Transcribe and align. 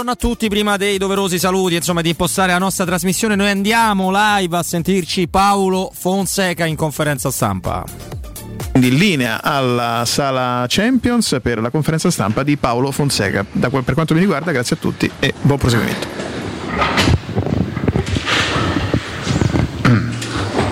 buongiorno 0.00 0.10
a 0.10 0.16
tutti. 0.16 0.48
Prima 0.48 0.76
dei 0.76 0.98
doverosi 0.98 1.38
saluti, 1.38 1.74
insomma, 1.74 2.00
di 2.00 2.10
impostare 2.10 2.52
la 2.52 2.58
nostra 2.58 2.84
trasmissione, 2.86 3.34
noi 3.34 3.50
andiamo 3.50 4.10
live 4.10 4.56
a 4.56 4.62
sentirci 4.62 5.28
Paolo 5.28 5.90
Fonseca 5.94 6.64
in 6.64 6.76
conferenza 6.76 7.30
stampa. 7.30 7.84
In 8.74 8.96
linea 8.96 9.42
alla 9.42 10.04
sala 10.06 10.64
Champions 10.68 11.38
per 11.42 11.60
la 11.60 11.70
conferenza 11.70 12.10
stampa 12.10 12.42
di 12.42 12.56
Paolo 12.56 12.90
Fonseca. 12.92 13.44
Da, 13.52 13.68
per 13.68 13.94
quanto 13.94 14.14
mi 14.14 14.20
riguarda, 14.20 14.52
grazie 14.52 14.76
a 14.76 14.78
tutti 14.78 15.10
e 15.18 15.34
buon 15.42 15.58
proseguimento. 15.58 16.06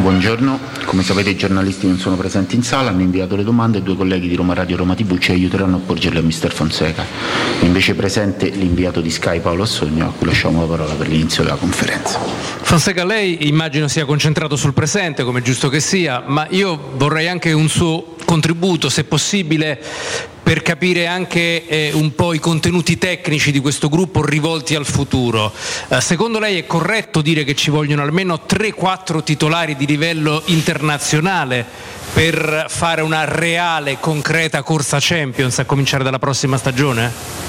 Buongiorno, 0.01 0.59
come 0.89 1.03
sapete 1.03 1.29
i 1.29 1.37
giornalisti 1.37 1.87
non 1.87 1.99
sono 1.99 2.17
presenti 2.17 2.57
in 2.57 2.63
sala, 2.63 2.89
hanno 2.89 3.03
inviato 3.03 3.37
le 3.37 3.45
domande 3.45 3.77
e 3.77 3.83
due 3.83 3.95
colleghi 3.95 4.27
di 4.27 4.35
Roma 4.35 4.55
Radio 4.55 4.75
e 4.75 4.79
Roma 4.79 4.95
TV 4.95 5.19
ci 5.19 5.33
aiuteranno 5.33 5.77
a 5.77 5.81
porgerle 5.81 6.21
a 6.21 6.23
Mister 6.23 6.51
Fonseca. 6.51 7.05
Invece 7.61 7.95
presente 7.95 8.49
l'inviato 8.49 9.03
di 9.03 9.11
Sky 9.11 9.41
Paolo 9.41 9.65
Assogno 9.65 10.07
a 10.07 10.13
cui 10.17 10.27
lasciamo 10.27 10.63
la 10.63 10.67
parola 10.67 10.95
per 10.95 11.09
l'inizio 11.09 11.43
della 11.43 11.57
conferenza. 11.57 12.19
Fonseca, 12.19 13.05
lei 13.05 13.49
immagino 13.49 13.87
sia 13.87 14.07
concentrato 14.07 14.57
sul 14.57 14.73
presente, 14.73 15.25
come 15.25 15.41
è 15.41 15.43
giusto 15.43 15.69
che 15.69 15.81
sia, 15.81 16.23
ma 16.27 16.47
io 16.49 16.93
vorrei 16.95 17.29
anche 17.29 17.53
un 17.53 17.69
suo 17.69 18.17
contributo, 18.25 18.89
se 18.89 19.05
possibile, 19.05 19.79
per 20.49 20.63
capire 20.63 21.07
anche 21.07 21.67
eh, 21.67 21.91
un 21.93 22.15
po' 22.15 22.33
i 22.33 22.39
contenuti 22.39 22.97
tecnici 22.97 23.53
di 23.53 23.61
questo 23.61 23.91
gruppo 23.91 24.25
rivolti 24.25 24.75
al 24.75 24.87
futuro. 24.87 25.53
Eh, 25.89 26.01
secondo 26.01 26.39
lei 26.39 26.57
è 26.57 26.65
corretto 26.65 27.21
dire 27.21 27.45
che 27.45 27.55
ci 27.55 27.69
vogliono 27.69 28.01
almeno 28.01 28.41
3-4 28.49 29.23
titolari 29.23 29.77
di 29.77 29.85
livello 29.85 30.41
internazionale 30.47 31.67
per 32.15 32.65
fare 32.71 33.03
una 33.03 33.27
reale, 33.27 33.99
concreta 34.01 34.63
corsa 34.63 34.97
Champions 34.99 35.59
a 35.59 35.67
cominciare 35.67 36.03
dalla 36.03 36.19
prossima 36.19 36.57
stagione? 36.57 37.48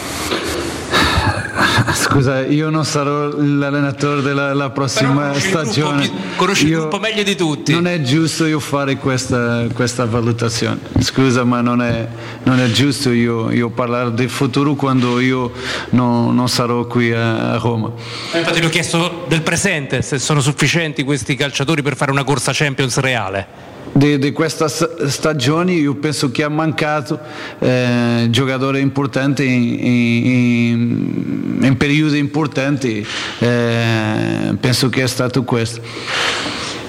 Scusa, 1.93 2.45
io 2.45 2.69
non 2.69 2.85
sarò 2.85 3.27
l'allenatore 3.27 4.21
della 4.21 4.69
prossima 4.69 5.33
stagione. 5.33 6.03
Il 6.03 6.09
gruppo, 6.09 6.35
conosci 6.35 6.65
il 6.65 6.71
gruppo 6.71 6.99
meglio 6.99 7.23
di 7.23 7.35
tutti. 7.35 7.71
Non 7.71 7.87
è 7.87 8.01
giusto 8.01 8.45
io 8.45 8.59
fare 8.59 8.97
questa, 8.97 9.65
questa 9.73 10.05
valutazione. 10.05 10.79
Scusa, 10.99 11.43
ma 11.43 11.61
non 11.61 11.81
è, 11.81 12.07
non 12.43 12.59
è 12.59 12.69
giusto 12.71 13.11
io, 13.11 13.51
io, 13.51 13.69
parlare 13.69 14.13
del 14.13 14.29
futuro 14.29 14.75
quando 14.75 15.19
io 15.19 15.51
no, 15.91 16.31
non 16.31 16.49
sarò 16.49 16.85
qui 16.85 17.11
a, 17.11 17.53
a 17.53 17.57
Roma. 17.57 17.91
Infatti, 18.33 18.59
le 18.59 18.65
ho 18.65 18.69
chiesto 18.69 19.25
del 19.27 19.41
presente, 19.41 20.01
se 20.01 20.19
sono 20.19 20.41
sufficienti 20.41 21.03
questi 21.03 21.35
calciatori 21.35 21.81
per 21.81 21.95
fare 21.95 22.11
una 22.11 22.23
corsa 22.23 22.51
Champions 22.53 22.97
reale 22.97 23.68
di, 23.91 24.17
di, 24.19 24.31
questa 24.31 24.67
stagione 24.67 25.73
io 25.73 25.95
penso 25.95 26.31
che 26.31 26.43
ha 26.43 26.49
mancato 26.49 27.19
eh, 27.59 28.27
giocatori 28.29 28.79
importanti 28.79 29.45
in, 29.45 29.85
in, 30.31 31.59
in 31.61 31.77
periodi 31.77 32.17
importanti 32.17 33.05
eh, 33.39 34.55
penso 34.59 34.89
che 34.89 35.03
è 35.03 35.07
stato 35.07 35.43
questo 35.43 35.81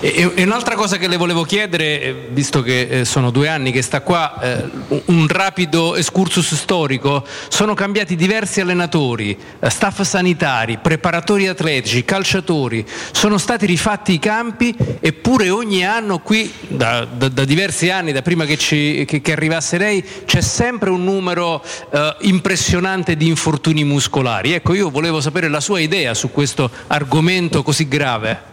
e, 0.03 0.33
e, 0.35 0.43
un'altra 0.45 0.77
cosa 0.77 0.97
che 0.97 1.09
le 1.09 1.19
volevo 1.19 1.43
chiedere, 1.43 2.01
eh, 2.01 2.29
visto 2.31 2.63
che 2.63 2.81
eh, 2.81 3.05
sono 3.05 3.31
due 3.31 3.49
anni 3.49 3.71
che 3.71 3.83
sta 3.83 4.01
qua, 4.01 4.41
eh, 4.41 4.65
un 5.07 5.29
rapido 5.29 5.95
excursus 5.95 6.55
storico, 6.55 7.23
sono 7.49 7.75
cambiati 7.75 8.17
diversi 8.17 8.63
allenatori, 8.63 9.39
eh, 9.59 9.69
staff 9.69 10.01
sanitari, 10.01 10.79
preparatori 10.79 11.49
atletici, 11.49 12.03
calciatori, 12.07 12.87
sono 13.13 13.37
stati 13.37 13.67
rifatti 13.67 14.15
i 14.15 14.19
campi 14.19 14.75
eppure 15.01 15.51
ogni 15.51 15.85
anno 15.85 16.21
qui, 16.21 16.51
da, 16.67 17.05
da, 17.05 17.29
da 17.29 17.45
diversi 17.45 17.91
anni, 17.91 18.13
da 18.13 18.23
prima 18.23 18.47
che, 18.47 18.57
ci, 18.57 19.05
che, 19.07 19.21
che, 19.21 19.33
arrivasse 19.33 19.77
lei, 19.77 20.03
c'è 20.25 20.41
sempre 20.41 20.89
un 20.89 21.05
numero 21.05 21.63
eh, 21.91 22.17
impressionante 22.21 23.19
di 23.19 23.27
infortuni 23.27 23.85
muscolari. 23.85 24.55
Ecco, 24.55 24.73
io 24.73 24.89
volevo 24.89 25.21
sapere 25.21 25.49
la 25.49 25.61
sua 25.61 25.79
idea 25.79 26.15
su 26.15 26.31
questo 26.31 26.71
argomento 26.87 27.63
così 27.63 27.87
grave. 27.87 28.49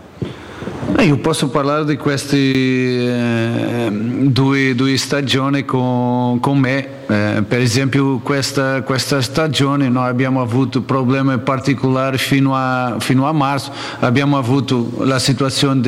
Io 1.00 1.18
posso 1.18 1.50
parlare 1.50 1.86
di 1.86 1.96
queste 1.96 2.38
eh, 2.38 3.90
due, 3.92 4.74
due, 4.74 4.98
stagioni 4.98 5.64
con, 5.64 6.40
con 6.40 6.58
me. 6.58 6.97
Eh, 7.10 7.42
per 7.48 7.62
esempio 7.62 8.18
questa, 8.18 8.82
questa, 8.82 9.22
stagione 9.22 9.88
noi 9.88 10.10
abbiamo 10.10 10.42
avuto 10.42 10.82
problemi 10.82 11.38
particolari 11.38 12.18
fino 12.18 12.54
a, 12.54 12.98
fino 13.00 13.26
a 13.26 13.32
marzo, 13.32 13.72
abbiamo 14.00 14.38
avuto 14.38 14.92
la 15.06 15.18
situazione 15.18 15.80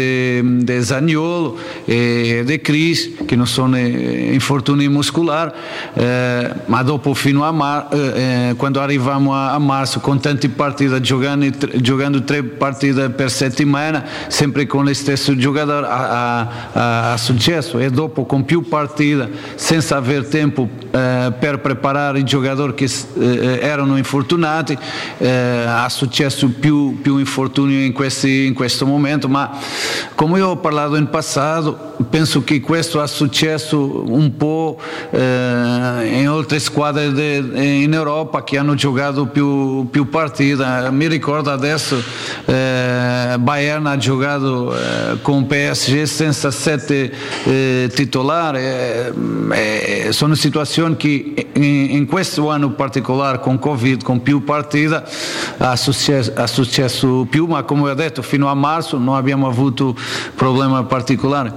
di 0.63 0.81
Zagnolo 0.81 1.57
e 1.83 2.43
di 2.45 2.61
Cris 2.61 3.25
che 3.25 3.35
non 3.35 3.47
sono 3.47 3.77
infortuni 3.77 4.87
muscolari, 4.87 5.51
eh, 5.95 6.53
ma 6.67 6.83
dopo 6.83 7.13
fino 7.13 7.43
a 7.43 7.51
mar, 7.51 7.87
eh, 7.91 8.53
quando 8.55 8.79
arriviamo 8.79 9.33
a, 9.33 9.51
a, 9.51 9.59
marzo 9.59 9.99
con 9.99 10.21
tante 10.21 10.47
partite 10.47 11.01
giocando, 11.01 11.49
giocando 11.75 12.23
tre 12.23 12.43
partite 12.43 13.09
per 13.09 13.29
settimana, 13.29 14.05
sempre 14.29 14.65
con 14.67 14.85
le 14.85 14.93
stesso 14.93 15.35
giocatore 15.35 15.85
ha, 15.89 17.15
successo. 17.17 17.77
E 17.79 17.89
dopo 17.89 18.25
con 18.25 18.45
più 18.45 18.67
partite 18.69 19.29
senza 19.55 19.97
avere 19.97 20.25
tempo 20.27 20.69
eh, 21.09 21.31
per 21.31 21.59
preparare 21.59 22.19
i 22.19 22.23
giocatori 22.23 22.73
che 22.73 22.89
eh, 23.17 23.59
erano 23.61 23.97
infortunati 23.97 24.77
eh, 25.17 25.63
ha 25.65 25.89
successo 25.89 26.49
più, 26.49 26.99
più 27.01 27.17
infortuni 27.17 27.85
in, 27.85 27.93
questi, 27.93 28.45
in, 28.45 28.53
questo 28.53 28.85
momento 28.85 29.27
ma 29.27 29.57
come 30.15 30.39
io 30.39 30.49
ho 30.49 30.57
parlato 30.57 30.95
in 30.95 31.09
passato 31.09 31.95
penso 32.09 32.43
che 32.43 32.59
questo 32.59 33.01
ha 33.01 33.07
successo 33.07 34.03
un 34.07 34.35
po' 34.37 34.79
eh, 35.11 35.17
in 35.17 36.27
altre 36.27 36.59
squadre 36.59 37.11
de, 37.11 37.37
in 37.83 37.93
Europa 37.93 38.43
che 38.43 38.57
hanno 38.57 38.75
giocato 38.75 39.25
più, 39.25 39.89
più 39.89 40.09
partite 40.09 40.89
mi 40.91 41.07
ricordo 41.07 41.51
adesso 41.51 42.01
Bayern 42.45 43.85
ha 43.85 43.97
giocato 43.97 44.75
con 45.21 45.45
PSG 45.47 46.03
senza 46.03 46.51
sette 46.51 47.11
titolari. 47.93 48.59
Sono 50.09 50.35
situazioni 50.35 50.95
che 50.99 51.47
in, 51.53 51.63
in, 51.63 52.05
questo 52.05 52.49
anno 52.49 52.71
particolare 52.71 53.39
con 53.39 53.57
Covid, 53.57 54.03
con 54.03 54.21
più 54.21 54.43
partite, 54.43 55.01
ha 55.57 55.75
successo, 55.77 56.33
ha 56.35 56.45
successo 56.45 57.25
più, 57.29 57.45
ma 57.45 57.63
come 57.63 57.89
ho 57.89 57.93
detto 57.93 58.21
fino 58.21 58.49
a 58.49 58.53
marzo 58.53 58.97
non 58.97 59.15
abbiamo 59.15 59.47
avuto 59.47 59.95
problemi 60.35 60.83
particolari. 60.83 61.51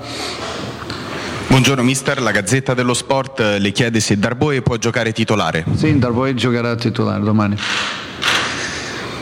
Buongiorno 1.49 1.83
mister, 1.83 2.23
la 2.23 2.31
Gazzetta 2.31 2.73
dello 2.73 2.95
Sport 2.95 3.57
le 3.59 3.73
chiede 3.73 4.01
se 4.01 4.17
Darboe 4.17 4.63
può 4.63 4.77
giocare 4.77 5.13
titolare. 5.13 5.65
Sì, 5.75 5.99
Darboe 5.99 6.35
giocherà 6.35 6.77
titolare 6.77 7.23
domani. 7.23 7.57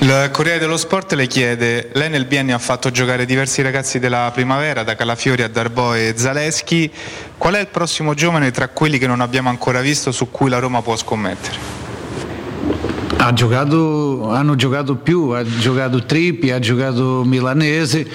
Il 0.03 0.31
Corriere 0.33 0.59
dello 0.59 0.79
Sport 0.79 1.13
le 1.13 1.27
chiede, 1.27 1.91
lei 1.93 2.09
nel 2.09 2.25
biennio 2.25 2.57
ha 2.57 2.59
fatto 2.59 2.91
giocare 2.91 3.27
diversi 3.27 3.61
ragazzi 3.61 3.99
della 3.99 4.31
primavera, 4.33 4.83
da 4.83 4.97
Calafiori 4.97 5.43
a 5.43 5.49
Darbo 5.49 5.93
e 5.93 6.15
Zaleschi, 6.17 6.91
qual 7.37 7.55
è 7.55 7.61
il 7.61 7.67
prossimo 7.67 8.15
giovane 8.15 8.51
tra 8.51 8.69
quelli 8.69 8.97
che 8.97 9.07
non 9.07 9.21
abbiamo 9.21 9.51
ancora 9.51 9.83
visto 9.83 10.11
su 10.11 10.31
cui 10.31 10.49
la 10.49 10.59
Roma 10.59 10.81
può 10.81 10.97
scommettere? 10.97 11.55
Ha 13.19 13.31
giocato, 13.35 14.31
hanno 14.31 14.57
giocato 14.57 14.95
più, 14.97 15.29
ha 15.29 15.45
giocato 15.45 16.03
Trippi, 16.07 16.51
ha 16.51 16.59
giocato 16.59 17.23
Milanese, 17.23 18.09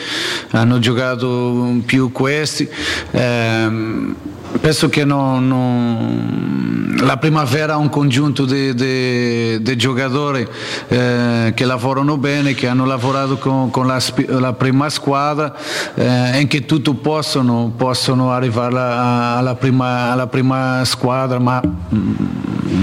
hanno 0.50 0.80
giocato 0.80 1.82
più 1.86 2.12
questi. 2.12 2.68
Eh, 3.12 4.34
penso 4.60 4.90
che 4.90 5.04
non, 5.04 5.48
non, 5.48 6.96
la 7.02 7.18
primavera 7.18 7.74
ha 7.74 7.78
un 7.78 7.90
congiunto 7.90 8.46
di 8.46 9.75
giocatori 9.75 10.48
eh, 10.88 11.52
che 11.56 11.66
lavorano 11.66 12.18
bene, 12.18 12.54
che 12.54 12.68
hanno 12.68 12.86
lavorato 12.86 13.38
con, 13.38 13.69
con 13.69 13.88
la, 13.88 14.02
la, 14.28 14.54
prima 14.54 14.90
squadra 14.90 15.56
eh, 15.94 16.46
che 16.48 16.66
tutto 16.66 16.94
possono, 16.94 17.74
possono 17.75 18.31
arrivare 18.31 18.75
alla 18.75 19.56
prima, 19.56 20.12
alla 20.12 20.28
prima, 20.28 20.84
squadra, 20.86 21.40
ma 21.40 21.62
mm, 21.62 22.13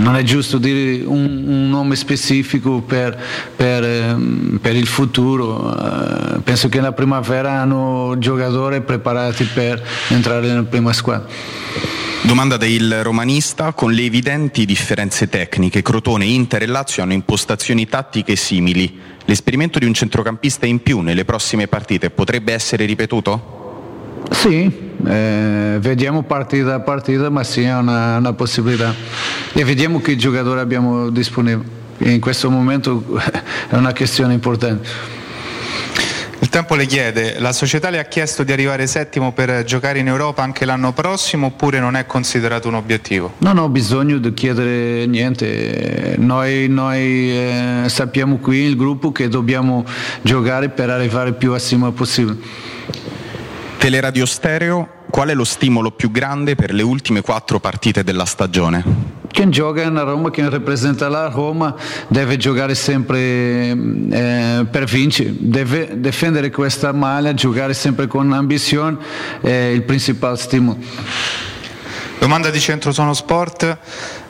non 0.03 0.17
è 0.17 0.23
giusto 0.23 0.59
dire 0.59 1.05
un, 1.05 1.45
un 1.47 1.71
nome 1.71 1.97
specifico 1.97 2.81
per, 2.81 3.19
per, 3.55 3.85
ehm, 3.85 4.59
per 4.61 4.77
il 4.77 4.87
futuro. 4.87 5.75
Eh, 5.75 6.41
penso 6.41 6.69
che 6.69 6.79
nella 6.79 6.93
primavera 6.93 7.61
hanno 7.61 8.15
giocatori 8.19 8.81
preparati 8.83 9.45
per 9.45 9.83
entrare 10.09 10.47
nella 10.47 10.63
prima 10.63 10.93
squadra. 10.93 11.62
Domanda 12.25 12.57
del 12.57 13.03
romanista, 13.03 13.73
con 13.73 13.91
le 13.91 14.05
evidenti 14.05 14.65
differenze 14.65 15.29
tecniche, 15.29 15.83
Crotone, 15.83 16.25
Inter 16.25 16.63
e 16.63 16.67
Lazio 16.67 17.03
hanno 17.03 17.15
impostazioni 17.15 17.89
tattiche 17.89 18.37
simili. 18.37 18.97
L'esperimento 19.25 19.81
di 19.81 19.87
un 19.87 19.93
centrocampista 19.93 20.65
in 20.65 20.83
più 20.83 21.01
nelle 21.01 21.25
prossime 21.25 21.67
partite 21.67 22.11
potrebbe 22.11 22.53
essere 22.53 22.85
ripetuto? 22.85 24.25
Sì, 24.31 24.71
eh, 25.05 25.77
vediamo 25.81 26.23
partita 26.23 26.75
a 26.75 26.81
partita, 26.81 27.29
ma 27.29 27.43
sì, 27.43 27.63
è 27.63 27.77
una, 27.77 28.19
una 28.19 28.33
possibilità. 28.33 28.95
E 29.53 29.65
vediamo 29.65 30.01
che 30.01 30.15
giocatori 30.15 30.61
abbiamo 30.61 31.11
disponibili. 31.11 31.69
In 31.99 32.21
questo 32.21 32.51
momento 32.51 33.05
è 33.69 33.75
una 33.75 33.93
questione 33.93 34.33
importante. 34.33 34.89
Tempo 36.53 36.75
le 36.75 36.85
chiede, 36.85 37.41
la 37.41 37.51
società 37.51 37.89
le 37.89 37.99
ha 37.99 38.05
chiesto 38.05 38.43
di 38.43 38.53
arrivare 38.53 38.87
settimo 38.87 39.33
per 39.33 39.65
giocare 39.65 40.01
in 40.01 40.07
Europa 40.07 40.43
anche 40.43 40.67
l'anno 40.67 40.93
prossimo 40.93 41.47
oppure 41.47 41.81
non 41.81 41.97
è 41.97 42.05
considerato 42.05 42.69
un 42.69 42.75
obiettivo? 42.75 43.33
Non 43.39 43.57
ho 43.57 43.71
bisogno 43.71 44.19
di 44.19 44.35
chiedere 44.35 45.07
niente, 45.07 46.15
noi, 46.19 46.69
noi 46.69 47.31
eh, 47.31 47.85
sappiamo 47.87 48.37
qui 48.37 48.59
il 48.59 48.77
gruppo 48.77 49.13
che 49.13 49.29
dobbiamo 49.29 49.83
giocare 50.21 50.69
per 50.69 50.91
arrivare 50.91 51.33
più 51.33 51.55
a 51.55 51.59
cima 51.59 51.91
possibile. 51.91 52.37
Teleradio 53.79 54.27
Stereo, 54.27 54.89
qual 55.13 55.29
è 55.29 55.35
lo 55.35 55.45
stimolo 55.45 55.91
più 55.91 56.11
grande 56.11 56.55
per 56.55 56.73
le 56.73 56.83
ultime 56.83 57.21
quattro 57.21 57.61
partite 57.61 58.03
della 58.03 58.25
stagione? 58.25 59.21
Chi 59.31 59.47
gioca 59.51 59.87
na 59.91 60.05
Roma, 60.05 60.31
chi 60.31 60.41
rappresenta 60.41 61.07
la 61.11 61.29
Roma, 61.29 61.75
deve 62.09 62.39
giocare 62.39 62.75
sempre 62.75 63.77
eh, 64.11 64.67
per 64.71 64.85
vincere, 64.87 65.35
deve 65.39 66.01
difendere 66.01 66.51
questa 66.51 66.93
maglia, 66.93 67.35
giocare 67.35 67.75
sempre 67.75 68.07
con 68.07 68.33
ambizione, 68.33 68.97
è 69.43 69.51
il 69.51 69.83
principale 69.83 70.39
stimolo. 70.39 70.79
Domanda 72.23 72.51
di 72.51 72.61
Centro 72.61 72.93
Sono 72.93 73.15
Sport. 73.15 73.79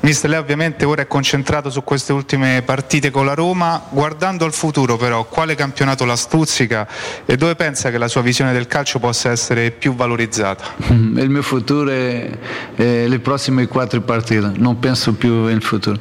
Mister, 0.01 0.31
lei 0.31 0.39
ovviamente 0.39 0.87
ora 0.87 1.03
è 1.03 1.07
concentrato 1.07 1.69
su 1.69 1.85
queste 1.85 2.15
ultime 2.15 2.63
partite 2.63 3.11
con 3.11 3.27
la 3.27 3.35
Roma. 3.35 3.85
Guardando 3.91 4.47
al 4.47 4.55
futuro 4.55 4.97
però, 4.97 5.25
quale 5.25 5.55
campionato 5.55 6.07
la 6.07 6.17
stuzzica 6.17 6.89
e 7.27 7.37
dove 7.37 7.55
pensa 7.55 7.91
che 7.91 7.99
la 7.99 8.09
sua 8.09 8.23
visione 8.23 8.55
del 8.55 8.67
calcio 8.67 8.99
possa 8.99 9.31
essere 9.31 9.73
più 9.73 9.95
valorizzata? 9.95 10.65
Il 10.89 11.29
mio 11.29 11.43
futuro 11.43 11.91
è, 11.91 12.31
è 12.77 13.07
le 13.07 13.19
prossime 13.19 13.67
quattro 13.67 14.01
partite, 14.01 14.53
non 14.57 14.79
penso 14.79 15.13
più 15.13 15.45
nel 15.45 15.63
futuro. 15.63 15.99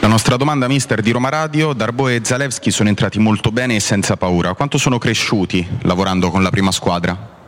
La 0.00 0.06
nostra 0.06 0.36
domanda, 0.36 0.68
mister, 0.68 1.00
di 1.00 1.12
Roma 1.12 1.30
Radio, 1.30 1.72
Darbo 1.72 2.08
e 2.08 2.20
Zalewski 2.22 2.70
sono 2.70 2.90
entrati 2.90 3.18
molto 3.18 3.50
bene 3.52 3.76
e 3.76 3.80
senza 3.80 4.18
paura. 4.18 4.52
Quanto 4.52 4.76
sono 4.76 4.98
cresciuti 4.98 5.66
lavorando 5.84 6.30
con 6.30 6.42
la 6.42 6.50
prima 6.50 6.72
squadra? 6.72 7.40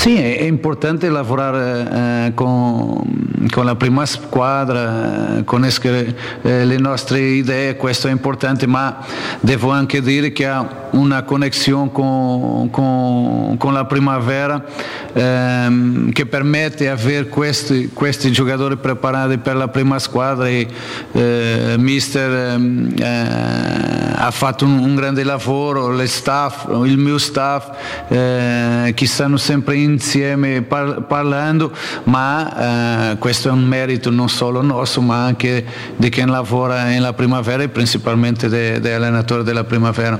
Sì, 0.00 0.16
è 0.16 0.44
importante 0.44 1.10
lavorare 1.10 2.28
eh, 2.28 2.34
con, 2.34 3.02
con, 3.50 3.66
la 3.66 3.74
prima 3.74 4.06
squadra, 4.06 5.36
eh, 5.36 5.44
conoscere 5.44 6.16
eh, 6.40 6.64
le 6.64 6.78
nostre 6.78 7.20
idee, 7.20 7.76
questo 7.76 8.08
è 8.08 8.10
importante, 8.10 8.66
ma 8.66 9.04
devo 9.40 9.70
anche 9.70 10.00
dire 10.00 10.32
che 10.32 10.46
ha 10.46 10.88
una 10.92 11.22
connessione 11.22 11.92
con, 11.92 12.70
con, 12.70 13.56
con 13.58 13.74
la 13.74 13.84
primavera 13.84 14.64
ehm, 15.12 16.12
che 16.12 16.24
permette 16.24 16.84
di 16.84 16.86
avere 16.86 17.28
questi, 17.28 17.90
questi, 17.92 18.32
giocatori 18.32 18.76
preparati 18.78 19.36
per 19.36 19.56
la 19.56 19.68
prima 19.68 19.98
squadra 19.98 20.48
e 20.48 20.66
eh, 21.12 21.74
mister 21.76 22.54
ehm, 22.54 22.94
eh, 22.98 24.14
ha 24.16 24.30
fatto 24.30 24.64
un, 24.64 24.78
un, 24.78 24.94
grande 24.94 25.24
lavoro, 25.24 25.90
le 25.90 26.06
staff, 26.06 26.66
il 26.84 26.96
mio 26.96 27.18
staff 27.18 27.76
che 28.08 29.06
stanno 29.06 29.36
sempre 29.36 29.59
insieme 29.68 30.62
par- 30.62 31.02
parlando, 31.02 31.72
ma 32.04 33.12
eh, 33.12 33.18
questo 33.18 33.48
è 33.48 33.52
un 33.52 33.64
merito 33.64 34.10
non 34.10 34.28
solo 34.28 34.62
nostro 34.62 35.02
ma 35.02 35.24
anche 35.24 35.64
di 35.96 36.08
chi 36.08 36.24
lavora 36.24 36.84
nella 36.84 37.12
primavera 37.12 37.62
e 37.62 37.68
principalmente 37.68 38.48
degli 38.48 38.88
allenatori 38.88 39.42
della 39.42 39.64
primavera. 39.64 40.18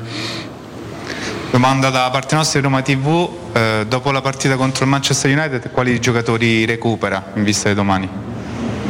Domanda 1.50 1.90
da 1.90 2.08
parte 2.10 2.36
nostra 2.36 2.60
di 2.60 2.66
Roma 2.66 2.80
TV, 2.80 3.28
eh, 3.52 3.84
dopo 3.88 4.12
la 4.12 4.20
partita 4.20 4.56
contro 4.56 4.84
il 4.84 4.90
Manchester 4.90 5.36
United 5.36 5.70
quali 5.72 5.98
giocatori 6.00 6.64
recupera 6.64 7.32
in 7.34 7.42
vista 7.42 7.68
di 7.68 7.74
domani? 7.74 8.08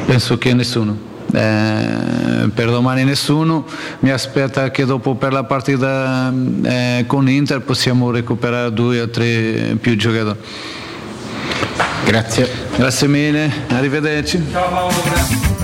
Penso 0.05 0.37
che 0.37 0.52
nessuno. 0.52 1.08
Eh, 1.32 2.49
per 2.53 2.71
domani 2.71 3.05
nessuno, 3.05 3.65
mi 4.00 4.11
aspetta 4.11 4.71
che 4.71 4.85
dopo 4.85 5.15
per 5.15 5.32
la 5.32 5.44
partita 5.44 6.32
eh, 6.62 7.05
con 7.06 7.29
Inter 7.29 7.61
possiamo 7.61 8.11
recuperare 8.11 8.73
due 8.73 9.00
o 9.00 9.09
tre 9.09 9.77
più 9.81 9.97
giocatori. 9.97 10.38
Grazie. 12.05 12.49
Grazie 12.77 13.09
mille, 13.09 13.53
arrivederci. 13.69 14.43
Ciao 14.50 14.69
Paolo, 14.71 14.94
grazie. 15.05 15.60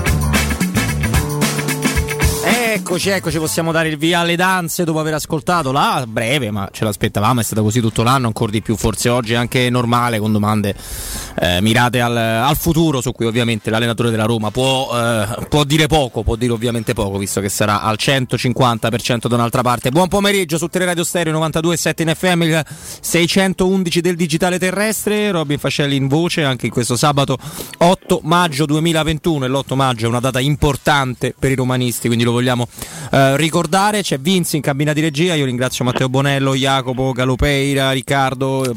Eccoci, 2.77 3.09
eccoci, 3.09 3.39
possiamo 3.39 3.73
dare 3.73 3.89
il 3.89 3.97
via 3.97 4.21
alle 4.21 4.37
danze 4.37 4.85
dopo 4.85 5.01
aver 5.01 5.15
ascoltato. 5.15 5.73
La 5.73 6.05
breve, 6.07 6.51
ma 6.51 6.69
ce 6.71 6.85
l'aspettavamo, 6.85 7.41
è 7.41 7.43
stata 7.43 7.63
così 7.63 7.81
tutto 7.81 8.03
l'anno, 8.03 8.27
ancora 8.27 8.53
di 8.53 8.61
più, 8.61 8.77
forse 8.77 9.09
oggi 9.09 9.33
è 9.33 9.37
anche 9.37 9.71
normale 9.71 10.19
con 10.19 10.31
domande 10.31 10.75
eh, 11.41 11.63
mirate 11.63 12.03
al, 12.03 12.15
al, 12.15 12.57
futuro, 12.57 13.01
su 13.01 13.13
cui 13.13 13.25
ovviamente 13.25 13.71
l'allenatore 13.71 14.11
della 14.11 14.27
Roma 14.27 14.51
può, 14.51 14.91
eh, 14.95 15.47
può, 15.49 15.65
dire 15.65 15.87
poco, 15.87 16.23
può 16.23 16.37
dire 16.37 16.53
ovviamente 16.53 16.93
poco, 16.93 17.17
visto 17.17 17.41
che 17.41 17.49
sarà 17.49 17.81
al 17.81 17.97
150% 17.99 19.27
da 19.27 19.35
un'altra 19.37 19.63
parte. 19.63 19.91
Buon 19.91 20.09
pomeriggio 20.09 20.59
su 20.59 20.67
Teleradio 20.67 21.03
Stereo 21.03 21.33
92.7 21.33 22.03
in 22.03 22.15
FM, 22.15 22.43
il 22.43 22.65
611 23.01 24.01
del 24.03 24.17
digitale 24.17 24.59
terrestre, 24.59 25.31
Robin 25.31 25.59
Fascelli 25.59 25.97
in 25.97 26.09
voce 26.09 26.45
anche 26.45 26.67
in 26.67 26.73
questo 26.73 26.95
sabato 26.95 27.39
8 27.79 28.21
maggio 28.25 28.67
2021 28.67 29.47
e 29.47 29.49
l'8 29.49 29.75
maggio 29.75 30.05
è 30.05 30.09
una 30.09 30.21
data 30.21 30.41
importante 30.41 31.35
per 31.37 31.51
i 31.51 31.55
romanisti, 31.55 32.07
quindi 32.07 32.25
lo 32.25 32.33
vogliamo 32.33 32.66
eh, 33.11 33.37
ricordare. 33.37 34.03
C'è 34.03 34.19
Vinci 34.19 34.57
in 34.57 34.63
cabina 34.63 34.93
di 34.93 35.01
regia. 35.01 35.35
Io 35.35 35.45
ringrazio 35.45 35.85
Matteo 35.85 36.09
Bonello, 36.09 36.55
Jacopo, 36.55 37.13
Galopeira, 37.13 37.93
Riccardo, 37.93 38.75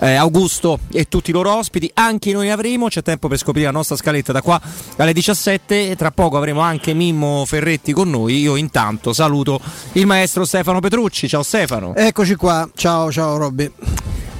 eh, 0.00 0.14
Augusto 0.14 0.78
e 0.92 1.08
tutti 1.08 1.30
i 1.30 1.32
loro 1.32 1.54
ospiti. 1.54 1.90
Anche 1.94 2.32
noi 2.32 2.50
avremo. 2.50 2.88
C'è 2.88 3.02
tempo 3.02 3.28
per 3.28 3.38
scoprire 3.38 3.66
la 3.66 3.72
nostra 3.72 3.96
scaletta 3.96 4.32
da 4.32 4.42
qua 4.42 4.60
alle 4.96 5.12
17. 5.12 5.96
Tra 5.96 6.10
poco 6.10 6.36
avremo 6.36 6.60
anche 6.60 6.94
Mimmo 6.94 7.44
Ferretti 7.46 7.92
con 7.92 8.10
noi. 8.10 8.40
Io 8.40 8.56
intanto 8.56 9.12
saluto 9.12 9.60
il 9.92 10.06
maestro 10.06 10.44
Stefano 10.44 10.80
Petrucci. 10.80 11.28
Ciao 11.28 11.42
Stefano. 11.42 11.94
Eccoci 11.94 12.34
qua. 12.34 12.68
Ciao, 12.74 13.10
ciao 13.10 13.36
Robby. 13.36 13.70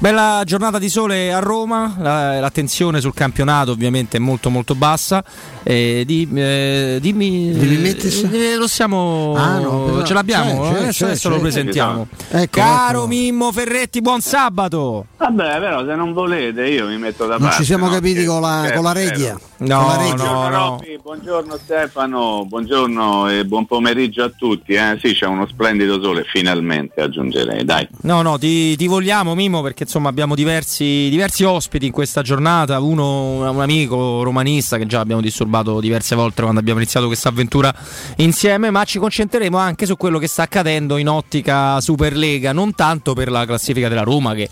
Bella 0.02 0.42
giornata 0.44 0.80
di 0.80 0.88
sole 0.88 1.32
a 1.32 1.38
Roma, 1.38 1.94
l'attenzione 1.96 3.00
sul 3.00 3.14
campionato 3.14 3.70
ovviamente 3.70 4.16
è 4.16 4.20
molto 4.20 4.50
molto 4.50 4.74
bassa. 4.74 5.22
Eh, 5.62 6.02
di, 6.04 6.28
eh, 6.34 6.98
dimmi, 7.00 7.52
eh, 7.52 8.56
lo 8.56 8.66
siamo, 8.66 9.36
ah, 9.36 9.60
no, 9.60 10.02
ce 10.02 10.12
l'abbiamo, 10.12 10.62
c'è, 10.62 10.72
c'è, 10.72 10.80
adesso, 10.80 10.98
c'è, 10.98 11.04
adesso 11.04 11.28
lo 11.28 11.38
presentiamo. 11.38 12.08
Ecco, 12.30 12.60
Caro 12.60 12.98
ecco. 12.98 13.06
Mimmo 13.06 13.52
Ferretti, 13.52 14.00
buon 14.00 14.20
sabato. 14.20 15.06
Vabbè, 15.18 15.60
però 15.60 15.86
se 15.86 15.94
non 15.94 16.12
volete 16.12 16.66
io 16.66 16.88
mi 16.88 16.98
metto 16.98 17.24
da 17.26 17.34
non 17.34 17.42
parte. 17.42 17.54
Non 17.54 17.56
ci 17.58 17.64
siamo 17.64 17.86
no? 17.86 17.92
capiti 17.92 18.24
con 18.24 18.40
la, 18.40 18.72
con 18.74 18.82
la 18.82 18.92
regia. 18.92 19.38
No, 19.62 19.86
la 19.86 19.96
regia. 19.96 20.24
no, 20.24 20.48
no. 20.48 20.80
buongiorno 21.02 21.56
Stefano, 21.56 22.44
buongiorno 22.46 23.30
e 23.30 23.44
buon 23.44 23.64
pomeriggio 23.66 24.24
a 24.24 24.28
tutti. 24.28 24.72
Eh? 24.72 24.98
Sì, 25.00 25.12
c'è 25.14 25.26
uno 25.26 25.46
splendido 25.46 26.02
sole, 26.02 26.24
finalmente 26.24 27.00
aggiungerei, 27.00 27.64
dai. 27.64 27.86
No, 28.02 28.22
no, 28.22 28.38
ti, 28.38 28.74
ti 28.76 28.86
vogliamo 28.88 29.34
Mimmo 29.34 29.62
perché 29.62 29.84
insomma 29.84 30.08
abbiamo 30.08 30.34
diversi, 30.34 31.08
diversi 31.10 31.44
ospiti 31.44 31.86
in 31.86 31.92
questa 31.92 32.22
giornata. 32.22 32.80
Uno, 32.80 33.50
un 33.50 33.60
amico 33.60 34.22
romanista 34.24 34.78
che 34.78 34.86
già 34.86 34.98
abbiamo 34.98 35.20
disturbato 35.20 35.78
diverse 35.80 36.16
volte 36.16 36.42
quando 36.42 36.58
abbiamo 36.58 36.80
iniziato 36.80 37.06
questa 37.06 37.28
avventura 37.28 37.72
insieme, 38.16 38.70
ma 38.70 38.82
ci 38.82 38.98
concentreremo 38.98 39.56
anche 39.56 39.86
su 39.86 39.96
quello 39.96 40.18
che 40.18 40.26
sta 40.26 40.42
accadendo 40.42 40.96
in 40.96 41.08
ottica 41.08 41.80
Superlega, 41.80 42.52
non 42.52 42.74
tanto 42.74 43.12
per 43.14 43.30
la 43.30 43.46
classifica 43.46 43.88
della 43.88 44.02
Roma 44.02 44.34
che 44.34 44.48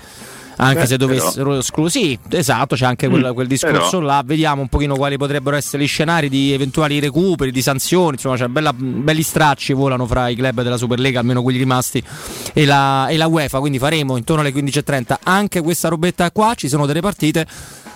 anche 0.60 0.80
Beh, 0.80 0.86
se 0.86 0.96
dovessero 0.98 1.58
escludere. 1.58 1.90
Sì, 1.90 2.18
esatto, 2.28 2.76
c'è 2.76 2.84
anche 2.84 3.08
quel, 3.08 3.28
mm, 3.30 3.32
quel 3.32 3.46
discorso 3.46 3.98
però. 3.98 4.00
là. 4.00 4.22
Vediamo 4.24 4.60
un 4.60 4.68
pochino 4.68 4.94
quali 4.94 5.16
potrebbero 5.16 5.56
essere 5.56 5.82
gli 5.82 5.86
scenari 5.86 6.28
di 6.28 6.52
eventuali 6.52 7.00
recuperi, 7.00 7.50
di 7.50 7.62
sanzioni. 7.62 8.12
Insomma, 8.12 8.36
cioè 8.36 8.48
bella, 8.48 8.72
belli 8.74 9.22
stracci 9.22 9.72
volano 9.72 10.06
fra 10.06 10.28
i 10.28 10.36
club 10.36 10.62
della 10.62 10.76
Superlega, 10.76 11.20
almeno 11.20 11.42
quelli 11.42 11.58
rimasti, 11.58 12.02
e 12.52 12.64
la, 12.66 13.08
e 13.08 13.16
la 13.16 13.26
UEFA. 13.26 13.58
Quindi 13.58 13.78
faremo 13.78 14.16
intorno 14.16 14.42
alle 14.42 14.52
15.30 14.52 15.16
anche 15.22 15.62
questa 15.62 15.88
robetta 15.88 16.30
qua. 16.30 16.52
Ci 16.54 16.68
sono 16.68 16.84
delle 16.86 17.00
partite. 17.00 17.46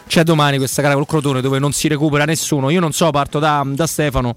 C'è 0.07 0.23
domani 0.23 0.59
questa 0.59 0.83
gara 0.83 0.95
col 0.95 1.07
Crotone 1.07 1.41
dove 1.41 1.59
non 1.59 1.73
si 1.73 1.89
recupera 1.89 2.25
nessuno. 2.25 2.71
Io 2.71 2.81
non 2.81 2.93
so, 2.93 3.11
parto 3.11 3.39
da, 3.39 3.63
da 3.67 3.87
Stefano 3.87 4.35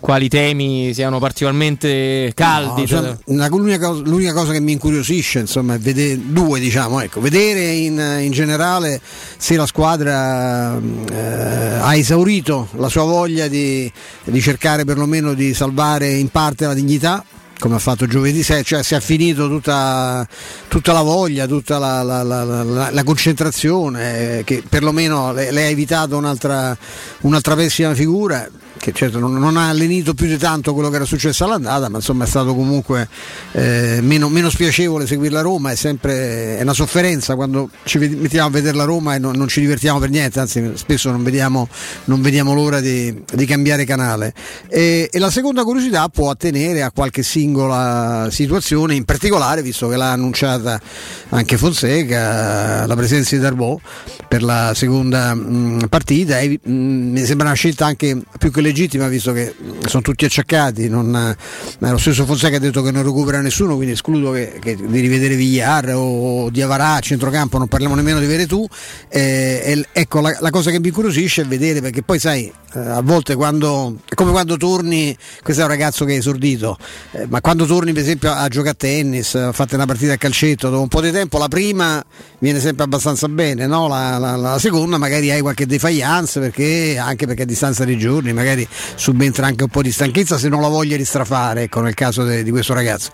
quali 0.00 0.28
temi 0.28 0.92
siano 0.94 1.18
particolarmente 1.18 2.32
caldi. 2.34 2.80
No, 2.80 2.86
cioè, 2.86 3.16
l'unica, 3.24 3.78
cosa, 3.78 4.02
l'unica, 4.02 4.32
cosa, 4.32 4.52
che 4.52 4.60
mi 4.60 4.72
incuriosisce 4.72 5.40
insomma, 5.40 5.74
è 5.74 5.78
vedere 5.78 6.18
due, 6.20 6.58
diciamo, 6.58 7.00
ecco, 7.00 7.20
vedere 7.20 7.70
in, 7.70 8.18
in, 8.20 8.32
generale 8.32 9.00
se 9.36 9.56
la 9.56 9.66
squadra 9.66 10.76
eh, 10.76 11.78
ha 11.80 11.94
esaurito 11.94 12.68
la 12.76 12.88
sua 12.88 13.04
voglia 13.04 13.46
di, 13.46 13.90
di 14.24 14.40
cercare 14.40 14.84
perlomeno 14.84 15.34
di 15.34 15.54
salvare 15.54 16.10
in 16.10 16.28
parte 16.28 16.66
la 16.66 16.74
dignità 16.74 17.24
come 17.60 17.74
ha 17.74 17.78
fatto 17.78 18.06
giovedì, 18.06 18.42
cioè 18.42 18.64
si 18.82 18.94
è 18.94 19.00
finito 19.00 19.46
tutta, 19.46 20.26
tutta 20.66 20.92
la 20.92 21.02
voglia, 21.02 21.46
tutta 21.46 21.78
la, 21.78 22.02
la, 22.02 22.22
la, 22.22 22.90
la 22.90 23.04
concentrazione, 23.04 24.38
eh, 24.38 24.44
che 24.44 24.62
perlomeno 24.66 25.32
le, 25.32 25.52
le, 25.52 25.64
ha 25.64 25.68
evitato 25.68 26.16
un'altra, 26.16 26.74
un'altra 27.20 27.54
pessima 27.54 27.94
figura 27.94 28.48
che 28.80 28.92
certo 28.92 29.18
non, 29.18 29.34
non, 29.34 29.58
ha 29.58 29.68
allenito 29.68 30.14
più 30.14 30.26
di 30.26 30.38
tanto 30.38 30.72
quello 30.72 30.88
che 30.88 30.96
era 30.96 31.04
successo 31.04 31.44
all'andata, 31.44 31.90
ma 31.90 31.98
insomma 31.98 32.24
è 32.24 32.26
stato 32.26 32.54
comunque 32.54 33.08
eh, 33.52 33.98
meno, 34.00 34.30
meno, 34.30 34.48
spiacevole 34.48 35.06
seguire 35.06 35.34
la 35.34 35.42
Roma, 35.42 35.70
è 35.70 35.74
sempre 35.74 36.56
è 36.56 36.62
una 36.62 36.72
sofferenza 36.72 37.34
quando 37.34 37.68
ci 37.84 37.98
mettiamo 37.98 38.48
a 38.48 38.50
vedere 38.50 38.76
la 38.76 38.84
Roma 38.84 39.14
e 39.14 39.18
non, 39.18 39.36
non 39.36 39.48
ci 39.48 39.60
divertiamo 39.60 39.98
per 39.98 40.08
niente, 40.08 40.40
anzi 40.40 40.72
spesso 40.74 41.10
non 41.10 41.22
vediamo, 41.22 41.68
non 42.04 42.22
vediamo 42.22 42.54
l'ora 42.54 42.80
di, 42.80 43.22
di, 43.34 43.44
cambiare 43.44 43.84
canale. 43.84 44.32
E, 44.68 45.10
e, 45.12 45.18
la 45.18 45.30
seconda 45.30 45.62
curiosità 45.62 46.08
può 46.08 46.30
attenere 46.30 46.82
a 46.82 46.90
qualche 46.90 47.22
singola 47.22 48.28
situazione, 48.30 48.94
in 48.94 49.04
particolare, 49.04 49.60
visto 49.60 49.88
che 49.88 49.96
l'ha 49.96 50.12
annunciata 50.12 50.80
anche 51.28 51.58
Fonseca, 51.58 52.86
la 52.86 52.96
presenza 52.96 53.36
di 53.36 53.42
Darbo 53.42 53.78
per 54.26 54.42
la 54.42 54.72
seconda 54.74 55.34
mh, 55.34 55.88
partita, 55.90 56.38
e, 56.38 56.58
mh, 56.62 56.72
mi 56.72 57.24
sembra 57.26 57.48
una 57.48 57.56
scelta 57.56 57.84
anche 57.84 58.16
più 58.38 58.50
che 58.50 58.68
legittima 58.70 59.08
visto 59.08 59.32
che 59.32 59.54
sono 59.86 60.02
tutti 60.02 60.24
acciaccati, 60.24 60.88
non, 60.88 61.14
eh, 61.14 61.90
lo 61.90 61.98
stesso 61.98 62.24
Fonseca 62.24 62.56
ha 62.56 62.60
detto 62.60 62.82
che 62.82 62.90
non 62.90 63.02
recupera 63.02 63.40
nessuno, 63.40 63.74
quindi 63.74 63.92
escludo 63.92 64.30
che, 64.32 64.58
che 64.60 64.76
di 64.76 65.00
rivedere 65.00 65.34
Villar 65.34 65.92
o 65.94 66.50
di 66.50 66.62
Avarà 66.62 66.94
a 66.94 67.00
centrocampo, 67.00 67.58
non 67.58 67.68
parliamo 67.68 67.94
nemmeno 67.94 68.20
di 68.20 68.26
Veretù. 68.26 68.66
Eh, 69.08 69.84
ecco, 69.92 70.20
la, 70.20 70.36
la, 70.40 70.50
cosa 70.50 70.70
che 70.70 70.80
mi 70.80 70.88
incuriosisce 70.88 71.42
è 71.42 71.46
vedere, 71.46 71.80
perché 71.80 72.02
poi 72.02 72.18
sai, 72.18 72.52
eh, 72.74 72.78
a 72.78 73.00
volte 73.02 73.34
quando, 73.34 73.96
è 74.08 74.14
come 74.14 74.30
quando 74.30 74.56
torni, 74.56 75.16
questo 75.42 75.62
è 75.62 75.64
un 75.64 75.70
ragazzo 75.70 76.04
che 76.04 76.14
è 76.14 76.18
esordito, 76.18 76.78
eh, 77.12 77.26
ma 77.28 77.40
quando 77.40 77.66
torni 77.66 77.92
per 77.92 78.02
esempio 78.02 78.32
a 78.32 78.46
giocare 78.48 78.70
a 78.70 78.74
tennis, 78.74 79.34
a 79.34 79.52
fare 79.52 79.74
una 79.74 79.86
partita 79.86 80.12
a 80.12 80.16
calcetto, 80.16 80.68
dopo 80.70 80.82
un 80.82 80.88
po' 80.88 81.00
di 81.00 81.10
tempo, 81.10 81.38
la 81.38 81.48
prima 81.48 82.02
viene 82.38 82.60
sempre 82.60 82.84
abbastanza 82.84 83.28
bene, 83.28 83.66
no? 83.66 83.88
la, 83.88 84.18
la, 84.18 84.36
la, 84.36 84.58
seconda 84.58 84.98
magari 84.98 85.30
hai 85.30 85.40
qualche 85.40 85.66
defiance, 85.66 86.38
perché, 86.38 86.96
anche 86.98 87.26
perché 87.26 87.42
a 87.42 87.46
distanza 87.46 87.84
di 87.84 87.98
giorni 87.98 88.32
magari 88.32 88.59
subentra 88.94 89.46
anche 89.46 89.64
un 89.64 89.70
po' 89.70 89.82
di 89.82 89.92
stanchezza 89.92 90.38
se 90.38 90.48
non 90.48 90.60
la 90.60 90.68
voglia 90.68 90.96
di 90.96 91.04
strafare, 91.04 91.64
ecco, 91.64 91.80
nel 91.80 91.94
caso 91.94 92.24
de, 92.24 92.42
di 92.42 92.50
questo 92.50 92.74
ragazzo. 92.74 93.10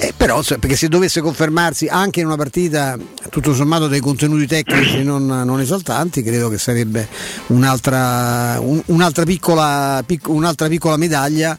Eh, 0.00 0.14
però 0.16 0.40
perché 0.42 0.76
se 0.76 0.88
dovesse 0.88 1.20
confermarsi 1.20 1.86
anche 1.86 2.20
in 2.20 2.26
una 2.26 2.36
partita 2.36 2.96
tutto 3.30 3.52
sommato 3.52 3.88
dei 3.88 3.98
contenuti 3.98 4.46
tecnici 4.46 5.02
non, 5.02 5.26
non 5.26 5.60
esaltanti, 5.60 6.22
credo 6.22 6.48
che 6.48 6.58
sarebbe 6.58 7.08
un'altra, 7.48 8.58
un, 8.60 8.80
un'altra, 8.86 9.24
piccola, 9.24 10.02
pic, 10.06 10.28
un'altra 10.28 10.68
piccola 10.68 10.96
medaglia 10.96 11.58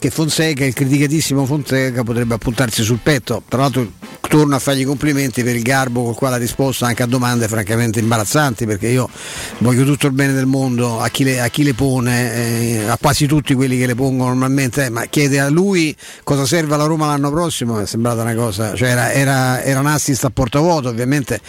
che 0.00 0.10
Fonseca, 0.10 0.64
il 0.64 0.72
criticatissimo 0.72 1.44
Fonseca, 1.44 2.02
potrebbe 2.02 2.32
appuntarsi 2.32 2.82
sul 2.82 3.00
petto. 3.02 3.42
Tra 3.46 3.60
l'altro 3.60 3.92
torno 4.30 4.54
a 4.54 4.60
fargli 4.60 4.86
complimenti 4.86 5.42
per 5.42 5.56
il 5.56 5.62
garbo 5.62 6.04
col 6.04 6.14
quale 6.14 6.36
ha 6.36 6.38
risposto 6.38 6.84
anche 6.84 7.02
a 7.02 7.06
domande 7.06 7.48
francamente 7.48 7.98
imbarazzanti, 7.98 8.64
perché 8.64 8.86
io 8.86 9.10
voglio 9.58 9.84
tutto 9.84 10.06
il 10.06 10.12
bene 10.12 10.32
del 10.32 10.46
mondo 10.46 11.00
a 11.00 11.08
chi 11.08 11.24
le, 11.24 11.40
a 11.40 11.48
chi 11.48 11.64
le 11.64 11.74
pone, 11.74 12.34
eh, 12.34 12.84
a 12.86 12.96
quasi 12.96 13.26
tutti 13.26 13.54
quelli 13.54 13.76
che 13.76 13.86
le 13.86 13.94
pongono 13.94 14.30
normalmente, 14.30 14.86
eh, 14.86 14.88
ma 14.88 15.04
chiede 15.06 15.40
a 15.40 15.48
lui 15.48 15.94
cosa 16.22 16.46
serve 16.46 16.74
alla 16.74 16.84
Roma 16.84 17.06
l'anno 17.06 17.30
prossimo, 17.30 17.80
è 17.80 17.86
sembrata 17.86 18.22
una 18.22 18.34
cosa, 18.34 18.74
cioè 18.74 18.90
era, 18.90 19.12
era, 19.12 19.62
era 19.62 19.80
un 19.80 19.86
assist 19.86 20.24
a 20.24 20.30
portavuoto, 20.30 20.88
ovviamente 20.88 21.40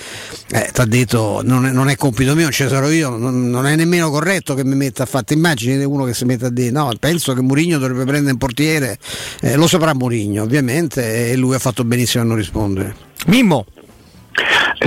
eh, 0.49 0.71
ti 0.73 0.81
ha 0.81 0.85
detto 0.85 1.41
non 1.43 1.67
è, 1.67 1.71
non 1.71 1.87
è, 1.87 1.95
compito 1.95 2.35
mio, 2.35 2.49
ci 2.49 2.67
sarò 2.67 2.89
io, 2.89 3.15
non, 3.15 3.49
non, 3.49 3.67
è 3.67 3.75
nemmeno 3.75 4.09
corretto 4.09 4.55
che 4.55 4.65
mi 4.65 4.75
metta 4.75 5.03
a 5.03 5.05
fare, 5.05 5.25
immagini 5.35 5.83
uno 5.83 6.03
che 6.03 6.15
si 6.15 6.25
mette 6.25 6.47
a 6.47 6.49
dire 6.49 6.71
no, 6.71 6.91
penso 6.99 7.33
che 7.33 7.41
Murigno 7.41 7.77
dovrebbe 7.77 8.05
prendere 8.05 8.33
un 8.33 8.39
portiere, 8.41 8.97
eh, 9.41 9.55
lo 9.55 9.67
saprà 9.67 9.93
Murigno 9.93 10.41
ovviamente 10.41 11.29
e 11.29 11.35
lui 11.35 11.53
ha 11.53 11.59
fatto 11.59 11.83
benissimo 11.83 12.23
a 12.23 12.25
non 12.25 12.37
rispondere. 12.37 12.95
Mimmo. 13.27 13.67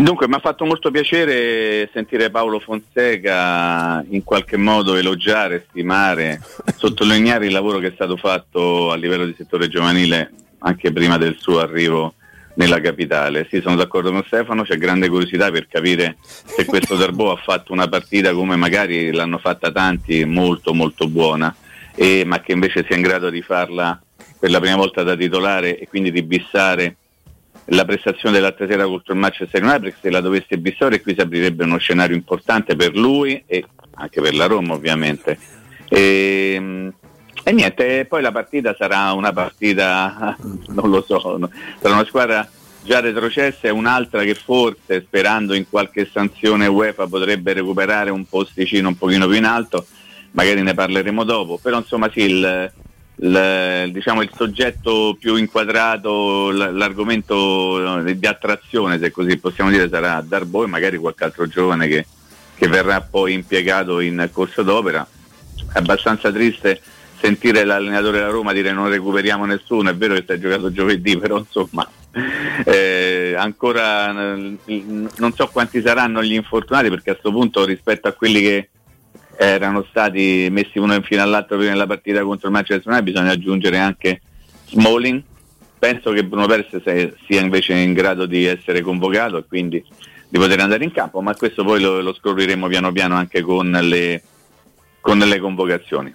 Dunque, 0.02 0.26
mi 0.26 0.34
ha 0.34 0.40
fatto 0.40 0.64
molto 0.64 0.90
piacere 0.90 1.88
sentire 1.92 2.30
Paolo 2.30 2.58
Fonseca 2.58 4.04
in 4.08 4.24
qualche 4.24 4.56
modo 4.56 4.96
elogiare, 4.96 5.66
stimare, 5.68 6.40
sottolineare 6.76 7.46
il 7.46 7.52
lavoro 7.52 7.78
che 7.78 7.88
è 7.88 7.92
stato 7.94 8.16
fatto 8.16 8.90
a 8.90 8.96
livello 8.96 9.24
di 9.24 9.34
settore 9.36 9.68
giovanile 9.68 10.32
anche 10.58 10.90
prima 10.90 11.16
del 11.16 11.36
suo 11.38 11.60
arrivo 11.60 12.14
nella 12.54 12.80
capitale. 12.80 13.46
Sì, 13.48 13.60
sono 13.60 13.76
d'accordo 13.76 14.10
con 14.10 14.24
Stefano, 14.26 14.64
c'è 14.64 14.76
grande 14.78 15.08
curiosità 15.08 15.52
per 15.52 15.68
capire 15.68 16.16
se 16.44 16.64
questo 16.64 16.96
Darbo 16.98 17.30
ha 17.30 17.36
fatto 17.36 17.72
una 17.72 17.86
partita 17.86 18.32
come 18.32 18.56
magari 18.56 19.12
l'hanno 19.12 19.38
fatta 19.38 19.70
tanti, 19.70 20.24
molto 20.24 20.74
molto 20.74 21.06
buona, 21.06 21.54
e, 21.94 22.24
ma 22.24 22.40
che 22.40 22.52
invece 22.52 22.84
sia 22.86 22.96
in 22.96 23.02
grado 23.02 23.30
di 23.30 23.42
farla 23.42 24.00
per 24.38 24.50
la 24.50 24.60
prima 24.60 24.76
volta 24.76 25.02
da 25.02 25.16
titolare 25.16 25.78
e 25.78 25.88
quindi 25.88 26.10
di 26.10 26.22
bissare 26.22 26.96
la 27.66 27.84
prestazione 27.84 28.34
dell'altra 28.34 28.66
sera 28.66 28.84
contro 28.84 29.14
il 29.14 29.20
Manchester 29.20 29.62
United 29.62 29.94
se 30.00 30.10
la 30.10 30.20
dovesse 30.20 30.58
bissare 30.58 31.00
qui 31.00 31.14
si 31.14 31.20
aprirebbe 31.20 31.64
uno 31.64 31.78
scenario 31.78 32.14
importante 32.14 32.76
per 32.76 32.94
lui 32.94 33.42
e 33.46 33.64
anche 33.94 34.20
per 34.20 34.34
la 34.34 34.46
Roma 34.46 34.74
ovviamente. 34.74 35.38
E, 35.88 36.52
ehm, 36.54 36.92
e 37.46 37.52
niente, 37.52 38.06
poi 38.06 38.22
la 38.22 38.32
partita 38.32 38.74
sarà 38.74 39.12
una 39.12 39.32
partita, 39.32 40.36
non 40.68 40.88
lo 40.88 41.02
so, 41.02 41.18
sarà 41.80 41.94
una 41.94 42.04
squadra 42.06 42.48
già 42.82 43.00
retrocessa 43.00 43.68
e 43.68 43.70
un'altra 43.70 44.22
che 44.22 44.34
forse, 44.34 45.02
sperando 45.06 45.54
in 45.54 45.68
qualche 45.68 46.08
sanzione 46.10 46.66
UEFA, 46.66 47.06
potrebbe 47.06 47.52
recuperare 47.52 48.10
un 48.10 48.26
posticino 48.26 48.88
un 48.88 48.96
pochino 48.96 49.26
più 49.26 49.36
in 49.36 49.44
alto, 49.44 49.86
magari 50.34 50.62
ne 50.62 50.74
parleremo 50.74 51.24
dopo, 51.24 51.58
però 51.60 51.78
insomma 51.78 52.10
sì, 52.10 52.22
il, 52.22 52.72
il, 53.16 53.90
diciamo, 53.92 54.22
il 54.22 54.30
soggetto 54.34 55.16
più 55.18 55.36
inquadrato, 55.36 56.50
l'argomento 56.50 58.02
di 58.02 58.26
attrazione, 58.26 58.98
se 58.98 59.10
così 59.10 59.38
possiamo 59.38 59.70
dire, 59.70 59.88
sarà 59.88 60.22
Darbo 60.26 60.64
e 60.64 60.68
magari 60.68 60.96
qualche 60.98 61.24
altro 61.24 61.46
giovane 61.46 61.86
che, 61.88 62.06
che 62.56 62.68
verrà 62.68 63.00
poi 63.00 63.32
impiegato 63.32 64.00
in 64.00 64.28
corso 64.32 64.62
d'opera. 64.62 65.06
È 65.72 65.78
abbastanza 65.78 66.30
triste 66.30 66.80
sentire 67.20 67.64
l'allenatore 67.64 68.18
della 68.18 68.30
Roma 68.30 68.52
dire 68.52 68.72
non 68.72 68.88
recuperiamo 68.88 69.44
nessuno, 69.46 69.90
è 69.90 69.94
vero 69.94 70.14
che 70.14 70.24
si 70.26 70.32
è 70.32 70.38
giocato 70.38 70.70
giovedì, 70.70 71.16
però 71.16 71.38
insomma 71.38 71.88
eh, 72.64 73.34
ancora 73.36 74.12
non 74.12 75.32
so 75.34 75.48
quanti 75.48 75.80
saranno 75.80 76.22
gli 76.22 76.34
infortunati 76.34 76.88
perché 76.88 77.10
a 77.10 77.12
questo 77.14 77.32
punto 77.32 77.64
rispetto 77.64 78.08
a 78.08 78.12
quelli 78.12 78.40
che 78.40 78.68
erano 79.36 79.84
stati 79.88 80.48
messi 80.50 80.78
uno 80.78 80.94
in 80.94 81.02
fine 81.02 81.20
all'altro 81.20 81.56
prima 81.56 81.72
della 81.72 81.86
partita 81.86 82.22
contro 82.22 82.48
il 82.48 82.54
Manchester 82.54 82.86
United 82.86 83.12
bisogna 83.12 83.30
aggiungere 83.30 83.78
anche 83.78 84.20
Smalling 84.66 85.22
penso 85.78 86.12
che 86.12 86.24
Bruno 86.24 86.46
Perez 86.46 86.82
sia 87.26 87.40
invece 87.40 87.74
in 87.74 87.92
grado 87.92 88.26
di 88.26 88.44
essere 88.44 88.80
convocato 88.80 89.38
e 89.38 89.44
quindi 89.46 89.84
di 90.28 90.38
poter 90.38 90.60
andare 90.60 90.84
in 90.84 90.92
campo 90.92 91.20
ma 91.20 91.34
questo 91.34 91.64
poi 91.64 91.80
lo, 91.80 92.00
lo 92.00 92.14
scopriremo 92.14 92.66
piano 92.68 92.92
piano 92.92 93.14
anche 93.14 93.42
con 93.42 93.70
le, 93.70 94.22
con 95.00 95.18
le 95.18 95.38
convocazioni 95.38 96.14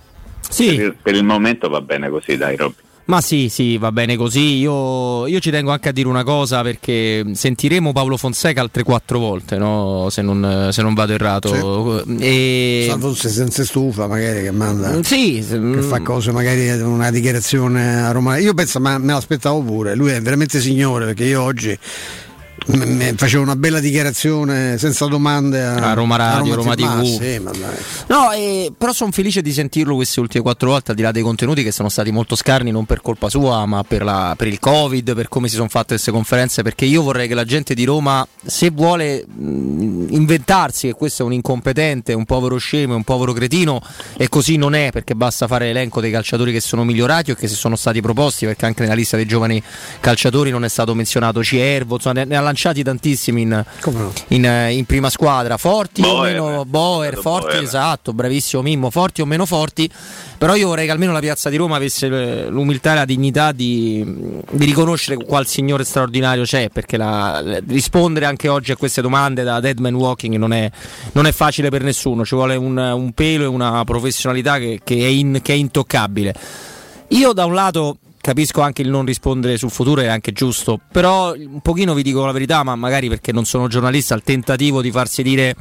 sì. 0.50 0.76
Per, 0.76 0.96
per, 1.02 1.16
il 1.16 1.24
momento 1.24 1.70
va 1.70 1.80
bene 1.80 2.10
così, 2.10 2.36
dai 2.36 2.56
Robby. 2.56 2.82
Ma 3.10 3.22
sì, 3.22 3.50
sì, 3.50 3.80
va 3.80 3.92
bene 3.92 4.16
così. 4.16 4.58
Io, 4.58 5.26
io, 5.26 5.40
ci 5.40 5.50
tengo 5.50 5.72
anche 5.72 5.90
a 5.90 5.92
dire 5.92 6.08
una 6.08 6.24
cosa 6.24 6.62
perché 6.62 7.26
sentiremo 7.34 7.92
Paolo 7.92 8.18
Fonseca 8.18 8.62
altre 8.62 8.84
quattro 8.84 9.18
volte, 9.18 9.58
no? 9.58 10.10
se, 10.12 10.22
non, 10.22 10.70
se, 10.72 10.84
non, 10.84 10.94
vado 10.94 11.14
errato. 11.14 12.04
Sì. 12.06 12.18
E... 12.20 12.86
Salvo 12.88 13.16
se 13.16 13.30
senza 13.30 13.66
stufa, 13.66 14.06
magari 14.06 14.44
che 14.44 14.52
manda. 14.52 15.02
Sì, 15.02 15.44
che 15.44 15.82
fa 15.82 16.02
cose, 16.02 16.32
magari 16.32 16.70
una 16.82 17.10
dichiarazione 17.10 18.04
a 18.04 18.12
Roma. 18.12 18.38
Io 18.38 18.54
penso, 18.54 18.80
ma 18.80 19.00
me 19.00 19.14
l'aspettavo 19.14 19.60
pure. 19.64 19.96
Lui 19.96 20.12
è 20.12 20.22
veramente 20.22 20.60
signore 20.60 21.06
perché 21.06 21.24
io 21.24 21.42
oggi 21.42 21.76
facevo 23.16 23.44
una 23.44 23.56
bella 23.56 23.80
dichiarazione 23.80 24.78
senza 24.78 25.06
domande 25.06 25.64
a, 25.64 25.76
a 25.76 25.94
Roma 25.94 26.16
Radio, 26.16 26.54
a 26.54 26.56
Roma, 26.56 26.76
Roma 26.76 27.02
TV. 27.04 27.22
Sì, 27.22 27.42
no, 28.08 28.32
eh, 28.32 28.72
però 28.78 28.94
sono 28.94 29.12
felice 29.12 29.42
di 29.42 29.52
sentirlo 29.52 29.96
queste 29.96 30.20
ultime 30.20 30.44
quattro 30.44 30.70
volte, 30.70 30.92
al 30.92 30.98
di 30.98 31.04
là 31.04 31.12
dei 31.12 31.22
contenuti 31.22 31.64
che 31.64 31.72
sono 31.72 31.90
stati 31.90 32.12
molto 32.12 32.36
scarni, 32.36 32.72
non 32.72 32.86
per 32.86 33.02
colpa 33.02 33.30
sua, 33.30 33.66
ma 33.66 33.84
per, 33.84 34.04
la, 34.04 34.34
per 34.38 34.48
il 34.48 34.60
Covid, 34.60 35.14
per 35.16 35.28
come 35.30 35.48
si 35.48 35.56
sono 35.56 35.70
fatte 35.70 35.90
queste 35.90 36.12
conferenze. 36.12 36.62
Perché 36.62 36.86
io 36.86 37.02
vorrei 37.02 37.28
che 37.28 37.34
la 37.34 37.46
gente 37.46 37.74
di 37.74 37.84
Roma, 37.84 38.28
se 38.44 38.70
vuole 38.70 39.26
mh, 39.26 40.08
inventarsi 40.10 40.88
che 40.88 40.94
questo 40.94 41.24
è 41.24 41.26
un 41.26 41.34
incompetente, 41.34 42.14
un 42.14 42.26
povero 42.26 42.58
scemo, 42.58 42.96
un 42.96 43.04
povero 43.04 43.34
cretino, 43.34 43.82
e 44.18 44.30
così 44.30 44.58
non 44.58 44.76
è, 44.76 44.92
perché 44.92 45.16
basta 45.16 45.48
fare 45.48 45.66
l'elenco 45.66 46.02
dei 46.02 46.12
calciatori 46.12 46.52
che 46.52 46.62
sono 46.62 46.84
migliorati 46.84 47.32
o 47.32 47.36
che 47.36 47.48
si 47.48 47.56
sono 47.56 47.76
stati 47.76 48.02
proposti, 48.02 48.46
perché 48.46 48.66
anche 48.66 48.82
nella 48.82 48.96
lista 48.96 49.16
dei 49.16 49.26
giovani 49.26 49.62
calciatori 50.00 50.52
non 50.52 50.64
è 50.64 50.70
stato 50.70 50.94
menzionato 50.94 51.44
Ciervo, 51.44 51.96
insomma, 51.96 52.24
ne 52.24 52.36
ha 52.36 52.42
lanciati 52.50 52.84
tantissimi 52.84 53.42
in, 53.42 53.66
no? 53.84 54.14
in, 54.28 54.46
eh, 54.46 54.74
in, 54.74 54.86
prima 54.86 55.10
squadra, 55.10 55.58
forti 55.58 56.02
Boer, 56.02 56.40
o 56.40 56.46
meno 56.46 56.66
Boer, 56.66 57.18
forti 57.18 57.54
Boer. 57.54 57.64
esatto, 57.64 58.14
bravissimo 58.14 58.62
Mimmo, 58.62 58.90
forti 58.90 59.22
o 59.22 59.26
meno 59.26 59.46
forti, 59.46 59.90
però 60.38 60.56
io 60.56 60.68
vorrei 60.68 60.86
che 60.86 60.92
almeno 60.92 61.12
la 61.12 61.20
piazza 61.20 61.50
di 61.50 61.56
Roma 61.56 61.76
avesse 61.76 62.08
eh, 62.08 62.48
l'umiltà 62.50 62.92
e 62.92 62.96
la 62.96 63.06
dignità 63.06 63.52
di, 63.52 64.04
di 64.52 64.66
riconoscere 64.66 65.18
qual 65.24 65.46
signore 65.48 65.84
straordinario 65.84 66.44
c'è, 66.44 66.70
perché 66.70 66.98
la, 66.98 67.42
rispondere 67.68 68.26
anche 68.26 68.48
oggi 68.48 68.72
a 68.72 68.76
queste 68.76 69.02
domande 69.02 69.44
da 69.44 69.60
Deadman 69.60 69.94
Walking 69.94 70.36
non 70.36 70.52
è, 70.54 70.70
non 71.14 71.26
è 71.26 71.32
facile 71.32 71.70
per 71.70 71.84
nessuno, 71.84 72.26
ci 72.26 72.36
vuole 72.36 72.56
un, 72.56 72.78
un 72.78 73.12
pelo 73.14 73.44
e 73.44 73.48
una 73.48 73.84
professionalità 73.84 74.58
che, 74.58 74.82
che, 74.84 74.96
è 74.96 75.08
in, 75.08 75.40
che 75.42 75.54
è 75.54 75.56
intoccabile. 75.56 76.34
Io 77.10 77.34
da 77.34 77.46
un 77.46 77.54
lato 77.54 77.98
capisco 78.30 78.62
anche 78.62 78.84
il 78.84 78.90
non 78.90 79.06
rispondere 79.06 79.58
sul 79.58 79.72
futuro, 79.72 80.02
è 80.02 80.06
anche 80.06 80.32
giusto, 80.34 80.80
però 80.92 81.34
un 81.34 81.62
pochino 81.62 81.96
vi 81.96 82.04
dico 82.04 82.24
la 82.24 82.32
verità, 82.32 82.62
ma 82.62 82.76
magari 82.76 83.10
perché 83.10 83.32
non 83.32 83.44
sono 83.44 83.68
giornalista, 83.68 84.14
il 84.14 84.22
tentativo 84.22 84.84
di 84.84 84.92
farsi 84.92 85.24
dire 85.24 85.56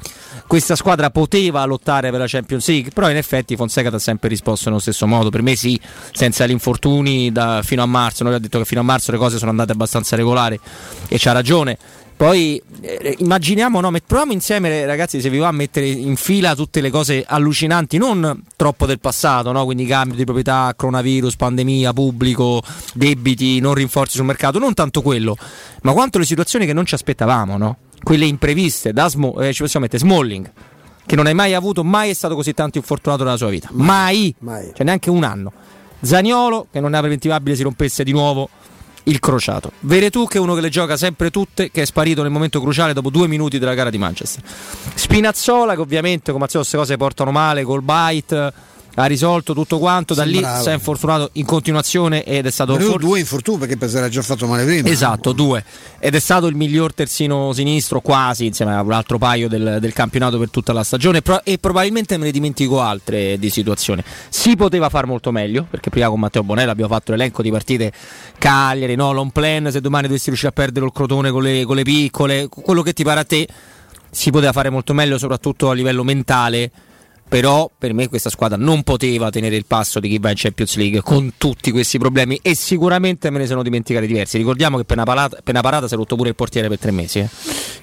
questa 0.47 0.77
squadra 0.77 1.09
poteva 1.09 1.65
lottare 1.65 2.11
per 2.11 2.21
la 2.21 2.27
Champions 2.29 2.69
League, 2.69 2.91
però 2.93 3.09
in 3.09 3.17
effetti 3.17 3.57
Fonseca 3.57 3.89
ti 3.89 3.95
ha 3.95 3.99
sempre 3.99 4.29
risposto 4.29 4.69
nello 4.69 4.83
stesso 4.83 5.07
modo, 5.07 5.31
per 5.31 5.41
me 5.41 5.57
sì, 5.57 5.81
senza 6.13 6.45
gli 6.47 6.51
infortuni 6.51 7.33
da, 7.33 7.63
fino 7.65 7.83
a 7.83 7.87
marzo, 7.87 8.23
noi 8.23 8.35
ha 8.35 8.39
detto 8.39 8.59
che 8.59 8.67
fino 8.67 8.81
a 8.81 8.85
marzo 8.85 9.13
le 9.13 9.17
cose 9.19 9.39
sono 9.39 9.51
andate 9.51 9.73
abbastanza 9.73 10.15
regolari 10.15 10.61
e 11.09 11.17
c'ha 11.19 11.33
ragione. 11.33 11.79
Poi 12.19 12.61
eh, 12.81 13.15
immaginiamo, 13.19 13.81
no, 13.81 13.93
proviamo 14.05 14.33
insieme 14.33 14.85
ragazzi 14.87 15.21
se 15.21 15.31
vi 15.31 15.39
va 15.39 15.47
a 15.47 15.53
mettere 15.53 15.87
in 15.87 16.17
fila 16.17 16.57
tutte 16.57 16.81
le 16.81 16.91
cose 16.91 17.25
allucinanti, 17.25 17.97
non 17.97 18.43
troppo 18.57 18.87
del 18.87 18.99
passato, 18.99 19.53
no? 19.53 19.65
quindi 19.65 19.87
cambio 19.87 20.17
di 20.17 20.25
proprietà, 20.25 20.75
coronavirus, 20.77 21.37
pandemia, 21.37 21.93
pubblico, 21.93 22.61
debiti, 22.93 23.61
non 23.61 23.75
rinforzi 23.75 24.17
sul 24.17 24.25
mercato, 24.25 24.59
non 24.59 24.75
tanto 24.75 25.01
quello, 25.01 25.37
ma 25.83 25.93
quanto 25.93 26.19
le 26.19 26.25
situazioni 26.25 26.67
che 26.67 26.73
non 26.73 26.85
ci 26.87 26.95
aspettavamo, 26.95 27.57
no? 27.57 27.77
quelle 28.03 28.25
impreviste, 28.25 28.93
da 28.93 29.09
Smo- 29.09 29.39
eh, 29.39 29.53
ci 29.53 29.63
possiamo 29.63 29.87
mettere 29.89 30.03
Smalling, 30.03 30.51
che 31.07 31.15
non 31.15 31.27
hai 31.27 31.35
mai 31.35 31.55
avuto, 31.55 31.85
mai 31.85 32.11
è 32.11 32.15
stato 32.15 32.35
così 32.35 32.53
tanto 32.53 32.79
infortunato 32.79 33.23
nella 33.23 33.37
sua 33.37 33.49
vita, 33.49 33.69
mai, 33.71 34.35
mai. 34.41 34.73
cioè 34.75 34.85
neanche 34.85 35.09
un 35.09 35.23
anno. 35.23 35.53
Zaniolo, 36.01 36.67
che 36.73 36.81
non 36.81 36.91
era 36.91 36.99
preventivabile 36.99 37.55
si 37.55 37.63
rompesse 37.63 38.03
di 38.03 38.11
nuovo 38.11 38.49
il 39.09 39.19
crociato. 39.21 39.73
Veretù 39.81 40.27
che 40.27 40.39
è 40.39 40.41
uno 40.41 40.55
che 40.55 40.61
le 40.61 40.69
gioca 40.69 40.97
sempre 40.97 41.31
tutte, 41.31 41.71
che 41.71 41.83
è 41.83 41.85
sparito 41.85 42.23
nel 42.23 42.31
momento 42.31 42.61
cruciale 42.61 42.93
dopo 42.93 43.11
due 43.11 43.27
minuti 43.27 43.59
della 43.59 43.75
gara 43.75 43.91
di 43.91 43.99
Manchester. 43.99 44.43
Spinazzola 44.95 45.75
che 45.75 45.81
ovviamente 45.81 46.33
come 46.33 46.45
al 46.45 46.51
solito 46.51 46.71
queste 46.71 46.77
cose 46.77 46.97
portano 46.97 47.31
male 47.31 47.63
col 47.65 47.83
bite 47.83 48.53
ha 48.99 49.07
risolto 49.07 49.55
tutto 49.55 49.79
quanto, 49.79 50.13
da 50.13 50.25
lì 50.25 50.39
si 50.39 50.69
è 50.69 50.73
infortunato 50.73 51.31
in 51.35 51.45
continuazione 51.45 52.25
ed 52.25 52.47
è 52.47 52.51
stato 52.51 52.77
for- 52.79 52.99
due 52.99 53.21
infortuni 53.21 53.59
perché 53.67 53.97
era 53.97 54.09
già 54.09 54.23
fatto 54.23 54.47
male 54.49 54.65
prima. 54.65 54.89
Esatto, 54.89 55.33
due. 55.33 55.65
Ed 56.01 56.17
è 56.17 56.19
stato 56.19 56.49
il 56.49 56.57
miglior 56.57 56.93
terzino 56.93 57.53
sinistro 57.53 58.01
quasi 58.01 58.47
insieme 58.47 58.75
a 58.75 58.83
un 58.83 58.91
altro 58.91 59.17
paio 59.19 59.49
del, 59.49 59.79
del 59.81 59.93
campionato 59.93 60.37
per 60.39 60.51
tutta 60.51 60.73
la 60.73 60.83
stagione 60.83 61.23
pro- 61.23 61.43
e 61.45 61.59
probabilmente 61.59 62.17
me 62.17 62.25
ne 62.25 62.33
dimentico 62.33 62.81
altre 62.81 63.39
di 63.39 63.51
situazioni. 63.51 64.03
Si 64.29 64.57
poteva 64.57 64.89
fare 64.89 65.07
molto 65.07 65.31
meglio 65.31 65.65
perché 65.71 65.91
prima 65.91 66.09
con 66.09 66.19
Matteo 66.19 66.43
Bonella 66.43 66.73
abbiamo 66.73 66.93
fatto 66.93 67.13
l'elenco 67.13 67.41
di 67.41 67.53
partite 67.53 67.93
Cagliari, 68.37 68.97
no, 68.97 69.13
long 69.13 69.31
plan, 69.31 69.71
se 69.71 69.81
domani 69.81 70.09
dovessi 70.09 70.27
riuscire 70.27 70.51
a 70.51 70.55
perdere 70.55 70.85
il 70.87 70.93
crotone 70.93 71.31
con 71.31 71.43
le, 71.43 71.65
con 71.65 71.77
le 71.77 71.83
piccole, 71.85 72.49
quello 72.49 72.83
che 72.83 72.93
ti 72.93 73.05
pare 73.05 73.21
a 73.21 73.25
te 73.25 73.47
si 74.11 74.33
poteva 74.33 74.51
fare 74.51 74.71
molto 74.71 74.93
meglio 74.93 75.19
soprattutto 75.19 75.71
a 75.71 75.75
livello 75.75 76.03
mentale 76.03 76.71
però 77.29 77.71
per 77.77 77.93
me 77.93 78.09
questa 78.09 78.31
squadra 78.31 78.57
non 78.57 78.83
poteva 78.83 79.31
tenere 79.31 79.57
il 79.57 79.67
passo 79.67 80.01
di 80.01 80.09
chi 80.09 80.19
va 80.19 80.31
in 80.31 80.37
Champions 80.37 80.77
League 80.77 81.03
con 81.03 81.35
tutti 81.37 81.71
questi 81.71 81.99
problemi 81.99 82.39
e 82.43 82.55
sicuramente 82.55 83.31
me 83.31 83.39
ne 83.39 83.47
sono 83.47 83.63
dimenticati 83.63 84.07
diversi. 84.07 84.39
Ricordiamo 84.39 84.77
che 84.77 84.83
appena 84.83 85.05
parata 85.61 85.87
si 85.87 85.95
è 85.95 85.97
rotto 85.97 86.17
pure 86.17 86.31
il 86.31 86.35
portiere 86.35 86.69
per 86.69 86.79
tre 86.79 86.91
mesi. 86.91 87.19
Eh. 87.19 87.29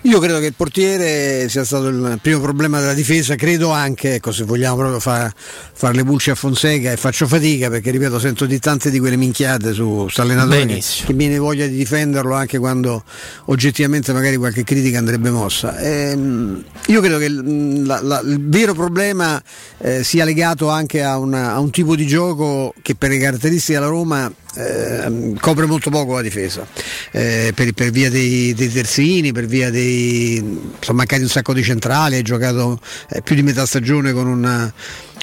Io 0.01 0.19
credo 0.19 0.39
che 0.39 0.47
il 0.47 0.53
portiere 0.55 1.49
sia 1.49 1.63
stato 1.63 1.87
il 1.87 2.19
primo 2.21 2.39
problema 2.39 2.79
della 2.79 2.93
difesa, 2.93 3.35
credo 3.35 3.71
anche, 3.71 4.15
ecco, 4.15 4.31
se 4.31 4.43
vogliamo 4.43 4.75
proprio 4.75 4.99
fare 4.99 5.33
far 5.35 5.95
le 5.95 6.03
pulci 6.03 6.29
a 6.29 6.35
Fonseca 6.35 6.91
e 6.91 6.97
faccio 6.97 7.27
fatica 7.27 7.69
perché 7.69 7.91
ripeto 7.91 8.19
sento 8.19 8.45
di 8.45 8.59
tante 8.59 8.89
di 8.91 8.99
quelle 8.99 9.15
minchiate 9.15 9.73
su 9.73 10.07
allenatore 10.15 10.65
che, 10.65 10.83
viene 11.13 11.37
voglia 11.37 11.65
di 11.65 11.75
difenderlo 11.75 12.33
anche 12.33 12.57
quando 12.59 13.03
oggettivamente 13.45 14.13
magari 14.13 14.37
qualche 14.37 14.63
critica 14.63 14.99
andrebbe 14.99 15.29
mossa. 15.31 15.77
Ehm, 15.79 16.63
io 16.87 17.01
credo 17.01 17.17
che 17.17 17.29
la, 17.29 17.99
la, 18.01 18.19
il 18.19 18.47
vero 18.47 18.73
problema 18.73 19.34
eh, 19.79 20.03
sia 20.03 20.25
legato 20.25 20.69
anche 20.69 21.03
a, 21.03 21.17
una, 21.17 21.53
a, 21.53 21.59
un 21.59 21.69
tipo 21.71 21.95
di 21.95 22.05
gioco 22.05 22.73
che 22.81 22.95
per 22.95 23.09
le 23.09 23.19
caratteristiche 23.19 23.79
della 23.79 23.89
Roma 23.89 24.31
eh, 24.55 25.33
copre 25.39 25.65
molto 25.65 25.89
poco 25.89 26.13
la 26.13 26.21
difesa 26.21 26.65
eh, 27.11 27.51
per, 27.53 27.73
per, 27.73 27.91
via 27.91 28.09
dei, 28.09 28.53
dei, 28.53 28.69
terzini, 28.69 29.31
per 29.31 29.45
via 29.45 29.69
dei 29.69 30.73
sono 30.79 30.97
mancati 30.97 31.21
un 31.21 31.29
sacco 31.29 31.53
di 31.53 31.63
centrali, 31.63 32.15
hai 32.15 32.21
giocato 32.21 32.79
eh, 33.09 33.21
più 33.21 33.35
di 33.35 33.43
metà 33.43 33.65
stagione 33.65 34.13
con 34.13 34.27
una 34.27 34.73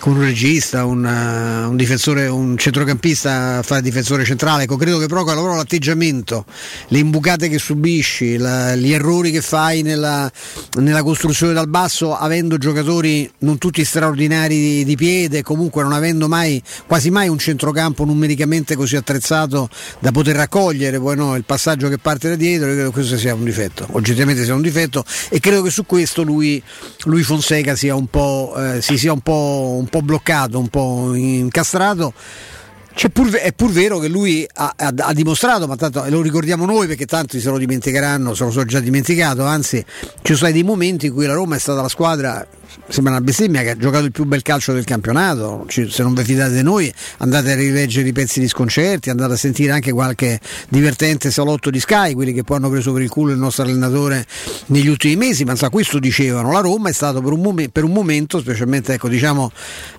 con 0.03 0.17
un 0.17 0.23
regista, 0.23 0.85
un, 0.85 1.05
uh, 1.05 1.69
un, 1.71 1.77
difensore, 1.77 2.27
un 2.27 2.59
centrocampista 2.59 3.59
a 3.59 3.63
fare 3.63 3.83
difensore 3.83 4.25
centrale. 4.25 4.65
Ecco, 4.65 4.75
credo 4.75 4.99
che 4.99 5.07
proprio, 5.07 5.33
proprio 5.33 5.55
l'atteggiamento, 5.55 6.45
le 6.89 6.99
imbucate 6.99 7.49
che 7.49 7.59
subisci, 7.59 8.37
la, 8.37 8.75
gli 8.75 8.93
errori 8.93 9.31
che 9.31 9.43
fai 9.43 9.83
nella, 9.83 10.29
nella, 10.81 11.05
costruzione 11.05 11.53
dal 11.53 11.69
basso, 11.69 12.17
avendo 12.17 12.59
giocatori 12.59 13.31
non 13.39 13.59
tutti 13.59 13.85
straordinari 13.85 14.57
di, 14.57 14.85
di 14.85 14.97
piede, 14.97 15.43
comunque 15.43 15.85
non 15.85 15.93
avendo 15.93 16.27
mai, 16.27 16.61
quasi 16.89 17.11
mai 17.11 17.29
un 17.29 17.39
centrocampo 17.39 18.05
numericamente 18.05 18.75
così 18.75 18.97
attrezzato 18.97 19.22
da 19.99 20.11
poter 20.11 20.37
raccogliere 20.37 20.99
poi 20.99 21.17
no, 21.17 21.37
il 21.37 21.45
passaggio 21.45 21.89
che 21.89 21.99
parte 21.99 22.29
da 22.29 22.35
dietro, 22.35 22.69
io 22.69 22.75
credo 22.75 22.89
che 22.89 22.95
questo 22.95 23.17
sia 23.17 23.35
un 23.35 23.45
difetto, 23.45 23.87
oggettivamente 23.93 24.45
sia 24.45 24.55
un 24.55 24.63
difetto 24.63 25.05
e 25.29 25.41
credo 25.41 25.63
che 25.63 25.71
su 25.71 25.87
questo 25.87 26.23
lui, 26.23 26.63
lui 27.05 27.23
Fonseca 27.23 27.75
sia 27.77 27.95
un 27.95 28.07
po', 28.07 28.55
eh, 28.57 28.83
si 28.83 28.99
sia 28.99 29.13
un 29.13 29.21
po', 29.21 29.77
un 29.79 29.87
po' 29.87 30.03
bloccato, 30.03 30.59
un 30.59 30.69
po' 30.69 31.15
incastrato. 31.15 32.13
Pur, 33.11 33.31
è 33.31 33.55
pur 33.55 33.71
vero 33.71 33.99
che 33.99 34.09
lui 34.09 34.47
ha, 34.53 34.75
ha, 34.77 34.93
ha, 34.95 35.13
dimostrato, 35.15 35.67
ma 35.67 35.77
tanto 35.77 36.05
lo 36.09 36.21
ricordiamo 36.21 36.67
noi 36.67 36.87
perché 36.87 37.07
tanti 37.07 37.41
se 37.41 37.49
lo 37.49 37.57
dimenticheranno, 37.57 38.35
se 38.35 38.45
lo 38.45 38.51
sono 38.51 38.67
già 38.67 38.81
dimenticato, 38.81 39.45
anzi 39.45 39.83
ci 39.99 40.19
sono 40.23 40.37
stati 40.37 40.53
dei 40.53 40.63
momenti 40.63 41.07
in 41.07 41.15
cui 41.15 41.25
la 41.25 41.33
Roma 41.33 41.57
è 41.57 41.59
stata 41.59 41.81
la 41.81 41.89
squadra 41.89 42.47
sembra 42.89 43.13
una 43.13 43.23
bestemmia 43.23 43.63
che 43.63 43.71
ha 43.71 43.77
giocato 43.77 44.05
il 44.05 44.13
più 44.13 44.25
bel 44.25 44.43
calcio 44.43 44.73
del 44.73 44.85
campionato. 44.85 45.67
Se 45.69 46.03
non 46.03 46.15
vi 46.15 46.25
fidate 46.25 46.55
di 46.55 46.63
noi, 46.63 46.93
andate 47.19 47.53
a 47.53 47.55
rileggere 47.55 48.09
i 48.09 48.13
pezzi 48.13 48.41
di 48.41 48.49
sconcerti, 48.49 49.11
andate 49.11 49.35
a 49.35 49.37
sentire 49.37 49.73
anche 49.73 49.93
qualche 49.93 50.41
divertente 50.69 51.31
salotto 51.31 51.71
di 51.71 51.81
Sky, 51.81 52.15
quelli 52.15 52.33
che 52.33 52.45
poi 52.45 52.57
hanno 52.57 52.71
preso 52.71 52.93
per 52.93 53.03
il 53.03 53.09
culo 53.09 53.33
il 53.33 53.39
nostro 53.39 53.65
allenatore 53.65 54.27
negli 54.67 54.89
ultimi 54.89 55.17
mesi. 55.17 55.45
Ma 55.45 55.57
sa, 55.57 55.69
questo 55.69 55.99
dicevano: 55.99 56.53
la 56.53 56.61
Roma 56.61 56.89
è 56.89 56.93
stato 56.93 57.21
per 57.21 57.33
un, 57.33 57.41
mom- 57.41 57.69
per 57.69 57.85
un 57.85 57.93
momento, 57.93 58.41
specialmente 58.41 58.95
ecco, 58.95 59.09
diciamo, 59.09 59.51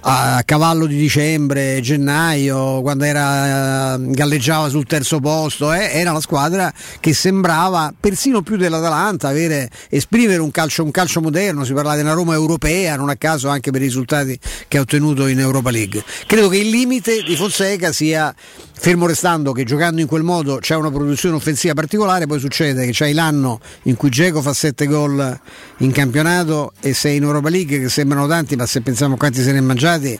a 0.02 0.42
cavallo 0.46 0.86
di 0.86 0.98
dicembre, 0.98 1.80
gennaio, 1.82 2.82
quando 2.82 3.04
era, 3.04 3.98
galleggiava 4.00 4.70
sul 4.70 4.86
terzo 4.86 5.20
posto, 5.20 5.74
eh, 5.74 5.90
era 5.94 6.12
la 6.12 6.22
squadra 6.22 6.72
che 7.00 7.14
sembrava 7.14 7.94
persino 7.98 8.42
più 8.42 8.58
dell'Atalanta 8.58 9.28
avere, 9.28 9.70
esprimere 9.90 10.40
un 10.40 10.52
calcio, 10.52 10.84
un 10.84 10.92
calcio 10.92 11.22
moderno. 11.22 11.64
Si 11.64 11.74
parlava 11.74 11.96
di 11.96 12.02
una 12.02 12.14
Roma 12.14 12.34
europea 12.34 12.63
europea, 12.64 12.96
non 12.96 13.10
a 13.10 13.16
caso 13.16 13.50
anche 13.50 13.72
per 13.72 13.82
i 13.82 13.86
risultati 13.86 14.40
che 14.68 14.78
ha 14.78 14.82
ottenuto 14.82 15.28
in 15.28 15.40
Europa 15.40 15.70
League. 15.70 16.04
Credo 16.26 16.48
che 16.48 16.58
il 16.58 16.70
limite 16.70 17.22
di 17.24 17.36
Fonseca 17.36 17.92
sia, 17.92 18.34
fermo 18.74 19.06
restando 19.06 19.52
che 19.52 19.64
giocando 19.64 20.02
in 20.02 20.08
quel 20.08 20.24
modo 20.24 20.58
c'è 20.58 20.76
una 20.76 20.90
produzione 20.90 21.36
offensiva 21.36 21.74
particolare, 21.74 22.26
poi 22.26 22.40
succede 22.40 22.86
che 22.86 22.92
c'hai 22.94 23.14
l'anno 23.14 23.60
in 23.84 23.96
cui 23.96 24.10
Geco 24.10 24.42
fa 24.42 24.54
7 24.54 24.86
gol 24.86 25.40
in 25.78 25.92
campionato 25.92 26.74
e 26.80 26.94
sei 26.94 27.18
in 27.18 27.24
Europa 27.24 27.50
League 27.50 27.80
che 27.80 27.90
sembrano 27.90 28.28
tanti, 28.28 28.56
ma 28.56 28.66
se 28.66 28.82
pensiamo 28.82 29.16
a 29.16 29.18
quanti 29.18 29.42
se 29.42 29.52
ne 29.52 29.58
è 29.58 29.62
mangiati 29.62 30.18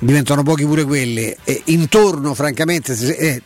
diventano 0.00 0.42
pochi 0.42 0.64
pure 0.64 0.84
quelli. 0.84 1.34
E 1.44 1.62
intorno, 1.66 2.34
francamente, 2.34 2.94
se, 2.94 3.12
eh, 3.12 3.42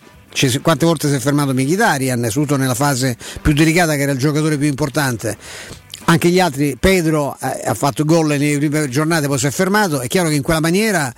quante 0.62 0.86
volte 0.86 1.08
si 1.08 1.14
è 1.14 1.18
fermato 1.18 1.52
Michitarian, 1.52 2.24
soprattutto 2.24 2.56
nella 2.56 2.74
fase 2.74 3.16
più 3.42 3.52
delicata 3.52 3.94
che 3.96 4.02
era 4.02 4.12
il 4.12 4.18
giocatore 4.18 4.56
più 4.56 4.68
importante 4.68 5.36
anche 6.08 6.30
gli 6.30 6.40
altri, 6.40 6.76
Pedro 6.78 7.36
eh, 7.40 7.66
ha 7.66 7.74
fatto 7.74 8.04
gol 8.04 8.28
nelle 8.28 8.56
prime 8.56 8.88
giornate, 8.88 9.26
poi 9.26 9.38
si 9.38 9.46
è 9.46 9.50
fermato, 9.50 10.00
è 10.00 10.06
chiaro 10.06 10.28
che 10.28 10.36
in 10.36 10.42
quella 10.42 10.60
maniera 10.60 11.12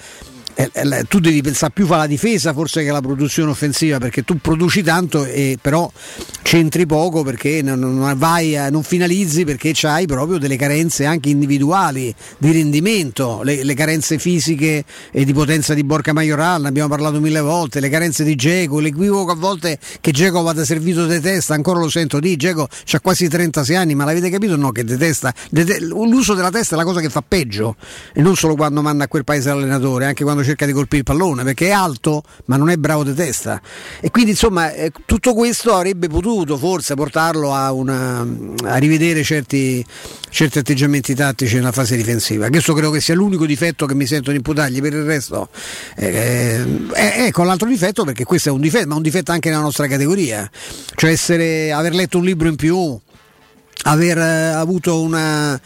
tu 1.09 1.21
devi 1.21 1.43
pensare 1.43 1.73
più 1.73 1.87
alla 1.91 2.07
difesa 2.07 2.53
forse 2.53 2.83
che 2.83 2.91
alla 2.91 3.01
produzione 3.01 3.51
offensiva 3.51 3.99
perché 3.99 4.25
tu 4.25 4.39
produci 4.41 4.83
tanto 4.83 5.25
e 5.25 5.59
però 5.61 5.91
c'entri 6.43 6.87
poco 6.87 7.23
perché 7.23 7.63
non, 7.63 8.15
vai 8.17 8.57
a, 8.57 8.71
non 8.71 8.83
finalizzi 8.83 9.45
perché 9.45 9.73
hai 9.83 10.07
proprio 10.07 10.39
delle 10.39 10.57
carenze 10.57 11.05
anche 11.05 11.29
individuali 11.29 12.15
di 12.39 12.53
rendimento, 12.53 13.43
le, 13.43 13.63
le, 13.63 13.75
carenze 13.75 14.19
fisiche 14.19 14.85
e 15.11 15.25
di 15.25 15.33
potenza 15.33 15.75
di 15.75 15.85
Borca 15.85 16.13
Majoral, 16.13 16.63
ne 16.63 16.69
abbiamo 16.69 16.89
parlato 16.89 17.21
mille 17.21 17.41
volte, 17.41 17.81
le 17.81 17.89
carenze 17.89 18.25
di 18.25 18.35
Geco, 18.35 18.81
l'equivoco 18.81 19.31
a 19.31 19.37
volte 19.37 19.79
che 20.01 20.11
Geco 20.11 20.43
vada 20.43 20.65
servito 20.65 21.07
di 21.07 21.21
testa, 21.21 21.55
ancora 21.55 21.79
lo 21.79 21.89
sento 21.89 22.19
di 22.19 22.37
Geco 22.37 22.69
ha 22.93 23.01
quasi 23.01 23.29
36 23.29 23.77
anni, 23.77 23.95
ma 23.95 24.05
l'avete 24.05 24.29
capito? 24.31 24.57
No 24.57 24.73
che 24.73 24.85
detesta, 24.85 25.33
dete, 25.51 25.81
l'uso 25.81 26.35
della 26.35 26.51
testa 26.51 26.75
è 26.75 26.79
la 26.79 26.85
cosa 26.85 27.01
che 27.01 27.09
fa 27.09 27.23
peggio 27.27 27.77
e 28.13 28.21
non 28.21 28.37
solo 28.37 28.57
quando 28.57 28.83
manda 28.83 29.05
a 29.05 29.09
quel 29.09 29.25
paese 29.25 29.51
l'allenatore, 29.51 30.07
anche 30.07 30.25
quando 30.25 30.40
cerca 30.43 30.67
di 30.67 30.73
colpire 30.73 30.99
il 30.99 31.05
pallone 31.05 31.45
perché 31.45 31.69
è 31.69 31.71
alto 31.71 32.23
ma 32.47 32.57
non 32.57 32.71
è 32.71 32.77
bravo 32.77 33.05
di 33.05 33.15
testa. 33.15 33.61
E 34.01 34.11
quindi 34.11 34.33
insomma 34.33 34.73
eh, 34.73 34.93
tutto 35.05 35.35
questo 35.35 35.75
avrebbe 35.75 36.09
potuto 36.09 36.57
forse 36.57 36.95
portarlo 36.95 37.55
a, 37.55 37.73
una, 37.73 38.27
a 38.65 38.77
rivedere 38.77 39.23
certi, 39.23 39.85
certi, 40.29 40.59
atteggiamenti 40.59 41.15
tattici 41.15 41.57
nella 41.57 41.73
fase 41.73 41.97
difensiva. 41.97 42.49
Questo 42.49 42.73
credo 42.73 42.91
che 42.91 43.01
sia 43.01 43.15
l'unico 43.15 43.47
difetto 43.47 43.87
che 43.87 43.95
mi 43.95 44.07
sento 44.07 44.31
di 44.31 44.37
imputargli 44.37 44.81
per 44.81 44.95
il 44.95 45.05
resto 45.05 45.49
eh, 45.97 46.65
eh, 46.95 47.27
ecco 47.27 47.43
l'altro 47.43 47.69
difetto 47.69 48.05
perché 48.05 48.25
questo 48.25 48.49
è 48.49 48.53
un 48.53 48.61
difetto 48.61 48.89
ma 48.89 48.95
un 48.95 49.03
difetto 49.03 49.33
anche 49.33 49.49
nella 49.49 49.63
nostra 49.63 49.87
categoria. 49.87 50.51
Cioè 50.95 51.11
essere, 51.11 51.73
aver 51.73 51.95
letto 51.95 52.19
un 52.19 52.25
libro 52.25 52.49
in 52.49 52.57
più 52.57 52.99
aver 53.85 54.19
eh, 54.19 54.53
avuto 54.53 55.01
una 55.01 55.59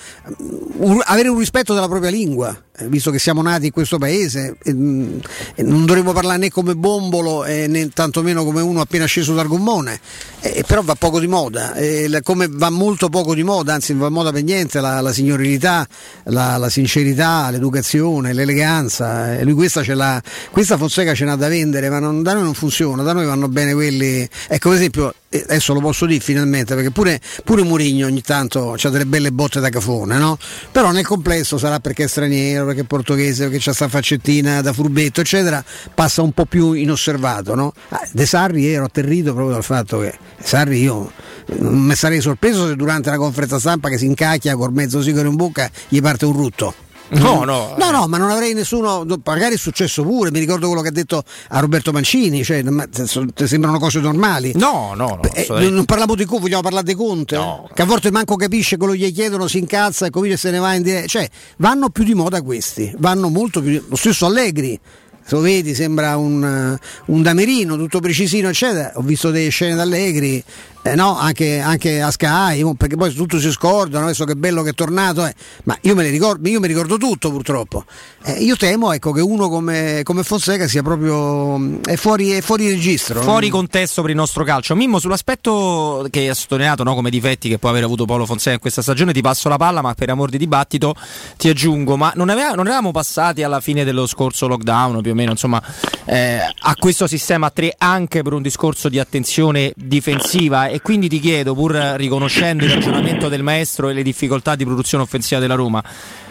un, 0.76 1.00
avere 1.04 1.28
un 1.28 1.38
rispetto 1.38 1.74
della 1.74 1.88
propria 1.88 2.10
lingua 2.10 2.56
eh, 2.73 2.73
visto 2.88 3.12
che 3.12 3.20
siamo 3.20 3.40
nati 3.40 3.66
in 3.66 3.72
questo 3.72 3.98
paese 3.98 4.56
eh, 4.62 4.74
mm, 4.74 5.18
non 5.58 5.84
dovremmo 5.86 6.12
parlare 6.12 6.38
né 6.38 6.50
come 6.50 6.74
bombolo 6.74 7.44
eh, 7.44 7.68
né 7.68 7.88
tantomeno 7.90 8.44
come 8.44 8.62
uno 8.62 8.80
appena 8.80 9.04
sceso 9.04 9.32
dal 9.32 9.46
gommone 9.46 10.00
eh, 10.40 10.64
però 10.66 10.82
va 10.82 10.96
poco 10.96 11.20
di 11.20 11.28
moda 11.28 11.74
eh, 11.74 12.20
come 12.24 12.48
va 12.50 12.70
molto 12.70 13.08
poco 13.08 13.32
di 13.34 13.44
moda 13.44 13.74
anzi 13.74 13.92
non 13.92 14.02
va 14.02 14.08
moda 14.08 14.32
per 14.32 14.42
niente 14.42 14.80
la, 14.80 15.00
la 15.00 15.12
signorilità 15.12 15.86
la, 16.24 16.56
la, 16.56 16.68
sincerità 16.68 17.50
l'educazione 17.50 18.32
l'eleganza 18.32 19.40
lui 19.42 19.54
questa, 19.54 19.82
l'ha, 19.94 20.20
questa 20.50 20.76
Fonseca 20.76 21.14
ce 21.14 21.24
n'ha 21.24 21.36
da 21.36 21.46
vendere 21.46 21.88
ma 21.90 22.00
non, 22.00 22.24
da 22.24 22.32
noi 22.32 22.42
non 22.42 22.54
funziona 22.54 23.04
da 23.04 23.12
noi 23.12 23.24
vanno 23.24 23.46
bene 23.46 23.72
quelli 23.72 24.28
ecco 24.48 24.70
per 24.70 24.78
esempio 24.78 25.14
adesso 25.42 25.74
lo 25.74 25.80
posso 25.80 26.06
dire 26.06 26.20
finalmente 26.20 26.74
perché 26.74 26.90
pure, 26.90 27.20
pure 27.42 27.62
Murigno 27.62 28.06
ogni 28.06 28.22
tanto 28.22 28.72
ha 28.72 28.88
delle 28.88 29.06
belle 29.06 29.32
botte 29.32 29.60
da 29.60 29.68
cafone 29.68 30.16
no? 30.18 30.38
però 30.70 30.90
nel 30.92 31.04
complesso 31.06 31.58
sarà 31.58 31.80
perché 31.80 32.04
è 32.04 32.08
straniero 32.08 32.63
perché 32.64 32.82
è 32.82 32.84
portoghese 32.84 33.44
perché 33.44 33.58
c'ha 33.60 33.72
sta 33.72 33.88
faccettina 33.88 34.60
da 34.60 34.72
furbetto 34.72 35.20
eccetera 35.20 35.64
passa 35.94 36.22
un 36.22 36.32
po' 36.32 36.46
più 36.46 36.72
inosservato 36.72 37.54
no? 37.54 37.72
ah, 37.90 38.08
De 38.12 38.26
Sarri 38.26 38.66
ero 38.66 38.84
atterrito 38.84 39.32
proprio 39.32 39.54
dal 39.54 39.64
fatto 39.64 39.98
che 40.00 40.16
De 40.36 40.44
Sarri 40.44 40.80
io 40.80 41.10
non 41.58 41.78
mi 41.78 41.94
sarei 41.94 42.20
sorpreso 42.20 42.68
se 42.68 42.76
durante 42.76 43.10
la 43.10 43.16
conferenza 43.16 43.58
stampa 43.58 43.88
che 43.88 43.98
si 43.98 44.06
incacchia 44.06 44.56
con 44.56 44.72
mezzo 44.72 45.02
sigaro 45.02 45.28
in 45.28 45.36
bocca 45.36 45.70
gli 45.88 46.00
parte 46.00 46.24
un 46.24 46.32
rutto 46.32 46.74
No, 47.08 47.44
no. 47.44 47.74
No, 47.78 47.90
no, 47.90 48.06
ma 48.06 48.16
non 48.16 48.30
avrei 48.30 48.54
nessuno. 48.54 49.04
Magari 49.24 49.54
è 49.54 49.58
successo 49.58 50.02
pure. 50.02 50.30
Mi 50.30 50.38
ricordo 50.38 50.66
quello 50.66 50.82
che 50.82 50.88
ha 50.88 50.92
detto 50.92 51.22
a 51.48 51.60
Roberto 51.60 51.92
Mancini. 51.92 52.42
Cioè, 52.42 52.62
ti 52.62 53.46
sembrano 53.46 53.78
cose 53.78 54.00
normali. 54.00 54.52
No, 54.54 54.92
no, 54.94 55.20
no. 55.22 55.32
Eh, 55.32 55.46
non 55.70 55.84
parliamo 55.84 56.14
di 56.14 56.24
Conte, 56.24 56.42
vogliamo 56.42 56.62
parlare 56.62 56.86
di 56.86 56.94
Conte? 56.94 57.36
No. 57.36 57.68
Che 57.72 57.82
a 57.82 57.84
volte 57.84 58.10
manco 58.10 58.36
capisce 58.36 58.76
quello 58.76 58.92
che 58.92 58.98
gli 58.98 59.12
chiedono, 59.12 59.46
si 59.46 59.58
incazza 59.58 60.06
e 60.06 60.10
comincia 60.10 60.36
e 60.36 60.38
se 60.38 60.50
ne 60.50 60.58
va 60.58 60.74
in 60.74 60.82
diretta. 60.82 61.06
Cioè, 61.06 61.28
vanno 61.58 61.90
più 61.90 62.04
di 62.04 62.14
moda 62.14 62.42
questi. 62.42 62.92
Vanno 62.98 63.28
molto 63.28 63.60
più. 63.60 63.82
Lo 63.88 63.96
stesso 63.96 64.26
Allegri 64.26 64.78
se 65.26 65.36
lo 65.36 65.40
vedi 65.40 65.74
sembra 65.74 66.18
un, 66.18 66.78
un, 67.06 67.22
damerino 67.22 67.78
tutto 67.78 67.98
precisino 67.98 68.50
eccetera 68.50 68.92
ho 68.96 69.00
visto 69.00 69.30
delle 69.30 69.48
scene 69.48 69.74
d'Allegri 69.74 70.44
eh, 70.86 70.94
no, 70.96 71.16
anche, 71.18 71.60
anche, 71.60 72.02
a 72.02 72.10
Sky, 72.10 72.62
perché 72.76 72.94
poi 72.94 73.10
tutto 73.14 73.38
si 73.38 73.50
scordano, 73.50 74.04
adesso 74.04 74.26
che 74.26 74.36
bello 74.36 74.62
che 74.62 74.70
è 74.70 74.74
tornato, 74.74 75.24
eh. 75.24 75.34
ma 75.64 75.74
io, 75.80 75.98
ricordo, 75.98 76.46
io 76.46 76.60
mi 76.60 76.66
ricordo 76.66 76.98
tutto 76.98 77.30
purtroppo. 77.30 77.86
Eh, 78.22 78.32
io 78.42 78.54
temo 78.56 78.92
ecco, 78.92 79.10
che 79.12 79.22
uno 79.22 79.48
come, 79.48 80.02
come 80.02 80.22
Fonseca 80.22 80.68
sia 80.68 80.82
proprio 80.82 81.56
mm, 81.56 81.84
è 81.84 81.96
fuori, 81.96 82.32
è 82.32 82.42
fuori 82.42 82.68
registro. 82.68 83.22
Fuori 83.22 83.48
contesto 83.48 84.02
per 84.02 84.10
il 84.10 84.16
nostro 84.16 84.44
calcio. 84.44 84.74
Mimmo, 84.76 84.98
sull'aspetto 84.98 86.06
che 86.10 86.28
hai 86.28 86.34
sottolineato 86.34 86.82
no, 86.82 86.94
come 86.94 87.08
difetti 87.08 87.48
che 87.48 87.56
può 87.56 87.70
aver 87.70 87.84
avuto 87.84 88.04
Paolo 88.04 88.26
Fonseca 88.26 88.56
in 88.56 88.60
questa 88.60 88.82
stagione, 88.82 89.14
ti 89.14 89.22
passo 89.22 89.48
la 89.48 89.56
palla, 89.56 89.80
ma 89.80 89.94
per 89.94 90.10
amor 90.10 90.28
di 90.28 90.36
dibattito 90.36 90.94
ti 91.38 91.48
aggiungo, 91.48 91.96
ma 91.96 92.12
non, 92.14 92.28
aveva, 92.28 92.50
non 92.50 92.66
eravamo 92.66 92.90
passati 92.90 93.42
alla 93.42 93.60
fine 93.60 93.84
dello 93.84 94.06
scorso 94.06 94.46
lockdown 94.46 95.00
più 95.00 95.12
o 95.12 95.14
meno, 95.14 95.30
insomma, 95.30 95.62
eh, 96.04 96.40
a 96.58 96.74
questo 96.78 97.06
sistema 97.06 97.48
3 97.48 97.76
anche 97.78 98.20
per 98.20 98.34
un 98.34 98.42
discorso 98.42 98.90
di 98.90 98.98
attenzione 98.98 99.72
difensiva 99.74 100.72
e 100.74 100.82
quindi 100.82 101.08
ti 101.08 101.20
chiedo, 101.20 101.54
pur 101.54 101.72
riconoscendo 101.72 102.64
il 102.64 102.72
ragionamento 102.72 103.28
del 103.28 103.44
maestro 103.44 103.90
e 103.90 103.92
le 103.92 104.02
difficoltà 104.02 104.56
di 104.56 104.64
produzione 104.64 105.04
offensiva 105.04 105.38
della 105.38 105.54
Roma, 105.54 105.80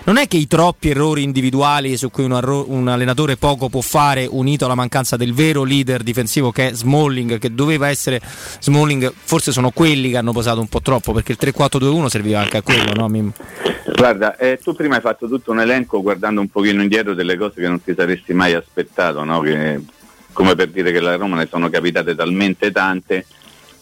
non 0.04 0.18
è 0.18 0.28
che 0.28 0.36
i 0.36 0.48
troppi 0.48 0.90
errori 0.90 1.24
individuali 1.24 1.96
su 1.96 2.12
cui 2.12 2.26
un, 2.26 2.34
arro- 2.34 2.70
un, 2.70 2.90
allenatore 2.90 3.38
poco 3.38 3.70
può 3.70 3.80
fare, 3.80 4.28
unito 4.30 4.66
alla 4.66 4.76
mancanza 4.76 5.16
del 5.16 5.34
vero 5.34 5.64
leader 5.64 6.04
difensivo 6.04 6.52
che 6.52 6.68
è 6.68 6.74
Smalling, 6.74 7.40
che 7.40 7.56
doveva 7.56 7.88
essere 7.88 8.20
Smalling, 8.60 9.14
forse 9.16 9.54
sono 9.54 9.72
quelli 9.72 10.10
che 10.10 10.18
hanno 10.18 10.34
posato 10.34 10.60
un 10.60 10.68
po' 10.68 10.82
troppo, 10.82 11.14
perché 11.14 11.32
il 11.32 11.38
3-4-2-1 11.40 12.08
serviva 12.08 12.42
anche 12.42 12.58
a 12.58 12.62
quello, 12.62 12.92
no? 12.96 13.08
Mim? 13.08 13.32
Guarda, 13.96 14.36
eh, 14.36 14.60
tu 14.62 14.76
prima 14.76 14.96
hai 14.96 15.02
fatto 15.02 15.30
tutto 15.30 15.54
un 15.54 15.62
elenco 15.62 16.02
guardando 16.02 16.42
un 16.42 16.50
pochino 16.50 16.82
indietro 16.82 17.14
delle 17.14 17.38
cose 17.38 17.62
che 17.62 17.70
non 17.70 17.82
ti 17.82 17.94
saresti 17.96 18.34
mai 18.34 18.56
aspettato, 18.56 19.24
no? 19.24 19.40
che, 19.40 19.80
come 20.34 20.54
per 20.54 20.68
dire 20.68 20.92
che 20.92 21.00
la 21.00 21.16
Roma 21.16 21.38
ne 21.38 21.48
sono 21.50 21.70
capitate 21.70 22.14
talmente 22.14 22.74
tante 22.74 23.26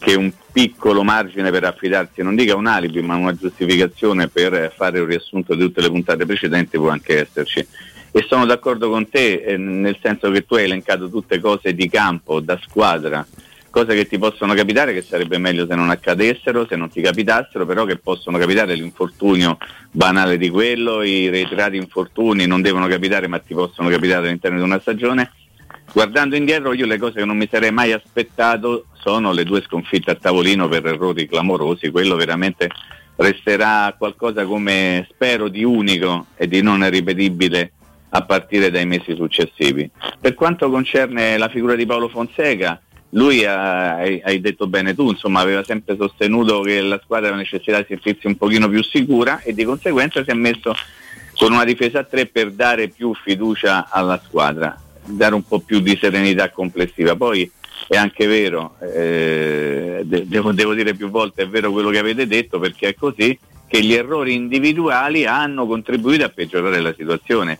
che 0.02 0.14
un 0.14 0.32
piccolo 0.52 1.04
margine 1.04 1.50
per 1.50 1.64
affidarsi, 1.64 2.22
non 2.22 2.34
dica 2.34 2.56
un 2.56 2.66
alibi, 2.66 3.00
ma 3.02 3.14
una 3.14 3.34
giustificazione 3.34 4.26
per 4.28 4.72
fare 4.76 4.98
un 4.98 5.06
riassunto 5.06 5.54
di 5.54 5.62
tutte 5.62 5.80
le 5.80 5.88
puntate 5.88 6.26
precedenti 6.26 6.76
può 6.76 6.88
anche 6.88 7.20
esserci. 7.20 7.66
E 8.10 8.26
sono 8.28 8.44
d'accordo 8.44 8.90
con 8.90 9.08
te, 9.08 9.42
eh, 9.42 9.56
nel 9.56 9.96
senso 10.02 10.30
che 10.30 10.44
tu 10.44 10.56
hai 10.56 10.64
elencato 10.64 11.08
tutte 11.08 11.40
cose 11.40 11.72
di 11.72 11.88
campo, 11.88 12.40
da 12.40 12.58
squadra, 12.60 13.24
cose 13.70 13.94
che 13.94 14.06
ti 14.06 14.18
possono 14.18 14.52
capitare, 14.54 14.92
che 14.92 15.02
sarebbe 15.02 15.38
meglio 15.38 15.66
se 15.66 15.74
non 15.76 15.88
accadessero, 15.88 16.66
se 16.66 16.76
non 16.76 16.90
ti 16.90 17.00
capitassero, 17.00 17.64
però 17.64 17.84
che 17.84 17.96
possono 17.96 18.36
capitare 18.36 18.74
l'infortunio 18.74 19.56
banale 19.90 20.36
di 20.36 20.50
quello, 20.50 21.02
i 21.02 21.28
reiterati 21.30 21.76
infortuni 21.76 22.44
non 22.46 22.60
devono 22.60 22.88
capitare, 22.88 23.28
ma 23.28 23.38
ti 23.38 23.54
possono 23.54 23.88
capitare 23.88 24.26
all'interno 24.26 24.58
di 24.58 24.64
una 24.64 24.80
stagione 24.80 25.30
Guardando 25.92 26.36
indietro 26.36 26.72
io 26.72 26.86
le 26.86 26.98
cose 26.98 27.18
che 27.18 27.24
non 27.24 27.36
mi 27.36 27.48
sarei 27.50 27.70
mai 27.70 27.92
aspettato 27.92 28.86
sono 28.94 29.32
le 29.32 29.44
due 29.44 29.60
sconfitte 29.62 30.10
a 30.10 30.14
tavolino 30.14 30.66
per 30.68 30.86
errori 30.86 31.28
clamorosi, 31.28 31.90
quello 31.90 32.16
veramente 32.16 32.68
resterà 33.16 33.94
qualcosa 33.98 34.44
come 34.46 35.06
spero 35.10 35.48
di 35.48 35.64
unico 35.64 36.26
e 36.36 36.48
di 36.48 36.62
non 36.62 36.88
ripetibile 36.88 37.72
a 38.10 38.22
partire 38.22 38.70
dai 38.70 38.86
mesi 38.86 39.14
successivi. 39.14 39.88
Per 40.20 40.34
quanto 40.34 40.70
concerne 40.70 41.36
la 41.36 41.48
figura 41.48 41.74
di 41.74 41.86
Paolo 41.86 42.08
Fonseca, 42.08 42.80
lui 43.10 43.44
ha, 43.44 43.96
hai 43.96 44.40
detto 44.40 44.66
bene 44.66 44.94
tu, 44.94 45.10
insomma 45.10 45.40
aveva 45.40 45.62
sempre 45.62 45.96
sostenuto 45.96 46.62
che 46.62 46.80
la 46.80 47.00
squadra 47.02 47.28
aveva 47.28 47.42
necessità 47.42 47.78
di 47.78 47.86
sentirsi 47.88 48.26
un 48.26 48.36
pochino 48.36 48.68
più 48.68 48.82
sicura 48.82 49.40
e 49.42 49.52
di 49.52 49.64
conseguenza 49.64 50.24
si 50.24 50.30
è 50.30 50.34
messo 50.34 50.74
con 51.36 51.52
una 51.52 51.64
difesa 51.64 52.00
a 52.00 52.04
tre 52.04 52.26
per 52.26 52.52
dare 52.52 52.88
più 52.88 53.12
fiducia 53.14 53.88
alla 53.90 54.20
squadra 54.24 54.81
dare 55.04 55.34
un 55.34 55.44
po' 55.44 55.60
più 55.60 55.80
di 55.80 55.96
serenità 56.00 56.50
complessiva. 56.50 57.16
Poi 57.16 57.50
è 57.88 57.96
anche 57.96 58.26
vero, 58.26 58.76
eh, 58.80 60.02
devo, 60.04 60.52
devo, 60.52 60.74
dire 60.74 60.94
più 60.94 61.10
volte, 61.10 61.42
è 61.42 61.48
vero 61.48 61.72
quello 61.72 61.90
che 61.90 61.98
avete 61.98 62.26
detto 62.26 62.58
perché 62.58 62.88
è 62.88 62.94
così, 62.94 63.38
che 63.66 63.82
gli 63.82 63.94
errori 63.94 64.34
individuali 64.34 65.24
hanno 65.24 65.66
contribuito 65.66 66.24
a 66.24 66.28
peggiorare 66.28 66.80
la 66.80 66.94
situazione, 66.96 67.58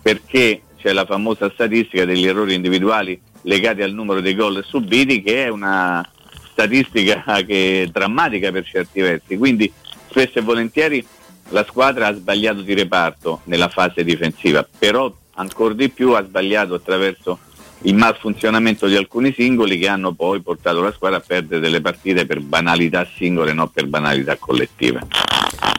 perché 0.00 0.62
c'è 0.76 0.92
la 0.92 1.06
famosa 1.06 1.50
statistica 1.50 2.04
degli 2.04 2.26
errori 2.26 2.54
individuali 2.54 3.20
legati 3.42 3.82
al 3.82 3.92
numero 3.92 4.20
dei 4.20 4.34
gol 4.34 4.64
subiti 4.64 5.22
che 5.22 5.44
è 5.44 5.48
una 5.48 6.06
statistica 6.50 7.42
che 7.46 7.82
è 7.82 7.86
drammatica 7.86 8.50
per 8.50 8.64
certi 8.64 9.00
versi, 9.00 9.36
quindi 9.36 9.72
spesso 10.08 10.38
e 10.38 10.42
volentieri 10.42 11.04
la 11.48 11.64
squadra 11.64 12.08
ha 12.08 12.14
sbagliato 12.14 12.62
di 12.62 12.74
reparto 12.74 13.40
nella 13.44 13.68
fase 13.68 14.04
difensiva, 14.04 14.66
però 14.78 15.12
ancora 15.34 15.74
di 15.74 15.88
più 15.88 16.12
ha 16.12 16.24
sbagliato 16.24 16.74
attraverso 16.74 17.38
il 17.82 17.94
malfunzionamento 17.94 18.86
di 18.86 18.96
alcuni 18.96 19.32
singoli 19.32 19.78
che 19.78 19.88
hanno 19.88 20.12
poi 20.12 20.40
portato 20.40 20.80
la 20.80 20.92
squadra 20.92 21.18
a 21.18 21.22
perdere 21.26 21.60
delle 21.60 21.80
partite 21.80 22.26
per 22.26 22.40
banalità 22.40 23.06
singole, 23.16 23.52
non 23.52 23.70
per 23.70 23.86
banalità 23.86 24.36
collettive. 24.36 25.06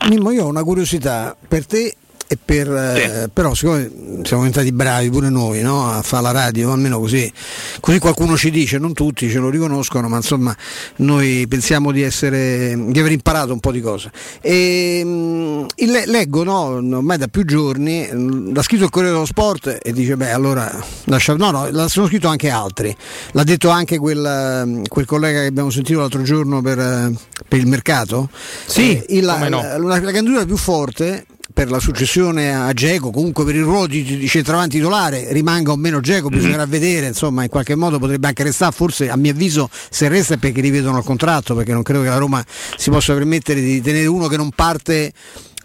Mimmo, 0.10 0.32
io 0.32 0.46
ho 0.46 0.48
una 0.50 0.64
curiosità 0.64 1.36
per 1.48 1.66
te 1.66 1.96
per, 2.44 2.68
sì. 2.96 3.02
eh, 3.02 3.30
però 3.32 3.54
siccome 3.54 3.90
siamo 4.24 4.44
diventati 4.44 4.72
bravi 4.72 5.10
pure 5.10 5.30
noi 5.30 5.62
no? 5.62 5.90
a 5.90 6.02
fare 6.02 6.24
la 6.24 6.32
radio, 6.32 6.72
almeno 6.72 7.00
così, 7.00 7.32
così 7.80 8.00
qualcuno 8.00 8.38
ci 8.38 8.52
dice, 8.52 8.78
non 8.78 8.94
tutti 8.94 9.30
ce 9.30 9.40
lo 9.40 9.50
riconoscono, 9.50 10.08
ma 10.08 10.18
insomma 10.18 10.56
noi 10.98 11.46
pensiamo 11.48 11.92
di, 11.92 12.02
essere, 12.02 12.76
di 12.88 13.00
aver 13.00 13.12
imparato 13.12 13.54
un 13.54 13.60
po' 13.60 13.72
di 13.72 13.82
cose. 13.82 14.12
E, 14.42 15.02
mh, 15.04 15.10
mm, 15.10 15.66
leggo 16.06 16.44
no, 16.44 16.60
ormai 16.98 17.18
da 17.18 17.28
più 17.28 17.46
giorni, 17.46 18.08
l'ha 18.54 18.62
scritto 18.62 18.86
il 18.86 18.90
Corriere 18.90 19.14
dello 19.14 19.26
Sport 19.26 19.80
e 19.82 19.92
dice 19.94 20.16
beh 20.16 20.32
allora 20.32 20.72
lascia, 21.06 21.36
no, 21.36 21.52
no, 21.52 21.70
l'hanno 21.70 21.88
scritto 21.88 22.28
anche 22.28 22.50
altri, 22.50 22.96
l'ha 23.32 23.44
detto 23.44 23.70
anche 23.70 23.98
quel, 23.98 24.82
quel 24.88 25.06
collega 25.06 25.42
che 25.42 25.48
abbiamo 25.48 25.70
sentito 25.70 26.00
l'altro 26.00 26.22
giorno 26.24 26.62
per, 26.62 27.12
per 27.48 27.60
il 27.60 27.68
mercato. 27.68 28.30
Sì, 28.66 28.98
eh, 28.98 29.18
il, 29.18 29.26
la, 29.26 29.48
no. 29.50 29.62
la, 29.62 29.78
la, 29.78 30.00
la 30.00 30.12
candidatura 30.12 30.46
più 30.46 30.58
forte 30.58 31.26
per 31.54 31.70
la 31.70 31.80
successione 31.80 32.54
a 32.54 32.74
Geco, 32.74 33.12
comunque 33.12 33.46
per 33.46 33.56
il 33.56 33.64
ruolo 33.64 33.88
di, 33.88 34.04
di 34.04 34.28
centravanti 34.28 34.78
titolare 34.78 35.32
rimanga 35.32 35.72
o 35.72 35.76
meno 35.76 36.00
Geco, 36.00 36.28
mm-hmm. 36.28 36.38
bisognerà 36.38 36.66
vedere, 36.66 37.08
insomma 37.08 37.44
in 37.44 37.50
qualche 37.50 37.76
modo 37.76 38.00
potrebbe 38.00 38.28
anche 38.28 38.44
restare, 38.44 38.72
forse 38.72 39.10
a 39.10 39.16
mio 39.16 39.32
avviso 39.32 39.70
se 39.90 40.08
resta 40.08 40.34
è 40.34 40.38
perché 40.38 40.62
rivedono 40.62 40.98
il 40.98 41.04
contratto, 41.04 41.56
perché 41.56 41.72
non 41.72 41.84
credo 41.84 42.02
che 42.02 42.10
la 42.10 42.18
Roma 42.18 42.44
si 42.48 42.90
possa 42.90 43.14
permettere 43.14 43.62
di 43.62 43.82
tenere 43.82 44.08
uno 44.08 44.28
che 44.28 44.38
non 44.38 44.50
parte 44.50 45.14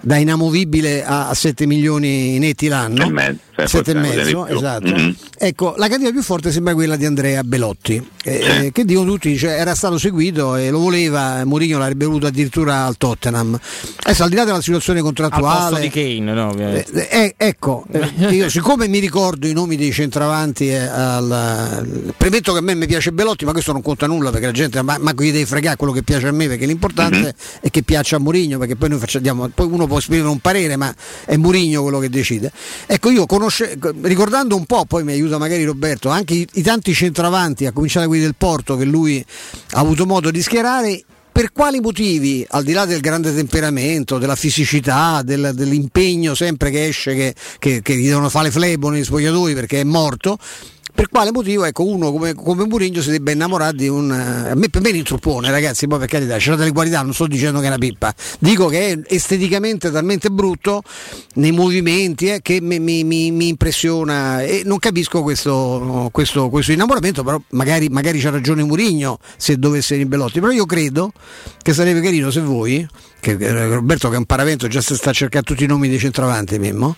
da 0.00 0.16
inamovibile 0.16 1.04
a, 1.04 1.28
a 1.28 1.34
7 1.34 1.66
milioni 1.66 2.38
netti 2.38 2.68
l'anno. 2.68 3.04
Forse. 3.66 3.76
Sette 3.78 3.90
e 3.92 3.94
mezzo, 3.94 4.46
esatto. 4.46 4.86
Mhm. 4.86 5.16
Ecco, 5.38 5.68
la 5.76 5.88
candidatura 5.88 6.10
più 6.12 6.22
forte 6.22 6.50
sembra 6.52 6.74
quella 6.74 6.96
di 6.96 7.04
Andrea 7.04 7.42
Belotti, 7.44 8.04
eh, 8.24 8.42
Sì. 8.62 8.72
che 8.72 8.84
dicono 8.84 9.10
tutti, 9.12 9.36
cioè, 9.36 9.52
era 9.52 9.74
stato 9.74 9.98
seguito 9.98 10.56
e 10.56 10.70
lo 10.70 10.78
voleva, 10.78 11.44
Mourinho 11.44 11.78
l'avrebbe 11.78 12.06
voluto 12.06 12.26
addirittura 12.26 12.84
al 12.84 12.96
Tottenham. 12.96 13.58
Adesso 14.02 14.22
al 14.24 14.28
di 14.30 14.34
là 14.36 14.44
della 14.44 14.60
situazione 14.60 14.98
Al 15.00 15.04
posto 15.04 15.22
contrattuale... 15.22 15.80
di 15.80 15.88
Kane, 15.90 16.32
no? 16.32 16.48
ovviamente. 16.48 17.08
Eh, 17.08 17.22
eh, 17.24 17.34
ecco, 17.36 17.84
eh, 17.92 18.34
io 18.34 18.48
siccome 18.48 18.88
mi 18.88 18.98
ricordo 18.98 19.46
i 19.46 19.52
nomi 19.52 19.76
dei 19.76 19.92
centravanti, 19.92 20.68
eh, 20.68 20.76
al- 20.78 22.12
premetto 22.16 22.52
che 22.52 22.58
a 22.58 22.62
me 22.62 22.74
mi 22.74 22.86
piace 22.86 23.12
Belotti, 23.12 23.44
ma 23.44 23.52
questo 23.52 23.72
non 23.72 23.82
conta 23.82 24.06
nulla 24.06 24.30
perché 24.30 24.46
la 24.46 24.52
gente, 24.52 24.82
ma, 24.82 24.96
ma 25.00 25.12
gli 25.12 25.32
devi 25.32 25.44
fregare 25.44 25.76
quello 25.76 25.92
che 25.92 26.02
piace 26.02 26.26
a 26.28 26.32
me, 26.32 26.46
perché 26.48 26.66
l'importante 26.66 27.34
è 27.60 27.70
che 27.70 27.82
piaccia 27.82 28.16
a 28.16 28.18
Mourinho, 28.18 28.58
perché 28.58 28.76
poi 28.76 28.88
noi 28.90 28.98
facciamo, 28.98 29.48
poi 29.48 29.66
uno 29.70 29.86
può 29.86 29.98
esprimere 29.98 30.28
un 30.28 30.40
parere, 30.40 30.76
ma 30.76 30.92
è 31.24 31.36
Mourinho 31.36 31.82
quello 31.82 31.98
che 31.98 32.08
decide. 32.10 32.50
Ecco, 32.86 33.10
io 33.10 33.26
conosce, 33.48 33.78
ricordando 34.02 34.54
un 34.56 34.66
po', 34.66 34.84
poi 34.84 35.04
mi 35.04 35.12
aiuta 35.12 35.38
magari 35.38 35.64
Roberto, 35.64 36.08
anche 36.10 36.34
i, 36.34 36.46
i 36.54 36.62
tanti 36.62 36.92
centravanti, 36.92 37.66
a 37.66 37.72
cominciare 37.72 38.02
da 38.04 38.08
quelli 38.10 38.24
del 38.24 38.34
Porto 38.36 38.76
che 38.76 38.84
lui 38.84 39.24
ha 39.72 39.78
avuto 39.80 40.06
modo 40.06 40.30
di 40.30 40.42
schierare, 40.42 41.02
per 41.32 41.52
quali 41.52 41.78
motivi, 41.80 42.44
al 42.50 42.64
di 42.64 42.72
là 42.72 42.84
del 42.84 43.00
grande 43.00 43.32
temperamento, 43.34 44.18
della 44.18 44.34
fisicità, 44.34 45.22
del- 45.24 45.52
dell'impegno 45.54 46.34
sempre 46.34 46.70
che 46.70 46.86
esce, 46.88 47.14
che, 47.14 47.34
che- 47.58 47.80
che 47.80 47.96
gli 47.96 48.08
devono 48.08 48.28
fare 48.28 48.46
le 48.46 48.50
flebo 48.52 48.90
negli 48.90 49.04
spogliatoi 49.04 49.54
perché 49.54 49.80
è 49.80 49.84
morto, 49.84 50.36
per 50.98 51.08
quale 51.10 51.30
motivo 51.30 51.62
ecco, 51.64 51.84
uno 51.86 52.10
come, 52.10 52.34
come 52.34 52.66
Mourinho 52.66 53.00
si 53.00 53.10
debba 53.10 53.30
innamorare 53.30 53.76
di 53.76 53.86
un... 53.86 54.10
eh, 54.10 54.50
A 54.50 54.54
me 54.56 54.68
per 54.68 54.80
me 54.82 54.88
è 54.88 54.90
un 54.90 54.96
intruppone 54.98 55.48
ragazzi, 55.48 55.86
poi 55.86 56.00
per 56.00 56.08
carità, 56.08 56.38
c'è 56.38 56.56
delle 56.56 56.72
qualità, 56.72 57.02
non 57.02 57.14
sto 57.14 57.28
dicendo 57.28 57.60
che 57.60 57.66
è 57.66 57.68
una 57.68 57.78
pippa, 57.78 58.12
dico 58.40 58.66
che 58.66 58.90
è 58.90 58.98
esteticamente 59.14 59.92
talmente 59.92 60.28
brutto 60.28 60.82
nei 61.34 61.52
movimenti 61.52 62.26
eh, 62.32 62.40
che 62.42 62.60
mi, 62.60 62.80
mi- 62.80 63.04
mi- 63.04 63.30
mi 63.30 63.46
impressiona. 63.46 64.42
E 64.42 64.62
non 64.64 64.80
capisco 64.80 65.22
questo, 65.22 66.08
questo- 66.10 66.48
questo 66.48 66.72
innamoramento, 66.72 67.22
però 67.22 67.40
magari, 67.50 67.88
magari 67.90 68.18
c'ha 68.18 68.30
ragione 68.30 68.64
Mourinho 68.64 69.20
se 69.36 69.56
dovesse 69.56 69.94
venire 69.94 70.08
Bellotti, 70.16 70.40
però 70.40 70.50
io 70.50 70.66
credo 70.66 71.12
che 71.62 71.72
sarebbe 71.74 72.00
carino 72.00 72.32
se 72.32 72.40
voi, 72.40 72.84
che, 73.20 73.36
che 73.36 73.52
Roberto 73.68 74.08
che 74.08 74.16
è 74.16 74.18
un 74.18 74.24
paravento 74.24 74.66
già 74.66 74.80
sta 74.80 75.12
cercando 75.12 75.46
tutti 75.52 75.62
i 75.62 75.68
nomi 75.68 75.88
dei 75.88 76.00
centravanti 76.00 76.58
Mimmo, 76.58 76.96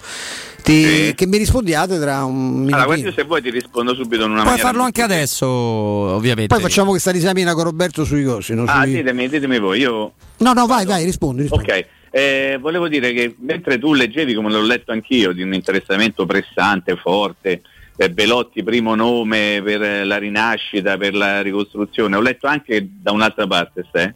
ti- 0.62 0.84
Sì. 1.06 1.14
che 1.14 1.26
mi 1.26 1.36
rispondiate 1.38 1.98
tra 1.98 2.24
un 2.24 2.34
Allora, 2.36 2.54
minutino. 2.58 2.84
guardi, 2.84 3.12
se 3.14 3.24
vuoi 3.24 3.42
ti 3.42 3.50
rispondo 3.50 3.94
subito 3.94 4.24
in 4.24 4.30
una 4.30 4.42
Puoi 4.42 4.58
farlo 4.58 4.82
anche 4.82 5.02
adesso, 5.02 5.46
ovviamente. 5.46 6.52
Poi 6.54 6.62
facciamo 6.62 6.90
questa 6.90 7.10
risamina 7.10 7.54
con 7.54 7.64
Roberto 7.64 8.04
sui 8.04 8.24
cosi. 8.24 8.54
no? 8.54 8.64
Ah, 8.66 8.82
Sui- 8.82 8.92
ditemi, 8.94 9.28
ditemi 9.28 9.58
voi, 9.58 9.80
io 9.80 10.12
No, 10.38 10.52
no, 10.52 10.66
vai, 10.66 10.84
vai, 10.86 11.04
rispondi. 11.04 11.42
rispondi. 11.42 11.70
Ok, 11.70 11.86
eh, 12.10 12.58
volevo 12.60 12.88
dire 12.88 13.12
che 13.12 13.34
mentre 13.40 13.78
tu 13.78 13.92
leggevi, 13.94 14.34
come 14.34 14.50
l'ho 14.50 14.62
letto 14.62 14.92
anch'io, 14.92 15.32
di 15.32 15.42
un 15.42 15.52
interessamento 15.54 16.26
pressante, 16.26 16.96
forte, 16.96 17.62
eh, 17.96 18.10
Belotti 18.10 18.62
primo 18.62 18.94
nome 18.94 19.60
per 19.62 19.82
eh, 19.82 20.04
la 20.04 20.16
rinascita, 20.16 20.96
per 20.96 21.14
la 21.14 21.42
ricostruzione, 21.42 22.16
ho 22.16 22.20
letto 22.20 22.46
anche 22.46 22.88
da 22.90 23.12
un'altra 23.12 23.46
parte, 23.46 23.84
Ste, 23.88 24.14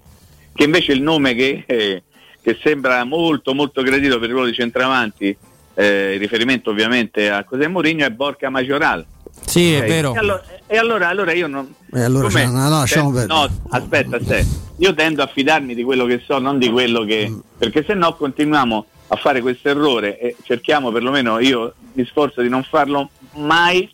che 0.55 0.65
invece 0.65 0.93
il 0.93 1.03
nome 1.03 1.35
che, 1.35 1.65
eh, 1.67 2.03
che 2.41 2.59
sembra 2.63 3.05
molto 3.05 3.53
molto 3.55 3.83
gradito 3.83 4.19
per 4.19 4.29
il 4.29 4.35
ruolo 4.35 4.49
di 4.49 4.55
centravanti, 4.55 5.37
eh, 5.75 6.17
riferimento 6.17 6.71
ovviamente 6.71 7.31
a 7.31 7.45
José 7.49 7.69
Mourinho, 7.69 8.05
è 8.05 8.11
Borca 8.11 8.49
Majoral. 8.51 9.05
Sì, 9.45 9.75
è 9.75 9.81
Ok? 9.81 9.87
vero. 9.87 10.15
E 10.15 10.19
allora, 10.19 10.43
e 10.67 10.77
allora- 10.79 11.09
allora 11.09 11.33
io 11.33 11.47
non. 11.49 11.75
E 11.93 12.03
allora 12.03 12.29
cioè, 12.31 12.47
no, 12.47 12.69
no, 12.69 12.79
lasciamo 12.79 13.11
Eh, 13.11 13.13
perdere. 13.27 13.39
no, 13.39 13.49
aspetta, 13.71 14.17
aspetta. 14.17 14.47
Io 14.79 14.95
tendo 14.95 15.23
a 15.23 15.27
fidarmi 15.27 15.75
di 15.75 15.83
quello 15.83 16.07
che 16.07 16.23
so, 16.25 16.39
non 16.39 16.59
di 16.59 16.71
quello 16.71 17.05
che. 17.05 17.29
Mm. 17.29 17.39
Perché 17.59 17.85
se 17.85 17.95
no 17.95 18.15
continuiamo 18.17 18.87
a 19.09 19.17
fare 19.17 19.41
questo 19.41 19.69
errore 19.69 20.19
e 20.19 20.37
cerchiamo 20.43 20.91
perlomeno 20.91 21.39
io 21.39 21.75
mi 21.93 22.05
sforzo 22.07 22.41
di 22.41 22.49
non 22.49 22.63
farlo 22.65 23.11
mai 23.35 23.89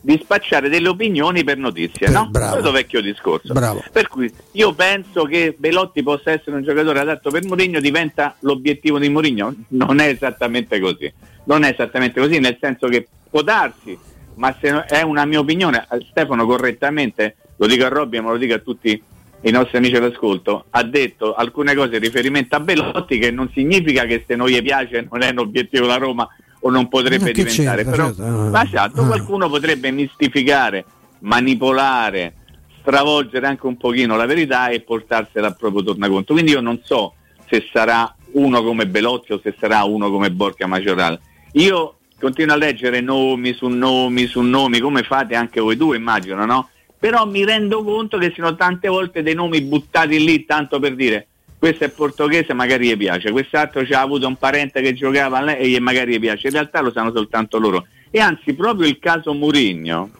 di 0.00 0.18
spacciare 0.22 0.68
delle 0.68 0.88
opinioni 0.88 1.44
per 1.44 1.58
notizie, 1.58 2.06
Per- 2.06 2.10
no? 2.10 2.28
bravo. 2.30 2.52
Questo 2.52 2.70
vecchio 2.70 3.00
discorso. 3.00 3.52
Bravo. 3.52 3.82
Per 3.90 4.08
cui 4.08 4.32
io 4.52 4.72
penso 4.74 5.24
che 5.24 5.54
Belotti 5.56 6.02
possa 6.02 6.32
essere 6.32 6.56
un 6.56 6.62
giocatore 6.62 7.00
adatto 7.00 7.30
per 7.30 7.44
Mourinho, 7.44 7.80
diventa 7.80 8.36
l'obiettivo 8.40 8.98
di 8.98 9.08
Mourinho. 9.08 9.54
Non 9.68 10.00
è 10.00 10.08
esattamente 10.08 10.80
così. 10.80 11.12
Non 11.44 11.64
è 11.64 11.70
esattamente 11.70 12.20
così, 12.20 12.38
nel 12.38 12.58
senso 12.60 12.88
che 12.88 13.06
può 13.30 13.42
darsi, 13.42 13.98
ma 14.34 14.54
se 14.60 14.84
è 14.84 15.02
una 15.02 15.24
mia 15.24 15.40
opinione, 15.40 15.86
eh, 15.90 16.06
Stefano 16.10 16.46
correttamente, 16.46 17.36
lo 17.56 17.66
dico 17.66 17.84
a 17.84 17.88
Robby 17.88 18.20
ma 18.20 18.30
lo 18.30 18.36
dico 18.36 18.54
a 18.54 18.58
tutti 18.58 19.02
i 19.42 19.50
nostri 19.50 19.78
amici 19.78 19.96
all'ascolto, 19.96 20.64
ha 20.70 20.82
detto 20.82 21.34
alcune 21.34 21.74
cose 21.74 21.96
in 21.96 22.00
riferimento 22.00 22.56
a 22.56 22.60
Belotti 22.60 23.18
che 23.18 23.30
non 23.30 23.50
significa 23.52 24.04
che 24.04 24.24
se 24.26 24.34
non 24.34 24.48
gli 24.48 24.60
piace 24.62 25.06
non 25.10 25.22
è 25.22 25.30
un 25.30 25.38
obiettivo 25.38 25.86
la 25.86 25.96
Roma 25.96 26.28
o 26.60 26.70
non 26.70 26.88
potrebbe 26.88 27.32
diventare. 27.32 27.84
c'entra, 27.84 27.90
Però, 27.90 28.06
certo, 28.14 28.22
eh. 28.46 28.50
ma 28.50 28.64
esatto, 28.64 29.02
Ah. 29.02 29.06
qualcuno 29.06 29.48
potrebbe 29.48 29.90
mistificare, 29.90 30.84
manipolare, 31.20 32.34
stravolgere 32.80 33.46
anche 33.46 33.66
un 33.66 33.76
pochino 33.76 34.16
la 34.16 34.26
verità 34.26 34.68
e 34.68 34.80
portarsela 34.80 35.46
al 35.48 35.56
proprio 35.56 35.82
tornaconto. 35.82 36.32
Quindi 36.32 36.52
io 36.52 36.60
non 36.60 36.80
so 36.82 37.14
se 37.48 37.66
sarà 37.72 38.12
uno 38.32 38.62
come 38.62 38.86
Belotti 38.86 39.32
o 39.32 39.40
se 39.42 39.54
sarà 39.58 39.84
uno 39.84 40.10
come 40.10 40.30
Borca 40.30 40.66
Majoral. 40.66 41.18
Io 41.52 41.98
continuo 42.20 42.54
a 42.54 42.58
leggere 42.58 43.00
nomi 43.00 43.52
su 43.54 43.68
nomi 43.68 44.26
su 44.26 44.40
nomi, 44.40 44.80
come 44.80 45.02
fate 45.02 45.34
anche 45.34 45.60
voi 45.60 45.76
due, 45.76 45.96
immagino, 45.96 46.44
no? 46.44 46.68
Però 46.98 47.24
mi 47.26 47.44
rendo 47.44 47.84
conto 47.84 48.18
che 48.18 48.32
sono 48.34 48.56
tante 48.56 48.88
volte 48.88 49.22
dei 49.22 49.34
nomi 49.34 49.62
buttati 49.62 50.22
lì 50.24 50.44
tanto 50.44 50.80
per 50.80 50.94
dire 50.96 51.28
questo 51.58 51.84
è 51.84 51.88
portoghese, 51.88 52.52
magari 52.54 52.88
gli 52.88 52.96
piace, 52.96 53.32
quest'altro 53.32 53.84
ci 53.84 53.92
ha 53.92 54.00
avuto 54.00 54.26
un 54.28 54.36
parente 54.36 54.80
che 54.80 54.94
giocava 54.94 55.56
e 55.56 55.80
magari 55.80 56.12
gli 56.12 56.20
piace. 56.20 56.46
In 56.46 56.52
realtà 56.52 56.80
lo 56.80 56.92
sanno 56.92 57.12
soltanto 57.12 57.58
loro. 57.58 57.86
E 58.10 58.20
anzi, 58.20 58.54
proprio 58.54 58.86
il 58.86 58.98
caso 58.98 59.34
Murigno 59.34 60.10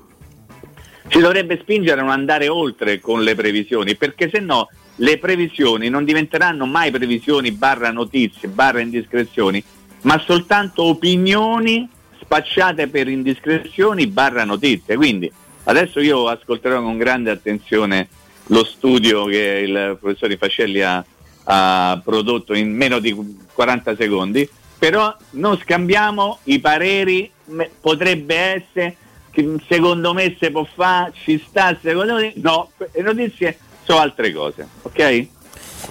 ci 1.06 1.20
dovrebbe 1.20 1.58
spingere 1.60 2.00
a 2.00 2.02
non 2.02 2.12
andare 2.12 2.48
oltre 2.48 3.00
con 3.00 3.22
le 3.22 3.34
previsioni, 3.34 3.94
perché 3.94 4.28
se 4.30 4.40
no 4.40 4.68
le 4.96 5.18
previsioni 5.18 5.88
non 5.88 6.04
diventeranno 6.04 6.66
mai 6.66 6.90
previsioni 6.90 7.52
barra 7.52 7.90
notizie, 7.92 8.48
barra 8.48 8.80
indiscrezioni, 8.80 9.62
ma 10.02 10.18
soltanto 10.18 10.82
opinioni 10.82 11.88
spacciate 12.20 12.88
per 12.88 13.08
indiscrezioni 13.08 14.06
barra 14.06 14.44
notizie. 14.44 14.96
Quindi 14.96 15.30
adesso 15.64 16.00
io 16.00 16.28
ascolterò 16.28 16.82
con 16.82 16.98
grande 16.98 17.30
attenzione 17.30 18.08
lo 18.46 18.64
studio 18.64 19.24
che 19.26 19.62
il 19.66 19.96
professor 20.00 20.36
Fascelli 20.36 20.82
ha, 20.82 21.04
ha 21.50 22.00
prodotto 22.04 22.54
in 22.54 22.74
meno 22.74 22.98
di 22.98 23.16
40 23.54 23.96
secondi, 23.96 24.48
però 24.78 25.14
non 25.30 25.58
scambiamo 25.58 26.38
i 26.44 26.58
pareri, 26.60 27.30
me- 27.46 27.70
potrebbe 27.80 28.34
essere 28.36 28.96
che 29.30 29.46
secondo 29.68 30.12
me 30.12 30.36
se 30.38 30.50
può 30.50 30.66
fare, 30.72 31.12
ci 31.24 31.42
sta, 31.48 31.76
secondo 31.80 32.14
me 32.16 32.32
no, 32.36 32.70
le 32.76 33.02
notizie 33.02 33.58
sono 33.84 34.00
altre 34.00 34.32
cose, 34.32 34.66
ok? 34.82 35.26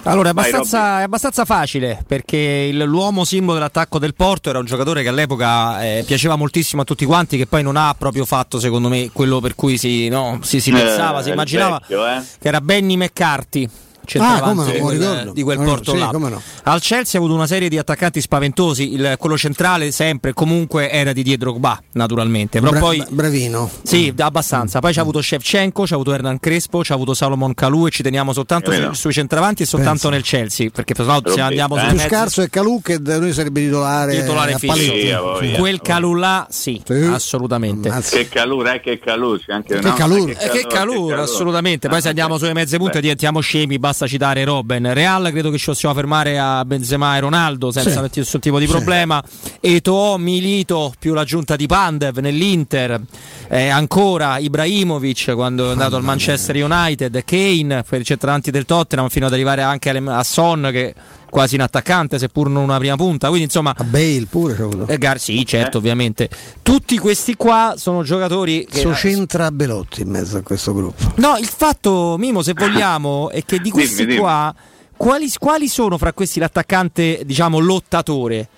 Allora, 0.04 0.28
è 0.28 0.30
abbastanza, 0.30 1.00
è 1.00 1.02
abbastanza 1.02 1.44
facile 1.44 2.04
perché 2.06 2.36
il- 2.36 2.76
l'uomo 2.84 3.24
simbolo 3.24 3.54
dell'attacco 3.54 3.98
del 3.98 4.14
Porto 4.14 4.50
era 4.50 4.58
un 4.58 4.64
giocatore 4.64 5.02
che 5.02 5.08
all'epoca 5.08 5.82
eh, 5.82 6.04
piaceva 6.06 6.36
moltissimo 6.36 6.82
a 6.82 6.84
tutti 6.84 7.04
quanti, 7.04 7.36
che 7.36 7.46
poi 7.46 7.62
non 7.64 7.76
ha 7.76 7.94
proprio 7.98 8.24
fatto, 8.24 8.60
secondo 8.60 8.88
me, 8.88 9.10
quello 9.12 9.40
per 9.40 9.54
cui 9.56 9.76
si, 9.76 10.08
no, 10.08 10.38
si, 10.42 10.60
si 10.60 10.70
Eh, 10.70 10.74
pensava, 10.74 11.20
si 11.22 11.28
il 11.28 11.34
immaginava, 11.34 11.78
vecchio, 11.80 12.06
eh. 12.06 12.22
che 12.38 12.46
era 12.48 12.60
Benny 12.60 12.96
McCarthy. 12.96 13.68
Ah, 14.08 14.28
centravanti 14.40 14.78
come 14.78 14.96
no, 14.96 15.32
di 15.32 15.42
quel- 15.42 15.58
di 15.58 15.64
porto 15.64 15.94
là. 15.94 16.06
sì, 16.06 16.12
come 16.12 16.28
no. 16.30 16.42
Al 16.64 16.80
Chelsea 16.80 17.20
ha 17.20 17.22
avuto 17.22 17.36
una 17.36 17.46
serie 17.46 17.68
di 17.68 17.76
attaccanti 17.78 18.20
spaventosi, 18.20 18.94
il- 18.94 19.16
quello 19.18 19.36
centrale 19.36 19.90
sempre 19.90 20.32
comunque 20.32 20.90
era 20.90 21.12
di 21.12 21.22
Dietro 21.22 21.50
Drogba, 21.50 21.80
naturalmente, 21.92 22.58
però 22.58 22.70
Bra- 22.72 22.80
poi 22.80 23.04
bravino. 23.10 23.70
sì, 23.82 24.12
abbastanza. 24.18 24.80
Poi 24.80 24.92
c'ha 24.92 25.00
avuto 25.02 25.20
Shevchenko, 25.22 25.84
c'ha 25.84 25.94
avuto 25.94 26.12
Hernan 26.12 26.40
Crespo, 26.40 26.80
c'ha 26.82 26.94
avuto 26.94 27.14
Salomon 27.14 27.54
Kalou 27.54 27.86
e 27.86 27.90
ci 27.90 28.02
teniamo 28.02 28.32
soltanto 28.32 28.70
sui, 28.70 28.80
vero. 28.80 28.92
sui 28.94 29.12
centravanti 29.12 29.62
e 29.62 29.66
soltanto 29.66 30.08
Pensa. 30.08 30.10
nel 30.10 30.22
Chelsea, 30.22 30.70
perché 30.70 30.94
se 30.96 31.02
no 31.04 31.20
se 31.24 31.40
andiamo 31.40 31.76
eh. 31.76 31.80
sui 31.80 31.88
Più 31.90 31.98
scarso 32.00 32.42
è 32.42 32.48
Calù 32.50 32.80
che 32.82 33.00
da 33.00 33.18
noi 33.18 33.32
sarebbe 33.32 33.60
titolare, 33.60 34.18
titolare 34.20 34.56
fisso. 34.58 34.74
Sì, 34.76 35.12
voglia. 35.12 35.58
Quel 35.58 35.80
Kalou 35.80 36.14
là, 36.14 36.46
sì, 36.50 36.80
Sì. 36.84 36.92
assolutamente. 37.04 37.88
Ammazza. 37.88 38.16
Che 38.16 38.28
calura, 38.28 38.74
eh, 38.74 38.80
che 38.80 38.98
calura, 38.98 39.38
c'è 39.38 39.52
anche 39.52 39.74
Che 39.76 39.80
no? 39.88 39.94
calura. 39.94 40.32
Eh, 40.32 40.46
Eh, 40.46 40.48
che 40.50 40.66
calura, 40.66 41.22
assolutamente. 41.22 41.88
Poi 41.88 42.00
se 42.00 42.06
Ah, 42.06 42.10
andiamo 42.10 42.38
sulle 42.38 42.52
mezze 42.54 42.78
punte 42.78 43.00
diventiamo 43.00 43.40
scemi, 43.40 43.78
basta 43.78 43.97
citare 44.06 44.44
Robben. 44.44 44.92
Real 44.94 45.30
credo 45.30 45.50
che 45.50 45.58
ci 45.58 45.66
possiamo 45.66 45.94
fermare 45.94 46.38
a 46.38 46.64
Benzema 46.64 47.16
e 47.16 47.20
Ronaldo 47.20 47.70
senza 47.70 47.90
Sì. 47.90 47.98
mettere 48.00 48.20
nessun 48.20 48.40
tipo 48.40 48.58
di 48.58 48.66
Sì. 48.66 48.70
problema. 48.72 49.22
Eto'o, 49.60 50.16
Milito 50.18 50.92
più 50.98 51.14
l'aggiunta 51.14 51.56
di 51.56 51.66
Pandev 51.66 52.18
nell'Inter. 52.18 53.00
Eh, 53.48 53.68
ancora 53.68 54.38
Ibrahimovic 54.38 55.32
quando 55.34 55.68
è 55.68 55.70
andato 55.72 55.96
al 55.96 56.02
Manchester 56.02 56.56
United. 56.62 57.24
Kane 57.24 57.82
per 57.88 58.00
i 58.00 58.04
centravanti 58.04 58.50
del 58.50 58.64
Tottenham 58.66 59.08
fino 59.08 59.26
ad 59.26 59.32
arrivare 59.32 59.62
anche 59.62 59.90
a 59.90 60.22
Son 60.24 60.68
che 60.70 60.94
quasi 61.30 61.54
in 61.54 61.62
attaccante 61.62 62.18
seppur 62.18 62.48
non 62.48 62.64
una 62.64 62.78
prima 62.78 62.96
punta. 62.96 63.28
Quindi 63.28 63.44
insomma 63.46 63.74
A 63.76 63.84
Bale 63.84 64.26
pure 64.28 64.56
eh, 64.86 64.98
Gar- 64.98 65.18
sì, 65.18 65.44
certo, 65.46 65.78
ovviamente. 65.78 66.28
Tutti 66.62 66.98
questi 66.98 67.34
qua 67.36 67.74
sono 67.76 68.02
giocatori 68.02 68.66
che 68.68 68.80
So 68.80 68.90
c'entra 68.90 69.50
Belotti 69.50 70.02
in 70.02 70.10
mezzo 70.10 70.36
a 70.38 70.42
questo 70.42 70.72
gruppo. 70.74 71.12
No, 71.16 71.36
il 71.38 71.46
fatto, 71.46 72.16
Mimo, 72.18 72.42
se 72.42 72.52
vogliamo, 72.54 73.30
è 73.32 73.44
che 73.44 73.58
di 73.58 73.70
questi 73.70 73.96
Dimmi, 73.96 74.08
dimmi. 74.08 74.20
qua, 74.20 74.54
quali, 74.96 75.30
quali 75.38 75.68
sono 75.68 75.98
fra 75.98 76.12
questi 76.12 76.40
l'attaccante, 76.40 77.22
diciamo, 77.24 77.58
lottatore? 77.58 78.48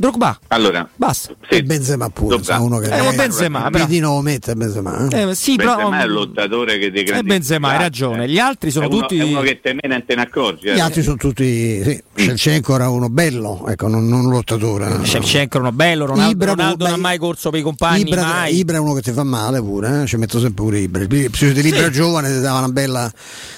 Drogba. 0.00 0.38
Allora, 0.48 0.88
basta. 0.96 1.34
Sì. 1.48 1.56
E 1.56 1.62
Benzema 1.62 2.08
pure, 2.08 2.36
Drogba. 2.36 2.58
uno 2.58 2.78
che 2.78 2.86
Eh, 2.86 3.02
ma 3.02 3.12
Benzema, 3.12 3.68
però. 3.70 3.84
Midino 3.84 4.20
mette 4.22 4.54
Benzema. 4.54 5.06
eh. 5.10 5.20
Eh, 5.28 5.34
sì, 5.34 5.56
però 5.56 5.76
Benzema 5.76 6.00
è 6.00 6.04
il 6.06 6.12
lottatore 6.12 6.78
che 6.78 6.90
dei 6.90 7.02
Eh, 7.02 7.04
grandi 7.04 7.26
Benzema, 7.28 7.68
hai 7.68 7.78
ragione. 7.78 8.24
eh. 8.24 8.28
Gli 8.28 8.38
altri 8.38 8.70
sono 8.70 8.86
è 8.86 8.88
uno, 8.88 9.00
tutti 9.00 9.18
è 9.18 9.22
uno 9.22 9.40
che 9.42 9.60
te 9.60 9.76
mena 9.78 10.00
te 10.00 10.14
ne 10.14 10.22
accorgi. 10.22 10.68
eh. 10.68 10.74
Gli 10.74 10.80
altri 10.80 11.02
sono 11.02 11.16
tutti. 11.16 11.82
Sì. 11.84 12.02
Shevchenko 12.24 12.74
era 12.74 12.88
uno 12.88 13.08
bello, 13.08 13.66
ecco, 13.68 13.88
non, 13.88 14.06
non 14.08 14.24
un 14.26 14.30
lottatore. 14.32 15.04
Shevchenko 15.04 15.56
è 15.58 15.60
uno 15.60 15.72
bello, 15.72 16.06
Ronaldo, 16.06 16.30
Ibra, 16.32 16.50
Ronaldo 16.52 16.84
non 16.84 16.92
ha 16.92 16.96
beh, 16.96 17.00
mai 17.02 17.18
corso 17.18 17.50
per 17.50 17.60
i 17.60 17.62
compagni, 17.62 18.00
Ibra, 18.08 18.22
mai. 18.22 18.56
Ibra 18.56 18.76
è 18.76 18.80
uno 18.80 18.92
che 18.94 19.02
ti 19.02 19.12
fa 19.12 19.24
male 19.24 19.60
pure, 19.60 20.02
eh? 20.02 20.06
ci 20.06 20.16
metto 20.16 20.38
sempre 20.38 20.62
pure 20.64 20.78
Ibra. 20.78 21.02
Il 21.02 21.08
di 21.08 21.68
Ibra 21.68 21.84
Sì. 21.84 21.90
giovane 21.90 22.32
ti 22.32 22.40
dava 22.40 22.58
una 22.58 22.68
bella, 22.68 23.10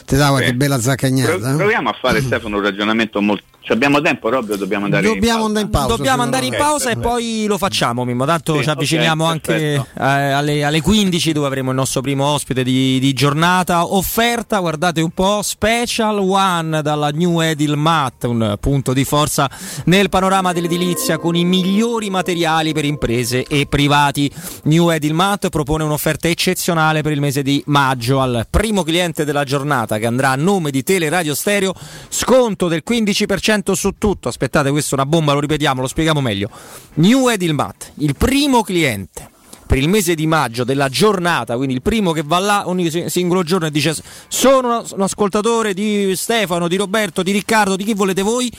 ti 0.06 0.16
dava 0.16 0.38
Sì. 0.38 0.44
che 0.44 0.54
bella 0.54 0.80
zaccagnata. 0.80 1.52
eh? 1.52 1.56
proviamo 1.56 1.88
a 1.90 1.96
fare 2.00 2.20
Stefano 2.22 2.56
un 2.56 2.62
ragionamento 2.62 3.20
molto. 3.20 3.44
Ci 3.64 3.70
abbiamo 3.70 4.00
tempo, 4.00 4.28
Robby, 4.28 4.54
o 4.54 4.56
dobbiamo 4.56 4.86
andare 4.86 5.06
in 5.06 5.12
Dobbiamo 5.14 5.44
pausa? 5.44 5.46
andare 5.46 5.64
in 5.64 5.70
pausa. 5.70 5.96
Dobbiamo 5.96 6.22
andare 6.22 6.46
in 6.46 6.54
pausa 6.56 6.84
e 6.90 6.94
perfetto. 6.94 7.08
poi 7.08 7.44
lo 7.46 7.58
facciamo, 7.58 8.04
Mimmo. 8.04 8.24
Tanto 8.26 8.56
Sì, 8.56 8.62
ci 8.64 8.70
avviciniamo 8.70 9.24
ok, 9.24 9.30
anche 9.30 9.74
eh, 9.74 9.82
alle, 10.02 10.64
alle 10.64 10.80
15 10.80 11.32
dove 11.32 11.46
avremo 11.46 11.70
il 11.70 11.76
nostro 11.76 12.00
primo 12.00 12.24
ospite 12.26 12.64
di, 12.64 12.98
di 12.98 13.12
giornata. 13.12 13.84
Offerta, 13.94 14.58
guardate 14.58 15.00
un 15.00 15.10
po', 15.10 15.42
Special 15.42 16.18
One 16.18 16.82
dalla 16.82 17.10
New 17.10 17.40
Edil 17.40 17.76
Mat, 17.76 18.24
un 18.24 18.51
punto 18.58 18.92
di 18.92 19.04
forza 19.04 19.50
nel 19.84 20.08
panorama 20.08 20.52
dell'edilizia 20.52 21.18
con 21.18 21.34
i 21.34 21.44
migliori 21.44 22.10
materiali 22.10 22.72
per 22.72 22.84
imprese 22.84 23.44
e 23.44 23.66
privati. 23.66 24.30
New 24.64 24.90
Edil 24.90 25.14
Mat 25.14 25.48
propone 25.48 25.84
un'offerta 25.84 26.28
eccezionale 26.28 27.02
per 27.02 27.12
il 27.12 27.20
mese 27.20 27.42
di 27.42 27.62
maggio 27.66 28.20
al 28.20 28.46
primo 28.48 28.82
cliente 28.82 29.24
della 29.24 29.44
giornata 29.44 29.98
che 29.98 30.06
andrà 30.06 30.30
a 30.30 30.36
nome 30.36 30.70
di 30.70 30.82
Teleradio 30.82 31.34
Stereo, 31.34 31.74
sconto 32.08 32.68
del 32.68 32.82
15% 32.88 33.72
su 33.72 33.94
tutto. 33.98 34.28
Aspettate, 34.28 34.70
questa 34.70 34.96
è 34.96 35.00
una 35.00 35.06
bomba, 35.06 35.32
lo 35.32 35.40
ripetiamo, 35.40 35.80
lo 35.80 35.88
spieghiamo 35.88 36.20
meglio. 36.20 36.50
New 36.94 37.28
Edilmat, 37.28 37.92
il 37.96 38.14
primo 38.16 38.62
cliente 38.62 39.31
per 39.72 39.80
il 39.80 39.88
mese 39.88 40.14
di 40.14 40.26
maggio 40.26 40.64
della 40.64 40.90
giornata, 40.90 41.56
quindi 41.56 41.72
il 41.72 41.80
primo 41.80 42.12
che 42.12 42.22
va 42.22 42.38
là 42.38 42.68
ogni 42.68 42.90
si- 42.90 43.08
singolo 43.08 43.42
giorno 43.42 43.68
e 43.68 43.70
dice 43.70 43.96
sono 44.28 44.84
un 44.92 45.00
ascoltatore 45.00 45.72
di 45.72 46.12
Stefano, 46.14 46.68
di 46.68 46.76
Roberto, 46.76 47.22
di 47.22 47.32
Riccardo, 47.32 47.74
di 47.74 47.84
chi 47.84 47.94
volete 47.94 48.20
voi, 48.20 48.52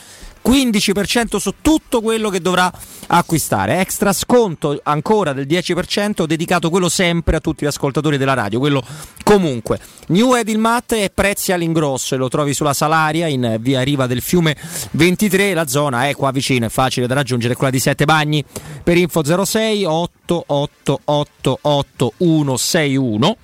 15% 0.44 1.38
su 1.38 1.54
tutto 1.60 2.02
quello 2.02 2.28
che 2.28 2.40
dovrà 2.40 2.70
acquistare. 3.06 3.80
Extra 3.80 4.12
sconto 4.12 4.78
ancora 4.82 5.32
del 5.32 5.46
10% 5.46 6.24
dedicato 6.24 6.70
quello 6.70 6.88
sempre 6.88 7.36
a 7.36 7.40
tutti 7.40 7.64
gli 7.64 7.68
ascoltatori 7.68 8.18
della 8.18 8.34
radio, 8.34 8.58
quello 8.58 8.82
comunque. 9.22 9.78
New 10.08 10.34
Edilmat 10.34 10.92
e 10.92 11.10
prezzi 11.12 11.52
all'ingrosso 11.52 12.14
e 12.14 12.18
lo 12.18 12.28
trovi 12.28 12.52
sulla 12.52 12.74
Salaria 12.74 13.26
in 13.26 13.56
via 13.60 13.82
Riva 13.82 14.06
del 14.06 14.20
Fiume 14.20 14.56
23, 14.92 15.54
la 15.54 15.66
zona 15.66 16.08
è 16.08 16.14
qua 16.14 16.30
vicino, 16.30 16.66
è 16.66 16.68
facile 16.68 17.06
da 17.06 17.14
raggiungere, 17.14 17.54
è 17.54 17.56
quella 17.56 17.72
di 17.72 17.80
Sette 17.80 18.04
Bagni. 18.04 18.44
Per 18.82 18.96
info 18.96 19.24
06 19.24 19.84
8888 19.84 22.12
161 22.18 23.36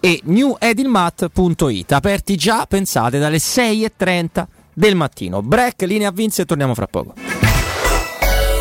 e 0.00 0.20
newedilmat.it 0.24 1.92
aperti 1.92 2.36
già, 2.36 2.66
pensate, 2.66 3.18
dalle 3.18 3.38
6.30 3.38 4.46
del 4.78 4.94
mattino. 4.94 5.42
Break, 5.42 5.82
linea 5.82 6.12
Vince 6.12 6.42
e 6.42 6.44
torniamo 6.44 6.74
fra 6.74 6.86
poco. 6.86 7.14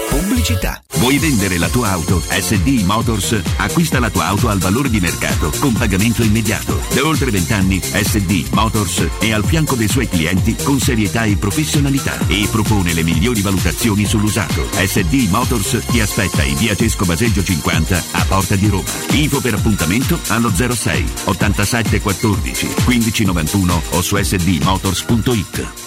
Pubblicità. 0.09 0.81
Vuoi 0.95 1.19
vendere 1.19 1.59
la 1.59 1.67
tua 1.67 1.91
auto? 1.91 2.19
SD 2.19 2.83
Motors 2.85 3.39
acquista 3.57 3.99
la 3.99 4.09
tua 4.09 4.25
auto 4.25 4.47
al 4.47 4.57
valore 4.57 4.89
di 4.89 4.99
mercato 4.99 5.51
con 5.59 5.73
pagamento 5.73 6.23
immediato. 6.23 6.79
Da 6.93 7.05
oltre 7.05 7.29
20 7.29 7.53
anni 7.53 7.79
SD 7.79 8.47
Motors 8.51 9.07
è 9.19 9.31
al 9.31 9.45
fianco 9.45 9.75
dei 9.75 9.87
suoi 9.87 10.09
clienti 10.09 10.55
con 10.63 10.79
serietà 10.79 11.25
e 11.25 11.37
professionalità 11.37 12.17
e 12.27 12.47
propone 12.49 12.93
le 12.93 13.03
migliori 13.03 13.41
valutazioni 13.41 14.05
sull'usato. 14.05 14.67
SD 14.71 15.27
Motors 15.29 15.85
ti 15.85 15.99
aspetta 15.99 16.41
in 16.41 16.55
via 16.55 16.75
Cesco 16.75 17.05
Baseggio 17.05 17.43
50 17.43 18.03
a 18.11 18.25
Porta 18.27 18.55
di 18.55 18.67
Roma. 18.67 18.89
Info 19.11 19.39
per 19.39 19.53
appuntamento 19.53 20.19
allo 20.29 20.49
06 20.49 21.05
87 21.25 22.01
14 22.01 22.67
15 22.85 23.25
91 23.25 23.81
o 23.91 24.01
su 24.01 24.17
sdmotors.it. 24.17 25.86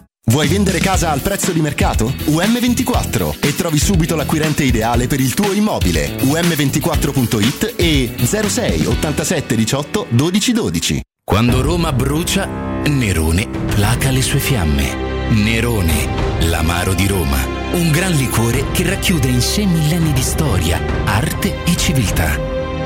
Vuoi 0.31 0.47
vendere 0.47 0.79
casa 0.79 1.11
al 1.11 1.19
prezzo 1.19 1.51
di 1.51 1.59
mercato? 1.59 2.05
UM24 2.05 3.39
e 3.41 3.53
trovi 3.53 3.77
subito 3.77 4.15
l'acquirente 4.15 4.63
ideale 4.63 5.05
per 5.05 5.19
il 5.19 5.33
tuo 5.33 5.51
immobile. 5.51 6.15
UM24.it 6.19 7.73
e 7.75 8.13
06 8.17 8.85
87 8.85 9.55
18 9.55 10.05
12 10.07 10.53
12. 10.53 11.01
Quando 11.21 11.61
Roma 11.61 11.91
brucia, 11.91 12.45
Nerone 12.45 13.45
placa 13.75 14.09
le 14.09 14.21
sue 14.21 14.39
fiamme. 14.39 15.29
Nerone, 15.31 16.07
l'amaro 16.45 16.93
di 16.93 17.07
Roma. 17.07 17.45
Un 17.73 17.91
gran 17.91 18.13
liquore 18.13 18.71
che 18.71 18.87
racchiude 18.87 19.27
in 19.27 19.41
sé 19.41 19.65
millenni 19.65 20.13
di 20.13 20.21
storia, 20.21 20.79
arte 21.03 21.61
e 21.65 21.75
civiltà. 21.75 22.60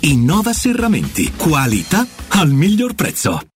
Innova 0.00 0.52
Serramenti. 0.52 1.32
Qualità 1.34 2.06
al 2.28 2.50
miglior 2.50 2.94
prezzo. 2.94 3.40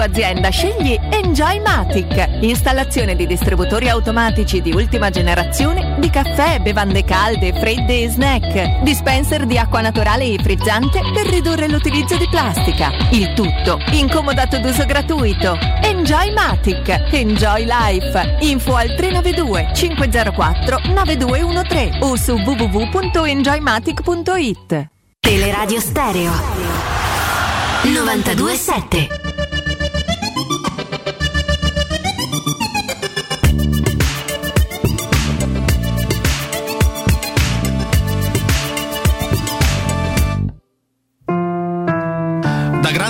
azienda, 0.00 0.50
scegli 0.50 0.98
Enjoy 1.10 1.60
Matic. 1.60 2.38
Installazione 2.40 3.14
di 3.16 3.26
distributori 3.26 3.88
automatici 3.88 4.62
di 4.62 4.72
ultima 4.72 5.10
generazione 5.10 5.96
di 5.98 6.08
caffè, 6.10 6.60
bevande 6.60 7.02
calde, 7.04 7.52
fredde 7.52 8.02
e 8.02 8.08
snack. 8.08 8.82
Dispenser 8.82 9.46
di 9.46 9.58
acqua 9.58 9.80
naturale 9.80 10.24
e 10.24 10.38
frizzante 10.42 11.00
per 11.12 11.26
ridurre 11.26 11.68
l'utilizzo 11.68 12.16
di 12.16 12.26
plastica. 12.28 12.90
Il 13.10 13.32
tutto 13.34 13.78
incomodato 13.92 14.58
d'uso 14.58 14.84
gratuito. 14.84 15.56
Enjoy 15.82 16.32
Matic. 16.32 16.88
Enjoy 17.12 17.64
Life. 17.64 18.36
Info 18.40 18.74
al 18.76 18.94
392 18.94 19.70
504 19.74 20.80
9213 20.84 21.98
o 22.00 22.16
su 22.16 22.34
www.enjoymatic.it. 22.34 24.88
Teleradio 25.20 25.80
Stereo 25.80 26.32
927 27.82 29.35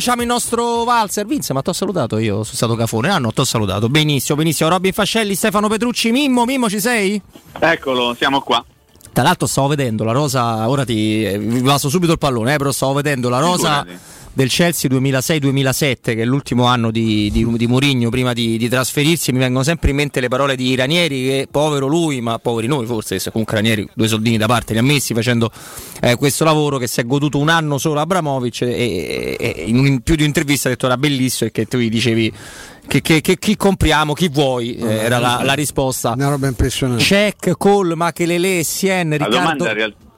Ricominciamo 0.00 0.22
il 0.22 0.28
nostro 0.28 0.84
valzer. 0.84 1.26
Vince, 1.26 1.52
ma 1.52 1.60
ti 1.60 1.68
ho 1.68 1.72
salutato 1.74 2.16
io, 2.16 2.42
sono 2.42 2.56
stato 2.56 2.74
cafone. 2.74 3.10
Ah 3.10 3.18
no, 3.18 3.32
ti 3.32 3.40
ho 3.40 3.44
salutato. 3.44 3.90
Benissimo, 3.90 4.38
benissimo. 4.38 4.70
Robin 4.70 4.94
Fascelli, 4.94 5.34
Stefano 5.34 5.68
Petrucci, 5.68 6.10
Mimmo, 6.10 6.46
Mimmo 6.46 6.70
ci 6.70 6.80
sei? 6.80 7.20
Eccolo, 7.58 8.14
siamo 8.14 8.40
qua. 8.40 8.64
Tra 9.12 9.22
l'altro 9.22 9.46
stavo 9.46 9.66
vedendo 9.66 10.02
la 10.04 10.12
rosa, 10.12 10.66
ora 10.70 10.86
ti 10.86 11.22
eh, 11.22 11.62
passo 11.62 11.90
subito 11.90 12.12
il 12.12 12.18
pallone, 12.18 12.54
eh, 12.54 12.56
però 12.56 12.72
stavo 12.72 12.94
vedendo 12.94 13.28
la 13.28 13.40
rosa 13.40 13.80
Figurati. 13.80 13.98
Del 14.40 14.48
Chelsea 14.48 14.88
2006-2007, 14.90 15.96
che 16.02 16.14
è 16.22 16.24
l'ultimo 16.24 16.64
anno 16.64 16.90
di, 16.90 17.30
di, 17.30 17.46
di 17.56 17.66
Mourinho 17.66 18.08
prima 18.08 18.32
di, 18.32 18.56
di 18.56 18.68
trasferirsi, 18.70 19.32
mi 19.32 19.38
vengono 19.38 19.62
sempre 19.62 19.90
in 19.90 19.96
mente 19.96 20.18
le 20.20 20.28
parole 20.28 20.56
di 20.56 20.74
Ranieri, 20.74 21.24
che 21.26 21.48
povero 21.50 21.86
lui, 21.86 22.22
ma 22.22 22.38
poveri 22.38 22.66
noi 22.66 22.86
forse, 22.86 23.18
se 23.18 23.30
comunque 23.30 23.56
Ranieri 23.56 23.86
due 23.94 24.08
soldini 24.08 24.38
da 24.38 24.46
parte 24.46 24.72
li 24.72 24.78
ha 24.78 24.82
messi 24.82 25.12
facendo 25.12 25.50
eh, 26.00 26.16
questo 26.16 26.44
lavoro 26.44 26.78
che 26.78 26.86
si 26.86 27.00
è 27.00 27.04
goduto 27.04 27.36
un 27.38 27.50
anno 27.50 27.76
solo 27.76 28.00
Abramovic 28.00 28.62
e, 28.62 29.36
e- 29.38 29.52
e 29.56 29.64
in, 29.66 30.00
più 30.00 30.14
di 30.14 30.22
un'intervista 30.22 30.68
ha 30.68 30.70
detto 30.70 30.86
era 30.86 30.96
bellissimo 30.96 31.48
e 31.50 31.52
che 31.52 31.66
tu 31.66 31.76
gli 31.76 31.90
dicevi 31.90 32.32
che, 32.88 33.02
che- 33.02 33.20
che- 33.20 33.38
chi 33.38 33.56
compriamo, 33.56 34.14
chi 34.14 34.28
vuoi, 34.28 34.74
eh, 34.76 34.86
era 34.86 35.18
la, 35.18 35.42
la 35.44 35.52
risposta. 35.52 36.12
Una 36.12 36.28
roba 36.30 36.46
impressionante. 36.48 37.04
Check, 37.04 37.56
Cole, 37.58 37.94
Makelele, 37.94 38.62
Sien, 38.64 39.10
La 39.10 39.16
Riccardo. 39.16 39.36
domanda 39.36 39.68
in 39.68 39.74
realtà... 39.74 40.08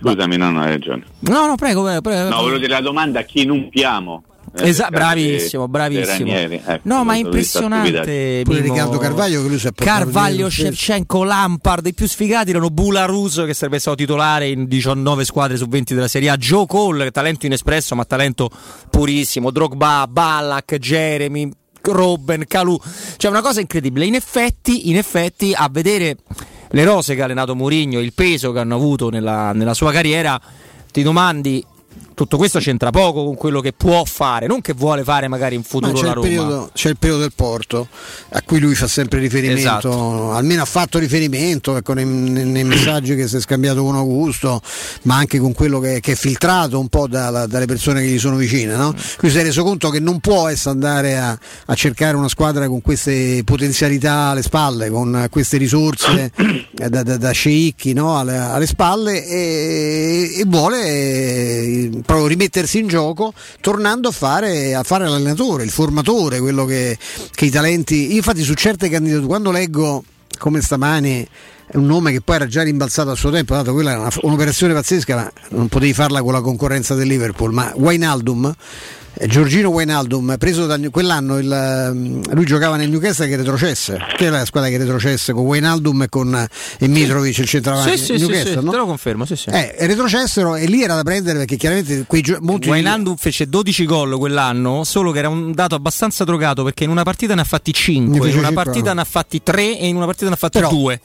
Scusami, 0.00 0.36
no, 0.36 0.50
no, 0.50 0.60
hai 0.60 0.70
ragione. 0.70 1.04
No, 1.20 1.46
no, 1.46 1.56
prego, 1.56 1.82
prego. 1.82 2.00
prego. 2.00 2.28
No, 2.28 2.40
volevo 2.40 2.58
dire 2.58 2.72
la 2.72 2.80
domanda 2.80 3.20
a 3.20 3.22
chi 3.22 3.44
non 3.44 3.68
piamo. 3.68 4.22
Esa- 4.54 4.88
nel 4.88 4.98
caso 4.98 5.12
bravissimo, 5.12 5.68
bravissimo. 5.68 6.32
ecco, 6.32 6.80
no, 6.82 7.04
ma 7.04 7.14
è 7.14 7.18
impressionante. 7.18 8.42
Pure. 8.44 8.60
Riccardo 8.60 8.98
Carvaglio 8.98 9.42
che 9.42 9.48
lui 9.48 9.58
si 9.58 9.66
è 9.66 9.72
Carvaglio. 9.74 10.48
Shevchenko, 10.48 11.22
Lampard, 11.22 11.86
i 11.86 11.94
più 11.94 12.06
sfigati 12.06 12.50
erano 12.50 12.70
Bularuso 12.70 13.44
che 13.44 13.54
sarebbe 13.54 13.78
stato 13.78 13.96
titolare 13.96 14.48
in 14.48 14.66
19 14.66 15.24
squadre 15.24 15.56
su 15.56 15.66
20 15.66 15.94
della 15.94 16.08
Serie 16.08 16.30
A, 16.30 16.36
Joe 16.36 16.66
Cole, 16.66 17.10
talento 17.10 17.46
inespresso 17.46 17.94
ma 17.94 18.04
talento 18.04 18.50
purissimo, 18.90 19.50
Drogba, 19.50 20.06
Ballack, 20.08 20.76
Jeremy, 20.76 21.50
Robben, 21.82 22.44
Calù, 22.46 22.78
cioè 23.16 23.30
una 23.30 23.42
cosa 23.42 23.60
incredibile. 23.60 24.06
In 24.06 24.14
effetti, 24.14 24.88
in 24.88 24.96
effetti 24.96 25.52
a 25.54 25.68
vedere 25.70 26.16
le 26.70 26.84
rose 26.84 27.14
che 27.14 27.22
ha 27.22 27.24
allenato 27.24 27.54
Mourinho, 27.54 28.00
il 28.00 28.12
peso 28.12 28.52
che 28.52 28.58
hanno 28.58 28.74
avuto 28.74 29.10
nella, 29.10 29.52
nella 29.52 29.74
sua 29.74 29.92
carriera, 29.92 30.40
ti 30.90 31.02
domandi 31.02 31.64
tutto 32.18 32.36
questo 32.36 32.58
c'entra 32.58 32.90
poco 32.90 33.22
con 33.24 33.36
quello 33.36 33.60
che 33.60 33.72
può 33.72 34.02
fare, 34.04 34.48
non 34.48 34.60
che 34.60 34.72
vuole 34.72 35.04
fare 35.04 35.28
magari 35.28 35.54
in 35.54 35.60
Ma 35.60 35.68
futuro 35.68 35.92
c'è 35.92 36.02
la 36.02 36.08
il, 36.08 36.14
Roma. 36.14 36.26
periodo, 36.26 36.70
c'è 36.74 36.88
il 36.88 36.96
periodo 36.98 37.20
del 37.20 37.32
porto 37.32 37.86
a 38.30 38.42
cui 38.42 38.58
lui 38.58 38.74
fa 38.74 38.88
sempre 38.88 39.20
riferimento, 39.20 39.60
Esatto. 39.60 40.32
almeno 40.32 40.62
ha 40.62 40.64
fatto 40.64 40.98
riferimento 40.98 41.76
ecco, 41.76 41.92
nei, 41.92 42.04
nei- 42.04 42.64
messaggi 42.64 43.14
che 43.14 43.28
si 43.28 43.36
è 43.36 43.40
scambiato 43.40 43.84
con 43.84 43.94
Augusto, 43.94 44.60
ma 45.02 45.14
anche 45.14 45.38
con 45.38 45.52
quello 45.52 45.78
che, 45.78 46.00
che 46.00 46.12
è 46.12 46.14
filtrato 46.16 46.80
un 46.80 46.88
po' 46.88 47.06
dalla- 47.06 47.46
dalle 47.46 47.66
persone 47.66 48.00
che 48.02 48.08
gli 48.08 48.18
sono 48.18 48.34
vicine. 48.34 48.74
No? 48.74 48.92
Lui 49.20 49.30
si 49.30 49.38
è 49.38 49.42
reso 49.44 49.62
conto 49.62 49.88
che 49.90 50.00
non 50.00 50.18
può 50.18 50.48
essere 50.48 50.70
andare 50.70 51.18
a, 51.18 51.38
a 51.66 51.74
cercare 51.76 52.16
una 52.16 52.28
squadra 52.28 52.66
con 52.66 52.80
queste 52.82 53.42
potenzialità 53.44 54.30
alle 54.30 54.42
spalle, 54.42 54.90
con 54.90 55.28
queste 55.30 55.56
risorse 55.56 56.32
eh, 56.34 56.66
da, 56.88 57.04
da, 57.04 57.16
da 57.16 57.30
sceicchi 57.30 57.92
no? 57.92 58.18
alle, 58.18 58.36
alle 58.36 58.66
spalle 58.66 59.24
e, 59.24 60.32
e 60.40 60.44
vuole 60.48 60.84
eh, 60.84 61.90
proprio 62.08 62.26
rimettersi 62.26 62.78
in 62.78 62.86
gioco 62.86 63.34
tornando 63.60 64.08
a 64.08 64.12
fare, 64.12 64.74
a 64.74 64.82
fare 64.82 65.06
l'allenatore, 65.06 65.62
il 65.62 65.70
formatore, 65.70 66.40
quello 66.40 66.64
che, 66.64 66.96
che 67.34 67.44
i 67.44 67.50
talenti. 67.50 68.16
Infatti 68.16 68.42
su 68.42 68.54
certe 68.54 68.88
candidature, 68.88 69.26
quando 69.26 69.50
leggo 69.50 70.02
come 70.38 70.62
stamani 70.62 71.28
è 71.70 71.76
un 71.76 71.86
nome 71.86 72.12
che 72.12 72.20
poi 72.20 72.36
era 72.36 72.46
già 72.46 72.62
rimbalzato 72.62 73.10
a 73.10 73.14
suo 73.14 73.30
tempo, 73.30 73.54
dato 73.54 73.72
quella 73.72 73.90
era 73.90 74.00
una- 74.00 74.10
un'operazione 74.22 74.72
pazzesca, 74.74 75.14
ma 75.14 75.30
non 75.50 75.68
potevi 75.68 75.92
farla 75.92 76.22
con 76.22 76.32
la 76.32 76.40
concorrenza 76.40 76.94
del 76.94 77.06
Liverpool, 77.06 77.52
ma 77.52 77.72
Wijnaldum, 77.74 78.54
eh, 79.20 79.26
Giorgino 79.26 79.68
Wijnaldum, 79.70 80.36
preso 80.38 80.64
da 80.66 80.78
quell'anno 80.90 81.38
il, 81.38 81.50
ehm, 81.52 82.34
lui 82.34 82.44
giocava 82.46 82.76
nel 82.76 82.88
Newcastle 82.88 83.26
che 83.28 83.36
retrocesse, 83.36 83.98
che 84.16 84.24
era 84.26 84.38
la 84.38 84.44
squadra 84.46 84.70
che 84.70 84.78
retrocesse 84.78 85.32
con 85.32 85.44
Wijnaldum 85.44 86.02
e 86.04 86.08
con 86.08 86.34
eh, 86.34 86.48
e 86.78 86.86
Mitrovic 86.88 87.36
il 87.38 87.46
centravanti 87.46 87.90
Sì, 87.90 87.98
sì, 87.98 88.04
sì, 88.18 88.24
Newcastle, 88.26 88.58
sì, 88.60 88.64
no? 88.64 88.70
te 88.70 88.76
lo 88.76 88.86
confermo, 88.86 89.24
sì, 89.26 89.36
sì. 89.36 89.50
Eh, 89.50 89.74
retrocessero 89.80 90.54
e 90.54 90.66
lì 90.66 90.82
era 90.82 90.94
da 90.94 91.02
prendere 91.02 91.38
perché 91.38 91.56
chiaramente 91.56 92.04
quei 92.06 92.22
gio- 92.22 92.38
molti 92.40 92.68
Wijnaldum 92.70 93.16
fece 93.16 93.46
12 93.48 93.84
gol 93.84 94.16
quell'anno, 94.16 94.84
solo 94.84 95.10
che 95.10 95.18
era 95.18 95.28
un 95.28 95.52
dato 95.52 95.74
abbastanza 95.74 96.24
drogato 96.24 96.62
perché 96.64 96.84
in 96.84 96.90
una 96.90 97.02
partita 97.02 97.34
ne 97.34 97.40
ha 97.42 97.44
fatti 97.44 97.72
Ne 97.72 97.76
5, 97.78 98.20
fece 98.20 98.32
in 98.32 98.38
una 98.38 98.52
partita 98.52 98.94
ne 98.94 99.00
ha 99.00 99.04
fatti 99.04 99.42
3 99.42 99.78
e 99.80 99.86
in 99.88 99.96
una 99.96 100.06
partita 100.06 100.28
ne 100.28 100.34
ha 100.34 100.38
fatti 100.38 100.58
Però- 100.60 100.70
2. 100.70 101.00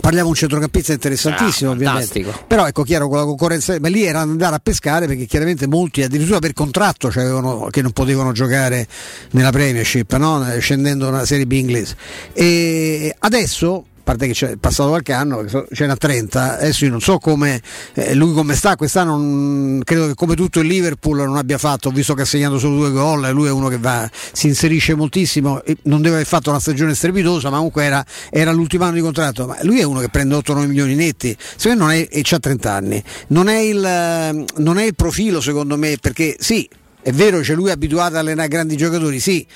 Parliamo 0.00 0.24
di 0.26 0.30
un 0.30 0.34
centrocampista 0.36 0.92
interessantissimo, 0.92 1.70
Ah, 1.70 1.74
ovviamente. 1.74 2.06
fantastico. 2.20 2.44
Però 2.46 2.66
ecco 2.66 2.82
chiaro 2.82 3.08
con 3.08 3.18
la 3.18 3.24
concorrenza, 3.24 3.76
ma 3.80 3.88
lì 3.88 4.04
era 4.04 4.20
andare 4.20 4.56
a 4.56 4.58
pescare 4.58 5.06
perché 5.06 5.24
chiaramente 5.24 5.66
molti 5.66 6.02
addirittura 6.02 6.40
per 6.40 6.52
contratto 6.52 7.08
c'avevano- 7.08 7.68
che 7.70 7.80
non 7.80 7.92
potevano 7.92 8.32
giocare 8.32 8.86
nella 9.30 9.50
Premiership, 9.50 10.14
no? 10.16 10.44
scendendo 10.58 11.10
nella 11.10 11.24
Serie 11.24 11.46
B 11.46 11.52
inglese. 11.52 11.96
E 12.32 13.14
adesso 13.20 13.86
parte 14.04 14.28
che 14.28 14.44
il 14.44 14.58
passato 14.58 14.90
qualche 14.90 15.12
anno, 15.12 15.44
ce 15.48 15.86
n'ha 15.86 15.96
30, 15.96 16.58
adesso 16.58 16.84
io 16.84 16.90
non 16.90 17.00
so 17.00 17.18
come 17.18 17.60
eh, 17.94 18.14
lui 18.14 18.32
come 18.34 18.54
sta, 18.54 18.76
quest'anno 18.76 19.18
mm, 19.18 19.80
credo 19.80 20.06
che 20.06 20.14
come 20.14 20.36
tutto 20.36 20.60
il 20.60 20.66
Liverpool 20.66 21.16
non 21.16 21.36
abbia 21.36 21.58
fatto, 21.58 21.90
visto 21.90 22.14
che 22.14 22.22
ha 22.22 22.26
segnato 22.26 22.58
solo 22.58 22.76
due 22.76 22.90
gol, 22.90 23.28
lui 23.30 23.48
è 23.48 23.50
uno 23.50 23.68
che 23.68 23.78
va, 23.78 24.08
si 24.32 24.46
inserisce 24.46 24.94
moltissimo, 24.94 25.62
non 25.84 26.02
deve 26.02 26.16
aver 26.16 26.26
fatto 26.26 26.50
una 26.50 26.60
stagione 26.60 26.94
strepitosa, 26.94 27.48
ma 27.48 27.56
comunque 27.56 27.82
era, 27.82 28.04
era 28.30 28.52
l'ultimo 28.52 28.84
anno 28.84 28.94
di 28.94 29.00
contratto, 29.00 29.46
ma 29.46 29.56
lui 29.62 29.80
è 29.80 29.84
uno 29.84 30.00
che 30.00 30.08
prende 30.10 30.36
8-9 30.36 30.66
milioni 30.66 30.94
netti, 30.94 31.36
secondo 31.56 31.86
me 31.86 31.94
non 31.94 32.06
è, 32.08 32.08
e 32.10 32.22
ha 32.30 32.38
30 32.38 32.72
anni, 32.72 33.02
non 33.28 33.48
è, 33.48 33.58
il, 33.58 34.44
non 34.56 34.78
è 34.78 34.84
il 34.84 34.94
profilo 34.94 35.40
secondo 35.40 35.76
me, 35.78 35.96
perché 35.98 36.36
sì, 36.38 36.68
è 37.00 37.12
vero, 37.12 37.40
c'è 37.40 37.54
lui 37.54 37.70
abituato 37.70 38.16
a 38.16 38.20
allenare 38.20 38.48
grandi 38.48 38.76
giocatori, 38.76 39.18
sì, 39.18 39.46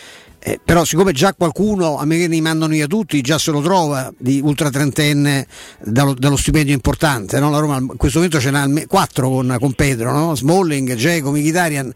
eh, 0.40 0.60
però 0.64 0.84
siccome 0.84 1.12
già 1.12 1.34
qualcuno, 1.34 1.98
a 1.98 2.04
me 2.04 2.16
che 2.16 2.28
ne 2.28 2.40
mandano 2.40 2.72
via 2.72 2.86
tutti, 2.86 3.20
già 3.20 3.38
se 3.38 3.50
lo 3.50 3.60
trova 3.60 4.12
di 4.16 4.40
ultra 4.42 4.70
trentenne 4.70 5.46
dallo, 5.80 6.14
dallo 6.14 6.36
stipendio 6.36 6.74
importante, 6.74 7.40
no? 7.40 7.50
la 7.50 7.58
Roma 7.58 7.78
in 7.78 7.96
questo 7.96 8.18
momento 8.18 8.40
ce 8.40 8.50
n'ha 8.50 8.68
4 8.86 9.28
con, 9.28 9.56
con 9.58 9.72
Pedro, 9.72 10.12
no? 10.12 10.34
Smalling, 10.34 10.94
Geco, 10.94 11.30
Mkhitaryan. 11.30 11.92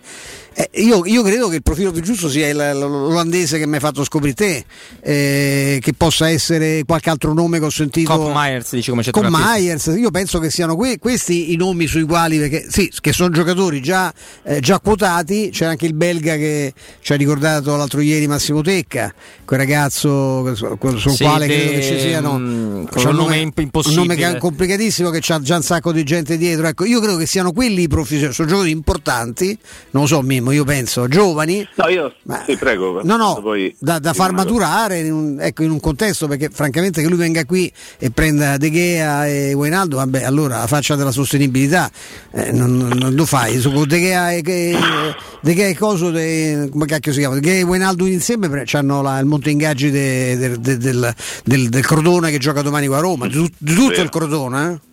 Eh, 0.54 0.68
io, 0.82 1.04
io 1.06 1.22
credo 1.22 1.48
che 1.48 1.56
il 1.56 1.62
profilo 1.62 1.92
più 1.92 2.02
giusto 2.02 2.28
sia 2.28 2.52
l'olandese 2.74 3.58
che 3.58 3.66
mi 3.66 3.74
hai 3.74 3.80
fatto 3.80 4.04
scoprire 4.04 4.34
te, 4.34 4.64
eh, 5.02 5.78
che 5.80 5.92
possa 5.94 6.28
essere 6.28 6.82
qualche 6.86 7.10
altro 7.10 7.32
nome 7.32 7.58
che 7.58 7.64
ho 7.64 7.70
sentito. 7.70 8.14
Cop 8.16 8.32
Myers 8.34 8.70
dice 8.74 8.90
come 8.90 9.02
c'è 9.02 9.10
Con 9.10 9.28
Myers, 9.30 9.94
io 9.96 10.10
penso 10.10 10.38
che 10.38 10.50
siano 10.50 10.76
que- 10.76 10.98
questi 10.98 11.52
i 11.52 11.56
nomi 11.56 11.86
sui 11.86 12.02
quali, 12.04 12.38
perché 12.38 12.66
sì, 12.68 12.90
che 13.00 13.12
sono 13.12 13.30
giocatori 13.30 13.80
già, 13.80 14.12
eh, 14.44 14.60
già 14.60 14.78
quotati, 14.80 15.50
c'è 15.52 15.64
anche 15.64 15.86
il 15.86 15.94
belga 15.94 16.36
che 16.36 16.72
ci 17.00 17.12
ha 17.12 17.16
ricordato 17.16 17.74
l'altro 17.76 18.00
ieri 18.00 18.26
Massimo 18.26 18.60
Tecca, 18.62 19.12
quel 19.44 19.58
ragazzo 19.58 20.54
sul 20.54 21.12
Sì, 21.12 21.24
quale 21.24 21.46
de- 21.46 21.54
credo 21.56 21.72
che 21.72 21.82
ci 21.82 21.98
siano 22.00 22.38
mm, 22.38 22.84
c'è 22.94 23.08
un 23.08 23.14
nome 23.16 23.38
imp- 23.38 23.58
un 23.58 23.64
impossibile. 23.64 24.00
nome 24.00 24.16
che 24.16 24.28
è 24.36 24.38
complicatissimo 24.38 25.10
che 25.10 25.20
ha 25.26 25.40
già 25.40 25.56
un 25.56 25.62
sacco 25.62 25.92
di 25.92 26.02
gente 26.04 26.36
dietro. 26.36 26.66
Ecco, 26.66 26.84
io 26.84 27.00
credo 27.00 27.16
che 27.16 27.26
siano 27.26 27.52
quelli 27.52 27.82
i 27.82 27.88
professionisti, 27.88 28.34
sono 28.34 28.48
giocatori 28.48 28.70
importanti, 28.72 29.58
non 29.90 30.02
lo 30.02 30.08
so 30.08 30.20
Mimmo, 30.42 30.50
io 30.50 30.64
penso, 30.64 31.06
giovani. 31.06 31.66
No, 31.76 31.88
io 31.88 32.12
sì, 32.46 32.56
prego. 32.56 33.00
No, 33.04 33.16
no, 33.16 33.38
Poi, 33.40 33.74
da, 33.78 33.98
da 34.00 34.12
far 34.12 34.32
maturare 34.32 34.98
in 34.98 35.12
un, 35.12 35.36
ecco, 35.40 35.62
in 35.62 35.70
un 35.70 35.78
contesto 35.80 36.26
perché 36.26 36.50
francamente 36.52 37.00
che 37.00 37.08
lui 37.08 37.16
venga 37.16 37.44
qui 37.44 37.72
e 37.98 38.10
prenda 38.10 38.56
De 38.56 38.70
Gea 38.70 39.26
e 39.28 39.52
Wijnaldum 39.54 39.98
vabbè 40.00 40.24
allora 40.24 40.58
la 40.58 40.66
faccia 40.66 40.96
della 40.96 41.12
sostenibilità 41.12 41.88
eh, 42.32 42.50
non, 42.52 42.76
non- 42.76 43.14
lo 43.14 43.24
fai 43.24 43.58
Su- 43.58 43.84
De 43.86 43.98
Gea 44.00 44.32
e, 44.32 44.42
De 44.42 45.54
Gea 45.54 45.68
e 45.68 45.76
Coso 45.76 46.10
de- 46.10 46.68
come 46.70 46.86
cacchio 46.86 47.12
si 47.12 47.20
chiama 47.20 47.34
De 47.36 47.40
Gea 47.40 47.58
e 47.60 47.62
Wijnaldum 47.62 48.08
insieme 48.08 48.64
hanno 48.72 49.18
il 49.18 49.26
monte 49.26 49.50
ingaggi 49.50 49.90
de- 49.90 50.36
de- 50.36 50.58
de- 50.60 50.76
del, 50.78 51.14
del, 51.44 51.68
del 51.68 51.86
Crotone 51.86 52.30
che 52.30 52.38
gioca 52.38 52.62
domani 52.62 52.86
qua 52.88 52.98
a 52.98 53.00
Roma 53.00 53.26
di, 53.26 53.34
tut- 53.34 53.54
di 53.58 53.74
tutto 53.74 54.00
il 54.00 54.08
Crotone 54.08 54.72
eh? 54.72 54.90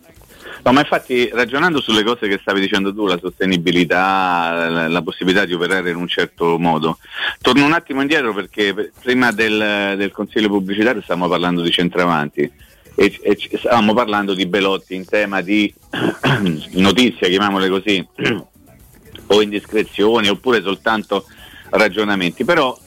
No, 0.62 0.72
ma 0.72 0.80
infatti 0.80 1.30
ragionando 1.32 1.80
sulle 1.80 2.02
cose 2.02 2.28
che 2.28 2.38
stavi 2.40 2.60
dicendo 2.60 2.92
tu, 2.92 3.06
la 3.06 3.18
sostenibilità, 3.18 4.68
la, 4.68 4.88
la 4.88 5.02
possibilità 5.02 5.44
di 5.44 5.54
operare 5.54 5.90
in 5.90 5.96
un 5.96 6.08
certo 6.08 6.58
modo, 6.58 6.98
torno 7.40 7.64
un 7.64 7.72
attimo 7.72 8.02
indietro 8.02 8.34
perché 8.34 8.92
prima 9.00 9.32
del, 9.32 9.94
del 9.96 10.10
consiglio 10.10 10.48
pubblicitario 10.48 11.00
stavamo 11.00 11.28
parlando 11.28 11.62
di 11.62 11.70
centravanti 11.70 12.50
e, 12.94 13.18
e 13.22 13.38
stavamo 13.58 13.94
parlando 13.94 14.34
di 14.34 14.46
Belotti 14.46 14.94
in 14.94 15.06
tema 15.06 15.40
di 15.40 15.72
notizia, 16.72 17.28
chiamiamole 17.28 17.68
così, 17.70 18.06
o 19.28 19.42
indiscrezioni 19.42 20.28
oppure 20.28 20.60
soltanto 20.60 21.24
ragionamenti, 21.70 22.44
però 22.44 22.78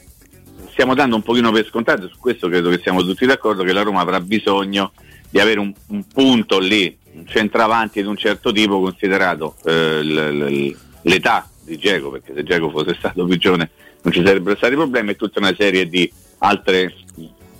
stiamo 0.70 0.94
dando 0.94 1.16
un 1.16 1.22
pochino 1.22 1.50
per 1.50 1.66
scontato, 1.66 2.08
su 2.08 2.18
questo 2.18 2.48
credo 2.48 2.70
che 2.70 2.78
siamo 2.82 3.02
tutti 3.02 3.26
d'accordo, 3.26 3.64
che 3.64 3.72
la 3.72 3.82
Roma 3.82 4.00
avrà 4.00 4.20
bisogno 4.20 4.92
di 5.28 5.40
avere 5.40 5.58
un, 5.58 5.72
un 5.88 6.06
punto 6.06 6.60
lì, 6.60 6.96
centravanti 7.24 8.00
di 8.00 8.08
un 8.08 8.16
certo 8.16 8.52
tipo, 8.52 8.80
considerato 8.80 9.56
eh, 9.64 10.02
l- 10.02 10.38
l- 10.38 10.76
l'età 11.02 11.48
di 11.62 11.76
Geco, 11.78 12.10
perché 12.10 12.32
se 12.34 12.42
Geco 12.42 12.70
fosse 12.70 12.94
stato 12.94 13.24
più 13.24 13.36
giovane 13.36 13.70
non 14.02 14.12
ci 14.12 14.22
sarebbero 14.24 14.56
stati 14.56 14.74
problemi, 14.74 15.10
e 15.10 15.16
tutta 15.16 15.38
una 15.38 15.54
serie 15.56 15.88
di 15.88 16.10
altre, 16.38 16.94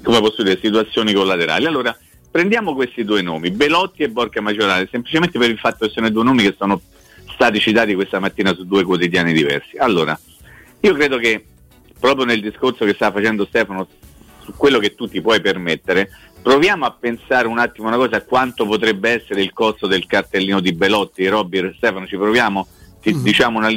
come 0.03 0.21
posso 0.21 0.43
dire, 0.43 0.59
situazioni 0.61 1.15
collaterali. 1.15 1.65
Allora, 1.65 1.97
prendiamo 2.31 2.75
questi 2.75 3.05
due 3.05 3.23
nomi, 3.23 3.51
Belotti 3.51 4.03
e 4.03 4.11
Borca 4.11 4.41
Maggiorale, 4.41 4.89
semplicemente 4.91 5.39
per 5.39 5.49
il 5.49 5.59
fatto 5.59 5.87
che 5.87 5.93
sono 5.93 6.11
due 6.11 6.25
nomi 6.25 6.43
che 6.43 6.55
sono 6.59 6.81
stati 7.33 7.59
citati 7.61 7.95
questa 7.95 8.21
mattina 8.21 8.55
su 8.55 8.67
due 8.67 8.85
quotidiani 8.85 9.33
diversi. 9.33 9.77
Allora, 9.79 10.19
io 10.81 10.95
credo 10.95 11.17
che 11.17 11.45
proprio 11.99 12.27
nel 12.27 12.43
discorso 12.43 12.85
che 12.85 12.93
sta 12.93 13.11
facendo 13.11 13.47
Stefano 13.47 13.89
su 14.43 14.53
quello 14.55 14.79
che 14.79 14.95
tu 14.95 15.09
ti 15.09 15.23
puoi 15.23 15.41
permettere, 15.41 16.11
proviamo 16.45 16.84
a 16.84 16.90
pensare 16.92 17.49
un 17.49 17.59
attimo 17.59 17.88
una 17.88 17.97
cosa, 17.97 18.22
quanto 18.22 18.66
potrebbe 18.66 19.09
essere 19.11 19.40
il 19.40 19.55
costo 19.55 19.86
del 19.86 20.05
cartellino 20.05 20.61
di 20.61 20.74
Belotti, 20.74 21.26
Robby 21.26 21.59
e 21.59 21.72
Stefano, 21.74 22.07
ci 22.07 22.16
proviamo, 22.18 22.66
Ti- 23.01 23.22
diciamo 23.22 23.59
una, 23.59 23.70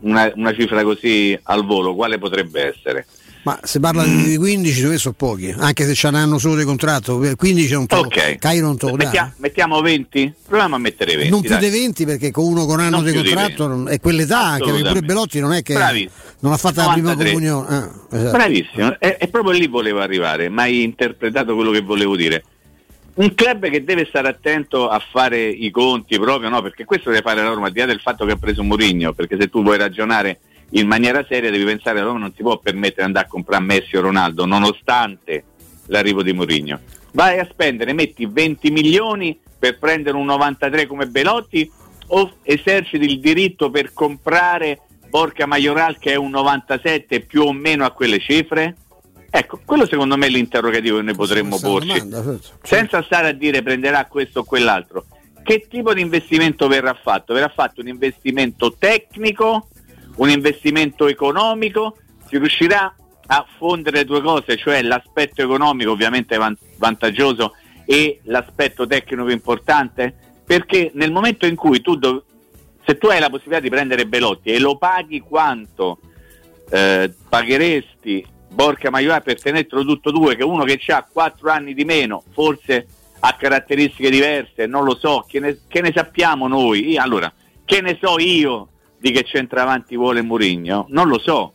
una- 0.00 0.32
una 0.34 0.54
cifra 0.54 0.82
così 0.82 1.38
al 1.44 1.64
volo, 1.66 1.94
quale 1.94 2.16
potrebbe 2.18 2.62
essere? 2.74 3.06
Ma 3.44 3.58
se 3.62 3.78
parla 3.78 4.04
di 4.04 4.36
15 4.36 4.72
secondo 4.72 4.92
me 4.92 4.98
sono 4.98 5.14
pochi 5.16 5.54
anche 5.56 5.84
se 5.84 5.92
c'è 5.92 6.08
un 6.08 6.14
anno 6.16 6.38
solo 6.38 6.56
di 6.56 6.64
contratto 6.64 7.18
15 7.36 7.72
non 7.72 7.86
to- 7.86 7.96
Ok. 7.96 8.36
Cairo 8.36 8.74
dà. 8.74 8.92
Mettia- 8.94 9.34
mettiamo 9.36 9.80
20? 9.80 10.32
Proviamo 10.46 10.74
a 10.74 10.78
mettere 10.78 11.14
20. 11.14 11.30
non 11.30 11.40
più 11.40 11.50
dai. 11.50 11.60
di 11.60 11.68
20 11.70 12.04
perché 12.06 12.30
con 12.30 12.44
uno 12.44 12.64
con 12.66 12.78
un 12.78 12.86
anno 12.86 12.96
Non 12.96 13.04
di 13.04 13.12
più 13.12 13.22
contratto 13.22 13.86
è 13.86 14.00
quell'età 14.00 14.40
anche 14.40 14.70
perché 14.70 14.88
pure. 14.88 15.00
Belotti 15.02 15.40
non 15.40 15.52
è 15.52 15.62
che 15.62 15.74
Bravissimo. 15.74 16.10
non 16.40 16.52
ha 16.52 16.56
fatto 16.56 16.80
la 16.80 16.92
prima 16.92 17.12
93. 17.12 17.32
comunione 17.32 17.68
ah, 17.76 17.90
esatto. 18.10 18.36
Bravissimo, 18.36 18.98
e, 18.98 19.16
e 19.20 19.28
proprio 19.28 19.52
lì 19.52 19.66
volevo 19.68 20.00
arrivare, 20.00 20.48
ma 20.48 20.62
hai 20.62 20.82
interpretato 20.82 21.54
quello 21.54 21.70
che 21.70 21.80
volevo 21.80 22.16
dire. 22.16 22.44
Un 23.14 23.32
club 23.34 23.68
che 23.68 23.84
deve 23.84 24.06
stare 24.08 24.26
attento 24.26 24.88
a 24.88 25.00
fare 25.12 25.40
i 25.46 25.70
conti 25.70 26.18
proprio, 26.18 26.48
no? 26.48 26.62
Perché 26.62 26.84
questo 26.84 27.10
deve 27.10 27.22
fare 27.22 27.42
la 27.42 27.48
Roma, 27.50 27.66
al 27.66 27.72
di 27.72 27.78
là 27.78 27.86
del 27.86 28.00
fatto 28.00 28.24
che 28.26 28.32
ha 28.32 28.36
preso 28.36 28.62
Mourinho, 28.64 29.12
perché 29.12 29.36
se 29.38 29.48
tu 29.48 29.62
vuoi 29.62 29.78
ragionare 29.78 30.40
in 30.74 30.86
maniera 30.86 31.24
seria 31.28 31.50
devi 31.50 31.64
pensare 31.64 31.98
che 31.98 32.04
Roma 32.04 32.18
non 32.18 32.32
si 32.34 32.42
può 32.42 32.58
permettere 32.58 33.02
di 33.02 33.06
andare 33.06 33.26
a 33.26 33.28
comprare 33.28 33.62
Messi 33.62 33.96
o 33.96 34.00
Ronaldo, 34.00 34.44
nonostante 34.44 35.44
l'arrivo 35.86 36.22
di 36.22 36.32
Mourinho. 36.32 36.80
Vai 37.12 37.38
a 37.38 37.46
spendere, 37.50 37.92
metti 37.92 38.26
20 38.26 38.70
milioni 38.70 39.38
per 39.58 39.78
prendere 39.78 40.16
un 40.16 40.24
93 40.24 40.86
come 40.86 41.06
Belotti 41.06 41.70
o 42.08 42.32
eserciti 42.42 43.04
il 43.04 43.20
diritto 43.20 43.70
per 43.70 43.92
comprare 43.92 44.80
Borca 45.08 45.46
Majoral 45.46 45.98
che 45.98 46.12
è 46.12 46.16
un 46.16 46.30
97 46.30 47.20
più 47.20 47.42
o 47.42 47.52
meno 47.52 47.84
a 47.84 47.92
quelle 47.92 48.18
cifre? 48.18 48.76
Ecco, 49.30 49.60
quello 49.64 49.86
secondo 49.86 50.16
me 50.16 50.26
è 50.26 50.28
l'interrogativo 50.28 50.96
che 50.96 51.02
noi 51.02 51.14
potremmo 51.14 51.58
porci, 51.58 51.86
domanda, 51.86 52.22
certo. 52.22 52.58
senza 52.62 53.02
stare 53.02 53.28
a 53.28 53.32
dire 53.32 53.62
prenderà 53.62 54.06
questo 54.06 54.40
o 54.40 54.44
quell'altro. 54.44 55.06
Che 55.42 55.66
tipo 55.68 55.92
di 55.92 56.00
investimento 56.00 56.68
verrà 56.68 56.94
fatto? 56.94 57.34
Verrà 57.34 57.48
fatto 57.48 57.80
un 57.80 57.88
investimento 57.88 58.74
tecnico, 58.78 59.68
un 60.16 60.30
investimento 60.30 61.06
economico? 61.06 61.96
Si 62.28 62.38
riuscirà 62.38 62.94
a 63.26 63.46
fondere 63.56 64.04
due 64.04 64.20
cose, 64.20 64.56
cioè 64.56 64.82
l'aspetto 64.82 65.42
economico 65.42 65.90
ovviamente 65.90 66.36
van- 66.36 66.56
vantaggioso 66.76 67.54
e 67.86 68.20
l'aspetto 68.24 68.86
tecnico 68.86 69.30
importante? 69.30 70.14
Perché 70.44 70.90
nel 70.94 71.12
momento 71.12 71.46
in 71.46 71.56
cui 71.56 71.80
tu, 71.80 71.96
dov- 71.96 72.22
se 72.84 72.98
tu 72.98 73.06
hai 73.06 73.20
la 73.20 73.30
possibilità 73.30 73.60
di 73.60 73.70
prendere 73.70 74.06
Belotti 74.06 74.50
e 74.50 74.58
lo 74.58 74.76
paghi 74.76 75.20
quanto 75.20 75.98
eh, 76.70 77.12
pagheresti 77.28 78.26
Borca 78.48 78.90
Maiola 78.90 79.20
per 79.20 79.40
tenertelo 79.40 79.84
tutto 79.84 80.10
due, 80.10 80.36
che 80.36 80.44
uno 80.44 80.64
che 80.64 80.80
ha 80.92 81.06
4 81.10 81.50
anni 81.50 81.74
di 81.74 81.84
meno, 81.84 82.22
forse 82.32 82.86
ha 83.18 83.36
caratteristiche 83.36 84.10
diverse, 84.10 84.66
non 84.66 84.84
lo 84.84 84.96
so, 84.96 85.24
che 85.26 85.40
ne, 85.40 85.58
che 85.66 85.80
ne 85.80 85.92
sappiamo 85.94 86.46
noi? 86.46 86.96
Allora, 86.96 87.32
che 87.64 87.80
ne 87.80 87.98
so 88.00 88.18
io 88.18 88.68
di 89.04 89.12
che 89.12 89.22
centravanti 89.22 89.96
vuole 89.96 90.22
Mourinho? 90.22 90.86
Non 90.88 91.08
lo 91.08 91.18
so, 91.18 91.52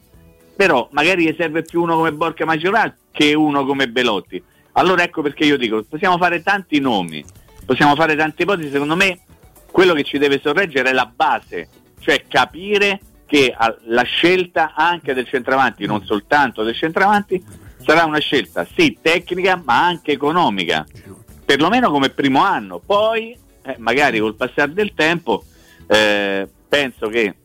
però 0.55 0.87
magari 0.91 1.23
gli 1.23 1.33
serve 1.35 1.63
più 1.63 1.81
uno 1.81 1.95
come 1.95 2.13
Borca 2.13 2.45
Maggioral 2.45 2.93
che 3.09 3.33
uno 3.33 3.65
come 3.65 3.89
Belotti. 3.89 4.41
Allora 4.73 5.01
ecco 5.01 5.23
perché 5.23 5.45
io 5.45 5.57
dico, 5.57 5.83
possiamo 5.89 6.19
fare 6.19 6.43
tanti 6.43 6.79
nomi, 6.79 7.25
possiamo 7.65 7.95
fare 7.95 8.15
tante 8.15 8.43
ipotesi, 8.43 8.69
secondo 8.69 8.95
me 8.95 9.21
quello 9.71 9.95
che 9.95 10.03
ci 10.03 10.19
deve 10.19 10.39
sorreggere 10.43 10.91
è 10.91 10.93
la 10.93 11.11
base, 11.11 11.69
cioè 12.01 12.23
capire 12.27 12.99
che 13.25 13.55
la 13.85 14.03
scelta 14.03 14.75
anche 14.75 15.15
del 15.15 15.27
centravanti, 15.27 15.87
non 15.87 16.05
soltanto 16.05 16.61
del 16.61 16.75
centravanti, 16.75 17.43
sarà 17.83 18.05
una 18.05 18.19
scelta 18.19 18.63
sì 18.75 18.95
tecnica 19.01 19.59
ma 19.65 19.83
anche 19.83 20.11
economica, 20.11 20.85
perlomeno 21.43 21.89
come 21.89 22.09
primo 22.09 22.43
anno. 22.43 22.77
Poi, 22.77 23.35
eh, 23.63 23.75
magari 23.79 24.19
col 24.19 24.35
passare 24.35 24.71
del 24.71 24.93
tempo, 24.93 25.43
eh, 25.87 26.47
penso 26.69 27.07
che 27.07 27.35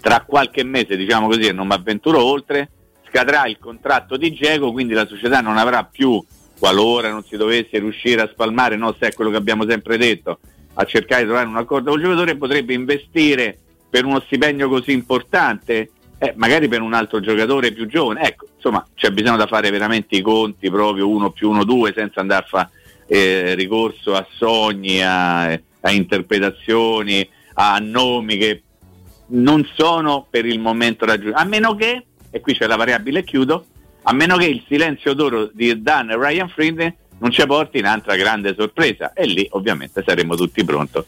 tra 0.00 0.22
qualche 0.26 0.62
mese, 0.64 0.96
diciamo 0.96 1.28
così, 1.28 1.46
e 1.46 1.52
non 1.52 1.68
mi 1.68 1.72
avventuro 1.72 2.22
oltre, 2.22 2.70
scadrà 3.08 3.46
il 3.46 3.58
contratto 3.58 4.16
di 4.16 4.34
Geco, 4.34 4.72
quindi 4.72 4.92
la 4.92 5.06
società 5.06 5.40
non 5.40 5.56
avrà 5.56 5.84
più, 5.84 6.22
qualora 6.58 7.10
non 7.10 7.24
si 7.24 7.36
dovesse 7.36 7.78
riuscire 7.78 8.20
a 8.22 8.28
spalmare, 8.30 8.76
no, 8.76 8.94
se 8.98 9.08
è 9.08 9.12
quello 9.14 9.30
che 9.30 9.36
abbiamo 9.36 9.66
sempre 9.66 9.96
detto, 9.96 10.40
a 10.74 10.84
cercare 10.84 11.22
di 11.22 11.28
trovare 11.28 11.48
un 11.48 11.56
accordo 11.56 11.90
con 11.90 11.98
il 11.98 12.04
giocatore, 12.04 12.36
potrebbe 12.36 12.74
investire 12.74 13.58
per 13.88 14.04
uno 14.04 14.20
stipendio 14.20 14.68
così 14.68 14.92
importante, 14.92 15.90
eh, 16.18 16.32
magari 16.36 16.68
per 16.68 16.82
un 16.82 16.92
altro 16.92 17.20
giocatore 17.20 17.72
più 17.72 17.86
giovane. 17.86 18.22
Ecco, 18.22 18.46
insomma, 18.54 18.86
c'è 18.94 19.10
bisogno 19.10 19.36
da 19.36 19.46
fare 19.46 19.70
veramente 19.70 20.16
i 20.16 20.20
conti 20.20 20.70
proprio 20.70 21.08
uno 21.08 21.30
più 21.30 21.50
uno, 21.50 21.64
due, 21.64 21.92
senza 21.94 22.20
andare 22.20 22.44
a 22.44 22.46
fare 22.46 22.70
eh, 23.06 23.54
ricorso 23.54 24.14
a 24.14 24.26
sogni, 24.36 25.02
a, 25.02 25.50
a 25.50 25.90
interpretazioni, 25.90 27.28
a 27.58 27.78
nomi 27.78 28.36
che 28.36 28.62
non 29.28 29.68
sono 29.74 30.26
per 30.28 30.46
il 30.46 30.58
momento 30.58 31.04
raggiunti. 31.04 31.38
A 31.38 31.44
meno 31.44 31.74
che, 31.74 32.06
e 32.30 32.40
qui 32.40 32.54
c'è 32.54 32.66
la 32.66 32.76
variabile 32.76 33.24
chiudo, 33.24 33.66
a 34.02 34.12
meno 34.12 34.36
che 34.36 34.46
il 34.46 34.64
silenzio 34.68 35.14
d'oro 35.14 35.50
di 35.52 35.82
Dan 35.82 36.10
e 36.10 36.16
Ryan 36.16 36.48
Friend 36.48 36.94
non 37.18 37.30
ci 37.30 37.44
porti 37.46 37.78
un'altra 37.78 38.14
grande 38.14 38.54
sorpresa 38.56 39.12
e 39.12 39.26
lì 39.26 39.46
ovviamente 39.52 40.02
saremo 40.06 40.36
tutti 40.36 40.62
pronti 40.64 41.02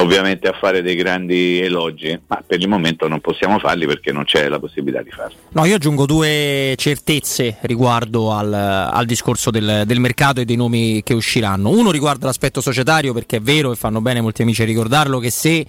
ovviamente 0.00 0.48
a 0.48 0.52
fare 0.52 0.82
dei 0.82 0.94
grandi 0.94 1.60
elogi, 1.60 2.18
ma 2.26 2.42
per 2.46 2.60
il 2.60 2.68
momento 2.68 3.08
non 3.08 3.20
possiamo 3.20 3.58
farli 3.58 3.86
perché 3.86 4.12
non 4.12 4.24
c'è 4.24 4.48
la 4.48 4.58
possibilità 4.58 5.02
di 5.02 5.10
farli. 5.10 5.34
No, 5.50 5.64
io 5.64 5.76
aggiungo 5.76 6.06
due 6.06 6.74
certezze 6.76 7.58
riguardo 7.62 8.32
al, 8.32 8.52
al 8.52 9.04
discorso 9.04 9.50
del, 9.50 9.82
del, 9.84 10.00
mercato 10.00 10.40
e 10.40 10.44
dei 10.44 10.56
nomi 10.56 11.02
che 11.02 11.14
usciranno. 11.14 11.70
Uno 11.70 11.90
riguarda 11.90 12.26
l'aspetto 12.26 12.60
societario 12.60 13.12
perché 13.12 13.36
è 13.36 13.40
vero 13.40 13.72
e 13.72 13.76
fanno 13.76 14.00
bene 14.00 14.20
molti 14.20 14.42
amici 14.42 14.62
a 14.62 14.66
ricordarlo 14.66 15.18
che 15.18 15.30
se 15.30 15.66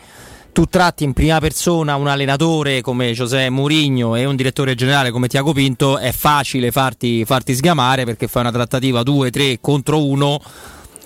tu 0.53 0.67
tratti 0.67 1.03
in 1.03 1.13
prima 1.13 1.39
persona 1.39 1.95
un 1.95 2.07
allenatore 2.07 2.81
come 2.81 3.11
José 3.11 3.49
Mourinho 3.49 4.15
e 4.15 4.25
un 4.25 4.35
direttore 4.35 4.75
generale 4.75 5.09
come 5.09 5.27
Tiago 5.27 5.51
Pinto, 5.51 5.97
è 5.97 6.11
facile 6.11 6.71
farti, 6.71 7.25
farti 7.25 7.55
sgamare 7.55 8.05
perché 8.05 8.27
fai 8.27 8.43
una 8.43 8.51
trattativa 8.51 9.01
2-3 9.01 9.57
contro 9.59 10.05
uno 10.05 10.39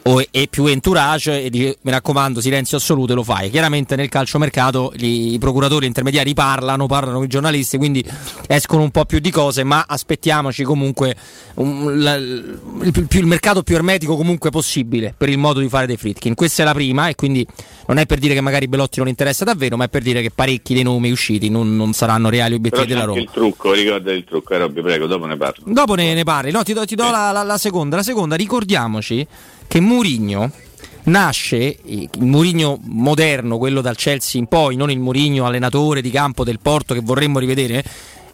o, 0.08 0.26
e 0.32 0.47
più 0.49 0.66
entourage 0.66 1.43
e 1.43 1.49
dice 1.49 1.78
mi 1.82 1.91
raccomando 1.91 2.39
silenzio 2.39 2.78
assoluto 2.78 3.12
e 3.12 3.16
lo 3.16 3.24
fai. 3.24 3.49
Chiaramente 3.49 3.95
nel 3.95 4.10
calciomercato 4.10 4.93
gli, 4.95 5.34
i 5.34 5.38
procuratori 5.38 5.86
intermediari 5.86 6.34
parlano, 6.34 6.86
parlano 6.88 7.18
con 7.18 7.26
i 7.26 7.30
giornalisti, 7.30 7.78
quindi 7.78 8.03
escono 8.47 8.84
un 8.84 8.91
po' 8.91 9.05
più 9.05 9.20
di 9.20 9.32
cose, 9.32 9.64
ma 9.64 9.86
aspettiamoci 9.88 10.64
comunque 10.64 11.16
un, 11.55 12.01
la, 12.01 12.16
il, 12.16 12.60
il, 12.84 13.08
il, 13.10 13.26
mercato 13.26 13.64
più 13.64 13.76
ermetico 13.76 14.16
comunque 14.16 14.49
possibile 14.49 15.14
per 15.18 15.30
il 15.30 15.38
modo 15.38 15.60
di 15.60 15.68
fare 15.68 15.86
dei 15.86 15.97
Fritkin. 15.97 16.36
Questa 16.36 16.62
è 16.62 16.66
la 16.66 16.74
prima 16.74 17.10
e 17.10 17.16
quindi 17.16 17.45
non 17.88 17.97
è 17.97 18.05
per 18.05 18.20
dire 18.20 18.34
che 18.34 18.41
magari 18.41 18.68
Belotti 18.68 18.99
non 18.99 19.10
interessa 19.10 19.43
davvero, 19.43 19.76
ma 19.76 19.86
è 19.86 19.89
per 19.89 20.03
dire 20.03 20.22
che 20.22 20.32
parecchi 20.32 20.74
dei 20.74 20.84
nomi 20.84 21.12
usciti 21.12 21.49
non, 21.49 21.76
non 21.76 21.93
saranno 21.93 22.30
reali 22.30 22.53
obiettivi 22.53 22.88
della 22.88 23.03
Roma. 23.03 23.20
il 23.20 23.30
trucco, 23.32 23.74
ricorda 23.74 24.14
il 24.14 24.24
trucco, 24.24 24.53
eh, 24.53 24.58
Robby, 24.58 24.82
prego, 24.82 25.05
dopo 25.05 25.26
ne 25.26 25.36
parlo. 25.36 25.64
Dopo 25.66 25.95
ne, 25.95 26.14
ne 26.14 26.24
parli, 26.24 26.51
no, 26.51 26.64
ti 26.64 26.74
do, 26.74 26.86
ti 26.86 26.95
do 26.95 27.10
la, 27.10 27.32
la, 27.32 27.43
la 27.43 27.58
seconda. 27.58 27.97
La 27.97 28.03
seconda, 28.03 28.36
ricordiamoci 28.36 29.26
che 29.68 29.80
Mourinho 29.80 30.51
nasce, 31.03 31.78
il 31.84 32.09
Mourinho 32.20 32.80
moderno, 32.84 33.57
quello 33.57 33.82
dal 33.82 33.95
Chelsea 33.95 34.39
in 34.39 34.47
poi, 34.47 34.76
non 34.76 34.91
il 34.91 34.99
Mourinho 34.99 35.45
allenatore 35.45 36.01
di 36.01 36.11
campo 36.11 36.43
del 36.43 36.59
Porto 36.59 36.93
che 36.93 37.01
vorremmo 37.01 37.39
rivedere, 37.39 37.84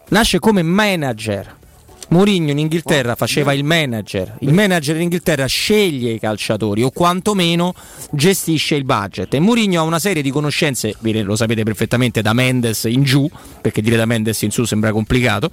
nasce 0.09 0.39
come 0.39 0.63
manager 0.63 1.61
Mourinho 2.09 2.51
in 2.51 2.59
Inghilterra 2.59 3.15
faceva 3.15 3.53
il 3.53 3.63
manager, 3.63 4.37
il 4.39 4.53
manager 4.53 4.95
in 4.95 5.03
Inghilterra 5.03 5.45
sceglie 5.45 6.11
i 6.11 6.19
calciatori 6.19 6.83
o 6.83 6.91
quantomeno 6.91 7.73
gestisce 8.11 8.75
il 8.75 8.83
budget. 8.83 9.33
E 9.33 9.39
Mourinho 9.39 9.79
ha 9.79 9.83
una 9.83 9.99
serie 9.99 10.21
di 10.21 10.29
conoscenze, 10.29 10.95
lo 10.99 11.35
sapete 11.35 11.63
perfettamente 11.63 12.21
da 12.21 12.33
Mendes 12.33 12.83
in 12.83 13.03
giù, 13.03 13.29
perché 13.61 13.81
dire 13.81 13.95
da 13.95 14.05
Mendes 14.05 14.41
in 14.41 14.51
su 14.51 14.65
sembra 14.65 14.91
complicato, 14.91 15.49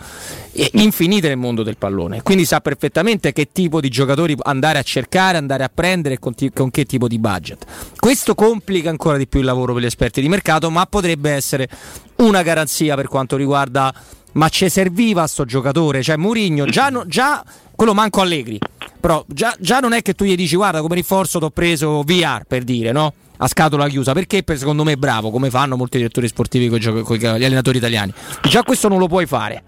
infinite 0.72 1.28
nel 1.28 1.36
mondo 1.36 1.62
del 1.62 1.76
pallone, 1.76 2.22
quindi 2.22 2.44
sa 2.44 2.60
perfettamente 2.60 3.32
che 3.32 3.48
tipo 3.52 3.80
di 3.80 3.88
giocatori 3.88 4.36
andare 4.42 4.78
a 4.78 4.82
cercare, 4.82 5.38
andare 5.38 5.64
a 5.64 5.70
prendere 5.72 6.14
e 6.14 6.18
con, 6.18 6.70
che 6.70 6.84
tipo 6.84 7.08
di 7.08 7.18
budget. 7.18 7.64
Questo 7.98 8.34
complica 8.34 8.90
ancora 8.90 9.16
di 9.16 9.26
più 9.26 9.40
il 9.40 9.46
lavoro 9.46 9.72
per 9.72 9.82
gli 9.82 9.86
esperti 9.86 10.20
di 10.20 10.28
mercato, 10.28 10.70
ma 10.70 10.84
potrebbe 10.86 11.30
essere 11.30 11.68
una 12.16 12.42
garanzia 12.42 12.96
per 12.96 13.08
quanto 13.08 13.36
riguarda 13.36 13.94
ma 14.32 14.48
ci 14.48 14.68
serviva 14.68 15.26
sto 15.26 15.44
giocatore, 15.44 16.02
cioè 16.02 16.16
Mourinho 16.16 16.66
già, 16.66 16.88
no, 16.88 17.04
già 17.06 17.44
quello 17.74 17.94
manco 17.94 18.20
Allegri, 18.20 18.58
però 19.00 19.24
già, 19.26 19.54
già, 19.58 19.80
non 19.80 19.92
è 19.92 20.02
che 20.02 20.14
tu 20.14 20.24
gli 20.24 20.36
dici 20.36 20.56
guarda 20.56 20.80
come 20.80 20.94
rinforzo 20.94 21.38
ti 21.38 21.44
ho 21.44 21.50
preso 21.50 22.02
VR 22.02 22.44
per 22.46 22.62
dire, 22.64 22.92
no? 22.92 23.12
A 23.38 23.48
scatola 23.48 23.88
chiusa, 23.88 24.12
perché 24.12 24.42
per, 24.42 24.58
secondo 24.58 24.84
me 24.84 24.92
è 24.92 24.96
bravo, 24.96 25.30
come 25.30 25.48
fanno 25.48 25.76
molti 25.76 25.96
direttori 25.96 26.28
sportivi 26.28 26.68
con 26.68 26.78
gli 27.16 27.26
allenatori 27.26 27.78
italiani. 27.78 28.12
Già 28.42 28.62
questo 28.62 28.88
non 28.88 28.98
lo 28.98 29.08
puoi 29.08 29.24
fare. 29.24 29.62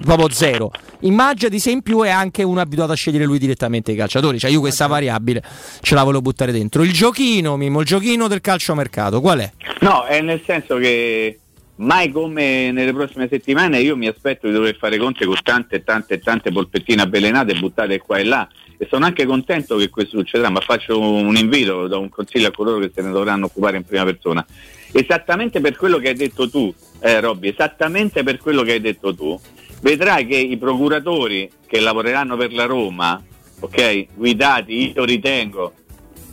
Proprio 0.00 0.30
zero. 0.30 0.70
Immaginati 1.00 1.58
se 1.58 1.70
in 1.70 1.82
più 1.82 2.00
è 2.02 2.08
anche 2.08 2.42
uno 2.42 2.60
abituato 2.60 2.92
a 2.92 2.94
scegliere 2.94 3.26
lui 3.26 3.38
direttamente 3.38 3.92
i 3.92 3.94
calciatori. 3.94 4.38
Cioè, 4.38 4.50
io 4.50 4.60
questa 4.60 4.86
variabile 4.86 5.42
ce 5.82 5.94
la 5.94 6.02
volevo 6.02 6.22
buttare 6.22 6.52
dentro. 6.52 6.82
Il 6.82 6.92
giochino, 6.92 7.58
Mimo, 7.58 7.80
il 7.80 7.86
giochino 7.86 8.26
del 8.26 8.40
calciomercato, 8.40 9.20
qual 9.20 9.40
è? 9.40 9.52
No, 9.80 10.04
è 10.04 10.22
nel 10.22 10.40
senso 10.46 10.76
che 10.78 11.40
mai 11.76 12.10
come 12.10 12.70
nelle 12.70 12.92
prossime 12.92 13.28
settimane 13.28 13.80
io 13.80 13.96
mi 13.96 14.06
aspetto 14.06 14.46
di 14.46 14.52
dover 14.52 14.76
fare 14.76 14.96
conti 14.96 15.24
con 15.24 15.36
tante 15.42 15.82
tante 15.82 16.20
tante 16.20 16.52
polpettine 16.52 17.02
avvelenate 17.02 17.54
buttate 17.54 17.98
qua 17.98 18.18
e 18.18 18.24
là. 18.24 18.48
E 18.76 18.86
sono 18.90 19.04
anche 19.04 19.24
contento 19.24 19.76
che 19.76 19.88
questo 19.88 20.18
succederà 20.18 20.50
ma 20.50 20.60
faccio 20.60 20.98
un 20.98 21.36
invito 21.36 21.86
do 21.86 22.00
un 22.00 22.08
consiglio 22.08 22.48
a 22.48 22.52
coloro 22.52 22.78
che 22.78 22.90
se 22.94 23.02
ne 23.02 23.10
dovranno 23.10 23.46
occupare 23.46 23.76
in 23.76 23.84
prima 23.84 24.04
persona. 24.04 24.44
Esattamente 24.92 25.60
per 25.60 25.76
quello 25.76 25.98
che 25.98 26.08
hai 26.08 26.14
detto 26.14 26.48
tu 26.48 26.72
eh, 27.00 27.20
Robby 27.20 27.48
esattamente 27.48 28.22
per 28.22 28.38
quello 28.38 28.62
che 28.62 28.72
hai 28.72 28.80
detto 28.80 29.14
tu 29.14 29.38
vedrai 29.80 30.26
che 30.26 30.36
i 30.36 30.56
procuratori 30.56 31.50
che 31.66 31.80
lavoreranno 31.80 32.36
per 32.36 32.52
la 32.52 32.64
Roma 32.64 33.22
ok 33.60 34.06
guidati 34.14 34.92
io 34.94 35.04
ritengo 35.04 35.72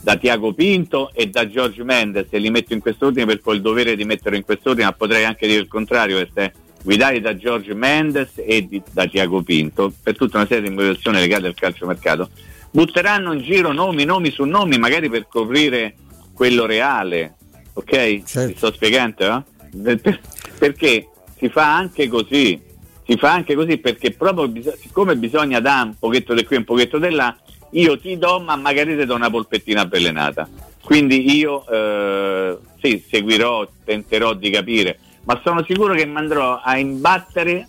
da 0.02 0.16
Tiago 0.16 0.54
Pinto 0.54 1.12
e 1.14 1.28
da 1.28 1.48
George 1.48 1.84
Mendes 1.84 2.28
e 2.32 2.40
li 2.40 2.50
metto 2.50 2.74
in 2.74 2.80
quest'ordine 2.80 3.26
perché 3.26 3.50
ho 3.50 3.54
il 3.54 3.62
dovere 3.62 3.96
di 3.96 4.04
metterlo 4.04 4.38
in 4.38 4.44
quest'ordine 4.44 4.86
ma 4.86 4.94
potrei 4.94 5.26
anche 5.26 5.48
dire 5.48 5.60
il 5.60 5.68
contrario 5.68 6.18
perché 6.18 6.54
guidati 6.84 7.22
da 7.22 7.38
George 7.38 7.74
Mendes 7.76 8.32
e 8.36 8.66
di, 8.68 8.82
da 8.92 9.06
Tiago 9.06 9.44
Pinto 9.44 9.94
per 10.02 10.16
tutta 10.16 10.38
una 10.38 10.48
serie 10.48 10.68
di 10.68 10.76
motivazioni 10.76 11.20
legate 11.20 11.46
al 11.46 11.54
calciomercato 11.54 12.30
butteranno 12.72 13.34
in 13.34 13.42
giro 13.42 13.72
nomi, 13.72 14.04
nomi 14.04 14.32
su 14.32 14.44
nomi 14.44 14.80
magari 14.80 15.08
per 15.08 15.28
coprire 15.28 15.96
quello 16.34 16.66
reale 16.66 17.36
ok? 17.74 18.24
Certo. 18.24 18.58
Sto 18.58 18.74
spiegando? 18.74 19.46
Eh? 19.74 20.20
perché 20.58 21.10
si 21.38 21.48
fa 21.50 21.76
anche 21.76 22.08
così 22.08 22.60
si 23.06 23.18
fa 23.18 23.34
anche 23.34 23.56
così 23.56 23.78
perché 23.78 24.12
proprio 24.12 24.52
siccome 24.80 25.16
bisogna 25.16 25.60
dare 25.60 25.90
un 25.90 25.96
pochetto 25.98 26.34
di 26.34 26.44
qui 26.44 26.56
e 26.56 26.60
un 26.60 26.66
pochetto 26.66 26.98
di 26.98 27.10
là 27.10 27.36
io 27.72 28.00
ti 28.00 28.18
do 28.18 28.40
ma 28.40 28.56
magari 28.56 28.98
ti 28.98 29.06
do 29.06 29.16
una 29.16 29.30
polpettina 29.30 29.82
avvelenata. 29.82 30.48
Quindi 30.84 31.38
io 31.38 31.66
eh, 31.68 32.58
sì, 32.82 33.04
seguirò, 33.10 33.68
tenterò 33.84 34.34
di 34.34 34.50
capire 34.50 35.00
ma 35.24 35.40
sono 35.44 35.64
sicuro 35.64 35.94
che 35.94 36.06
mi 36.06 36.18
andrò 36.18 36.60
a 36.62 36.78
imbattere 36.78 37.68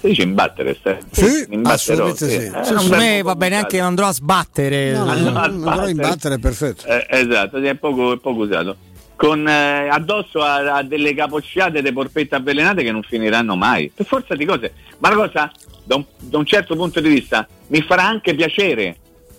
si 0.00 0.08
dice 0.08 0.22
imbattere 0.22 0.76
sì, 1.10 1.46
imbatterò 1.48 2.14
sì. 2.14 2.28
sì. 2.28 2.34
Eh, 2.34 2.64
secondo 2.64 2.96
me 2.96 3.22
va 3.22 3.34
bene 3.36 3.56
anche 3.56 3.80
andrò 3.80 4.06
a 4.06 4.12
sbattere. 4.12 4.92
No, 4.92 5.04
no, 5.14 5.30
no, 5.30 5.38
andrò 5.38 5.82
a 5.82 5.88
imbattere 5.88 6.38
perfetto. 6.38 6.86
Eh, 6.86 7.06
esatto 7.08 7.56
è 7.56 7.74
poco, 7.74 8.12
è 8.12 8.18
poco 8.18 8.42
usato. 8.42 8.76
Con 9.16 9.48
eh, 9.48 9.88
addosso 9.88 10.42
a, 10.42 10.76
a, 10.76 10.82
delle 10.82 11.14
capocciate 11.14 11.80
di 11.80 11.92
porpette 11.92 12.34
avvelenate 12.34 12.82
che 12.82 12.92
non 12.92 13.02
finiranno 13.02 13.56
mai. 13.56 13.90
Per 13.94 14.04
forza 14.04 14.34
di 14.34 14.44
cose. 14.44 14.74
Ma 14.98 15.08
la 15.08 15.14
cosa 15.14 15.52
da 15.84 15.94
un, 15.94 16.04
da 16.18 16.36
un 16.36 16.44
certo 16.44 16.76
punto 16.76 17.00
di 17.00 17.08
vista 17.08 17.46
mi 17.68 17.80
farà 17.80 18.04
anche 18.04 18.34
piacere 18.34 18.96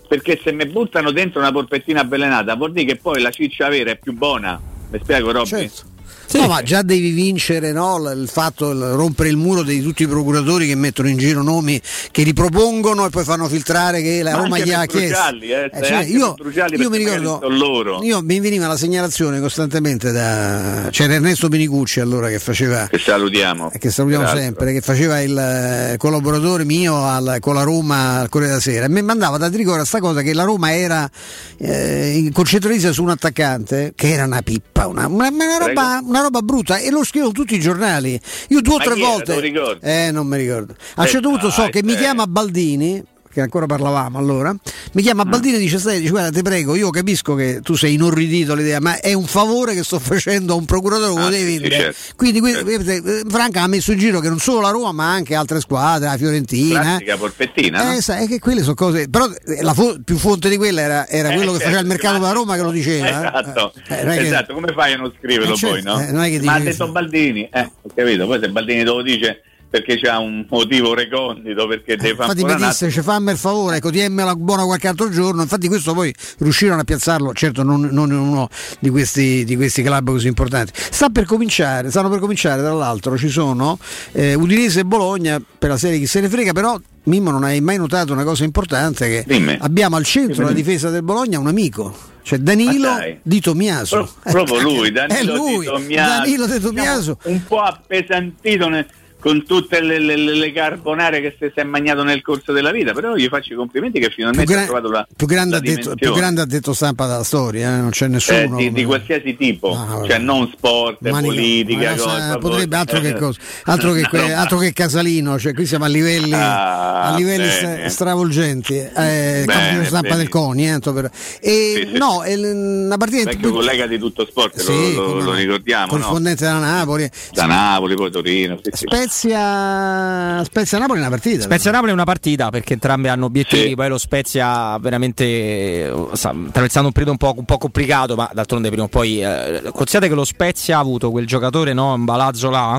perché 0.07 0.39
se 0.41 0.51
mi 0.51 0.65
buttano 0.65 1.11
dentro 1.11 1.39
una 1.39 1.51
polpettina 1.51 2.01
avvelenata 2.01 2.55
vuol 2.55 2.71
dire 2.71 2.85
che 2.85 2.95
poi 2.97 3.21
la 3.21 3.31
ciccia 3.31 3.69
vera 3.69 3.91
è 3.91 3.97
più 3.97 4.13
buona 4.13 4.59
mi 4.89 4.99
spiego 5.01 5.31
Robby? 5.31 5.47
Certo. 5.47 5.94
No, 6.33 6.47
ma 6.47 6.61
già 6.63 6.81
devi 6.81 7.11
vincere 7.11 7.71
no, 7.71 7.97
il 8.11 8.27
fatto 8.31 8.71
il 8.71 8.79
rompere 8.81 9.29
il 9.29 9.37
muro 9.37 9.63
di 9.63 9.81
tutti 9.81 10.03
i 10.03 10.07
procuratori 10.07 10.67
che 10.67 10.75
mettono 10.75 11.07
in 11.09 11.17
giro 11.17 11.41
nomi 11.41 11.79
che 12.11 12.23
ripropongono 12.23 13.05
e 13.05 13.09
poi 13.09 13.23
fanno 13.23 13.47
filtrare 13.47 14.01
che 14.01 14.21
la 14.23 14.31
Ma 14.31 14.37
Roma 14.37 14.59
gli 14.59 14.71
ha 14.71 14.85
chiesto. 14.85 15.17
Eh, 15.41 15.69
Eh, 15.73 15.83
cioè, 15.83 15.93
anche 15.97 16.09
io, 16.11 16.35
io 16.77 16.89
mi 16.89 16.97
ricordo, 16.97 17.39
loro. 17.49 18.01
io 18.03 18.21
mi 18.21 18.39
veniva 18.39 18.67
la 18.67 18.77
segnalazione 18.77 19.39
costantemente 19.39 20.11
da 20.11 20.87
c'era 20.91 21.13
Ernesto 21.13 21.47
Benicucci 21.47 21.99
allora 21.99 22.27
che 22.29 22.39
faceva 22.39 22.87
Che 22.87 22.97
salutiamo. 22.97 23.71
che 23.77 23.89
salutiamo 23.91 24.27
sempre, 24.27 24.73
che 24.73 24.81
faceva 24.81 25.21
il 25.21 25.37
eh, 25.37 25.95
collaboratore 25.97 26.63
mio 26.65 27.05
al- 27.05 27.37
con 27.39 27.55
la 27.55 27.63
Roma 27.63 28.19
al 28.19 28.29
Corriere 28.29 28.53
della 28.53 28.63
Sera 28.63 28.85
e 28.85 28.89
mi 28.89 29.01
mandava 29.01 29.37
da 29.37 29.49
Tricora 29.49 29.85
sta 29.85 29.99
cosa 29.99 30.21
che 30.21 30.33
la 30.33 30.43
Roma 30.43 30.73
era 30.75 31.09
eh, 31.57 32.29
concentratissima 32.33 32.91
su 32.91 33.03
un 33.03 33.09
attaccante 33.09 33.93
che 33.95 34.09
era 34.11 34.25
una 34.25 34.41
pippa, 34.41 34.87
una, 34.87 35.07
una- 35.07 35.29
una 35.29 35.57
roba, 35.57 35.99
una 36.15 36.23
roba 36.23 36.41
brutta 36.41 36.77
e 36.77 36.89
lo 36.89 37.03
scrivono 37.03 37.31
tutti 37.31 37.55
i 37.55 37.59
giornali. 37.59 38.19
Io 38.49 38.61
due 38.61 38.75
o 38.75 38.77
tre 38.77 38.95
era? 38.95 39.05
volte... 39.05 39.39
Ricordi? 39.39 39.85
Eh, 39.85 40.11
non 40.11 40.27
mi 40.27 40.37
ricordo. 40.37 40.73
A 40.95 41.01
un 41.01 41.05
Eh, 41.05 41.09
certo 41.09 41.29
punto 41.29 41.49
so 41.49 41.67
che 41.69 41.83
mi 41.83 41.93
eh. 41.93 41.97
chiama 41.97 42.25
Baldini 42.27 43.03
che 43.35 43.41
ancora 43.41 43.65
parlavamo 43.65 44.17
allora, 44.17 44.55
mi 44.93 45.01
chiama 45.01 45.23
Ah. 45.23 45.25
Baldini 45.25 45.55
e 45.55 45.59
dice, 45.59 45.77
stai, 45.77 45.99
dice, 45.99 46.11
guarda 46.11 46.29
ti 46.31 46.41
prego, 46.41 46.73
io 46.75 46.89
capisco 46.89 47.35
che 47.35 47.59
tu 47.61 47.75
sei 47.75 47.95
inorridito 47.95 48.53
all'idea, 48.53 48.79
ma 48.79 48.97
è 49.01 49.11
un 49.11 49.25
favore 49.25 49.73
che 49.75 49.83
sto 49.83 49.99
facendo 49.99 50.53
a 50.53 50.55
un 50.55 50.63
procuratore 50.63 51.37
che 51.37 51.43
devi 51.43 51.51
sì, 51.53 51.59
vendere. 51.59 51.81
certo. 51.93 52.13
Quindi 52.15 52.39
qui- 52.39 52.53
eh, 52.53 53.21
Franca 53.27 53.63
ha 53.63 53.67
messo 53.67 53.91
in 53.91 53.99
giro 53.99 54.21
che 54.21 54.29
non 54.29 54.39
solo 54.39 54.61
la 54.61 54.69
Roma 54.69 54.93
ma 54.93 55.11
anche 55.11 55.35
altre 55.35 55.59
squadre, 55.59 56.07
la 56.07 56.15
Fiorentina. 56.17 56.79
Classica 56.79 57.17
polpettina, 57.17 57.83
no? 57.83 57.91
Eh, 57.93 58.01
sai 58.01 58.25
che 58.27 58.39
quelle 58.39 58.61
sono 58.61 58.75
cose. 58.75 59.09
Però 59.09 59.27
eh, 59.27 59.61
la 59.61 59.73
fo- 59.73 59.97
più 60.03 60.15
fonte 60.17 60.47
di 60.47 60.55
quella 60.55 60.79
era, 60.81 61.07
era 61.09 61.29
Eh, 61.31 61.35
quello 61.35 61.51
che 61.51 61.57
certo, 61.59 61.63
faceva 61.73 61.81
il 61.81 61.87
mercato 61.87 62.13
della 62.19 62.31
Roma 62.31 62.55
che 62.55 62.61
lo 62.61 62.71
diceva. 62.71 63.05
eh. 63.07 63.09
Esatto, 63.11 63.73
Eh, 63.89 63.97
è 63.99 64.05
che- 64.17 64.25
esatto. 64.25 64.53
come 64.53 64.71
fai 64.73 64.93
a 64.93 64.95
non 64.97 65.13
scriverlo 65.17 65.53
Eh, 65.53 65.57
certo, 65.57 65.75
poi, 65.75 65.83
no? 65.83 65.99
eh, 66.07 66.11
non 66.13 66.23
è 66.23 66.29
che 66.29 66.39
Ma 66.41 66.53
ha 66.53 66.59
detto 66.59 66.87
Baldini, 66.89 67.49
eh, 67.51 67.71
ho 67.81 67.89
capito, 67.93 68.25
poi 68.25 68.39
se 68.39 68.49
Baldini 68.49 68.79
te 68.79 68.85
lo 68.85 69.01
dice 69.01 69.41
perché 69.75 69.99
c'ha 69.99 70.19
un 70.19 70.45
motivo 70.49 70.93
recondito, 70.93 71.67
perché 71.67 71.97
deve 71.97 72.15
fare 72.15 72.31
Infatti 72.31 72.61
mi 72.61 72.65
disse, 72.67 72.89
ci 72.89 73.01
fammi 73.01 73.31
il 73.31 73.37
favore, 73.37 73.77
ecco, 73.77 73.89
tiemmela 73.89 74.33
buona 74.35 74.63
qualche 74.63 74.87
altro 74.87 75.09
giorno. 75.09 75.41
Infatti 75.41 75.67
questo 75.67 75.93
poi 75.93 76.13
riuscirono 76.37 76.79
a 76.79 76.83
piazzarlo, 76.85 77.33
certo 77.33 77.61
non, 77.63 77.89
non 77.91 78.09
in 78.11 78.17
uno 78.17 78.47
di 78.79 78.89
questi, 78.89 79.43
di 79.43 79.57
questi 79.57 79.83
club 79.83 80.11
così 80.11 80.27
importanti. 80.27 80.71
Sta 80.75 81.09
per 81.09 81.25
cominciare, 81.25 81.89
stanno 81.89 82.07
per 82.09 82.19
cominciare, 82.19 82.61
tra 82.61 82.71
l'altro 82.73 83.17
ci 83.17 83.27
sono 83.27 83.77
eh, 84.13 84.33
Udinese 84.33 84.81
e 84.81 84.85
Bologna 84.85 85.41
per 85.59 85.69
la 85.69 85.77
serie 85.77 85.99
chi 85.99 86.05
se 86.05 86.21
ne 86.21 86.29
frega, 86.29 86.53
però 86.53 86.79
Mimmo 87.03 87.31
non 87.31 87.43
hai 87.43 87.59
mai 87.59 87.77
notato 87.77 88.13
una 88.13 88.23
cosa 88.23 88.45
importante 88.45 89.07
che 89.07 89.23
Dimmi. 89.27 89.57
abbiamo 89.59 89.97
al 89.97 90.05
centro 90.05 90.43
della 90.43 90.55
difesa 90.55 90.89
del 90.89 91.03
Bologna 91.03 91.37
un 91.37 91.47
amico. 91.47 92.13
Cioè 92.25 92.39
Danilo 92.39 92.89
di 93.21 93.39
Tomiaso. 93.39 94.09
Pro- 94.23 94.31
proprio 94.31 94.59
lui, 94.61 94.91
Danilo, 94.91 95.19
È 95.19 95.37
lui, 95.37 95.59
di 95.59 95.65
Tommaso. 95.65 95.93
Danilo 95.93 96.47
di 96.47 96.59
Tomiaso. 96.59 97.17
Un 97.25 97.43
po' 97.43 97.59
appesantito 97.61 98.67
ne- 98.67 98.87
con 99.25 99.43
tutte 99.43 99.81
le, 99.81 99.97
le- 99.97 100.15
le- 100.17 100.51
carbonare 100.51 101.19
che 101.19 101.35
si 101.39 101.49
si 101.51 101.59
è 101.59 101.63
mangiato 101.63 102.03
nel 102.03 102.21
corso 102.21 102.51
della 102.51 102.69
vita, 102.69 102.93
però 102.93 103.15
gli 103.15 103.27
faccio 103.27 103.53
i 103.53 103.55
complimenti 103.55 103.99
che 103.99 104.11
finalmente 104.11 104.53
gra- 104.53 104.61
ha 104.61 104.65
trovato 104.65 104.91
la, 104.91 105.07
più 105.15 105.25
grande 105.25 105.55
la 105.55 105.59
detto, 105.61 105.95
più 105.95 106.13
grande 106.13 106.41
ha 106.41 106.45
detto 106.45 106.73
stampa 106.73 107.07
della 107.07 107.23
storia, 107.23 107.75
eh, 107.75 107.79
non 107.81 107.89
c'è 107.89 108.07
nessuno. 108.07 108.59
Eh, 108.59 108.63
di, 108.65 108.71
di 108.71 108.83
qualsiasi 108.85 109.35
tipo, 109.35 109.69
vabbè. 109.73 110.07
cioè 110.07 110.17
non 110.19 110.47
sport, 110.55 110.97
Mani- 110.99 111.25
politica, 111.27 111.89
ma 111.89 111.95
cose, 111.95 111.99
sa- 112.03 112.27
proprio- 112.29 112.49
potrebbe 112.51 112.75
altro 112.75 112.99
che 112.99 113.07
eh, 113.09 113.13
cosa, 113.15 113.39
altro 113.63 113.91
che, 113.93 114.01
que- 114.07 114.27
no, 114.27 114.35
altro 114.39 114.57
che 114.59 114.73
Casalino, 114.73 115.39
cioè 115.39 115.53
qui 115.55 115.65
siamo 115.65 115.85
a 115.85 115.87
livelli, 115.87 116.31
Ah, 116.33 117.01
a 117.05 117.15
livelli 117.15 117.47
bene. 117.47 117.89
stravolgenti. 117.89 118.75
Eh, 118.77 118.91
Bene, 118.93 119.45
campione 119.47 119.85
stampa 119.85 120.07
bene. 120.09 120.17
del 120.17 120.29
CONI, 120.29 120.69
eh, 120.71 120.79
per- 120.79 121.09
e 121.41 121.73
Sì, 121.83 121.89
sì. 121.91 121.97
no, 121.97 122.21
è 122.23 122.35
l- 122.37 122.43
una 122.85 122.97
partita 122.97 123.31
vecchio 123.31 123.51
collega 123.51 123.87
di 123.87 123.97
tutto 123.97 124.25
sport, 124.29 124.59
Sì, 124.59 124.93
lo, 124.93 125.07
lo- 125.07 125.13
lo 125.15 125.23
no. 125.23 125.33
ricordiamo, 125.33 125.85
no? 125.85 125.89
corrispondente 125.89 126.43
della 126.45 126.59
Napoli. 126.59 127.09
Da 127.33 127.45
Napoli, 127.47 127.95
poi 127.95 128.11
Torino, 128.11 128.59
sì, 128.61 128.69
sì. 128.71 128.85
Spezia, 129.15 130.43
Spezia 130.43 130.77
Napoli 130.77 130.97
è 130.99 131.01
una 131.01 131.09
partita. 131.09 131.41
Spezia 131.41 131.71
Napoli 131.71 131.91
è 131.91 131.93
una 131.93 132.03
partita 132.03 132.49
perché 132.49 132.73
entrambe 132.73 133.07
hanno 133.07 133.25
obiettivi, 133.25 133.69
Sì. 133.69 133.75
poi 133.75 133.87
lo 133.87 133.97
Spezia 133.97 134.77
veramente 134.77 135.23
eh, 135.23 135.93
sta 136.13 136.29
attraversando 136.31 136.87
un 136.87 136.93
periodo 136.93 137.11
un 137.11 137.17
po', 137.17 137.33
un 137.37 137.45
po' 137.45 137.57
complicato, 137.57 138.15
ma 138.15 138.29
d'altronde 138.33 138.67
prima 138.67 138.83
o 138.83 138.87
poi 138.89 139.21
eh, 139.23 139.61
considerate 139.73 140.09
che 140.09 140.15
lo 140.15 140.25
Spezia 140.25 140.75
ha 140.77 140.81
avuto 140.81 141.11
quel 141.11 141.25
giocatore 141.25 141.71
no, 141.71 141.95
in 141.95 142.03
Balazzo 142.03 142.49
là 142.49 142.77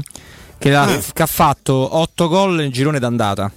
che, 0.59 0.75
ha, 0.75 0.83
Ah. 0.83 1.01
che 1.13 1.23
ha 1.23 1.27
fatto 1.27 1.97
8 1.97 2.29
gol 2.29 2.55
nel 2.57 2.71
girone 2.71 2.99
d'andata 2.99 3.51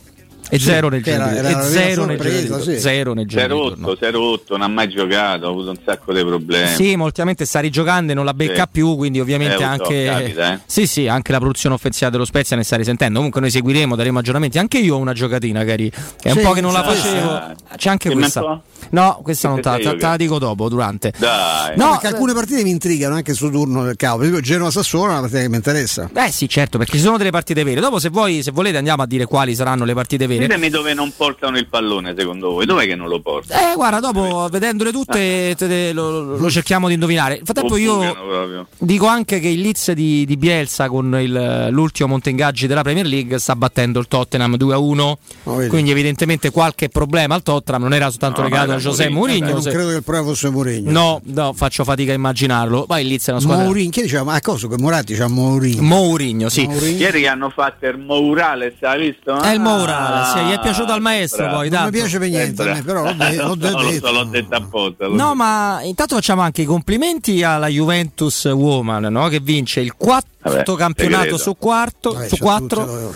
e 0.50 0.58
Sì, 0.58 0.66
0 0.66 0.90
nel 0.90 1.02
era 1.06 1.32
e 1.32 1.64
zero 1.64 2.06
nel 2.06 2.62
sì. 2.62 2.80
zero 2.80 3.14
nel 3.14 3.28
girone 3.28 3.76
di 3.76 3.82
torno. 3.84 3.88
0-8, 3.94 3.98
0-8, 4.00 4.40
non 4.50 4.62
ha 4.64 4.68
mai 4.68 4.90
giocato, 4.90 5.46
ha 5.46 5.50
avuto 5.50 5.70
un 5.70 5.78
sacco 5.86 6.12
di 6.14 6.24
problemi. 6.24 6.74
Sì, 6.76 6.96
ma 6.96 7.04
ultimamente 7.04 7.46
sta 7.46 7.60
rigiocando 7.60 8.12
e 8.12 8.16
non 8.16 8.26
la 8.26 8.34
becca 8.34 8.64
Sì. 8.64 8.70
più, 8.72 8.96
quindi 8.96 9.20
ovviamente 9.20 9.58
Eh, 9.62 9.64
anche 9.64 10.06
capita, 10.06 10.54
eh. 10.54 10.60
Sì, 10.66 10.88
sì, 10.88 11.08
anche 11.08 11.32
la 11.32 11.40
produzione 11.40 11.76
offensiva 11.76 12.10
dello 12.10 12.26
Spezia 12.26 12.56
ne 12.56 12.64
sta 12.64 12.76
risentendo. 12.76 13.16
Comunque 13.18 13.42
noi 13.42 13.52
seguiremo, 13.52 13.96
daremo 13.96 14.20
aggiornamenti. 14.20 14.58
Anche 14.58 14.80
io 14.80 14.96
ho 14.96 14.98
una 15.00 15.14
giocatina, 15.14 15.64
cari. 15.64 15.92
È 16.22 16.32
un 16.32 16.38
Sì, 16.38 16.42
po' 16.44 16.52
che 16.52 16.62
non 16.62 16.74
la 16.74 16.84
facevo. 16.84 17.42
sì. 17.70 17.76
C'è 17.78 17.90
anche 17.90 18.10
un 18.10 18.16
questa. 18.16 18.62
No, 18.92 19.20
questa 19.22 19.48
non 19.50 19.58
Che 19.58 19.62
te 19.62 19.96
la, 20.00 20.18
dico 20.18 20.40
dopo, 20.40 20.68
durante. 20.70 21.14
Dai. 21.18 21.78
No, 21.78 21.92
perché 21.92 22.08
alcune 22.08 22.34
partite 22.34 22.64
mi 22.64 22.70
intrigano 22.72 23.16
anche 23.16 23.34
sul 23.34 23.52
turno 23.52 23.84
del 23.84 23.96
cavo. 23.96 24.18
Per 24.18 24.28
esempio 24.28 24.44
Genova 24.46 24.72
Sassuolo 24.72 25.08
è 25.08 25.12
una 25.12 25.20
partita 25.22 25.42
che 25.42 25.50
mi 25.50 25.56
interessa. 25.58 26.10
Eh 26.14 26.32
sì, 26.32 26.48
certo, 26.50 26.78
perché 26.78 26.98
ci 26.98 27.04
sono 27.04 27.18
delle 27.18 27.30
partite 27.30 27.64
vere. 27.64 27.82
Dopo, 27.82 28.00
se 28.00 28.10
voi, 28.10 28.42
se 28.42 28.52
volete, 28.52 28.78
andiamo 28.78 29.04
a 29.04 29.06
dire 29.06 29.26
quali 29.26 29.54
saranno 29.54 29.86
le 29.86 29.94
partite 29.94 30.26
vere. 30.28 30.39
Ditemi 30.40 30.70
dove 30.70 30.94
non 30.94 31.12
portano 31.16 31.58
il 31.58 31.68
pallone 31.68 32.14
secondo 32.18 32.52
voi, 32.52 32.66
dov'è 32.66 32.86
che 32.86 32.96
non 32.96 33.08
lo 33.08 33.20
portano? 33.22 33.72
Eh, 33.72 33.76
guarda, 33.76 34.00
dopo 34.00 34.48
vedendole 34.50 34.92
tutte 34.92 35.56
te- 35.56 35.68
te- 35.68 35.94
lo, 35.94 36.38
lo 36.38 36.50
cerchiamo 36.50 36.88
di 36.88 36.94
indovinare. 36.96 37.36
Nel 37.36 37.46
frattempo, 37.46 37.78
io 37.78 38.68
dico 38.78 39.06
anche 39.08 39.40
che 39.40 39.48
il 39.50 39.62
Leeds 39.62 39.92
di, 39.92 40.26
di 40.26 40.38
Bielsa 40.38 40.88
con 40.90 41.18
il- 41.20 41.68
l'ultimo 41.72 42.10
monte 42.10 42.30
ingaggi 42.30 42.68
della 42.68 42.82
Premier 42.82 43.06
League 43.06 43.38
sta 43.40 43.56
battendo 43.56 44.00
il 44.00 44.08
Tottenham 44.08 44.56
2-1. 44.56 45.18
Oh, 45.44 45.56
vedi. 45.56 45.70
quindi, 45.70 45.92
evidentemente, 45.92 46.50
qualche 46.52 46.90
problema 46.90 47.36
al 47.36 47.44
Tottenham 47.44 47.82
non 47.84 47.94
era 47.94 48.10
soltanto 48.10 48.42
No, 48.42 48.48
legato 48.48 48.72
a 48.72 48.78
José 48.78 49.10
Mourinho, 49.10 49.40
Mourinho. 49.40 49.52
non 49.54 49.62
se- 49.62 49.70
credo 49.72 49.90
che 49.90 49.96
il 49.96 50.04
problema 50.04 50.28
fosse 50.28 50.50
Mourinho. 50.50 50.92
No, 50.92 51.22
no, 51.24 51.54
faccio 51.54 51.84
fatica 51.84 52.12
a 52.12 52.16
immaginarlo. 52.16 52.86
Poi 52.86 53.02
il 53.02 53.08
Leeds 53.08 53.28
è 53.28 53.32
una 53.32 53.40
squadra. 53.40 53.64
Mourinho, 53.66 53.90
chi 53.90 54.02
diceva? 54.02 54.24
Ma 54.24 54.34
a 54.36 54.42
cosa 54.42 54.68
che 54.68 54.78
Moratti 54.78 55.14
c'ha 55.16 55.28
Mourinho? 55.28 55.82
Mourinho, 55.82 56.50
sì. 56.50 56.66
Mourinho. 56.68 56.98
Ieri 56.98 57.28
hanno 57.28 57.50
fatto 57.50 57.86
il 57.86 57.98
Mourales, 57.98 58.74
hai 58.82 59.00
visto? 59.10 59.40
È 59.42 59.52
il 59.54 59.60
Mourales, 59.60 60.29
sì, 60.34 60.40
gli 60.46 60.52
è 60.52 60.60
piaciuto 60.60 60.92
al 60.92 61.02
maestro 61.02 61.44
bravo. 61.44 61.58
poi, 61.58 61.70
Non 61.70 61.78
mi 61.80 61.84
tanto. 61.86 61.98
piace 62.00 62.20
per 62.20 62.30
niente, 62.30 62.64
me, 62.64 62.82
però 62.84 63.04
l'ho, 63.04 63.14
de- 63.14 63.36
l'ho 63.36 63.56
No, 63.56 63.70
lo 63.82 63.90
detto. 63.90 64.08
so, 64.08 64.14
l'ho 64.14 64.24
detto 64.26 64.56
apposta. 64.56 65.08
lo 65.08 65.16
No, 65.16 65.28
so. 65.30 65.36
ma 65.36 65.80
intanto 65.84 66.16
facciamo 66.16 66.42
anche 66.42 66.62
i 66.62 66.66
complimenti 66.66 67.44
alla 67.44 67.68
Juventus 67.68 68.46
Woman, 68.46 69.04
no? 69.12 69.28
che 69.28 69.40
vince 69.40 69.80
il 69.82 69.94
quarto 69.96 70.28
Vabbè, 70.42 70.64
campionato 70.78 71.38
su, 71.38 71.56
quarto, 71.58 72.14
Vabbè, 72.14 72.28
su 72.30 72.38
quattro 72.38 73.12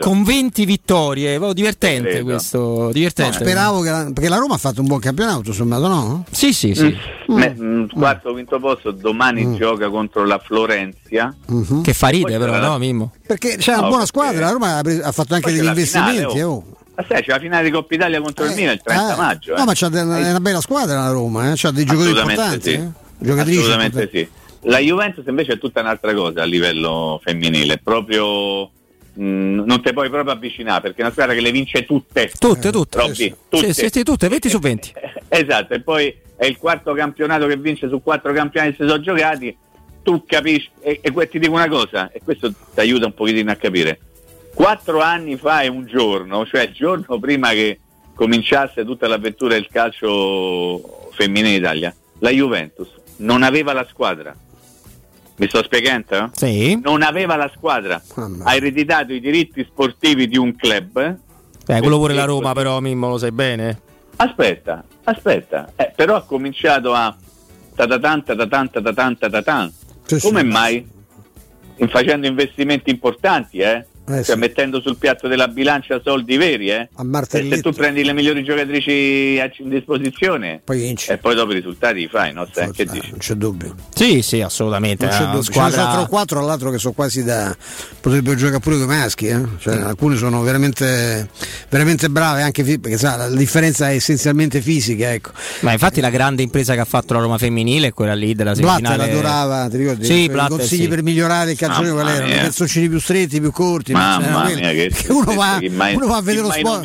con 0.00 0.22
20 0.24 0.64
vittorie. 0.64 1.38
Divertente 1.54 2.22
questo. 2.22 2.58
No, 2.58 2.90
Divertente. 2.92 3.38
speravo 3.38 3.80
che 3.80 3.90
la, 3.90 4.10
perché 4.12 4.28
la 4.28 4.36
Roma 4.36 4.54
ha 4.54 4.58
fatto 4.58 4.80
un 4.80 4.86
buon 4.88 4.98
campionato, 5.00 5.52
sommato, 5.52 5.86
no? 5.88 6.24
Sì, 6.30 6.52
sì, 6.52 6.74
sì. 6.74 6.96
Me- 7.28 7.54
mm, 7.56 7.84
quarto 7.94 8.32
quinto 8.32 8.58
posto, 8.58 8.90
domani 8.90 9.44
Mm. 9.46 9.54
gioca 9.56 9.88
contro 9.88 10.24
la 10.24 10.38
Florenzia. 10.38 11.32
Mhm. 11.46 11.82
Che 11.82 11.92
fa 11.92 12.08
ride, 12.08 12.36
Poi 12.36 12.38
però, 12.38 12.52
la- 12.52 12.66
no, 12.68 12.78
Mimmo? 12.78 13.12
Perché 13.26 13.56
c'è 13.56 13.72
una 13.72 13.82
No, 13.82 13.88
buona 13.88 14.04
perché- 14.04 14.18
squadra, 14.18 14.46
la 14.46 14.52
Roma 14.52 14.76
ha, 14.78 14.82
pre- 14.82 15.02
ha 15.02 15.12
fatto 15.12 15.34
anche 15.34 15.46
Poi 15.50 15.56
degli 15.58 15.66
investimenti. 15.66 16.37
Oh. 16.42 16.64
Ma 16.96 17.04
sai, 17.08 17.22
c'è 17.22 17.30
la 17.30 17.38
finale 17.38 17.64
di 17.64 17.70
Coppa 17.70 17.94
Italia 17.94 18.20
contro 18.20 18.44
il 18.44 18.50
Eh, 18.50 18.54
Milan 18.54 18.74
il 18.74 18.80
30 18.82 19.12
eh, 19.12 19.16
maggio. 19.16 19.54
No, 19.54 19.62
eh. 19.62 19.64
ma 19.64 19.72
c'ha 19.74 19.88
de- 19.88 20.00
è 20.00 20.02
una 20.30 20.40
bella 20.40 20.60
squadra 20.60 21.00
la 21.00 21.10
Roma, 21.10 21.50
eh? 21.50 21.52
c'ha 21.54 21.70
dei 21.70 21.84
giocatori 21.84 22.18
importanti. 22.18 22.70
sì. 22.70 22.76
eh? 22.76 22.88
Giocatrici 23.20 23.58
Assolutamente 23.58 24.00
importanti. 24.02 24.18
sì. 24.18 24.46
La 24.68 24.78
Juventus 24.78 25.24
invece 25.28 25.52
è 25.52 25.58
tutta 25.58 25.80
un'altra 25.80 26.12
cosa 26.14 26.42
a 26.42 26.44
livello 26.44 27.20
femminile, 27.22 27.78
proprio 27.78 28.64
mh, 29.12 29.62
non 29.64 29.80
te 29.80 29.92
puoi 29.92 30.10
proprio 30.10 30.32
avvicinare 30.32 30.80
perché 30.80 30.98
è 30.98 31.02
una 31.02 31.12
squadra 31.12 31.34
che 31.34 31.40
le 31.40 31.52
vince 31.52 31.84
tutte. 31.84 32.32
Tutte, 32.36 32.72
tutte. 32.72 32.98
Robby, 32.98 33.14
Sì, 33.14 33.34
tutte. 33.48 33.72
sì, 33.72 33.88
sì, 33.92 34.02
tutte, 34.02 34.28
20 34.28 34.48
su 34.48 34.58
20. 34.58 34.92
Esatto, 35.30 35.74
e 35.74 35.80
poi 35.80 36.12
è 36.36 36.46
il 36.46 36.56
quarto 36.56 36.92
campionato 36.94 37.46
che 37.46 37.56
vince 37.56 37.88
su 37.88 38.02
quattro 38.02 38.32
campionati 38.32 38.74
che 38.76 38.82
si 38.82 38.88
sono 38.88 39.00
giocati. 39.00 39.56
Tu 40.02 40.24
capisci, 40.26 40.70
e, 40.80 41.00
e 41.02 41.28
ti 41.28 41.38
dico 41.38 41.52
una 41.52 41.68
cosa, 41.68 42.10
e 42.10 42.20
questo 42.24 42.50
ti 42.50 42.80
aiuta 42.80 43.06
un 43.06 43.14
pochettino 43.14 43.50
a 43.50 43.56
capire. 43.56 44.00
Quattro 44.58 45.00
anni 45.00 45.36
fa 45.36 45.60
e 45.60 45.68
un 45.68 45.86
giorno, 45.86 46.44
cioè 46.44 46.62
il 46.62 46.72
giorno 46.72 47.20
prima 47.20 47.50
che 47.50 47.78
cominciasse 48.12 48.84
tutta 48.84 49.06
l'avventura 49.06 49.54
del 49.54 49.68
calcio 49.70 51.10
femminile 51.12 51.50
in 51.50 51.62
Italia, 51.62 51.94
la 52.18 52.30
Juventus 52.30 52.88
non 53.18 53.44
aveva 53.44 53.72
la 53.72 53.86
squadra. 53.88 54.34
Mi 55.36 55.46
sto 55.46 55.62
spiegando? 55.62 56.30
Sì. 56.34 56.76
Non 56.82 57.02
aveva 57.02 57.36
la 57.36 57.48
squadra. 57.54 58.02
Mamma. 58.16 58.46
Ha 58.46 58.56
ereditato 58.56 59.12
i 59.12 59.20
diritti 59.20 59.62
sportivi 59.62 60.26
di 60.26 60.36
un 60.36 60.56
club. 60.56 61.18
Eh, 61.64 61.78
quello 61.78 61.98
pure 61.98 62.14
la 62.14 62.24
Roma, 62.24 62.52
però, 62.52 62.80
Mimmo, 62.80 63.10
lo 63.10 63.18
sai 63.18 63.30
bene. 63.30 63.80
Aspetta, 64.16 64.82
aspetta, 65.04 65.70
eh, 65.76 65.92
però 65.94 66.16
ha 66.16 66.22
cominciato 66.22 66.92
a 66.94 67.16
tatatan, 67.76 68.24
tatatan, 68.24 68.70
tatatan, 68.70 69.18
tatatan. 69.18 69.72
Sì, 70.02 70.18
sì. 70.18 70.26
Come 70.26 70.42
mai? 70.42 70.84
In 71.76 71.88
facendo 71.88 72.26
investimenti 72.26 72.90
importanti, 72.90 73.58
eh? 73.58 73.86
Eh, 74.08 74.24
cioè 74.24 74.34
sì. 74.34 74.36
mettendo 74.36 74.80
sul 74.80 74.96
piatto 74.96 75.28
della 75.28 75.48
bilancia 75.48 76.00
soldi 76.02 76.36
veri, 76.36 76.70
eh. 76.70 76.88
E 77.30 77.48
se 77.50 77.60
tu 77.60 77.72
prendi 77.72 78.02
le 78.04 78.12
migliori 78.12 78.42
giocatrici 78.42 79.38
a 79.40 79.50
disposizione 79.68 80.60
Poi 80.64 80.78
vinci. 80.78 81.10
e 81.10 81.18
poi 81.18 81.34
dopo 81.34 81.52
i 81.52 81.56
risultati 81.56 82.00
li 82.00 82.08
fai, 82.08 82.32
no? 82.32 82.48
Sai, 82.52 82.70
che 82.70 82.84
dici? 82.84 83.10
Non 83.10 83.18
c'è 83.18 83.34
dubbio. 83.34 83.74
Sì, 83.94 84.22
sì, 84.22 84.40
assolutamente. 84.40 85.04
Non 85.06 85.14
c'è 85.14 85.22
una 85.22 85.32
dubbio. 85.32 85.42
Ce 85.42 85.48
ne 85.60 85.70
squadra- 85.70 85.90
sono 85.92 86.06
4 86.06 86.38
all'altro 86.40 86.70
che 86.70 86.78
sono 86.78 86.94
quasi 86.94 87.22
da. 87.24 87.54
potrebbero 88.00 88.36
giocare 88.36 88.60
pure 88.60 88.76
i 88.76 88.86
maschi, 88.86 89.26
eh? 89.26 89.40
Cioè, 89.58 89.76
alcune 89.76 90.16
sono 90.16 90.42
veramente, 90.42 91.28
veramente 91.68 92.08
brave, 92.08 92.42
anche 92.42 92.62
perché 92.78 92.96
sa, 92.96 93.16
la 93.16 93.28
differenza 93.28 93.90
è 93.90 93.94
essenzialmente 93.94 94.60
fisica, 94.60 95.12
ecco. 95.12 95.30
Ma 95.60 95.72
infatti 95.72 96.00
la 96.00 96.10
grande 96.10 96.42
impresa 96.42 96.74
che 96.74 96.80
ha 96.80 96.84
fatto 96.84 97.14
la 97.14 97.20
Roma 97.20 97.38
femminile 97.38 97.88
è 97.88 97.92
quella 97.92 98.14
lì 98.14 98.34
della 98.34 98.52
Blatter 98.52 98.84
semifinale. 98.86 99.10
adorava, 99.10 99.68
ti 99.68 99.76
ricordi? 99.76 100.04
Sì, 100.04 100.12
I 100.22 100.28
Blatter, 100.28 100.58
consigli 100.58 100.82
sì. 100.82 100.88
per 100.88 101.02
migliorare 101.02 101.50
il 101.52 101.58
calcione 101.58 101.88
Mamma 101.90 102.02
quali 102.02 102.16
erano? 102.16 102.32
I 102.32 102.36
calzoncini 102.36 102.88
più 102.88 102.98
stretti, 103.00 103.40
più 103.40 103.50
corti, 103.50 103.92
Mamma 103.98 104.46
cioè, 104.48 104.54
mia, 104.56 104.70
che- 104.70 104.88
che 104.94 105.12
uno, 105.12 105.34
va, 105.34 105.58
mai- 105.70 105.94
uno 105.94 106.06
va 106.06 106.16
a 106.16 106.22
vedere 106.22 106.42
lo 106.46 106.52
sport. 106.52 106.80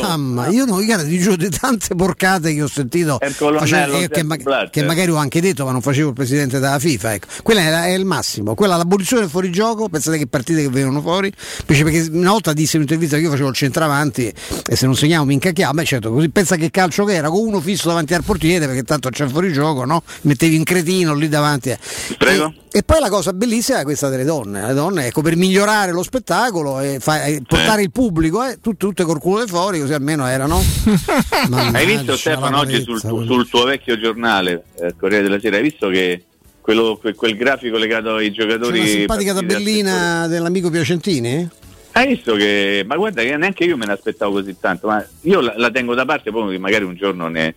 Mamma, 0.00 0.46
io 0.48 0.64
non 0.64 0.84
guarda, 0.84 1.04
ti 1.04 1.18
giuro 1.18 1.36
di 1.36 1.48
tante 1.48 1.94
porcate 1.94 2.54
che 2.54 2.62
ho 2.62 2.68
sentito 2.68 3.18
È 3.20 3.30
facendo- 3.30 3.98
eh, 3.98 4.08
che, 4.08 4.22
ma- 4.22 4.36
che 4.70 4.82
magari 4.84 5.10
ho 5.10 5.16
anche 5.16 5.40
detto, 5.40 5.64
ma 5.64 5.72
non 5.72 5.80
facevo 5.82 6.08
il 6.08 6.14
presidente 6.14 6.58
della 6.58 6.78
FIFA. 6.78 7.12
Ecco. 7.14 7.26
Quella 7.42 7.60
era- 7.62 7.84
è 7.86 7.90
il 7.92 8.04
massimo, 8.04 8.54
quella 8.54 8.76
l'abolizione 8.76 9.22
del 9.22 9.30
fuorigioco, 9.30 9.88
pensate 9.88 10.18
che 10.18 10.26
partite 10.26 10.62
che 10.62 10.68
vengono 10.68 11.00
fuori. 11.00 11.32
Invece 11.60 11.84
perché 11.84 12.08
una 12.12 12.30
volta 12.30 12.52
disse 12.52 12.76
in 12.76 12.82
un'intervista 12.82 13.16
che 13.16 13.22
io 13.22 13.30
facevo 13.30 13.48
il 13.48 13.54
centravanti 13.54 14.32
e 14.66 14.76
se 14.76 14.86
non 14.86 14.94
segnavo 14.94 15.24
mi 15.24 15.34
incacchiavo, 15.34 15.72
beh 15.74 15.84
certo, 15.84 16.12
così 16.12 16.28
pensa 16.30 16.56
che 16.56 16.70
calcio 16.70 17.04
che 17.04 17.14
era, 17.14 17.28
con 17.28 17.40
uno 17.46 17.60
fisso 17.60 17.88
davanti 17.88 18.14
al 18.14 18.22
portiere 18.22 18.66
perché 18.66 18.82
tanto 18.84 19.08
c'è 19.10 19.24
il 19.24 19.30
fuorigioco, 19.30 19.84
no? 19.84 20.02
Mettevi 20.22 20.56
un 20.56 20.62
cretino 20.64 21.14
lì 21.14 21.28
davanti. 21.28 21.76
Prego. 22.18 22.52
E, 22.70 22.78
e 22.78 22.82
poi 22.82 23.00
la 23.00 23.08
cosa 23.08 23.32
bellissima 23.32 23.80
è 23.80 23.82
questa 23.82 24.08
delle 24.08 24.24
donne, 24.24 24.66
le 24.66 24.74
donne 24.74 25.06
ecco 25.06 25.20
per 25.22 25.36
migliorare 25.36 25.92
lo 25.92 26.02
spettacolo 26.02 26.51
e 26.80 26.98
fa- 27.00 27.24
e 27.24 27.42
portare 27.46 27.82
il 27.82 27.90
pubblico, 27.90 28.42
eh, 28.44 28.58
tutte, 28.60 28.76
tutte 28.76 29.04
col 29.04 29.18
culo 29.18 29.42
di 29.44 29.48
fuori, 29.50 29.80
così 29.80 29.92
almeno 29.94 30.26
erano. 30.26 30.60
Hai 31.72 31.86
visto 31.86 32.16
Stefano 32.16 32.58
oggi 32.58 32.82
sul, 32.82 33.00
tu- 33.00 33.24
sul 33.24 33.48
tuo 33.48 33.64
vecchio 33.64 33.98
giornale, 33.98 34.64
eh, 34.80 34.94
Corriere 34.98 35.22
della 35.24 35.40
Sera, 35.40 35.56
hai 35.56 35.62
visto 35.62 35.88
che 35.88 36.24
quello- 36.60 36.98
que- 37.00 37.14
quel 37.14 37.36
grafico 37.36 37.76
legato 37.78 38.16
ai 38.16 38.30
C'è 38.32 38.42
giocatori... 38.42 38.78
una 38.78 38.88
simpatica 38.88 39.34
tabellina 39.34 40.26
dell'amico 40.28 40.70
Piacentini? 40.70 41.48
Hai 41.92 42.06
visto 42.06 42.34
che, 42.34 42.84
ma 42.86 42.96
guarda 42.96 43.22
che 43.22 43.36
neanche 43.36 43.64
io 43.64 43.76
me 43.76 43.84
ne 43.86 43.92
aspettavo 43.92 44.32
così 44.32 44.56
tanto, 44.58 44.86
ma 44.86 45.04
io 45.22 45.40
la, 45.40 45.54
la 45.56 45.70
tengo 45.70 45.94
da 45.94 46.04
parte, 46.04 46.30
poi 46.30 46.58
magari 46.58 46.84
un 46.84 46.94
giorno 46.94 47.28
ne, 47.28 47.54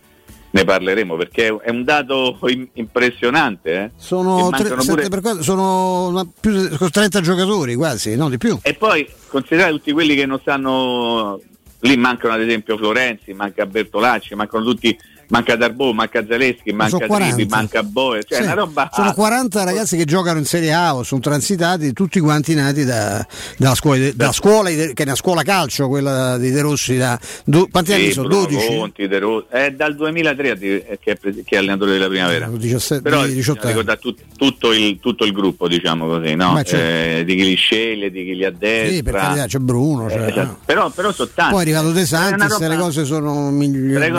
ne 0.50 0.64
parleremo, 0.64 1.16
perché 1.16 1.56
è, 1.62 1.70
un 1.70 1.84
dato 1.84 2.38
im- 2.46 2.68
impressionante. 2.74 3.72
Eh? 3.74 3.90
Sono, 3.96 4.50
tre- 4.50 4.74
pure- 4.74 5.08
per 5.08 5.20
quattro- 5.20 5.42
sono 5.42 6.32
più 6.40 6.52
di 6.68 6.90
30 6.90 7.20
giocatori 7.20 7.74
quasi, 7.74 8.16
no 8.16 8.28
di 8.28 8.38
più. 8.38 8.58
E 8.62 8.74
poi 8.74 9.06
considerate 9.28 9.72
tutti 9.72 9.92
quelli 9.92 10.14
che 10.14 10.26
non 10.26 10.38
stanno, 10.40 11.40
lì 11.80 11.96
mancano 11.96 12.34
ad 12.34 12.40
esempio 12.40 12.76
Florenzi, 12.76 13.32
manca 13.32 13.66
Bertolacci, 13.66 14.34
mancano 14.34 14.64
tutti, 14.64 14.96
manca 15.28 15.56
Darbo, 15.56 15.92
manca 15.92 16.24
Zaleschi, 16.28 16.72
manca 16.72 16.96
sono 16.96 17.06
40. 17.06 17.34
Tripi, 17.34 17.50
manca 17.50 17.82
Boe, 17.82 18.24
cioè 18.24 18.38
Sì, 18.38 18.44
una 18.44 18.54
roba... 18.54 18.90
Sono 18.92 19.12
40 19.12 19.64
ragazzi 19.64 19.96
che 19.96 20.04
giocano 20.04 20.38
in 20.38 20.44
Serie 20.44 20.72
A 20.72 20.94
o 20.96 21.02
sono 21.02 21.20
transitati, 21.20 21.92
tutti 21.92 22.20
quanti 22.20 22.54
nati 22.54 22.84
da- 22.84 23.26
dalla 23.56 23.74
scuola, 23.74 23.98
di- 23.98 24.12
dalla 24.14 24.32
scuola 24.32 24.68
che 24.70 24.92
è 24.94 25.02
una 25.02 25.14
scuola 25.14 25.42
calcio, 25.42 25.88
quella 25.88 26.38
di 26.38 26.50
De 26.50 26.60
Rossi. 26.60 26.96
Da, 26.96 27.18
do- 27.44 27.68
quanti 27.70 27.92
anni 27.92 28.04
Sì, 28.06 28.12
sono? 28.12 28.28
Bruno 28.28 28.46
12? 28.46 28.66
Conti, 28.76 29.08
De 29.08 29.18
Rossi. 29.18 29.46
È 29.50 29.70
dal 29.70 29.94
2003 29.96 30.50
a 30.50 30.54
di- 30.54 30.84
che, 31.00 31.12
è 31.12 31.18
che 31.18 31.42
è 31.48 31.56
allenatore 31.56 31.92
della 31.92 32.08
primavera. 32.08 32.46
17, 32.48 33.02
Però 33.02 33.24
18 33.26 33.34
bisogna 33.54 33.68
ricordare 33.68 33.98
tut- 33.98 34.22
tutto, 34.36 34.72
il, 34.72 34.98
tutto 35.00 35.24
il 35.24 35.32
gruppo, 35.32 35.68
diciamo 35.68 36.06
così, 36.06 36.34
no? 36.34 36.58
Eh, 36.60 37.22
di 37.26 37.34
chi 37.36 37.44
li 37.44 37.54
sceglie, 37.54 38.10
di 38.10 38.24
chi 38.24 38.34
li 38.36 38.44
addestra. 38.44 38.94
Sì, 38.94 39.02
per 39.02 39.14
carità, 39.14 39.46
c'è 39.46 39.58
Bruno. 39.58 40.08
cioè, 40.10 40.20
Eh, 40.20 40.28
esatto. 40.30 40.58
però, 40.64 40.90
però 40.90 41.12
sono 41.12 41.30
tanti. 41.34 41.52
Poi 41.52 41.60
è 41.60 41.62
arrivato 41.64 41.92
De 41.92 42.06
Santis, 42.06 42.48
roba- 42.52 42.68
le 42.68 42.76
cose 42.76 43.04
sono 43.04 43.50
migliori. 43.50 44.10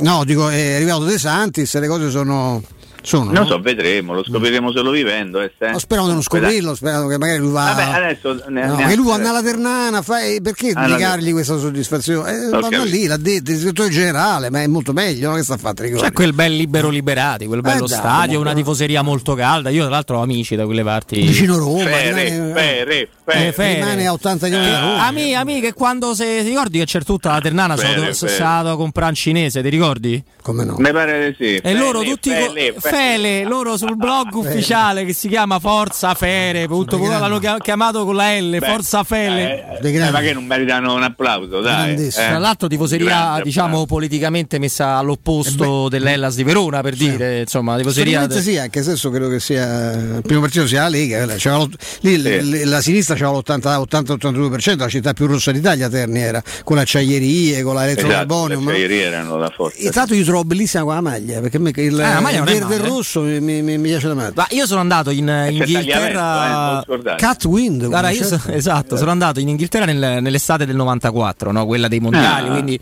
No, 0.00 0.24
dico, 0.24 0.49
è 0.50 0.74
arrivato 0.74 1.04
De 1.04 1.18
Santis, 1.18 1.78
le 1.78 1.86
cose 1.86 2.10
sono. 2.10 2.62
Sono 3.02 3.24
Non 3.32 3.42
no? 3.42 3.46
so, 3.46 3.60
vedremo, 3.60 4.14
lo 4.14 4.22
scopriremo 4.24 4.72
solo 4.72 4.90
vivendo. 4.90 5.40
Eh, 5.40 5.52
se- 5.58 5.70
Ma 5.72 5.78
speriamo 5.78 6.08
di 6.08 6.14
non 6.14 6.22
scoprirlo, 6.22 6.74
speriamo 6.74 7.06
che 7.08 7.18
magari 7.18 7.38
lui 7.38 7.50
va. 7.52 7.72
Vabbè, 7.74 7.82
adesso 8.04 8.42
ne- 8.48 8.66
No, 8.66 8.76
ne- 8.76 8.86
che 8.86 8.96
lui 8.96 9.06
va 9.06 9.14
alla 9.14 9.42
Ternana, 9.42 10.02
fa- 10.02 10.22
e 10.22 10.40
perché 10.42 10.72
Alla- 10.74 10.94
negargli 10.96 11.32
questa 11.32 11.56
soddisfazione? 11.58 12.30
Eh, 12.46 12.48
vanno 12.48 12.84
lì, 12.84 13.06
l'ha 13.06 13.16
detto 13.16 13.50
il 13.50 13.58
direttore 13.58 13.88
generale, 13.90 14.50
ma 14.50 14.62
è 14.62 14.66
molto 14.66 14.92
meglio, 14.92 15.30
no? 15.30 15.36
che 15.36 15.42
sta 15.42 15.54
a 15.54 15.58
fare 15.58 15.74
C'è 15.74 15.82
rigore? 15.84 16.12
quel 16.12 16.32
bel 16.32 16.54
libero 16.54 16.88
liberati, 16.88 17.46
quel 17.46 17.60
bello 17.60 17.84
Eh, 17.84 17.88
stadio, 17.88 18.38
una 18.40 18.54
tifoseria 18.54 19.02
molto 19.02 19.34
calda. 19.34 19.70
Io, 19.70 19.82
tra 19.82 19.90
l'altro, 19.90 20.18
ho 20.18 20.22
amici 20.22 20.56
da 20.56 20.64
quelle 20.64 20.82
parti. 20.82 21.20
Vicino 21.20 21.58
Roma, 21.58 21.84
Fere, 21.84 22.24
rimane, 22.24 22.52
Fere, 22.52 23.08
Eh, 23.26 23.52
Fere. 23.52 23.74
rimane 23.74 24.06
a 24.06 24.12
80 24.12 24.48
km 24.48 24.80
Roma. 24.80 25.06
Ami, 25.06 25.34
ami, 25.34 25.60
che 25.60 25.72
quando 25.72 26.14
se 26.14 26.42
ti 26.42 26.48
ricordi 26.48 26.78
che 26.78 26.84
c'è 26.84 27.00
tutta 27.02 27.32
la 27.32 27.40
Ternana, 27.40 27.76
sono 27.76 27.88
Fere, 27.88 28.12
sono 28.14 28.30
Fere. 28.30 28.42
stato 28.42 28.68
a 28.70 28.76
comprare 28.76 29.10
un 29.10 29.14
cinese, 29.16 29.62
ti 29.62 29.68
ricordi? 29.68 30.22
Come 30.42 30.64
no? 30.64 30.76
Mi 30.78 30.90
pare 30.90 31.28
di 31.38 31.44
sì. 31.44 31.56
E 31.56 31.74
loro 31.74 32.02
tutti 32.02 32.30
co- 32.30 32.52
Fele, 32.90 33.44
loro 33.44 33.76
sul 33.76 33.96
blog 33.96 34.32
ufficiale 34.34 35.04
che 35.04 35.12
si 35.12 35.28
chiama 35.28 35.58
Forza 35.58 36.14
Fere, 36.14 36.66
l'hanno 36.68 37.38
chia- 37.38 37.58
chiamato 37.58 38.04
con 38.04 38.16
la 38.16 38.36
L, 38.38 38.58
Beh, 38.58 38.66
Forza 38.66 39.02
Fele. 39.04 39.78
Eh, 39.80 39.96
eh, 39.96 40.10
ma 40.10 40.20
che 40.20 40.32
non 40.32 40.44
meritano 40.44 40.94
un 40.94 41.02
applauso, 41.02 41.60
dai. 41.60 41.94
Eh. 42.06 42.10
Tra 42.10 42.38
l'altro 42.38 42.68
tifoseria 42.68 43.06
Grande 43.06 43.42
diciamo 43.44 43.86
politicamente 43.86 44.58
messa 44.58 44.96
all'opposto 44.96 45.88
dell'Ellas 45.88 46.34
di 46.34 46.42
Verona 46.44 46.80
per 46.80 46.94
dire, 46.94 47.40
insomma, 47.40 47.76
tifoseria 47.76 48.18
Storicamente 48.22 48.50
sì, 48.50 48.58
anche 48.58 48.82
se 48.82 48.90
adesso 48.90 49.10
credo 49.10 49.28
che 49.28 49.40
sia 49.40 49.92
il 49.92 50.22
primo 50.22 50.40
partito 50.40 50.66
sia 50.66 50.82
la 50.82 50.88
Lega, 50.88 51.22
eh, 51.22 51.68
lì 52.00 52.16
l- 52.20 52.68
la 52.68 52.80
sinistra 52.80 53.14
c'era 53.14 53.30
l'80-82%, 53.30 54.76
la 54.78 54.88
città 54.88 55.12
più 55.12 55.26
rossa 55.26 55.52
d'Italia 55.52 55.88
Terni 55.88 56.20
era, 56.20 56.42
con 56.64 56.76
le 56.76 56.82
acciaierie, 56.82 57.62
con 57.62 57.74
la 57.74 57.88
Esatto, 57.90 58.46
le 58.46 58.54
acciaierie 58.54 59.02
erano 59.02 59.36
la 59.36 59.50
forza. 59.54 59.76
E 59.78 59.90
tra 59.90 60.00
l'altro 60.00 60.16
io 60.16 60.24
trovo 60.24 60.44
bellissima 60.44 60.84
quella 60.84 61.00
maglia, 61.00 61.40
perché 61.40 61.58
me 61.58 61.72
il, 61.74 62.00
Ah, 62.00 62.14
la 62.14 62.20
maglia 62.20 62.38
non 62.38 62.48
è 62.48 62.58
verde 62.58 62.79
male, 62.80 62.92
eh. 62.92 62.96
rosso 62.96 63.20
mi, 63.22 63.40
mi- 63.40 63.62
mi 63.62 63.78
piace 63.88 64.08
da 64.08 64.14
me. 64.14 64.32
Ma 64.34 64.46
io 64.50 64.66
sono 64.66 64.80
andato 64.80 65.10
in 65.10 65.26
c'è 65.26 65.50
Inghilterra. 65.50 66.82
eh. 66.82 67.14
Cat 67.16 67.44
Wind, 67.44 67.86
Guarda, 67.86 68.10
io 68.10 68.24
so- 68.24 68.40
esatto, 68.48 68.96
sono 68.96 69.10
andato 69.10 69.40
in 69.40 69.48
Inghilterra 69.48 69.84
nel- 69.84 70.22
nell'estate 70.22 70.66
del 70.66 70.76
94, 70.76 71.52
no? 71.52 71.66
quella 71.66 71.88
dei 71.88 72.00
mondiali, 72.00 72.48
Ah. 72.48 72.52
quindi- 72.52 72.78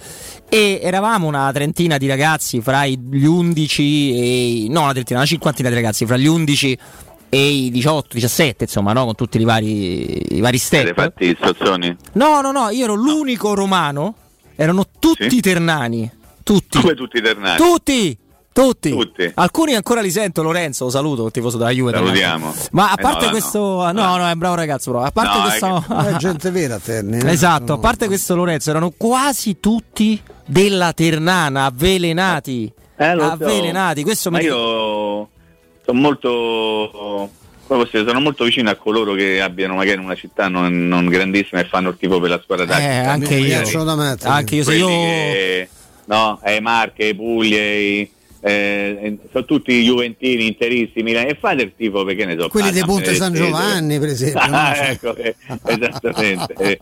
e 0.48 0.80
eravamo 0.82 1.26
una 1.26 1.50
trentina 1.52 1.98
di 1.98 2.06
ragazzi 2.06 2.60
fra 2.60 2.86
gli 2.86 3.24
11 3.26 3.82
e 4.18 4.46
i- 4.64 4.68
no, 4.68 4.82
una 4.82 4.92
trentina, 4.92 5.18
una 5.18 5.28
cinquantina 5.28 5.68
di 5.68 5.74
ragazzi 5.74 6.06
fra 6.06 6.16
gli 6.16 6.26
11 6.26 6.78
e 7.30 7.46
i 7.48 7.70
18, 7.70 8.14
17, 8.14 8.64
insomma, 8.64 8.92
no? 8.94 9.04
con 9.04 9.14
tutti 9.14 9.38
i 9.38 9.44
vari, 9.44 10.36
i 10.36 10.40
vari 10.40 10.56
step. 10.58 10.94
fatti 10.94 11.26
i 11.26 11.36
sozzoni? 11.38 11.94
No, 12.12 12.40
no, 12.40 12.52
no, 12.52 12.70
io 12.70 12.84
ero 12.84 12.94
l'unico 12.94 13.52
romano, 13.54 14.14
erano 14.56 14.86
tutti 14.98 15.28
Sì? 15.28 15.40
ternani, 15.40 16.10
tutti, 16.42 16.80
Come 16.80 16.94
tutti 16.94 17.20
ternani. 17.20 17.58
tutti. 17.58 18.16
Tutti. 18.62 18.90
Tutti. 18.90 19.30
alcuni 19.34 19.74
ancora 19.74 20.00
li 20.00 20.10
sento. 20.10 20.42
Lorenzo, 20.42 20.84
lo 20.84 20.90
saluto, 20.90 21.26
il 21.26 21.30
tifoso 21.32 21.58
della 21.58 21.70
Juve. 21.70 21.92
Salutiamo. 21.92 22.54
Ma 22.72 22.90
a 22.90 22.94
Eh, 22.98 23.02
parte 23.02 23.20
no, 23.20 23.24
no. 23.26 23.30
questo, 23.30 23.58
no, 23.92 24.16
no, 24.16 24.28
è 24.28 24.32
un 24.32 24.38
bravo 24.38 24.54
ragazzo. 24.56 24.90
Però. 24.90 25.04
A 25.04 25.10
parte 25.12 25.38
No, 25.38 25.44
è 25.44 25.48
questo, 25.48 25.84
Ma 25.94 26.08
è 26.08 26.16
gente 26.16 26.50
vera 26.50 26.74
a 26.74 26.78
Terni. 26.80 27.18
eh. 27.18 27.30
esatto. 27.30 27.74
A 27.74 27.78
parte 27.78 28.06
questo, 28.06 28.34
Lorenzo, 28.34 28.70
erano 28.70 28.92
quasi 28.96 29.60
tutti 29.60 30.20
della 30.44 30.92
Ternana, 30.92 31.66
avvelenati. 31.66 32.72
Eh, 32.96 33.14
lo 33.14 33.24
so. 33.26 33.30
avvelenati. 33.30 34.02
Questo 34.02 34.30
Ma 34.32 34.38
mi 34.38 34.44
io 34.44 35.28
sono 35.84 36.00
molto. 36.00 37.30
come 37.66 37.82
posso 37.84 37.90
dire, 37.92 38.04
sono 38.08 38.20
molto 38.20 38.44
vicino 38.44 38.70
a 38.70 38.74
coloro 38.74 39.12
che 39.14 39.40
abbiano 39.40 39.74
magari 39.74 40.00
una 40.02 40.14
città 40.16 40.48
non, 40.48 40.88
non 40.88 41.06
grandissima 41.06 41.60
e 41.60 41.64
fanno 41.66 41.90
il 41.90 41.96
tifo 41.96 42.18
per 42.18 42.30
la 42.30 42.40
squadra 42.42 42.64
Eh, 42.64 42.68
tattica. 42.68 43.10
anche 43.12 43.34
io. 43.36 43.84
da. 43.84 44.16
Anche 44.34 44.54
io, 44.56 44.64
se 44.64 44.74
io. 44.74 44.86
che, 44.88 45.68
no, 46.06 46.40
eh, 46.42 46.60
Marche, 46.60 47.14
Puglie, 47.14 47.76
i- 47.78 48.10
eh, 48.40 49.18
sono 49.32 49.44
tutti 49.44 49.82
juventini, 49.82 50.46
interisti, 50.46 51.02
Milani, 51.02 51.28
e 51.30 51.36
fate 51.38 51.62
il 51.62 51.72
tifo 51.76 52.04
perché 52.04 52.24
ne 52.24 52.36
so. 52.38 52.48
Quelli 52.48 52.70
di 52.70 52.82
Ponte 52.84 53.14
San 53.14 53.32
Giovanni, 53.34 53.98
per 53.98 54.08
esempio. 54.08 54.40
Ah, 54.40 54.76
ecco, 54.90 55.14
eh, 55.16 55.34
esattamente. 55.66 56.52
eh. 56.58 56.78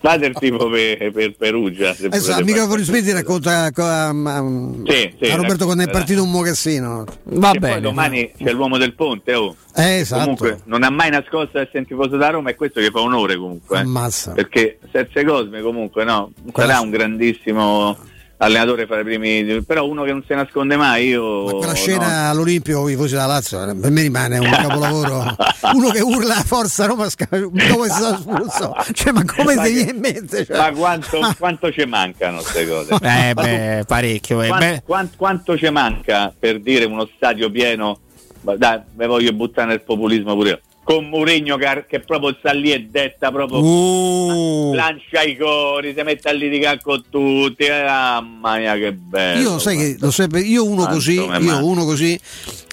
Fate 0.00 0.26
il 0.26 0.34
tifo 0.38 0.68
per, 0.68 1.10
per 1.12 1.34
Perugia. 1.36 1.94
potete 1.94 2.42
microfoni 2.44 2.68
fare. 2.70 2.84
spenti 2.84 3.12
racconta 3.12 3.50
a, 3.64 3.72
a- 3.74 4.08
a- 4.08 4.44
Sì, 4.86 5.14
sì, 5.20 5.30
a 5.30 5.36
Roberto 5.36 5.64
quando 5.64 5.82
è 5.84 5.88
partito 5.90 6.22
un 6.22 6.30
mocassino. 6.30 7.04
Va 7.24 7.48
E 7.52 7.58
poi 7.58 7.68
bene. 7.68 7.80
domani 7.80 8.32
c'è 8.36 8.52
l'uomo 8.52 8.76
del 8.78 8.94
ponte, 8.94 9.34
oh. 9.34 9.54
Eh, 9.76 9.98
esatto. 10.00 10.20
Comunque 10.22 10.60
non 10.64 10.82
ha 10.82 10.90
mai 10.90 11.10
nascosto 11.10 11.58
essere 11.58 11.78
un 11.78 11.86
tifoso 11.86 12.16
da 12.16 12.30
Roma 12.30 12.50
e 12.50 12.56
questo 12.56 12.80
gli 12.80 12.88
fa 12.90 13.00
onore 13.00 13.36
comunque. 13.36 13.78
eh. 13.78 13.82
Ammazza. 13.82 14.32
Perché 14.32 14.78
Serse 14.90 15.24
Cosme 15.24 15.60
comunque 15.62 16.04
no, 16.04 16.32
sarà 16.54 16.80
un 16.80 16.90
grandissimo 16.90 17.96
allenatore 18.42 18.86
fra 18.86 19.00
i 19.00 19.04
primi, 19.04 19.62
però 19.64 19.86
uno 19.86 20.02
che 20.04 20.12
non 20.12 20.24
si 20.26 20.32
nasconde 20.34 20.76
mai, 20.76 21.08
io... 21.08 21.44
Ma 21.44 21.50
quella 21.52 21.66
no. 21.68 21.74
scena 21.74 22.28
all'Olimpio 22.30 22.88
i 22.88 22.92
tifosi 22.92 23.12
della 23.12 23.26
Lazio 23.26 23.62
eh, 23.68 23.74
per 23.74 23.90
me 23.90 24.00
rimane 24.00 24.38
un 24.38 24.48
capolavoro 24.50 25.36
uno 25.74 25.90
che 25.90 26.00
urla 26.00 26.34
forza 26.36 26.86
Roma 26.86 27.04
si 27.04 27.10
sta 27.10 27.28
espulso 27.36 28.74
cioè 28.92 29.12
ma 29.12 29.24
come 29.26 29.54
Ma 29.56 29.62
ti 29.62 29.68
che- 29.68 29.74
viene 29.74 29.90
in 29.90 29.98
mente 29.98 30.44
cioè? 30.46 30.56
Ma 30.56 30.70
quanto, 30.72 31.18
quanto 31.38 31.70
ci 31.70 31.84
mancano 31.84 32.38
queste 32.38 32.66
cose? 32.66 32.94
Eh, 33.02 33.34
beh, 33.34 33.84
parecchio. 33.86 34.40
eh. 34.42 34.48
Quan- 34.48 34.58
Beh, 34.60 34.82
quan- 34.86 35.10
quanto 35.16 35.56
ci 35.58 35.68
manca 35.70 36.32
per 36.36 36.60
dire 36.60 36.86
uno 36.86 37.06
stadio 37.16 37.50
pieno? 37.50 37.98
Dai, 38.40 38.80
me 38.96 39.06
voglio 39.06 39.32
buttare 39.34 39.68
nel 39.68 39.82
populismo 39.82 40.34
pure 40.34 40.48
io. 40.48 40.60
Con 40.82 41.08
Mourinho 41.08 41.56
che, 41.56 41.84
che 41.88 42.00
proprio 42.00 42.34
sta 42.38 42.52
lì 42.52 42.72
e 42.72 42.86
detta 42.90 43.30
proprio 43.30 43.60
Uh. 43.60 44.72
lancia 44.74 45.22
i 45.22 45.36
cori, 45.36 45.94
si 45.96 46.02
mette 46.02 46.28
a 46.28 46.32
litigare 46.32 46.80
con 46.82 47.04
tutti. 47.08 47.64
eh, 47.64 47.82
mamma 47.84 48.56
mia 48.58 48.74
che 48.74 48.92
bello. 48.92 49.40
Io 49.40 49.58
sai 49.58 49.76
che 49.76 49.96
lo 50.00 50.10
sempre, 50.10 50.40
io 50.40 50.64
uno 50.64 50.86
così, 50.86 51.14
io 51.14 51.26
manca. 51.26 51.62
uno 51.62 51.84
così 51.84 52.18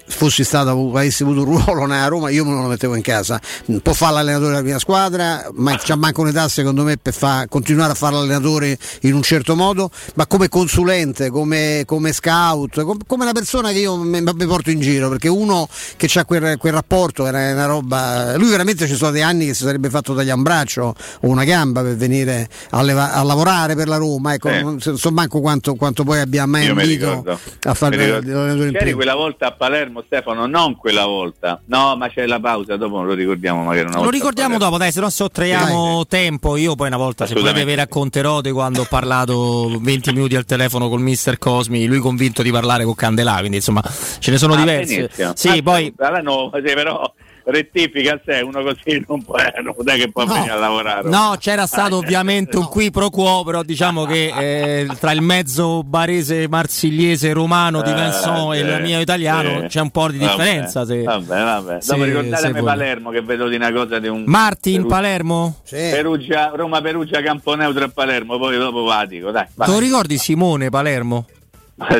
fossi 0.08 0.44
stato 0.44 0.70
avessi 0.96 1.24
avuto 1.24 1.42
un 1.44 1.46
ruolo 1.64 1.86
nella 1.86 2.08
Roma 2.08 2.30
io 2.30 2.46
me 2.46 2.52
lo 2.54 2.68
mettevo 2.68 2.96
in 2.96 3.02
casa 3.02 3.40
può 3.82 3.94
fare 3.94 4.14
l'allenatore 4.14 4.52
della 4.52 4.62
mia 4.64 4.80
squadra 4.80 5.50
ma 5.56 5.78
c'ha 5.78 5.96
manco 5.96 6.22
un'età 6.22 6.48
secondo 6.48 6.84
me 6.84 6.98
per 6.98 7.14
fa- 7.14 7.46
continuare 7.50 7.92
a 7.92 7.96
fare 7.96 8.16
l'allenatore 8.16 8.78
in 9.02 9.14
un 9.14 9.22
certo 9.22 9.56
modo 9.56 9.90
ma 10.16 10.26
come 10.28 10.48
consulente 10.50 11.30
come, 11.30 11.84
come 11.86 12.14
scout 12.14 12.82
com- 12.84 13.00
come 13.06 13.24
una 13.24 13.34
persona 13.34 13.72
che 13.72 13.80
io 13.80 13.98
mi, 13.98 14.22
mi 14.22 14.46
porto 14.46 14.70
in 14.72 14.80
giro 14.80 15.10
perché 15.10 15.28
uno 15.28 15.68
che 15.98 16.10
ha 16.20 16.26
quel, 16.26 16.58
quel 16.58 16.74
rapporto 16.74 17.26
era 17.26 17.52
una 17.52 17.66
roba 17.66 18.36
lui 18.38 18.50
veramente 18.50 18.88
ci 18.88 18.96
sono 18.96 19.12
dei 19.12 19.22
anni 19.22 19.46
che 19.48 19.54
si 19.54 19.64
sarebbe 19.64 19.90
fatto 19.90 20.14
tagliare 20.16 20.38
un 20.38 20.44
braccio 20.44 20.84
o 21.22 21.28
una 21.28 21.44
gamba 21.44 21.82
per 21.82 21.96
venire 21.98 22.48
a, 22.72 22.82
leva- 22.82 23.12
a 23.14 23.24
lavorare 23.24 23.76
per 23.76 23.88
la 23.88 23.98
Roma 23.98 24.34
ecco 24.34 24.50
Sì. 24.50 24.62
non 24.62 24.80
so 24.80 25.12
manco 25.12 25.42
quanto, 25.42 25.76
quanto 25.76 26.04
poi 26.04 26.20
abbia 26.20 26.46
mai 26.46 26.68
ambito 26.68 27.24
a 27.64 27.74
fare 27.74 27.98
l'allenatore 27.98 28.68
in 28.68 28.74
prima. 28.74 28.96
quella 28.96 29.16
volta 29.16 29.48
a 29.48 29.52
Palermo, 29.52 29.97
Stefano, 30.06 30.46
non 30.48 30.76
quella 30.76 31.06
volta. 31.06 31.62
No, 31.66 31.96
ma 31.96 32.10
c'è 32.10 32.26
la 32.26 32.40
pausa, 32.40 32.76
dopo 32.78 33.02
lo 33.02 33.14
ricordiamo 33.14 33.64
magari 33.64 33.86
una 33.88 33.96
Lo 33.96 34.02
volta. 34.04 34.16
ricordiamo 34.16 34.58
dopo, 34.58 34.78
dai, 34.78 34.92
se 34.92 35.00
no 35.00 35.10
sottraiamo 35.10 36.06
tempo. 36.08 36.56
Io 36.58 36.76
poi 36.76 36.88
una 36.88 36.98
volta, 36.98 37.26
se 37.26 37.34
volete, 37.34 37.66
vi 37.66 37.76
racconterò 37.76 38.42
di 38.42 38.52
quando 38.52 38.82
ho 38.82 38.88
parlato 38.90 39.78
20 39.80 40.14
minuti 40.14 40.36
al 40.36 40.46
telefono 40.46 40.90
col 40.90 41.02
mister 41.02 41.38
Cosmi, 41.38 41.86
lui 41.86 42.00
convinto 42.00 42.42
di 42.42 42.52
parlare 42.52 42.84
con 42.84 42.96
Candelà, 42.96 43.38
quindi 43.40 43.58
insomma 43.58 43.82
ce 44.20 44.32
ne 44.32 44.38
sono 44.38 44.54
Ah, 44.54 44.58
diversi. 44.58 45.08
Sì, 45.36 45.48
Ah, 45.50 45.62
poi 45.62 45.94
alla 45.98 46.22
nuova, 46.22 46.58
sì, 46.58 46.74
però 46.74 47.12
rettifica 47.50 48.20
se 48.26 48.42
uno 48.44 48.62
così 48.62 49.02
non 49.08 49.24
può, 49.24 49.36
non 49.64 49.90
è 49.90 49.96
che 49.96 50.12
può 50.12 50.26
venire 50.26 50.52
a 50.52 50.56
lavorare. 50.58 51.08
No, 51.10 51.36
c'era 51.40 51.66
stato 51.66 51.96
ovviamente 51.98 52.58
un 52.58 52.66
qui 52.68 52.92
pro 52.92 53.10
quo, 53.10 53.44
però 53.46 53.64
diciamo 53.64 54.04
che 54.06 54.34
eh, 54.38 54.88
tra 55.00 55.12
il 55.12 55.22
mezzo 55.22 55.82
barese, 55.84 56.48
marsigliese, 56.50 57.32
romano 57.32 57.82
di 57.82 57.90
Eh, 57.90 57.94
Vincent 57.94 58.54
e 58.54 58.58
sì, 58.58 58.64
il 58.66 58.80
mio 58.82 59.00
italiano 59.00 59.62
sì. 59.62 59.68
c'è 59.68 59.80
un 59.82 59.90
po' 59.92 60.10
di 60.10 60.18
Vabbè, 60.18 60.36
differenza. 60.36 60.86
se- 60.86 61.04
Vabbè, 61.04 61.26
vabbè. 61.44 61.82
se- 61.82 61.92
Dopo 61.94 62.04
ricordatemi. 62.04 62.62
Palermo 62.64 63.10
che 63.12 63.22
vedo 63.22 63.48
di 63.48 63.56
una 63.56 63.72
cosa 63.72 64.00
di 64.00 64.08
un 64.08 64.24
Marti 64.26 64.70
in 64.74 64.82
Perugia- 64.82 64.96
Palermo? 64.96 65.56
Perugia, 65.70 66.52
Roma 66.54 66.82
Perugia 66.82 67.22
Camponeutro 67.22 67.86
e 67.86 67.90
Palermo, 67.90 68.38
poi 68.38 68.58
dopo 68.58 68.84
Vatico, 68.84 69.32
dai. 69.32 69.46
Te 69.56 69.72
lo 69.72 69.80
ricordi 69.80 70.18
Simone 70.18 70.70
Palermo? 70.70 71.26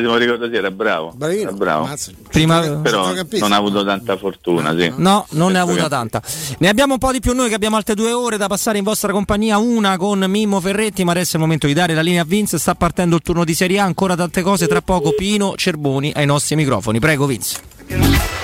Lo 0.00 0.16
ricordo 0.16 0.48
sì, 0.48 0.56
era 0.56 0.72
bravo. 0.72 1.14
Era 1.20 1.52
bravo. 1.52 1.88
Prima- 2.28 2.60
Però 2.82 3.12
non 3.38 3.52
ha 3.52 3.56
avuto 3.56 3.84
tanta 3.84 4.16
fortuna, 4.16 4.76
sì. 4.76 4.92
No, 4.96 5.24
non 5.30 5.52
ne 5.52 5.58
ha 5.58 5.62
avuta 5.62 5.84
che- 5.84 5.88
tanta. 5.88 6.20
Ne 6.58 6.68
abbiamo 6.68 6.94
un 6.94 6.98
po' 6.98 7.12
di 7.12 7.20
più 7.20 7.32
noi 7.32 7.48
che 7.48 7.54
abbiamo 7.54 7.76
altre 7.76 7.94
due 7.94 8.10
ore 8.12 8.36
da 8.36 8.48
passare 8.48 8.78
in 8.78 8.84
vostra 8.84 9.12
compagnia, 9.12 9.58
una 9.58 9.96
con 9.96 10.18
Mimmo 10.26 10.60
Ferretti, 10.60 11.04
ma 11.04 11.12
adesso 11.12 11.32
è 11.32 11.34
il 11.36 11.42
momento 11.42 11.68
di 11.68 11.74
dare 11.74 11.94
la 11.94 12.00
linea 12.00 12.22
a 12.22 12.24
Vince, 12.26 12.58
sta 12.58 12.74
partendo 12.74 13.14
il 13.16 13.22
turno 13.22 13.44
di 13.44 13.54
Serie 13.54 13.78
A, 13.78 13.84
ancora 13.84 14.16
tante 14.16 14.42
cose, 14.42 14.66
tra 14.66 14.82
poco 14.82 15.12
Pino 15.12 15.54
Cerboni 15.54 16.12
ai 16.14 16.26
nostri 16.26 16.56
microfoni. 16.56 16.98
Prego 16.98 17.26
Vince. 17.26 18.37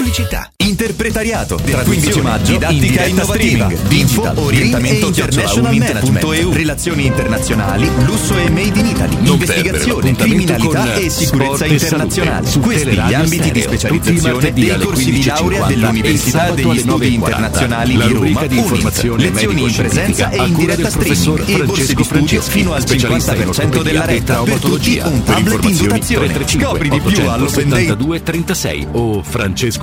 Pubblicità. 0.00 0.50
Interpretariato. 0.56 1.58
15 1.60 2.20
maggio, 2.22 2.52
didattica 2.52 3.04
in 3.04 3.10
innovativa. 3.10 3.66
streaming, 3.66 3.90
Info, 3.92 4.20
digital, 4.22 4.44
orientamento 4.44 5.06
international 5.08 5.76
management. 5.76 6.54
Relazioni 6.54 7.06
internazionali, 7.06 7.90
lusso 8.04 8.36
e 8.38 8.50
made 8.50 8.78
in 8.78 8.86
Italy. 8.86 9.16
Non 9.20 9.32
investigazione, 9.32 10.14
criminalità 10.14 10.94
e 10.94 11.10
sicurezza 11.10 11.66
internazionale. 11.66 12.46
salute 12.46 12.50
su 12.50 12.60
Questi 12.60 12.90
gli 12.90 13.14
ambiti 13.14 13.50
di 13.50 13.60
Stereo, 13.60 13.78
specializzazione 13.78 14.52
dei 14.52 14.78
corsi 14.78 15.10
di 15.10 15.18
15.50 15.20 15.26
laurea 15.26 15.66
dell'Università 15.66 16.50
degli 16.50 16.78
Studi 16.78 17.08
9.40. 17.08 17.12
Internazionali 17.12 17.92
di 17.92 18.12
Roma, 18.12 18.46
di 18.46 18.56
informazione 18.56 19.22
lezioni 19.22 19.62
in 19.62 19.74
presenza 19.74 20.30
e 20.30 20.46
in 20.46 20.54
diretta 20.54 20.90
streaming 20.90 21.48
e 21.48 21.64
borse 21.64 21.94
di 21.94 22.04
Francesco 22.04 22.40
studio 22.40 22.40
fino 22.42 22.72
al 22.72 22.80
specialista 22.80 23.34
in 23.34 23.48
50% 23.48 23.82
della 23.82 24.04
retta 24.06 24.42
per 24.42 24.58
tutti 24.60 25.00
un 25.02 25.22
Per 25.22 25.34
tablet 25.34 25.64
in 25.64 25.76
dotazione. 25.76 26.26
335 26.32 26.60
Scopri 26.60 26.88
di 26.88 27.00
più 27.00 27.28
all'Open 27.28 27.68
Day 27.68 27.90
872 27.90 28.22
36 28.22 28.86
o 28.92 29.22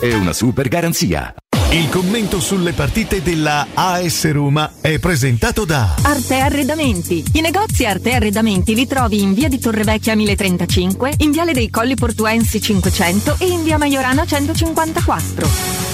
e 0.00 0.14
una 0.14 0.32
super 0.32 0.68
garanzia. 0.68 1.34
Il 1.70 1.88
commento 1.88 2.38
sulle 2.38 2.72
partite 2.72 3.20
della 3.20 3.66
AS 3.74 4.30
Roma 4.30 4.74
è 4.80 5.00
presentato 5.00 5.64
da 5.64 5.96
Arte 6.02 6.36
Arredamenti. 6.36 7.24
I 7.32 7.40
negozi 7.40 7.84
Arte 7.84 8.12
Arredamenti 8.12 8.76
li 8.76 8.86
trovi 8.86 9.20
in 9.20 9.34
via 9.34 9.48
di 9.48 9.58
Torrevecchia 9.58 10.14
1035, 10.14 11.14
in 11.18 11.32
viale 11.32 11.52
dei 11.52 11.70
Colli 11.70 11.96
Portuensi 11.96 12.60
500 12.60 13.36
e 13.40 13.46
in 13.46 13.64
via 13.64 13.76
Maiorana 13.76 14.24
154. 14.24 15.93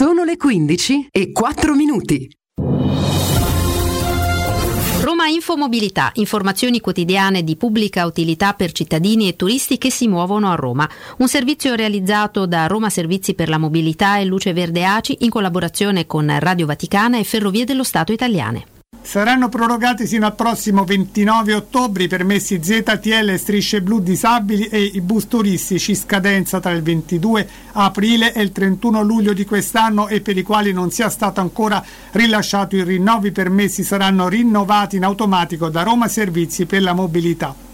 Sono 0.00 0.24
le 0.24 0.38
15 0.38 1.08
e 1.10 1.30
4 1.30 1.74
minuti. 1.74 2.26
Roma 5.02 5.26
Infomobilità, 5.26 6.10
informazioni 6.14 6.80
quotidiane 6.80 7.44
di 7.44 7.54
pubblica 7.56 8.06
utilità 8.06 8.54
per 8.54 8.72
cittadini 8.72 9.28
e 9.28 9.36
turisti 9.36 9.76
che 9.76 9.90
si 9.90 10.08
muovono 10.08 10.50
a 10.50 10.54
Roma. 10.54 10.88
Un 11.18 11.28
servizio 11.28 11.74
realizzato 11.74 12.46
da 12.46 12.66
Roma 12.66 12.88
Servizi 12.88 13.34
per 13.34 13.50
la 13.50 13.58
Mobilità 13.58 14.16
e 14.16 14.24
Luce 14.24 14.54
Verde 14.54 14.86
ACI 14.86 15.18
in 15.20 15.28
collaborazione 15.28 16.06
con 16.06 16.34
Radio 16.38 16.64
Vaticana 16.64 17.18
e 17.18 17.24
Ferrovie 17.24 17.66
dello 17.66 17.84
Stato 17.84 18.10
italiane. 18.10 18.79
Saranno 19.02 19.48
prorogati 19.48 20.06
sino 20.06 20.26
al 20.26 20.34
prossimo 20.34 20.84
29 20.84 21.54
ottobre 21.54 22.04
i 22.04 22.08
permessi 22.08 22.60
ZTL 22.62 23.34
strisce 23.34 23.82
blu 23.82 23.98
disabili 23.98 24.66
e 24.66 24.82
i 24.82 25.00
bus 25.00 25.26
turistici 25.26 25.94
scadenza 25.94 26.60
tra 26.60 26.70
il 26.70 26.82
22 26.82 27.48
aprile 27.72 28.32
e 28.32 28.42
il 28.42 28.52
31 28.52 29.02
luglio 29.02 29.32
di 29.32 29.44
quest'anno 29.44 30.06
e 30.06 30.20
per 30.20 30.36
i 30.36 30.42
quali 30.42 30.72
non 30.72 30.90
sia 30.90 31.08
stato 31.08 31.40
ancora 31.40 31.84
rilasciato 32.12 32.76
il 32.76 32.84
rinnovo. 32.84 33.26
I 33.26 33.32
permessi 33.32 33.82
saranno 33.82 34.28
rinnovati 34.28 34.96
in 34.96 35.04
automatico 35.04 35.68
da 35.70 35.82
Roma 35.82 36.06
Servizi 36.06 36.66
per 36.66 36.82
la 36.82 36.92
Mobilità. 36.92 37.69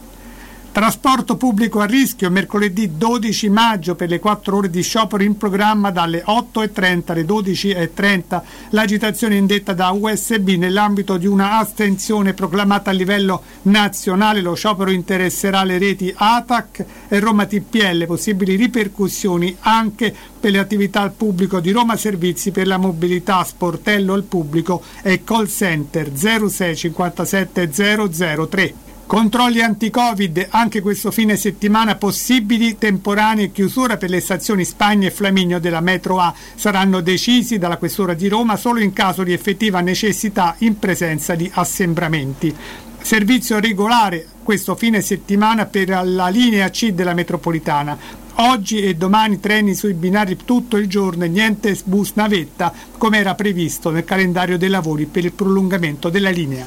Trasporto 0.76 1.38
pubblico 1.38 1.80
a 1.80 1.86
rischio 1.86 2.30
mercoledì 2.30 2.98
12 2.98 3.48
maggio 3.48 3.94
per 3.94 4.10
le 4.10 4.18
4 4.18 4.58
ore 4.58 4.68
di 4.68 4.82
sciopero 4.82 5.22
in 5.22 5.38
programma 5.38 5.90
dalle 5.90 6.22
8.30 6.22 7.12
alle 7.12 7.22
12.30. 7.24 8.42
L'agitazione 8.72 9.36
indetta 9.36 9.72
da 9.72 9.92
USB 9.92 10.50
nell'ambito 10.50 11.16
di 11.16 11.26
una 11.26 11.60
astensione 11.60 12.34
proclamata 12.34 12.90
a 12.90 12.92
livello 12.92 13.42
nazionale. 13.62 14.42
Lo 14.42 14.52
sciopero 14.52 14.90
interesserà 14.90 15.64
le 15.64 15.78
reti 15.78 16.12
ATAC 16.14 16.84
e 17.08 17.20
Roma 17.20 17.46
TPL, 17.46 18.04
possibili 18.04 18.54
ripercussioni 18.56 19.56
anche 19.60 20.14
per 20.38 20.50
le 20.50 20.58
attività 20.58 21.00
al 21.00 21.12
pubblico 21.12 21.58
di 21.58 21.70
Roma 21.70 21.96
Servizi 21.96 22.50
per 22.50 22.66
la 22.66 22.76
mobilità, 22.76 23.42
sportello 23.44 24.12
al 24.12 24.24
pubblico 24.24 24.82
e 25.00 25.24
call 25.24 25.46
center 25.46 26.14
06 26.14 26.76
57 26.76 27.70
003. 27.70 28.85
Controlli 29.06 29.62
anti-Covid 29.62 30.48
anche 30.50 30.80
questo 30.80 31.12
fine 31.12 31.36
settimana 31.36 31.94
possibili 31.94 32.76
temporanee 32.76 33.52
chiusura 33.52 33.96
per 33.96 34.10
le 34.10 34.18
stazioni 34.18 34.64
Spagna 34.64 35.06
e 35.06 35.12
Flaminio 35.12 35.60
della 35.60 35.80
metro 35.80 36.18
A 36.18 36.34
saranno 36.56 37.00
decisi 37.00 37.56
dalla 37.56 37.76
Questura 37.76 38.14
di 38.14 38.26
Roma 38.26 38.56
solo 38.56 38.80
in 38.80 38.92
caso 38.92 39.22
di 39.22 39.32
effettiva 39.32 39.80
necessità 39.80 40.56
in 40.58 40.80
presenza 40.80 41.36
di 41.36 41.48
assembramenti. 41.54 42.52
Servizio 43.00 43.60
regolare 43.60 44.26
questo 44.42 44.74
fine 44.74 45.00
settimana 45.00 45.66
per 45.66 45.88
la 46.04 46.26
linea 46.26 46.68
C 46.70 46.90
della 46.90 47.14
metropolitana. 47.14 47.96
Oggi 48.38 48.80
e 48.80 48.96
domani 48.96 49.38
treni 49.38 49.74
sui 49.74 49.94
binari 49.94 50.36
tutto 50.44 50.76
il 50.76 50.88
giorno 50.88 51.22
e 51.22 51.28
niente 51.28 51.78
bus 51.84 52.10
navetta 52.14 52.72
come 52.98 53.18
era 53.18 53.36
previsto 53.36 53.90
nel 53.90 54.04
calendario 54.04 54.58
dei 54.58 54.68
lavori 54.68 55.06
per 55.06 55.24
il 55.24 55.32
prolungamento 55.32 56.08
della 56.08 56.30
linea. 56.30 56.66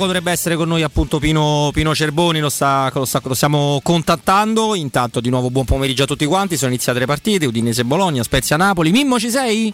Poco 0.00 0.06
dovrebbe 0.06 0.30
essere 0.30 0.56
con 0.56 0.66
noi 0.68 0.82
appunto 0.82 1.18
Pino, 1.18 1.68
Pino 1.74 1.94
Cerboni, 1.94 2.40
lo, 2.40 2.48
sta- 2.48 2.90
lo 2.94 3.04
sta- 3.04 3.20
lo 3.22 3.34
stiamo 3.34 3.80
contattando. 3.82 4.74
Intanto 4.74 5.20
di 5.20 5.28
nuovo 5.28 5.50
buon 5.50 5.66
pomeriggio 5.66 6.04
a 6.04 6.06
tutti 6.06 6.24
quanti, 6.24 6.56
sono 6.56 6.70
iniziate 6.70 6.98
le 6.98 7.04
partite, 7.06 7.44
Udinese 7.46 7.84
Bologna, 7.84 8.22
Spezia 8.22 8.56
Napoli. 8.56 8.90
Mimmo 8.92 9.18
ci 9.18 9.28
sei? 9.30 9.72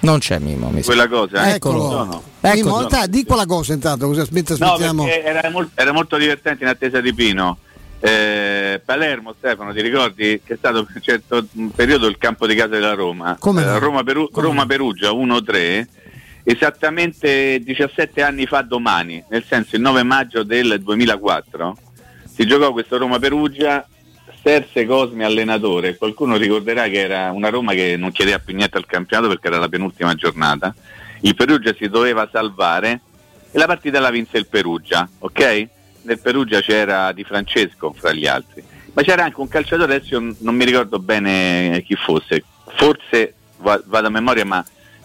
Non 0.00 0.18
c'è 0.20 0.38
Mimmo, 0.38 0.68
mi. 0.70 0.82
Quella 0.82 1.08
cosa, 1.08 1.46
eh? 1.48 1.54
Eccolo. 1.54 1.80
Sono. 1.90 2.22
Mimmo, 2.40 2.74
Sono. 2.76 2.88
dai, 2.88 3.08
di 3.08 3.24
quella 3.24 3.46
cosa 3.46 3.72
intanto, 3.72 4.06
così 4.06 4.24
mentre 4.30 4.56
No, 4.58 4.66
aspettiamo. 4.66 5.04
perché 5.04 5.22
era, 5.24 5.50
mol- 5.50 5.70
era 5.74 5.92
molto 5.92 6.16
divertente 6.16 6.62
in 6.64 6.70
attesa 6.70 7.00
di 7.00 7.12
Pino. 7.12 7.58
Eh, 8.00 8.80
Palermo, 8.84 9.34
Stefano, 9.38 9.72
ti 9.72 9.80
ricordi 9.80 10.40
che 10.44 10.54
è 10.54 10.56
stato 10.56 10.84
per 10.84 10.96
un 10.96 11.02
certo 11.02 11.46
periodo 11.74 12.06
il 12.08 12.18
campo 12.18 12.46
di 12.48 12.54
casa 12.56 12.68
della 12.70 12.94
Roma? 12.94 13.36
Come 13.38 13.64
no? 13.64 13.74
Eh, 13.76 13.78
Roma, 13.78 14.02
Peru- 14.02 14.28
Roma 14.32 14.66
Perugia 14.66 15.10
1-3, 15.10 15.86
esattamente 16.44 17.60
17 17.62 18.22
anni 18.22 18.46
fa 18.46 18.62
domani, 18.62 19.22
nel 19.28 19.44
senso 19.44 19.76
il 19.76 19.82
9 19.82 20.02
maggio 20.02 20.42
del 20.42 20.80
2004, 20.82 21.76
si 22.34 22.46
giocò 22.46 22.72
questo 22.72 22.98
Roma 22.98 23.18
Perugia, 23.18 23.86
Serse 24.42 24.84
Cosmi 24.86 25.22
allenatore, 25.22 25.96
qualcuno 25.96 26.36
ricorderà 26.36 26.88
che 26.88 26.98
era 26.98 27.30
una 27.30 27.48
Roma 27.48 27.74
che 27.74 27.96
non 27.96 28.10
chiedeva 28.10 28.40
più 28.40 28.54
niente 28.54 28.76
al 28.76 28.86
campionato 28.86 29.28
perché 29.28 29.46
era 29.46 29.58
la 29.58 29.68
penultima 29.68 30.14
giornata, 30.14 30.74
il 31.20 31.34
Perugia 31.36 31.74
si 31.78 31.88
doveva 31.88 32.28
salvare 32.30 33.00
e 33.52 33.58
la 33.58 33.66
partita 33.66 34.00
la 34.00 34.10
vinse 34.10 34.38
il 34.38 34.48
Perugia, 34.48 35.08
ok? 35.18 35.68
Nel 36.02 36.18
Perugia 36.18 36.60
c'era 36.60 37.12
Di 37.12 37.22
Francesco 37.22 37.92
fra 37.96 38.12
gli 38.12 38.26
altri, 38.26 38.64
ma 38.92 39.02
c'era 39.02 39.24
anche 39.24 39.40
un 39.40 39.46
calciatore, 39.46 39.94
adesso 39.94 40.18
non 40.18 40.56
mi 40.56 40.64
ricordo 40.64 40.98
bene 40.98 41.84
chi 41.86 41.94
fosse, 41.94 42.42
forse 42.74 43.34
va- 43.58 43.80
vado 43.86 44.08
a 44.08 44.10
memoria, 44.10 44.44
ma 44.44 44.64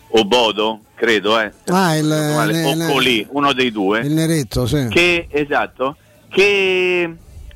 Obodo, 0.09 0.79
credo, 0.95 1.39
eh, 1.39 1.51
Ah, 1.67 1.95
il, 1.95 2.05
male, 2.05 2.71
il- 2.71 2.81
o 2.81 2.91
Colì, 2.91 3.25
uno 3.31 3.53
dei 3.53 3.71
due, 3.71 3.99
il 3.99 4.13
neretto, 4.13 4.65
sì. 4.65 4.87
che, 4.89 5.27
esatto, 5.29 5.97
che, 6.29 7.13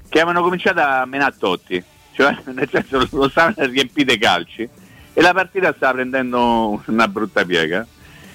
che 0.09 0.19
avevano 0.19 0.43
cominciato 0.43 0.79
a 0.81 1.05
menare 1.05 1.35
Totti, 1.37 1.83
cioè 2.13 2.35
nel 2.53 2.69
senso 2.69 3.07
lo 3.11 3.29
stavano 3.29 3.55
a 3.57 3.65
riempire 3.65 4.17
calci. 4.17 4.67
E 5.13 5.21
la 5.21 5.33
partita 5.33 5.73
stava 5.75 5.93
prendendo 5.93 6.81
una 6.87 7.07
brutta 7.07 7.43
piega. 7.43 7.85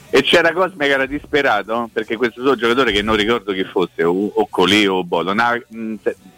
E 0.08 0.22
c'era 0.22 0.52
Cosme 0.52 0.86
che 0.86 0.92
era 0.92 1.04
disperato 1.06 1.90
perché 1.92 2.16
questo 2.16 2.40
suo 2.40 2.54
giocatore 2.54 2.92
che 2.92 3.02
non 3.02 3.16
ricordo 3.16 3.52
chi 3.52 3.64
fosse 3.64 4.04
o, 4.04 4.12
o 4.34 4.46
Colì 4.48 4.86
o 4.86 5.02
Bodo 5.02 5.32
non 5.32 5.44
aveva, 5.44 5.64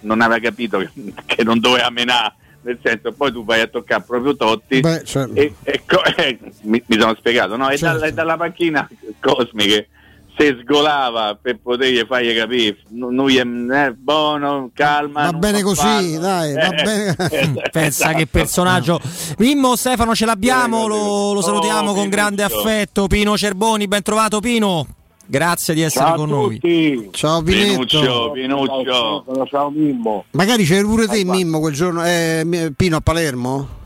non 0.00 0.20
aveva 0.22 0.40
capito 0.40 0.78
che, 0.78 0.90
che 1.26 1.44
non 1.44 1.60
doveva 1.60 1.90
menare 1.90 2.32
nel 2.62 2.78
senso 2.82 3.12
poi 3.12 3.32
tu 3.32 3.44
vai 3.44 3.60
a 3.60 3.66
toccare 3.66 4.02
proprio 4.06 4.36
Totti 4.36 4.80
Beh, 4.80 5.02
cioè- 5.04 5.28
e, 5.32 5.54
e 5.62 5.82
co- 5.86 6.02
eh, 6.16 6.38
mi, 6.62 6.82
mi 6.86 6.98
sono 7.00 7.14
spiegato 7.18 7.56
no? 7.56 7.68
e 7.70 7.76
Certo. 7.78 7.94
dalla, 7.94 8.06
e 8.06 8.12
dalla 8.12 8.36
panchina 8.36 8.88
Cosmi 9.20 9.64
che 9.66 9.88
se 10.36 10.56
sgolava 10.62 11.36
per 11.40 11.58
potergli 11.60 12.04
fargli 12.06 12.32
capire 12.36 12.76
"Nu- 12.90 13.10
noi 13.10 13.36
è 13.38 13.40
eh, 13.44 13.92
buono 13.92 14.70
calma 14.72 15.30
Va 15.32 15.36
bene 15.36 15.62
così, 15.62 15.80
fallo". 15.80 16.18
dai, 16.20 16.52
va 16.54 16.60
Eh, 16.68 16.82
bene. 16.84 17.16
eh, 17.30 17.70
Pensa 17.72 18.04
esatto. 18.04 18.16
che 18.18 18.26
personaggio. 18.28 19.00
Mimmo 19.38 19.74
Stefano 19.74 20.14
ce 20.14 20.26
l'abbiamo, 20.26 20.86
lo, 20.86 21.32
lo 21.32 21.40
salutiamo 21.42 21.90
Oh, 21.90 21.94
con 21.94 22.08
grande 22.08 22.44
affetto. 22.44 23.08
Pino 23.08 23.36
Cerboni, 23.36 23.88
ben 23.88 24.02
trovato 24.02 24.38
Pino. 24.38 24.86
Grazie 25.30 25.74
di 25.74 25.82
essere 25.82 26.06
Ciao 26.06 26.16
con 26.16 26.28
noi. 26.30 26.54
tutti. 26.54 27.08
Ciao. 27.12 27.42
Pinuccio 27.42 28.30
Pinuccio 28.32 29.24
Ciao, 29.50 29.68
Mimmo. 29.68 30.24
Magari 30.30 30.64
c'eri 30.64 30.84
pure 30.84 31.06
te 31.06 31.22
Mimmo 31.22 31.60
quel 31.60 31.74
giorno, 31.74 32.02
eh, 32.02 32.72
Pino 32.74 32.96
a 32.96 33.00
Palermo? 33.02 33.77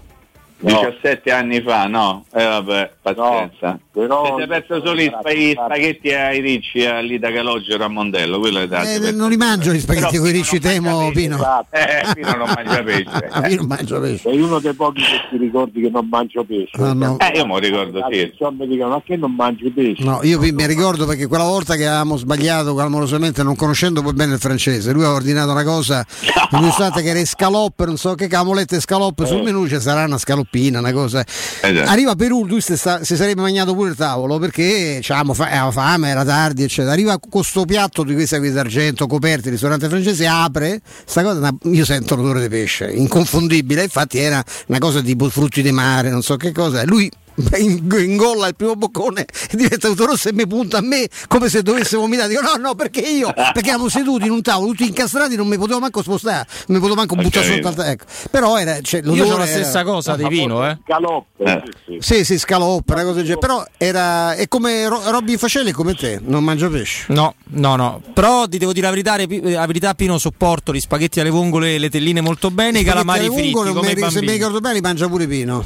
17 0.62 1.30
anni 1.32 1.60
fa 1.62 1.86
no 1.86 2.24
eh 2.34 2.44
vabbè 2.44 2.90
pazienza 3.02 3.78
però- 3.92 4.36
si 4.38 4.42
è 4.44 4.46
perso 4.46 4.80
solo 4.84 4.94
gli 5.00 5.06
spa- 5.06 5.32
gli 5.32 5.52
spaghetti 5.52 6.12
ai 6.12 6.40
ricci 6.40 6.84
a 6.86 7.00
Lida 7.00 7.30
Calogero 7.32 7.84
a 7.84 7.88
Mondello 7.88 8.38
quello 8.38 8.60
è 8.60 8.68
tanto 8.68 8.88
Eh, 9.06 9.10
non 9.12 9.28
li 9.30 9.36
mangio 9.36 9.72
gli 9.72 9.80
spaghetti 9.80 10.18
con 10.18 10.28
i 10.28 10.30
ricci 10.30 10.58
temo, 10.60 11.10
Pino. 11.12 11.36
eh 11.70 12.02
Pino 12.14 12.34
non 12.36 12.52
mangia 12.54 12.82
pesce 12.82 13.10
Ah, 13.30 13.40
Pino 13.42 13.62
mangia 13.64 13.98
pesce. 14.00 14.18
Sei 14.30 14.40
uno 14.40 14.58
dei 14.60 14.72
pochi 14.74 15.02
che 15.02 15.20
ti 15.30 15.36
ricordi 15.38 15.80
che 15.80 15.90
non 15.90 16.06
mangio 16.08 16.44
pesce. 16.44 16.70
Ah, 16.82 16.92
no. 16.92 17.16
eh 17.18 17.36
io 17.36 17.46
me 17.46 17.52
lo 17.52 17.58
ricordo 17.58 18.06
sì 18.10 18.20
Insomma, 18.30 18.64
mi 18.64 18.68
dicono, 18.68 18.90
ma 18.90 19.02
che 19.04 19.16
non 19.16 19.34
mangi 19.34 19.70
pesce? 19.70 20.02
No, 20.04 20.20
io 20.22 20.38
mi 20.38 20.52
mi 20.52 20.66
ricordo 20.66 21.06
perché 21.06 21.26
quella 21.26 21.44
volta 21.44 21.74
che 21.76 21.86
avevamo 21.86 22.16
sbagliato 22.16 22.74
clamorosamente, 22.74 23.42
non 23.42 23.56
conoscendo 23.56 24.00
poi 24.02 24.12
bene 24.12 24.34
il 24.34 24.38
francese, 24.40 24.92
lui 24.92 25.02
aveva 25.02 25.16
ordinato 25.16 25.50
una 25.50 25.64
cosa 25.64 26.04
istante 26.62 27.02
che 27.02 27.08
era 27.08 27.24
scaloppe, 27.24 27.84
non 27.86 27.96
so 27.96 28.14
che 28.14 28.26
camolette 28.28 28.80
scaloppe, 28.80 29.26
sul 29.26 29.42
menù 29.42 29.66
ci 29.66 29.80
sarà 29.80 30.04
una 30.04 30.18
scaloppina, 30.52 30.78
una 30.78 30.92
cosa. 30.92 31.24
Esatto. 31.60 31.90
Arriva 31.90 32.14
Perù, 32.14 32.46
lui 32.46 32.60
si, 32.60 32.76
sarebbe 32.76 33.40
mangiato 33.40 33.74
pure 33.74 33.90
il 33.90 33.96
tavolo 33.96 34.38
perché 34.38 35.00
fa- 35.02 35.18
aveva 35.24 35.70
fame, 35.70 36.10
era 36.10 36.24
tardi, 36.24 36.62
eccetera. 36.62 36.92
Arriva 36.92 37.18
questo 37.18 37.64
piatto 37.64 38.04
di 38.04 38.14
questa 38.14 38.38
qui 38.38 38.52
d'argento 38.52 39.06
coperti, 39.06 39.46
il 39.46 39.52
ristorante 39.52 39.88
francese, 39.88 40.26
apre, 40.26 40.80
sta 41.04 41.22
cosa, 41.22 41.50
io 41.64 41.84
sento 41.84 42.14
l'odore 42.14 42.42
di 42.42 42.48
pesce, 42.48 42.90
inconfondibile, 42.90 43.84
infatti 43.84 44.18
era 44.18 44.42
una 44.66 44.78
cosa 44.78 45.00
tipo 45.00 45.28
frutti 45.30 45.62
di 45.62 45.72
mare, 45.72 46.10
non 46.10 46.22
so 46.22 46.36
che 46.36 46.52
cosa. 46.52 46.84
Lui 46.84 47.10
ingolla 47.58 48.46
il 48.48 48.56
primo 48.56 48.74
boccone 48.76 49.22
e 49.50 49.56
diventa 49.56 49.88
tutto 49.88 50.06
rosso 50.06 50.28
e 50.28 50.32
mi 50.32 50.46
punta 50.46 50.78
a 50.78 50.80
me 50.80 51.08
come 51.28 51.48
se 51.48 51.62
dovesse 51.62 51.96
vomitare. 51.96 52.28
Dico 52.28 52.42
no, 52.42 52.54
no, 52.56 52.74
perché 52.74 53.00
io? 53.00 53.32
Perché 53.52 53.68
eravamo 53.68 53.88
seduti 53.88 54.26
in 54.26 54.32
un 54.32 54.42
tavolo 54.42 54.70
tutti 54.70 54.86
incastrati, 54.86 55.36
non 55.36 55.46
mi 55.46 55.56
potevo 55.58 55.78
manco 55.80 56.02
spostare, 56.02 56.46
non 56.66 56.76
mi 56.76 56.78
potevo 56.78 56.94
manco 56.94 57.14
buttare 57.16 57.46
Ok. 57.46 57.54
sotto 57.64 57.80
al 57.80 57.88
ecco. 57.88 58.04
Però 58.30 58.58
era, 58.58 58.80
cioè, 58.80 59.02
Io 59.04 59.24
ho 59.24 59.36
la 59.36 59.44
era- 59.44 59.46
stessa 59.46 59.82
cosa 59.84 60.16
di 60.16 60.26
Pino, 60.26 60.66
eh. 60.68 60.78
Scaloppe, 60.84 61.44
Eh. 61.44 61.62
sì, 61.86 61.98
sì. 62.00 62.14
Sì, 62.14 62.24
sì, 62.24 62.38
scaloppa, 62.38 62.94
una 62.94 63.02
cosa 63.02 63.14
del 63.16 63.24
genere. 63.24 63.40
Però 63.40 63.64
era. 63.76 64.34
È 64.34 64.48
come 64.48 64.88
Ro- 64.88 65.02
Robby 65.10 65.36
Facelli 65.36 65.72
come 65.72 65.94
te, 65.94 66.20
non 66.22 66.42
mangia 66.44 66.68
pesce. 66.68 67.04
No, 67.08 67.34
no, 67.50 67.76
no. 67.76 68.02
Però 68.12 68.46
ti 68.46 68.58
devo 68.58 68.72
dire 68.72 68.86
la 68.86 68.90
verità, 68.92 69.16
Pi- 69.26 69.50
la 69.50 69.66
verità 69.66 69.94
Pino 69.94 70.18
sopporto 70.18 70.72
gli 70.72 70.80
spaghetti 70.80 71.20
alle 71.20 71.30
vongole 71.30 71.78
le 71.78 71.90
telline 71.90 72.20
molto 72.20 72.50
bene, 72.50 72.80
i 72.80 72.84
calamari 72.84 73.26
fritti 73.26 73.52
vongole, 73.52 73.72
come 73.72 73.90
i 73.92 73.94
me- 73.94 74.00
se 74.00 74.06
mi 74.06 74.12
bambini. 74.12 74.32
ricordo 74.32 74.60
bene, 74.60 74.74
li 74.74 74.80
mangia 74.80 75.08
pure 75.08 75.26
Pino. 75.26 75.64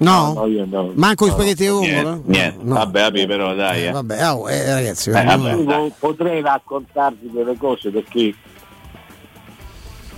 No? 0.00 0.32
No, 0.32 0.46
io 0.46 0.64
no. 0.68 0.92
Manco 0.94 1.24
i 1.26 1.28
No, 1.28 1.34
spaghetti 1.34 1.62
alle 1.66 1.72
vongole? 1.72 1.92
niente, 2.02 2.20
niente. 2.30 2.58
No. 2.64 2.74
vabbè 2.74 3.00
vabbè 3.02 3.26
però 3.26 3.54
dai 3.54 3.82
Eh, 3.82 3.86
eh. 3.86 3.90
vabbè, 3.90 4.20
ah, 4.20 4.50
eh, 4.52 4.74
ragazzi, 4.74 5.10
Eh, 5.10 5.24
vabbè. 5.24 5.54
Io 5.54 5.92
potrei 5.98 6.40
raccontarvi 6.40 7.30
delle 7.32 7.56
cose 7.56 7.90
perché 7.90 8.34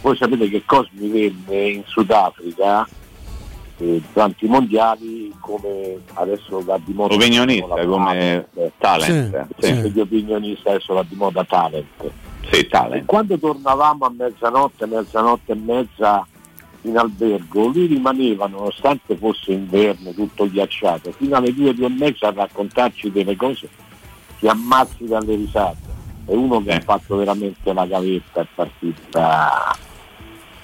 voi 0.02 0.16
sapete 0.16 0.48
che 0.48 0.62
Cosmi 0.64 1.08
venne 1.08 1.68
in 1.68 1.82
Sudafrica 1.86 2.86
eh, 3.78 4.02
durante 4.12 4.44
i 4.44 4.48
mondiali 4.48 5.32
come 5.40 5.98
adesso 6.14 6.60
va 6.62 6.78
di 6.84 6.92
moda 6.92 7.14
opinionista 7.14 7.84
come 7.86 8.46
talent 8.78 9.46
Sì, 9.58 9.66
sì, 9.66 9.80
sì. 9.82 9.92
di 9.92 10.00
opinionista 10.00 10.70
adesso 10.70 10.94
va 10.94 11.04
di 11.06 11.14
moda 11.16 11.44
talent 11.44 11.86
sì, 12.50 12.60
e 12.60 12.66
talent 12.68 13.04
quando 13.06 13.38
tornavamo 13.38 14.04
a 14.06 14.12
mezzanotte 14.16 14.86
mezzanotte 14.86 15.52
e 15.52 15.54
mezza 15.54 16.26
in 16.82 16.96
albergo 16.96 17.66
lui 17.66 17.86
rimaneva 17.86 18.46
nonostante 18.46 19.16
fosse 19.16 19.52
inverno 19.52 20.12
tutto 20.12 20.48
ghiacciato 20.48 21.12
fino 21.12 21.36
alle 21.36 21.52
due 21.52 21.74
due 21.74 21.86
e 21.86 21.90
mezza 21.90 22.28
a 22.28 22.32
raccontarci 22.32 23.10
delle 23.10 23.36
cose 23.36 23.68
che 24.38 24.48
ammazzi 24.48 25.04
dalle 25.04 25.34
risate 25.34 25.88
è 26.26 26.32
uno 26.34 26.62
che 26.62 26.72
ha 26.72 26.80
fatto 26.80 27.16
veramente 27.16 27.72
la 27.72 27.86
gavetta 27.86 28.40
è 28.40 28.46
partito 28.54 29.00
da- 29.10 29.76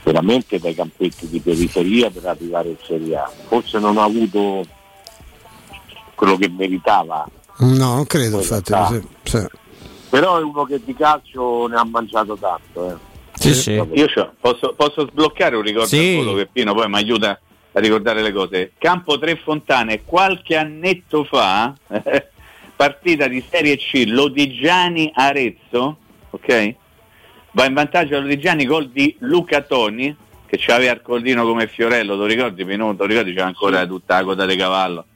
veramente 0.03 0.59
dai 0.59 0.75
campetti 0.75 1.29
di 1.29 1.41
periferia 1.41 2.11
per 2.11 2.25
arrivare 2.27 2.69
in 2.71 2.77
Serie 2.83 3.17
A 3.17 3.31
forse 3.49 3.79
non 3.79 3.99
ha 3.99 4.05
avuto 4.05 4.65
quello 6.15 6.37
che 6.37 6.49
meritava 6.49 7.27
No, 7.59 7.95
non 7.95 8.05
credo, 8.07 8.37
infatti. 8.37 8.75
Sì, 8.91 9.03
sì. 9.23 9.47
però 10.11 10.39
è 10.39 10.43
uno 10.43 10.65
che 10.65 10.79
di 10.85 10.95
calcio 10.95 11.67
ne 11.67 11.77
ha 11.77 11.85
mangiato 11.85 12.37
tanto 12.37 12.91
eh. 12.91 12.97
Sì, 13.52 13.55
sì. 13.55 13.73
io 13.93 14.09
posso, 14.40 14.74
posso 14.77 15.06
sbloccare 15.09 15.56
un 15.56 15.62
ricordo 15.62 15.89
Sì. 15.89 16.20
che 16.36 16.48
Pino 16.52 16.74
poi 16.74 16.89
mi 16.89 16.97
aiuta 16.97 17.39
a 17.73 17.81
ricordare 17.81 18.23
le 18.23 18.32
cose 18.32 18.73
Campo 18.78 19.18
Tre 19.18 19.36
Fontane 19.36 20.02
qualche 20.05 20.56
annetto 20.56 21.24
fa 21.24 21.74
partita 22.77 23.27
di 23.28 23.44
Serie 23.48 23.77
C 23.77 24.05
Lodigiani 24.06 25.10
Arezzo 25.14 25.97
ok 26.31 26.74
va 27.52 27.64
in 27.64 27.74
vantaggio 27.74 28.20
Lodigiani 28.20 28.64
gol 28.66 28.89
di 28.89 29.14
Luca 29.20 29.62
Toni 29.62 30.14
che 30.47 30.56
c'aveva 30.60 30.93
il 30.93 31.02
cordino 31.02 31.44
come 31.44 31.66
Fiorello 31.66 32.14
lo 32.14 32.24
ricordi 32.24 32.64
Pino? 32.64 32.94
Lo 32.97 33.05
ricordi 33.05 33.32
c'era 33.32 33.47
ancora 33.47 33.86
tutta 33.86 34.16
la 34.18 34.24
coda 34.24 34.47
di 34.47 34.56
cavallo 34.56 35.06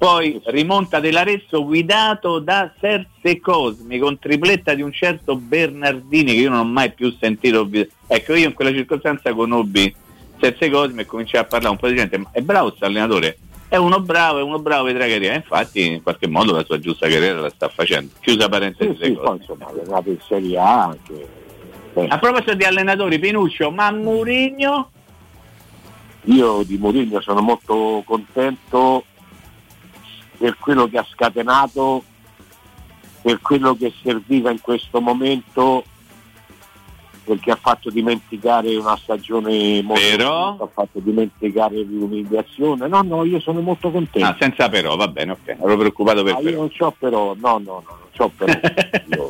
poi 0.00 0.40
rimonta 0.46 0.98
dell'Arezzo 0.98 1.62
guidato 1.62 2.38
da 2.38 2.72
Serse 2.80 3.38
Cosmi 3.38 3.98
con 3.98 4.18
tripletta 4.18 4.72
di 4.72 4.80
un 4.80 4.90
certo 4.94 5.36
Bernardini 5.36 6.32
che 6.32 6.40
io 6.40 6.48
non 6.48 6.60
ho 6.60 6.64
mai 6.64 6.90
più 6.92 7.14
sentito. 7.20 7.68
Ecco, 8.06 8.34
io 8.34 8.46
in 8.48 8.54
quella 8.54 8.72
circostanza 8.72 9.34
conobbi 9.34 9.94
Serse 10.40 10.70
Cosmi 10.70 11.02
e 11.02 11.04
cominciai 11.04 11.42
a 11.42 11.44
parlare 11.44 11.74
un 11.74 11.78
po' 11.78 11.88
di 11.88 11.96
gente. 11.96 12.16
Ma 12.16 12.30
è 12.32 12.40
bravo 12.40 12.68
questo 12.68 12.86
allenatore? 12.86 13.36
È 13.68 13.76
uno 13.76 14.00
bravo, 14.00 14.38
è 14.38 14.42
uno 14.42 14.58
bravo, 14.58 14.84
vedrà 14.84 15.04
che 15.04 15.16
arriva. 15.16 15.34
Infatti, 15.34 15.86
in 15.86 16.02
qualche 16.02 16.28
modo 16.28 16.52
la 16.52 16.64
sua 16.64 16.78
giusta 16.78 17.06
carriera 17.06 17.38
la 17.38 17.50
sta 17.50 17.68
facendo. 17.68 18.12
Chiusa 18.20 18.48
parentesi. 18.48 18.96
sì, 18.98 19.04
sì, 19.04 19.12
poi 19.12 19.36
insomma 19.36 19.66
è 19.68 19.86
nato 19.86 20.08
in 20.08 20.18
Serie 20.26 20.58
A 20.58 20.84
anche 20.84 21.28
eh, 21.92 22.06
A 22.08 22.18
proposito 22.18 22.54
di 22.54 22.64
allenatori, 22.64 23.18
Pinuccio, 23.18 23.70
ma 23.70 23.90
Murigno? 23.90 24.92
io 26.24 26.62
di 26.64 26.76
Mourinho 26.76 27.20
sono 27.20 27.40
molto 27.40 28.02
contento 28.04 29.04
per 30.40 30.56
quello 30.58 30.88
che 30.88 30.96
ha 30.96 31.06
scatenato 31.06 32.02
per 33.20 33.38
quello 33.42 33.76
che 33.76 33.92
serviva 34.02 34.50
in 34.50 34.62
questo 34.62 35.02
momento 35.02 35.84
perché 37.22 37.50
ha 37.50 37.58
fatto 37.60 37.90
dimenticare 37.90 38.74
una 38.76 38.96
stagione 38.96 39.82
molto 39.82 40.00
Però? 40.16 40.56
ha 40.58 40.66
fatto 40.72 40.98
dimenticare 41.00 41.76
l'umiliazione. 41.84 42.88
No, 42.88 43.02
no, 43.02 43.24
io 43.24 43.38
sono 43.40 43.60
molto 43.60 43.90
contento. 43.90 44.26
Ah, 44.26 44.34
senza 44.40 44.70
però, 44.70 44.96
va 44.96 45.06
bene, 45.08 45.32
ok. 45.32 45.56
Ero 45.62 45.76
preoccupato 45.76 46.22
per 46.24 46.36
Ah, 46.36 46.38
io 46.38 46.44
però. 46.44 46.56
non 46.60 46.70
c'ho 46.70 46.94
però, 46.98 47.34
no, 47.38 47.58
no, 47.58 47.58
no, 47.58 47.84
non 47.86 48.08
c'ho 48.16 48.28
però. 48.34 48.52
Io- 49.14 49.28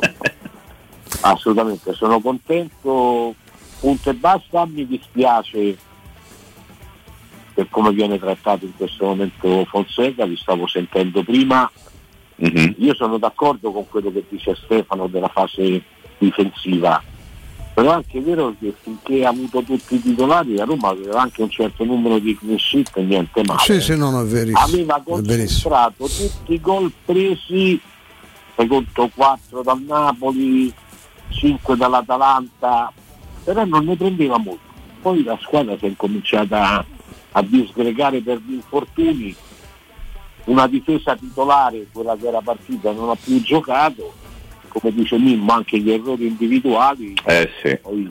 assolutamente, 1.19 1.93
sono 1.93 2.21
contento, 2.21 3.35
punto 3.81 4.09
e 4.09 4.13
basta, 4.13 4.65
mi 4.65 4.87
dispiace 4.87 5.77
per 7.61 7.67
come 7.69 7.91
viene 7.91 8.17
trattato 8.17 8.65
in 8.65 8.75
questo 8.75 9.05
momento 9.05 9.65
Fonseca, 9.65 10.25
vi 10.25 10.35
stavo 10.35 10.65
sentendo 10.65 11.21
prima, 11.23 11.69
Mhm. 12.37 12.75
io 12.79 12.95
sono 12.95 13.19
d'accordo 13.19 13.71
con 13.71 13.87
quello 13.87 14.11
che 14.11 14.23
dice 14.27 14.55
Stefano 14.63 15.05
della 15.05 15.27
fase 15.27 15.83
difensiva, 16.17 17.03
però 17.75 17.91
è 17.91 17.93
anche 17.93 18.19
vero 18.19 18.55
che 18.59 18.73
finché 18.81 19.23
ha 19.23 19.29
avuto 19.29 19.61
tutti 19.61 19.93
i 19.95 20.01
titolari 20.01 20.55
la 20.55 20.63
Roma 20.63 20.89
aveva 20.89 21.21
anche 21.21 21.43
un 21.43 21.51
certo 21.51 21.83
numero 21.83 22.17
di 22.17 22.35
clean 22.35 22.57
sheet 22.57 22.89
e 22.95 23.03
niente 23.03 23.43
male. 23.45 23.59
Sì, 23.59 23.79
sì, 23.79 23.95
no, 23.95 24.09
no, 24.09 24.21
è 24.21 24.25
verissimo. 24.25 24.59
Aveva 24.59 25.01
concentrato 25.03 26.07
tutti 26.07 26.53
i 26.53 26.59
gol 26.59 26.91
presi, 27.05 27.79
secondo 28.55 29.11
4 29.13 29.61
dal 29.61 29.81
Napoli, 29.83 30.73
5 31.29 31.75
dall'Atalanta, 31.77 32.91
però 33.43 33.63
non 33.65 33.85
ne 33.85 33.95
prendeva 33.95 34.39
molto. 34.39 34.69
Poi 34.99 35.23
la 35.23 35.37
squadra 35.41 35.77
si 35.77 35.85
è 35.85 35.89
incominciata 35.89 36.83
a 37.33 37.41
disgregare 37.41 38.21
per 38.21 38.39
gli 38.45 38.53
infortuni, 38.53 39.35
una 40.45 40.67
difesa 40.67 41.15
titolare, 41.15 41.87
quella 41.91 42.15
che 42.15 42.27
era 42.27 42.41
partita, 42.41 42.91
non 42.91 43.09
ha 43.09 43.15
più 43.15 43.41
giocato, 43.41 44.13
come 44.67 44.93
dice 44.93 45.17
Mimmo 45.17 45.53
anche 45.53 45.79
gli 45.79 45.91
errori 45.91 46.27
individuali, 46.27 47.13
Eh 47.25 47.49
sì. 47.61 47.77
poi 47.77 48.09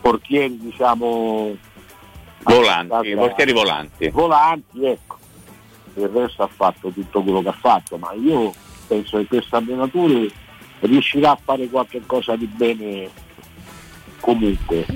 portieri 0.00 0.58
diciamo 0.58 1.56
Volanti, 2.42 3.14
portieri 3.14 3.52
volanti. 3.52 4.08
volanti, 4.08 4.84
ecco. 4.84 5.16
Il 5.94 6.08
resto 6.08 6.42
ha 6.44 6.48
fatto 6.54 6.90
tutto 6.90 7.22
quello 7.22 7.42
che 7.42 7.48
ha 7.48 7.56
fatto, 7.58 7.96
ma 7.98 8.12
io 8.12 8.52
penso 8.86 9.18
che 9.18 9.26
questo 9.26 9.56
allenatore 9.56 10.30
riuscirà 10.80 11.32
a 11.32 11.38
fare 11.42 11.68
qualche 11.68 12.00
cosa 12.06 12.36
di 12.36 12.46
bene 12.46 13.10
comunque. 14.20 14.86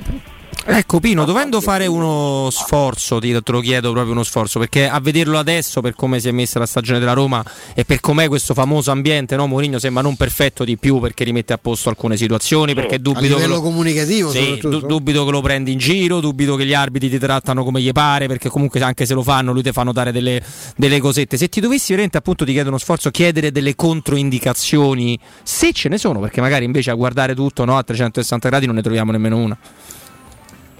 Ecco 0.65 1.01
Pino, 1.01 1.25
dovendo 1.25 1.61
fare 1.61 1.87
uno 1.87 2.49
sforzo, 2.51 3.19
ti- 3.19 3.33
te 3.33 3.51
lo 3.51 3.59
chiedo 3.59 3.91
proprio 3.91 4.13
uno 4.13 4.23
sforzo, 4.23 4.61
perché 4.61 4.89
a 4.89 5.01
vederlo 5.01 5.37
adesso 5.37 5.81
per 5.81 5.97
come 5.97 6.21
si 6.21 6.29
è 6.29 6.31
messa 6.31 6.61
la 6.61 6.67
stagione 6.67 7.01
della 7.01 7.15
Roma 7.15 7.45
e 7.75 7.85
per 7.85 7.99
com'è 7.99 8.29
questo 8.29 8.55
famoso 8.55 8.93
ambiente, 8.93 9.35
no? 9.35 9.49
Mourinho 9.49 9.81
sembra 9.81 10.03
non 10.03 10.15
perfetto 10.15 10.63
di 10.63 10.77
più 10.79 11.01
perché 11.01 11.25
rimette 11.25 11.53
a 11.53 11.59
posto 11.59 11.89
alcune 11.89 12.17
situazioni, 12.17 12.75
perché 12.75 13.01
dubito 13.01 13.35
che 13.35 13.35
livello 13.35 13.55
lo, 13.57 13.61
comunicativo, 13.61 14.31
Sì, 14.31 14.61
dubito 14.63 15.25
che 15.25 15.31
lo 15.33 15.41
prendi 15.41 15.73
in 15.73 15.79
giro, 15.79 16.21
dubito 16.21 16.55
che 16.55 16.65
gli 16.65 16.75
arbitri 16.75 17.11
ti 17.11 17.19
trattano 17.19 17.65
come 17.65 17.81
gli 17.81 17.91
pare, 17.91 18.29
perché 18.29 18.49
comunque 18.49 18.81
anche 18.83 19.05
se 19.05 19.15
lo 19.15 19.25
fanno 19.25 19.53
lui 19.53 19.63
ti 19.63 19.73
fa 19.73 19.83
notare 19.83 20.13
delle, 20.13 20.41
delle 20.77 21.01
cosette. 21.01 21.37
Se 21.37 21.49
ti 21.49 21.61
dovessi 21.61 21.89
veramente 21.89 22.19
appunto 22.19 22.45
ti 22.45 22.53
chiedo 22.53 22.69
uno 22.69 22.79
sforzo, 22.79 23.11
chiedere 23.11 23.51
delle 23.51 23.75
controindicazioni, 23.75 25.19
se 25.43 25.73
ce 25.73 25.89
ne 25.89 25.99
sono, 25.99 26.21
perché 26.21 26.41
magari 26.41 26.65
invece 26.65 26.93
a 26.93 26.95
guardare 26.95 27.35
tutto 27.35 27.65
no, 27.65 27.77
a 27.77 27.83
360 27.83 28.49
gradi 28.49 28.67
non 28.67 28.77
ne 28.77 28.83
troviamo 28.83 29.11
nemmeno 29.11 29.39
una. 29.39 29.59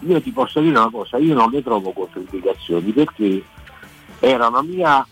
Io 0.07 0.21
ti 0.21 0.33
posso 0.33 0.61
dire 0.61 0.77
una 0.77 0.91
cosa, 0.91 1.17
io 1.19 1.35
non 1.35 1.51
le 1.51 1.63
trovo 1.63 1.93
controindicazioni 1.93 2.91
perché 2.91 3.43
era 4.19 4.49
una 4.49 4.63
mia 4.63 5.07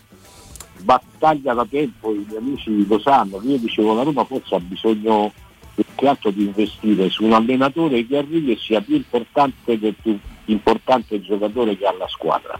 battaglia 0.82 1.54
da 1.54 1.64
tempo, 1.64 2.12
i 2.12 2.24
miei 2.26 2.38
amici 2.38 2.86
lo 2.86 2.98
sanno, 2.98 3.40
io 3.42 3.58
dicevo 3.58 3.94
la 3.94 4.02
Roma 4.02 4.24
forse 4.24 4.54
ha 4.54 4.60
bisogno 4.60 5.32
più 5.74 5.84
che 5.94 6.08
altro 6.08 6.30
di 6.30 6.44
investire 6.44 7.08
su 7.08 7.24
un 7.24 7.32
allenatore 7.32 8.06
che 8.06 8.18
arrivi 8.18 8.52
e 8.52 8.56
sia 8.56 8.80
più 8.80 8.96
importante 8.96 9.78
del 9.78 9.94
più 9.94 10.18
importante 10.46 11.20
giocatore 11.20 11.76
che 11.76 11.86
ha 11.86 11.92
la 11.96 12.08
squadra. 12.08 12.58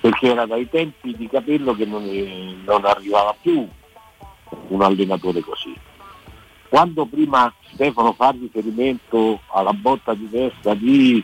Perché 0.00 0.30
era 0.30 0.46
dai 0.46 0.68
tempi 0.68 1.14
di 1.16 1.28
capello 1.28 1.74
che 1.74 1.86
non, 1.86 2.04
non 2.64 2.84
arrivava 2.84 3.34
più 3.40 3.66
un 4.68 4.82
allenatore 4.82 5.40
così. 5.40 5.74
Quando 6.68 7.06
prima 7.06 7.52
Stefano 7.74 8.12
fa 8.12 8.30
riferimento 8.30 9.40
alla 9.48 9.72
botta 9.72 10.14
di 10.14 10.28
testa 10.30 10.74
di 10.74 11.22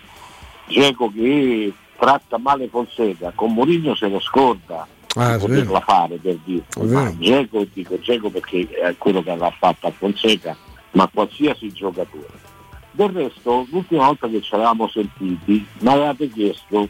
Geco 0.67 1.11
che 1.13 1.73
tratta 1.97 2.39
male 2.39 2.69
Fonseca, 2.69 3.33
con 3.35 3.53
Mourinho 3.53 3.95
se 3.95 4.09
lo 4.09 4.21
scorda 4.21 4.87
Ah, 5.17 5.37
di 5.37 5.41
poterla 5.41 5.81
fare 5.81 6.17
per 6.19 6.39
dire. 6.45 6.63
Vero. 6.77 7.17
Geco, 7.19 7.67
dico 7.73 7.99
Geco 7.99 8.31
perché 8.31 8.69
è 8.69 8.95
quello 8.97 9.23
che 9.23 9.31
aveva 9.31 9.51
fatto 9.51 9.89
a 9.89 9.91
Fonseca, 9.91 10.57
ma 10.93 11.09
qualsiasi 11.13 11.73
giocatore. 11.73 12.49
Del 12.93 13.09
resto, 13.09 13.67
l'ultima 13.71 14.07
volta 14.07 14.29
che 14.29 14.41
ci 14.41 14.55
eravamo 14.55 14.89
sentiti, 14.89 15.67
mi 15.79 15.89
avevate 15.89 16.31
chiesto 16.31 16.89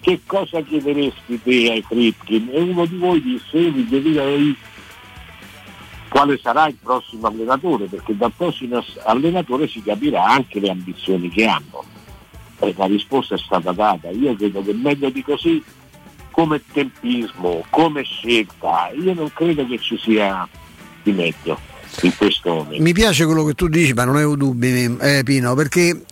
che 0.00 0.20
cosa 0.24 0.62
chiederesti 0.62 1.42
te 1.42 1.70
ai 1.70 1.82
Fritkin 1.82 2.48
e 2.52 2.60
uno 2.62 2.86
di 2.86 2.96
voi 2.96 3.20
disse 3.20 3.58
io 3.58 3.72
vi 3.72 3.86
chiederei 3.86 4.56
quale 6.08 6.38
sarà 6.42 6.66
il 6.66 6.76
prossimo 6.82 7.26
allenatore, 7.28 7.86
perché 7.86 8.16
dal 8.16 8.32
prossimo 8.36 8.84
allenatore 9.04 9.68
si 9.68 9.82
capirà 9.82 10.24
anche 10.24 10.60
le 10.60 10.70
ambizioni 10.70 11.28
che 11.28 11.46
hanno. 11.46 11.84
E 12.60 12.74
la 12.76 12.86
risposta 12.86 13.34
è 13.34 13.38
stata 13.38 13.72
data. 13.72 14.10
Io 14.10 14.34
credo 14.34 14.62
che 14.62 14.72
meglio 14.72 15.10
di 15.10 15.22
così, 15.22 15.62
come 16.30 16.60
tempismo, 16.72 17.64
come 17.70 18.02
scelta, 18.02 18.90
io 18.98 19.14
non 19.14 19.30
credo 19.32 19.66
che 19.66 19.78
ci 19.78 19.96
sia 19.98 20.48
di 21.02 21.12
meglio 21.12 21.58
in 22.02 22.16
questo 22.16 22.54
momento. 22.54 22.82
Mi 22.82 22.92
piace 22.92 23.24
quello 23.24 23.44
che 23.44 23.54
tu 23.54 23.68
dici, 23.68 23.92
ma 23.92 24.04
non 24.04 24.16
avevo 24.16 24.36
dubbi, 24.36 24.96
eh, 25.00 25.22
Pino, 25.24 25.54
perché 25.54 26.04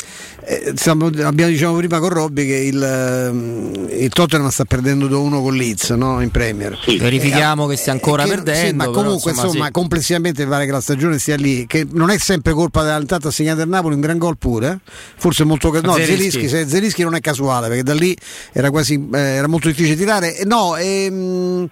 eh, 0.44 0.72
stiamo- 0.76 1.06
abbiamo 1.06 1.50
diciamo 1.50 1.76
prima 1.76 1.98
con 1.98 2.08
Robby 2.10 2.46
che 2.46 2.54
il, 2.56 2.82
ehm, 2.82 3.88
il 3.90 4.08
Tottenham 4.10 4.48
sta 4.50 4.64
perdendo 4.64 5.06
2-1 5.08 5.40
con 5.42 5.54
Leeds 5.54 5.90
no? 5.90 6.20
in 6.22 6.30
Premier. 6.30 6.78
Verifichiamo 6.98 7.66
che 7.66 7.76
stia 7.76 7.92
ancora 7.92 8.22
che- 8.24 8.28
perdendo. 8.30 8.66
sì, 8.68 8.74
ma 8.74 8.84
però, 8.84 8.96
comunque 9.02 9.30
insomma, 9.30 9.46
insomma, 9.48 9.66
sì. 9.66 9.72
complessivamente 9.72 10.46
pare 10.46 10.66
che 10.66 10.72
la 10.72 10.80
stagione 10.80 11.18
sia 11.18 11.36
lì, 11.36 11.66
che 11.66 11.86
non 11.90 12.10
è 12.10 12.18
sempre 12.18 12.52
colpa 12.52 12.82
dell'intanto 12.82 13.28
assegnato 13.28 13.62
al 13.62 13.68
Napoli, 13.68 13.94
un 13.94 14.00
gran 14.00 14.18
gol 14.18 14.36
pure, 14.38 14.68
eh? 14.84 14.90
forse 15.16 15.44
molto 15.44 15.70
no. 15.82 15.94
Zelischi, 15.94 16.48
se- 16.48 16.68
Zelischi 16.68 17.02
non 17.02 17.14
è 17.14 17.20
casuale, 17.20 17.68
perché 17.68 17.82
da 17.82 17.94
lì 17.94 18.16
era 18.52 18.70
quasi 18.70 19.08
eh, 19.12 19.18
era 19.18 19.48
molto 19.48 19.68
difficile 19.68 19.96
tirare. 19.96 20.36
Eh, 20.36 20.44
No, 20.44 20.76
ehm, 20.76 21.68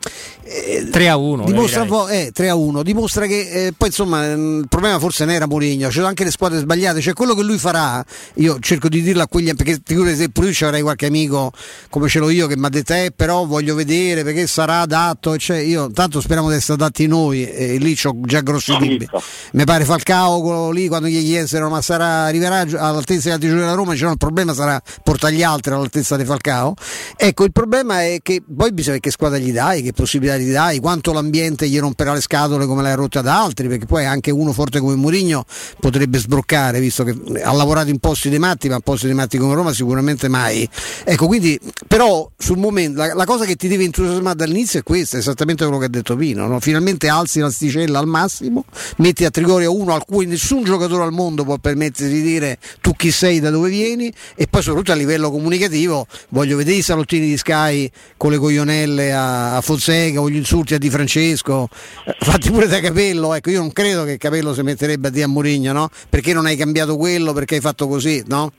3 0.90 1.08
a 1.08 1.16
1. 1.16 1.44
dimostra, 1.44 1.86
eh, 2.10 2.30
3 2.32 2.48
a 2.48 2.54
1 2.54 2.82
dimostra 2.82 3.26
che 3.26 3.66
eh, 3.66 3.72
poi 3.76 3.88
insomma 3.88 4.26
ehm, 4.26 4.58
il 4.60 4.68
problema 4.68 4.98
forse 4.98 5.24
non 5.24 5.34
era 5.34 5.46
Mourinho 5.46 5.88
c'erano 5.88 6.08
anche 6.08 6.24
le 6.24 6.30
squadre 6.30 6.58
sbagliate 6.58 7.00
cioè 7.00 7.14
quello 7.14 7.34
che 7.34 7.42
lui 7.42 7.56
farà 7.58 8.04
io 8.34 8.58
cerco 8.60 8.88
di 8.88 9.02
dirlo 9.02 9.22
a 9.22 9.28
quegli 9.28 9.52
perché 9.54 9.80
figurati 9.82 10.16
se 10.16 10.28
pure 10.28 10.48
io 10.48 10.52
ci 10.52 10.64
avrei 10.64 10.82
qualche 10.82 11.06
amico 11.06 11.52
come 11.90 12.08
ce 12.08 12.18
l'ho 12.18 12.30
io 12.30 12.46
che 12.46 12.56
mi 12.56 12.66
ha 12.66 12.68
detto 12.68 12.92
eh 12.92 13.12
però 13.14 13.44
voglio 13.44 13.74
vedere 13.74 14.24
perché 14.24 14.46
sarà 14.46 14.80
adatto 14.80 15.36
cioè, 15.36 15.58
io 15.58 15.90
tanto 15.90 16.20
speriamo 16.20 16.48
di 16.48 16.56
essere 16.56 16.74
adatti 16.74 17.06
noi 17.06 17.48
e 17.48 17.76
lì 17.76 17.96
ho 18.02 18.20
già 18.22 18.40
grossi 18.40 18.76
dubbi. 18.76 19.08
mi 19.52 19.64
pare 19.64 19.84
Falcao 19.84 20.70
lì 20.70 20.88
quando 20.88 21.08
gli 21.08 21.22
chiesero 21.22 21.68
ma 21.68 21.80
sarà 21.80 22.24
arriverà 22.24 22.60
all'altezza 22.60 23.32
altri 23.32 23.48
giocatori 23.48 23.68
della 23.68 23.74
Roma 23.74 23.92
dicevano 23.92 24.12
il 24.14 24.18
problema 24.18 24.54
sarà 24.54 24.80
portare 25.02 25.34
gli 25.34 25.42
altri 25.42 25.72
all'altezza 25.72 26.16
di 26.16 26.24
Falcao 26.24 26.74
ecco 27.16 27.44
il 27.44 27.52
problema 27.52 28.02
è 28.02 28.18
che 28.22 28.42
poi 28.42 28.72
bisogna 28.72 28.98
che 28.98 29.10
squadra 29.10 29.38
gli 29.38 29.52
dai 29.52 29.82
che 29.82 29.92
possibilità 29.92 30.36
gli 30.36 30.52
dai 30.52 30.80
quanto 30.80 31.12
l'ambiente 31.12 31.68
gli 31.68 31.78
romperà 31.78 32.12
le 32.12 32.20
scatole 32.20 32.66
come 32.66 32.82
l'hai 32.82 32.94
rotta 32.94 33.20
ad 33.20 33.26
altri 33.26 33.68
perché 33.68 33.86
poi 33.86 34.04
anche 34.04 34.30
uno 34.30 34.52
forte 34.52 34.80
come 34.80 34.94
Mourinho 34.94 35.44
potrebbe 35.80 36.18
sbroccare 36.18 36.80
visto 36.80 37.04
che 37.04 37.14
ha 37.42 37.52
lavorato 37.52 37.90
in 37.90 37.98
posti 38.14 38.28
dei 38.30 38.38
matti 38.38 38.68
ma 38.68 38.78
posti 38.78 39.06
dei 39.06 39.14
matti 39.14 39.38
come 39.38 39.54
Roma 39.54 39.72
sicuramente 39.72 40.28
mai 40.28 40.68
ecco 41.02 41.26
quindi 41.26 41.58
però 41.88 42.30
sul 42.38 42.58
momento 42.58 42.98
la, 43.00 43.12
la 43.12 43.24
cosa 43.24 43.44
che 43.44 43.56
ti 43.56 43.66
deve 43.66 43.82
entusiasmare 43.82 44.36
dall'inizio 44.36 44.78
è 44.78 44.82
questa 44.84 45.18
esattamente 45.18 45.64
quello 45.64 45.80
che 45.80 45.86
ha 45.86 45.88
detto 45.88 46.14
Pino 46.14 46.46
no? 46.46 46.60
finalmente 46.60 47.08
alzi 47.08 47.40
l'asticella 47.40 47.98
al 47.98 48.06
massimo 48.06 48.66
metti 48.98 49.24
a 49.24 49.30
Trigoria 49.30 49.68
uno 49.68 49.94
al 49.94 50.04
cui 50.04 50.26
nessun 50.26 50.62
giocatore 50.62 51.02
al 51.02 51.10
mondo 51.10 51.42
può 51.42 51.58
permettersi 51.58 52.12
di 52.12 52.22
dire 52.22 52.58
tu 52.80 52.92
chi 52.94 53.10
sei 53.10 53.40
da 53.40 53.50
dove 53.50 53.68
vieni 53.68 54.12
e 54.36 54.46
poi 54.46 54.62
soprattutto 54.62 54.92
a 54.92 54.94
livello 54.94 55.32
comunicativo 55.32 56.06
voglio 56.28 56.56
vedere 56.56 56.76
i 56.76 56.82
salottini 56.82 57.26
di 57.26 57.36
Sky 57.36 57.90
con 58.16 58.30
le 58.30 58.38
coglionelle 58.38 59.12
a, 59.12 59.56
a 59.56 59.60
Fonseca 59.60 60.20
o 60.20 60.30
gli 60.30 60.36
insulti 60.36 60.74
a 60.74 60.78
Di 60.78 60.88
Francesco 60.88 61.68
eh, 62.06 62.14
fatti 62.20 62.52
pure 62.52 62.68
da 62.68 62.78
Capello 62.78 63.34
ecco 63.34 63.50
io 63.50 63.58
non 63.58 63.72
credo 63.72 64.04
che 64.04 64.18
Capello 64.18 64.54
si 64.54 64.62
metterebbe 64.62 65.08
a 65.08 65.10
dire 65.10 65.24
a 65.24 65.28
Mourinho 65.28 65.72
no? 65.72 65.90
perché 66.08 66.32
non 66.32 66.46
hai 66.46 66.54
cambiato 66.56 66.96
quello 66.96 67.32
perché 67.32 67.56
hai 67.56 67.60
fatto 67.60 67.88
così 67.88 68.02
no? 68.26 68.52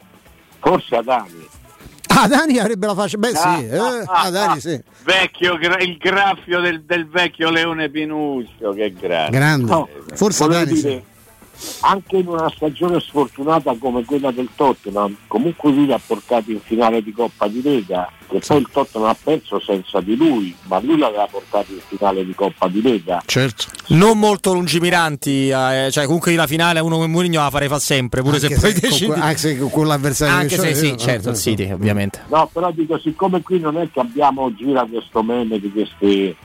Forse 0.60 0.96
Adani. 0.96 1.48
Ah, 2.08 2.28
Dani 2.28 2.58
avrebbe 2.58 2.88
la 2.88 2.96
faccia. 2.96 3.18
Beh, 3.18 3.36
sì, 3.36 3.68
eh, 3.68 4.04
ah, 4.06 4.30
Dani, 4.30 4.60
sì. 4.62 4.82
Vecchio, 5.04 5.56
il 5.56 5.98
graffio 5.98 6.62
del, 6.62 6.84
del 6.84 7.08
vecchio 7.08 7.50
Leone 7.50 7.90
Pinuscio, 7.90 8.72
che 8.74 8.94
grande. 8.94 9.38
Grande. 9.38 9.70
No, 9.70 9.90
Forse 10.14 10.46
volevo 10.46 10.64
Dani, 10.64 10.82
dire, 10.82 11.04
anche 11.82 12.18
in 12.18 12.28
una 12.28 12.52
stagione 12.56 13.00
sfortunata 13.00 13.76
come 13.80 14.04
quella 14.04 14.32
del 14.32 14.50
Tottenham, 14.56 15.16
comunque 15.28 15.72
lui 15.72 15.86
l'ha 15.88 16.00
portato 16.06 16.52
in 16.52 16.60
finale 16.62 17.02
di 17.02 17.12
Coppa 17.12 17.48
di 17.48 17.62
Lega, 17.62 18.10
che 18.28 18.42
poi 18.46 18.58
il 18.60 18.68
Tottenham 18.72 19.10
ha 19.10 19.18
perso 19.22 19.60
senza 19.60 20.02
di 20.02 20.16
lui, 20.16 20.56
ma 20.64 20.80
lui 20.80 20.98
l'aveva 20.98 21.28
portato 21.30 21.72
in 21.72 21.80
finale 21.88 22.26
di 22.26 22.34
Coppa 22.34 22.68
di 22.68 22.82
Lega. 22.82 23.22
Certo. 23.26 23.66
Non 23.88 24.18
molto 24.18 24.54
lungimiranti, 24.54 25.50
eh, 25.50 25.90
cioè 25.92 26.06
comunque 26.06 26.34
la 26.36 26.48
finale 26.48 26.80
uno 26.80 26.96
come 26.96 27.08
Mourinho 27.08 27.42
la 27.42 27.50
farei 27.50 27.68
fa 27.68 27.80
sempre, 27.80 28.22
pure 28.22 28.38
Anche 28.38 28.56
se 28.56 28.60
poi 28.60 28.72
se 28.74 28.80
con 28.80 28.90
decidi. 28.90 29.12
que- 29.12 29.22
anche 29.22 29.38
se 29.38 29.58
con 29.58 29.70
quell'avversario 29.70 30.36
Anche 30.36 30.56
che 30.56 30.62
se 30.62 30.76
sì, 30.76 30.90
eh, 30.92 30.98
certo, 30.98 31.30
eh, 31.30 31.32
il 31.32 31.38
City, 31.38 31.72
ovviamente. 31.72 32.22
No, 32.28 32.50
però 32.52 32.72
dico, 32.72 32.98
siccome 33.00 33.42
qui 33.42 33.60
non 33.60 33.78
è 33.78 33.90
che 33.92 34.00
abbiamo 34.00 34.54
gira 34.54 34.86
questo 34.86 35.22
meme 35.24 35.60
di 35.60 35.72
queste 35.72 36.36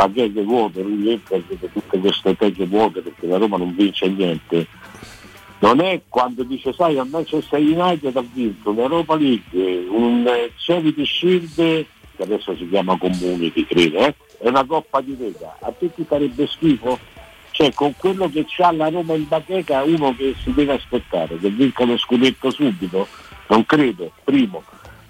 baghette 0.00 0.42
vuote, 0.42 0.82
lui 0.82 1.10
entra 1.10 1.38
tutte 1.72 1.98
queste 1.98 2.34
teghe 2.34 2.64
vuote 2.64 3.02
perché 3.02 3.26
la 3.26 3.36
Roma 3.36 3.58
non 3.58 3.74
vince 3.74 4.08
niente. 4.08 4.66
Non 5.58 5.80
è 5.80 6.00
quando 6.08 6.42
dice, 6.42 6.72
sai, 6.72 6.96
a 6.96 7.04
Manchester 7.04 7.60
United 7.60 8.16
ha 8.16 8.24
vinto 8.32 8.70
un'Europa 8.70 9.14
League, 9.16 9.86
un 9.88 10.26
eh, 10.26 10.52
Charity 10.56 11.04
Shield, 11.04 11.54
che 11.54 12.22
adesso 12.22 12.56
si 12.56 12.66
chiama 12.66 12.96
Community, 12.96 13.66
credo, 13.66 13.98
eh, 13.98 14.14
e 14.38 14.48
una 14.48 14.64
Coppa 14.64 15.02
di 15.02 15.14
Lega. 15.18 15.58
A 15.60 15.70
te 15.70 15.92
ti 15.92 16.04
farebbe 16.04 16.46
schifo? 16.46 16.98
Cioè, 17.50 17.74
con 17.74 17.92
quello 17.98 18.30
che 18.30 18.46
c'ha 18.48 18.72
la 18.72 18.88
Roma 18.88 19.12
in 19.14 19.28
bacheca, 19.28 19.82
uno 19.82 20.14
che 20.16 20.34
si 20.42 20.50
deve 20.54 20.72
aspettare, 20.72 21.36
che 21.38 21.50
vinca 21.50 21.84
lo 21.84 21.98
scudetto 21.98 22.50
subito? 22.50 23.06
Non 23.48 23.66
credo, 23.66 24.12
primo. 24.24 24.62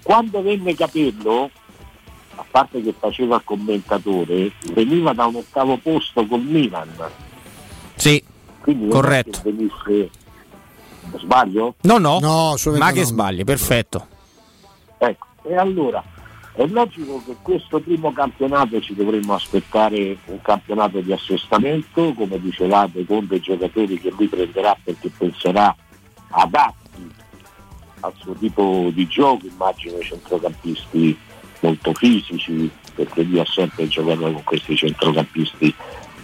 Quando 0.03 0.41
venne 0.41 0.75
Capello, 0.75 1.49
a 2.41 2.45
parte 2.49 2.81
che 2.81 2.93
faceva 2.97 3.35
il 3.35 3.43
commentatore, 3.43 4.51
veniva 4.73 5.13
da 5.13 5.25
un 5.27 5.35
ottavo 5.35 5.77
posto 5.77 6.25
col 6.25 6.41
Milan. 6.41 6.89
Sì, 7.95 8.21
Quindi 8.59 8.89
corretto. 8.89 9.41
venisse 9.43 10.09
sbaglio? 11.17 11.75
No, 11.81 11.99
no, 11.99 12.19
No, 12.19 12.55
ma 12.77 12.91
che 12.91 13.03
sbagli, 13.03 13.43
perfetto. 13.43 14.07
Ecco, 14.97 15.27
e 15.43 15.55
allora 15.55 16.03
è 16.53 16.65
logico 16.65 17.21
che 17.25 17.35
questo 17.41 17.79
primo 17.79 18.11
campionato 18.11 18.81
ci 18.81 18.95
dovremmo 18.95 19.35
aspettare 19.35 20.17
un 20.25 20.41
campionato 20.41 20.99
di 20.99 21.13
assestamento, 21.13 22.13
come 22.13 22.39
dicevate, 22.39 23.05
con 23.05 23.27
dei 23.27 23.39
giocatori 23.39 23.99
che 23.99 24.11
lui 24.17 24.27
prenderà 24.27 24.75
perché 24.83 25.11
penserà 25.15 25.75
adatti 26.29 27.09
al 27.99 28.13
suo 28.17 28.33
tipo 28.33 28.89
di 28.91 29.07
gioco, 29.07 29.45
immagino 29.45 29.97
i 29.99 30.03
centrocampisti 30.03 31.29
molto 31.61 31.93
fisici, 31.93 32.69
perché 32.93 33.23
lui 33.23 33.39
ha 33.39 33.45
sempre 33.45 33.87
giocato 33.87 34.21
con 34.21 34.43
questi 34.43 34.75
centrocampisti 34.75 35.73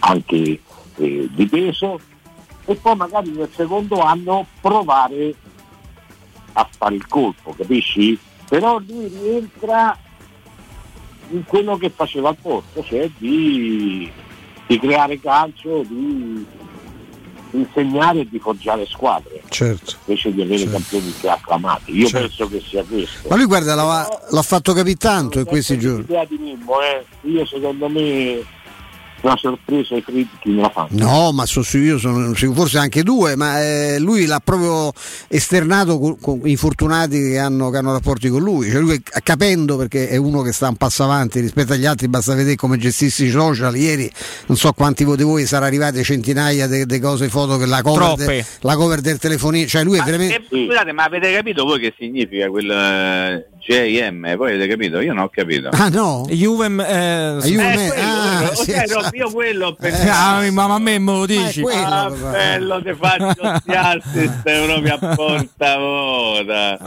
anche 0.00 0.60
eh, 0.96 1.28
di 1.30 1.46
peso, 1.46 1.98
e 2.66 2.74
poi 2.74 2.96
magari 2.96 3.30
nel 3.30 3.48
secondo 3.54 4.00
anno 4.00 4.46
provare 4.60 5.34
a 6.52 6.68
fare 6.76 6.94
il 6.94 7.06
colpo, 7.06 7.54
capisci? 7.56 8.18
Però 8.48 8.78
lui 8.78 9.08
rientra 9.08 9.96
in 11.30 11.44
quello 11.44 11.76
che 11.76 11.90
faceva 11.90 12.30
al 12.30 12.36
posto, 12.36 12.82
cioè 12.84 13.10
di, 13.18 14.10
di 14.66 14.78
creare 14.78 15.20
calcio, 15.20 15.82
di 15.82 16.44
insegnare 17.52 18.20
e 18.20 18.28
di 18.28 18.38
forgiare 18.38 18.86
squadre, 18.86 19.42
Certo. 19.48 19.96
invece 20.04 20.32
di 20.32 20.42
avere 20.42 20.68
campioni 20.70 21.12
più 21.18 21.30
acclamati. 21.30 21.96
Io 21.96 22.06
Certo. 22.08 22.26
penso 22.26 22.48
che 22.48 22.62
sia 22.66 22.82
questo. 22.84 23.28
Ma 23.28 23.36
lui 23.36 23.44
guarda, 23.46 23.74
l'ha, 23.74 24.20
l'ha 24.30 24.42
fatto 24.42 24.72
capire 24.72 24.96
tanto 24.96 25.38
in 25.38 25.44
questi 25.46 25.78
giorni. 25.78 26.00
L'idea 26.00 26.24
di 26.24 26.36
Mimmo, 26.38 26.80
eh, 26.80 27.04
io 27.22 27.46
secondo 27.46 27.88
me 27.88 28.42
una 29.20 29.36
sorpresa 29.36 29.94
ai 29.94 30.02
critici 30.02 30.50
me 30.50 30.62
la 30.62 30.70
fanno. 30.70 30.88
No, 30.90 31.32
ma 31.32 31.46
so- 31.46 31.62
io 31.76 31.98
sono 31.98 32.34
sicuro, 32.34 32.60
forse 32.60 32.78
anche 32.78 33.02
due, 33.02 33.36
ma 33.36 33.62
eh, 33.62 33.98
lui 33.98 34.26
l'ha 34.26 34.40
proprio 34.42 34.92
esternato 35.28 35.98
con, 35.98 36.18
con 36.20 36.40
i 36.44 36.56
fortunati 36.56 37.18
che 37.18 37.38
hanno, 37.38 37.70
che 37.70 37.78
hanno 37.78 37.92
rapporti 37.92 38.28
con 38.28 38.42
lui, 38.42 38.70
cioè 38.70 38.80
lui 38.80 39.00
capendo 39.22 39.76
perché 39.76 40.08
è 40.08 40.16
uno 40.16 40.42
che 40.42 40.52
sta 40.52 40.68
un 40.68 40.76
passo 40.76 41.04
avanti 41.04 41.40
rispetto 41.40 41.72
agli 41.72 41.86
altri, 41.86 42.08
basta 42.08 42.34
vedere 42.34 42.56
come 42.56 42.78
gestissi 42.78 43.26
i 43.26 43.30
social, 43.30 43.76
ieri. 43.76 44.10
Non 44.46 44.56
so 44.56 44.72
quanti 44.72 45.04
di 45.04 45.22
voi 45.22 45.46
sarà 45.46 45.66
arrivate 45.66 46.02
centinaia 46.02 46.66
di 46.66 47.00
cose 47.00 47.28
foto 47.28 47.56
che 47.56 47.66
la 47.66 47.82
cover, 47.82 48.14
de- 48.14 48.44
la 48.60 48.76
cover 48.76 49.00
del 49.00 49.18
telefonino, 49.18 49.66
cioè 49.66 49.84
lui 49.84 49.98
è 49.98 50.02
veramente... 50.02 50.46
Eh, 50.50 50.66
scusate, 50.66 50.92
ma 50.92 51.04
avete 51.04 51.32
capito 51.32 51.64
voi 51.64 51.80
che 51.80 51.94
significa 51.98 52.48
quel 52.48 52.70
eh, 52.70 53.48
JM? 53.68 54.34
Voi 54.36 54.54
avete 54.54 54.66
capito? 54.66 55.00
Io 55.00 55.12
non 55.12 55.24
ho 55.24 55.28
capito. 55.28 55.68
Ah 55.72 55.88
no? 55.90 56.26
Juve, 56.30 56.66
eh, 56.66 57.36
Juve- 57.42 57.72
Eh, 57.72 57.88
quello, 57.88 58.02
ah, 58.02 58.36
quello. 58.38 58.54
sì, 58.54 58.70
Ok, 58.70 58.76
esatto. 58.82 59.00
no, 59.02 59.08
io 59.12 59.30
quello 59.30 59.66
ho 59.66 59.70
eh, 59.70 59.76
pensato. 59.78 60.10
ah, 60.10 60.50
ma 60.50 60.64
a 60.74 60.78
me 60.78 60.98
me 60.98 61.12
lo 61.12 61.26
dici. 61.26 61.60
quello, 61.60 61.84
Ah, 61.84 62.08
bello, 62.10 62.82
ti 62.82 62.94
faccio 62.98 63.60
gli 63.64 63.74
assist 63.74 64.40
proprio 64.42 64.94
a 64.94 65.14
portavoce. 65.14 66.78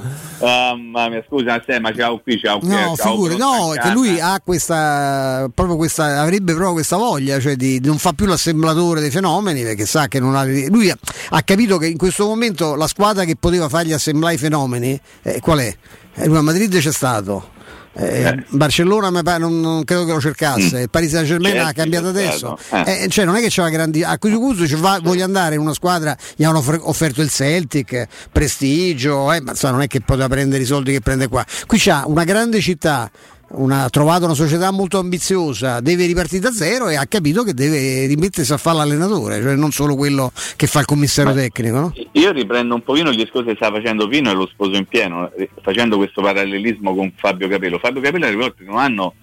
Mamma 0.41 1.09
mia, 1.09 1.23
scusa, 1.27 1.61
se, 1.65 1.79
ma 1.79 1.91
c'è 1.91 2.07
un 2.07 2.19
qui, 2.23 2.39
c'è 2.39 2.51
un 2.51 2.59
No, 2.67 2.95
figuri, 2.95 3.37
no, 3.37 3.73
è 3.75 3.77
che 3.79 3.89
lui 3.91 4.19
ha 4.19 4.41
questa 4.43 5.47
proprio 5.53 5.75
questa 5.77 6.19
avrebbe 6.21 6.53
proprio 6.53 6.73
questa 6.73 6.97
voglia, 6.97 7.39
cioè 7.39 7.55
di 7.55 7.79
di 7.79 7.87
non 7.87 7.99
fa 7.99 8.13
più 8.13 8.25
l'assemblatore 8.25 9.01
dei 9.01 9.11
fenomeni 9.11 9.61
perché 9.61 9.85
sa 9.85 10.07
che 10.07 10.19
non 10.19 10.35
ha 10.35 10.43
lui 10.43 10.89
ha, 10.89 10.97
ha 11.29 11.41
capito 11.43 11.77
che 11.77 11.85
in 11.87 11.97
questo 11.97 12.25
momento 12.25 12.73
la 12.75 12.87
squadra 12.87 13.23
che 13.23 13.35
poteva 13.39 13.69
fargli 13.69 13.93
assemblare 13.93 14.33
i 14.33 14.37
fenomeni 14.37 14.99
eh, 15.21 15.39
qual 15.39 15.59
è? 15.59 15.75
Eh, 16.15 16.25
a 16.35 16.41
Madrid 16.41 16.77
c'è 16.77 16.91
stato. 16.91 17.49
eh, 17.93 18.45
Barcellona 18.49 19.11
mi 19.11 19.21
pare- 19.21 19.39
non, 19.39 19.59
non 19.59 19.83
credo 19.83 20.05
che 20.05 20.13
lo 20.13 20.21
cercasse, 20.21 20.79
il 20.81 20.89
Paris 20.89 21.09
Saint 21.11 21.27
Germain 21.27 21.55
Certo, 21.55 21.69
ha 21.69 21.73
cambiato 21.73 22.05
c'è 22.05 22.09
adesso. 22.09 22.57
Eh. 22.71 23.03
Eh, 23.03 23.07
cioè, 23.09 23.25
non 23.25 23.35
è 23.35 23.41
che 23.41 23.49
c'era 23.49 23.69
grandi. 23.69 24.01
A 24.03 24.17
punto 24.39 24.61
dice, 24.61 24.77
va- 24.77 24.99
voglio 25.01 25.23
andare 25.25 25.55
in 25.55 25.61
una 25.61 25.73
squadra, 25.73 26.15
gli 26.35 26.43
hanno 26.45 26.63
offerto 26.83 27.21
il 27.21 27.29
Celtic, 27.29 28.07
prestigio, 28.31 29.31
eh, 29.33 29.41
ma 29.41 29.51
insomma, 29.51 29.73
non 29.73 29.81
è 29.81 29.87
che 29.87 30.01
poteva 30.01 30.27
prendere 30.29 30.63
i 30.63 30.65
soldi 30.65 30.91
che 30.93 31.01
prende 31.01 31.27
qua. 31.27 31.45
Qui 31.65 31.77
c'ha 31.79 32.03
una 32.07 32.23
grande 32.23 32.61
città, 32.61 33.09
una- 33.53 33.83
ha 33.83 33.89
trovato 33.89 34.25
una 34.25 34.33
società 34.33 34.71
molto 34.71 34.97
ambiziosa, 34.99 35.79
deve 35.81 36.05
ripartire 36.05 36.41
da 36.41 36.51
zero 36.51 36.87
e 36.89 36.95
ha 36.95 37.05
capito 37.05 37.43
che 37.43 37.53
deve 37.53 38.05
rimettersi 38.05 38.53
a 38.53 38.57
fare 38.57 38.77
l'allenatore, 38.77 39.41
cioè 39.41 39.55
non 39.55 39.71
solo 39.71 39.95
quello 39.95 40.31
che 40.55 40.67
fa 40.67 40.79
il 40.79 40.85
commissario 40.85 41.33
tecnico. 41.33 41.79
No? 41.79 41.93
Io 42.13 42.31
riprendo 42.31 42.75
un 42.75 42.83
pochino 42.83 43.09
il 43.09 43.15
discorso 43.17 43.49
che 43.49 43.55
stava 43.55 43.77
facendo 43.77 44.07
Pino 44.07 44.31
e 44.31 44.33
lo 44.33 44.47
sposo 44.47 44.75
in 44.75 44.85
pieno, 44.85 45.31
eh, 45.33 45.49
facendo 45.61 45.97
questo 45.97 46.21
parallelismo 46.21 46.95
con 46.95 47.11
Fabio 47.15 47.47
Capello. 47.47 47.77
Fabio 47.79 48.01
Capello 48.01 48.25
arrivato 48.25 48.55
in 48.63 48.69
un 48.69 48.77
anno, 48.77 49.13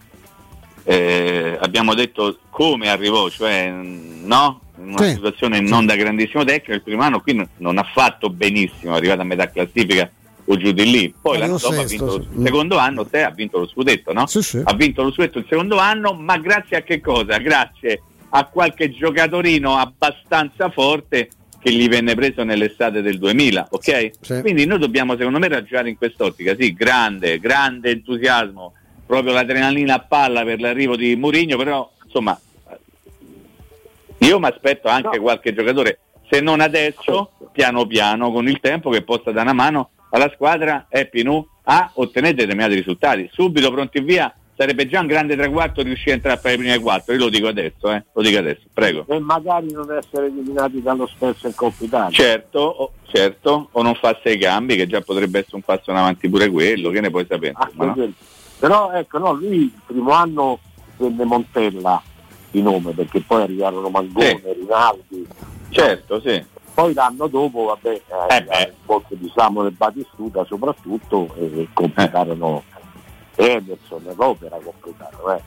eh, 0.84 1.56
abbiamo 1.60 1.94
detto 1.94 2.38
come 2.50 2.88
arrivò, 2.88 3.28
cioè 3.28 3.70
mm, 3.70 4.24
no? 4.26 4.60
in 4.80 4.88
una 4.94 5.02
Sì. 5.04 5.14
situazione 5.14 5.60
non 5.60 5.86
da 5.86 5.96
grandissimo 5.96 6.44
tecnico, 6.44 6.72
il 6.74 6.82
primo 6.82 7.02
anno 7.02 7.20
qui 7.20 7.34
non- 7.34 7.48
non 7.58 7.78
ha 7.78 7.82
fatto 7.92 8.30
benissimo, 8.30 8.94
è 8.94 8.96
arrivato 8.96 9.20
a 9.22 9.24
metà 9.24 9.50
classifica 9.50 10.08
o 10.50 10.56
giù 10.56 10.72
di 10.72 10.90
lì, 10.90 11.14
poi 11.20 11.38
l'anno 11.38 11.58
dopo 11.58 11.78
ha 11.78 11.84
vinto 11.84 12.10
sì. 12.10 12.18
lo, 12.18 12.26
il 12.38 12.42
secondo 12.44 12.78
anno, 12.78 13.06
te 13.06 13.22
ha 13.22 13.30
vinto 13.30 13.58
lo 13.58 13.66
scudetto, 13.66 14.12
no? 14.12 14.26
Sì, 14.26 14.42
sì. 14.42 14.60
Ha 14.64 14.74
vinto 14.74 15.02
lo 15.02 15.12
scudetto 15.12 15.38
il 15.38 15.46
secondo 15.48 15.76
anno, 15.76 16.14
ma 16.14 16.38
grazie 16.38 16.78
a 16.78 16.82
che 16.82 17.00
cosa? 17.00 17.36
Grazie 17.36 18.02
a 18.30 18.44
qualche 18.46 18.90
giocatorino 18.90 19.76
abbastanza 19.76 20.70
forte 20.70 21.28
che 21.60 21.72
gli 21.72 21.86
venne 21.88 22.14
preso 22.14 22.44
nell'estate 22.44 23.02
del 23.02 23.18
2000, 23.18 23.68
ok? 23.70 24.10
Sì. 24.20 24.40
Quindi 24.40 24.64
noi 24.64 24.78
dobbiamo 24.78 25.16
secondo 25.16 25.38
me 25.38 25.48
ragionare 25.48 25.90
in 25.90 25.98
quest'ottica, 25.98 26.56
sì, 26.58 26.72
grande, 26.72 27.38
grande 27.38 27.90
entusiasmo, 27.90 28.72
proprio 29.04 29.34
l'adrenalina 29.34 29.94
a 29.96 30.00
palla 30.00 30.44
per 30.44 30.60
l'arrivo 30.60 30.96
di 30.96 31.14
Mourinho, 31.14 31.58
però 31.58 31.90
insomma 32.04 32.38
io 34.18 34.38
mi 34.38 34.46
aspetto 34.46 34.88
anche 34.88 35.18
qualche 35.18 35.52
giocatore, 35.52 35.98
se 36.30 36.40
non 36.40 36.60
adesso, 36.60 37.32
piano 37.52 37.86
piano, 37.86 38.32
con 38.32 38.48
il 38.48 38.60
tempo 38.60 38.88
che 38.88 39.02
possa 39.02 39.30
dare 39.30 39.50
una 39.50 39.52
mano 39.52 39.90
alla 40.10 40.30
squadra 40.34 40.86
e 40.88 41.06
Pinù 41.06 41.46
a 41.64 41.90
ottenere 41.94 42.34
determinati 42.34 42.74
risultati. 42.74 43.28
Subito 43.32 43.70
pronti 43.70 44.00
via, 44.00 44.32
sarebbe 44.56 44.88
già 44.88 45.00
un 45.00 45.06
grande 45.06 45.36
traguardo 45.36 45.82
riuscire 45.82 46.12
a 46.12 46.14
entrare 46.14 46.40
fra 46.40 46.50
i 46.50 46.56
primi 46.56 46.76
quattro, 46.78 47.12
io 47.12 47.20
lo 47.20 47.28
dico 47.28 47.46
adesso, 47.46 47.92
eh, 47.92 48.04
lo 48.12 48.22
dico 48.22 48.38
adesso, 48.38 48.62
prego. 48.72 49.04
E 49.08 49.18
magari 49.18 49.70
non 49.70 49.92
essere 49.92 50.26
eliminati 50.26 50.82
dallo 50.82 51.06
Spezia 51.06 51.48
in 51.48 51.54
Coppa 51.54 51.84
Italia. 51.84 52.10
Certo, 52.10 52.58
o, 52.58 52.92
certo, 53.06 53.68
o 53.70 53.82
non 53.82 53.94
fa 53.94 54.18
sei 54.22 54.38
cambi, 54.38 54.76
che 54.76 54.86
già 54.86 55.00
potrebbe 55.00 55.40
essere 55.40 55.56
un 55.56 55.62
passo 55.62 55.90
in 55.90 55.96
avanti 55.96 56.28
pure 56.28 56.48
quello, 56.48 56.90
che 56.90 57.00
ne 57.00 57.10
puoi 57.10 57.26
sapere. 57.28 57.52
Ah, 57.54 57.70
no? 57.74 58.12
Però 58.58 58.90
ecco, 58.92 59.18
no, 59.18 59.32
lui 59.32 59.62
il 59.62 59.80
primo 59.86 60.10
anno 60.10 60.58
venne 60.96 61.24
Montella 61.24 62.02
di 62.50 62.62
nome, 62.62 62.92
perché 62.92 63.20
poi 63.20 63.42
arrivarono 63.42 63.88
Mangone, 63.90 64.40
Rinaldi. 64.42 65.26
Certo, 65.68 66.20
sì. 66.20 66.56
Poi 66.78 66.94
l'anno 66.94 67.26
dopo, 67.26 67.64
vabbè, 67.64 67.88
eh, 67.90 68.36
Eh 68.36 68.42
beh. 68.44 68.62
il 68.68 68.74
posto 68.86 69.16
di 69.16 69.28
Samuel 69.34 69.72
Batistuta 69.72 70.44
soprattutto, 70.44 71.34
e 71.36 71.66
completarono 71.72 72.62
Ederson 73.34 74.04
e 74.06 74.14
l'opera 74.14 74.56
completarono. 74.62 75.34
Eh. 75.34 75.42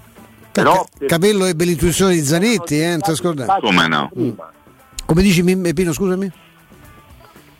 Però 0.52 0.86
per- 0.98 1.08
Capello 1.08 1.46
ebbe 1.46 1.64
l'intuizione 1.64 2.16
di 2.16 2.20
Zanetti, 2.20 2.82
eh, 2.82 2.90
non 2.90 3.00
ti 3.00 3.12
ascolta. 3.12 3.46
Come 3.62 3.88
no? 3.88 4.10
prima, 4.14 4.52
Come 5.06 5.22
dici 5.22 5.42
Mim- 5.42 5.74
Pino, 5.74 5.94
scusami? 5.94 6.26
ho 6.26 6.34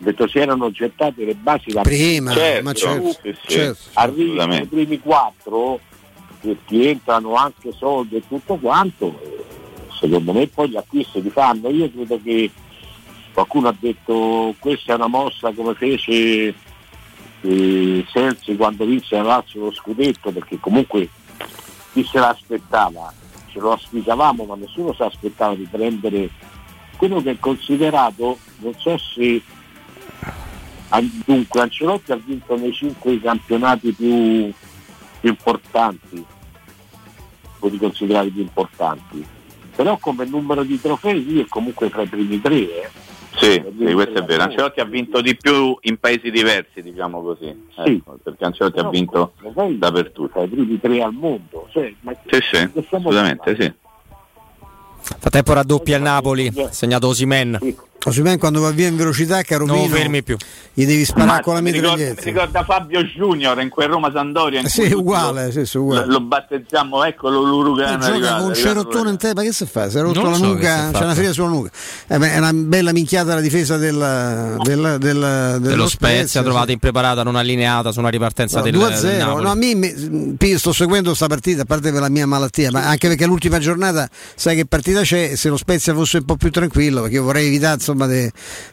detto 0.04 0.28
si 0.28 0.38
erano 0.38 0.70
gettate 0.70 1.24
le 1.24 1.34
basi 1.34 1.70
da 1.70 1.80
Prima, 1.80 2.32
Certo, 2.32 2.62
ma 2.64 2.72
certo. 2.74 3.08
sì, 3.22 3.34
sì, 3.46 3.52
certo. 3.54 3.78
nei 3.94 4.04
assolutamente. 4.04 4.66
primi 4.66 4.98
quattro 5.00 5.80
che 6.42 6.58
ti 6.66 6.88
entrano 6.88 7.36
anche 7.36 7.72
soldi 7.72 8.16
e 8.16 8.22
tutto 8.28 8.56
quanto, 8.56 9.18
eh, 9.22 9.44
secondo 9.98 10.34
me 10.34 10.46
poi 10.48 10.68
gli 10.68 10.76
acquisti 10.76 11.22
li 11.22 11.30
fanno. 11.30 11.70
Io 11.70 11.90
credo 11.90 12.20
che 12.22 12.50
qualcuno 13.32 13.68
ha 13.68 13.74
detto 13.78 14.54
questa 14.58 14.92
è 14.92 14.96
una 14.96 15.06
mossa 15.06 15.52
come 15.52 15.74
fece 15.74 16.54
eh, 17.40 18.06
Sensi 18.10 18.56
quando 18.56 18.84
vinse 18.84 19.16
la 19.16 19.22
Lazio 19.22 19.64
lo 19.64 19.72
scudetto 19.72 20.30
perché 20.30 20.58
comunque 20.60 21.08
chi 21.92 22.04
se 22.04 22.18
l'aspettava 22.18 23.12
ce 23.50 23.58
lo 23.58 23.72
aspettavamo 23.72 24.44
ma 24.44 24.54
nessuno 24.54 24.94
si 24.94 25.02
aspettava 25.02 25.54
di 25.54 25.66
prendere 25.70 26.30
quello 26.96 27.20
che 27.20 27.32
è 27.32 27.38
considerato 27.38 28.38
non 28.58 28.74
so 28.78 28.96
se 28.98 29.42
dunque 31.24 31.60
Ancelotti 31.60 32.12
ha 32.12 32.16
vinto 32.16 32.56
nei 32.56 32.72
cinque 32.72 33.20
campionati 33.20 33.92
più, 33.92 34.52
più 35.20 35.30
importanti 35.30 36.24
quelli 37.58 37.78
considerati 37.78 38.30
più 38.30 38.42
importanti 38.42 39.26
però 39.74 39.96
come 39.96 40.26
numero 40.26 40.62
di 40.64 40.80
trofei 40.80 41.24
lui 41.24 41.40
è 41.40 41.46
comunque 41.48 41.90
tra 41.90 42.02
i 42.02 42.06
primi 42.06 42.40
tre 42.40 42.56
eh. 42.56 42.90
Sì, 43.36 43.62
sì, 43.78 43.92
questo 43.92 44.18
è 44.18 44.22
vero. 44.24 44.42
Ancelotti 44.42 44.80
ha 44.80 44.84
vinto 44.84 45.20
di 45.20 45.36
più 45.36 45.76
in 45.82 45.98
paesi 45.98 46.30
diversi, 46.30 46.82
diciamo 46.82 47.22
così. 47.22 47.54
Ecco, 47.76 48.18
perché 48.22 48.44
Ancelotti 48.44 48.78
ha 48.78 48.88
vinto 48.88 49.32
dappertutto. 49.72 50.28
Tra 50.32 50.42
i 50.42 50.48
primi 50.48 50.78
tre 50.78 51.02
al 51.02 51.12
mondo 51.12 51.68
cioè, 51.70 51.94
ma 52.00 52.12
Sì, 52.26 52.40
sì, 52.40 52.70
assolutamente 52.78 53.56
sì. 53.58 53.72
Frattempo 55.18 55.52
raddoppia 55.52 55.96
il 55.96 56.02
Napoli, 56.02 56.52
segnato 56.70 57.08
Osimen. 57.08 57.58
Osimen 58.04 58.36
quando 58.38 58.60
va 58.60 58.70
via 58.70 58.88
in 58.88 58.96
velocità, 58.96 59.42
caro 59.42 59.64
Non 59.64 59.76
lo 59.76 59.82
Pino, 59.84 59.94
fermi 59.94 60.22
più. 60.24 60.36
Gli 60.74 60.84
devi 60.86 61.04
sparare 61.04 61.26
Ma 61.30 61.40
con 61.40 61.54
la 61.54 61.60
mi 61.60 61.70
ricorda, 61.70 61.94
mi 61.96 62.02
mitraglietta. 62.08 62.24
ricorda 62.30 62.64
Fabio 62.64 63.02
Junior 63.04 63.60
in 63.60 63.68
quel 63.68 63.88
Roma 63.88 64.10
Sandoria. 64.12 64.60
Eh, 64.62 64.68
Sì, 64.68 64.90
uguale, 64.92 65.52
sì, 65.52 65.64
sì, 65.64 65.76
uguale. 65.76 66.06
lo 66.06 66.20
battezziamo, 66.20 67.04
eccolo 67.04 67.42
l'Urugano. 67.44 67.92
Eh, 67.98 68.00
gioca 68.00 68.12
arrivato, 68.14 68.36
con 68.40 68.46
un 68.48 68.54
cerottone 68.54 69.10
in 69.10 69.16
te, 69.18 69.32
ma 69.34 69.42
che 69.42 69.52
si 69.52 69.66
fa? 69.66 69.88
Si 69.88 69.98
è 69.98 70.00
rotto 70.00 70.20
Non 70.20 70.32
la 70.32 70.36
so 70.38 70.44
nuca, 70.46 70.90
c'è 70.92 71.04
una 71.04 71.14
ferita 71.14 71.32
sulla 71.32 71.48
nuca. 71.48 71.70
Eh, 72.08 72.18
beh, 72.18 72.32
è 72.32 72.38
una 72.38 72.52
bella 72.52 72.92
minchiata 72.92 73.34
la 73.34 73.40
difesa 73.40 73.76
del, 73.76 74.56
del, 74.62 74.96
del, 74.98 75.58
Dello 75.60 75.86
Spezia, 75.88 76.42
trovata 76.42 76.72
impreparata, 76.72 77.22
non 77.22 77.36
allineata 77.36 77.92
su 77.92 78.00
una 78.00 78.08
ripartenza 78.08 78.58
No, 78.58 78.64
del, 78.64 78.72
2 78.72 78.84
a 78.84 78.88
del 78.88 78.98
0. 78.98 79.24
Napoli. 79.24 79.44
No, 79.44 79.50
a 79.50 79.54
me, 79.54 79.74
mi- 79.74 80.34
Pino, 80.36 80.58
sto 80.58 80.72
seguendo 80.72 81.08
questa 81.10 81.28
partita, 81.28 81.62
a 81.62 81.64
parte 81.66 81.92
per 81.92 82.00
la 82.00 82.08
mia 82.08 82.26
malattia, 82.26 82.70
ma 82.72 82.88
anche 82.88 83.06
perché 83.06 83.26
l'ultima 83.26 83.58
giornata 83.60 84.08
sai 84.34 84.56
che 84.56 84.66
partita 84.66 85.02
c'è 85.02 85.36
se 85.36 85.48
lo 85.48 85.56
Spezia 85.56 85.94
fosse 85.94 86.16
un 86.18 86.24
po' 86.24 86.36
più 86.36 86.50
tranquillo, 86.50 87.02
perché 87.02 87.16
io 87.16 87.22
vorrei 87.22 87.46
evitare 87.46 87.80
insomma 87.92 88.06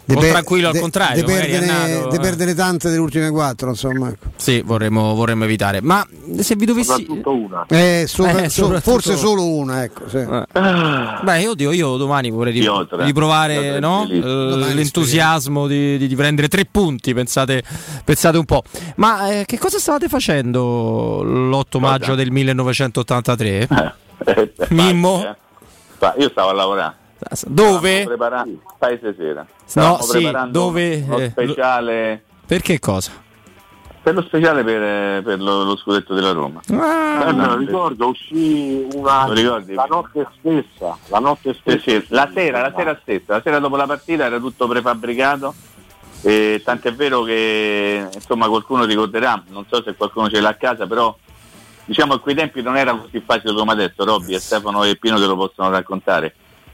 di 0.05 0.15
O 0.15 0.19
tranquillo 0.19 0.69
al 0.69 0.79
contrario, 0.79 1.21
è 1.23 1.25
perdere, 1.25 1.65
nato, 1.65 2.09
de 2.09 2.15
eh. 2.15 2.19
perdere 2.19 2.53
tante 2.55 2.89
delle 2.89 2.99
ultime 3.01 3.29
quattro, 3.29 3.69
insomma. 3.69 4.09
ecco. 4.09 4.27
Sì, 4.35 4.61
vorremmo, 4.61 5.13
vorremmo 5.15 5.43
evitare. 5.43 5.81
Ma 5.81 6.05
se 6.39 6.55
vi 6.55 6.65
dovessi. 6.65 6.89
soprattutto 6.89 7.33
una 7.35 7.65
Eh, 7.67 8.05
sopra- 8.07 8.41
Eh, 8.43 8.49
so- 8.49 8.79
forse 8.81 9.15
solo 9.17 9.45
una, 9.45 9.83
ecco. 9.83 10.07
Sì. 10.09 10.17
Beh, 11.23 11.47
oddio, 11.47 11.71
io 11.71 11.97
domani 11.97 12.29
vorrei 12.29 12.53
ri- 12.53 12.59
Io 12.61 12.73
ho 12.73 12.87
tre. 12.87 12.97
Io 12.97 13.03
ho 13.03 13.05
riprovare 13.05 13.79
no? 13.79 14.07
Eh, 14.09 14.19
Domani 14.19 14.73
l'entusiasmo 14.73 15.67
di, 15.67 15.97
di- 15.97 16.07
di 16.07 16.15
prendere 16.15 16.47
tre 16.47 16.65
punti. 16.65 17.13
Pensate, 17.13 17.63
pensate 18.03 18.37
un 18.37 18.45
po'. 18.45 18.63
Ma 18.95 19.29
eh, 19.31 19.45
che 19.45 19.57
cosa 19.57 19.77
stavate 19.79 20.07
facendo 20.07 21.21
l'8 21.23 21.79
maggio 21.79 22.15
del 22.15 22.31
1983? 22.31 23.67
Eh, 24.25 24.53
Mimmo? 24.69 25.23
eh. 25.23 26.13
Io 26.17 26.29
stavo 26.29 26.49
a 26.49 26.53
lavorare. 26.53 26.95
Dove? 27.47 28.03
Preparando 28.05 28.61
Paese 28.77 29.13
Sera. 29.17 29.45
Stavamo 29.65 30.01
sì, 30.01 30.11
preparando 30.11 30.59
dove, 30.59 31.05
eh, 31.07 31.29
speciale 31.29 32.23
Per 32.45 32.61
che 32.61 32.79
cosa? 32.79 33.27
per 34.01 34.13
lo 34.13 34.21
speciale 34.23 34.63
per, 34.63 35.21
per 35.23 35.41
lo, 35.41 35.63
lo 35.63 35.75
scudetto 35.75 36.13
della 36.13 36.31
Roma. 36.31 36.61
Ah, 36.71 37.27
Eh, 37.27 37.33
me 37.33 37.45
lo 37.45 37.55
ricordo 37.57 38.07
uscì 38.07 38.87
una 38.93 39.27
la 39.27 39.85
notte 39.89 40.25
stessa 40.39 40.97
la 41.07 41.19
notte 41.19 41.53
Sì, 41.53 41.59
stessa 41.59 41.81
sì, 41.83 42.05
la 42.07 42.29
sera, 42.33 42.61
la 42.61 42.73
sera 42.75 42.97
stessa, 43.01 43.33
la 43.33 43.41
sera 43.43 43.59
dopo 43.59 43.75
la 43.75 43.85
partita 43.85 44.25
era 44.25 44.39
tutto 44.39 44.67
prefabbricato. 44.67 45.53
E 46.21 46.61
tant'è 46.65 46.93
vero 46.93 47.23
che 47.23 48.07
insomma 48.13 48.47
qualcuno 48.47 48.83
ricorderà, 48.85 49.41
non 49.49 49.65
so 49.69 49.81
se 49.83 49.93
qualcuno 49.95 50.29
ce 50.29 50.41
l'ha 50.41 50.49
a 50.49 50.55
casa, 50.55 50.85
però 50.87 51.15
diciamo 51.85 52.15
che 52.15 52.19
quei 52.21 52.35
tempi 52.35 52.61
non 52.61 52.75
era 52.77 52.93
così 52.95 53.21
facile 53.25 53.53
come 53.53 53.71
adesso, 53.73 54.03
Robby 54.03 54.33
e 54.33 54.39
Stefano 54.39 54.83
e 54.83 54.95
Pino 54.95 55.17
te 55.17 55.25
lo 55.25 55.35
possono 55.35 55.69
raccontare. 55.69 56.33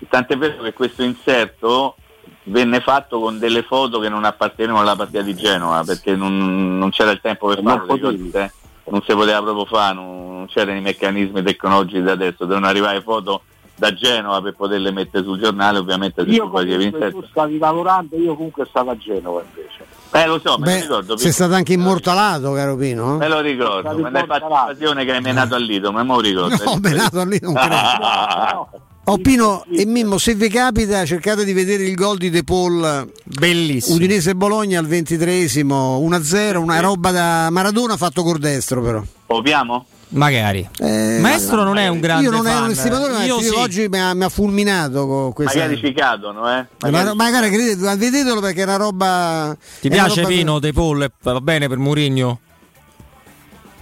Tant'è 0.10 0.38
vero 0.38 0.62
che 0.64 0.74
questo 0.74 1.04
inserto 1.04 1.96
venne 2.44 2.80
fatto 2.80 3.20
con 3.20 3.40
delle 3.40 3.64
foto 3.64 4.00
che 4.00 4.10
non 4.10 4.24
appartenevano 4.24 4.82
alla 4.82 4.96
partita 4.96 5.22
di 5.22 5.36
Genova, 5.36 5.84
perché 5.84 6.16
non, 6.16 6.78
non 6.78 6.90
c'era 6.92 7.12
il 7.12 7.20
tempo 7.22 7.48
per 7.48 7.62
Non 7.62 7.78
farlo, 7.78 7.86
potevi. 7.88 8.16
ricordi 8.24 8.32
te? 8.32 8.52
non 8.88 9.02
si 9.02 9.14
poteva 9.14 9.42
proprio 9.42 9.66
fare, 9.66 9.96
non, 9.96 10.28
non 10.36 10.46
c'erano 10.48 10.78
i 10.78 10.82
meccanismi 10.82 11.42
tecnologici 11.42 12.04
da 12.04 12.12
adesso, 12.12 12.36
dovevano 12.40 12.68
arrivare 12.68 13.02
foto 13.02 13.42
da 13.78 13.92
Genova 13.94 14.42
per 14.42 14.54
poterle 14.54 14.92
mettere 14.92 15.24
sul 15.24 15.40
giornale, 15.40 15.80
ovviamente 15.80 16.24
se 16.24 16.30
io 16.30 16.48
comunque 16.50 16.84
inserto. 16.84 17.20
tu 17.22 17.26
stavi 17.28 17.58
lavorando 17.58 18.16
io 18.16 18.36
comunque 18.36 18.66
stavo 18.70 18.92
a 18.92 18.96
Genova 18.98 19.42
invece 19.44 19.86
Eh 20.12 20.28
lo 20.28 20.40
so, 20.40 20.58
me 20.60 20.66
lo 20.68 20.72
Beh, 20.72 20.82
ricordo. 20.82 21.18
sei 21.18 21.32
stato 21.32 21.54
anche 21.56 21.74
immortalato, 21.74 22.54
caro 22.54 22.76
Pino. 22.78 23.18
Me 23.18 23.28
lo 23.28 23.40
ricordo, 23.40 23.90
hai 23.90 24.26
fatto 24.28 24.44
invasione 24.46 25.04
che 25.04 25.12
hai 25.14 25.22
menato 25.22 25.56
al 25.56 25.64
Lido, 25.64 25.92
me 25.92 26.04
lo 26.04 26.20
ricordo. 26.20 26.64
No, 26.64 26.78
menato 26.80 27.24
lì 27.26 27.40
non 27.42 27.54
credo. 27.56 28.70
Oh 29.08 29.18
Pino 29.20 29.64
e 29.72 29.86
Mimmo, 29.86 30.18
se 30.18 30.34
vi 30.34 30.50
capita 30.50 31.06
cercate 31.06 31.46
di 31.46 31.54
vedere 31.54 31.84
il 31.84 31.94
gol 31.94 32.18
di 32.18 32.32
De 32.32 32.44
Paul 32.44 33.08
Bellissimo. 33.24 33.96
Udinese 33.98 34.34
Bologna 34.34 34.80
al 34.80 34.88
23esimo 34.88 36.00
1-0, 36.00 36.56
una 36.56 36.80
roba 36.80 37.12
da 37.12 37.50
Maradona 37.52 37.98
fatto 37.98 38.24
col 38.24 38.40
destro 38.40 38.82
però. 38.82 39.04
Opiamo? 39.28 39.86
Magari. 40.10 40.68
Eh, 40.80 41.20
Maestro 41.20 41.64
non 41.64 41.78
è 41.78 41.88
un 41.88 42.00
grande 42.00 42.24
Io 42.26 42.32
non 42.32 42.48
ero 42.48 42.56
fan. 42.56 42.66
un 42.66 42.72
estimatore, 42.72 43.14
ma 43.14 43.20
sì. 43.42 43.50
oggi 43.56 43.88
mi 43.90 44.00
ha, 44.00 44.14
mi 44.16 44.24
ha 44.24 44.30
fulminato 44.30 45.06
con 45.06 45.34
questa. 45.34 45.60
Magari 45.60 45.80
ci 45.80 45.94
cadono, 45.94 46.58
eh. 46.58 46.66
Ma- 46.90 47.14
magari 47.14 47.50
credete, 47.52 47.84
ma 47.84 47.96
vedetelo 47.96 48.40
perché 48.40 48.62
è 48.62 48.64
una 48.64 48.78
roba. 48.78 49.56
Ti 49.82 49.90
piace 49.90 50.22
roba- 50.22 50.34
Pino 50.34 50.60
De 50.60 50.74
Paul? 50.74 51.12
Va 51.22 51.42
bene 51.42 51.68
per 51.68 51.78
Murigno? 51.78 52.40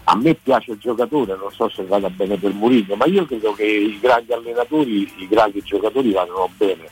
A 0.05 0.15
me 0.15 0.33
piace 0.35 0.71
il 0.71 0.79
giocatore 0.79 1.37
non 1.37 1.51
so 1.51 1.69
se 1.69 1.83
vada 1.85 2.09
bene 2.09 2.37
per 2.37 2.51
Murillo 2.53 2.95
ma 2.95 3.05
io 3.05 3.25
credo 3.25 3.53
che 3.53 3.63
i 3.65 3.97
grandi 4.01 4.33
allenatori 4.33 5.09
i 5.17 5.27
grandi 5.27 5.61
giocatori 5.63 6.11
vadano 6.11 6.49
bene. 6.57 6.87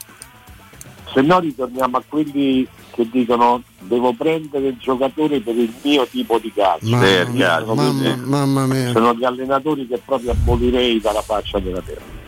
Se 1.13 1.19
no 1.21 1.39
ritorniamo 1.39 1.97
a 1.97 2.03
quelli 2.07 2.65
che 2.91 3.09
dicono 3.09 3.61
devo 3.79 4.13
prendere 4.13 4.67
il 4.67 4.77
giocatore 4.77 5.41
per 5.41 5.55
il 5.57 5.73
mio 5.81 6.05
tipo 6.07 6.37
di 6.39 6.53
calcio 6.53 6.87
Mamma, 6.87 7.31
chiaro, 7.33 7.73
mamma, 7.73 8.15
mamma 8.15 8.65
mia. 8.65 8.91
sono 8.91 9.13
gli 9.13 9.25
allenatori 9.25 9.87
che 9.87 9.99
proprio 10.05 10.31
abolirei 10.31 11.01
dalla 11.01 11.21
faccia 11.21 11.59
della 11.59 11.81
terra. 11.81 12.19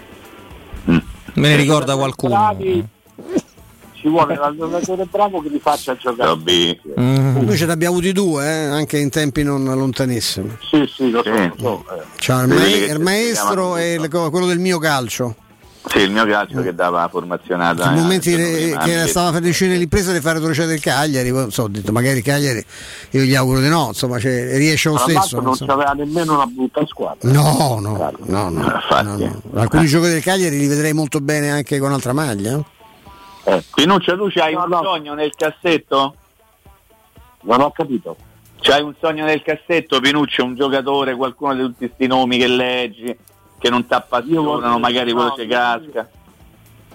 Me 0.86 1.02
ne 1.48 1.56
ricorda 1.56 1.96
qualcuno. 1.96 2.34
Bravi, 2.36 2.86
ci 4.04 4.10
vuole 4.10 4.34
un 4.34 4.44
allenatore 4.44 5.06
bravo 5.10 5.42
che 5.42 5.48
li 5.48 5.60
faccia 5.60 5.96
giocare. 5.96 6.36
Mm. 7.00 7.38
Noi 7.46 7.56
ce 7.58 7.66
ne 7.66 7.72
abbiamo 7.72 7.94
avuti 7.96 8.12
due, 8.12 8.44
eh, 8.46 8.66
anche 8.66 8.98
in 8.98 9.10
tempi 9.10 9.44
non 9.44 9.64
lontanissimi. 9.64 10.58
sì 10.70 10.86
sì 10.94 11.10
lo 11.10 11.24
so, 11.24 11.32
Sì. 11.34 11.52
so, 11.58 11.86
eh. 12.42 12.44
Il, 12.44 12.48
ma- 12.50 12.66
il 12.94 13.00
maestro 13.00 13.78
e 13.78 13.94
il- 13.94 14.10
quello 14.10 14.46
del 14.46 14.60
mio 14.60 14.78
calcio. 14.78 15.36
Sì, 15.86 16.00
il 16.00 16.12
mio 16.12 16.26
calcio 16.26 16.62
che 16.62 16.74
dava 16.74 17.08
formazionata. 17.10 17.92
I 17.94 17.98
eh, 17.98 18.02
momenti 18.02 18.32
sono 18.32 18.44
che, 18.44 18.74
anche- 18.74 19.08
stava 19.08 19.28
facendo 19.28 19.48
uscire 19.50 19.76
l'impresa 19.78 20.12
di 20.12 20.20
fare 20.22 20.40
retrocedere 20.40 20.76
il 20.76 20.82
Cagliari, 20.82 21.30
poi, 21.30 21.40
non 21.40 21.52
so, 21.52 21.64
ho 21.64 21.68
detto 21.70 21.92
magari 21.94 22.22
Cagliari 22.22 22.64
io 23.12 23.22
gli 23.22 23.36
auguro 23.36 23.60
di 23.62 23.68
no, 23.70 23.88
insomma, 23.88 24.20
cioè, 24.20 24.58
riesce 24.58 24.90
lo 24.90 24.96
tra 24.96 25.04
stesso. 25.06 25.40
non 25.40 25.50
insomma. 25.52 25.72
c'aveva 25.74 25.92
nemmeno 25.92 26.34
una 26.36 26.46
brutta 26.46 26.86
squadra 26.86 27.30
No, 27.32 27.80
no, 27.82 28.12
no, 28.26 28.50
no, 28.50 28.62
Infatti. 28.64 29.06
no, 29.06 29.16
no. 29.18 29.60
Alcuni 29.62 29.86
giocatori 29.86 30.14
del 30.14 30.24
Cagliari 30.24 30.58
li 30.58 30.68
vedrei 30.68 30.94
molto 30.94 31.20
bene 31.22 31.50
anche 31.52 31.80
con 31.80 31.92
altra 31.94 32.12
maglia. 32.14 32.62
Eh, 33.46 33.64
Pinuccio, 33.74 34.16
tu 34.18 34.28
c'hai 34.30 34.54
No, 34.54 34.64
un 34.64 34.70
no. 34.70 34.82
sogno 34.84 35.14
nel 35.14 35.34
cassetto? 35.36 36.16
non 37.46 37.60
ho 37.60 37.72
capito 37.72 38.16
C'hai 38.62 38.82
un 38.82 38.94
sogno 39.02 39.26
nel 39.26 39.42
cassetto, 39.42 40.00
Pinuccio, 40.00 40.46
un 40.46 40.56
giocatore, 40.56 41.16
qualcuno 41.16 41.54
di 41.54 41.62
tutti 41.64 41.86
questi 41.88 42.08
nomi 42.08 42.38
che 42.38 42.48
leggi, 42.48 43.18
che 43.60 43.70
non 43.70 43.86
ti 43.86 43.94
appassionano, 43.94 44.72
Io- 44.72 44.80
magari 44.80 45.12
quello 45.12 45.28
no, 45.30 45.36
ci 45.36 45.48
casca. 45.48 46.10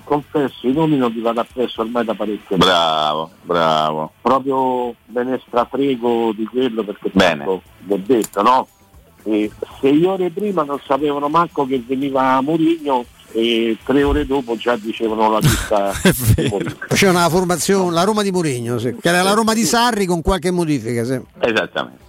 confesso 0.04 0.66
i 0.66 0.72
nomi 0.72 0.96
non 0.96 1.10
li 1.10 1.20
vado 1.20 1.40
appresso 1.40 1.82
ormai 1.82 2.02
da 2.06 2.14
parecchio 2.14 2.56
Bravo, 2.56 3.30
bravo. 3.42 4.12
proprio 4.22 4.94
me 5.08 5.24
ne 5.24 5.38
strafrego 5.46 6.32
di 6.34 6.46
quello 6.46 6.82
perché 6.82 7.10
Bene. 7.12 7.44
l'ho 7.44 7.62
detto 7.98 8.40
no? 8.40 8.66
E 9.24 9.50
sei 9.82 10.02
ore 10.06 10.30
prima 10.30 10.62
non 10.62 10.80
sapevano 10.86 11.28
manco 11.28 11.66
che 11.66 11.82
veniva 11.86 12.40
Mourinho 12.40 13.04
e 13.32 13.76
tre 13.84 14.02
ore 14.02 14.26
dopo 14.26 14.56
già 14.56 14.76
dicevano 14.76 15.30
la 15.30 15.38
lista. 15.38 15.92
Faceva 15.92 17.12
una 17.18 17.28
formazione, 17.28 17.92
la 17.92 18.05
Roma 18.05 18.22
di 18.22 18.30
Mourinho, 18.30 18.78
sì, 18.78 18.96
che 19.00 19.09
era 19.09 19.22
la 19.22 19.32
Roma 19.32 19.55
di 19.55 19.64
Sarri 19.64 20.06
con 20.06 20.22
qualche 20.22 20.50
modifica. 20.50 21.05
Sì. 21.05 21.20
Esattamente. 21.40 22.06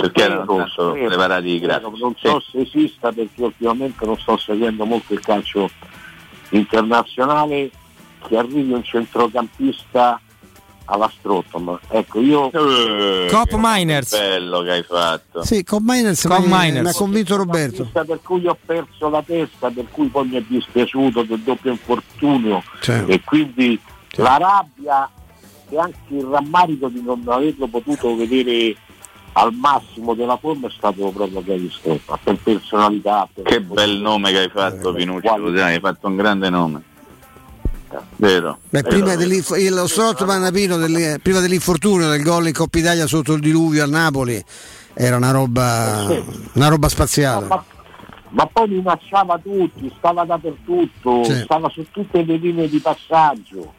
Perché 0.00 0.22
erano 0.22 0.44
Spero, 0.44 0.56
tanto 0.58 0.90
spero, 0.90 1.06
preparati 1.06 1.48
i 1.48 1.56
spero, 1.58 1.78
grafici. 1.80 2.02
non 2.02 2.14
so 2.16 2.40
se 2.40 2.60
esista 2.60 3.12
perché 3.12 3.42
ultimamente 3.42 4.06
non 4.06 4.16
sto 4.18 4.38
seguendo 4.38 4.86
molto 4.86 5.12
il 5.12 5.20
calcio 5.20 5.68
internazionale 6.50 7.70
che 8.26 8.36
arrivi 8.38 8.72
un 8.72 8.82
centrocampista 8.82 10.18
alla 10.86 11.10
Strottom 11.18 11.78
ecco 11.88 12.20
io 12.20 12.50
Eh, 12.52 13.28
Cop 13.30 13.48
che 13.48 13.56
Miners. 13.58 14.10
Bello 14.18 14.60
che 14.62 14.70
hai 14.70 14.82
fatto. 14.82 15.42
Sì, 15.44 15.64
con 15.64 15.82
Miners, 15.84 16.24
mi, 16.26 16.36
Miners. 16.46 16.82
mi 16.84 16.88
ha 16.90 16.94
convinto 16.94 17.36
Roberto. 17.36 17.88
Per 17.92 18.20
cui 18.22 18.46
ho 18.46 18.56
perso 18.64 19.08
la 19.08 19.22
testa 19.22 19.70
per 19.70 19.86
cui 19.90 20.08
poi 20.08 20.28
mi 20.28 20.36
è 20.36 20.42
dispiaciuto 20.46 21.22
del 21.22 21.40
doppio 21.40 21.70
infortunio 21.70 22.62
Certo. 22.80 23.10
e 23.10 23.20
quindi 23.24 23.80
La 24.16 24.36
rabbia 24.36 25.10
e 25.70 25.78
anche 25.78 25.96
il 26.14 26.22
rammarico 26.24 26.88
di 26.88 27.02
non 27.02 27.22
averlo 27.26 27.66
potuto 27.66 28.14
vedere 28.14 28.76
al 29.36 29.52
massimo 29.52 30.14
della 30.14 30.36
forma 30.36 30.68
è 30.68 30.70
stato 30.76 31.10
proprio 31.10 31.42
Gary 31.42 31.68
Stefan, 31.68 32.16
per 32.22 32.36
personalità. 32.36 33.28
Per 33.32 33.42
Che 33.42 33.60
bel 33.60 33.96
nome 33.98 34.30
che 34.30 34.38
hai 34.38 34.48
fatto, 34.50 34.92
Pinucci, 34.92 35.26
così, 35.26 35.58
hai 35.58 35.80
fatto 35.80 36.06
un 36.06 36.14
grande 36.16 36.50
nome. 36.50 36.82
Vero. 38.16 38.58
Beh, 38.70 38.82
prima 38.82 39.14
dell'inf- 39.16 39.56
il- 39.58 39.72
lo 39.74 39.86
Strottman 39.86 40.50
Pino 40.52 40.76
del- 40.76 41.20
prima 41.22 41.40
dell'infortunio 41.40 42.08
del 42.08 42.22
gol 42.22 42.46
in 42.48 42.52
Coppa 42.52 42.78
Italia 42.78 43.06
sotto 43.06 43.34
il 43.34 43.40
diluvio 43.40 43.82
al 43.84 43.90
Napoli 43.90 44.42
era 44.94 45.16
una 45.16 45.30
roba, 45.32 46.06
una 46.52 46.68
roba 46.68 46.88
spaziale. 46.88 47.46
Ma, 47.46 47.64
ma 48.30 48.46
poi 48.46 48.68
minacciava 48.68 49.38
tutti, 49.38 49.92
stava 49.98 50.24
dappertutto, 50.24 51.24
Sì. 51.24 51.40
stava 51.42 51.68
su 51.68 51.84
tutte 51.90 52.22
le 52.24 52.36
linee 52.36 52.68
di 52.68 52.78
passaggio. 52.78 53.72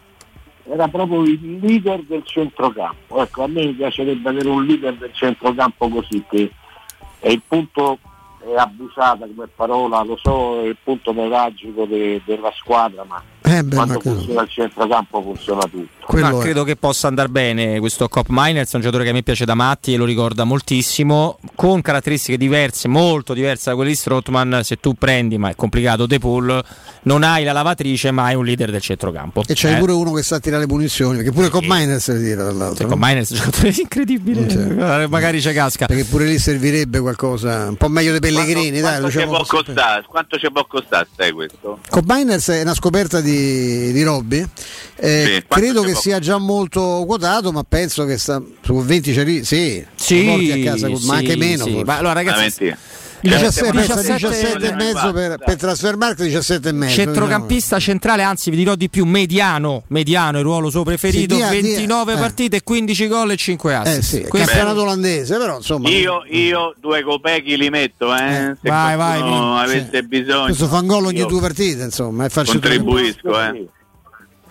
Era 0.67 0.87
proprio 0.87 1.23
il 1.23 1.59
leader 1.61 2.01
del 2.07 2.23
centrocampo. 2.25 3.21
Ecco, 3.21 3.43
a 3.43 3.47
me 3.47 3.65
mi 3.65 3.73
piacerebbe 3.73 4.29
avere 4.29 4.49
un 4.49 4.65
leader 4.65 4.95
del 4.95 5.11
centrocampo 5.13 5.87
così 5.89 6.23
che 6.29 6.51
è 7.19 7.29
il 7.29 7.41
punto 7.47 7.99
è 8.45 8.55
abusata 8.57 9.25
come 9.25 9.47
parola, 9.55 10.03
lo 10.03 10.17
so, 10.21 10.61
è 10.61 10.67
il 10.67 10.77
punto 10.83 11.11
nevralgico 11.13 11.85
de- 11.85 12.21
della 12.25 12.51
squadra, 12.55 13.03
ma 13.03 13.21
Eh 13.47 13.63
beh, 13.63 13.75
quando 13.75 13.99
funziona 13.99 14.41
il 14.41 14.49
centrocampo 14.49 15.21
funziona 15.21 15.61
tutto. 15.61 16.17
Ma 16.17 16.37
credo 16.37 16.63
che 16.63 16.75
possa 16.75 17.07
andare 17.07 17.29
bene 17.29 17.79
questo 17.79 18.07
Cop 18.07 18.27
Miners, 18.29 18.71
è 18.71 18.75
un 18.75 18.81
giocatore 18.81 19.03
che 19.05 19.09
a 19.11 19.13
me 19.13 19.23
piace 19.23 19.45
da 19.45 19.55
matti 19.55 19.93
e 19.93 19.97
lo 19.97 20.05
ricorda 20.05 20.43
moltissimo, 20.43 21.39
con 21.55 21.81
caratteristiche 21.81 22.37
diverse, 22.37 22.87
molto 22.87 23.33
diverse 23.33 23.69
da 23.69 23.75
quelle 23.75 23.89
di 23.91 23.95
Strottman, 23.95 24.61
se 24.63 24.77
tu 24.77 24.93
prendi, 24.93 25.37
ma 25.37 25.49
è 25.49 25.55
complicato, 25.55 26.05
De 26.05 26.19
Paul, 26.19 26.63
non 27.03 27.23
hai 27.23 27.43
la 27.43 27.51
lavatrice 27.53 28.11
ma 28.11 28.25
hai 28.25 28.35
un 28.35 28.45
leader 28.45 28.71
del 28.71 28.81
centrocampo. 28.81 29.43
E 29.47 29.53
c'è 29.53 29.75
Eh? 29.75 29.77
pure 29.79 29.91
uno 29.93 30.11
che 30.13 30.23
sa 30.23 30.39
tirare 30.39 30.61
le 30.63 30.67
punizioni, 30.67 31.17
perché 31.17 31.31
pure 31.31 31.49
Cop 31.49 31.63
Miners 31.67 32.07
le 32.13 32.19
tira 32.23 32.43
dall'altro. 32.43 32.83
Sì, 32.83 32.85
Cop 32.85 32.97
Miners 32.99 33.29
è 33.31 33.33
un 33.33 33.39
giocatore 33.39 33.73
incredibile, 33.81 35.03
Eh, 35.03 35.07
magari 35.07 35.41
ci 35.41 35.51
casca. 35.53 35.85
Perché 35.87 36.03
pure 36.05 36.25
lì 36.25 36.37
servirebbe 36.39 36.99
qualcosa 36.99 37.67
un 37.67 37.75
po' 37.75 37.89
meglio 37.89 38.11
dei 38.11 38.19
Pellegrini, 38.19 38.79
dai, 38.79 38.99
Quanto 38.99 39.09
ci 39.09 39.17
diciamo 39.17 39.35
può 39.37 39.45
costare? 39.45 40.03
Quanto 40.07 40.37
ci 40.37 40.51
può 40.51 40.65
costare 40.65 41.07
questo? 41.33 41.79
Cop 41.89 42.03
Miners 42.07 42.49
è 42.49 42.61
una 42.61 42.73
scoperta 42.75 43.21
di, 43.21 43.34
di 43.35 44.03
Robby. 44.03 44.45
Eh, 44.97 45.23
Sì, 45.41 45.43
credo 45.47 45.81
che 45.81 45.93
sia 45.95 46.19
già 46.19 46.37
molto 46.37 47.03
quotato, 47.05 47.51
ma 47.51 47.63
penso 47.67 48.05
che 48.05 48.17
sta 48.17 48.41
su 48.61 48.73
20 48.75 49.13
c'è 49.13 49.23
lì. 49.23 49.43
Sì, 49.43 49.83
Sì, 49.95 50.23
porti 50.23 50.51
a 50.51 50.63
casa, 50.71 50.89
ma 50.89 50.97
sì, 50.97 51.09
anche 51.11 51.35
meno. 51.35 51.63
sì. 51.65 51.81
Ma 51.83 51.97
allora, 51.97 52.13
ragazzi. 52.13 52.73
17, 53.29 53.67
Eh, 53.67 53.71
pensa 53.71 53.95
17 53.95 54.27
17 54.29 54.67
e 54.67 54.73
mezzo 54.75 55.11
per, 55.11 55.37
per 55.37 55.55
Transfermarkt 55.55 56.21
17 56.21 56.69
e 56.69 56.71
mezzo. 56.71 56.93
Centrocampista 56.93 57.79
centrale, 57.79 58.23
anzi 58.23 58.49
vi 58.49 58.57
dirò 58.57 58.75
di 58.75 58.89
più, 58.89 59.05
mediano, 59.05 59.83
mediano 59.87 60.37
il 60.37 60.43
ruolo 60.43 60.69
suo 60.69 60.83
preferito, 60.83 61.35
Sì, 61.35 61.41
dia- 61.41 61.49
dia- 61.49 61.61
29 61.61 62.13
eh. 62.13 62.17
partite, 62.17 62.63
15 62.63 63.07
gol 63.07 63.31
e 63.31 63.35
5 63.35 63.75
assist. 63.75 63.97
Eh 63.97 64.01
sì, 64.01 64.21
campionato 64.29 64.81
olandese, 64.81 65.37
però 65.37 65.57
insomma. 65.57 65.89
Io, 65.89 66.23
io 66.29 66.73
due 66.79 67.01
copechi 67.03 67.57
li 67.57 67.69
metto, 67.69 68.13
eh? 68.15 68.55
Se 68.61 68.69
vai, 68.69 68.95
vai, 68.95 69.21
Mino, 69.23 69.57
avesse 69.57 70.03
bisogno. 70.03 70.45
Questo 70.45 70.67
fa 70.67 70.79
un 70.79 70.87
gol 70.87 71.05
ogni 71.05 71.17
io 71.19 71.25
due 71.25 71.41
partite, 71.41 71.83
insomma, 71.83 72.25
e 72.25 72.29
Contribuisco, 72.31 73.41
eh. 73.41 73.67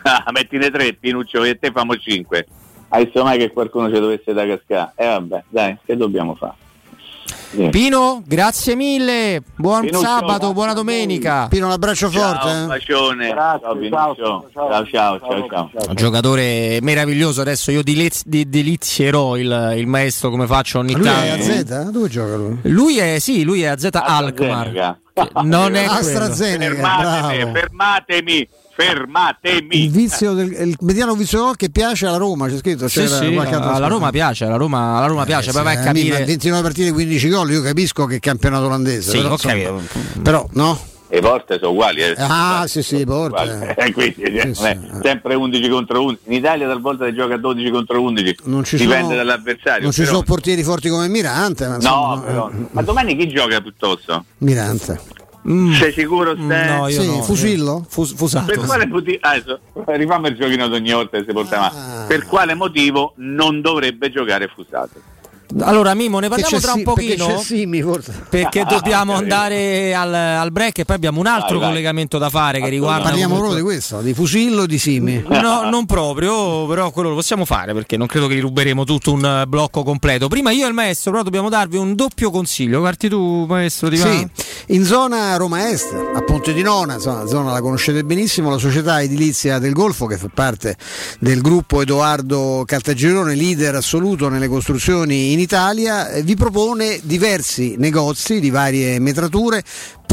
Ah, 0.03 0.25
mettine 0.33 0.71
tre, 0.71 0.93
Pinuccio, 0.93 1.43
e 1.45 1.59
te 1.59 1.71
famo 1.73 1.97
cinque. 1.97 2.47
Hai 2.89 3.05
visto 3.05 3.25
mai 3.25 3.39
che 3.39 3.51
qualcuno 3.53 3.87
ci 3.93 3.99
dovesse 3.99 4.33
da 4.35 4.47
cascare? 4.47 4.93
E 4.97 5.07
vabbè, 5.07 5.45
dai, 5.49 5.77
che 5.85 5.97
dobbiamo 5.97 6.35
fare? 6.35 6.55
Pino, 7.71 8.23
grazie 8.27 8.75
mille, 8.75 9.41
buon 9.57 9.83
Pinuccio, 9.83 10.01
sabato, 10.05 10.53
buona 10.53 10.73
domenica. 10.73 11.47
Pino, 11.49 11.67
un 11.67 11.73
abbraccio 11.73 12.11
Ciao, 12.11 12.47
un 12.63 12.67
bacione. 12.67 13.29
ciao, 13.29 13.77
Pinuccio. 13.77 14.49
Ciao, 14.53 14.85
ciao, 14.87 15.21
ciao, 15.21 15.47
ciao. 15.49 15.71
Un 15.89 15.95
giocatore 15.95 16.79
meraviglioso, 16.83 17.43
adesso 17.43 17.71
io 17.71 17.83
deliz- 17.85 18.25
di- 18.27 18.49
delizierò 18.49 19.37
il, 19.37 19.75
il 19.77 19.87
maestro 19.87 20.31
come 20.31 20.47
faccio 20.47 20.81
ogni 20.81 20.95
Lui 20.95 21.07
è 21.07 21.11
tanto. 21.13 21.35
a 21.35 21.39
Z? 21.85 21.91
Dove 21.91 22.09
gioca 22.09 22.35
lui? 22.37 22.59
Lui 22.63 22.99
è, 22.99 23.19
sì, 23.21 23.45
lui 23.45 23.63
è 23.63 23.67
a 23.67 23.79
Z 23.79 23.89
Alkmaar. 23.93 24.97
Non 25.45 25.77
è. 25.77 25.85
AstraZeneca, 25.85 26.75
Fermatemi, 26.75 27.39
bravo. 27.39 27.53
fermatemi, 27.53 28.49
fermatemi. 28.75 29.85
Il 29.85 29.91
vizio 29.91 30.33
del 30.35 30.51
il 30.53 30.77
mediano 30.81 31.15
vizio 31.15 31.39
del 31.39 31.47
gol 31.49 31.57
che 31.57 31.71
piace 31.71 32.07
alla 32.07 32.17
Roma, 32.17 32.49
c'è 32.49 32.57
scritto. 32.59 32.89
Sì, 32.89 33.01
c'era 33.01 33.17
sì, 33.17 33.37
alla. 33.37 33.87
Roma 33.87 34.11
piace, 34.11 34.45
alla 34.45 34.57
Roma, 34.57 34.97
alla 34.97 35.07
Roma 35.07 35.25
piace, 35.25 35.51
Eh, 35.51 35.53
poi 35.53 35.63
vai 35.63 35.77
a 35.77 35.81
sì, 35.81 35.85
capire. 35.87 36.19
ma 36.21 36.25
29 36.25 36.63
partite, 36.63 36.93
15 36.93 37.29
gol, 37.29 37.51
io 37.53 37.63
capisco 37.63 38.07
che 38.07 38.17
è 38.17 38.21
campionato 38.21 38.67
olandese. 38.67 39.11
Sì, 39.11 39.17
però, 39.19 39.29
ho 39.29 39.33
insomma, 39.33 39.81
però 40.23 40.47
no. 40.53 40.87
Le 41.07 41.21
porte 41.21 41.59
sono 41.61 41.71
uguali, 41.71 42.01
eh. 42.01 42.15
Ah, 42.19 42.65
sì, 42.67 42.83
sì, 42.83 43.05
porte. 43.05 43.77
Eh, 43.79 43.93
quindi, 43.93 44.23
non 44.33 44.67
è 44.67 44.79
sempre 45.01 45.35
11 45.37 45.69
contro 45.69 46.03
11. 46.03 46.23
In 46.27 46.33
Italia 46.33 46.67
talvolta 46.67 47.05
si 47.07 47.15
gioca 47.15 47.35
a 47.35 47.39
12 47.39 47.71
contro 47.71 48.01
11. 48.01 48.37
Non 48.45 48.65
ci 48.65 48.77
Dipende 48.77 49.03
sono- 49.05 49.17
dall'avversario. 49.17 49.83
Non 49.83 49.93
ci 49.93 50.01
però- 50.01 50.13
sono 50.13 50.23
portieri 50.25 50.65
forti 50.65 50.89
come 50.89 51.07
Mirante, 51.07 51.69
ma 51.69 51.77
insomma, 51.77 52.15
No, 52.17 52.21
però. 52.23 52.51
eh, 52.51 52.67
Ma 52.73 52.83
domani 52.83 53.17
chi 53.17 53.29
gioca 53.29 53.61
piuttosto? 53.61 54.25
Mirante. 54.39 55.01
Sei 55.79 55.93
sicuro? 55.93 56.35
Ste? 56.35 56.43
No, 56.65 56.89
io 56.89 57.01
Sì, 57.03 57.07
no. 57.07 57.23
Fusillo? 57.23 57.85
Fus- 57.89 58.15
fusato. 58.15 58.47
Per 58.47 58.59
quale 58.61 58.87
motivo? 58.87 59.19
Adesso 59.21 59.61
rifammo 59.87 60.29
il 60.29 60.37
giochino 60.37 60.69
di 60.69 60.75
ogni 60.75 60.93
volta 60.93 61.19
che 61.19 61.25
si 61.27 61.33
porta 61.33 61.71
Ah. 61.71 62.05
Per 62.07 62.25
quale 62.25 62.55
motivo 62.55 63.13
non 63.17 63.61
dovrebbe 63.61 64.11
giocare 64.11 64.49
Fusato? 64.55 65.13
Allora, 65.61 65.95
Mimo, 65.95 66.19
ne 66.19 66.29
parliamo 66.29 66.59
tra 66.59 66.73
un 66.73 66.83
perché 66.83 67.15
pochino. 67.17 67.27
c'è 67.27 67.43
Simi. 67.43 67.85
Perché 68.29 68.65
dobbiamo 68.69 69.15
andare 69.15 69.95
al, 69.95 70.13
al 70.13 70.51
break 70.51 70.79
e 70.81 70.85
poi 70.85 70.97
abbiamo 70.97 71.21
un 71.21 71.27
altro 71.27 71.51
Vai, 71.51 71.59
vai. 71.59 71.69
collegamento 71.69 72.19
da 72.19 72.31
fare 72.31 72.61
che 72.61 72.69
riguarda. 72.69 73.05
Parliamo 73.09 73.37
proprio 73.37 73.57
di 73.57 73.63
questo, 73.63 74.01
di 74.01 74.15
Fusillo 74.15 74.63
o 74.63 74.67
di 74.67 74.79
Simi. 74.79 75.23
No, 75.29 75.69
non 75.69 75.85
proprio, 75.87 76.67
però 76.67 76.91
quello 76.91 77.11
lo 77.11 77.15
possiamo 77.15 77.45
fare 77.45 77.73
perché 77.75 77.97
non 77.97 78.07
credo 78.07 78.27
che 78.27 78.35
gli 78.37 78.41
ruberemo 78.41 78.85
tutto 78.85 79.13
un 79.13 79.25
eh, 79.25 79.47
blocco 79.47 79.83
completo. 79.83 80.29
Prima 80.29 80.51
io 80.51 80.65
e 80.65 80.69
il 80.69 80.75
maestro, 80.75 81.11
però 81.13 81.23
dobbiamo 81.23 81.49
darvi 81.49 81.77
un 81.77 81.95
doppio 81.95 82.31
consiglio. 82.31 82.81
Parti 82.83 83.09
tu, 83.09 83.45
maestro, 83.47 83.89
di 83.89 83.97
Sì, 83.99 84.27
in 84.69 84.85
zona 84.85 85.37
Roma 85.37 85.69
Est, 85.69 85.93
a 86.15 86.23
Ponte 86.23 86.53
di 86.55 86.63
Nona, 86.63 86.95
insomma, 86.95 87.27
zona 87.27 87.53
la 87.53 87.61
conoscete 87.61 88.03
benissimo, 88.03 88.51
la 88.51 88.59
società 88.59 89.03
edilizia 89.03 89.59
del 89.59 89.73
Golfo 89.73 90.07
che 90.07 90.17
fa 90.17 90.29
parte 90.33 90.77
del 91.21 91.41
gruppo 91.43 91.83
Edoardo 91.83 92.65
Caltagirone, 92.67 93.35
leader 93.35 93.75
assoluto 93.77 94.29
nelle 94.29 94.49
costruzioni 94.49 95.33
in 95.35 95.41
Italia, 95.41 96.09
eh, 96.11 96.23
vi 96.23 96.37
propone 96.37 97.01
diversi 97.03 97.75
negozi 97.77 98.39
di 98.39 98.51
varie 98.51 99.01
metrature, 99.01 99.63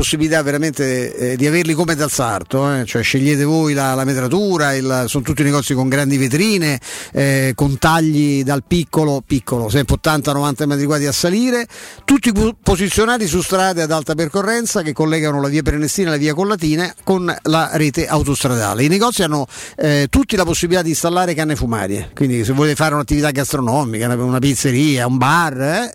possibilità 0.01 0.41
veramente 0.41 1.15
eh, 1.15 1.35
di 1.37 1.45
averli 1.45 1.75
come 1.75 1.93
dal 1.93 2.09
sarto, 2.09 2.73
eh, 2.73 2.85
cioè 2.85 3.03
scegliete 3.03 3.43
voi 3.43 3.75
la, 3.75 3.93
la 3.93 4.03
metratura, 4.03 4.73
il- 4.73 5.03
sono 5.05 5.23
tutti 5.23 5.43
negozi 5.43 5.75
con 5.75 5.89
grandi 5.89 6.17
vetrine, 6.17 6.79
eh, 7.13 7.51
con 7.53 7.77
tagli 7.77 8.43
dal 8.43 8.63
piccolo, 8.65 9.21
piccolo, 9.23 9.69
sempre 9.69 9.97
80-90 10.01 10.65
metri 10.65 10.85
quadri 10.87 11.05
a 11.05 11.11
salire, 11.11 11.67
tutti 12.03 12.31
posizionati 12.63 13.27
su 13.27 13.43
strade 13.43 13.83
ad 13.83 13.91
alta 13.91 14.15
percorrenza 14.15 14.81
che 14.81 14.91
collegano 14.91 15.39
la 15.39 15.49
via 15.49 15.61
Prenestina 15.61 16.07
e 16.07 16.11
la 16.13 16.17
via 16.17 16.33
Collatina 16.33 16.91
con 17.03 17.31
la 17.43 17.69
rete 17.73 18.07
autostradale. 18.07 18.83
I 18.83 18.87
negozi 18.87 19.21
hanno 19.21 19.45
eh, 19.77 20.07
tutti 20.09 20.35
la 20.35 20.45
possibilità 20.45 20.81
di 20.81 20.89
installare 20.89 21.35
canne 21.35 21.55
fumarie, 21.55 22.09
quindi 22.15 22.43
se 22.43 22.53
volete 22.53 22.73
fare 22.73 22.95
un'attività 22.95 23.29
gastronomica, 23.29 24.05
una, 24.07 24.15
una 24.15 24.39
pizzeria, 24.39 25.05
un 25.05 25.17
bar, 25.17 25.61
eh, 25.61 25.91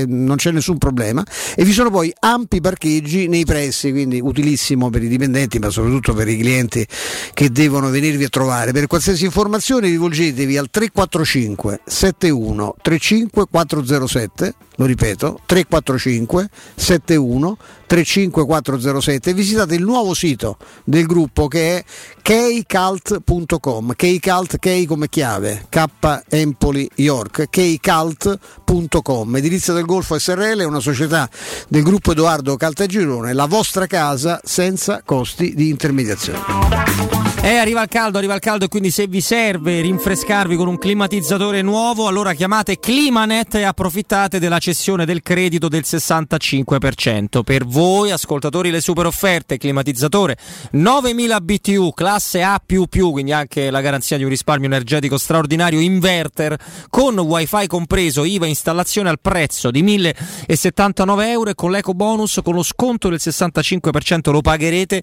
eh, 0.00 0.04
non 0.08 0.36
c'è 0.36 0.50
nessun 0.52 0.78
problema. 0.78 1.22
E 1.54 1.64
vi 1.64 1.72
sono 1.72 1.90
poi 1.90 2.10
ampi 2.18 2.62
parcheggi 2.62 3.28
nei 3.28 3.40
pressi, 3.44 3.90
quindi 3.90 4.20
utilissimo 4.20 4.90
per 4.90 5.02
i 5.02 5.08
dipendenti, 5.08 5.58
ma 5.58 5.70
soprattutto 5.70 6.14
per 6.14 6.28
i 6.28 6.36
clienti 6.36 6.86
che 7.32 7.50
devono 7.50 7.90
venirvi 7.90 8.24
a 8.24 8.28
trovare. 8.28 8.72
Per 8.72 8.86
qualsiasi 8.86 9.24
informazione 9.24 9.88
rivolgetevi 9.88 10.56
al 10.56 10.70
345 10.70 11.80
71 11.84 12.76
35 12.80 13.46
407, 13.50 14.54
lo 14.76 14.86
ripeto, 14.86 15.40
345 15.46 16.48
71 16.74 17.56
35 17.86 18.46
407 18.46 19.30
e 19.30 19.34
visitate 19.34 19.74
il 19.74 19.82
nuovo 19.82 20.14
sito 20.14 20.56
del 20.84 21.04
gruppo 21.04 21.46
che 21.46 21.76
è 21.76 21.84
kcult.com, 22.22 23.92
kcult, 23.94 24.58
K 24.58 24.86
come 24.86 25.08
chiave, 25.10 25.66
K 25.68 25.84
Empoli 26.28 26.88
York, 26.96 27.48
kcult.com, 27.50 29.36
Edilizia 29.36 29.74
del 29.74 29.84
Golfo 29.84 30.18
SRL 30.18 30.60
è 30.60 30.64
una 30.64 30.80
società 30.80 31.28
del 31.68 31.82
gruppo 31.82 32.12
Edoardo 32.12 32.56
Caltagirone, 32.56 33.34
la 33.34 33.46
vostra 33.46 33.86
casa 33.86 34.40
senza 34.42 35.02
costi 35.04 35.54
di 35.54 35.68
intermediazione. 35.68 37.20
Eh, 37.44 37.56
arriva 37.56 37.82
il 37.82 37.88
caldo, 37.88 38.18
arriva 38.18 38.34
il 38.34 38.40
caldo 38.40 38.66
e 38.66 38.68
quindi 38.68 38.92
se 38.92 39.08
vi 39.08 39.20
serve 39.20 39.80
rinfrescarvi 39.80 40.54
con 40.54 40.68
un 40.68 40.78
climatizzatore 40.78 41.60
nuovo, 41.60 42.06
allora 42.06 42.34
chiamate 42.34 42.78
Climanet 42.78 43.56
e 43.56 43.64
approfittate 43.64 44.38
della 44.38 44.60
cessione 44.62 45.04
del 45.04 45.22
credito 45.22 45.66
del 45.66 45.82
65%. 45.84 47.42
Per 47.42 47.66
voi, 47.66 48.12
ascoltatori, 48.12 48.70
le 48.70 48.80
super 48.80 49.06
offerte, 49.06 49.58
climatizzatore 49.58 50.36
9000 50.70 51.40
BTU, 51.40 51.90
classe 51.92 52.44
A++, 52.44 52.62
quindi 52.64 53.32
anche 53.32 53.70
la 53.70 53.80
garanzia 53.80 54.16
di 54.16 54.22
un 54.22 54.28
risparmio 54.28 54.68
energetico 54.68 55.18
straordinario, 55.18 55.80
inverter, 55.80 56.56
con 56.88 57.18
wifi 57.18 57.66
compreso, 57.66 58.24
IVA 58.24 58.46
installazione 58.46 59.08
al 59.08 59.18
prezzo 59.20 59.72
di 59.72 59.82
1079 59.82 61.30
euro 61.30 61.50
e 61.50 61.54
con 61.54 61.72
l'eco 61.72 61.92
bonus 61.92 62.38
con 62.44 62.54
lo 62.54 62.62
sconto 62.62 63.08
del 63.08 63.18
65% 63.20 64.30
lo 64.30 64.42
pagherete 64.42 65.02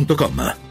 gmail.com 0.05 0.70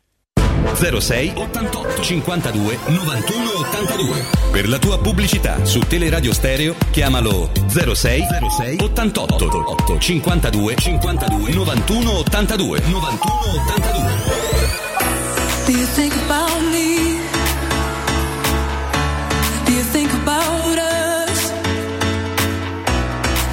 06 0.75 1.33
88 1.35 2.01
52 2.01 2.77
91 2.87 3.49
82. 3.59 4.25
Per 4.51 4.67
la 4.69 4.77
tua 4.79 4.97
pubblicità 4.99 5.63
su 5.65 5.79
Teleradio 5.79 6.33
Stereo 6.33 6.75
chiamalo 6.91 7.49
06 7.67 8.23
06 8.57 8.77
88 8.79 9.35
8 9.35 9.97
52 9.99 10.75
52 10.77 11.53
91 11.53 12.11
82 12.19 12.79
91 12.79 13.17
82. 13.65 14.01
Do 15.65 15.71
you 15.77 15.85
think 15.95 16.13
about 16.25 16.61
me? 16.71 17.19
Do 19.65 19.71
you 19.71 19.83
think 19.91 20.11
about 20.13 20.77
us? 20.77 21.51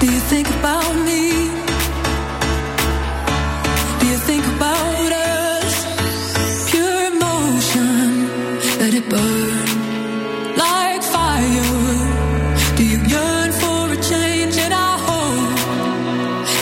Do 0.00 0.06
you 0.06 0.20
think 0.28 0.48
about 0.60 0.77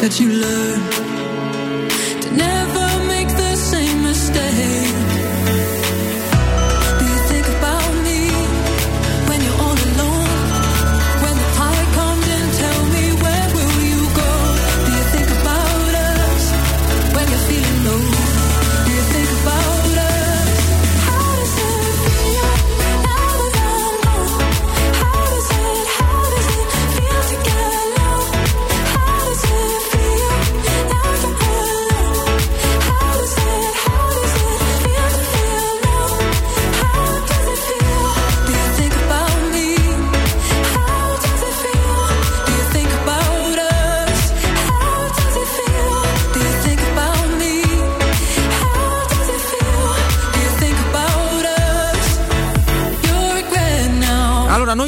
that 0.06 0.20
you 0.20 0.28
learn 0.28 0.95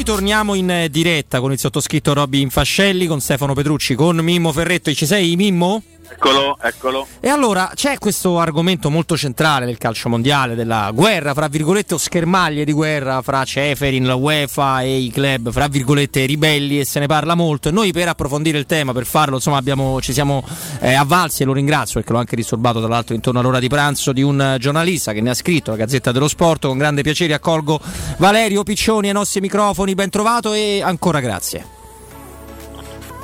torniamo 0.09 0.55
in 0.55 0.71
eh, 0.71 0.89
diretta 0.89 1.39
con 1.39 1.51
il 1.51 1.59
sottoscritto 1.59 2.13
Robby 2.13 2.49
Fascelli, 2.49 3.05
con 3.05 3.21
Stefano 3.21 3.53
Petrucci, 3.53 3.93
con 3.93 4.17
Mimmo 4.17 4.51
Ferretto. 4.51 4.91
Ci 4.91 5.05
sei, 5.05 5.35
Mimmo? 5.35 5.83
Eccolo, 6.11 6.57
eccolo. 6.61 7.07
E 7.19 7.29
allora 7.29 7.71
c'è 7.75 7.97
questo 7.99 8.39
argomento 8.39 8.89
molto 8.89 9.15
centrale 9.15 9.65
del 9.65 9.77
calcio 9.77 10.09
mondiale, 10.09 10.55
della 10.55 10.89
guerra, 10.93 11.33
fra 11.33 11.47
virgolette, 11.47 11.93
o 11.93 11.97
schermaglie 11.97 12.65
di 12.65 12.71
guerra 12.71 13.21
fra 13.21 13.43
Ceferin, 13.43 14.05
la 14.05 14.15
UEFA 14.15 14.81
e 14.81 14.97
i 14.97 15.11
club, 15.11 15.51
fra 15.51 15.67
virgolette, 15.67 16.25
ribelli, 16.25 16.79
e 16.79 16.85
se 16.85 16.99
ne 16.99 17.05
parla 17.05 17.35
molto. 17.35 17.69
E 17.69 17.71
noi 17.71 17.91
per 17.91 18.07
approfondire 18.07 18.57
il 18.57 18.65
tema, 18.65 18.91
per 18.91 19.05
farlo, 19.05 19.35
insomma, 19.35 19.57
abbiamo, 19.57 20.01
ci 20.01 20.11
siamo 20.11 20.43
eh, 20.79 20.93
avvalsi, 20.93 21.43
e 21.43 21.45
lo 21.45 21.53
ringrazio 21.53 21.99
perché 21.99 22.11
l'ho 22.11 22.19
anche 22.19 22.35
risolvato, 22.35 22.79
tra 22.79 22.89
l'altro, 22.89 23.13
intorno 23.13 23.39
all'ora 23.39 23.59
di 23.59 23.69
pranzo, 23.69 24.11
di 24.11 24.23
un 24.23 24.41
eh, 24.41 24.57
giornalista 24.57 25.13
che 25.13 25.21
ne 25.21 25.29
ha 25.29 25.35
scritto, 25.35 25.71
la 25.71 25.77
Gazzetta 25.77 26.11
dello 26.11 26.27
Sport. 26.27 26.65
Con 26.65 26.77
grande 26.77 27.03
piacere 27.03 27.33
accolgo 27.33 27.79
Valerio 28.17 28.63
Piccioni 28.63 29.07
ai 29.07 29.13
nostri 29.13 29.41
microfoni, 29.41 29.93
ben 29.93 30.09
trovato 30.09 30.53
e 30.53 30.81
ancora 30.83 31.19
grazie. 31.19 31.77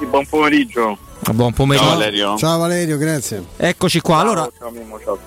Buon 0.09 0.25
pomeriggio. 0.27 0.97
Buon 1.33 1.53
pomeriggio. 1.53 1.87
Ciao 1.87 1.97
Valerio. 1.97 2.37
Ciao 2.37 2.57
Valerio, 2.59 2.97
grazie. 2.97 3.43
Eccoci 3.57 3.99
qua. 4.01 4.19
Allora, 4.19 4.49
Ciao 4.57 4.69
Mimmo, 4.69 4.99
ciao. 4.99 5.17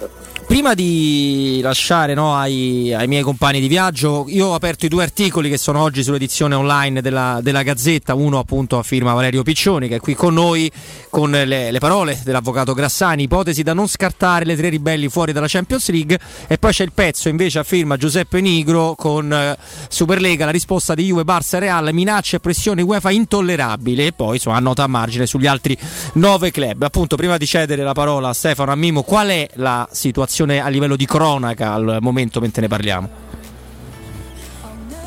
Prima 0.49 0.73
di 0.73 1.61
lasciare 1.63 2.15
no, 2.15 2.35
ai, 2.35 2.95
ai 2.95 3.07
miei 3.07 3.23
compagni 3.23 3.61
di 3.61 3.69
viaggio, 3.69 4.25
io 4.29 4.47
ho 4.47 4.55
aperto 4.55 4.87
i 4.87 4.89
due 4.89 5.03
articoli 5.03 5.51
che 5.51 5.59
sono 5.59 5.83
oggi 5.83 6.03
sull'edizione 6.03 6.55
online 6.55 7.03
della, 7.03 7.41
della 7.43 7.63
Gazzetta. 7.63 8.15
Uno 8.15 8.39
appunto 8.39 8.79
a 8.79 8.83
firma 8.83 9.13
Valerio 9.13 9.43
Piccioni, 9.43 9.89
che 9.89 9.97
è 9.97 10.01
qui 10.01 10.15
con 10.15 10.33
noi, 10.33 10.73
con 11.11 11.31
le, 11.31 11.71
le 11.71 11.79
parole 11.79 12.19
dell'avvocato 12.25 12.73
Grassani, 12.73 13.25
ipotesi 13.25 13.63
da 13.63 13.75
non 13.75 13.89
scartare 13.89 14.47
le 14.47 14.57
tre 14.57 14.71
ribelli 14.71 15.11
fuori 15.11 15.33
dalla 15.33 15.49
Champions 15.49 15.91
League. 15.91 16.19
E 16.47 16.57
poi 16.57 16.73
c'è 16.73 16.85
il 16.85 16.93
pezzo 16.93 17.29
invece 17.29 17.59
a 17.59 17.63
firma 17.63 17.99
Giuseppe 17.99 18.41
Nigro 18.41 18.95
con 18.97 19.31
eh, 19.31 19.55
Superlega, 19.89 20.47
la 20.47 20.51
risposta 20.51 20.95
di 20.95 21.05
Juve, 21.05 21.25
Barça 21.25 21.59
Real, 21.59 21.93
minacce 21.93 22.37
e 22.37 22.41
pressione 22.41 22.81
UEFA 22.81 23.11
intollerabile. 23.11 24.07
E 24.07 24.13
poi 24.13 24.37
insomma, 24.37 24.59
nota 24.61 24.83
a 24.83 24.87
margine 24.87 25.27
sugli 25.27 25.47
altri 25.47 25.77
nove 26.15 26.51
club. 26.51 26.85
Appunto, 26.85 27.17
prima 27.17 27.37
di 27.37 27.45
cedere 27.45 27.83
la 27.83 27.93
parola 27.93 28.31
a 28.31 28.33
Stefano 28.33 28.73
Ammimo, 28.73 29.03
qual 29.03 29.29
è 29.29 29.47
la 29.57 29.87
situazione 29.93 30.37
a 30.43 30.69
livello 30.69 30.97
di 30.97 31.07
cronaca 31.07 31.73
al 31.73 31.99
momento 32.01 32.41
mentre 32.41 32.63
ne 32.63 32.69
parliamo? 32.69 33.11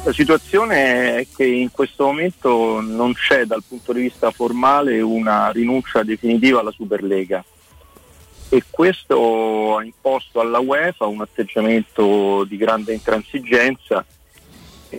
La 0.03 0.13
situazione 0.13 1.17
è 1.17 1.27
che 1.35 1.45
in 1.45 1.69
questo 1.69 2.05
momento 2.05 2.81
non 2.81 3.13
c'è 3.13 3.45
dal 3.45 3.63
punto 3.67 3.93
di 3.93 4.01
vista 4.01 4.31
formale 4.31 4.99
una 4.99 5.51
rinuncia 5.51 6.01
definitiva 6.01 6.59
alla 6.59 6.71
Superlega 6.71 7.43
e 8.49 8.63
questo 8.69 9.77
ha 9.77 9.83
imposto 9.83 10.41
alla 10.41 10.59
UEFA 10.59 11.05
un 11.05 11.21
atteggiamento 11.21 12.43
di 12.45 12.57
grande 12.57 12.93
intransigenza. 12.93 14.03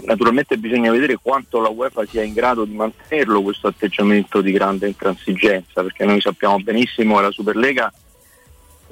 Naturalmente 0.04 0.56
bisogna 0.56 0.90
vedere 0.90 1.18
quanto 1.20 1.60
la 1.60 1.68
UEFA 1.68 2.06
sia 2.06 2.22
in 2.22 2.32
grado 2.32 2.64
di 2.64 2.74
mantenerlo 2.74 3.42
questo 3.42 3.66
atteggiamento 3.66 4.40
di 4.40 4.52
grande 4.52 4.86
intransigenza, 4.86 5.82
perché 5.82 6.04
noi 6.06 6.20
sappiamo 6.20 6.58
benissimo 6.60 7.16
che 7.16 7.22
la 7.22 7.30
Superlega 7.30 7.92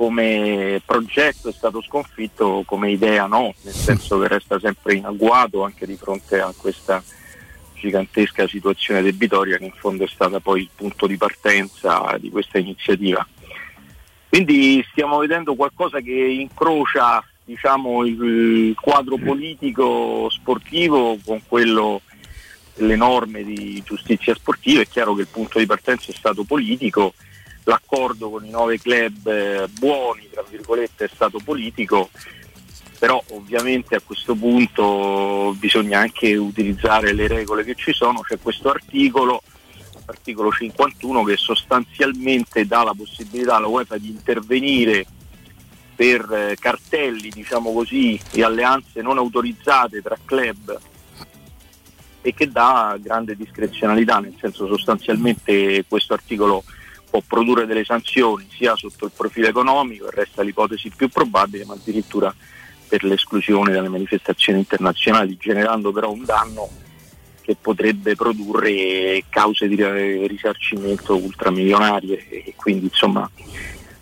come 0.00 0.80
progetto 0.86 1.50
è 1.50 1.52
stato 1.52 1.82
sconfitto, 1.82 2.62
come 2.64 2.90
idea 2.90 3.26
no, 3.26 3.52
nel 3.60 3.74
senso 3.74 4.18
che 4.18 4.28
resta 4.28 4.58
sempre 4.58 4.94
in 4.94 5.04
agguato 5.04 5.62
anche 5.62 5.84
di 5.84 5.94
fronte 5.96 6.40
a 6.40 6.54
questa 6.56 7.04
gigantesca 7.74 8.48
situazione 8.48 9.02
debitoria 9.02 9.58
che 9.58 9.66
in 9.66 9.74
fondo 9.76 10.04
è 10.04 10.08
stata 10.08 10.40
poi 10.40 10.62
il 10.62 10.70
punto 10.74 11.06
di 11.06 11.18
partenza 11.18 12.16
di 12.18 12.30
questa 12.30 12.56
iniziativa. 12.56 13.28
Quindi 14.26 14.82
stiamo 14.90 15.18
vedendo 15.18 15.54
qualcosa 15.54 16.00
che 16.00 16.12
incrocia 16.12 17.22
diciamo, 17.44 18.06
il 18.06 18.74
quadro 18.80 19.18
politico 19.18 20.30
sportivo 20.30 21.18
con 21.22 21.42
quello 21.46 22.00
delle 22.74 22.96
norme 22.96 23.44
di 23.44 23.82
giustizia 23.84 24.34
sportiva. 24.34 24.80
È 24.80 24.88
chiaro 24.88 25.12
che 25.12 25.20
il 25.20 25.28
punto 25.30 25.58
di 25.58 25.66
partenza 25.66 26.10
è 26.10 26.14
stato 26.14 26.44
politico, 26.44 27.12
l'accordo 27.64 28.30
con 28.30 28.44
i 28.44 28.50
nove 28.50 28.78
club 28.78 29.26
eh, 29.26 29.68
buoni, 29.68 30.28
tra 30.30 30.44
virgolette, 30.48 31.04
è 31.04 31.10
stato 31.12 31.38
politico, 31.42 32.10
però 32.98 33.22
ovviamente 33.30 33.94
a 33.94 34.02
questo 34.04 34.34
punto 34.34 35.54
bisogna 35.58 36.00
anche 36.00 36.36
utilizzare 36.36 37.12
le 37.12 37.28
regole 37.28 37.64
che 37.64 37.74
ci 37.74 37.92
sono, 37.92 38.20
c'è 38.20 38.38
questo 38.38 38.70
articolo, 38.70 39.42
articolo 40.04 40.50
51 40.50 41.24
che 41.24 41.36
sostanzialmente 41.36 42.66
dà 42.66 42.82
la 42.82 42.94
possibilità 42.94 43.56
alla 43.56 43.68
UEFA 43.68 43.96
di 43.96 44.08
intervenire 44.08 45.06
per 45.94 46.30
eh, 46.32 46.56
cartelli, 46.58 47.28
diciamo 47.28 47.72
così, 47.72 48.20
e 48.32 48.42
alleanze 48.42 49.02
non 49.02 49.18
autorizzate 49.18 50.02
tra 50.02 50.16
club 50.24 50.78
e 52.22 52.34
che 52.34 52.50
dà 52.50 52.98
grande 53.00 53.36
discrezionalità, 53.36 54.18
nel 54.18 54.34
senso 54.38 54.66
sostanzialmente 54.66 55.84
questo 55.88 56.12
articolo 56.12 56.64
può 57.10 57.20
produrre 57.26 57.66
delle 57.66 57.84
sanzioni 57.84 58.48
sia 58.56 58.76
sotto 58.76 59.04
il 59.04 59.12
profilo 59.14 59.48
economico, 59.48 60.08
resta 60.10 60.42
l'ipotesi 60.42 60.90
più 60.94 61.08
probabile, 61.08 61.64
ma 61.64 61.74
addirittura 61.74 62.32
per 62.88 63.04
l'esclusione 63.04 63.72
dalle 63.72 63.88
manifestazioni 63.88 64.60
internazionali, 64.60 65.36
generando 65.38 65.92
però 65.92 66.10
un 66.10 66.24
danno 66.24 66.68
che 67.42 67.56
potrebbe 67.60 68.14
produrre 68.14 69.24
cause 69.28 69.66
di 69.66 69.76
risarcimento 70.26 71.16
ultramilionarie 71.16 72.28
e 72.28 72.54
quindi 72.56 72.86
insomma 72.86 73.28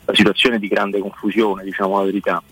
la 0.05 0.15
situazione 0.15 0.57
è 0.57 0.59
di 0.59 0.69
grande 0.69 0.99
confusione, 0.99 1.65
diciamo 1.65 1.99
la 1.99 2.05
verità. 2.05 2.43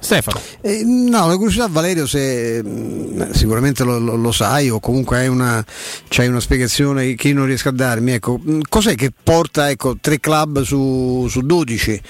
Stefano. 0.00 0.40
Eh, 0.60 0.82
no, 0.84 1.26
la 1.26 1.34
curiosità 1.36 1.66
Valerio 1.68 2.06
se 2.06 2.62
mh, 2.62 3.32
sicuramente 3.32 3.84
lo, 3.84 3.98
lo- 3.98 4.16
lo 4.16 4.32
sai 4.32 4.70
o 4.70 4.80
comunque 4.80 5.18
hai 5.18 5.28
una, 5.28 5.64
c'hai 6.08 6.28
una 6.28 6.40
spiegazione 6.40 7.14
che 7.14 7.28
io 7.28 7.34
non 7.34 7.46
riesco 7.46 7.68
a 7.68 7.72
darmi, 7.72 8.12
ecco, 8.12 8.38
mh, 8.42 8.60
cos'è 8.68 8.94
che 8.94 9.12
porta 9.22 9.70
ecco, 9.70 9.96
tre 10.00 10.20
club 10.20 10.62
su, 10.62 11.26
su 11.28 11.40
12? 11.42 12.00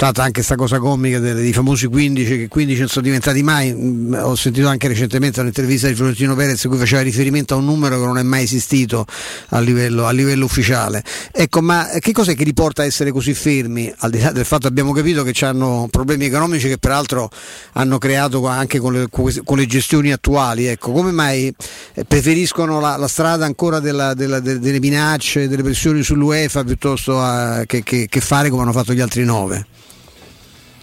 Tra 0.00 0.12
anche 0.16 0.32
questa 0.32 0.54
cosa 0.54 0.78
comica 0.78 1.18
dei, 1.18 1.52
famosi 1.52 1.86
15 1.86 2.38
che 2.38 2.48
15 2.48 2.78
non 2.78 2.88
sono 2.88 3.04
diventati 3.04 3.42
mai, 3.42 3.70
mh, 3.70 4.18
ho 4.22 4.34
sentito 4.34 4.66
anche 4.66 4.88
recentemente 4.88 5.40
un'intervista 5.40 5.88
di 5.88 5.94
Florentino 5.94 6.34
Perez 6.34 6.64
in 6.64 6.70
cui 6.70 6.78
faceva 6.78 7.02
riferimento 7.02 7.52
a 7.52 7.58
un 7.58 7.66
numero 7.66 7.98
che 8.00 8.06
non 8.06 8.16
è 8.16 8.22
mai 8.22 8.44
esistito 8.44 9.04
a 9.50 9.60
livello, 9.60 10.06
a 10.06 10.10
livello 10.12 10.46
ufficiale. 10.46 11.04
Ecco, 11.30 11.60
ma 11.60 11.86
che 11.98 12.12
cos'è 12.12 12.34
che 12.34 12.44
li 12.44 12.54
porta 12.54 12.80
a 12.80 12.86
essere 12.86 13.12
così 13.12 13.34
fermi? 13.34 13.92
Al 13.98 14.10
di 14.10 14.20
là 14.20 14.32
del 14.32 14.46
fatto 14.46 14.62
che 14.62 14.68
abbiamo 14.68 14.92
capito 14.92 15.22
che 15.22 15.44
hanno 15.44 15.86
problemi 15.90 16.24
economici 16.24 16.66
che 16.68 16.78
peraltro 16.78 17.28
hanno 17.74 17.98
creato 17.98 18.46
anche 18.46 18.78
con 18.78 18.94
le, 18.94 19.06
con 19.10 19.58
le 19.58 19.66
gestioni 19.66 20.12
attuali. 20.12 20.64
Ecco, 20.64 20.92
come 20.92 21.10
mai 21.12 21.54
eh, 21.92 22.04
preferiscono 22.06 22.80
la, 22.80 22.96
la 22.96 23.06
strada 23.06 23.44
ancora 23.44 23.80
della- 23.80 24.14
della- 24.14 24.40
de- 24.40 24.60
delle 24.60 24.80
minacce, 24.80 25.46
delle 25.46 25.62
pressioni 25.62 26.02
sull'UEFA 26.02 26.64
piuttosto 26.64 27.20
a- 27.20 27.64
che, 27.66 27.82
che- 27.82 28.06
che 28.08 28.20
fare 28.22 28.48
come 28.48 28.62
hanno 28.62 28.72
fatto 28.72 28.94
gli 28.94 29.00
altri 29.00 29.24
nove? 29.26 29.66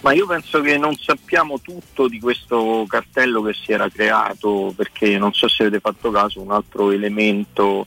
Ma 0.00 0.12
io 0.12 0.26
penso 0.26 0.60
che 0.60 0.78
non 0.78 0.94
sappiamo 0.94 1.60
tutto 1.60 2.06
di 2.06 2.20
questo 2.20 2.84
cartello 2.86 3.42
che 3.42 3.52
si 3.52 3.72
era 3.72 3.88
creato, 3.88 4.72
perché 4.76 5.18
non 5.18 5.32
so 5.32 5.48
se 5.48 5.64
avete 5.64 5.80
fatto 5.80 6.10
caso, 6.10 6.40
un 6.40 6.52
altro 6.52 6.92
elemento 6.92 7.86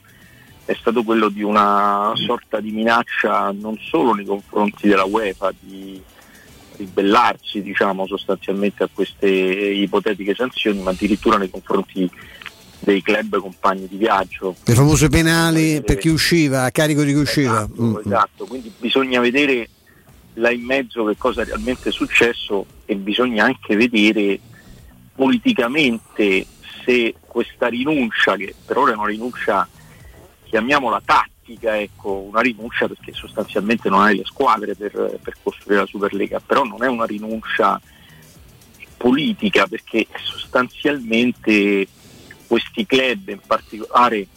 è 0.66 0.76
stato 0.80 1.04
quello 1.04 1.30
di 1.30 1.42
una 1.42 2.12
sorta 2.16 2.60
di 2.60 2.72
minaccia 2.72 3.52
non 3.52 3.78
solo 3.80 4.14
nei 4.14 4.26
confronti 4.26 4.88
della 4.88 5.06
UEFA 5.06 5.52
di 5.60 6.02
ribellarsi 6.78 7.62
diciamo, 7.62 8.06
sostanzialmente 8.08 8.84
a 8.84 8.90
queste 8.92 9.28
ipotetiche 9.28 10.36
sanzioni, 10.36 10.82
ma 10.82 10.92
addirittura 10.92 11.38
nei 11.38 11.50
confronti 11.50 12.10
dei 12.80 13.02
club 13.02 13.40
compagni 13.40 13.88
di 13.88 13.98
viaggio. 13.98 14.56
Le 14.64 14.74
famose 14.74 15.08
penali 15.08 15.82
per 15.82 15.98
chi 15.98 16.10
usciva, 16.10 16.64
a 16.64 16.72
carico 16.72 17.04
di 17.04 17.14
chi 17.14 17.20
usciva. 17.20 17.68
Mm. 17.80 17.96
Esatto, 18.06 18.46
quindi 18.46 18.72
bisogna 18.78 19.20
vedere 19.20 19.70
là 20.34 20.52
in 20.52 20.64
mezzo 20.64 21.06
che 21.06 21.18
cosa 21.18 21.41
è 21.41 21.45
realmente 21.45 21.91
successo 21.91 22.66
e 22.86 22.95
bisogna 22.95 23.45
anche 23.45 23.76
vedere 23.76 24.40
politicamente 25.14 26.45
se 26.84 27.16
questa 27.20 27.68
rinuncia, 27.68 28.36
che 28.36 28.56
per 28.66 28.78
ora 28.78 28.94
è 28.94 28.95
una 28.95 29.08
rinuncia, 29.08 29.68
chiamiamola 30.44 31.02
tattica, 31.03 31.80
ecco, 31.80 32.14
una 32.14 32.41
rinuncia 32.41 32.88
perché 32.88 33.14
sostanzialmente 33.14 33.90
non 33.90 34.02
hai 34.02 34.18
le 34.18 34.26
squadre 34.26 34.76
per, 34.76 35.20
per 35.22 35.36
costruire 35.41 35.82
la 35.82 35.88
Superlega, 35.88 36.40
però 36.40 36.64
non 36.64 36.84
è 36.84 36.88
una 36.88 37.06
rinuncia 37.06 37.80
politica 38.98 39.66
perché 39.68 40.08
sostanzialmente 40.24 41.88
questi 42.48 42.86
club, 42.86 43.30
in 43.30 43.40
particolare 43.45 44.28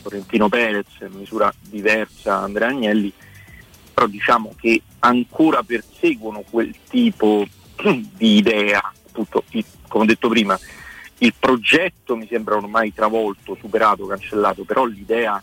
Fiorentino 0.00 0.48
Perez, 0.48 0.86
in 1.00 1.18
misura 1.18 1.52
diversa 1.60 2.38
Andrea 2.38 2.68
Agnelli, 2.68 3.12
però 4.00 4.06
diciamo 4.06 4.54
che 4.58 4.80
ancora 5.00 5.62
perseguono 5.62 6.42
quel 6.48 6.74
tipo 6.88 7.46
di 8.16 8.36
idea, 8.38 8.80
il- 9.50 9.64
come 9.88 10.04
ho 10.04 10.06
detto 10.06 10.28
prima, 10.30 10.58
il 11.18 11.34
progetto 11.38 12.16
mi 12.16 12.26
sembra 12.26 12.56
ormai 12.56 12.94
travolto, 12.94 13.58
superato, 13.60 14.06
cancellato, 14.06 14.64
però 14.64 14.86
l'idea, 14.86 15.42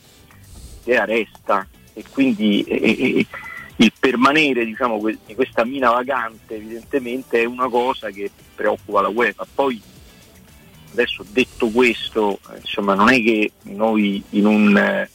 l'idea 0.84 1.06
resta 1.06 1.68
e 1.94 2.04
quindi 2.10 2.64
eh, 2.64 3.20
eh, 3.20 3.28
il 3.76 3.94
permanere 4.00 4.66
diciamo, 4.66 5.00
di 5.06 5.36
questa 5.36 5.64
mina 5.64 5.92
vagante 5.92 6.56
evidentemente 6.56 7.42
è 7.42 7.46
una 7.46 7.70
cosa 7.70 8.10
che 8.10 8.32
preoccupa 8.56 9.02
la 9.02 9.10
UEFA. 9.10 9.46
Poi 9.54 9.80
adesso 10.94 11.24
detto 11.30 11.70
questo, 11.70 12.40
insomma, 12.60 12.96
non 12.96 13.10
è 13.10 13.22
che 13.22 13.52
noi 13.64 14.24
in 14.32 14.48
un 14.48 14.76
eh, 14.76 15.08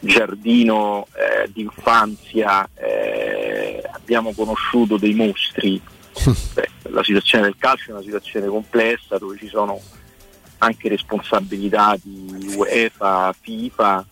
giardino 0.00 1.06
eh, 1.12 1.50
d'infanzia 1.52 2.68
eh, 2.74 3.82
abbiamo 3.92 4.32
conosciuto 4.32 4.96
dei 4.96 5.14
mostri. 5.14 5.80
Beh, 6.54 6.68
la 6.90 7.04
situazione 7.04 7.44
del 7.44 7.56
calcio 7.56 7.90
è 7.90 7.92
una 7.92 8.02
situazione 8.02 8.46
complessa 8.46 9.18
dove 9.18 9.36
ci 9.38 9.46
sono 9.46 9.80
anche 10.58 10.88
responsabilità 10.88 11.96
di 12.02 12.54
UEFA, 12.56 13.34
FIFA 13.38 14.06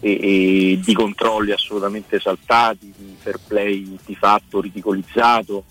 e, 0.00 0.10
e 0.10 0.80
di 0.82 0.94
controlli 0.94 1.52
assolutamente 1.52 2.16
esaltati, 2.16 2.92
di 2.96 3.14
fair 3.18 3.38
play 3.46 3.98
di 4.04 4.14
fatto 4.14 4.60
ridicolizzato 4.60 5.64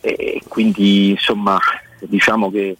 e, 0.00 0.14
e 0.18 0.42
quindi 0.46 1.10
insomma 1.10 1.58
diciamo 2.00 2.50
che 2.50 2.76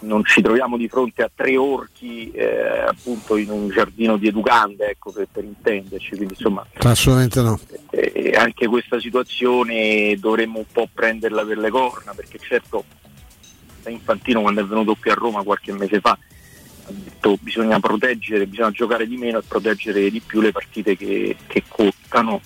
non 0.00 0.24
ci 0.24 0.42
troviamo 0.42 0.76
di 0.76 0.88
fronte 0.88 1.22
a 1.22 1.30
tre 1.34 1.56
orchi 1.56 2.30
eh, 2.30 2.84
appunto 2.86 3.36
in 3.36 3.50
un 3.50 3.68
giardino 3.68 4.16
di 4.16 4.28
educande, 4.28 4.90
ecco 4.90 5.10
per, 5.12 5.26
per 5.30 5.44
intenderci, 5.44 6.16
quindi 6.16 6.34
insomma 6.34 6.66
Assolutamente 6.78 7.40
no. 7.40 7.58
eh, 7.90 8.34
anche 8.36 8.66
questa 8.66 9.00
situazione 9.00 10.16
dovremmo 10.18 10.58
un 10.58 10.66
po' 10.70 10.88
prenderla 10.92 11.44
per 11.44 11.58
le 11.58 11.70
corna, 11.70 12.12
perché 12.12 12.38
certo 12.38 12.84
da 13.82 13.90
Infantino 13.90 14.42
quando 14.42 14.60
è 14.60 14.64
venuto 14.64 14.96
qui 15.00 15.10
a 15.10 15.14
Roma 15.14 15.42
qualche 15.42 15.72
mese 15.72 16.00
fa 16.00 16.10
ha 16.88 16.92
detto 16.92 17.36
bisogna 17.40 17.80
proteggere, 17.80 18.46
bisogna 18.46 18.70
giocare 18.70 19.06
di 19.06 19.16
meno 19.16 19.38
e 19.38 19.42
proteggere 19.46 20.10
di 20.10 20.20
più 20.20 20.40
le 20.40 20.52
partite 20.52 20.96
che, 20.96 21.36
che 21.46 21.62
contano. 21.66 22.40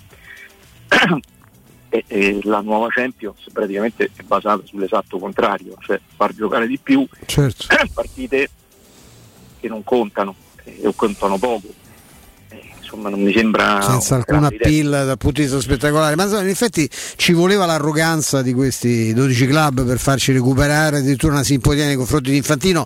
e, 1.90 2.04
e 2.06 2.40
la 2.44 2.60
nuova 2.60 2.88
Champions 2.88 3.50
praticamente 3.52 4.10
è 4.14 4.22
basata 4.22 4.62
sull'esatto 4.64 5.18
contrario, 5.18 5.76
cioè 5.80 6.00
far 6.16 6.34
giocare 6.34 6.66
di 6.66 6.78
più 6.78 7.06
Certo. 7.26 7.66
partite 7.92 8.48
che 9.58 9.68
non 9.68 9.84
contano 9.84 10.34
eh, 10.64 10.86
o 10.86 10.92
contano 10.94 11.36
poco. 11.36 11.68
Insomma 12.92 13.08
non 13.08 13.20
mi 13.20 13.32
sembra 13.32 13.80
senza 13.82 14.16
alcun 14.16 14.42
appeal 14.44 14.90
dal 14.90 15.16
punto 15.16 15.40
di 15.40 15.46
vista 15.46 15.60
spettacolare. 15.60 16.16
Ma 16.16 16.24
insomma, 16.24 16.42
in 16.42 16.48
effetti 16.48 16.88
ci 17.16 17.32
voleva 17.32 17.64
l'arroganza 17.64 18.42
di 18.42 18.52
questi 18.52 19.12
12 19.14 19.46
club 19.46 19.86
per 19.86 19.98
farci 19.98 20.32
recuperare 20.32 20.98
addirittura 20.98 21.34
una 21.34 21.44
simpatia 21.44 21.86
nei 21.86 21.94
confronti 21.94 22.30
di 22.30 22.36
Infantino. 22.36 22.84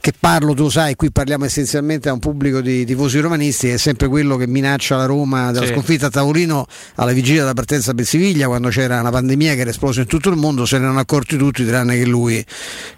Che 0.00 0.12
parlo, 0.18 0.52
tu 0.54 0.68
sai, 0.68 0.96
qui 0.96 1.12
parliamo 1.12 1.44
essenzialmente 1.44 2.08
a 2.08 2.12
un 2.12 2.18
pubblico 2.18 2.60
di 2.60 2.84
tifosi 2.84 3.20
romanisti, 3.20 3.68
è 3.68 3.76
sempre 3.76 4.08
quello 4.08 4.36
che 4.36 4.46
minaccia 4.48 4.96
la 4.96 5.04
Roma 5.06 5.52
della 5.52 5.66
Sì. 5.66 5.72
sconfitta 5.72 6.06
a 6.06 6.10
tavolino 6.10 6.66
alla 6.96 7.12
vigilia 7.12 7.40
della 7.42 7.54
partenza 7.54 7.94
per 7.94 8.04
Siviglia, 8.04 8.46
quando 8.46 8.68
c'era 8.68 9.00
una 9.00 9.10
pandemia 9.10 9.54
che 9.54 9.60
era 9.60 9.70
esplosa 9.70 10.00
in 10.00 10.06
tutto 10.06 10.28
il 10.28 10.36
mondo, 10.36 10.64
se 10.64 10.78
ne 10.78 10.84
erano 10.84 11.00
accorti 11.00 11.36
tutti, 11.36 11.64
tranne 11.64 11.96
che 11.96 12.04
lui 12.06 12.44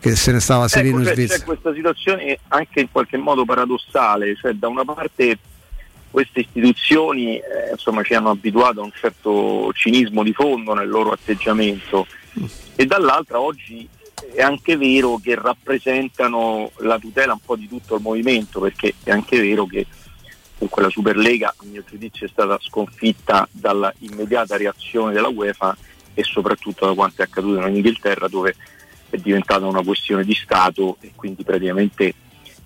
che 0.00 0.16
se 0.16 0.32
ne 0.32 0.40
stava 0.40 0.68
sereno 0.68 1.00
Ecco, 1.00 1.08
in 1.08 1.14
Svizzera. 1.14 1.38
c'è 1.38 1.44
questa 1.44 1.74
situazione 1.74 2.38
anche 2.48 2.80
in 2.80 2.88
qualche 2.90 3.16
modo 3.16 3.44
paradossale, 3.44 4.36
cioè 4.40 4.52
da 4.52 4.68
una 4.68 4.84
parte 4.84 5.38
queste 6.10 6.40
istituzioni 6.40 7.36
eh, 7.36 7.70
insomma, 7.72 8.02
ci 8.02 8.14
hanno 8.14 8.30
abituato 8.30 8.80
a 8.80 8.84
un 8.84 8.92
certo 8.92 9.70
cinismo 9.74 10.22
di 10.22 10.32
fondo 10.32 10.74
nel 10.74 10.88
loro 10.88 11.12
atteggiamento. 11.12 12.06
E 12.74 12.86
dall'altra 12.86 13.40
oggi 13.40 13.88
è 14.34 14.42
anche 14.42 14.76
vero 14.76 15.18
che 15.22 15.34
rappresentano 15.34 16.70
la 16.78 16.98
tutela 16.98 17.32
un 17.32 17.40
po' 17.44 17.56
di 17.56 17.68
tutto 17.68 17.96
il 17.96 18.02
movimento 18.02 18.60
perché 18.60 18.94
è 19.02 19.10
anche 19.10 19.38
vero 19.40 19.66
che 19.66 19.86
comunque 20.54 20.82
la 20.82 20.90
Superlega 20.90 21.54
a 21.56 21.64
mio 21.64 21.84
giudizio 21.88 22.26
è 22.26 22.28
stata 22.28 22.58
sconfitta 22.60 23.48
dalla 23.50 23.92
immediata 24.00 24.56
reazione 24.56 25.12
della 25.12 25.28
UEFA 25.28 25.76
e 26.14 26.24
soprattutto 26.24 26.86
da 26.86 26.94
quanto 26.94 27.22
è 27.22 27.24
accaduto 27.26 27.64
in 27.64 27.76
Inghilterra 27.76 28.28
dove 28.28 28.56
è 29.10 29.16
diventata 29.16 29.66
una 29.66 29.82
questione 29.82 30.24
di 30.24 30.34
Stato 30.34 30.96
e 31.00 31.12
quindi 31.14 31.44
praticamente 31.44 32.12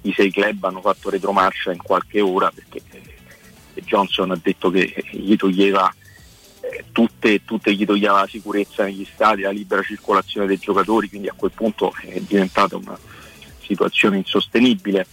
i 0.02 0.12
sei 0.12 0.32
club 0.32 0.64
hanno 0.64 0.80
fatto 0.80 1.10
retromarcia 1.10 1.70
in 1.70 1.82
qualche 1.82 2.20
ora 2.20 2.50
perché 2.50 2.82
Johnson 3.74 4.30
ha 4.30 4.38
detto 4.40 4.70
che 4.70 5.04
gli 5.10 5.36
toglieva 5.36 5.92
eh, 6.60 6.84
tutte, 6.92 7.44
tutte 7.44 7.74
gli 7.74 7.84
toglieva 7.84 8.20
la 8.20 8.26
sicurezza 8.26 8.84
negli 8.84 9.06
stadi, 9.12 9.42
la 9.42 9.50
libera 9.50 9.82
circolazione 9.82 10.46
dei 10.46 10.58
giocatori, 10.58 11.08
quindi 11.08 11.28
a 11.28 11.34
quel 11.34 11.52
punto 11.52 11.92
è 12.00 12.20
diventata 12.20 12.76
una 12.76 12.98
situazione 13.60 14.18
insostenibile. 14.18 15.06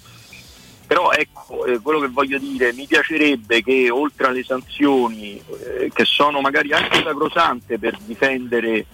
Però 0.85 1.11
ecco, 1.11 1.65
eh, 1.65 1.79
quello 1.79 1.99
che 1.99 2.07
voglio 2.07 2.39
dire, 2.39 2.73
mi 2.73 2.87
piacerebbe 2.87 3.61
che 3.61 3.89
oltre 3.89 4.27
alle 4.27 4.43
sanzioni, 4.43 5.39
eh, 5.63 5.91
che 5.93 6.05
sono 6.05 6.41
magari 6.41 6.71
anche 6.71 7.03
sacrosante 7.03 7.77
per 7.77 7.97
difendere 8.05 8.85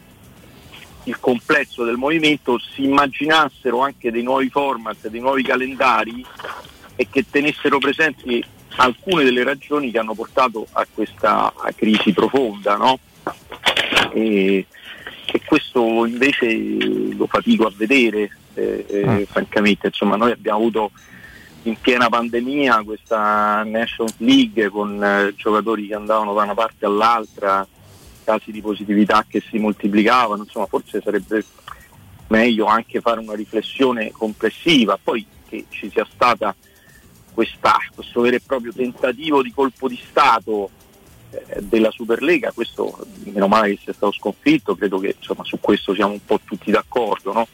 il 1.03 1.19
complesso 1.19 1.83
del 1.83 1.97
movimento 1.97 2.57
si 2.57 2.83
immaginassero 2.83 3.79
anche 3.79 4.11
dei 4.11 4.23
nuovi 4.23 4.49
format, 4.49 5.07
dei 5.07 5.19
nuovi 5.19 5.43
calendari 5.43 6.25
e 6.95 7.07
che 7.09 7.25
tenessero 7.29 7.77
presenti 7.77 8.43
alcune 8.77 9.23
delle 9.23 9.43
ragioni 9.43 9.91
che 9.91 9.99
hanno 9.99 10.13
portato 10.13 10.67
a 10.71 10.85
questa 10.91 11.53
crisi 11.75 12.13
profonda. 12.13 12.75
No? 12.75 12.99
E, 14.13 14.65
e 15.25 15.41
questo 15.45 16.05
invece 16.05 16.47
lo 17.15 17.27
fatico 17.27 17.65
a 17.65 17.73
vedere, 17.75 18.29
eh, 18.53 18.85
eh, 18.87 19.03
Ah. 19.05 19.25
francamente. 19.25 19.87
Insomma, 19.87 20.15
noi 20.15 20.31
abbiamo 20.31 20.59
avuto 20.59 20.91
in 21.63 21.75
piena 21.81 22.09
pandemia 22.09 22.83
questa 22.83 23.63
Nations 23.63 24.13
League 24.17 24.69
con 24.69 25.03
eh, 25.03 25.33
giocatori 25.35 25.87
che 25.87 25.95
andavano 25.95 26.33
da 26.33 26.43
una 26.43 26.53
parte 26.53 26.85
all'altra, 26.85 27.67
casi 28.23 28.51
di 28.51 28.61
positività 28.61 29.25
che 29.27 29.41
si 29.49 29.57
moltiplicavano, 29.57 30.43
insomma 30.43 30.67
forse 30.67 31.01
sarebbe 31.01 31.43
meglio 32.27 32.65
anche 32.65 33.01
fare 33.01 33.19
una 33.19 33.35
riflessione 33.35 34.11
complessiva, 34.11 34.97
poi 35.01 35.25
che 35.47 35.65
ci 35.69 35.89
sia 35.91 36.07
stata 36.11 36.55
questa- 37.35 37.77
questo 37.93 38.21
vero 38.21 38.37
e 38.37 38.41
proprio 38.41 38.73
tentativo 38.73 39.43
di 39.43 39.51
colpo 39.53 39.87
di 39.87 39.99
Stato 40.09 40.71
eh, 41.31 41.61
della 41.61 41.91
Superlega, 41.91 42.51
questo 42.53 42.97
meno 43.25 43.47
male 43.47 43.75
che 43.75 43.81
sia 43.83 43.93
stato 43.93 44.13
sconfitto, 44.13 44.75
credo 44.75 44.97
che 44.99 45.15
insomma, 45.19 45.43
su 45.43 45.59
questo 45.59 45.93
siamo 45.93 46.13
un 46.13 46.23
po' 46.25 46.39
tutti 46.43 46.71
d'accordo. 46.71 47.33
no? 47.33 47.47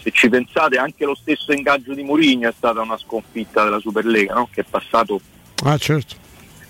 Se 0.00 0.10
ci 0.12 0.28
pensate 0.30 0.78
anche 0.78 1.04
lo 1.04 1.14
stesso 1.14 1.52
ingaggio 1.52 1.92
di 1.92 2.02
Mourinho 2.02 2.48
è 2.48 2.54
stata 2.56 2.80
una 2.80 2.96
sconfitta 2.96 3.64
della 3.64 3.80
Superlega, 3.80 4.34
no? 4.34 4.48
che 4.50 4.62
è 4.62 4.64
passato 4.68 5.20
Ah, 5.64 5.76
certo. 5.78 6.14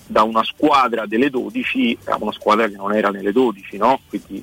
da 0.07 0.23
una 0.23 0.43
squadra 0.43 1.07
delle 1.07 1.31
12 1.31 1.98
a 2.05 2.16
una 2.20 2.32
squadra 2.32 2.66
che 2.69 2.77
non 2.77 2.93
era 2.94 3.11
nelle 3.11 3.31
12, 3.32 3.77
no? 3.77 4.01
Quindi 4.09 4.43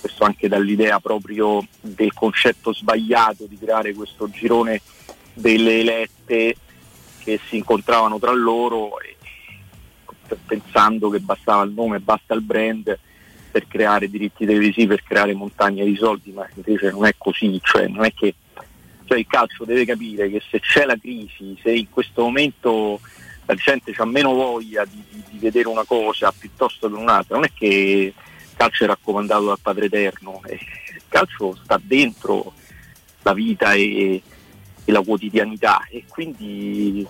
questo 0.00 0.24
anche 0.24 0.48
dall'idea 0.48 1.00
proprio 1.00 1.66
del 1.80 2.12
concetto 2.14 2.72
sbagliato 2.72 3.44
di 3.46 3.58
creare 3.58 3.92
questo 3.94 4.30
girone 4.30 4.80
delle 5.34 5.80
elette 5.80 6.54
che 7.28 7.40
si 7.46 7.56
incontravano 7.56 8.18
tra 8.18 8.32
loro 8.32 8.98
e- 9.00 9.16
pensando 10.46 11.08
che 11.10 11.20
bastava 11.20 11.62
il 11.62 11.72
nome, 11.72 12.00
basta 12.00 12.34
il 12.34 12.42
brand 12.42 12.98
per 13.50 13.66
creare 13.66 14.10
diritti 14.10 14.44
televisivi, 14.46 14.86
per 14.88 15.02
creare 15.02 15.32
montagne 15.34 15.84
di 15.84 15.96
soldi, 15.96 16.32
ma 16.32 16.46
invece 16.54 16.90
non 16.90 17.06
è 17.06 17.14
così, 17.16 17.58
cioè 17.62 17.86
non 17.86 18.04
è 18.04 18.12
che 18.12 18.34
cioè 19.04 19.18
il 19.18 19.26
calcio 19.26 19.64
deve 19.64 19.86
capire 19.86 20.28
che 20.28 20.42
se 20.50 20.60
c'è 20.60 20.84
la 20.84 20.98
crisi, 20.98 21.58
se 21.62 21.72
in 21.72 21.88
questo 21.88 22.22
momento 22.22 23.00
la 23.46 23.54
gente 23.54 23.94
ha 23.96 24.04
meno 24.04 24.34
voglia 24.34 24.84
di, 24.84 25.02
di- 25.10 25.22
di 25.30 25.38
vedere 25.38 25.68
una 25.68 25.84
cosa 25.84 26.30
piuttosto 26.36 26.88
che 26.88 26.94
un'altra, 26.94 27.36
non 27.36 27.44
è 27.44 27.50
che 27.54 27.66
il 27.66 28.54
calcio 28.54 28.84
è 28.84 28.86
raccomandato 28.86 29.46
dal 29.46 29.60
Padre 29.62 29.86
Eterno, 29.86 30.42
eh, 30.44 30.54
il 30.54 31.02
calcio 31.08 31.58
sta 31.62 31.80
dentro 31.82 32.52
la 33.22 33.32
vita 33.32 33.72
e, 33.72 34.22
e 34.88 34.92
la 34.92 35.02
quotidianità 35.02 35.86
e 35.90 36.04
quindi 36.08 37.06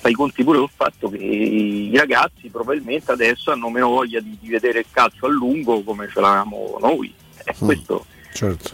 fai 0.00 0.12
i 0.12 0.14
conti 0.14 0.42
pure 0.42 0.58
col 0.58 0.70
fatto 0.74 1.10
che 1.10 1.18
i 1.18 1.94
ragazzi 1.94 2.48
probabilmente 2.48 3.12
adesso 3.12 3.50
hanno 3.50 3.68
meno 3.68 3.90
voglia 3.90 4.18
di, 4.20 4.38
di 4.40 4.48
vedere 4.48 4.78
il 4.78 4.86
calcio 4.90 5.26
a 5.26 5.28
lungo 5.28 5.82
come 5.82 6.08
ce 6.10 6.20
l'avevamo 6.20 6.78
noi 6.80 7.12
e 7.44 7.54
questo, 7.58 8.06
Certo. 8.32 8.70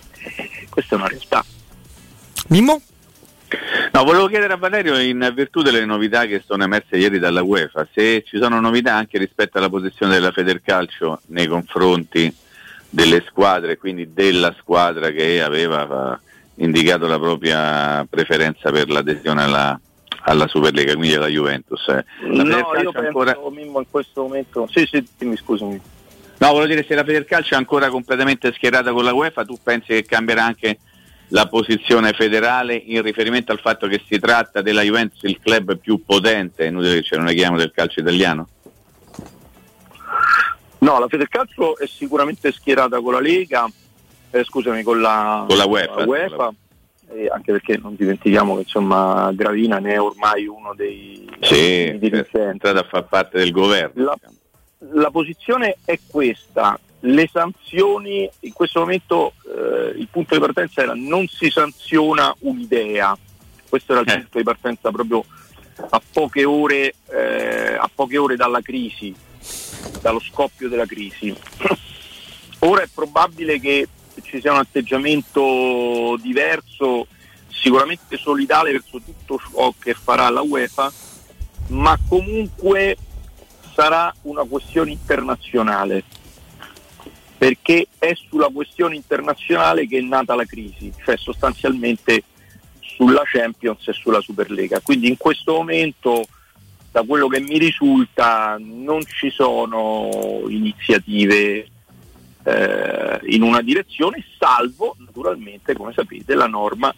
questa 0.70 0.94
è 0.94 0.98
una 0.98 1.08
realtà. 1.08 1.44
Mimmo? 2.48 2.80
No, 3.92 4.04
volevo 4.04 4.28
chiedere 4.28 4.52
a 4.52 4.56
Valerio, 4.56 5.00
in 5.00 5.32
virtù 5.34 5.62
delle 5.62 5.84
novità 5.84 6.26
che 6.26 6.40
sono 6.46 6.62
emerse 6.62 6.96
ieri 6.96 7.18
dalla 7.18 7.42
UEFA, 7.42 7.88
se 7.92 8.22
ci 8.24 8.38
sono 8.38 8.60
novità 8.60 8.94
anche 8.94 9.18
rispetto 9.18 9.58
alla 9.58 9.70
posizione 9.70 10.12
della 10.12 10.30
Federcalcio 10.30 11.22
nei 11.28 11.48
confronti 11.48 12.32
delle 12.88 13.24
squadre, 13.26 13.78
quindi 13.78 14.12
della 14.12 14.54
squadra 14.60 15.10
che 15.10 15.42
aveva 15.42 16.14
eh, 16.14 16.27
indicato 16.58 17.06
la 17.06 17.18
propria 17.18 18.06
preferenza 18.08 18.70
per 18.70 18.88
l'adesione 18.88 19.42
alla, 19.42 19.80
alla 20.22 20.46
Superlega, 20.48 20.94
quindi 20.94 21.14
alla 21.14 21.28
Juventus. 21.28 21.86
eh. 21.88 22.04
La 22.30 22.42
No, 22.42 22.56
io 22.58 22.68
penso 22.70 22.98
ancora- 22.98 23.36
Mimmo 23.50 23.80
in 23.80 23.86
questo 23.90 24.22
momento. 24.22 24.68
Sì, 24.70 24.86
sì, 24.90 25.06
dimmi, 25.16 25.36
scusami. 25.36 25.80
No, 26.40 26.48
volevo 26.48 26.66
dire 26.66 26.84
se 26.86 26.94
la 26.94 27.02
Federcalcio 27.04 27.54
è 27.54 27.56
ancora 27.56 27.88
completamente 27.88 28.52
schierata 28.52 28.92
con 28.92 29.02
la 29.04 29.12
UEFA, 29.12 29.44
tu 29.44 29.58
pensi 29.62 29.88
che 29.88 30.04
cambierà 30.04 30.44
anche 30.44 30.78
la 31.32 31.46
posizione 31.46 32.12
federale 32.12 32.74
in 32.74 33.02
riferimento 33.02 33.52
al 33.52 33.58
fatto 33.60 33.86
che 33.86 34.00
si 34.08 34.18
tratta 34.18 34.62
della 34.62 34.82
Juventus 34.82 35.22
il 35.24 35.38
club 35.42 35.76
più 35.78 36.02
potente, 36.04 36.64
è 36.64 36.68
inutile 36.68 36.94
che 36.94 37.02
ce 37.02 37.16
lo 37.16 37.22
neghiamo 37.22 37.56
del 37.56 37.70
calcio 37.72 38.00
italiano? 38.00 38.48
No, 40.78 40.98
la 41.00 41.08
Federcalcio 41.08 41.76
è 41.76 41.86
sicuramente 41.86 42.52
schierata 42.52 43.00
con 43.00 43.12
la 43.14 43.20
Lega, 43.20 43.68
eh, 44.30 44.44
scusami, 44.44 44.82
con 44.82 45.00
la, 45.00 45.44
Con 45.48 45.56
la 45.56 45.66
UEFA. 45.66 45.94
la 45.98 46.04
UEFA, 46.06 46.52
eh, 47.10 47.28
anche 47.32 47.52
perché 47.52 47.78
non 47.78 47.94
dimentichiamo 47.96 48.54
che 48.56 48.60
insomma 48.62 49.30
Gravina 49.32 49.78
ne 49.78 49.94
è 49.94 50.00
ormai 50.00 50.46
uno 50.46 50.74
dei, 50.74 51.28
Sì, 51.40 51.54
dei 51.54 51.98
dirigenti. 51.98 52.38
entrata 52.38 52.80
a 52.80 52.86
far 52.88 53.06
parte 53.06 53.38
del 53.38 53.50
governo. 53.50 54.04
La, 54.04 54.18
la 54.92 55.10
posizione 55.10 55.76
è 55.84 55.98
questa, 56.06 56.78
le 57.00 57.28
sanzioni 57.32 58.28
in 58.40 58.52
questo 58.52 58.80
momento 58.80 59.32
eh, 59.46 59.98
il 59.98 60.08
punto 60.10 60.34
di 60.34 60.40
partenza 60.40 60.82
era 60.82 60.92
non 60.94 61.26
si 61.26 61.48
sanziona 61.50 62.34
un'idea, 62.40 63.16
questo 63.68 63.92
era 63.92 64.02
il 64.02 64.08
Eh. 64.10 64.18
punto 64.20 64.38
di 64.38 64.44
partenza 64.44 64.90
proprio 64.90 65.24
a 65.90 66.02
poche 66.12 66.44
ore, 66.44 66.92
eh, 67.10 67.74
a 67.78 67.88
poche 67.94 68.18
ore 68.18 68.34
dalla 68.36 68.60
crisi, 68.60 69.14
dallo 70.02 70.20
scoppio 70.20 70.68
della 70.68 70.86
crisi. 70.86 71.34
Ora 72.60 72.82
è 72.82 72.88
probabile 72.92 73.60
che 73.60 73.86
ci 74.22 74.40
sia 74.40 74.52
un 74.52 74.58
atteggiamento 74.58 76.16
diverso, 76.20 77.06
sicuramente 77.48 78.16
solidale 78.16 78.72
verso 78.72 79.00
tutto 79.00 79.38
ciò 79.38 79.74
che 79.78 79.94
farà 79.94 80.28
la 80.28 80.42
UEFA, 80.42 80.92
ma 81.68 81.98
comunque 82.08 82.96
sarà 83.74 84.14
una 84.22 84.44
questione 84.44 84.92
internazionale, 84.92 86.02
perché 87.36 87.86
è 87.98 88.14
sulla 88.28 88.48
questione 88.52 88.96
internazionale 88.96 89.86
che 89.86 89.98
è 89.98 90.02
nata 90.02 90.34
la 90.34 90.44
crisi, 90.44 90.92
cioè 91.04 91.16
sostanzialmente 91.16 92.24
sulla 92.80 93.22
Champions 93.24 93.86
e 93.86 93.92
sulla 93.92 94.20
Superlega. 94.20 94.80
Quindi 94.80 95.08
in 95.08 95.16
questo 95.16 95.52
momento, 95.54 96.26
da 96.90 97.02
quello 97.02 97.28
che 97.28 97.40
mi 97.40 97.58
risulta, 97.58 98.56
non 98.58 99.04
ci 99.04 99.30
sono 99.30 100.42
iniziative 100.48 101.68
eh, 102.48 103.20
in 103.26 103.42
una 103.42 103.60
direzione, 103.60 104.24
salvo 104.38 104.96
naturalmente, 104.98 105.74
come 105.74 105.92
sapete, 105.92 106.34
la 106.34 106.46
norma 106.46 106.94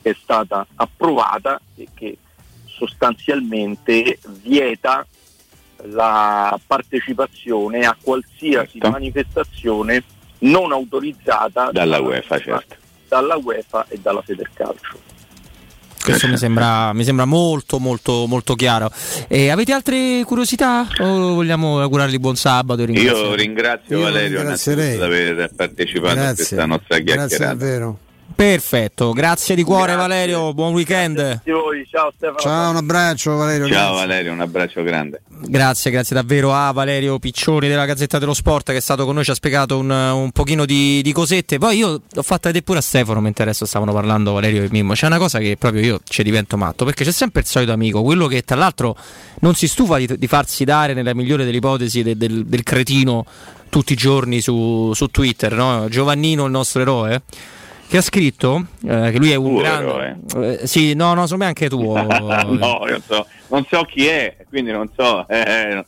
che 0.00 0.10
è 0.10 0.16
stata 0.20 0.66
approvata 0.76 1.60
e 1.76 1.88
che 1.94 2.18
sostanzialmente 2.64 4.18
vieta 4.42 5.06
la 5.84 6.58
partecipazione 6.64 7.84
a 7.84 7.96
qualsiasi 8.00 8.78
manifestazione 8.78 10.04
non 10.40 10.72
autorizzata 10.72 11.70
Dalla 11.72 12.00
UEFA, 12.00 12.38
certo. 12.38 12.76
dalla 13.08 13.36
UEFA 13.36 13.86
e 13.88 13.98
dalla 13.98 14.22
Federcalcio. 14.22 14.98
Questo 16.02 16.26
mi 16.28 16.36
sembra, 16.36 16.92
mi 16.92 17.04
sembra 17.04 17.24
molto 17.24 17.78
molto 17.78 18.26
molto 18.26 18.54
chiaro. 18.54 18.90
E 19.28 19.50
avete 19.50 19.72
altre 19.72 20.22
curiosità 20.24 20.86
o 20.98 21.34
vogliamo 21.34 21.80
augurargli 21.80 22.18
buon 22.18 22.36
sabato? 22.36 22.82
Io 22.82 23.34
ringrazio 23.34 23.98
Io 23.98 24.02
Valerio 24.02 24.42
di 24.42 25.00
aver 25.00 25.50
partecipato 25.54 26.20
a 26.20 26.34
questa 26.34 26.66
nostra 26.66 26.98
chiacchierata. 26.98 28.10
Perfetto, 28.34 29.12
grazie 29.12 29.54
di 29.54 29.62
cuore 29.62 29.94
Valerio, 29.94 30.52
buon 30.54 30.72
weekend. 30.72 31.42
Ciao 31.92 32.10
Stefano. 32.16 32.38
Ciao, 32.38 32.70
un 32.70 32.76
abbraccio 32.76 33.36
Valerio. 33.36 33.68
Ciao 33.68 33.92
grazie. 33.92 34.06
Valerio, 34.06 34.32
un 34.32 34.40
abbraccio 34.40 34.82
grande. 34.82 35.22
Grazie, 35.28 35.90
grazie 35.90 36.16
davvero 36.16 36.54
a 36.54 36.72
Valerio 36.72 37.18
Piccioni 37.18 37.68
della 37.68 37.84
Gazzetta 37.84 38.18
dello 38.18 38.32
Sport 38.32 38.70
che 38.70 38.78
è 38.78 38.80
stato 38.80 39.04
con 39.04 39.14
noi, 39.14 39.24
ci 39.24 39.30
ha 39.30 39.34
spiegato 39.34 39.78
un, 39.78 39.90
un 39.90 40.30
pochino 40.30 40.64
di, 40.64 41.02
di 41.02 41.12
cosette. 41.12 41.58
Poi 41.58 41.76
io 41.76 42.00
l'ho 42.10 42.22
fatta 42.22 42.46
vedere 42.46 42.64
pure 42.64 42.78
a 42.78 42.82
Stefano 42.82 43.20
mentre 43.20 43.42
adesso 43.42 43.66
stavano 43.66 43.92
parlando 43.92 44.32
Valerio 44.32 44.62
e 44.62 44.68
Mimmo. 44.70 44.94
C'è 44.94 45.06
una 45.06 45.18
cosa 45.18 45.38
che 45.38 45.56
proprio 45.58 45.82
io 45.82 46.00
ci 46.04 46.22
divento 46.22 46.56
matto 46.56 46.84
perché 46.84 47.04
c'è 47.04 47.12
sempre 47.12 47.42
il 47.42 47.46
solito 47.46 47.72
amico, 47.72 48.02
quello 48.02 48.26
che 48.26 48.42
tra 48.42 48.56
l'altro 48.56 48.96
non 49.40 49.54
si 49.54 49.68
stufa 49.68 49.98
di, 49.98 50.16
di 50.16 50.26
farsi 50.26 50.64
dare 50.64 50.94
nella 50.94 51.14
migliore 51.14 51.44
delle 51.44 51.58
ipotesi 51.58 52.02
de- 52.02 52.16
del, 52.16 52.46
del 52.46 52.62
cretino 52.62 53.26
tutti 53.68 53.92
i 53.92 53.96
giorni 53.96 54.40
su, 54.40 54.92
su 54.94 55.06
Twitter, 55.08 55.52
no? 55.54 55.88
Giovannino, 55.88 56.44
il 56.44 56.50
nostro 56.50 56.82
eroe. 56.82 57.22
Che 57.92 57.98
ha 57.98 58.00
scritto 58.00 58.68
eh, 58.86 59.10
che 59.10 59.18
lui 59.18 59.32
è 59.32 59.34
un 59.34 59.56
grande. 59.56 60.16
eh, 60.62 60.66
sì, 60.66 60.94
no, 60.94 61.12
no, 61.12 61.24
secondo 61.26 61.44
me 61.44 61.48
anche 61.48 61.68
tuo. 61.68 62.00
no, 62.00 62.86
io 62.88 63.02
so, 63.06 63.26
non 63.48 63.66
so 63.68 63.82
chi 63.82 64.06
è, 64.06 64.34
quindi 64.48 64.70
non 64.70 64.88
so, 64.96 65.28
eh, 65.28 65.84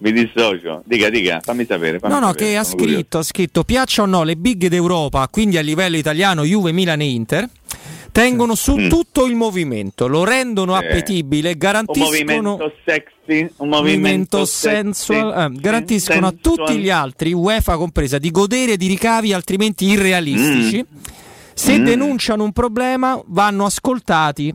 mi 0.00 0.12
dissocio. 0.12 0.82
Dica, 0.84 1.08
dica, 1.08 1.40
fammi 1.42 1.64
sapere. 1.64 1.98
fammi 1.98 2.12
No, 2.12 2.20
no, 2.20 2.26
sapere, 2.26 2.44
che 2.44 2.56
ha 2.58 2.62
sono 2.62 2.76
curioso. 2.76 2.98
scritto, 2.98 3.18
ha 3.18 3.22
scritto 3.22 3.64
piaccia 3.64 4.02
o 4.02 4.04
no 4.04 4.22
le 4.22 4.36
big 4.36 4.66
d'Europa, 4.66 5.26
quindi 5.30 5.56
a 5.56 5.62
livello 5.62 5.96
italiano 5.96 6.44
Juve, 6.44 6.72
Milan 6.72 7.00
e 7.00 7.06
Inter. 7.06 7.48
Tengono 8.12 8.54
su 8.54 8.88
tutto 8.88 9.24
il 9.24 9.34
movimento, 9.34 10.08
lo 10.08 10.24
rendono 10.24 10.74
appetibile, 10.74 11.52
Un 11.52 11.56
garantiscono 11.56 12.10
movimento 12.10 12.72
sexy, 12.84 13.50
un 13.56 13.68
movimento 13.70 14.44
sensual, 14.44 15.52
eh, 15.54 15.58
garantiscono 15.58 16.26
a 16.26 16.30
sensual. 16.30 16.66
tutti 16.66 16.78
gli 16.78 16.90
altri, 16.90 17.32
UEFA 17.32 17.78
compresa, 17.78 18.18
di 18.18 18.30
godere 18.30 18.76
di 18.76 18.88
ricavi 18.88 19.32
altrimenti 19.32 19.86
irrealistici. 19.86 20.84
Se 21.58 21.78
Mm. 21.78 21.84
denunciano 21.84 22.44
un 22.44 22.52
problema 22.52 23.18
vanno 23.28 23.64
ascoltati, 23.64 24.54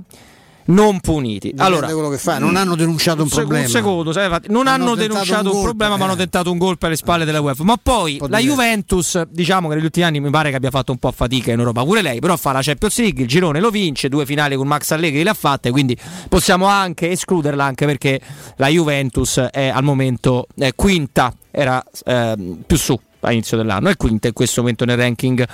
non 0.65 0.99
puniti. 0.99 1.49
Dipende 1.49 1.63
Allora, 1.63 1.87
quello 1.87 2.09
che 2.09 2.19
fa. 2.19 2.37
Non 2.37 2.55
hanno 2.55 2.75
denunciato 2.75 3.23
un 3.23 3.27
sec- 3.27 3.39
problema. 3.39 3.65
Un 3.65 3.71
secondo, 3.71 4.13
sai, 4.13 4.25
infatti, 4.25 4.51
non 4.51 4.67
Hanno 4.67 4.83
hanno, 4.91 4.95
denunciato 4.95 5.49
un 5.49 5.57
un, 5.57 5.63
problema, 5.63 5.97
ma 5.97 6.03
eh. 6.03 6.07
hanno 6.07 6.15
tentato 6.15 6.51
un 6.51 6.59
golpe 6.59 6.85
alle 6.85 6.95
spalle 6.95 7.25
della 7.25 7.41
UEFA. 7.41 7.63
Ma 7.63 7.77
poi 7.81 8.17
po' 8.17 8.27
la 8.27 8.37
diverso. 8.37 8.61
Juventus, 8.61 9.21
diciamo 9.31 9.67
che 9.67 9.75
negli 9.75 9.83
ultimi 9.85 10.05
anni 10.05 10.19
mi 10.19 10.29
pare 10.29 10.51
che 10.51 10.55
abbia 10.57 10.69
fatto 10.69 10.91
un 10.91 10.99
po' 10.99 11.11
fatica 11.11 11.51
in 11.51 11.57
Europa, 11.57 11.83
pure 11.83 12.03
lei, 12.03 12.19
però 12.19 12.37
fa 12.37 12.51
la 12.51 12.61
Champions 12.61 12.99
League, 12.99 13.23
il 13.23 13.27
girone 13.27 13.59
lo 13.59 13.71
vince, 13.71 14.07
due 14.07 14.27
finali 14.27 14.55
con 14.55 14.67
Max 14.67 14.91
Allegri 14.91 15.23
le 15.23 15.31
ha 15.31 15.33
fatte, 15.33 15.71
quindi 15.71 15.97
possiamo 16.29 16.67
anche 16.67 17.09
escluderla 17.09 17.63
anche 17.65 17.87
perché 17.87 18.21
la 18.57 18.67
Juventus 18.67 19.39
è 19.51 19.69
al 19.69 19.83
momento 19.83 20.45
eh, 20.55 20.73
quinta, 20.75 21.33
era 21.49 21.83
ehm, 22.05 22.59
più 22.67 22.77
su 22.77 22.97
all'inizio 23.27 23.57
dell'anno, 23.57 23.89
è 23.89 23.97
quinta 23.97 24.27
in 24.27 24.33
questo 24.33 24.61
momento 24.61 24.85
nel 24.85 24.97
ranking 24.97 25.45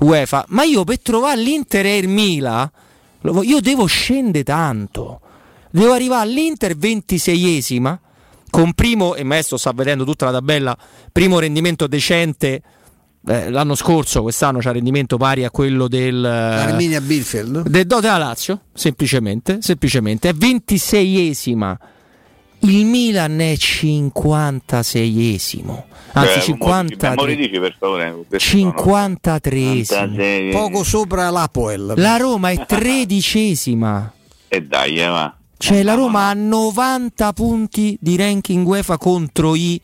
UEFA. 0.00 0.44
Ma 0.48 0.64
io 0.64 0.84
per 0.84 1.00
trovare 1.00 1.40
l'Inter 1.40 1.86
e 1.86 1.96
il 1.98 2.08
Milan, 2.08 2.70
io 3.42 3.60
devo 3.60 3.86
scendere 3.86 4.44
tanto. 4.44 5.20
Devo 5.70 5.92
arrivare 5.92 6.22
all'Inter 6.22 6.76
26esima 6.76 7.98
con 8.50 8.72
primo, 8.72 9.16
e 9.16 9.24
Maestro 9.24 9.56
sta 9.56 9.72
vedendo 9.72 10.04
tutta 10.04 10.26
la 10.26 10.32
tabella, 10.32 10.78
primo 11.10 11.40
rendimento 11.40 11.88
decente 11.88 12.62
eh, 13.26 13.50
l'anno 13.50 13.74
scorso, 13.74 14.22
quest'anno 14.22 14.58
c'ha 14.60 14.70
rendimento 14.70 15.16
pari 15.16 15.44
a 15.44 15.50
quello 15.50 15.88
del... 15.88 16.24
Arminia 16.24 17.00
Bielefeld. 17.00 17.68
del 17.68 17.86
do 17.86 18.00
della 18.00 18.18
Lazio, 18.18 18.60
semplicemente, 18.74 19.58
semplicemente. 19.60 20.28
È 20.28 20.32
26esima. 20.32 21.74
Il 22.64 22.86
Milan 22.86 23.38
è 23.40 23.52
56esimo. 23.52 25.82
Anzi, 26.12 26.32
Cioè, 26.32 26.42
50 26.42 27.14
mo 27.14 27.24
dici, 27.26 27.36
dici, 27.36 27.58
per 27.58 27.76
favore. 27.78 28.24
questi 28.28 28.48
sono 28.58 28.70
53esimo. 28.70 29.82
fantasie. 29.84 30.50
Poco 30.50 30.82
sopra 30.84 31.28
l'Apoel. 31.30 31.92
La 31.96 32.16
Roma 32.16 32.50
è 32.50 32.64
tredicesima. 32.66 34.12
E 34.54 34.62
dai, 34.62 35.00
eh, 35.00 35.06
va. 35.06 35.36
Cioè 35.56 35.82
la 35.82 35.94
Roma 35.94 36.28
ha 36.28 36.34
90 36.34 37.32
punti 37.32 37.96
di 38.00 38.14
ranking 38.16 38.64
UEFA 38.64 38.98
contro 38.98 39.56
i 39.56 39.80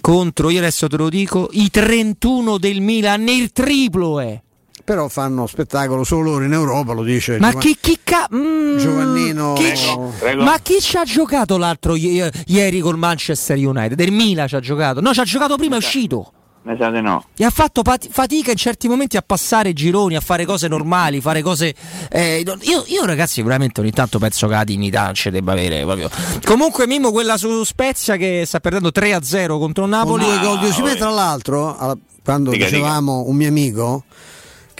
contro, 0.00 0.50
io 0.50 0.58
adesso 0.58 0.88
te 0.88 0.96
lo 0.96 1.08
dico, 1.08 1.48
i 1.52 1.70
31 1.70 2.58
del 2.58 2.80
Milan, 2.80 3.28
il 3.28 3.52
triplo 3.52 4.18
è. 4.18 4.40
Però 4.84 5.08
fanno 5.08 5.46
spettacolo 5.46 6.02
solo 6.04 6.32
loro 6.32 6.44
in 6.44 6.52
Europa, 6.52 6.92
lo 6.92 7.02
dice 7.04 7.38
Ma 7.38 7.52
chi, 7.54 7.76
chi 7.80 7.98
ca- 8.02 8.28
mm, 8.34 8.78
Giovannino. 8.78 9.52
chi 9.52 9.76
ci- 9.76 9.96
Ma 10.38 10.58
chi 10.60 10.80
ci 10.80 10.96
ha 10.96 11.04
giocato 11.04 11.56
l'altro 11.56 11.94
i- 11.94 12.22
ieri 12.46 12.80
col 12.80 12.98
Manchester 12.98 13.56
United? 13.56 13.94
Del 13.94 14.10
Milan 14.10 14.48
ci 14.48 14.56
ha 14.56 14.60
giocato? 14.60 15.00
No, 15.00 15.12
ci 15.14 15.20
ha 15.20 15.24
giocato 15.24 15.56
prima, 15.56 15.76
è 15.76 15.78
uscito. 15.78 16.32
Mi 16.64 16.76
sa 16.78 16.90
di 16.90 17.00
no. 17.00 17.24
E 17.36 17.44
ha 17.44 17.50
fatto 17.50 17.82
pati- 17.82 18.08
fatica 18.10 18.52
in 18.52 18.56
certi 18.56 18.86
momenti 18.86 19.16
a 19.16 19.22
passare 19.24 19.72
gironi, 19.72 20.14
a 20.14 20.20
fare 20.20 20.44
cose 20.44 20.68
normali, 20.68 21.20
fare 21.20 21.42
cose. 21.42 21.74
eh, 22.08 22.44
io, 22.60 22.84
io, 22.86 23.04
ragazzi, 23.04 23.42
veramente 23.42 23.80
ogni 23.80 23.90
tanto 23.90 24.18
penso 24.20 24.46
che 24.46 24.54
la 24.54 24.62
dignità 24.64 25.10
ci 25.12 25.30
debba 25.30 25.52
avere 25.52 25.82
proprio. 25.82 26.08
Comunque, 26.44 26.86
Mimmo, 26.86 27.10
quella 27.10 27.36
su 27.36 27.64
Spezia 27.64 28.16
che 28.16 28.44
sta 28.46 28.60
perdendo 28.60 28.90
3-0 28.92 29.58
contro 29.58 29.84
il 29.86 29.90
Con 29.90 29.98
Napoli. 29.98 30.24
due 30.24 30.38
gol 30.38 30.58
di 30.60 30.66
Osimhen, 30.66 30.96
tra 30.98 31.10
l'altro, 31.10 31.76
alla- 31.76 31.96
quando 32.24 32.50
Dica, 32.52 32.66
dicevamo 32.66 33.24
un 33.26 33.34
mio 33.34 33.48
amico 33.48 34.04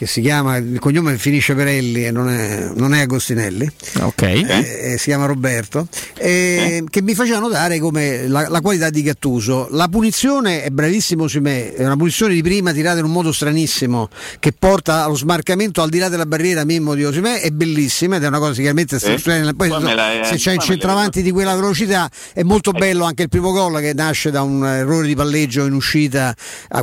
che 0.03 0.09
si 0.09 0.21
chiama, 0.21 0.57
il 0.57 0.81
cognome 0.81 1.17
finisce 1.17 1.55
per 1.55 1.69
Elli 1.69 2.05
e 2.05 2.11
non 2.11 2.29
è, 2.29 2.71
non 2.75 2.93
è 2.93 3.03
Agostinelli, 3.03 3.71
Ok. 4.01 4.23
eh, 4.23 4.97
si 4.99 5.05
chiama 5.05 5.27
Roberto, 5.27 5.87
eh, 6.19 6.83
che 6.91 7.03
mi 7.03 7.15
faceva 7.15 7.39
notare 7.39 7.79
come 7.79 8.27
la, 8.27 8.49
la 8.49 8.61
qualità 8.61 8.91
di 8.91 9.03
Gattuso. 9.03 9.69
La 9.71 9.87
punizione 9.87 10.65
è 10.65 10.71
bravissimo 10.71 11.23
Osimhen, 11.25 11.75
è 11.77 11.85
una 11.85 11.97
punizione 11.97 12.35
di 12.35 12.43
prima 12.43 12.73
tirata 12.73 12.99
in 12.99 13.05
un 13.05 13.13
modo 13.13 13.31
stranissimo 13.33 14.09
che 14.41 14.53
porta 14.53 15.05
allo 15.05 15.15
smarcamento 15.15 15.83
al 15.83 15.89
di 15.89 15.99
là 15.99 16.09
della 16.09 16.27
barriera 16.27 16.65
Mimmo 16.65 16.95
di 16.95 17.05
Osimhen, 17.05 17.39
è 17.41 17.51
bellissima 17.51 18.17
ed 18.17 18.25
è 18.25 18.27
una 18.27 18.39
cosa 18.41 18.55
sicuramente 18.55 18.99
Sì. 18.99 19.17
straordinaria. 19.19 19.53
Poi 19.55 19.81
me 19.81 19.95
la- 19.95 20.25
se 20.25 20.35
c'è 20.35 20.51
il 20.51 20.59
me 20.59 20.65
centravanti 20.65 21.23
di 21.23 21.31
quella 21.31 21.55
velocità 21.55 22.11
è 22.33 22.43
molto 22.43 22.73
bello 22.73 23.05
anche 23.05 23.23
il 23.23 23.29
primo 23.29 23.53
gol 23.53 23.79
che 23.81 23.93
nasce 23.95 24.33
da 24.33 24.43
un 24.43 24.67
errore 24.67 25.07
di 25.07 25.15
palleggio 25.15 25.65
in 25.65 25.75
uscita 25.75 26.35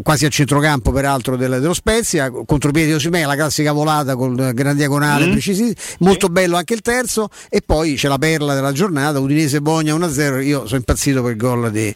quasi 0.04 0.26
a 0.26 0.30
centrocampo 0.30 0.92
peraltro 0.94 1.36
del- 1.36 1.60
dello 1.60 1.74
Spezia 1.74 2.32
contropiede 2.46 2.88
di 2.88 2.94
Osimhen 3.10 3.28
la 3.28 3.36
classica 3.36 3.72
volata 3.72 4.16
con 4.16 4.36
gran 4.54 4.76
diagonale 4.76 5.26
Mm. 5.26 5.32
precisi 5.32 5.76
molto 6.00 6.28
bello 6.30 6.56
anche 6.58 6.76
il 6.76 6.82
terzo 6.82 7.30
e 7.50 7.62
poi 7.66 7.96
c'è 7.96 8.08
la 8.08 8.18
perla 8.20 8.54
della 8.54 8.72
giornata 8.72 9.20
Udinese 9.20 9.62
Bogna 9.62 9.96
1-0 9.96 10.42
io 10.46 10.66
sono 10.68 10.78
impazzito 10.78 11.22
per 11.24 11.32
il 11.32 11.38
gol 11.38 11.72
di, 11.72 11.94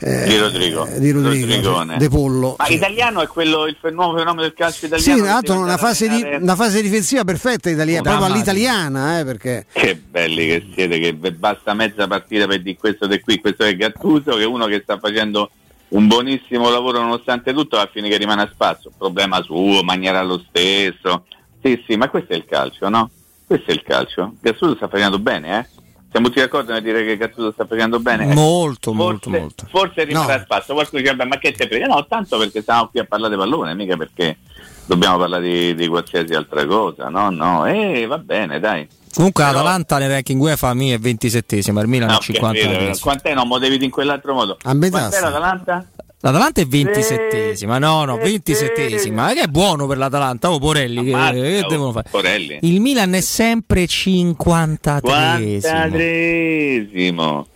eh, 0.00 0.24
Di 0.24 0.38
Rodrigo. 0.38 0.88
di 0.96 1.10
Rodrigo. 1.10 1.84
De 1.98 2.08
Pollo 2.08 2.56
Ma 2.58 2.64
sì. 2.64 2.74
italiano 2.74 3.20
è 3.20 3.26
quello 3.26 3.66
il 3.66 3.76
nuovo 3.92 4.16
fenomeno 4.18 4.40
del 4.42 4.54
calcio 4.54 4.80
Sì, 4.80 4.86
italiano. 4.86 5.16
tra 5.22 5.32
l'altro 5.32 5.54
che 5.56 5.60
una 5.60 5.76
fase, 5.76 6.08
di- 6.08 6.22
una 6.40 6.56
fase 6.56 6.80
difensiva 6.82 7.24
perfetta 7.24 7.68
italiana, 7.70 8.02
proprio 8.02 8.26
Drammatico. 8.26 8.50
all'italiana, 8.50 9.18
eh, 9.20 9.24
perché 9.24 9.66
Che 9.72 9.96
belli 10.10 10.46
che 10.46 10.66
siete, 10.74 10.98
che 10.98 11.12
basta 11.14 11.74
mezza 11.74 12.06
partita 12.06 12.46
per 12.46 12.62
dire 12.62 12.76
questo 12.76 13.06
di 13.06 13.20
qui, 13.20 13.38
questo 13.40 13.64
è 13.64 13.76
Gattuso, 13.76 14.36
che 14.36 14.42
è 14.42 14.46
uno 14.46 14.66
che 14.66 14.80
sta 14.82 14.98
facendo 14.98 15.50
un 15.94 16.06
buonissimo 16.08 16.70
lavoro 16.70 17.00
nonostante 17.00 17.52
tutto, 17.52 17.76
va 17.76 17.82
a 17.84 17.88
finire 17.92 18.12
che 18.14 18.18
rimane 18.20 18.42
a 18.42 18.50
spazio. 18.52 18.90
Problema 18.96 19.40
suo, 19.42 19.82
manierà 19.82 20.22
lo 20.22 20.42
stesso. 20.48 21.24
Sì, 21.62 21.82
sì, 21.86 21.96
ma 21.96 22.08
questo 22.08 22.32
è 22.32 22.36
il 22.36 22.44
calcio, 22.44 22.88
no? 22.88 23.10
Questo 23.46 23.70
è 23.70 23.74
il 23.74 23.82
calcio. 23.82 24.34
Gattuso 24.40 24.74
sta 24.74 24.88
facendo 24.88 25.18
bene, 25.18 25.58
eh? 25.60 25.68
Siamo 26.10 26.28
tutti 26.28 26.40
d'accordo 26.40 26.72
nel 26.72 26.82
dire 26.82 27.04
che 27.04 27.16
Gattuso 27.16 27.52
sta 27.52 27.64
facendo 27.66 27.98
bene? 28.00 28.30
Eh, 28.30 28.34
Molto, 28.34 28.92
forse, 28.92 29.02
molto, 29.06 29.30
molto. 29.30 29.66
Forse 29.68 30.04
rimarrà 30.04 30.34
No. 30.34 30.40
a 30.40 30.44
spazio. 30.44 30.74
Qualcuno 30.74 31.00
dice, 31.00 31.14
"Vabbè, 31.14 31.28
ma 31.28 31.38
che 31.38 31.52
te 31.52 31.66
frega? 31.66 31.86
No, 31.86 32.06
tanto 32.06 32.38
perché 32.38 32.60
stiamo 32.62 32.88
qui 32.88 33.00
a 33.00 33.04
parlare 33.04 33.34
di 33.34 33.40
pallone, 33.40 33.74
mica 33.74 33.96
perché 33.96 34.38
dobbiamo 34.86 35.16
parlare 35.18 35.42
di, 35.42 35.74
di 35.74 35.86
qualsiasi 35.88 36.34
altra 36.34 36.64
cosa. 36.66 37.08
No, 37.08 37.30
no, 37.30 37.66
e 37.66 38.06
va 38.06 38.18
bene, 38.18 38.58
dai. 38.60 38.86
Comunque 39.14 39.44
l'Atalanta 39.44 39.98
nel 39.98 40.10
ranking 40.10 40.40
UEFA 40.40 40.74
mi 40.74 40.90
è 40.90 40.96
27esima, 40.96 41.80
il 41.80 41.88
Milan 41.88 42.08
No, 42.10 42.18
è 42.18 42.20
50 42.20 42.60
capito, 42.60 42.98
Quant'è? 43.00 43.34
No, 43.34 43.44
mo 43.44 43.58
devi 43.58 43.74
dire 43.74 43.84
in 43.84 43.90
quell'altro 43.90 44.34
modo. 44.34 44.56
A 44.62 44.74
metà 44.74 44.98
Quant'è 44.98 45.20
l'Atalanta? 45.20 45.86
L'Atalanta 46.20 46.60
è 46.62 46.64
27esima, 46.64 47.78
no, 47.78 48.04
no, 48.06 48.16
27esima. 48.16 49.34
Che 49.34 49.42
è 49.42 49.46
buono 49.46 49.86
per 49.86 49.98
l'Atalanta, 49.98 50.50
oh 50.50 50.58
Porelli, 50.58 51.04
che, 51.04 51.12
Ammazza, 51.12 51.32
che 51.32 51.60
oh, 51.62 51.68
devono 51.68 51.92
fare? 51.92 52.08
Porelli. 52.10 52.58
Il 52.62 52.80
Milan 52.80 53.12
è 53.12 53.20
sempre 53.20 53.84
53esimo. 53.84 55.00
Quantadresimo. 55.00 57.46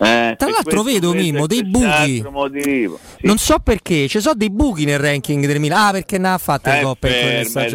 Eh, 0.00 0.34
Tra 0.36 0.48
l'altro 0.48 0.82
vedo, 0.82 1.12
Mimmo, 1.12 1.46
dei 1.46 1.62
motivo. 1.64 2.98
Sì. 3.18 3.26
Non 3.26 3.38
so 3.38 3.58
perché, 3.60 4.08
ci 4.08 4.20
sono 4.20 4.34
dei 4.34 4.50
buchi 4.50 4.84
nel 4.84 4.98
ranking 4.98 5.46
del 5.46 5.60
Milan. 5.60 5.88
Ah, 5.88 5.92
perché 5.92 6.18
ne 6.18 6.28
ha 6.28 6.38
fatte 6.38 6.70
le 6.70 6.80
Eh, 6.80 6.82
coppe 6.82 7.08
in. 7.08 7.14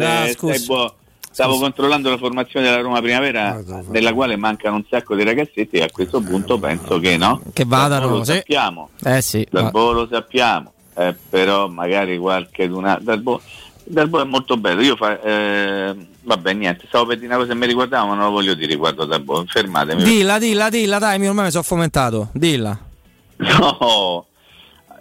Ah, 0.00 0.26
eh, 0.26 0.32
scusa. 0.32 0.92
Stavo 1.34 1.58
controllando 1.58 2.10
la 2.10 2.16
formazione 2.16 2.64
della 2.66 2.80
Roma 2.80 3.00
Primavera, 3.00 3.60
nella 3.88 4.12
quale 4.14 4.36
mancano 4.36 4.76
un 4.76 4.84
sacco 4.88 5.16
di 5.16 5.24
ragazzetti, 5.24 5.78
e 5.78 5.82
a 5.82 5.90
questo 5.90 6.20
punto 6.20 6.60
penso 6.60 7.00
che 7.00 7.16
no. 7.16 7.42
Che 7.52 7.64
vadano, 7.64 8.08
lo 8.08 8.22
sì. 8.22 8.34
sappiamo. 8.34 8.90
Eh 9.02 9.20
sì. 9.20 9.44
Dal 9.50 9.68
lo 9.72 10.06
sappiamo, 10.08 10.72
eh, 10.94 11.12
però 11.28 11.66
magari 11.66 12.18
qualche 12.18 12.68
d'una- 12.68 13.00
dal 13.02 13.20
Bo, 13.20 13.40
dal 13.82 14.08
Bo 14.08 14.20
è 14.20 14.24
molto 14.24 14.56
bello. 14.56 14.80
Io 14.80 14.94
fa, 14.94 15.20
eh, 15.20 15.96
vabbè, 16.22 16.52
niente, 16.52 16.84
stavo 16.86 17.06
per 17.06 17.16
dire 17.16 17.26
una 17.26 17.38
cosa 17.38 17.48
che 17.52 17.58
mi 17.58 17.66
riguardava, 17.66 18.06
ma 18.06 18.14
non 18.14 18.26
lo 18.26 18.30
voglio 18.30 18.54
dire 18.54 18.68
riguardo 18.68 19.04
dal 19.04 19.20
Bo. 19.20 19.44
Fermatemi. 19.44 20.04
Dilla, 20.04 20.38
dilla, 20.38 20.68
dilla, 20.68 20.98
dai, 21.00 21.18
mi- 21.18 21.26
ormai 21.26 21.46
mi 21.46 21.50
sono 21.50 21.64
fomentato. 21.64 22.28
Dilla. 22.32 22.78
No, 23.38 24.26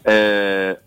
eh, 0.01 0.79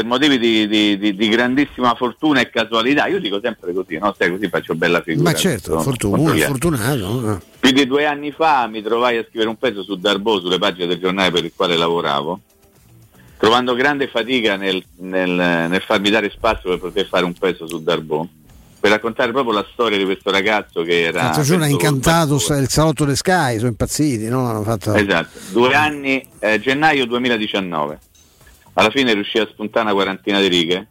per 0.00 0.04
motivi 0.08 0.38
di, 0.38 0.66
di- 0.66 0.98
di- 0.98 1.14
di 1.14 1.28
grandissima 1.28 1.94
fortuna 1.94 2.40
e 2.40 2.48
casualità, 2.48 3.06
io 3.06 3.20
dico 3.20 3.38
sempre 3.42 3.72
così, 3.74 3.98
no? 3.98 4.14
Sai, 4.16 4.30
così 4.30 4.48
faccio 4.48 4.74
bella 4.74 5.02
figura. 5.02 5.30
ma 5.30 5.36
certo 5.36 5.70
Sono- 5.72 5.82
fortuna, 5.82 6.16
controlliamo. 6.16 6.50
fortunato 6.52 7.32
eh. 7.32 7.38
Più 7.60 7.70
di 7.72 7.86
due 7.86 8.06
anni 8.06 8.32
fa 8.32 8.66
mi 8.66 8.80
trovai 8.82 9.18
a 9.18 9.24
scrivere 9.28 9.50
un 9.50 9.56
pezzo 9.56 9.82
su 9.82 9.96
Darbo, 9.96 10.40
sulle 10.40 10.58
pagine 10.58 10.86
del 10.86 10.98
giornale 10.98 11.30
per 11.30 11.44
il 11.44 11.52
quale 11.54 11.76
lavoravo, 11.76 12.40
trovando 13.36 13.74
grande 13.74 14.08
fatica 14.08 14.56
nel, 14.56 14.82
nel- 15.00 15.28
nel 15.68 15.82
farmi 15.86 16.08
dare 16.10 16.30
spazio 16.30 16.70
per 16.70 16.78
poter 16.78 17.06
fare 17.06 17.24
un 17.26 17.34
pezzo 17.34 17.66
su 17.68 17.82
Darbo, 17.82 18.26
per 18.80 18.90
raccontare 18.90 19.30
proprio 19.32 19.52
la 19.52 19.66
storia 19.72 19.98
di 19.98 20.04
questo 20.06 20.30
ragazzo 20.30 20.82
che 20.82 21.02
era... 21.02 21.24
l'altro 21.24 21.42
giorno 21.42 21.64
ha 21.64 21.68
incantato 21.68 22.36
il 22.36 22.68
salotto 22.68 23.04
delle 23.04 23.16
Sky 23.16 23.56
sono 23.58 23.68
impazziti 23.68 24.26
no? 24.28 24.62
Fatto... 24.64 24.94
Esatto, 24.94 25.38
due 25.50 25.74
anni, 25.74 26.26
eh, 26.38 26.58
gennaio 26.60 27.04
2019. 27.04 27.98
Alla 28.80 28.88
fine 28.88 29.12
riuscì 29.12 29.36
a 29.36 29.46
spuntare 29.46 29.84
una 29.84 29.92
quarantina 29.94 30.40
di 30.40 30.46
righe. 30.48 30.86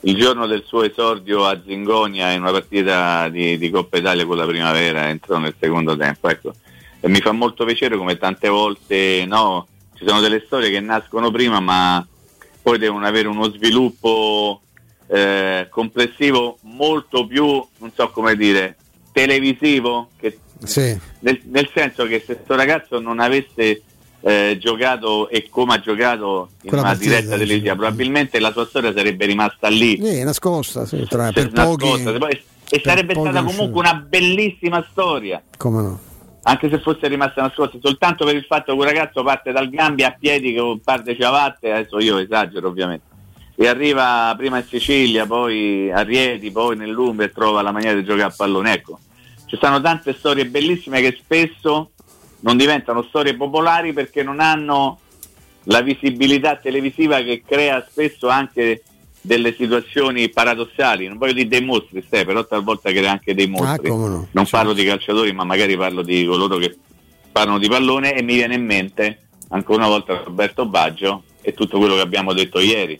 Il 0.00 0.16
giorno 0.16 0.46
del 0.46 0.64
suo 0.66 0.82
esordio 0.82 1.44
a 1.44 1.60
Zingonia 1.62 2.30
in 2.30 2.40
una 2.40 2.52
partita 2.52 3.28
di, 3.28 3.58
di 3.58 3.68
Coppa 3.68 3.98
Italia 3.98 4.24
con 4.24 4.38
la 4.38 4.46
primavera 4.46 5.08
entrò 5.10 5.36
nel 5.36 5.54
secondo 5.60 5.94
tempo. 5.94 6.30
Ecco. 6.30 6.54
E 7.00 7.06
mi 7.08 7.20
fa 7.20 7.32
molto 7.32 7.66
piacere 7.66 7.98
come 7.98 8.16
tante 8.16 8.48
volte 8.48 9.26
no, 9.28 9.66
ci 9.94 10.06
sono 10.06 10.20
delle 10.20 10.42
storie 10.46 10.70
che 10.70 10.80
nascono 10.80 11.30
prima 11.30 11.60
ma 11.60 12.04
poi 12.62 12.78
devono 12.78 13.06
avere 13.06 13.28
uno 13.28 13.50
sviluppo 13.50 14.62
eh, 15.08 15.66
complessivo 15.70 16.56
molto 16.62 17.26
più, 17.26 17.44
non 17.44 17.92
so 17.94 18.08
come 18.08 18.36
dire, 18.36 18.76
televisivo, 19.12 20.08
che- 20.18 20.38
Sì. 20.64 20.98
nel, 21.20 21.40
nel 21.44 21.68
senso 21.74 22.06
che 22.06 22.20
se 22.26 22.36
questo 22.36 22.54
ragazzo 22.54 22.98
non 23.00 23.20
avesse 23.20 23.82
eh, 24.20 24.58
giocato 24.60 25.28
e 25.28 25.48
come 25.48 25.74
ha 25.74 25.80
giocato 25.80 26.50
in 26.62 26.68
Quella 26.68 26.82
una 26.82 26.92
partita, 26.92 27.14
diretta 27.14 27.36
televisiva, 27.36 27.76
probabilmente 27.76 28.40
la 28.40 28.52
sua 28.52 28.66
storia 28.66 28.92
sarebbe 28.92 29.26
rimasta 29.26 29.68
lì. 29.68 30.00
Sì, 30.02 30.22
nascosta, 30.22 30.86
sì, 30.86 31.04
tra, 31.08 31.30
per 31.32 31.50
per 31.50 31.64
pochi. 31.64 32.02
nascosta. 32.02 32.28
E- 32.28 32.42
e 32.70 32.82
sarebbe 32.84 33.14
pochi 33.14 33.30
stata 33.30 33.46
comunque 33.46 33.80
una 33.80 33.94
bellissima 33.94 34.86
storia. 34.90 35.42
Come 35.56 35.82
no? 35.82 36.00
anche 36.48 36.70
se 36.70 36.80
fosse 36.80 37.08
rimasta 37.08 37.42
nascosta 37.42 37.78
soltanto 37.80 38.24
per 38.24 38.34
il 38.34 38.44
fatto 38.44 38.72
che 38.72 38.78
un 38.78 38.84
ragazzo 38.84 39.22
parte 39.22 39.52
dal 39.52 39.68
Gambia 39.68 40.08
a 40.08 40.16
piedi 40.18 40.54
con 40.54 40.68
un 40.68 40.80
par 40.80 41.02
di 41.02 41.14
ciabatte, 41.14 41.70
adesso 41.70 41.98
io 42.00 42.16
esagero 42.16 42.68
ovviamente, 42.68 43.04
e 43.54 43.66
arriva 43.66 44.34
prima 44.36 44.58
in 44.58 44.64
Sicilia, 44.64 45.26
poi 45.26 45.92
a 45.92 46.02
Rieti, 46.02 46.50
poi 46.50 46.76
nell'Umbria 46.76 47.28
e 47.28 47.32
trova 47.32 47.60
la 47.60 47.72
maniera 47.72 47.94
di 47.94 48.04
giocare 48.04 48.30
a 48.30 48.34
pallone. 48.34 48.72
Ecco, 48.72 48.98
ci 49.46 49.56
stanno 49.56 49.80
tante 49.80 50.14
storie 50.14 50.46
bellissime 50.46 51.02
che 51.02 51.18
spesso 51.20 51.90
non 52.40 52.56
diventano 52.56 53.02
storie 53.02 53.36
popolari 53.36 53.92
perché 53.92 54.22
non 54.22 54.40
hanno 54.40 55.00
la 55.64 55.80
visibilità 55.80 56.56
televisiva 56.56 57.20
che 57.20 57.42
crea 57.46 57.84
spesso 57.88 58.28
anche 58.28 58.82
delle 59.20 59.54
situazioni 59.54 60.28
paradossali, 60.30 61.06
non 61.06 61.18
voglio 61.18 61.34
dire 61.34 61.48
dei 61.48 61.64
mostri, 61.64 62.02
Ste, 62.02 62.24
però 62.24 62.46
talvolta 62.46 62.90
crea 62.90 63.10
anche 63.10 63.34
dei 63.34 63.48
mostri. 63.48 63.90
Ah, 63.90 63.94
no. 63.94 64.28
Non 64.30 64.46
parlo 64.48 64.72
di 64.72 64.84
calciatori, 64.84 65.32
ma 65.32 65.44
magari 65.44 65.76
parlo 65.76 66.02
di 66.02 66.24
coloro 66.24 66.56
che 66.56 66.76
parlano 67.30 67.58
di 67.58 67.68
pallone 67.68 68.14
e 68.14 68.22
mi 68.22 68.34
viene 68.34 68.54
in 68.54 68.64
mente 68.64 69.28
ancora 69.48 69.78
una 69.84 69.88
volta 69.88 70.22
Roberto 70.24 70.66
Baggio 70.66 71.24
e 71.42 71.52
tutto 71.52 71.78
quello 71.78 71.94
che 71.94 72.00
abbiamo 72.00 72.32
detto 72.32 72.58
ieri. 72.60 72.98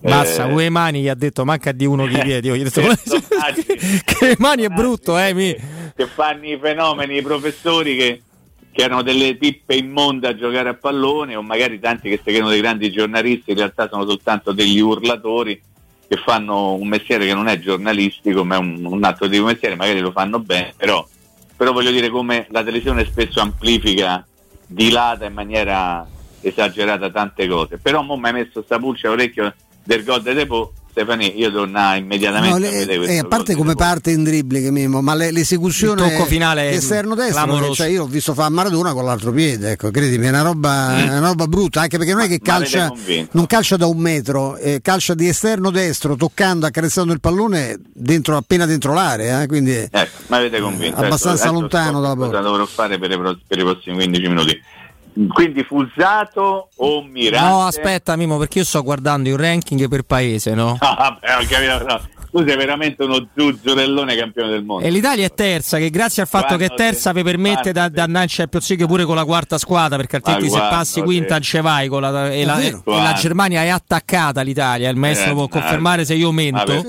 Basta, 0.00 0.48
Eh,ue 0.48 0.68
mani 0.68 1.02
gli 1.02 1.08
ha 1.08 1.14
detto 1.14 1.44
manca 1.44 1.72
di 1.72 1.84
uno 1.84 2.04
che 2.06 2.18
i 2.18 2.20
piedi. 2.22 2.48
Io 2.48 2.56
gli 2.56 2.60
ho 2.60 2.64
detto, 2.64 2.80
che 4.04 4.26
le 4.26 4.36
mani 4.38 4.62
è 4.62 4.68
brutto, 4.68 5.18
eh. 5.18 5.34
Mi... 5.34 5.54
che 5.94 6.06
fanno 6.06 6.46
i 6.46 6.58
fenomeni, 6.60 7.16
i 7.16 7.22
professori 7.22 7.96
che, 7.96 8.22
che 8.76 8.82
erano 8.82 9.00
delle 9.00 9.36
pippe 9.36 9.74
immonde 9.74 10.28
a 10.28 10.36
giocare 10.36 10.68
a 10.68 10.74
pallone 10.74 11.34
o 11.34 11.40
magari 11.40 11.80
tanti 11.80 12.10
che 12.10 12.18
si 12.18 12.24
credono 12.24 12.50
dei 12.50 12.60
grandi 12.60 12.92
giornalisti, 12.92 13.52
in 13.52 13.56
realtà 13.56 13.88
sono 13.88 14.06
soltanto 14.06 14.52
degli 14.52 14.78
urlatori 14.80 15.58
che 16.06 16.16
fanno 16.18 16.74
un 16.74 16.86
mestiere 16.86 17.24
che 17.24 17.32
non 17.32 17.48
è 17.48 17.58
giornalistico 17.58 18.44
ma 18.44 18.56
è 18.56 18.58
un, 18.58 18.84
un 18.84 19.02
altro 19.02 19.28
tipo 19.28 19.44
di 19.44 19.52
mestiere, 19.52 19.76
magari 19.76 20.00
lo 20.00 20.10
fanno 20.10 20.40
bene, 20.40 20.74
però, 20.76 21.04
però 21.56 21.72
voglio 21.72 21.90
dire 21.90 22.10
come 22.10 22.46
la 22.50 22.62
televisione 22.62 23.06
spesso 23.06 23.40
amplifica, 23.40 24.26
dilata 24.66 25.24
in 25.24 25.32
maniera 25.32 26.06
esagerata 26.42 27.08
tante 27.08 27.48
cose, 27.48 27.78
però 27.78 28.02
mo 28.02 28.18
mi 28.18 28.26
hai 28.26 28.34
messo 28.34 28.60
sta 28.62 28.78
pulce 28.78 29.06
all'orecchio 29.06 29.54
del 29.82 30.04
gol 30.04 30.20
de 30.20 30.34
Depo, 30.34 30.74
Stefani, 30.98 31.38
io 31.38 31.52
tornai 31.52 31.98
immediatamente 32.00 32.48
No, 32.48 32.54
a 32.56 32.58
le- 32.70 32.70
vedere 32.86 33.06
eh, 33.12 33.18
a 33.18 33.24
parte 33.24 33.52
come 33.54 33.74
Depo. 33.74 33.80
parte 33.84 34.12
in 34.12 34.24
dribbling, 34.24 34.70
Mimmo, 34.70 35.02
ma 35.02 35.14
le- 35.14 35.30
l'esecuzione 35.30 36.02
Il 36.06 36.10
tocco 36.12 36.24
finale 36.24 36.70
è 36.70 36.74
esterno 36.76 37.14
destro, 37.14 37.74
cioè 37.74 37.88
io 37.88 38.04
ho 38.04 38.06
visto 38.06 38.32
fare 38.32 38.50
Maradona 38.50 38.94
con 38.94 39.04
l'altro 39.04 39.30
piede, 39.30 39.72
ecco, 39.72 39.90
credimi, 39.90 40.24
è 40.24 40.28
una 40.30 40.40
roba, 40.40 40.96
è 40.96 41.02
una 41.18 41.28
roba 41.28 41.46
brutta, 41.48 41.82
anche 41.82 41.98
perché 41.98 42.14
non 42.14 42.22
è 42.22 42.28
che 42.28 42.40
Ma 42.42 42.50
calcia, 42.50 42.90
non 43.32 43.44
calcia 43.46 43.76
da 43.76 43.84
un 43.84 43.98
metro, 43.98 44.56
eh, 44.56 44.80
calcia 44.80 45.12
di 45.12 45.28
esterno 45.28 45.70
destro, 45.70 46.16
toccando, 46.16 46.64
accarezzando 46.64 47.12
il 47.12 47.20
pallone 47.20 47.78
dentro, 47.92 48.38
appena 48.38 48.64
dentro 48.64 48.94
l'area, 48.94 49.42
eh, 49.42 49.46
quindi 49.48 49.72
Ecco, 49.74 50.16
mi 50.28 50.36
avete 50.38 50.60
convinto. 50.60 50.96
abbastanza 50.96 51.48
Adesso- 51.48 51.60
lontano 51.60 51.88
adesso 51.98 52.00
dalla 52.00 52.14
porta. 52.14 52.36
Cosa 52.38 52.48
dovrò 52.48 52.64
fare 52.64 52.98
per 52.98 53.10
i, 53.10 53.18
pro- 53.18 53.38
per 53.46 53.58
i 53.58 53.62
prossimi 53.64 53.96
15 53.96 54.28
minuti? 54.28 54.62
Quindi 55.32 55.64
Fusato 55.64 56.68
o 56.76 57.02
Mirante? 57.02 57.48
No, 57.48 57.62
aspetta, 57.62 58.16
Mimo, 58.16 58.36
perché 58.36 58.58
io 58.58 58.64
sto 58.64 58.82
guardando 58.82 59.28
il 59.28 59.36
ranking 59.38 59.88
per 59.88 60.02
paese, 60.02 60.54
no? 60.54 60.76
Ah, 60.78 60.94
vabbè, 60.94 61.36
ho 61.38 61.46
capito, 61.48 61.84
no. 61.84 62.00
Tu 62.30 62.44
sei 62.46 62.56
veramente 62.56 63.02
uno 63.04 63.26
zuzzurellone 63.36 64.16
campione 64.16 64.50
del 64.50 64.64
mondo. 64.64 64.86
E 64.86 64.90
l'Italia 64.90 65.26
è 65.26 65.32
terza, 65.32 65.78
che 65.78 65.90
grazie 65.90 66.22
al 66.22 66.28
fatto 66.28 66.56
Quando 66.56 66.66
che 66.66 66.72
è 66.72 66.76
terza 66.76 67.12
te- 67.12 67.18
vi 67.18 67.24
permette 67.24 67.72
da, 67.72 67.88
da 67.88 68.02
andare 68.04 68.24
in 68.24 68.30
Champions 68.30 68.68
League 68.68 68.86
pure 68.86 69.04
con 69.04 69.14
la 69.16 69.24
quarta 69.24 69.58
squadra, 69.58 69.96
perché 69.96 70.16
altrimenti 70.16 70.50
se 70.50 70.58
passi 70.58 71.00
quinta 71.02 71.38
ce 71.38 71.60
vai 71.60 71.88
con 71.88 72.02
la, 72.02 72.30
e, 72.30 72.44
la, 72.44 72.60
e 72.60 72.70
la. 72.84 73.12
Germania 73.14 73.62
è 73.62 73.68
attaccata 73.68 74.40
all'Italia, 74.40 74.88
il 74.90 74.96
maestro 74.96 75.30
Eh, 75.30 75.34
può 75.34 75.48
confermare 75.48 76.04
se 76.04 76.14
io 76.14 76.32
Ma 76.32 76.42
mento. 76.42 76.84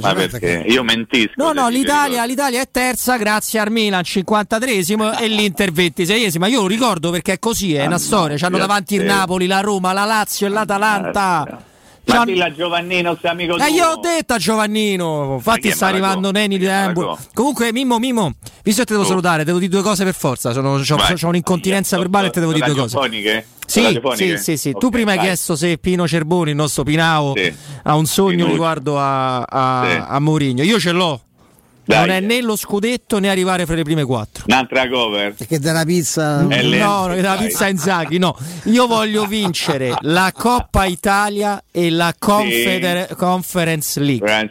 Ma 0.00 0.14
perché? 0.14 0.64
Io 0.66 0.82
mentisco. 0.82 1.32
No, 1.36 1.52
no, 1.52 1.68
l'Italia, 1.68 2.24
l'Italia 2.24 2.60
è 2.60 2.68
terza 2.70 3.16
grazie 3.16 3.60
al 3.60 3.70
Milan 3.70 4.02
53esimo 4.02 5.20
e 5.20 5.28
l'Inter 5.28 5.70
26esimo. 5.72 6.48
Io 6.48 6.60
lo 6.62 6.66
ricordo 6.66 7.10
perché 7.10 7.34
è 7.34 7.38
così, 7.38 7.74
è 7.74 7.80
Ah, 7.80 7.86
una 7.86 7.92
no, 7.92 7.98
storia. 7.98 8.36
C'hanno 8.36 8.54
sì, 8.56 8.60
davanti 8.60 8.94
il. 8.96 9.04
Napoli, 9.04 9.46
la 9.46 9.60
Roma, 9.60 9.92
la 9.92 10.04
Lazio 10.04 10.46
e 10.46 10.50
l'Atalanta. 10.50 11.62
Eh, 12.06 12.12
Ma 12.12 12.18
C'hanno- 12.18 12.24
dilla 12.32 12.52
Giovannino, 12.52 13.16
sei 13.20 13.30
amico 13.30 13.54
Eh, 13.56 13.66
tuo. 13.66 13.74
io 13.74 13.86
ho 13.88 13.96
detto 13.96 14.34
a 14.34 14.36
Giovannino, 14.38 15.34
infatti 15.36 15.70
sta 15.70 15.86
arrivando 15.86 16.30
Neni 16.30 16.58
di. 16.58 16.66
Malagò? 16.66 17.18
Comunque, 17.32 17.72
Mimmo, 17.72 17.98
Mimmo, 17.98 18.32
visto 18.62 18.80
che 18.82 18.86
te 18.88 18.92
devo 18.92 19.04
Oh. 19.04 19.08
salutare, 19.08 19.42
devo 19.44 19.58
dire 19.58 19.70
due 19.70 19.82
cose 19.82 20.04
per 20.04 20.14
forza. 20.14 20.52
Sono, 20.52 20.76
c'ho, 20.76 20.96
c'ho 20.96 21.28
un'incontinenza 21.28 21.96
verbale 21.96 22.26
e 22.26 22.30
te 22.30 22.40
devo 22.40 22.52
dire 22.52 22.66
due 22.66 22.74
cose. 22.76 22.98
Sì, 23.66 23.98
sì, 24.16 24.36
sì, 24.36 24.56
sì. 24.58 24.72
tu 24.72 24.86
Ok, 24.86 24.92
prima 24.92 25.12
hai 25.12 25.16
vai. 25.16 25.26
chiesto 25.26 25.56
se 25.56 25.78
Pino 25.78 26.06
Cerboni, 26.06 26.50
il 26.50 26.56
nostro 26.56 26.82
Pinao, 26.82 27.32
Sì. 27.34 27.50
ha 27.84 27.94
un 27.96 28.04
sogno 28.04 28.30
Pinuccio. 28.32 28.52
riguardo 28.52 28.98
a, 28.98 29.40
a, 29.40 29.86
Sì. 29.88 30.02
a 30.06 30.20
Mourinho. 30.20 30.62
Io 30.62 30.78
ce 30.78 30.92
l'ho. 30.92 31.18
Dai. 31.86 31.98
Non 32.06 32.10
è 32.16 32.20
né 32.20 32.40
lo 32.40 32.56
scudetto 32.56 33.18
né 33.18 33.28
arrivare 33.28 33.66
fra 33.66 33.74
le 33.74 33.82
prime 33.82 34.04
quattro. 34.04 34.44
Un'altra 34.46 34.88
cover. 34.88 35.34
che 35.46 35.58
della 35.58 35.84
pizza 35.84 36.46
È 36.48 36.62
No, 36.62 37.06
no, 37.06 37.14
la 37.14 37.20
dai. 37.20 37.46
pizza 37.46 37.68
Inzaghi, 37.68 38.18
no. 38.18 38.36
Io 38.64 38.86
voglio 38.86 39.26
vincere 39.26 39.94
la 40.00 40.32
Coppa 40.34 40.86
Italia 40.86 41.62
e 41.70 41.90
la 41.90 42.14
Confeder- 42.18 43.14
Conference 43.16 44.00
League. 44.00 44.50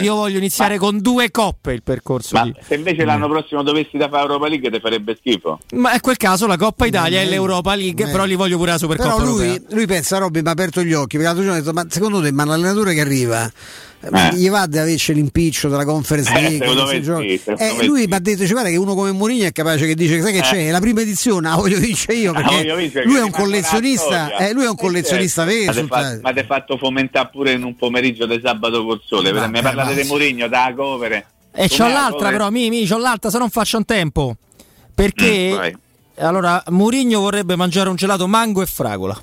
Io 0.00 0.14
voglio 0.14 0.38
iniziare 0.38 0.76
con 0.78 1.00
due 1.00 1.30
coppe 1.30 1.72
il 1.72 1.82
percorso 1.82 2.36
Ma 2.36 2.44
di... 2.44 2.54
se 2.66 2.74
invece 2.74 3.04
l'anno 3.04 3.28
prossimo 3.28 3.62
dovessi 3.62 3.96
da 3.96 4.08
fare 4.08 4.22
Europa 4.22 4.48
League 4.48 4.70
ti 4.70 4.80
farebbe 4.80 5.16
schifo. 5.18 5.60
Ma 5.74 5.94
in 5.94 6.00
quel 6.00 6.16
caso 6.16 6.46
la 6.46 6.56
Coppa 6.56 6.86
Italia 6.86 7.20
e 7.20 7.26
l'Europa 7.26 7.74
League, 7.74 8.06
Eh. 8.06 8.10
però 8.10 8.24
li 8.24 8.34
voglio 8.34 8.56
pure 8.58 8.72
la 8.72 8.78
Però 8.78 8.92
Supercoppa 8.92 9.22
lui, 9.22 9.46
europea. 9.46 9.68
lui 9.76 9.86
pensa, 9.86 10.18
Robby, 10.18 10.42
mi 10.42 10.48
ha 10.48 10.50
aperto 10.52 10.82
gli 10.82 10.92
occhi, 10.92 11.16
perché 11.16 11.24
l'altro 11.24 11.42
giorno 11.42 11.56
ha 11.58 11.60
detto, 11.62 11.72
ma 11.72 11.86
secondo 11.88 12.20
te, 12.20 12.32
ma 12.32 12.44
l'allenatore 12.44 12.94
che 12.94 13.00
arriva, 13.00 13.50
Eh. 14.00 14.34
gli 14.34 14.50
va 14.50 14.66
di 14.66 14.76
averci 14.78 15.14
l'impiccio 15.14 15.68
della 15.70 15.84
conference 15.86 16.30
Eh, 16.34 16.40
league? 16.40 16.66
Me 16.84 17.00
gioca- 17.00 17.20
sì, 17.20 17.40
secondo 17.42 17.62
Eh, 17.82 17.86
lui 17.86 18.00
sì. 18.02 18.06
mi 18.08 18.14
ha 18.14 18.18
detto, 18.18 18.42
cioè, 18.42 18.50
guarda 18.52 18.70
che 18.70 18.76
uno 18.76 18.94
come 18.94 19.12
Mourinho 19.12 19.44
è 19.46 19.52
capace 19.52 19.86
che 19.86 19.94
dice, 19.94 20.20
sai 20.20 20.32
che 20.32 20.38
Eh. 20.38 20.42
c'è, 20.42 20.70
la 20.70 20.80
prima 20.80 21.00
edizione 21.00 21.48
la 21.48 21.54
voglio 21.56 21.78
vincere 21.78 22.14
io, 22.14 22.30
Ah, 22.32 22.34
perché 22.34 22.56
voglio 22.56 22.76
vincere, 22.76 23.04
lui 23.04 23.16
è 23.16 23.22
un 23.22 23.30
collezionista, 23.30 24.36
eh, 24.36 24.52
lui 24.52 24.64
è 24.64 24.68
un 24.68 24.74
Eh, 24.76 24.80
collezionista 24.80 25.46
certo. 25.46 25.72
vero. 25.72 25.86
Ma 25.88 26.02
ti 26.12 26.20
Ma 26.22 26.30
hai 26.30 26.44
fatto 26.44 26.76
fomentare 26.76 27.28
pure 27.32 27.52
in 27.52 27.62
un 27.62 27.76
pomeriggio 27.76 28.26
di 28.26 28.40
sabato 28.42 28.84
col 28.84 29.00
sole. 29.06 29.30
Vabbè, 29.32 29.48
mi 29.48 29.60
parlate 29.62 29.94
di 30.00 30.06
Mourinho, 30.08 30.48
da 30.48 30.72
covere. 30.76 31.26
E 31.52 31.68
c'ho 31.68 31.86
l'altra 31.86 32.30
però, 32.30 32.50
mi, 32.50 32.68
mi, 32.68 32.86
c'ho 32.86 32.98
l'altra 32.98 33.30
se 33.30 33.38
non 33.38 33.48
faccio 33.50 33.76
un 33.76 33.84
tempo. 33.84 34.36
Perché... 34.94 35.72
Mm, 35.76 36.22
allora, 36.24 36.62
Mourinho 36.68 37.20
vorrebbe 37.20 37.56
mangiare 37.56 37.88
un 37.88 37.96
gelato 37.96 38.26
mango 38.28 38.62
e 38.62 38.66
fragola. 38.66 39.20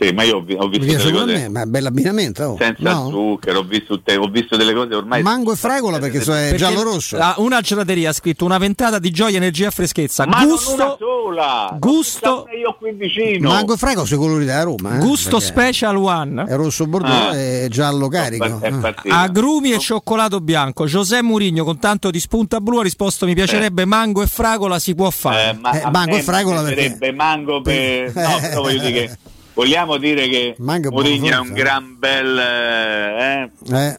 Sì, 0.00 0.12
ma 0.12 0.22
io 0.22 0.36
ho, 0.36 0.40
vi- 0.42 0.54
ho 0.56 0.68
visto 0.68 0.86
delle 1.08 1.10
cose 1.12 1.32
me, 1.34 1.48
ma 1.48 1.62
è 1.62 1.64
bello 1.64 1.88
abbinamento. 1.88 2.44
oh. 2.44 2.56
senza 2.58 2.92
No? 2.92 3.08
zucchero, 3.10 3.58
ho 3.60 3.62
visto, 3.64 4.00
te- 4.00 4.16
ho 4.16 4.28
visto 4.28 4.56
delle 4.56 4.72
cose 4.72 4.94
ormai. 4.94 5.22
Mango 5.22 5.52
e 5.52 5.56
fragola 5.56 5.98
perché 5.98 6.20
so- 6.20 6.34
è 6.34 6.54
giallo-rosso. 6.54 7.16
ah, 7.18 7.34
una 7.38 7.60
gelateria 7.60 8.10
ha 8.10 8.12
scritto 8.12 8.44
una 8.44 8.58
ventata 8.58 8.98
di 8.98 9.10
gioia, 9.10 9.36
energia 9.38 9.68
e 9.68 9.70
freschezza. 9.72 10.24
Ma 10.26 10.36
non 10.38 10.42
una 10.44 10.52
gusto, 10.52 10.96
sola! 11.00 11.76
gusto- 11.80 12.46
Sto 12.46 12.56
io 12.56 12.76
qui 12.78 12.92
vicino. 12.92 13.48
Mango 13.50 13.74
e 13.74 13.76
fragola 13.76 14.06
sono 14.06 14.20
i 14.20 14.24
colori 14.24 14.44
della 14.44 14.62
Roma. 14.62 14.96
eh, 14.96 14.98
gusto 14.98 15.38
perché 15.38 15.44
special 15.46 15.96
one. 15.96 16.44
È 16.46 16.54
rosso 16.54 16.86
bordeaux 16.86 17.32
Ah. 17.32 17.36
e 17.36 17.66
giallo 17.68 18.08
carico. 18.08 18.60
È 18.60 18.66
eh. 18.68 18.72
partito. 18.72 19.14
Agrumi 19.14 19.72
e 19.72 19.78
cioccolato 19.78 20.40
bianco. 20.40 20.86
José 20.86 21.22
Mourinho 21.22 21.64
con 21.64 21.78
tanto 21.78 22.10
di 22.10 22.20
spunta 22.20 22.60
blu 22.60 22.78
ha 22.78 22.82
risposto: 22.82 23.26
Mi 23.26 23.34
piacerebbe 23.34 23.84
mango 23.84 24.22
e 24.22 24.26
fragola, 24.28 24.78
si 24.78 24.94
può 24.94 25.10
fare. 25.10 25.50
Eh, 25.50 25.52
ma 25.54 25.70
Eh, 25.72 25.90
mango 25.90 26.16
e 26.16 26.22
fragola 26.22 26.60
mi 26.60 26.66
perché- 26.68 26.80
piacerebbe 26.82 27.12
mango 27.12 27.60
per... 27.60 28.12
No, 28.54 28.60
voglio 28.62 28.80
dire 28.80 28.92
che 28.92 29.16
vogliamo 29.58 29.96
dire 29.96 30.28
che 30.28 30.54
Mourinho 30.58 31.26
è 31.34 31.38
un 31.38 31.52
gran 31.52 31.96
bel... 31.98 32.38
eh? 32.38 33.50
Eh, 33.74 33.98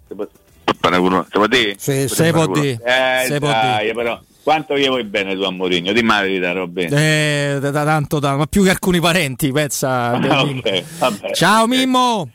dire? 1.48 1.76
sì. 1.77 2.07
Se 2.07 2.31
può 2.31 2.48
dire. 2.48 2.80
Eh, 2.81 3.26
Se 3.27 3.40
può 3.40 3.49
dai, 3.49 3.94
però 3.94 4.18
quanto 4.41 4.77
gli 4.77 4.88
vuoi 4.88 5.03
bene 5.03 5.36
tu 5.36 5.41
a 5.41 5.52
Mourinho? 5.52 5.91
La 5.91 6.22
verità, 6.22 6.53
Robby. 6.53 6.86
Eh, 6.90 7.57
da, 7.60 7.72
da 7.72 7.84
tanto, 7.84 8.19
da- 8.19 8.38
ma 8.38 8.45
più 8.45 8.64
che 8.64 8.69
alcuni 8.69 9.02
parenti, 9.02 9.52
pensa. 9.52 10.11
Ah, 10.30 10.44
Mimmo. 10.45 10.60
ok, 10.64 10.84
vabbè. 10.98 11.31
Ciao 11.34 11.68
Mimmo! 11.68 12.30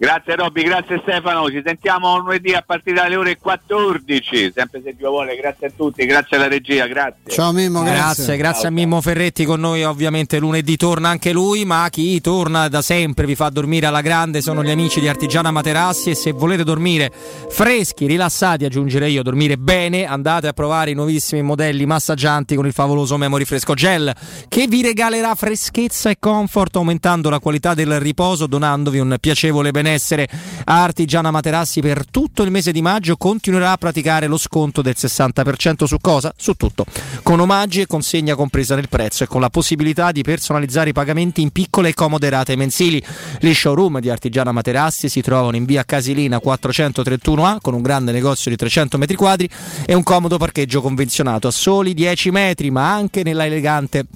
Grazie 0.00 0.34
Robby, 0.34 0.62
grazie 0.62 0.98
Stefano, 1.02 1.50
ci 1.50 1.60
sentiamo 1.62 2.16
lunedì 2.16 2.54
a 2.54 2.62
partire 2.66 3.02
dalle 3.02 3.16
ore 3.16 3.36
14, 3.36 4.50
sempre 4.54 4.80
se 4.82 4.94
Dio 4.96 5.10
vuole, 5.10 5.36
grazie 5.36 5.66
a 5.66 5.72
tutti, 5.76 6.06
grazie 6.06 6.38
alla 6.38 6.48
regia, 6.48 6.86
grazie. 6.86 7.20
Ciao 7.26 7.52
Mimmo, 7.52 7.82
Grazie, 7.82 7.98
grazie. 7.98 8.36
grazie, 8.38 8.60
a 8.60 8.62
Ciao, 8.62 8.70
Mimmo 8.70 9.02
Ferretti 9.02 9.44
con 9.44 9.60
noi. 9.60 9.84
Ovviamente 9.84 10.38
lunedì 10.38 10.78
torna 10.78 11.10
anche 11.10 11.32
lui, 11.32 11.66
ma 11.66 11.86
chi 11.90 12.18
torna 12.22 12.68
da 12.68 12.80
sempre 12.80 13.26
vi 13.26 13.34
fa 13.34 13.50
dormire 13.50 13.84
alla 13.88 14.00
grande 14.00 14.40
sono 14.40 14.64
gli 14.64 14.70
amici 14.70 15.00
di 15.00 15.08
Artigiana 15.08 15.50
Materassi 15.50 16.08
e 16.08 16.14
se 16.14 16.32
volete 16.32 16.64
dormire 16.64 17.12
freschi, 17.50 18.06
rilassati, 18.06 18.64
aggiungerei 18.64 19.12
io 19.12 19.22
dormire 19.22 19.58
bene, 19.58 20.06
andate 20.06 20.46
a 20.48 20.54
provare 20.54 20.92
i 20.92 20.94
nuovissimi 20.94 21.42
modelli 21.42 21.84
massaggianti 21.84 22.54
con 22.54 22.64
il 22.64 22.72
favoloso 22.72 23.18
Memory 23.18 23.44
Fresco 23.44 23.74
Gel 23.74 24.10
che 24.48 24.66
vi 24.66 24.80
regalerà 24.80 25.34
freschezza 25.34 26.08
e 26.08 26.16
comfort 26.18 26.76
aumentando 26.76 27.28
la 27.28 27.38
qualità 27.38 27.74
del 27.74 28.00
riposo 28.00 28.46
donandovi 28.46 28.98
un 28.98 29.18
piacevole 29.20 29.70
benessere 29.90 29.98
benessere. 30.00 30.28
Artigiana 30.64 31.30
Materassi 31.30 31.80
per 31.80 32.04
tutto 32.08 32.42
il 32.42 32.50
mese 32.50 32.72
di 32.72 32.82
maggio 32.82 33.16
continuerà 33.16 33.72
a 33.72 33.76
praticare 33.76 34.26
lo 34.26 34.38
sconto 34.38 34.82
del 34.82 34.94
60% 34.96 35.84
su 35.84 35.98
cosa? 36.00 36.32
Su 36.36 36.54
tutto. 36.54 36.84
Con 37.22 37.40
omaggi 37.40 37.80
e 37.80 37.86
consegna 37.86 38.34
compresa 38.34 38.74
nel 38.74 38.88
prezzo 38.88 39.24
e 39.24 39.26
con 39.26 39.40
la 39.40 39.50
possibilità 39.50 40.12
di 40.12 40.22
personalizzare 40.22 40.90
i 40.90 40.92
pagamenti 40.92 41.42
in 41.42 41.50
piccole 41.50 41.90
e 41.90 41.94
comode 41.94 42.28
rate 42.28 42.56
mensili. 42.56 43.02
Gli 43.40 43.52
showroom 43.52 44.00
di 44.00 44.10
Artigiana 44.10 44.52
Materassi 44.52 45.08
si 45.08 45.20
trovano 45.20 45.56
in 45.56 45.64
via 45.64 45.84
Casilina 45.84 46.40
431A 46.42 47.58
con 47.60 47.74
un 47.74 47.82
grande 47.82 48.12
negozio 48.12 48.50
di 48.50 48.56
300 48.56 48.98
metri 48.98 49.16
quadri 49.16 49.48
e 49.86 49.94
un 49.94 50.02
comodo 50.02 50.38
parcheggio 50.38 50.80
convenzionato 50.80 51.48
a 51.48 51.50
soli 51.50 51.94
10 51.94 52.30
metri, 52.30 52.70
ma 52.70 52.92
anche 52.92 53.22
nella 53.22 53.46
elegante 53.46 54.06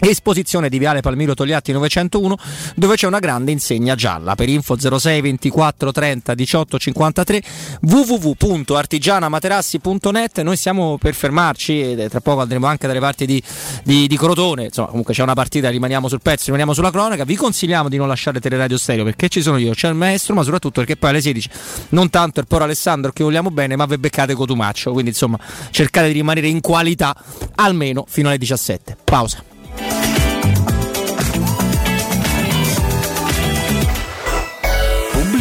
Esposizione 0.00 0.68
di 0.68 0.78
Viale 0.78 1.00
Palmiro 1.00 1.34
Togliatti 1.34 1.72
901 1.72 2.36
dove 2.76 2.94
c'è 2.94 3.06
una 3.06 3.18
grande 3.18 3.50
insegna 3.50 3.96
gialla. 3.96 4.36
Per 4.36 4.48
info 4.48 4.78
06 4.78 5.20
24 5.20 5.90
30 5.92 6.34
18 6.34 6.78
53 6.78 7.42
www.artigianamaterassi.net 7.82 10.40
noi 10.42 10.56
siamo 10.56 10.98
per 10.98 11.14
fermarci 11.14 11.80
e 11.80 12.08
tra 12.08 12.20
poco 12.20 12.42
andremo 12.42 12.66
anche 12.66 12.86
dalle 12.86 13.00
parti 13.00 13.26
di, 13.26 13.42
di, 13.82 14.06
di 14.06 14.16
Crotone. 14.16 14.66
Insomma 14.66 14.86
comunque 14.88 15.14
c'è 15.14 15.22
una 15.22 15.34
partita 15.34 15.68
rimaniamo 15.68 16.06
sul 16.08 16.22
pezzo 16.22 16.44
rimaniamo 16.44 16.72
sulla 16.72 16.90
cronaca. 16.90 17.24
Vi 17.24 17.34
consigliamo 17.34 17.88
di 17.88 17.96
non 17.96 18.06
lasciare 18.06 18.38
Teleradio 18.40 18.78
Stereo 18.78 19.02
perché 19.04 19.28
ci 19.28 19.42
sono 19.42 19.58
io 19.58 19.72
c'è 19.72 19.88
il 19.88 19.94
maestro 19.94 20.34
ma 20.34 20.42
soprattutto 20.42 20.80
perché 20.80 20.96
poi 20.96 21.10
alle 21.10 21.20
16 21.20 21.50
non 21.90 22.08
tanto 22.08 22.38
il 22.38 22.46
Poro 22.46 22.62
Alessandro 22.64 23.10
che 23.10 23.24
vogliamo 23.24 23.50
bene 23.50 23.74
ma 23.74 23.84
vi 23.86 23.98
beccate 23.98 24.34
Cotumaccio. 24.34 24.92
Quindi 24.92 25.10
insomma 25.10 25.38
cercate 25.70 26.06
di 26.06 26.12
rimanere 26.12 26.46
in 26.46 26.60
qualità 26.60 27.16
almeno 27.56 28.04
fino 28.06 28.28
alle 28.28 28.38
17 28.38 28.96
pausa 29.02 29.56
Thank 29.78 30.12
you. 30.12 30.17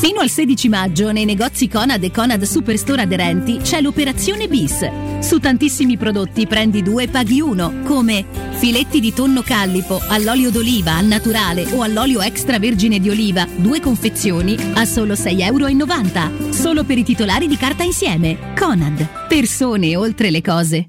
Fino 0.00 0.20
al 0.20 0.30
16 0.30 0.70
maggio 0.70 1.12
nei 1.12 1.26
negozi 1.26 1.68
Conad 1.68 2.02
e 2.02 2.10
Conad 2.10 2.42
Superstore 2.44 3.02
aderenti 3.02 3.58
c'è 3.58 3.82
l'operazione 3.82 4.48
bis. 4.48 4.88
Su 5.20 5.38
tantissimi 5.40 5.98
prodotti 5.98 6.46
prendi 6.46 6.80
due 6.80 7.02
e 7.02 7.08
paghi 7.08 7.42
uno, 7.42 7.82
come 7.84 8.24
filetti 8.52 8.98
di 8.98 9.12
tonno 9.12 9.42
callipo 9.42 10.00
all'olio 10.08 10.50
d'oliva 10.50 10.94
al 10.94 11.04
naturale 11.04 11.66
o 11.72 11.82
all'olio 11.82 12.22
extravergine 12.22 12.98
di 12.98 13.10
oliva, 13.10 13.46
due 13.56 13.78
confezioni 13.80 14.56
a 14.72 14.86
solo 14.86 15.12
6,90 15.12 15.42
euro. 15.44 16.50
Solo 16.50 16.84
per 16.84 16.96
i 16.96 17.04
titolari 17.04 17.46
di 17.46 17.58
carta 17.58 17.82
insieme. 17.82 18.54
Conad. 18.58 19.06
Persone 19.28 19.96
oltre 19.96 20.30
le 20.30 20.40
cose. 20.40 20.88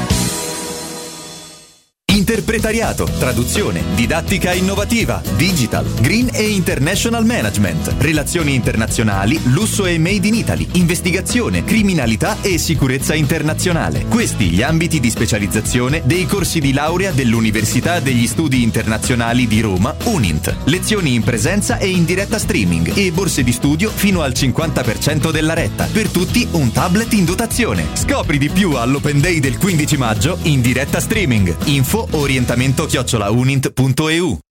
Interpretariato, 2.11 3.05
traduzione, 3.05 3.81
didattica 3.95 4.51
innovativa, 4.51 5.21
digital, 5.37 5.85
green 6.01 6.29
e 6.33 6.43
international 6.43 7.25
management, 7.25 7.95
relazioni 7.99 8.53
internazionali, 8.53 9.39
lusso 9.45 9.85
e 9.85 9.97
made 9.97 10.27
in 10.27 10.33
Italy, 10.33 10.67
investigazione, 10.73 11.63
criminalità 11.63 12.41
e 12.41 12.57
sicurezza 12.57 13.13
internazionale. 13.13 14.03
Questi 14.09 14.49
gli 14.49 14.61
ambiti 14.61 14.99
di 14.99 15.09
specializzazione 15.09 16.01
dei 16.03 16.25
corsi 16.25 16.59
di 16.59 16.73
laurea 16.73 17.11
dell'Università 17.11 18.01
degli 18.01 18.27
Studi 18.27 18.61
Internazionali 18.61 19.47
di 19.47 19.61
Roma, 19.61 19.95
UNINT. 20.03 20.53
Lezioni 20.65 21.13
in 21.13 21.23
presenza 21.23 21.77
e 21.77 21.87
in 21.87 22.03
diretta 22.03 22.39
streaming 22.39 22.91
e 22.93 23.13
borse 23.13 23.41
di 23.41 23.53
studio 23.53 23.89
fino 23.89 24.21
al 24.21 24.33
50% 24.33 25.31
della 25.31 25.53
retta. 25.53 25.87
Per 25.89 26.09
tutti 26.09 26.45
un 26.51 26.73
tablet 26.73 27.13
in 27.13 27.23
dotazione. 27.23 27.87
Scopri 27.93 28.37
di 28.37 28.49
più 28.49 28.73
all'Open 28.73 29.21
Day 29.21 29.39
del 29.39 29.57
15 29.57 29.95
maggio 29.95 30.37
in 30.41 30.59
diretta 30.59 30.99
streaming. 30.99 31.55
Info 31.67 31.99
orientamento 32.11 32.87
chiocciolaunint.eu 32.87 34.39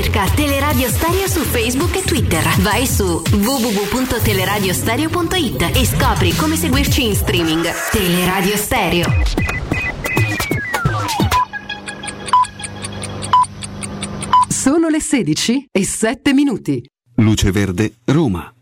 Cerca 0.00 0.32
Teleradio 0.32 0.88
Stereo 0.88 1.26
su 1.26 1.40
Facebook 1.40 1.96
e 1.96 2.02
Twitter. 2.02 2.40
Vai 2.60 2.86
su 2.86 3.20
www.teleradiostereo.it 3.32 5.72
e 5.74 5.84
scopri 5.84 6.32
come 6.36 6.54
seguirci 6.54 7.04
in 7.04 7.16
streaming. 7.16 7.66
Teleradio 7.90 8.56
Stereo. 8.56 9.06
Sono 14.48 14.88
le 14.88 15.00
16 15.00 15.66
e 15.72 15.84
7 15.84 16.32
minuti. 16.32 16.80
Luce 17.16 17.50
Verde, 17.50 17.94
Roma. 18.04 18.52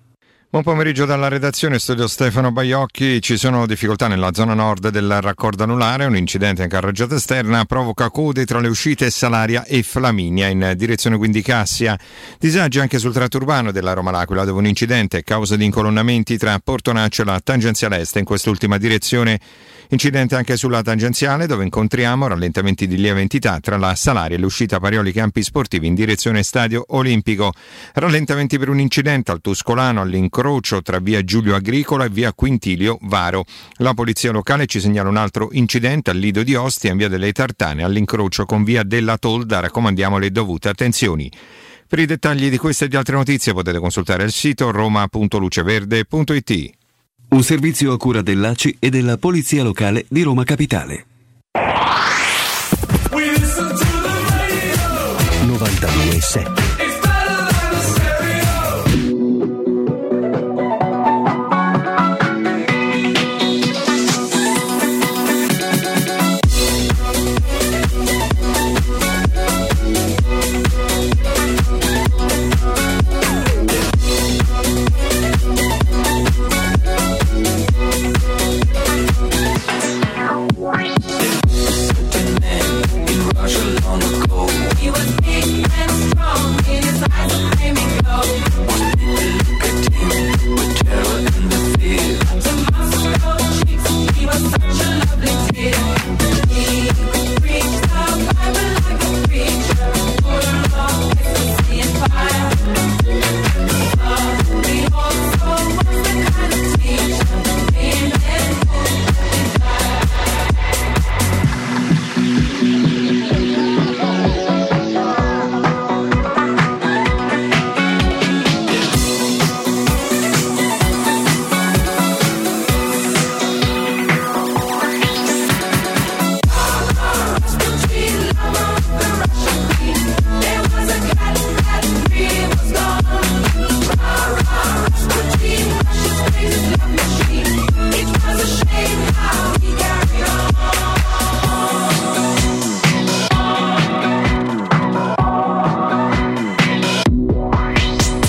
Buon 0.56 0.68
pomeriggio 0.74 1.04
dalla 1.04 1.28
redazione, 1.28 1.78
studio 1.78 2.06
Stefano 2.06 2.50
Baiocchi. 2.50 3.20
Ci 3.20 3.36
sono 3.36 3.66
difficoltà 3.66 4.08
nella 4.08 4.32
zona 4.32 4.54
nord 4.54 4.88
del 4.88 5.20
raccordo 5.20 5.64
anulare. 5.64 6.06
Un 6.06 6.16
incidente 6.16 6.62
in 6.62 6.70
carreggiata 6.70 7.16
esterna 7.16 7.66
provoca 7.66 8.08
code 8.08 8.46
tra 8.46 8.58
le 8.58 8.68
uscite 8.68 9.10
Salaria 9.10 9.66
e 9.66 9.82
Flaminia 9.82 10.46
in 10.46 10.72
direzione 10.74 11.18
quindi 11.18 11.42
Cassia. 11.42 11.98
Disagi 12.38 12.80
anche 12.80 12.98
sul 12.98 13.12
tratto 13.12 13.36
urbano 13.36 13.70
della 13.70 13.92
Roma 13.92 14.10
L'Aquila 14.10 14.44
dove 14.44 14.60
un 14.60 14.66
incidente 14.66 15.22
causa 15.24 15.56
di 15.56 15.66
incolonnamenti 15.66 16.38
tra 16.38 16.58
Portonaccio 16.58 17.20
e 17.20 17.24
la 17.26 17.38
tangenziale 17.44 17.98
est 17.98 18.16
in 18.16 18.24
quest'ultima 18.24 18.78
direzione. 18.78 19.38
Incidente 19.90 20.34
anche 20.34 20.56
sulla 20.56 20.82
tangenziale 20.82 21.46
dove 21.46 21.62
incontriamo 21.62 22.26
rallentamenti 22.26 22.88
di 22.88 22.96
lieve 22.96 23.20
entità 23.20 23.60
tra 23.60 23.76
la 23.76 23.94
Salaria 23.94 24.36
e 24.36 24.40
l'uscita 24.40 24.80
Parioli 24.80 25.12
Campi 25.12 25.44
Sportivi 25.44 25.86
in 25.86 25.94
direzione 25.94 26.42
Stadio 26.42 26.84
Olimpico. 26.88 27.52
Rallentamenti 27.94 28.58
per 28.58 28.68
un 28.68 28.80
incidente 28.80 29.30
al 29.30 29.40
Tuscolano 29.40 30.00
all'incrocio 30.00 30.82
tra 30.82 30.98
via 30.98 31.22
Giulio 31.22 31.54
Agricola 31.54 32.04
e 32.04 32.08
via 32.08 32.32
Quintilio 32.32 32.98
Varo. 33.02 33.44
La 33.76 33.94
polizia 33.94 34.32
locale 34.32 34.66
ci 34.66 34.80
segnala 34.80 35.08
un 35.08 35.16
altro 35.16 35.50
incidente 35.52 36.10
al 36.10 36.16
Lido 36.16 36.42
di 36.42 36.56
Ostia 36.56 36.90
in 36.90 36.96
via 36.96 37.08
delle 37.08 37.30
Tartane 37.30 37.84
all'incrocio 37.84 38.44
con 38.44 38.64
via 38.64 38.82
della 38.82 39.18
Tolda. 39.18 39.60
Raccomandiamo 39.60 40.18
le 40.18 40.32
dovute 40.32 40.68
attenzioni. 40.68 41.30
Per 41.88 42.00
i 42.00 42.06
dettagli 42.06 42.50
di 42.50 42.58
queste 42.58 42.86
e 42.86 42.88
di 42.88 42.96
altre 42.96 43.14
notizie 43.14 43.52
potete 43.52 43.78
consultare 43.78 44.24
il 44.24 44.32
sito 44.32 44.72
roma.luceverde.it. 44.72 46.85
Un 47.28 47.42
servizio 47.42 47.92
a 47.92 47.96
cura 47.98 48.22
dell'ACI 48.22 48.76
e 48.78 48.88
della 48.88 49.16
Polizia 49.18 49.62
Locale 49.62 50.06
di 50.08 50.22
Roma 50.22 50.44
Capitale. 50.44 51.06
92.7 55.46 56.65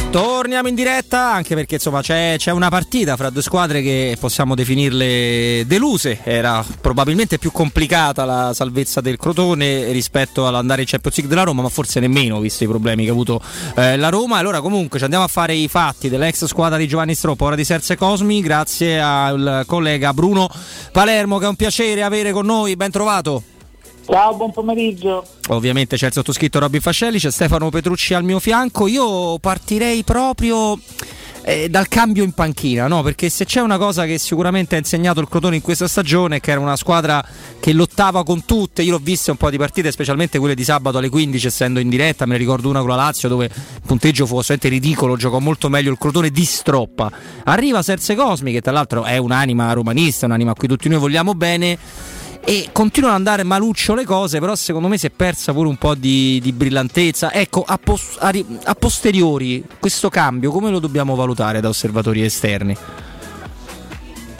Torniamo 0.10 0.70
in 0.70 0.76
diretta 0.76 1.34
anche 1.34 1.54
perché 1.54 1.76
insomma 1.76 2.02
c'è, 2.02 2.36
c'è 2.38 2.52
una 2.52 2.70
partita 2.70 3.18
fra 3.18 3.30
due 3.30 3.42
squadre 3.42 3.82
che 3.82 4.16
possiamo 4.18 4.56
definirle 4.56 5.66
deluse. 5.68 6.22
Era 6.24 6.66
probabilmente 6.82 7.38
più 7.38 7.52
complicata 7.52 8.24
la 8.24 8.54
salvezza 8.54 9.02
del 9.02 9.18
Crotone 9.18 9.92
rispetto 9.92 10.48
all'andare 10.48 10.82
in 10.82 10.88
Champions 10.88 11.18
League 11.18 11.36
della 11.36 11.46
Roma, 11.46 11.62
ma 11.62 11.70
forse 11.70 12.00
nemmeno 12.00 12.40
visto 12.40 12.64
i 12.64 12.68
problemi 12.68 13.04
che 13.04 13.10
ha 13.10 13.14
avuto 13.14 13.42
eh, 13.76 13.98
la 13.98 14.10
Roma. 14.10 14.38
Allora 14.38 14.62
comunque 14.62 14.98
ci 14.98 15.04
andiamo 15.04 15.26
a 15.26 15.30
fare 15.30 15.54
i 15.54 15.68
fatti 15.68 16.10
dell'ex 16.10 16.46
squadra 16.46 16.78
di 16.78 16.88
Giovanni 16.88 17.14
Stroppo, 17.14 17.46
ora 17.46 17.56
di 17.56 17.66
Serse 17.66 17.98
Cosmi, 17.98 18.42
grazie 18.42 19.02
al 19.02 19.64
collega 19.68 20.14
Bruno 20.14 20.50
Palermo 20.92 21.38
che 21.38 21.46
è 21.46 21.50
un 21.50 21.56
piacere 21.56 22.02
avere 22.02 22.32
con 22.32 22.46
noi, 22.46 22.76
ben 22.78 22.92
trovato. 22.92 23.44
Ciao, 24.10 24.36
buon 24.36 24.52
pomeriggio. 24.52 25.26
Ovviamente 25.50 25.98
c'è 25.98 26.08
il 26.08 26.14
sottoscritto 26.14 26.60
Robin 26.60 26.80
Fascelli, 26.80 27.20
c'è 27.20 27.30
Stefano 27.30 27.70
Petrucci 27.70 28.14
al 28.14 28.24
mio 28.24 28.40
fianco. 28.40 28.88
Io 28.88 29.38
partirei 29.38 30.04
proprio 30.04 30.80
eh, 31.44 31.68
dal 31.68 31.90
cambio 31.90 32.24
in 32.24 32.32
panchina, 32.32 32.88
no? 32.88 33.04
Perché 33.04 33.28
se 33.28 33.44
c'è 33.44 33.60
una 33.60 33.78
cosa 33.78 34.06
che 34.06 34.18
sicuramente 34.18 34.76
ha 34.76 34.78
insegnato 34.78 35.20
il 35.20 35.28
Crotone 35.28 35.58
in 35.58 35.62
questa 35.62 35.90
stagione, 35.90 36.40
che 36.40 36.52
era 36.52 36.62
una 36.62 36.78
squadra 36.78 37.22
che 37.60 37.74
lottava 37.74 38.24
con 38.24 38.46
tutte, 38.46 38.82
io 38.82 38.92
l'ho 38.92 39.00
vista 39.04 39.32
un 39.32 39.38
po' 39.38 39.50
di 39.50 39.58
partite, 39.58 39.92
specialmente 39.92 40.40
quelle 40.40 40.56
di 40.56 40.64
sabato 40.64 41.00
alle 41.00 41.10
15, 41.10 41.46
essendo 41.46 41.80
in 41.82 41.90
diretta, 41.90 42.26
me 42.26 42.34
ne 42.34 42.38
ricordo 42.38 42.70
una 42.70 42.80
con 42.80 42.88
la 42.88 42.96
Lazio 42.96 43.28
dove 43.28 43.46
il 43.46 43.82
punteggio 43.86 44.26
fu 44.26 44.38
assolutamente 44.38 44.70
ridicolo, 44.70 45.18
giocò 45.18 45.40
molto 45.40 45.68
meglio 45.68 45.92
il 45.92 45.98
Crotone 45.98 46.30
di 46.30 46.46
stroppa. 46.46 47.12
Arriva 47.44 47.82
Serse 47.82 48.16
Cosmi, 48.16 48.54
che 48.54 48.62
tra 48.62 48.72
l'altro 48.72 49.04
è 49.04 49.18
un'anima 49.18 49.74
romanista, 49.74 50.28
un'anima 50.28 50.52
a 50.52 50.54
cui 50.54 50.70
tutti 50.70 50.88
noi 50.88 51.00
vogliamo 51.00 51.34
bene 51.34 51.78
e 52.50 52.70
continuano 52.72 53.14
ad 53.14 53.20
andare 53.20 53.44
maluccio 53.44 53.94
le 53.94 54.06
cose, 54.06 54.40
però 54.40 54.56
secondo 54.56 54.88
me 54.88 54.98
si 54.98 55.08
è 55.08 55.10
persa 55.10 55.52
pure 55.52 55.68
un 55.68 55.76
po' 55.76 55.96
di, 55.96 56.40
di 56.42 56.54
brillantezza. 56.54 57.34
Ecco, 57.34 57.62
a, 57.68 57.78
pos- 57.78 58.16
a, 58.22 58.30
ri- 58.30 58.60
a, 58.64 58.74
posteriori, 58.74 59.66
questo 59.78 60.08
cambio 60.08 60.50
come 60.50 60.72
lo 60.72 60.80
dobbiamo 60.80 61.14
valutare 61.16 61.60
da 61.60 61.68
osservatori 61.68 62.24
esterni? 62.24 62.74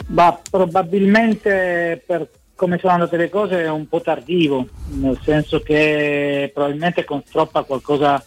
Bah, 0.06 0.40
probabilmente 0.50 2.02
per 2.06 2.30
come 2.54 2.78
sono 2.78 2.94
andate 2.94 3.18
le 3.18 3.28
cose 3.28 3.64
è 3.64 3.68
un 3.68 3.86
po' 3.86 4.00
tardivo, 4.00 4.66
nel 4.92 5.20
senso 5.22 5.60
che 5.60 6.50
probabilmente 6.54 7.04
con 7.04 7.22
Stroppa 7.26 7.64
qualcosa 7.64 8.24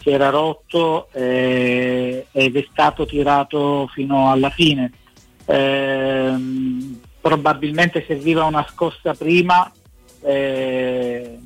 si 0.00 0.10
era 0.10 0.30
rotto 0.30 1.08
eh, 1.10 2.24
ed 2.30 2.56
è 2.56 2.66
stato 2.70 3.04
tirato 3.04 3.88
fino 3.92 4.30
alla 4.30 4.50
fine. 4.50 4.92
Eh, 5.44 6.34
probabilmente 7.28 8.04
serviva 8.06 8.44
una 8.44 8.66
scossa 8.70 9.12
prima 9.12 9.70
eh, 10.22 11.38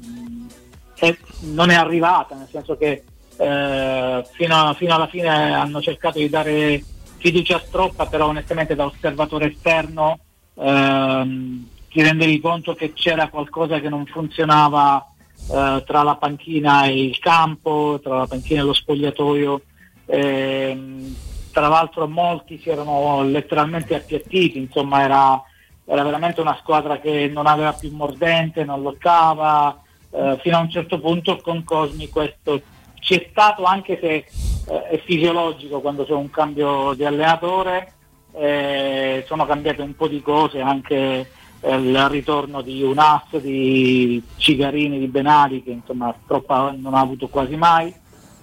e 0.94 1.18
non 1.40 1.70
è 1.70 1.74
arrivata, 1.74 2.36
nel 2.36 2.46
senso 2.48 2.76
che 2.76 3.02
eh, 3.36 4.24
fino, 4.30 4.54
a, 4.54 4.74
fino, 4.74 4.94
alla 4.94 5.09
fine 5.09 5.28
hanno 5.28 5.82
cercato 5.82 6.18
di 6.18 6.28
dare 6.28 6.84
fiducia 7.16 7.56
a 7.56 7.62
Stroppa, 7.66 8.06
però 8.06 8.28
onestamente 8.28 8.76
da 8.76 8.84
osservatore 8.84 9.50
esterno 9.50 10.20
ehm, 10.54 11.66
ti 11.90 12.00
rendevi 12.00 12.40
conto 12.40 12.74
che 12.74 12.92
c'era 12.92 13.28
qualcosa 13.28 13.80
che 13.80 13.88
non 13.88 14.06
funzionava 14.06 15.04
eh, 15.50 15.82
tra 15.84 16.02
la 16.04 16.14
panchina 16.14 16.84
e 16.84 17.02
il 17.02 17.18
campo, 17.18 17.98
tra 18.00 18.18
la 18.18 18.26
panchina 18.28 18.60
e 18.60 18.64
lo 18.64 18.72
spogliatoio. 18.72 19.62
Ehm, 20.06 21.16
tra 21.50 21.66
l'altro 21.68 22.09
molti 22.09 22.59
si 22.62 22.70
erano 22.70 23.22
letteralmente 23.24 23.94
appiattiti, 23.94 24.59
insomma 24.59 25.02
era, 25.02 25.42
era 25.84 26.02
veramente 26.02 26.40
una 26.40 26.56
squadra 26.60 26.98
che 26.98 27.28
non 27.32 27.46
aveva 27.46 27.72
più 27.72 27.90
mordente, 27.94 28.64
non 28.64 28.82
lottava, 28.82 29.80
eh, 30.10 30.38
fino 30.40 30.56
a 30.56 30.60
un 30.60 30.70
certo 30.70 31.00
punto 31.00 31.38
con 31.38 31.64
Cosmi 31.64 32.09
questo 32.09 32.60
c'è 33.02 33.26
stato 33.30 33.64
anche 33.64 33.98
se 34.00 34.14
eh, 34.14 34.88
è 34.90 35.02
fisiologico 35.04 35.80
quando 35.80 36.04
c'è 36.04 36.12
un 36.12 36.30
cambio 36.30 36.94
di 36.94 37.04
allenatore, 37.04 37.94
eh, 38.32 39.24
sono 39.26 39.44
cambiate 39.44 39.82
un 39.82 39.96
po' 39.96 40.06
di 40.06 40.22
cose, 40.22 40.60
anche 40.60 41.28
eh, 41.60 41.74
il 41.74 42.09
ritorno 42.09 42.62
di 42.62 42.80
Unas, 42.82 43.36
di 43.38 44.22
Cigarini, 44.36 45.00
di 45.00 45.09
Benali 45.09 45.64
che 45.64 45.72
insomma 45.72 46.14
troppa 46.26 46.72
non 46.76 46.94
ha 46.94 47.00
avuto 47.00 47.26
quasi 47.26 47.56
mai. 47.56 47.92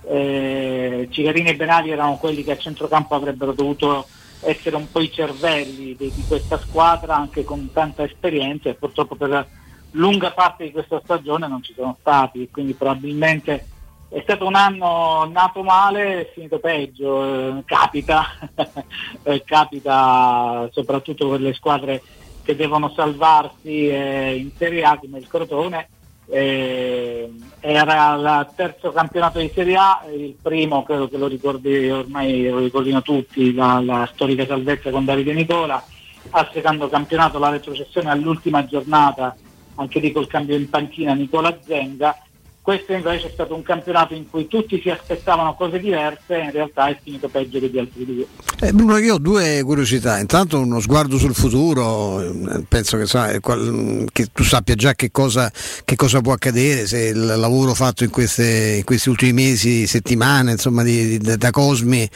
Eh, 0.06 1.08
Cigarini 1.10 1.50
e 1.50 1.56
Benali 1.56 1.92
erano 1.92 2.18
quelli 2.18 2.44
che 2.44 2.52
a 2.52 2.58
centrocampo 2.58 3.16
avrebbero 3.16 3.54
dovuto 3.54 4.08
essere 4.42 4.76
un 4.76 4.90
po' 4.90 5.02
i 5.02 5.12
cervelli 5.12 5.96
di, 5.96 6.12
di 6.14 6.24
questa 6.28 6.58
squadra 6.60 7.16
anche 7.16 7.44
con 7.44 7.70
tanta 7.74 8.04
esperienza 8.04 8.70
e 8.70 8.76
purtroppo 8.76 9.16
per 9.16 9.48
lunga 9.92 10.32
parte 10.32 10.66
di 10.66 10.72
questa 10.72 11.02
stagione 11.04 11.48
non 11.48 11.64
ci 11.64 11.74
sono 11.74 11.98
stati 12.00 12.50
quindi 12.52 12.74
probabilmente 12.74 13.68
è 14.10 14.22
stato 14.24 14.48
un 14.48 14.56
anno 14.56 15.30
nato 15.32 15.62
male 15.62 16.22
e 16.22 16.32
finito 16.34 16.58
peggio, 16.58 17.24
eh, 17.24 17.64
capita, 17.66 18.26
Eh, 19.24 19.44
capita 19.44 20.68
soprattutto 20.72 21.30
per 21.30 21.42
le 21.42 21.54
squadre 21.54 22.02
che 22.42 22.56
devono 22.56 22.90
salvarsi 22.96 23.88
eh, 23.90 24.36
in 24.36 24.52
Serie 24.58 24.84
A 24.84 24.98
come 24.98 25.20
il 25.20 25.28
Crotone. 25.28 25.88
Eh, 26.32 27.32
era 27.60 28.14
il 28.14 28.50
terzo 28.56 28.92
campionato 28.92 29.40
di 29.40 29.52
Serie 29.54 29.76
A, 29.76 30.04
il 30.16 30.36
primo 30.42 30.84
credo 30.84 31.10
che 31.10 31.18
lo 31.18 31.28
ricordi 31.28 31.90
ormai 31.90 32.48
lo 32.48 32.60
ricordino 32.60 33.02
tutti, 33.02 33.54
la, 33.54 33.82
la 33.84 34.08
storica 34.14 34.46
salvezza 34.46 34.92
con 34.92 35.06
Davide 35.06 35.34
Nicola, 35.34 35.84
al 36.30 36.50
secondo 36.54 36.88
campionato 36.88 37.40
la 37.40 37.50
retrocessione 37.50 38.12
all'ultima 38.12 38.66
giornata, 38.66 39.36
anche 39.76 40.00
lì 40.00 40.12
col 40.12 40.28
cambio 40.28 40.56
in 40.56 40.70
panchina 40.70 41.14
Nicola 41.14 41.58
Zenga, 41.66 42.16
questo 42.62 42.94
invece 42.94 43.28
è 43.28 43.32
stato 43.34 43.56
un 43.56 43.64
campionato 43.64 44.14
in 44.14 44.30
cui 44.30 44.48
tutti 44.48 44.80
si 44.82 44.90
aspettavano 44.90 45.56
cose 45.56 45.80
diverse 45.80 46.36
e 46.40 46.44
in 46.44 46.52
realtà 46.52 46.88
è 46.88 47.00
finito 47.02 47.28
peggio 47.28 47.60
degli 47.60 47.78
altri 47.80 48.06
due. 48.06 48.26
Eh, 48.62 48.72
Bruno, 48.74 48.98
io 48.98 49.16
ho 49.16 49.18
due 49.18 49.62
curiosità. 49.64 50.20
Intanto 50.20 50.60
uno 50.60 50.80
sguardo 50.80 51.18
sul 51.18 51.34
futuro, 51.34 52.22
eh, 52.22 52.64
penso 52.68 52.98
che, 52.98 53.06
sa- 53.08 53.30
eh, 53.32 53.40
qual- 53.40 54.06
che 54.12 54.28
tu 54.32 54.44
sappia 54.44 54.76
già 54.76 54.94
che 54.94 55.10
cosa, 55.12 55.52
che 55.84 55.96
cosa 55.96 56.22
può 56.22 56.34
accadere, 56.34 56.86
se 56.86 57.08
il 57.08 57.26
lavoro 57.26 57.74
fatto 57.74 58.04
in, 58.04 58.10
queste- 58.10 58.76
in 58.78 58.84
questi 58.84 59.10
ultimi 59.10 59.34
mesi, 59.34 59.88
settimane, 59.88 60.52
insomma, 60.52 60.84
di- 60.84 61.18
di- 61.18 61.38
da 61.38 61.50
Cosmi 61.52 62.08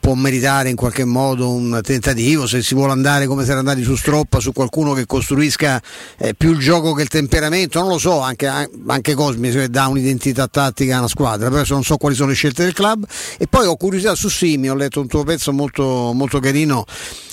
può 0.00 0.14
meritare 0.14 0.68
in 0.68 0.76
qualche 0.76 1.04
modo 1.04 1.48
un 1.50 1.80
tentativo, 1.82 2.46
se 2.46 2.62
si 2.62 2.74
vuole 2.74 2.92
andare 2.92 3.26
come 3.26 3.44
si 3.44 3.50
era 3.50 3.60
andati 3.60 3.82
su 3.82 3.94
Stroppa, 3.94 4.40
su 4.40 4.52
qualcuno 4.52 4.92
che 4.92 5.06
costruisca 5.06 5.80
eh, 6.18 6.34
più 6.34 6.50
il 6.52 6.58
gioco 6.58 6.92
che 6.92 7.02
il 7.02 7.08
temperamento, 7.08 7.78
non 7.80 7.88
lo 7.88 7.98
so, 7.98 8.20
anche, 8.20 8.46
anche 8.86 9.14
Cosmi 9.14 9.50
se 9.52 9.68
dà 9.70 9.86
un'identità 10.02 10.48
tattica 10.48 10.96
a 10.96 10.98
una 10.98 11.08
squadra, 11.08 11.48
però 11.48 11.62
non 11.68 11.84
so 11.84 11.96
quali 11.96 12.14
sono 12.14 12.28
le 12.28 12.34
scelte 12.34 12.64
del 12.64 12.72
club. 12.72 13.06
E 13.38 13.46
poi 13.46 13.66
ho 13.66 13.76
curiosità 13.76 14.14
su 14.14 14.28
Simi, 14.28 14.68
ho 14.68 14.74
letto 14.74 15.00
un 15.00 15.06
tuo 15.06 15.22
pezzo 15.22 15.52
molto, 15.52 16.12
molto 16.12 16.40
carino 16.40 16.84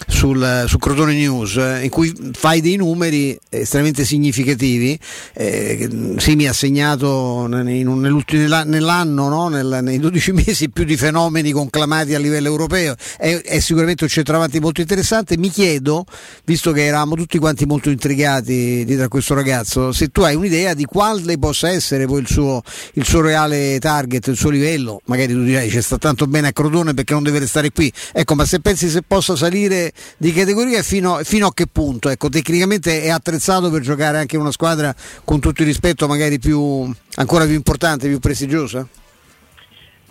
sul, 0.07 0.65
su 0.67 0.77
Crotone 0.77 1.13
News, 1.13 1.57
eh, 1.57 1.83
in 1.83 1.89
cui 1.89 2.13
fai 2.33 2.61
dei 2.61 2.75
numeri 2.75 3.37
estremamente 3.49 4.05
significativi. 4.05 4.97
Eh, 5.33 6.15
Simi 6.17 6.47
ha 6.47 6.53
segnato 6.53 7.47
nell'anno, 7.47 9.27
no? 9.27 9.47
Nel- 9.49 9.79
nei 9.81 9.99
12 9.99 10.31
mesi, 10.45 10.69
più 10.69 10.83
di 10.83 10.95
fenomeni 10.95 11.51
conclamati 11.51 12.13
a 12.13 12.19
livello 12.19 12.47
europeo. 12.47 12.95
È, 13.17 13.41
è 13.41 13.59
sicuramente 13.59 14.03
un 14.03 14.09
centravanti 14.09 14.59
molto 14.59 14.81
interessante. 14.81 15.37
Mi 15.37 15.49
chiedo, 15.49 16.05
visto 16.45 16.71
che 16.71 16.85
eravamo 16.85 17.15
tutti 17.15 17.37
quanti 17.39 17.65
molto 17.65 17.89
intrigati 17.89 18.85
dietro 18.85 19.05
a 19.05 19.07
questo 19.07 19.33
ragazzo, 19.33 19.91
se 19.91 20.09
tu 20.09 20.21
hai 20.21 20.35
un'idea 20.35 20.73
di 20.73 20.85
quale 20.85 21.37
possa 21.37 21.69
essere 21.69 22.05
poi 22.05 22.21
il 22.21 22.27
suo, 22.27 22.48
il 22.93 23.05
suo 23.05 23.21
reale 23.21 23.80
target, 23.80 24.27
il 24.27 24.38
suo 24.38 24.49
livello. 24.49 25.01
Magari 25.05 25.34
tu 25.34 25.43
dirai 25.43 25.69
c'è 25.69 25.81
sta 25.81 25.97
tanto 25.97 26.26
bene 26.27 26.47
a 26.47 26.51
Crotone 26.51 26.93
perché 26.93 27.13
non 27.13 27.23
deve 27.23 27.39
restare 27.39 27.71
qui. 27.71 27.91
Ecco, 28.11 28.35
ma 28.35 28.45
se 28.45 28.59
pensi 28.59 28.89
se 28.89 29.01
possa 29.01 29.35
salire 29.35 29.91
di 30.17 30.34
categoria 30.34 30.81
fino, 30.84 31.19
fino 31.23 31.47
a 31.47 31.53
che 31.53 31.67
punto? 31.71 32.09
Ecco, 32.09 32.30
tecnicamente 32.30 33.01
è 33.01 33.09
attrezzato 33.09 33.69
per 33.69 33.81
giocare 33.81 34.17
anche 34.17 34.38
una 34.38 34.51
squadra 34.51 34.93
con 35.23 35.39
tutto 35.39 35.61
il 35.61 35.67
rispetto 35.67 36.07
magari 36.07 36.39
più 36.39 36.91
ancora 37.15 37.45
più 37.45 37.53
importante, 37.53 38.07
più 38.07 38.19
prestigiosa? 38.19 38.88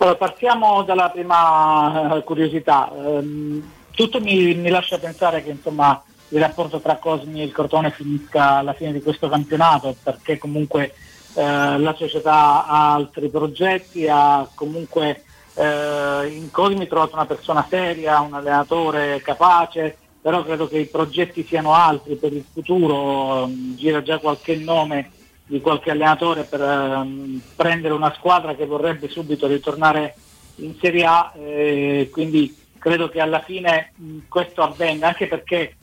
Allora, 0.00 0.16
partiamo 0.16 0.82
dalla 0.84 1.10
prima 1.10 2.16
eh, 2.16 2.22
curiosità. 2.22 2.90
Ehm, 2.94 3.62
tutto 3.90 4.20
mi, 4.20 4.54
mi 4.54 4.68
lascia 4.68 4.98
pensare 4.98 5.42
che 5.42 5.50
insomma, 5.50 6.00
il 6.28 6.38
rapporto 6.38 6.80
tra 6.80 6.96
Cosmi 6.96 7.40
e 7.40 7.44
il 7.44 7.52
Crotone 7.52 7.90
finisca 7.90 8.58
alla 8.58 8.74
fine 8.74 8.92
di 8.92 9.02
questo 9.02 9.28
campionato 9.28 9.96
perché 10.00 10.38
comunque 10.38 10.94
eh, 11.38 11.78
la 11.78 11.94
società 11.96 12.66
ha 12.66 12.94
altri 12.94 13.28
progetti, 13.28 14.08
ha 14.08 14.48
comunque 14.52 15.22
eh, 15.54 16.26
in 16.34 16.50
Cosmi 16.50 16.88
trovato 16.88 17.14
una 17.14 17.26
persona 17.26 17.64
seria, 17.70 18.18
un 18.18 18.34
allenatore 18.34 19.22
capace, 19.22 19.96
però 20.20 20.42
credo 20.42 20.66
che 20.66 20.78
i 20.78 20.86
progetti 20.86 21.46
siano 21.46 21.74
altri 21.74 22.16
per 22.16 22.32
il 22.32 22.44
futuro, 22.52 23.44
ehm, 23.44 23.76
gira 23.76 24.02
già 24.02 24.18
qualche 24.18 24.56
nome 24.56 25.12
di 25.46 25.60
qualche 25.60 25.92
allenatore 25.92 26.42
per 26.42 26.60
ehm, 26.60 27.40
prendere 27.54 27.94
una 27.94 28.12
squadra 28.16 28.56
che 28.56 28.66
vorrebbe 28.66 29.08
subito 29.08 29.46
ritornare 29.46 30.16
in 30.56 30.74
Serie 30.80 31.04
A, 31.04 31.32
eh, 31.36 32.08
quindi 32.10 32.52
credo 32.78 33.08
che 33.08 33.20
alla 33.20 33.42
fine 33.42 33.92
mh, 33.94 34.18
questo 34.26 34.62
avvenga, 34.62 35.06
anche 35.06 35.28
perché 35.28 35.76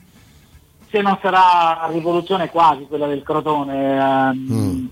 se 0.90 1.00
non 1.00 1.18
sarà 1.22 1.88
rivoluzione 1.90 2.50
quasi 2.50 2.84
quella 2.84 3.06
del 3.06 3.22
Crotone, 3.22 3.96
ehm, 3.96 4.90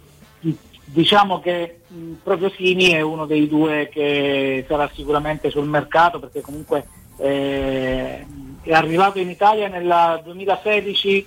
diciamo 0.95 1.41
che 1.41 1.81
mh, 1.89 2.13
proprio 2.23 2.51
Sini 2.51 2.91
è 2.91 3.01
uno 3.01 3.27
dei 3.27 3.49
due 3.49 3.89
che 3.93 4.65
sarà 4.69 4.89
sicuramente 4.95 5.51
sul 5.51 5.67
mercato 5.67 6.21
perché 6.21 6.41
comunque 6.41 6.87
eh, 7.19 8.25
è 8.63 8.73
arrivato 8.73 9.19
in 9.19 9.29
Italia 9.29 9.67
nel 9.67 10.21
2016 10.23 11.27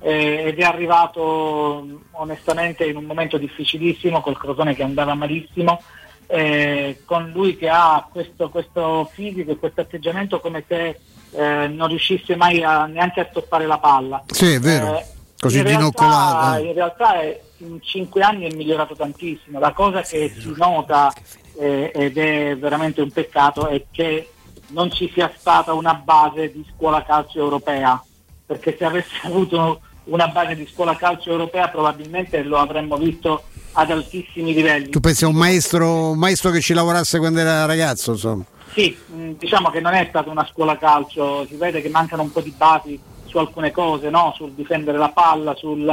eh, 0.00 0.44
ed 0.46 0.58
è 0.60 0.62
arrivato 0.62 1.84
mh, 1.84 1.98
onestamente 2.12 2.84
in 2.84 2.96
un 2.96 3.04
momento 3.04 3.38
difficilissimo 3.38 4.20
col 4.20 4.38
Crotone 4.38 4.76
che 4.76 4.84
andava 4.84 5.14
malissimo 5.14 5.82
eh, 6.28 7.02
con 7.04 7.30
lui 7.34 7.56
che 7.56 7.68
ha 7.68 8.06
questo, 8.08 8.50
questo 8.50 9.10
fisico 9.12 9.50
e 9.50 9.58
questo 9.58 9.80
atteggiamento 9.80 10.38
come 10.38 10.62
se 10.68 11.00
eh, 11.32 11.66
non 11.66 11.88
riuscisse 11.88 12.36
mai 12.36 12.62
a, 12.62 12.86
neanche 12.86 13.18
a 13.18 13.24
toccare 13.24 13.66
la 13.66 13.78
palla 13.78 14.22
Sì, 14.28 14.52
è 14.52 14.60
vero. 14.60 15.02
Così 15.40 15.58
in 15.58 15.64
realtà, 15.64 16.58
in 16.58 16.72
realtà 16.72 17.20
è- 17.20 17.40
in 17.58 17.78
cinque 17.82 18.22
anni 18.22 18.48
è 18.50 18.54
migliorato 18.54 18.94
tantissimo. 18.94 19.58
La 19.58 19.72
cosa 19.72 20.02
che 20.02 20.32
si 20.36 20.52
nota 20.56 21.12
eh, 21.58 21.90
ed 21.94 22.16
è 22.18 22.56
veramente 22.56 23.00
un 23.00 23.10
peccato 23.10 23.66
è 23.68 23.84
che 23.90 24.30
non 24.68 24.92
ci 24.92 25.10
sia 25.12 25.32
stata 25.36 25.72
una 25.72 25.94
base 25.94 26.52
di 26.52 26.64
scuola 26.74 27.02
calcio 27.04 27.38
europea, 27.38 28.02
perché 28.46 28.76
se 28.76 28.84
avesse 28.84 29.10
avuto 29.24 29.80
una 30.04 30.28
base 30.28 30.54
di 30.56 30.66
scuola 30.72 30.96
calcio 30.96 31.30
europea 31.30 31.68
probabilmente 31.68 32.42
lo 32.42 32.56
avremmo 32.58 32.96
visto 32.96 33.42
ad 33.72 33.90
altissimi 33.90 34.54
livelli. 34.54 34.88
Tu 34.88 35.00
pensi 35.00 35.24
a 35.24 35.28
un 35.28 35.34
maestro, 35.36 36.10
un 36.10 36.18
maestro 36.18 36.50
che 36.50 36.60
ci 36.60 36.74
lavorasse 36.74 37.18
quando 37.18 37.40
era 37.40 37.64
ragazzo, 37.66 38.12
insomma. 38.12 38.44
Sì, 38.72 38.96
mh, 39.06 39.30
diciamo 39.32 39.70
che 39.70 39.80
non 39.80 39.94
è 39.94 40.06
stata 40.08 40.30
una 40.30 40.46
scuola 40.50 40.76
calcio, 40.78 41.46
si 41.46 41.56
vede 41.56 41.80
che 41.82 41.88
mancano 41.88 42.22
un 42.22 42.32
po' 42.32 42.40
di 42.40 42.52
basi 42.56 42.98
su 43.28 43.38
alcune 43.38 43.70
cose, 43.70 44.10
no? 44.10 44.32
sul 44.34 44.52
difendere 44.52 44.98
la 44.98 45.10
palla, 45.10 45.54
sul 45.54 45.88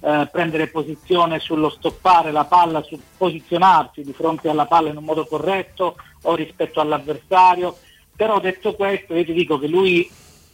eh, 0.00 0.28
prendere 0.30 0.68
posizione, 0.68 1.38
sullo 1.38 1.70
stoppare 1.70 2.30
la 2.32 2.44
palla, 2.44 2.82
sul 2.82 3.00
posizionarsi 3.16 4.02
di 4.02 4.12
fronte 4.12 4.48
alla 4.48 4.66
palla 4.66 4.88
in 4.88 4.96
un 4.96 5.04
modo 5.04 5.26
corretto 5.26 5.96
o 6.22 6.34
rispetto 6.34 6.80
all'avversario. 6.80 7.76
Però 8.16 8.40
detto 8.40 8.74
questo 8.74 9.14
io 9.14 9.24
ti 9.24 9.32
dico 9.32 9.58
che 9.58 9.68
lui 9.68 10.10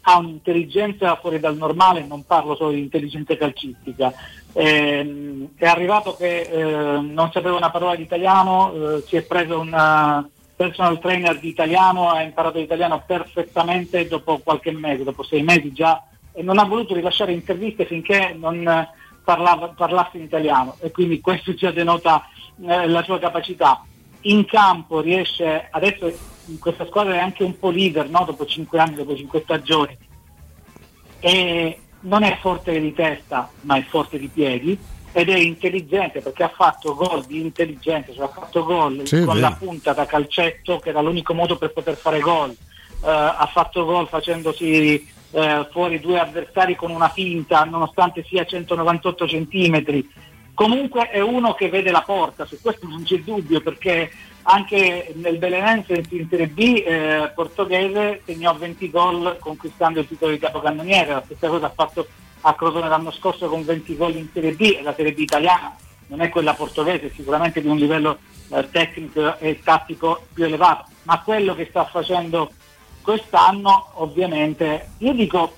ha 0.06 0.18
un'intelligenza 0.18 1.16
fuori 1.16 1.40
dal 1.40 1.56
normale, 1.56 2.04
non 2.04 2.24
parlo 2.24 2.54
solo 2.56 2.72
di 2.72 2.80
intelligenza 2.80 3.36
calcistica. 3.36 4.12
Ehm, 4.52 5.48
è 5.56 5.66
arrivato 5.66 6.14
che 6.14 6.40
eh, 6.40 7.00
non 7.00 7.30
sapeva 7.32 7.56
una 7.56 7.70
parola 7.70 7.96
di 7.96 8.02
italiano, 8.02 8.72
eh, 8.72 9.04
si 9.06 9.16
è 9.16 9.22
preso 9.22 9.60
un 9.60 9.72
eh, 9.72 10.30
personal 10.56 11.00
trainer 11.00 11.38
di 11.38 11.48
italiano, 11.48 12.10
ha 12.10 12.22
imparato 12.22 12.58
l'italiano 12.58 13.02
perfettamente 13.06 14.06
dopo 14.06 14.38
qualche 14.38 14.70
mese, 14.72 15.04
dopo 15.04 15.22
sei 15.22 15.42
mesi 15.42 15.72
già, 15.72 16.02
e 16.34 16.42
non 16.42 16.58
ha 16.58 16.64
voluto 16.64 16.94
rilasciare 16.94 17.32
interviste 17.32 17.86
finché 17.86 18.34
non 18.36 18.66
eh, 18.66 18.88
parlava, 19.22 19.68
parlasse 19.68 20.18
in 20.18 20.24
italiano 20.24 20.76
e 20.80 20.90
quindi 20.90 21.20
questo 21.20 21.54
già 21.54 21.70
denota 21.70 22.28
eh, 22.66 22.86
la 22.88 23.02
sua 23.04 23.18
capacità. 23.18 23.84
In 24.22 24.44
campo 24.44 25.00
riesce, 25.00 25.68
adesso 25.70 26.06
in 26.46 26.58
questa 26.58 26.86
squadra 26.86 27.14
è 27.14 27.18
anche 27.18 27.44
un 27.44 27.58
po' 27.58 27.70
leader, 27.70 28.08
no? 28.08 28.24
dopo 28.26 28.44
cinque 28.46 28.78
anni, 28.78 28.96
dopo 28.96 29.14
cinque 29.16 29.40
stagioni, 29.42 29.96
e 31.20 31.78
non 32.00 32.22
è 32.22 32.36
forte 32.40 32.78
di 32.78 32.92
testa 32.92 33.48
ma 33.62 33.76
è 33.76 33.82
forte 33.84 34.18
di 34.18 34.28
piedi 34.28 34.78
ed 35.12 35.28
è 35.28 35.36
intelligente 35.36 36.20
perché 36.20 36.42
ha 36.42 36.48
fatto 36.54 36.94
gol 36.94 37.24
di 37.24 37.40
intelligenza, 37.40 38.12
cioè 38.12 38.24
ha 38.24 38.28
fatto 38.28 38.64
gol 38.64 39.06
Sì, 39.06 39.22
con 39.24 39.36
vero. 39.36 39.48
la 39.48 39.52
punta 39.52 39.92
da 39.92 40.04
calcetto 40.06 40.78
che 40.80 40.88
era 40.88 41.00
l'unico 41.00 41.32
modo 41.32 41.56
per 41.56 41.72
poter 41.72 41.94
fare 41.96 42.18
gol, 42.20 42.54
ha 43.10 43.48
fatto 43.52 43.84
gol 43.84 44.08
facendosi 44.08 45.12
eh, 45.30 45.66
fuori 45.70 46.00
due 46.00 46.18
avversari 46.18 46.76
con 46.76 46.90
una 46.90 47.08
finta 47.08 47.64
nonostante 47.64 48.24
sia 48.24 48.44
198 48.44 49.26
centimetri. 49.26 50.08
Comunque 50.54 51.10
è 51.10 51.20
uno 51.20 51.54
che 51.54 51.68
vede 51.68 51.90
la 51.90 52.02
porta, 52.02 52.44
su 52.44 52.60
questo 52.60 52.86
non 52.86 53.02
c'è 53.02 53.18
dubbio 53.18 53.60
perché 53.60 54.10
anche 54.42 55.12
nel 55.16 55.38
Belenense 55.38 56.04
in 56.10 56.28
Serie 56.28 56.46
B 56.46 56.82
eh, 56.86 57.32
portoghese 57.34 58.22
segnò 58.24 58.54
20 58.54 58.90
gol 58.90 59.36
conquistando 59.40 60.00
il 60.00 60.06
titolo 60.06 60.30
di 60.30 60.38
capocannoniere, 60.38 61.12
la 61.12 61.22
stessa 61.24 61.48
cosa 61.48 61.66
ha 61.66 61.72
fatto 61.74 62.06
a 62.42 62.54
Crotone 62.54 62.88
l'anno 62.88 63.10
scorso 63.10 63.48
con 63.48 63.64
20 63.64 63.96
gol 63.96 64.14
in 64.14 64.28
Serie 64.32 64.52
B 64.52 64.80
la 64.82 64.94
Serie 64.94 65.12
B 65.12 65.18
italiana 65.18 65.74
non 66.06 66.20
è 66.20 66.28
quella 66.28 66.54
portoghese, 66.54 67.10
sicuramente 67.14 67.60
di 67.60 67.68
un 67.68 67.78
livello 67.78 68.18
eh, 68.50 68.68
tecnico 68.70 69.38
e 69.38 69.60
tattico 69.62 70.26
più 70.32 70.44
elevato, 70.44 70.86
ma 71.04 71.20
quello 71.22 71.54
che 71.54 71.66
sta 71.68 71.84
facendo 71.84 72.50
quest'anno 73.04 73.90
ovviamente, 73.96 74.92
io 74.98 75.12
dico 75.12 75.56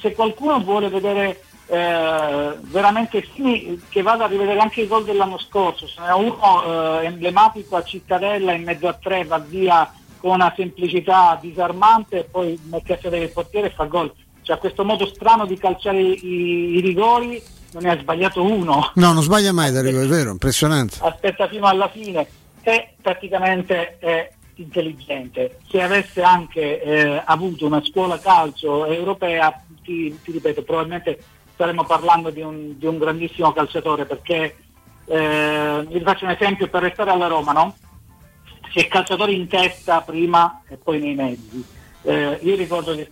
se 0.00 0.12
qualcuno 0.14 0.60
vuole 0.60 0.88
vedere 0.88 1.42
eh, 1.66 2.56
veramente 2.60 3.26
sì, 3.34 3.82
che 3.88 4.02
vada 4.02 4.24
a 4.24 4.28
rivedere 4.28 4.60
anche 4.60 4.82
i 4.82 4.86
gol 4.86 5.04
dell'anno 5.04 5.36
scorso, 5.38 5.86
ce 5.86 6.00
n'è 6.00 6.12
uno 6.12 7.00
eh, 7.00 7.06
emblematico 7.06 7.76
a 7.76 7.82
Cittadella 7.82 8.52
in 8.52 8.62
mezzo 8.62 8.86
a 8.86 8.92
tre, 8.94 9.24
va 9.24 9.38
via 9.38 9.92
con 10.18 10.30
una 10.34 10.52
semplicità 10.56 11.36
disarmante 11.40 12.20
e 12.20 12.24
poi 12.24 12.58
mette 12.70 12.94
a 12.94 12.98
sedere 13.02 13.24
il 13.24 13.32
portiere 13.32 13.66
e 13.66 13.70
fa 13.70 13.84
gol. 13.84 14.12
Cioè 14.42 14.58
questo 14.58 14.84
modo 14.84 15.06
strano 15.06 15.44
di 15.44 15.58
calciare 15.58 16.00
i, 16.00 16.76
i 16.76 16.80
rigori 16.80 17.42
non 17.72 17.82
ne 17.82 17.90
ha 17.90 17.98
sbagliato 17.98 18.42
uno, 18.42 18.92
No, 18.94 19.12
non 19.12 19.22
sbaglia 19.22 19.52
mai 19.52 19.72
Dario, 19.72 20.00
è 20.00 20.06
vero, 20.06 20.30
impressionante. 20.30 20.98
aspetta 21.00 21.48
fino 21.48 21.66
alla 21.66 21.88
fine 21.88 22.26
e 22.62 22.94
praticamente 23.02 23.98
è 23.98 24.30
intelligente. 24.56 25.58
Se 25.68 25.80
avesse 25.80 26.22
anche 26.22 26.82
eh, 26.82 27.22
avuto 27.24 27.66
una 27.66 27.82
scuola 27.84 28.18
calcio 28.18 28.86
europea, 28.86 29.62
ti, 29.82 30.18
ti 30.22 30.32
ripeto, 30.32 30.62
probabilmente 30.62 31.22
staremmo 31.54 31.84
parlando 31.84 32.30
di 32.30 32.40
un, 32.40 32.78
di 32.78 32.86
un 32.86 32.98
grandissimo 32.98 33.52
calciatore 33.52 34.04
perché 34.04 34.56
eh, 35.06 35.86
vi 35.88 36.00
faccio 36.00 36.24
un 36.24 36.30
esempio 36.30 36.68
per 36.68 36.82
restare 36.82 37.10
alla 37.10 37.28
Roma, 37.28 37.52
no? 37.52 37.76
Si 38.70 38.78
è 38.80 38.88
calciatori 38.88 39.34
in 39.34 39.46
testa 39.46 40.00
prima 40.02 40.62
e 40.68 40.76
poi 40.76 41.00
nei 41.00 41.14
mezzi. 41.14 41.64
Eh, 42.02 42.38
io 42.42 42.54
ricordo 42.54 42.94
che 42.94 43.00
il 43.00 43.08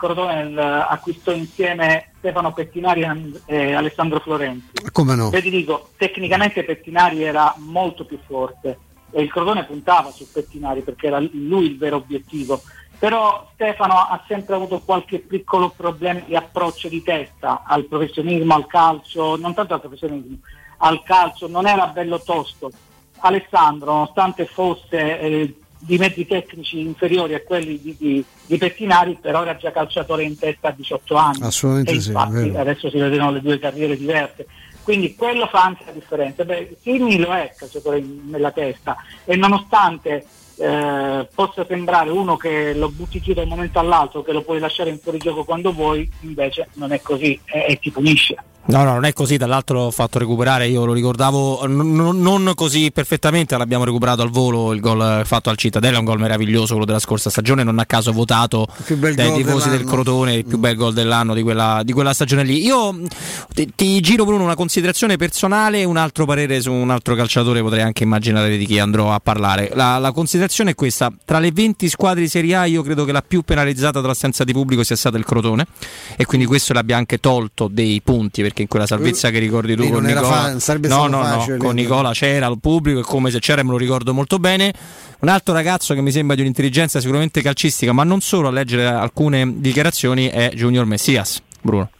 eh, 0.56 0.62
acquistò 0.62 1.32
insieme 1.32 2.10
Stefano 2.18 2.52
Pettinari 2.52 3.02
e 3.02 3.40
e 3.46 3.72
Alessandro 3.72 4.20
Florenzi. 4.20 4.70
Come 4.92 5.14
no? 5.14 5.32
E 5.32 5.42
ti 5.42 5.50
dico, 5.50 5.90
tecnicamente 5.96 6.64
Pettinari 6.64 7.22
era 7.22 7.54
molto 7.58 8.04
più 8.04 8.18
forte 8.24 8.78
e 9.14 9.22
il 9.22 9.30
Crotone 9.30 9.64
puntava 9.64 10.10
su 10.10 10.26
Pettinari 10.30 10.80
perché 10.80 11.06
era 11.06 11.20
lui 11.20 11.66
il 11.66 11.78
vero 11.78 11.96
obiettivo. 11.96 12.60
Però 12.98 13.48
Stefano 13.54 13.94
ha 13.94 14.22
sempre 14.26 14.54
avuto 14.56 14.80
qualche 14.80 15.20
piccolo 15.20 15.72
problema 15.74 16.20
di 16.26 16.34
approccio 16.34 16.88
di 16.88 17.02
testa 17.02 17.62
al 17.64 17.84
professionismo, 17.84 18.54
al 18.54 18.66
calcio, 18.66 19.36
non 19.36 19.54
tanto 19.54 19.74
al 19.74 19.80
professionismo, 19.80 20.38
al 20.78 21.02
calcio, 21.04 21.46
non 21.46 21.66
era 21.66 21.86
bello 21.88 22.20
tosto. 22.20 22.70
Alessandro, 23.18 23.92
nonostante 23.92 24.46
fosse 24.46 25.20
eh, 25.20 25.54
di 25.78 25.98
mezzi 25.98 26.26
tecnici 26.26 26.80
inferiori 26.80 27.34
a 27.34 27.42
quelli 27.42 27.80
di, 27.80 27.94
di- 27.98 28.24
di 28.46 28.58
Pettinari, 28.58 29.18
però 29.20 29.42
era 29.42 29.56
già 29.56 29.70
calciatore 29.70 30.22
in 30.24 30.36
testa 30.38 30.68
a 30.68 30.72
18 30.72 31.14
anni. 31.14 31.42
Assolutamente 31.42 31.92
E 31.92 32.00
sì, 32.00 32.08
infatti 32.08 32.32
vero. 32.50 32.58
adesso 32.58 32.90
si 32.90 32.98
vedono 32.98 33.30
le 33.30 33.40
due 33.40 33.58
carriere 33.58 33.96
diverse. 33.96 34.46
Quindi 34.84 35.14
quello 35.16 35.46
fa 35.46 35.62
anche 35.64 35.84
la 35.86 35.92
differenza. 35.92 36.44
Beh, 36.44 36.76
Simi 36.80 37.18
lo 37.18 37.32
è 37.34 37.52
calciatore 37.56 37.98
in- 37.98 38.28
nella 38.28 38.52
testa 38.52 38.96
e 39.24 39.34
nonostante 39.34 40.24
eh, 40.56 41.28
possa 41.34 41.64
sembrare 41.66 42.10
uno 42.10 42.36
che 42.36 42.74
lo 42.74 42.90
butti 42.90 43.20
giù 43.20 43.32
da 43.32 43.42
un 43.42 43.48
momento 43.48 43.78
all'altro, 43.78 44.22
che 44.22 44.32
lo 44.32 44.42
puoi 44.42 44.58
lasciare 44.58 44.90
in 44.90 44.98
fuorigioco 44.98 45.44
quando 45.44 45.72
vuoi, 45.72 46.08
invece 46.20 46.68
non 46.74 46.92
è 46.92 47.00
così 47.00 47.38
e, 47.44 47.66
e 47.68 47.78
ti 47.78 47.90
punisce. 47.90 48.36
No, 48.66 48.82
no, 48.82 48.94
non 48.94 49.04
è 49.04 49.12
così, 49.12 49.36
dall'altro 49.36 49.74
l'ho 49.74 49.90
fatto 49.90 50.18
recuperare, 50.18 50.66
io 50.68 50.86
lo 50.86 50.94
ricordavo 50.94 51.66
n- 51.66 51.96
n- 51.96 52.22
non 52.22 52.52
così 52.54 52.90
perfettamente, 52.90 53.54
l'abbiamo 53.58 53.84
recuperato 53.84 54.22
al 54.22 54.30
volo 54.30 54.72
il 54.72 54.80
gol 54.80 55.20
fatto 55.26 55.50
al 55.50 55.58
Cittadella, 55.58 55.98
un 55.98 56.06
gol 56.06 56.18
meraviglioso 56.18 56.68
quello 56.68 56.86
della 56.86 56.98
scorsa 56.98 57.28
stagione, 57.28 57.62
non 57.62 57.78
a 57.78 57.84
caso 57.84 58.10
votato 58.10 58.66
dai 58.86 59.34
tifosi 59.34 59.68
del. 59.68 59.84
Crotone, 59.84 60.36
il 60.36 60.46
più 60.46 60.56
bel 60.56 60.76
gol 60.76 60.94
dell'anno 60.94 61.34
di 61.34 61.42
quella, 61.42 61.82
di 61.84 61.92
quella 61.92 62.14
stagione 62.14 62.42
lì. 62.42 62.64
Io 62.64 63.02
ti, 63.52 63.70
ti 63.74 64.00
giro 64.00 64.24
Bruno 64.24 64.44
una 64.44 64.54
considerazione 64.54 65.18
personale 65.18 65.80
e 65.80 65.84
un 65.84 65.98
altro 65.98 66.24
parere 66.24 66.58
su 66.62 66.72
un 66.72 66.88
altro 66.88 67.14
calciatore, 67.14 67.60
potrei 67.60 67.82
anche 67.82 68.04
immaginare 68.04 68.56
di 68.56 68.64
chi 68.64 68.78
andrò 68.78 69.12
a 69.12 69.20
parlare. 69.20 69.72
La, 69.74 69.98
la 69.98 70.12
considerazione 70.12 70.42
è 70.44 70.74
questa, 70.74 71.12
tra 71.24 71.38
le 71.38 71.50
20 71.52 71.88
squadre 71.88 72.20
di 72.20 72.28
Serie 72.28 72.54
A 72.54 72.64
io 72.66 72.82
credo 72.82 73.04
che 73.04 73.12
la 73.12 73.22
più 73.22 73.42
penalizzata 73.42 74.00
dall'assenza 74.00 74.44
di 74.44 74.52
pubblico 74.52 74.82
sia 74.82 74.96
stata 74.96 75.16
il 75.16 75.24
Crotone. 75.24 75.66
E 76.16 76.24
quindi 76.24 76.46
questo 76.46 76.72
l'abbia 76.72 76.96
anche 76.96 77.18
tolto 77.18 77.68
dei 77.68 78.00
punti 78.02 78.42
perché 78.42 78.62
in 78.62 78.68
quella 78.68 78.86
salvezza 78.86 79.30
che 79.30 79.38
ricordi 79.38 79.74
tu 79.74 79.88
con 79.88 80.04
Nicola 80.04 80.26
fa- 80.26 80.60
sarebbe 80.60 80.88
no, 80.88 81.06
no, 81.06 81.18
no, 81.18 81.24
facile, 81.24 81.56
con. 81.56 81.74
Nicola 81.74 82.12
c'era 82.12 82.46
il 82.46 82.58
pubblico 82.60 83.00
e 83.00 83.02
come 83.02 83.30
se 83.30 83.38
c'era 83.38 83.62
me 83.62 83.70
lo 83.70 83.76
ricordo 83.76 84.12
molto 84.12 84.38
bene. 84.38 84.72
Un 85.20 85.28
altro 85.28 85.54
ragazzo 85.54 85.94
che 85.94 86.00
mi 86.00 86.10
sembra 86.10 86.34
di 86.34 86.42
un'intelligenza 86.42 87.00
sicuramente 87.00 87.40
calcistica 87.42 87.92
ma 87.92 88.04
non 88.04 88.20
solo 88.20 88.48
a 88.48 88.50
leggere 88.50 88.86
alcune 88.86 89.60
dichiarazioni 89.60 90.28
è 90.28 90.50
Junior 90.54 90.84
Messias. 90.84 91.40
Bruno. 91.60 91.90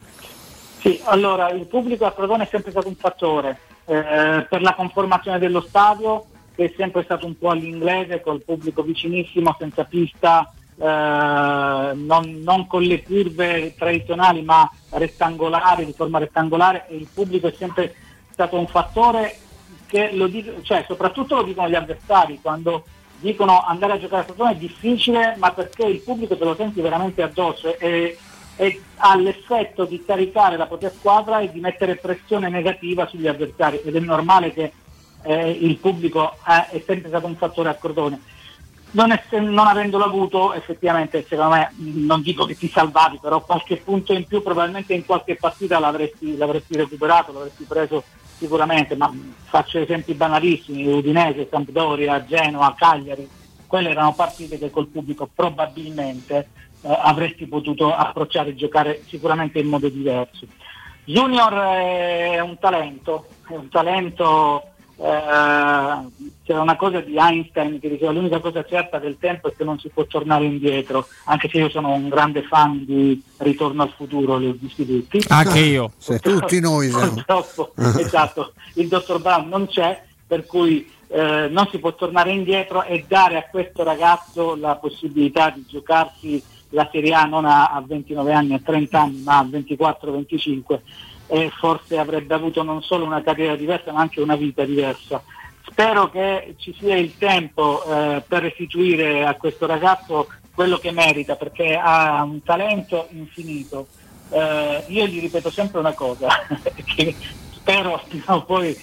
Sì, 0.81 1.01
allora 1.05 1.51
il 1.51 1.65
pubblico 1.67 2.05
a 2.05 2.13
Crotone 2.13 2.45
è 2.45 2.49
sempre 2.51 2.71
stato 2.71 2.89
un 2.89 2.97
fattore 2.97 3.59
eh, 3.87 4.47
per 4.49 4.61
la 4.61 4.75
conformazione 4.75 5.39
dello 5.39 5.63
stadio 5.67 6.27
che 6.55 6.65
è 6.65 6.75
sempre 6.77 7.03
stato 7.03 7.27
un 7.27 7.37
po' 7.37 7.51
all'inglese 7.51 8.21
col 8.21 8.43
pubblico 8.43 8.83
vicinissimo, 8.83 9.55
senza 9.59 9.85
pista, 9.85 10.53
eh, 10.77 11.93
non, 11.95 12.41
non 12.43 12.67
con 12.67 12.83
le 12.83 13.03
curve 13.03 13.75
tradizionali 13.77 14.43
ma 14.43 14.69
rettangolari, 14.91 15.85
di 15.85 15.93
forma 15.93 16.19
rettangolare 16.19 16.87
e 16.89 16.97
il 16.97 17.09
pubblico 17.13 17.49
è 17.49 17.55
sempre 17.57 17.95
stato 18.31 18.59
un 18.59 18.67
fattore 18.67 19.39
che 19.87 20.11
lo 20.13 20.27
dico, 20.27 20.63
cioè 20.63 20.85
soprattutto 20.87 21.37
lo 21.37 21.43
dicono 21.45 21.69
gli 21.69 21.75
avversari 21.75 22.41
quando 22.43 22.85
dicono 23.19 23.63
andare 23.65 23.93
a 23.93 23.99
giocare 23.99 24.23
a 24.23 24.25
Crotone 24.25 24.53
è 24.53 24.57
difficile 24.57 25.37
ma 25.39 25.53
perché 25.53 25.85
il 25.85 26.01
pubblico 26.01 26.37
te 26.37 26.45
lo 26.45 26.57
senti 26.57 26.81
veramente 26.81 27.23
addosso 27.23 27.79
e, 27.79 28.19
e 28.57 28.83
ha 28.97 29.17
l'effetto 29.17 29.85
di 29.85 30.05
caricare 30.05 30.57
la 30.57 30.67
propria 30.67 30.91
squadra 30.91 31.39
e 31.39 31.53
di 31.53 31.61
mettere 31.61 31.97
pressione 31.97 32.49
negativa 32.49 33.07
sugli 33.07 33.29
avversari 33.29 33.81
ed 33.85 33.95
è 33.95 34.01
normale 34.01 34.53
che 34.53 34.73
eh, 35.25 35.51
il 35.51 35.77
pubblico 35.79 36.37
eh, 36.47 36.69
è 36.69 36.83
sempre 36.87 37.09
stato 37.09 37.27
un 37.27 37.37
fattore 37.37 37.71
a 37.71 37.75
Crotone 37.75 38.21
non, 38.95 39.11
ess- 39.13 39.33
non 39.33 39.67
avendolo 39.67 40.05
avuto 40.05 40.53
effettivamente 40.55 41.25
secondo 41.29 41.55
me 41.55 41.73
non 41.77 42.23
dico 42.23 42.45
che 42.45 42.57
ti 42.57 42.69
salvavi 42.69 43.19
però 43.21 43.41
qualche 43.43 43.77
punto 43.77 44.13
in 44.13 44.27
più 44.27 44.43
probabilmente 44.43 44.95
in 44.95 45.05
qualche 45.05 45.37
partita 45.37 45.79
l'avresti, 45.79 46.37
l'avresti 46.37 46.77
recuperato 46.77 47.33
l'avresti 47.33 47.65
preso 47.65 48.05
sicuramente 48.37 48.97
ma 48.97 49.13
faccio 49.45 49.79
esempi 49.79 50.15
banalissimi 50.15 50.87
Udinese, 50.87 51.49
Sampdoria, 51.51 52.25
Genoa, 52.25 52.75
Cagliari 52.77 53.29
quelle 53.67 53.91
erano 53.91 54.15
partite 54.15 54.59
che 54.59 54.71
col 54.71 54.87
pubblico 54.87 55.29
probabilmente 55.33 56.49
eh, 56.83 56.99
avresti 57.03 57.47
potuto 57.47 57.93
approcciare 57.93 58.51
e 58.51 58.55
giocare 58.55 59.03
sicuramente 59.09 59.59
in 59.59 59.67
modo 59.67 59.89
diverso 59.89 60.47
Junior 61.05 61.53
è 61.53 62.41
un 62.41 62.59
talento 62.59 63.27
è 63.49 63.55
un 63.55 63.69
talento 63.69 64.74
eh, 64.97 66.33
c'era 66.45 66.61
una 66.61 66.77
cosa 66.77 67.01
di 67.01 67.17
Einstein 67.17 67.81
che 67.81 67.89
diceva 67.89 68.13
l'unica 68.13 68.39
cosa 68.39 68.65
certa 68.65 68.99
del 68.99 69.17
tempo 69.19 69.49
è 69.49 69.55
che 69.57 69.65
non 69.65 69.79
si 69.79 69.89
può 69.89 70.05
tornare 70.05 70.45
indietro, 70.45 71.07
anche 71.25 71.49
se 71.49 71.59
io 71.59 71.69
sono 71.69 71.93
un 71.93 72.09
grande 72.09 72.43
fan 72.43 72.85
di 72.85 73.21
Ritorno 73.39 73.83
al 73.83 73.93
futuro, 73.97 74.37
li 74.37 74.49
ho 74.49 74.57
visti 74.59 74.87
tutti. 74.87 75.25
Anche 75.29 75.61
io. 75.61 75.93
Sì, 75.99 76.19
tutti 76.21 76.61
noi 76.61 76.91
siamo. 76.91 77.13
Purtroppo, 77.25 77.73
esatto, 77.99 78.53
il 78.75 78.89
dottor 78.89 79.21
Brown 79.21 79.49
non 79.49 79.67
c'è, 79.67 80.03
per 80.27 80.47
cui 80.47 80.89
eh, 81.09 81.49
non 81.51 81.69
si 81.71 81.79
può 81.79 81.95
tornare 81.95 82.33
indietro 82.33 82.83
e 82.85 83.05
dare 83.07 83.37
a 83.37 83.47
questo 83.51 83.83
ragazzo 83.83 84.55
la 84.57 84.77
possibilità 84.77 85.51
di 85.51 85.65
giocarsi 85.69 86.43
la 86.71 86.89
Serie 86.91 87.15
A 87.15 87.25
non 87.25 87.45
a, 87.45 87.69
a 87.69 87.83
29 87.87 88.33
anni, 88.33 88.55
a 88.55 88.61
30 88.63 89.01
anni, 89.01 89.23
ma 89.23 89.39
a 89.39 89.45
24-25 89.45 90.79
e 91.35 91.51
forse 91.51 91.99
avrebbe 91.99 92.33
avuto 92.33 92.63
non 92.63 92.81
solo 92.81 93.05
una 93.05 93.21
carriera 93.21 93.57
diversa 93.57 93.91
ma 93.91 94.01
anche 94.01 94.21
una 94.21 94.37
vita 94.37 94.65
diversa. 94.65 95.21
Spero 95.67 96.09
che 96.09 96.55
ci 96.59 96.73
sia 96.79 96.95
il 96.95 97.19
tempo 97.19 97.83
eh, 97.83 98.23
per 98.25 98.43
restituire 98.43 99.27
a 99.27 99.35
questo 99.35 99.67
ragazzo 99.67 100.29
quello 100.55 100.77
che 100.79 100.93
merita 100.93 101.35
perché 101.35 101.75
ha 101.75 102.23
un 102.23 102.41
talento 102.45 103.09
infinito. 103.11 103.89
Eh, 104.31 104.85
io 104.87 105.07
gli 105.07 105.19
ripeto 105.19 105.51
sempre 105.51 105.81
una 105.81 105.93
cosa 105.93 106.29
che 106.95 107.17
spero 107.51 108.01
prima 108.07 108.37
o 108.37 108.45
poi 108.45 108.79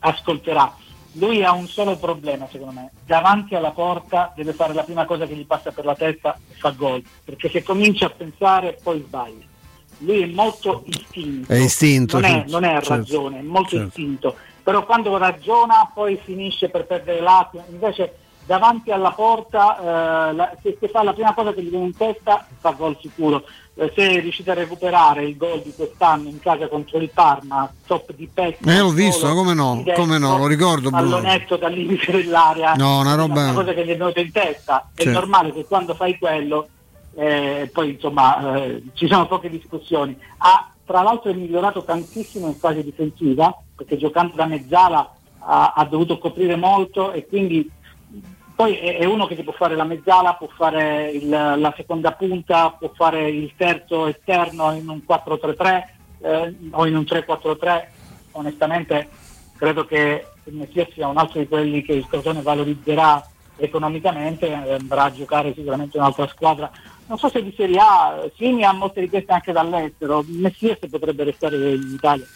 ascolterà. 0.00 0.74
Lui 1.12 1.42
ha 1.42 1.52
un 1.52 1.66
solo 1.68 1.96
problema 1.96 2.46
secondo 2.50 2.74
me, 2.74 2.90
davanti 3.06 3.54
alla 3.54 3.70
porta 3.70 4.30
deve 4.36 4.52
fare 4.52 4.74
la 4.74 4.82
prima 4.82 5.06
cosa 5.06 5.24
che 5.24 5.34
gli 5.34 5.46
passa 5.46 5.72
per 5.72 5.86
la 5.86 5.94
testa 5.94 6.38
e 6.50 6.54
fa 6.58 6.68
gol, 6.72 7.02
perché 7.24 7.48
se 7.48 7.62
comincia 7.62 8.04
a 8.04 8.10
pensare 8.10 8.78
poi 8.82 9.02
sbaglia 9.06 9.54
lui 9.98 10.22
è 10.22 10.26
molto 10.26 10.82
istinto, 10.86 11.52
È 11.52 11.56
istinto, 11.56 12.18
non, 12.20 12.24
è, 12.24 12.32
certo, 12.34 12.50
non 12.52 12.64
è 12.64 12.68
a 12.68 12.80
certo, 12.80 12.94
ragione, 12.94 13.38
è 13.38 13.42
molto 13.42 13.70
certo. 13.70 13.86
istinto, 13.86 14.36
però 14.62 14.84
quando 14.84 15.16
ragiona 15.16 15.90
poi 15.94 16.18
finisce 16.22 16.68
per 16.68 16.86
perdere 16.86 17.20
l'attimo, 17.20 17.64
invece 17.70 18.16
davanti 18.44 18.90
alla 18.92 19.10
porta 19.10 19.78
eh, 20.30 20.32
la- 20.34 20.56
se, 20.62 20.76
se 20.78 20.88
fa 20.88 21.02
la 21.02 21.12
prima 21.12 21.34
cosa 21.34 21.52
che 21.52 21.62
gli 21.62 21.68
viene 21.70 21.86
in 21.86 21.96
testa 21.96 22.46
fa 22.58 22.70
gol 22.72 22.96
sicuro. 23.00 23.42
Eh, 23.78 23.92
se 23.94 24.20
riuscite 24.20 24.52
a 24.52 24.54
recuperare 24.54 25.24
il 25.24 25.36
gol 25.36 25.60
di 25.60 25.70
quest'anno 25.76 26.30
in 26.30 26.40
casa 26.40 26.66
contro 26.66 26.96
il 26.98 27.10
Parma, 27.12 27.70
top 27.86 28.14
di 28.14 28.26
pezzo, 28.32 28.66
Eh, 28.70 28.78
l'ho 28.78 28.88
visto, 28.88 29.34
come 29.34 29.52
no, 29.52 29.84
come 29.94 30.16
no, 30.16 30.38
lo 30.38 30.46
ricordo, 30.46 30.88
pallonetto 30.88 31.56
dal 31.56 31.74
limite 31.74 32.10
dell'area, 32.10 32.72
No, 32.74 33.00
una 33.00 33.12
è 33.12 33.16
roba- 33.16 33.42
una 33.42 33.52
cosa 33.52 33.74
che 33.74 33.84
gli 33.84 33.90
è 33.90 33.96
venuta 33.98 34.20
in 34.20 34.32
testa. 34.32 34.88
È 34.94 35.02
Sì. 35.02 35.10
normale 35.10 35.52
che 35.52 35.66
quando 35.66 35.94
fai 35.94 36.16
quello, 36.16 36.68
eh, 37.16 37.70
poi 37.72 37.92
insomma 37.92 38.56
eh, 38.56 38.82
ci 38.94 39.06
sono 39.06 39.26
poche 39.26 39.50
discussioni. 39.50 40.16
Ha 40.38 40.70
tra 40.84 41.02
l'altro 41.02 41.30
è 41.30 41.34
migliorato 41.34 41.82
tantissimo 41.82 42.46
in 42.46 42.54
fase 42.54 42.84
difensiva, 42.84 43.52
perché 43.74 43.96
giocando 43.96 44.36
da 44.36 44.46
mezzala 44.46 45.12
ha, 45.40 45.72
ha 45.74 45.84
dovuto 45.84 46.18
coprire 46.18 46.54
molto 46.54 47.10
e 47.10 47.26
quindi 47.26 47.68
poi 48.54 48.76
è, 48.76 48.98
è 48.98 49.04
uno 49.04 49.26
che 49.26 49.34
ti 49.34 49.42
può 49.42 49.52
fare 49.52 49.74
la 49.74 49.84
mezzala, 49.84 50.34
può 50.34 50.48
fare 50.48 51.10
il- 51.10 51.28
la 51.28 51.74
seconda 51.76 52.12
punta, 52.12 52.70
può 52.70 52.90
fare 52.94 53.28
il 53.28 53.52
terzo 53.56 54.06
esterno 54.06 54.72
in 54.72 54.88
un 54.88 55.02
4-3-3 55.04 55.84
eh, 56.20 56.54
o 56.70 56.86
in 56.86 56.96
un 56.96 57.02
3-4-3. 57.02 57.84
Onestamente 58.32 59.08
credo 59.56 59.84
che 59.84 60.26
il 60.44 60.54
Messias 60.54 60.90
sia 60.92 61.08
un 61.08 61.16
altro 61.18 61.40
di 61.40 61.48
quelli 61.48 61.82
che 61.82 61.94
il 61.94 62.06
Crotone 62.06 62.42
valorizzerà 62.42 63.26
economicamente, 63.56 64.52
andrà 64.52 65.04
a 65.04 65.12
giocare 65.12 65.52
sicuramente 65.54 65.98
un'altra 65.98 66.26
squadra. 66.28 66.70
Non 67.08 67.18
so 67.18 67.28
se 67.28 67.42
di 67.42 67.54
Serie 67.56 67.78
A, 67.78 68.30
Simi 68.36 68.64
ha 68.64 68.72
molte 68.72 69.00
richieste 69.00 69.32
anche 69.32 69.52
dall'estero, 69.52 70.24
Messias 70.26 70.78
potrebbe 70.90 71.22
restare 71.22 71.74
in 71.74 71.92
Italia. 71.94 72.26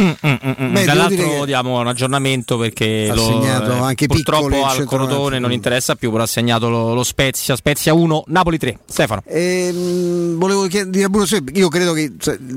Mm, 0.00 0.04
mm, 0.26 0.30
mm, 0.46 0.50
mm. 0.68 0.72
Beh, 0.72 0.84
Dall'altro 0.84 1.44
diamo 1.44 1.78
un 1.80 1.86
aggiornamento 1.86 2.56
perché 2.56 3.08
Ha 3.10 3.14
lo- 3.14 3.24
segnato 3.24 3.72
eh, 3.72 3.78
anche 3.78 4.06
purtroppo 4.06 4.64
al. 4.64 4.86
Crotone 4.86 5.38
non 5.38 5.52
interessa 5.52 5.94
più, 5.96 6.10
però 6.10 6.22
ha 6.22 6.26
segnato 6.26 6.68
lo, 6.68 6.94
lo 6.94 7.02
Spezia, 7.02 7.56
Spezia 7.56 7.92
1, 7.94 8.24
Napoli 8.28 8.58
3. 8.58 8.78
Stefano. 8.86 9.22
Ehm, 9.26 10.38
volevo 10.38 10.66
dire 10.66 11.04
a 11.04 11.08
Bruno 11.08 11.26
io 11.54 11.68
credo 11.68 11.92
che 11.92 12.10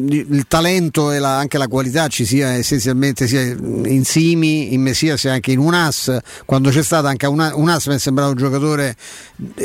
il 0.10 0.46
talento 0.48 1.12
e 1.12 1.20
la- 1.20 1.38
anche 1.38 1.58
la 1.58 1.68
qualità 1.68 2.08
ci 2.08 2.26
sia 2.26 2.54
essenzialmente 2.54 3.28
sia 3.28 3.42
in 3.42 4.04
Simi, 4.06 4.74
in 4.74 4.82
Messia 4.82 5.18
sia 5.18 5.34
anche 5.34 5.52
in 5.52 5.60
Unas. 5.60 6.18
Quando 6.46 6.70
c'è 6.70 6.84
stata 6.84 7.08
anche 7.10 7.26
una, 7.26 7.56
Unas 7.56 7.86
mi 7.88 7.96
è 7.96 8.00
sembrato 8.00 8.32
un 8.32 8.38
giocatore 8.38 8.96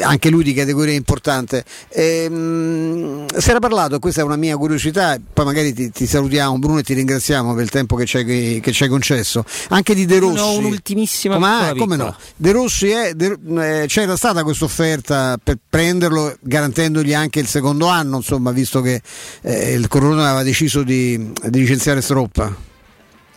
anche 0.03 0.31
lui 0.31 0.43
di 0.45 0.53
categoria 0.55 0.95
importante. 0.95 1.65
Ehm, 1.91 3.27
si 3.37 3.51
era 3.51 3.59
parlato, 3.59 3.99
questa 3.99 4.21
è 4.21 4.25
una 4.25 4.37
mia 4.37 4.57
curiosità, 4.57 5.17
poi 5.33 5.45
magari 5.45 5.73
ti, 5.73 5.91
ti 5.91 6.07
salutiamo 6.07 6.59
Bruno 6.59 6.79
e 6.79 6.83
ti 6.83 6.95
ringraziamo 6.95 7.50
per 7.55 7.63
il 7.63 7.71
tempo 7.71 7.97
che 7.97 8.07
ci 8.07 8.17
hai, 8.17 8.89
concesso. 8.89 9.45
Anche 9.69 9.95
di 9.95 10.07
De 10.07 10.19
Rossi. 10.19 10.37
No, 10.37 10.53
un'ultimissima 10.53 11.37
ah, 11.37 11.75
come 11.75 11.97
no? 11.97 12.15
De 12.37 12.53
Rossi 12.53 12.89
è, 12.89 13.15
De- 13.15 13.83
eh, 13.83 13.87
c'era 13.87 14.17
stata 14.17 14.43
questa 14.43 14.65
offerta 14.65 15.39
per 15.43 15.59
prenderlo 15.69 16.35
garantendogli 16.41 17.15
anche 17.15 17.41
il 17.41 17.47
secondo 17.47 17.87
anno, 17.87 18.17
insomma, 18.17 18.51
visto 18.51 18.81
che 18.81 19.01
eh, 19.43 19.73
il 19.73 19.89
Crotone 19.89 20.23
aveva 20.23 20.43
deciso 20.43 20.83
di, 20.83 21.33
di 21.49 21.59
licenziare 21.61 22.01
Stroppa. 22.01 22.69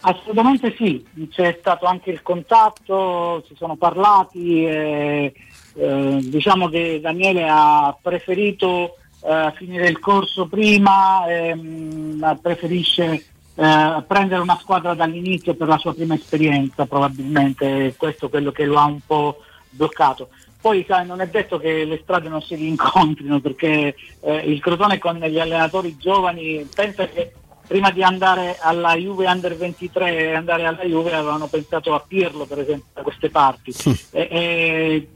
Assolutamente 0.06 0.74
sì, 0.78 1.06
c'è 1.30 1.58
stato 1.62 1.86
anche 1.86 2.10
il 2.10 2.22
contatto, 2.22 3.42
si 3.48 3.56
sono 3.56 3.78
parlati, 3.78 4.66
e, 4.66 5.34
eh, 5.76 6.18
diciamo 6.22 6.68
che 6.68 7.00
Daniele 7.02 7.48
ha 7.50 7.98
preferito 8.02 8.98
eh, 9.24 9.54
finire 9.56 9.88
il 9.88 10.00
corso 10.00 10.48
prima, 10.48 11.26
ehm, 11.28 12.40
preferisce 12.42 13.28
eh, 13.56 14.04
prendere 14.08 14.42
una 14.42 14.58
squadra 14.60 14.94
dall'inizio 14.94 15.56
per 15.56 15.68
la 15.68 15.78
sua 15.78 15.94
prima 15.94 16.16
esperienza 16.16 16.86
probabilmente, 16.86 17.94
questo 17.98 18.28
è 18.28 18.30
quello 18.30 18.52
che 18.52 18.66
lo 18.66 18.78
ha 18.78 18.86
un 18.86 19.00
po' 19.06 19.38
bloccato. 19.70 20.30
Poi 20.60 20.86
sai, 20.88 21.06
non 21.06 21.20
è 21.20 21.28
detto 21.28 21.58
che 21.58 21.84
le 21.84 22.00
strade 22.02 22.30
non 22.30 22.42
si 22.42 22.56
rincontrino 22.56 23.40
perché 23.42 23.96
eh, 24.22 24.36
il 24.38 24.62
Crotone 24.62 24.98
con 24.98 25.18
gli 25.18 25.40
allenatori 25.40 25.98
giovani 25.98 26.68
pensa 26.74 27.06
che 27.08 27.34
prima 27.68 27.92
di 27.92 28.04
andare 28.04 28.58
alla 28.60 28.96
Juve 28.96 29.28
Under 29.28 29.56
23 29.56 30.18
e 30.18 30.34
andare 30.34 30.66
alla 30.66 30.84
Juve 30.84 31.14
avevano 31.14 31.48
pensato 31.48 31.94
a 31.94 32.04
Pirlo 32.06 32.46
per 32.46 32.60
esempio 32.60 32.88
da 32.94 33.02
queste 33.02 33.30
parti. 33.30 33.74
E- 34.12 34.28
e 34.30 35.08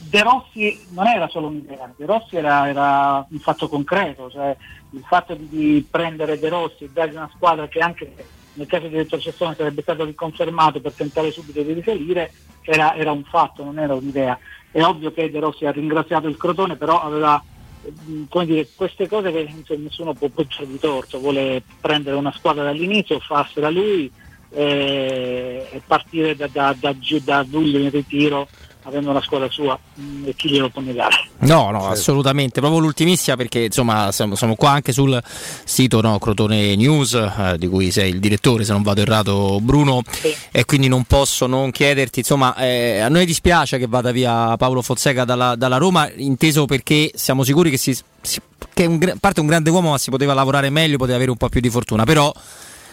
De 0.00 0.22
Rossi 0.22 0.86
non 0.90 1.06
era 1.06 1.28
solo 1.28 1.48
un'idea, 1.48 1.92
De 1.96 2.06
Rossi 2.06 2.36
era, 2.36 2.68
era 2.68 3.26
un 3.28 3.38
fatto 3.38 3.68
concreto, 3.68 4.30
cioè 4.30 4.56
il 4.90 5.04
fatto 5.06 5.34
di, 5.34 5.48
di 5.48 5.86
prendere 5.88 6.38
De 6.38 6.48
Rossi 6.48 6.84
e 6.84 6.90
dargli 6.92 7.16
una 7.16 7.30
squadra 7.34 7.68
che 7.68 7.80
anche 7.80 8.14
nel 8.54 8.66
caso 8.66 8.88
di 8.88 8.96
retrocessione 8.96 9.54
sarebbe 9.56 9.82
stato 9.82 10.04
riconfermato 10.04 10.80
per 10.80 10.92
tentare 10.92 11.30
subito 11.30 11.62
di 11.62 11.72
risalire, 11.72 12.32
era, 12.62 12.94
era 12.96 13.12
un 13.12 13.22
fatto, 13.22 13.62
non 13.62 13.78
era 13.78 13.94
un'idea. 13.94 14.38
È 14.70 14.82
ovvio 14.82 15.12
che 15.12 15.30
De 15.30 15.38
Rossi 15.38 15.64
ha 15.64 15.70
ringraziato 15.70 16.26
il 16.26 16.36
Crotone, 16.36 16.76
però 16.76 17.00
aveva 17.00 17.42
mh, 17.82 18.24
come 18.28 18.46
dire, 18.46 18.68
queste 18.74 19.08
cose 19.08 19.30
che 19.30 19.48
insomma, 19.48 19.84
nessuno 19.84 20.12
può 20.12 20.28
poggiare 20.28 20.66
di 20.66 20.78
torto, 20.78 21.20
vuole 21.20 21.62
prendere 21.80 22.16
una 22.16 22.32
squadra 22.32 22.64
dall'inizio, 22.64 23.20
farsela 23.20 23.70
lui 23.70 24.10
eh, 24.50 25.68
e 25.70 25.82
partire 25.86 26.34
da, 26.34 26.48
da, 26.48 26.74
da, 26.78 26.94
da 27.22 27.46
luglio 27.48 27.78
in 27.78 27.90
ritiro 27.90 28.48
avendo 28.88 29.10
una 29.10 29.22
squadra 29.22 29.48
sua 29.50 29.78
mh, 29.94 30.26
e 30.26 30.34
chi 30.34 30.48
glielo 30.48 30.70
può 30.70 30.80
negare. 30.80 31.14
No, 31.40 31.70
no, 31.70 31.86
assolutamente, 31.88 32.60
proprio 32.60 32.80
l'ultimissima 32.80 33.36
perché 33.36 33.64
insomma 33.64 34.10
siamo, 34.12 34.34
siamo 34.34 34.56
qua 34.56 34.70
anche 34.70 34.92
sul 34.92 35.22
sito 35.64 36.00
no, 36.00 36.18
Crotone 36.18 36.74
News, 36.74 37.12
eh, 37.14 37.56
di 37.58 37.68
cui 37.68 37.90
sei 37.90 38.10
il 38.10 38.18
direttore 38.18 38.64
se 38.64 38.72
non 38.72 38.82
vado 38.82 39.00
errato 39.02 39.58
Bruno, 39.60 40.02
e 40.50 40.64
quindi 40.64 40.88
non 40.88 41.04
posso 41.04 41.46
non 41.46 41.70
chiederti, 41.70 42.20
insomma 42.20 42.56
eh, 42.56 42.98
a 43.00 43.08
noi 43.08 43.24
dispiace 43.26 43.78
che 43.78 43.86
vada 43.86 44.10
via 44.10 44.56
Paolo 44.56 44.82
Fonseca 44.82 45.24
dalla, 45.24 45.54
dalla 45.54 45.76
Roma, 45.76 46.10
inteso 46.16 46.64
perché 46.64 47.10
siamo 47.14 47.44
sicuri 47.44 47.70
che, 47.70 47.76
si, 47.76 47.96
si- 48.20 48.40
che 48.74 48.84
è 48.84 48.86
un, 48.86 49.14
parte 49.20 49.40
un 49.40 49.46
grande 49.46 49.70
uomo 49.70 49.90
ma 49.90 49.98
si 49.98 50.10
poteva 50.10 50.34
lavorare 50.34 50.70
meglio, 50.70 50.96
poteva 50.96 51.16
avere 51.16 51.30
un 51.30 51.36
po' 51.36 51.48
più 51.48 51.60
di 51.60 51.70
fortuna, 51.70 52.04
però 52.04 52.32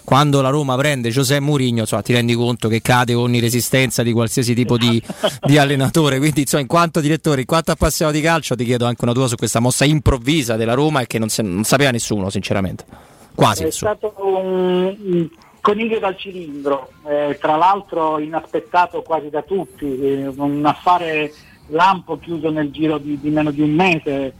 quando 0.05 0.39
la 0.41 0.49
Roma 0.49 0.77
prende 0.77 1.09
Giuseppe 1.09 1.41
Mourinho, 1.41 1.81
insomma, 1.81 2.01
ti 2.03 2.13
rendi 2.13 2.33
conto 2.35 2.69
che 2.69 2.81
cade 2.81 3.13
ogni 3.13 3.39
resistenza 3.39 4.03
di 4.03 4.13
qualsiasi 4.13 4.53
tipo 4.53 4.77
di, 4.77 5.01
di 5.43 5.57
allenatore. 5.57 6.19
Quindi, 6.19 6.41
insomma, 6.41 6.61
in 6.61 6.67
quanto 6.67 7.01
direttore, 7.01 7.41
in 7.41 7.47
quanto 7.47 7.71
appassionato 7.71 8.15
di 8.15 8.23
calcio, 8.23 8.55
ti 8.55 8.63
chiedo 8.63 8.85
anche 8.85 9.03
una 9.03 9.13
tua 9.13 9.27
su 9.27 9.35
questa 9.35 9.59
mossa 9.59 9.83
improvvisa 9.83 10.55
della 10.55 10.75
Roma 10.75 11.01
e 11.01 11.07
che 11.07 11.19
non, 11.19 11.27
se- 11.27 11.41
non 11.41 11.63
sapeva 11.63 11.89
nessuno, 11.89 12.29
sinceramente. 12.29 12.85
Quasi 13.33 13.63
È 13.63 13.65
nessuno. 13.65 13.97
stato 13.97 14.13
un, 14.17 15.27
coniglio 15.59 15.97
dal 15.97 16.15
cilindro, 16.15 16.91
eh, 17.07 17.39
tra 17.41 17.55
l'altro 17.55 18.19
inaspettato 18.19 19.01
quasi 19.01 19.31
da 19.31 19.41
tutti, 19.41 19.99
eh, 19.99 20.27
un 20.27 20.63
affare 20.63 21.33
lampo 21.69 22.19
chiuso 22.19 22.51
nel 22.51 22.69
giro 22.69 22.99
di, 22.99 23.19
di 23.19 23.29
meno 23.31 23.49
di 23.49 23.61
un 23.61 23.71
mese. 23.71 24.33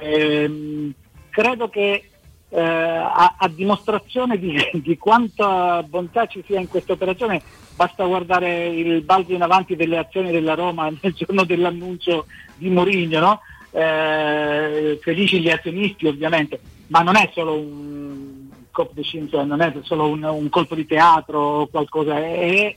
Ehm, 0.00 0.92
credo 1.30 1.68
che 1.68 2.10
eh, 2.54 2.60
a, 2.60 3.36
a 3.38 3.48
dimostrazione 3.48 4.38
di, 4.38 4.54
di 4.82 4.98
quanta 4.98 5.82
bontà 5.82 6.26
ci 6.26 6.42
sia 6.46 6.60
in 6.60 6.68
questa 6.68 6.92
operazione 6.92 7.40
basta 7.74 8.04
guardare 8.04 8.66
il 8.66 9.00
balzo 9.02 9.32
in 9.32 9.42
avanti 9.42 9.74
delle 9.74 9.96
azioni 9.96 10.30
della 10.30 10.54
Roma 10.54 10.90
nel 11.00 11.14
giorno 11.14 11.44
dell'annuncio 11.44 12.26
di 12.56 12.68
Mourinho, 12.68 13.18
no? 13.20 13.40
Eh, 13.70 14.98
felici 15.00 15.40
gli 15.40 15.48
azionisti 15.48 16.06
ovviamente, 16.06 16.60
ma 16.88 17.00
non 17.00 17.16
è 17.16 17.30
solo 17.32 17.58
un 17.58 18.50
cioè 19.28 19.44
non 19.44 19.60
è 19.60 19.70
solo 19.82 20.08
un, 20.08 20.22
un 20.22 20.48
colpo 20.48 20.74
di 20.74 20.86
teatro 20.86 21.38
o 21.38 21.66
qualcosa, 21.66 22.16
è, 22.16 22.74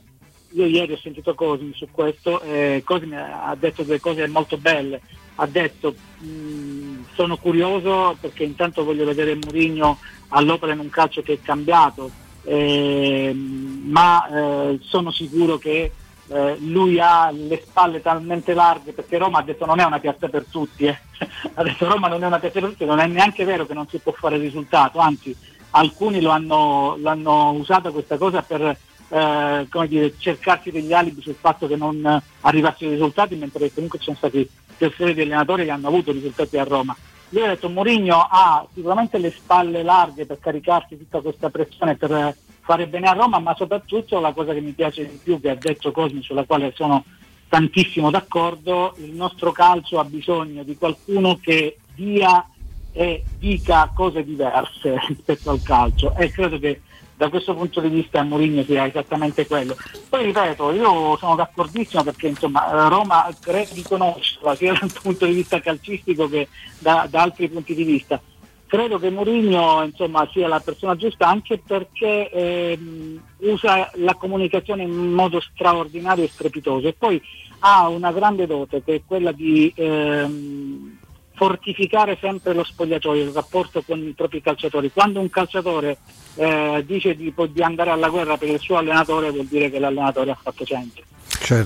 io 0.50 0.66
ieri 0.66 0.92
ho 0.92 0.98
sentito 0.98 1.34
Cosmi 1.34 1.72
su 1.74 1.88
questo, 1.90 2.40
e 2.42 2.82
Cosmi 2.84 3.16
ha 3.16 3.54
detto 3.58 3.82
delle 3.82 4.00
cose 4.00 4.26
molto 4.28 4.58
belle, 4.58 5.00
ha 5.36 5.46
detto 5.46 5.94
"Mh, 6.18 6.85
sono 7.16 7.38
curioso 7.38 8.14
perché 8.20 8.44
intanto 8.44 8.84
voglio 8.84 9.06
vedere 9.06 9.34
Mourinho 9.34 9.98
all'opera 10.28 10.74
in 10.74 10.80
un 10.80 10.90
calcio 10.90 11.22
che 11.22 11.32
è 11.32 11.40
cambiato, 11.40 12.10
ehm, 12.44 13.84
ma 13.86 14.28
eh, 14.28 14.78
sono 14.82 15.10
sicuro 15.10 15.56
che 15.56 15.90
eh, 16.28 16.56
lui 16.58 17.00
ha 17.00 17.30
le 17.30 17.62
spalle 17.64 18.02
talmente 18.02 18.52
larghe 18.52 18.92
perché 18.92 19.16
Roma 19.16 19.38
ha 19.38 19.42
detto 19.42 19.64
non 19.64 19.80
è 19.80 19.84
una 19.84 19.98
piazza 19.98 20.28
per 20.28 20.44
tutti, 20.50 20.84
eh. 20.84 20.98
ha 21.54 21.62
detto 21.62 21.88
Roma 21.88 22.08
non 22.08 22.22
è 22.22 22.26
una 22.26 22.38
piazza 22.38 22.60
per 22.60 22.68
tutti, 22.68 22.84
non 22.84 22.98
è 22.98 23.06
neanche 23.06 23.44
vero 23.44 23.66
che 23.66 23.74
non 23.74 23.88
si 23.88 23.98
può 23.98 24.12
fare 24.12 24.36
risultato, 24.36 24.98
anzi 24.98 25.34
alcuni 25.70 26.20
lo 26.20 26.30
hanno, 26.30 26.96
l'hanno 27.00 27.52
usata 27.52 27.90
questa 27.90 28.18
cosa 28.18 28.42
per 28.42 28.76
eh, 29.08 29.66
come 29.70 29.88
dire, 29.88 30.14
cercarsi 30.18 30.70
degli 30.70 30.92
alibi 30.92 31.22
sul 31.22 31.36
fatto 31.38 31.66
che 31.66 31.76
non 31.76 32.20
arrivassero 32.40 32.90
i 32.90 32.94
risultati, 32.94 33.36
mentre 33.36 33.72
comunque 33.72 33.98
ci 33.98 34.06
sono 34.06 34.16
stati 34.16 34.48
persone 34.76 35.14
di 35.14 35.22
allenatori 35.22 35.64
che 35.64 35.70
hanno 35.70 35.88
avuto 35.88 36.12
risultati 36.12 36.58
a 36.58 36.64
Roma. 36.64 36.96
Lui 37.30 37.42
ha 37.42 37.48
detto 37.48 37.68
Mourinho 37.68 38.26
ha 38.30 38.66
sicuramente 38.72 39.18
le 39.18 39.30
spalle 39.30 39.82
larghe 39.82 40.26
per 40.26 40.38
caricarsi 40.38 40.96
tutta 40.96 41.20
questa 41.20 41.50
pressione 41.50 41.96
per 41.96 42.36
fare 42.60 42.86
bene 42.86 43.08
a 43.08 43.12
Roma, 43.12 43.38
ma 43.38 43.54
soprattutto 43.54 44.20
la 44.20 44.32
cosa 44.32 44.52
che 44.52 44.60
mi 44.60 44.72
piace 44.72 45.08
di 45.08 45.18
più 45.22 45.40
che 45.40 45.50
ha 45.50 45.56
detto 45.56 45.92
Cosmi, 45.92 46.22
sulla 46.22 46.44
quale 46.44 46.72
sono 46.74 47.04
tantissimo 47.48 48.10
d'accordo, 48.10 48.94
il 48.98 49.12
nostro 49.12 49.52
calcio 49.52 49.98
ha 49.98 50.04
bisogno 50.04 50.62
di 50.62 50.76
qualcuno 50.76 51.38
che 51.40 51.78
dia 51.94 52.48
e 52.92 53.22
dica 53.38 53.90
cose 53.94 54.24
diverse 54.24 54.98
rispetto 55.06 55.50
al 55.50 55.62
calcio 55.62 56.14
e 56.16 56.30
credo 56.30 56.58
che 56.58 56.80
da 57.16 57.30
questo 57.30 57.54
punto 57.54 57.80
di 57.80 57.88
vista 57.88 58.22
Mourinho 58.22 58.62
sia 58.62 58.86
esattamente 58.86 59.46
quello. 59.46 59.74
Poi 60.08 60.24
ripeto, 60.24 60.72
io 60.72 61.16
sono 61.16 61.34
d'accordissimo 61.34 62.04
perché 62.04 62.28
insomma 62.28 62.88
Roma 62.88 63.34
credo 63.40 63.72
di 63.72 63.82
conoscerla 63.82 64.54
sia 64.54 64.74
dal 64.78 64.92
punto 64.92 65.24
di 65.24 65.32
vista 65.32 65.60
calcistico 65.60 66.28
che 66.28 66.48
da, 66.78 67.06
da 67.08 67.22
altri 67.22 67.48
punti 67.48 67.74
di 67.74 67.84
vista. 67.84 68.20
Credo 68.66 68.98
che 68.98 69.10
Mourinho 69.10 69.84
insomma, 69.84 70.28
sia 70.32 70.48
la 70.48 70.60
persona 70.60 70.96
giusta 70.96 71.28
anche 71.28 71.62
perché 71.64 72.28
ehm, 72.30 73.22
usa 73.38 73.90
la 73.94 74.14
comunicazione 74.14 74.82
in 74.82 75.12
modo 75.12 75.40
straordinario 75.40 76.24
e 76.24 76.28
strepitoso 76.28 76.88
e 76.88 76.92
poi 76.92 77.22
ha 77.60 77.88
una 77.88 78.12
grande 78.12 78.46
dote 78.46 78.82
che 78.82 78.96
è 78.96 79.02
quella 79.06 79.32
di 79.32 79.72
ehm, 79.74 80.95
fortificare 81.36 82.16
sempre 82.18 82.54
lo 82.54 82.64
spogliatoio, 82.64 83.22
il 83.22 83.30
rapporto 83.30 83.82
con 83.82 84.00
i 84.00 84.12
propri 84.12 84.40
calciatori. 84.40 84.90
Quando 84.90 85.20
un 85.20 85.28
calciatore 85.28 85.98
eh, 86.36 86.82
dice 86.86 87.14
di, 87.14 87.32
di 87.50 87.62
andare 87.62 87.90
alla 87.90 88.08
guerra 88.08 88.38
per 88.38 88.48
il 88.48 88.58
suo 88.58 88.78
allenatore 88.78 89.30
vuol 89.30 89.46
dire 89.46 89.70
che 89.70 89.78
l'allenatore 89.78 90.30
ha 90.30 90.38
fatto 90.40 90.64
centro. 90.64 91.04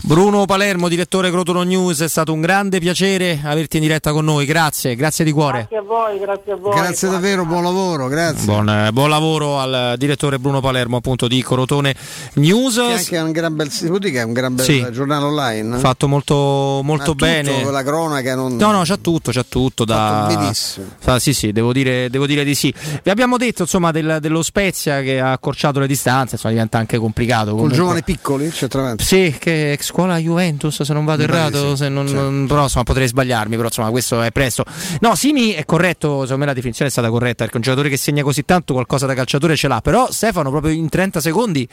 Bruno 0.03 0.45
Palermo, 0.47 0.89
direttore 0.89 1.31
Crotono 1.31 1.63
News, 1.63 2.01
è 2.01 2.09
stato 2.09 2.33
un 2.33 2.41
grande 2.41 2.81
piacere 2.81 3.41
averti 3.43 3.77
in 3.77 3.83
diretta 3.83 4.13
con 4.13 4.25
noi. 4.25 4.45
Grazie, 4.45 4.95
grazie 4.95 5.25
di 5.25 5.33
cuore. 5.33 5.69
Grazie 5.71 5.77
a 5.79 5.83
voi, 5.83 6.19
grazie 6.19 6.53
a 6.53 6.57
voi. 6.57 6.75
Grazie 6.75 7.09
davvero, 7.09 7.45
buon 7.47 7.63
lavoro, 7.63 8.09
grazie. 8.09 8.45
Buon, 8.45 8.69
eh, 8.69 8.93
buon 8.93 9.09
lavoro 9.09 9.59
al 9.59 9.95
direttore 9.97 10.39
Bruno 10.39 10.61
Palermo, 10.61 10.97
appunto 10.97 11.29
di 11.29 11.43
Corotone 11.43 11.95
News. 12.35 12.75
Che 12.75 12.83
è 12.83 12.93
anche 12.93 13.19
un 13.19 13.33
gran 13.33 13.57
bel, 13.57 13.71
è 13.71 14.23
un 14.23 14.33
gran 14.33 14.55
bel 14.55 14.65
Sì. 14.65 14.87
giornale 14.91 15.25
online. 15.25 15.79
Fatto 15.79 16.09
molto, 16.09 16.35
molto 16.83 17.03
Ha 17.03 17.07
tutto, 17.07 17.25
bene. 17.25 17.71
La 17.71 17.83
cronaca 17.83 18.35
non... 18.35 18.57
No, 18.57 18.73
no, 18.73 18.83
c'ha 18.85 18.99
tutto, 18.99 19.31
c'ha 19.31 19.45
tutto. 19.49 19.85
Da... 19.85 20.53
Fa- 20.99 21.19
sì, 21.19 21.33
sì, 21.33 21.53
devo 21.53 21.73
dire, 21.73 22.11
devo 22.11 22.27
dire 22.27 22.45
di 22.45 22.55
sì. 22.55 22.75
Vi 23.03 23.09
abbiamo 23.11 23.39
detto 23.39 23.63
insomma 23.63 23.93
del- 23.93 24.19
dello 24.21 24.43
Spezia 24.43 25.01
che 25.01 25.21
ha 25.21 25.33
accorciato 25.33 25.79
le 25.81 25.87
distanze, 25.87 26.35
insomma 26.35 26.53
diventa 26.53 26.77
anche 26.79 26.99
complicato. 26.99 27.55
Col 27.55 27.71
giovane 27.71 28.03
piccoli, 28.03 28.51
centravanti. 28.51 29.05
Sì, 29.05 29.37
che 29.39 29.60
ex 29.73 29.87
scuola 29.87 30.17
Juventus, 30.19 30.83
se 30.83 30.93
non 30.93 31.05
vado 31.05 31.23
Mi 31.23 31.29
errato, 31.29 31.71
sì, 31.71 31.83
se 31.85 31.89
non- 31.89 32.07
certo. 32.07 32.23
non- 32.23 32.47
però 32.47 32.63
insomma 32.65 32.85
potrei 32.85 33.07
sbagliarmi, 33.07 33.55
però 33.57 33.69
insomma 33.69 33.91
questo 33.91 34.23
è 34.23 34.31
presto. 34.33 34.65
No, 35.01 35.15
Simi 35.15 35.51
è 35.51 35.65
corretto, 35.65 36.21
secondo 36.23 36.39
me 36.39 36.47
la 36.47 36.53
definizione 36.55 36.89
è 36.89 36.93
stata 36.93 37.09
corretta, 37.11 37.43
perché 37.45 37.57
un 37.57 37.63
giocatore 37.63 37.89
che 37.89 37.97
segna 37.97 38.23
così 38.23 38.45
tanto 38.45 38.73
qualcosa 38.73 39.07
da 39.07 39.15
calciatore 39.15 39.57
ce 39.57 39.69
l'ha, 39.69 39.81
però 39.81 40.11
Stefano 40.11 40.51
proprio 40.51 40.73
in 40.73 40.89
30 40.89 41.21
secondi, 41.21 41.69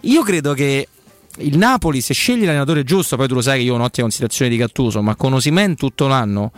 io 0.00 0.22
credo 0.22 0.52
che 0.54 0.88
il 1.38 1.56
Napoli 1.56 2.00
se 2.00 2.12
scegli 2.12 2.44
l'allenatore 2.44 2.84
giusto, 2.84 3.16
poi 3.16 3.26
tu 3.28 3.34
lo 3.34 3.40
sai 3.40 3.58
che 3.58 3.64
io 3.64 3.72
ho 3.72 3.76
un'ottima 3.76 4.02
considerazione 4.06 4.50
di 4.50 4.56
Gattuso, 4.58 5.00
ma 5.02 5.16
con 5.16 5.32
Osimen 5.32 5.76
tutto 5.76 6.06
l'anno 6.06 6.52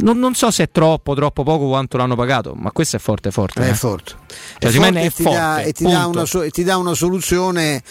non, 0.00 0.18
non 0.18 0.34
so 0.34 0.50
se 0.50 0.62
è 0.64 0.70
troppo, 0.70 1.14
troppo 1.14 1.42
poco 1.42 1.68
quanto 1.68 1.96
l'hanno 1.98 2.14
pagato, 2.16 2.54
ma 2.56 2.70
questo 2.70 2.96
è 2.96 2.98
forte, 2.98 3.30
forte. 3.30 3.62
È 3.62 3.68
eh. 3.70 3.74
forte. 3.74 4.14
Cioè, 4.58 4.70
È 4.70 4.72
forte 4.72 5.00
è 5.00 5.04
e 5.04 5.10
ti 5.10 5.22
dà- 5.24 5.30
forte, 5.30 5.62
e 5.68 5.72
ti 5.72 6.26
so- 6.26 6.42
e 6.42 6.50
ti 6.50 6.64
dà 6.64 6.76
una 6.78 6.94
soluzione 6.94 7.82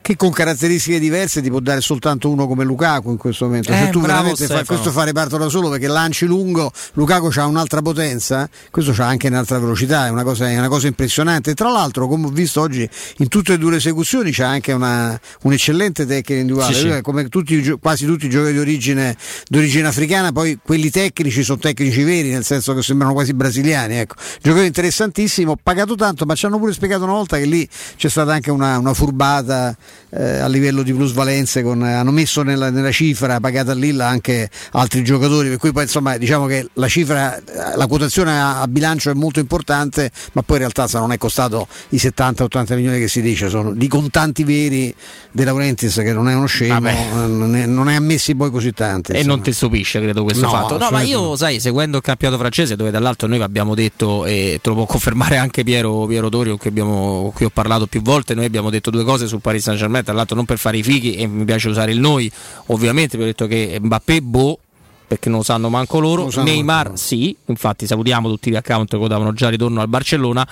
che 0.00 0.16
con 0.16 0.30
caratteristiche 0.30 0.98
diverse 0.98 1.42
ti 1.42 1.50
può 1.50 1.60
dare 1.60 1.80
soltanto 1.80 2.30
uno 2.30 2.46
come 2.46 2.64
Lukaku 2.64 3.10
in 3.10 3.16
questo 3.16 3.44
momento. 3.44 3.72
Eh, 3.72 3.76
Se 3.76 3.90
tu 3.90 4.00
veramente 4.00 4.36
fai, 4.46 4.46
Stefano. 4.46 4.64
questo 4.64 4.90
fa 4.90 5.04
reparto 5.04 5.36
da 5.36 5.48
solo 5.48 5.68
perché 5.68 5.86
lanci 5.86 6.24
lungo, 6.26 6.70
Lukaku 6.94 7.30
ha 7.36 7.46
un'altra 7.46 7.82
potenza, 7.82 8.48
questo 8.70 8.94
ha 9.02 9.06
anche 9.06 9.28
un'altra 9.28 9.58
velocità, 9.58 10.06
è 10.06 10.10
una 10.10 10.22
cosa, 10.22 10.48
è 10.48 10.56
una 10.58 10.68
cosa 10.68 10.86
impressionante. 10.86 11.54
Tra 11.54 11.70
l'altro, 11.70 12.08
come 12.08 12.26
ho 12.26 12.30
visto 12.30 12.60
oggi 12.60 12.88
in 13.18 13.28
tutte 13.28 13.54
e 13.54 13.58
due 13.58 13.72
le 13.72 13.76
esecuzioni, 13.76 14.30
c'ha 14.32 14.48
anche 14.48 14.72
una, 14.72 15.18
un'eccellente 15.42 16.06
tecnica 16.06 16.34
individuale. 16.40 16.74
Sì, 16.74 16.80
sì. 16.80 16.88
È 16.88 17.00
Come 17.02 17.28
tutti, 17.28 17.76
quasi 17.80 18.06
tutti 18.06 18.26
i 18.26 18.28
giocatori 18.30 18.54
di 18.54 18.60
origine, 18.60 19.16
d'origine 19.48 19.86
africana, 19.88 20.32
poi 20.32 20.58
quelli 20.62 20.90
tecnici 20.90 21.42
sono 21.42 21.58
tecnici 21.58 22.02
veri, 22.02 22.30
nel 22.30 22.44
senso 22.44 22.74
che 22.74 22.82
sembrano 22.82 23.12
quasi 23.12 23.34
brasiliani. 23.34 23.96
Ecco. 23.96 24.14
Giocatore 24.40 24.66
interessantissimo, 24.66 25.56
pagato 25.62 25.94
tanto, 25.94 26.24
ma 26.24 26.34
ci 26.34 26.46
hanno 26.46 26.58
pure 26.58 26.72
spiegato 26.72 27.04
una 27.04 27.12
volta 27.12 27.36
che 27.36 27.44
lì 27.44 27.68
c'è 27.96 28.08
stata 28.08 28.32
anche 28.32 28.50
una, 28.50 28.78
una 28.78 28.94
furbata 28.94 29.76
eh, 30.10 30.38
a 30.38 30.48
livello 30.48 30.82
di 30.82 30.92
plusvalenze, 30.92 31.62
con, 31.62 31.84
eh, 31.84 31.92
hanno 31.92 32.10
messo 32.10 32.42
nella, 32.42 32.70
nella 32.70 32.90
cifra 32.90 33.40
pagata 33.40 33.74
là 33.74 34.08
anche 34.08 34.50
altri 34.72 35.04
giocatori, 35.04 35.48
per 35.48 35.58
cui 35.58 35.72
poi 35.72 35.84
insomma 35.84 36.16
diciamo 36.16 36.46
che 36.46 36.68
la 36.74 36.88
cifra, 36.88 37.38
la 37.76 37.86
quotazione 37.86 38.32
a, 38.32 38.60
a 38.60 38.68
bilancio 38.68 39.10
è 39.10 39.14
molto 39.14 39.40
importante, 39.40 40.10
ma 40.32 40.42
poi 40.42 40.56
in 40.56 40.62
realtà 40.62 40.86
se 40.86 40.98
non 40.98 41.12
è 41.12 41.18
costato 41.18 41.66
i 41.90 41.96
70-80 41.96 42.74
milioni 42.74 42.98
che 42.98 43.08
si 43.08 43.20
dice, 43.20 43.48
sono 43.48 43.72
di 43.72 43.88
contanti 43.88 44.44
veri 44.44 44.94
De 45.30 45.44
Laurentiis 45.44 45.94
che 45.96 46.12
non 46.12 46.28
è 46.28 46.34
uno 46.34 46.46
scemo, 46.46 46.88
eh, 46.88 47.26
non 47.26 47.54
è, 47.54 47.66
non 47.66 47.88
è 47.88 47.94
ammessi 47.94 48.34
poi 48.34 48.50
così 48.50 48.72
tanti. 48.72 49.12
E 49.12 49.16
insomma. 49.16 49.34
non 49.34 49.44
ti 49.44 49.52
stupisce, 49.52 50.00
credo, 50.00 50.24
questo 50.24 50.44
No, 50.44 50.50
fatto. 50.50 50.78
No, 50.78 50.88
ma 50.90 51.02
io, 51.02 51.36
sai, 51.36 51.60
seguendo 51.60 51.98
il 51.98 52.02
campionato 52.02 52.40
francese, 52.40 52.76
dove 52.76 52.90
dall'altro 52.90 53.28
noi 53.28 53.40
abbiamo 53.42 53.74
detto, 53.74 54.24
e 54.24 54.58
te 54.62 54.68
lo 54.68 54.74
può 54.74 54.86
confermare 54.86 55.36
anche 55.36 55.62
Piero, 55.62 56.06
Piero 56.06 56.28
Tori, 56.28 56.48
con 56.50 56.58
cui, 56.58 56.70
abbiamo, 56.70 57.30
cui 57.34 57.44
ho 57.44 57.50
parlato 57.50 57.86
più 57.86 58.02
volte, 58.02 58.34
noi 58.34 58.44
abbiamo 58.44 58.70
detto 58.70 58.90
due 58.90 59.04
cose 59.04 59.26
sul 59.26 59.40
Paris 59.40 59.62
Saint 59.62 59.77
Germain, 59.78 60.04
tra 60.04 60.12
l'altro 60.12 60.36
non 60.36 60.44
per 60.44 60.58
fare 60.58 60.76
i 60.76 60.82
fighi, 60.82 61.14
e 61.14 61.26
mi 61.26 61.44
piace 61.44 61.68
usare 61.68 61.92
il 61.92 62.00
noi, 62.00 62.30
ovviamente, 62.66 63.16
vi 63.16 63.22
ho 63.22 63.26
detto 63.26 63.46
che 63.46 63.78
Mbappé, 63.80 64.20
boh, 64.20 64.58
perché 65.06 65.30
non 65.30 65.38
lo 65.38 65.44
sanno 65.44 65.70
manco 65.70 66.00
loro, 66.00 66.30
sanno 66.30 66.50
Neymar 66.50 66.84
manco 66.88 67.00
sì, 67.00 67.34
infatti 67.46 67.86
salutiamo 67.86 68.28
tutti 68.28 68.50
gli 68.50 68.56
account 68.56 68.98
che 68.98 69.08
davano 69.08 69.32
già 69.32 69.48
ritorno 69.48 69.80
al 69.80 69.88
Barcellona, 69.88 70.46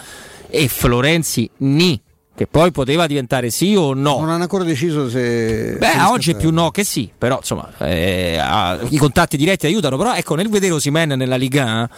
e 0.48 0.68
Florenzi 0.68 1.50
ni, 1.58 2.00
che 2.34 2.46
poi 2.46 2.70
poteva 2.70 3.06
diventare 3.06 3.50
sì 3.50 3.74
o 3.74 3.92
no. 3.94 4.20
Non 4.20 4.30
hanno 4.30 4.42
ancora 4.42 4.64
deciso 4.64 5.10
se... 5.10 5.76
Beh, 5.78 5.86
se 5.86 6.00
oggi 6.02 6.30
è 6.30 6.36
più 6.36 6.50
no 6.52 6.70
che 6.70 6.84
sì, 6.84 7.10
però 7.16 7.38
insomma 7.38 7.70
eh, 7.78 8.38
ha- 8.38 8.78
i 8.88 8.96
contatti 8.96 9.36
diretti 9.36 9.66
aiutano, 9.66 9.96
però 9.96 10.14
ecco 10.14 10.34
nel 10.34 10.48
vedere 10.48 10.72
Osimen 10.72 11.10
nella 11.10 11.36
Liga 11.36 11.84
eh, 11.84 11.88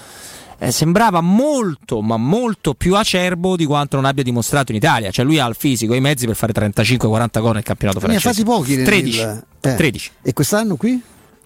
sembrava 0.70 1.20
molto, 1.20 2.00
ma 2.02 2.16
molto 2.16 2.74
più 2.74 2.96
acerbo 2.96 3.56
di 3.56 3.64
quanto 3.64 3.96
non 3.96 4.04
abbia 4.04 4.22
dimostrato 4.24 4.72
in 4.72 4.78
Italia, 4.78 5.10
cioè 5.10 5.24
lui 5.24 5.38
ha 5.38 5.46
il 5.46 5.54
fisico 5.56 5.94
e 5.94 5.98
i 5.98 6.00
mezzi 6.00 6.26
per 6.26 6.34
fare 6.36 6.52
35-40 6.52 7.40
gol 7.40 7.54
nel 7.54 7.62
campionato 7.62 7.98
Ne 8.06 8.16
ha 8.16 8.18
francese. 8.18 8.28
fatti 8.28 8.44
pochi 8.44 8.76
nel 8.76 8.84
13. 8.84 9.20
eh. 9.20 9.74
13. 9.74 10.10
E 10.22 10.32
quest'anno 10.32 10.76
qui? 10.76 11.00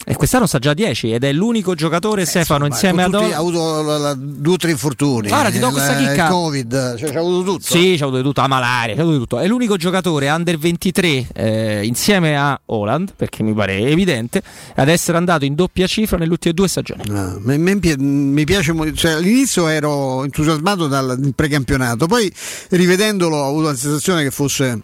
E 0.05 0.17
quest'anno 0.17 0.47
sta 0.47 0.59
già 0.59 0.71
a 0.71 0.75
10 0.75 1.13
ed 1.13 1.23
è 1.23 1.33
l'unico 1.33 1.75
giocatore 1.75 2.25
Stefano 2.27 2.61
Ma 2.67 2.67
insieme 2.67 3.05
ad 3.05 3.13
tutti- 3.13 3.33
ha 3.33 3.37
avuto 3.39 3.83
la- 3.83 3.99
la- 3.99 4.15
due 4.19 4.55
o 4.55 4.57
tre 4.57 4.73
infortuni. 4.73 5.29
Guarda, 5.29 5.51
ti 5.51 5.59
do 5.61 5.71
questa 5.71 5.95
chicca. 5.97 6.25
il 6.25 6.31
Covid, 6.31 6.97
cioè, 6.99 7.13
c'ha 7.13 7.19
avuto 7.21 7.43
tutto. 7.53 7.65
Sì, 7.65 7.95
c'ha 7.97 8.05
avuto 8.07 8.23
tutto, 8.23 8.41
la 8.41 8.47
malaria, 8.49 8.97
c'ha 8.97 9.03
avuto 9.03 9.19
tutto. 9.19 9.39
È 9.39 9.47
l'unico 9.47 9.77
giocatore 9.77 10.29
under 10.29 10.59
23 10.59 11.27
eh, 11.33 11.81
insieme 11.85 12.37
a 12.37 12.61
Holland, 12.67 13.13
perché 13.17 13.43
mi 13.45 13.55
pare 13.55 13.79
evidente, 13.79 14.43
ad 14.75 14.89
essere 14.89 15.17
andato 15.19 15.45
in 15.45 15.55
doppia 15.55 15.87
cifra 15.87 16.17
nelle 16.17 16.31
ultime 16.33 16.53
due 16.55 16.67
stagioni. 16.69 17.03
Ah, 17.11 17.37
me- 17.39 17.59
me 17.59 17.79
pi- 17.79 17.97
mi 17.97 18.45
piace 18.45 18.73
mo- 18.73 18.93
cioè, 18.93 19.13
all'inizio 19.13 19.69
ero 19.69 20.25
entusiasmato 20.25 20.89
dal 20.89 21.33
precampionato, 21.35 22.07
poi 22.07 22.31
rivedendolo 22.71 23.37
ho 23.37 23.49
avuto 23.49 23.69
la 23.69 23.77
sensazione 23.77 24.23
che 24.25 24.31
fosse 24.33 24.81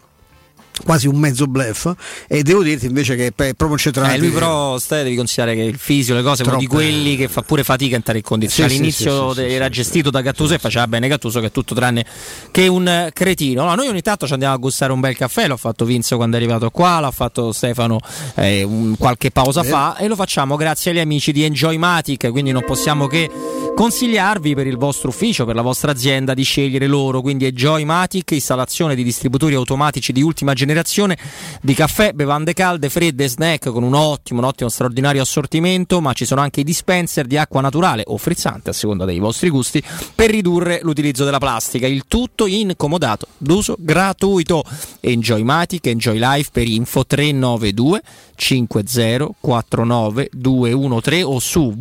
quasi 0.84 1.06
un 1.06 1.16
mezzo 1.16 1.46
bluff 1.46 1.90
e 2.26 2.42
devo 2.42 2.62
dirti 2.62 2.86
invece 2.86 3.16
che 3.16 3.32
è 3.34 3.54
proprio 3.54 3.78
centrale. 3.78 4.14
Eh, 4.14 4.18
lui 4.18 4.30
però 4.30 4.78
stai, 4.78 5.04
devi 5.04 5.16
considerare 5.16 5.56
che 5.56 5.62
il 5.62 5.78
fisio, 5.78 6.14
le 6.14 6.22
cose, 6.22 6.42
è 6.42 6.46
uno 6.46 6.58
di 6.58 6.66
quelli 6.66 7.16
che 7.16 7.28
fa 7.28 7.42
pure 7.42 7.64
fatica 7.64 7.94
a 7.94 7.96
entrare 7.96 8.18
in 8.18 8.24
condizione. 8.24 8.68
Sì, 8.68 8.76
All'inizio 8.76 9.34
sì, 9.34 9.40
sì, 9.40 9.52
era 9.52 9.68
gestito 9.68 10.10
da 10.10 10.20
Gattuso 10.20 10.54
e 10.54 10.58
faceva 10.58 10.86
bene 10.86 11.08
Gattuso 11.08 11.40
che 11.40 11.46
è 11.46 11.52
tutto 11.52 11.74
tranne 11.74 12.04
che 12.50 12.66
un 12.66 12.86
eh, 12.86 13.10
cretino. 13.12 13.64
No, 13.64 13.74
noi 13.74 13.88
ogni 13.88 14.02
tanto 14.02 14.26
ci 14.26 14.32
andiamo 14.32 14.54
a 14.54 14.58
gustare 14.58 14.92
un 14.92 15.00
bel 15.00 15.16
caffè, 15.16 15.46
l'ho 15.46 15.56
fatto 15.56 15.84
Vinzo 15.84 16.16
quando 16.16 16.36
è 16.36 16.38
arrivato 16.38 16.70
qua, 16.70 17.00
l'ha 17.00 17.10
fatto 17.10 17.52
Stefano 17.52 17.98
eh, 18.36 18.62
un- 18.62 18.96
qualche 18.96 19.30
pausa 19.30 19.60
Bene. 19.60 19.72
fa 19.72 19.96
e 19.96 20.08
lo 20.08 20.16
facciamo 20.16 20.56
grazie 20.56 20.90
agli 20.90 20.98
amici 20.98 21.32
di 21.32 21.44
Enjoymatic, 21.44 22.30
quindi 22.30 22.52
non 22.52 22.64
possiamo 22.64 23.06
che 23.06 23.30
consigliarvi 23.78 24.56
per 24.56 24.66
il 24.66 24.76
vostro 24.76 25.10
ufficio, 25.10 25.44
per 25.44 25.54
la 25.54 25.62
vostra 25.62 25.92
azienda 25.92 26.34
di 26.34 26.42
scegliere 26.42 26.88
loro, 26.88 27.20
quindi 27.20 27.44
Enjoymatic, 27.44 28.32
installazione 28.32 28.96
di 28.96 29.04
distributori 29.04 29.54
automatici 29.54 30.10
di 30.10 30.20
ultima 30.20 30.52
generazione 30.52 31.16
di 31.62 31.74
caffè, 31.74 32.12
bevande 32.12 32.54
calde, 32.54 32.88
fredde, 32.88 33.28
snack 33.28 33.70
con 33.70 33.84
un 33.84 33.94
ottimo, 33.94 34.40
un 34.40 34.46
ottimo 34.46 34.68
straordinario 34.68 35.22
assortimento, 35.22 36.00
ma 36.00 36.12
ci 36.12 36.24
sono 36.24 36.40
anche 36.40 36.58
i 36.58 36.64
dispenser 36.64 37.26
di 37.26 37.38
acqua 37.38 37.60
naturale 37.60 38.02
o 38.04 38.16
frizzante 38.16 38.70
a 38.70 38.72
seconda 38.72 39.04
dei 39.04 39.20
vostri 39.20 39.48
gusti 39.48 39.80
per 40.12 40.30
ridurre 40.30 40.80
l'utilizzo 40.82 41.24
della 41.24 41.38
plastica. 41.38 41.86
Il 41.86 42.06
tutto 42.08 42.46
in 42.46 42.74
comodato 42.76 43.28
d'uso 43.38 43.76
gratuito. 43.78 44.64
Enjoymatic, 44.98 45.86
Enjoy 45.86 46.18
Life 46.18 46.50
per 46.52 46.66
info 46.66 47.06
392 47.06 48.02
5049 48.34 50.30
213 50.32 51.22
o 51.22 51.38
su 51.38 51.72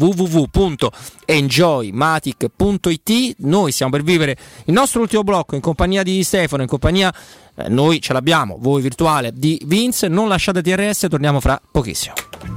www.enjoymatic.it. 1.91 3.35
Noi 3.39 3.71
stiamo 3.71 3.91
per 3.91 4.03
vivere 4.03 4.37
il 4.65 4.73
nostro 4.73 5.01
ultimo 5.01 5.23
blocco 5.23 5.55
in 5.55 5.61
compagnia 5.61 6.03
di 6.03 6.23
Stefano, 6.23 6.61
in 6.61 6.67
compagnia 6.67 7.13
eh, 7.55 7.69
noi 7.69 8.01
ce 8.01 8.13
l'abbiamo, 8.13 8.57
voi 8.59 8.81
virtuale 8.81 9.31
di 9.33 9.61
Vince. 9.65 10.07
Non 10.07 10.27
lasciate 10.27 10.61
TRS, 10.61 11.07
torniamo 11.09 11.39
fra 11.39 11.59
pochissimo. 11.71 12.56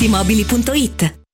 Paolettimobili.it 0.01 1.20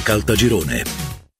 Caltagirone. 0.00 1.15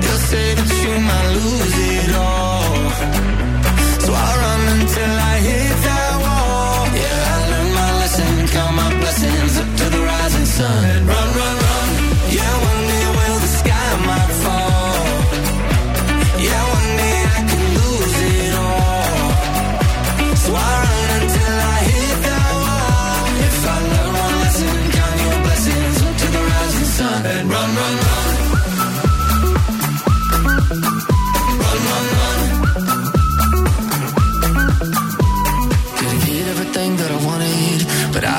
They'll 0.01 0.23
say 0.31 0.47
that 0.57 0.69
you 0.83 0.93
might 1.09 1.29
lose 1.37 1.75
it. 1.89 1.94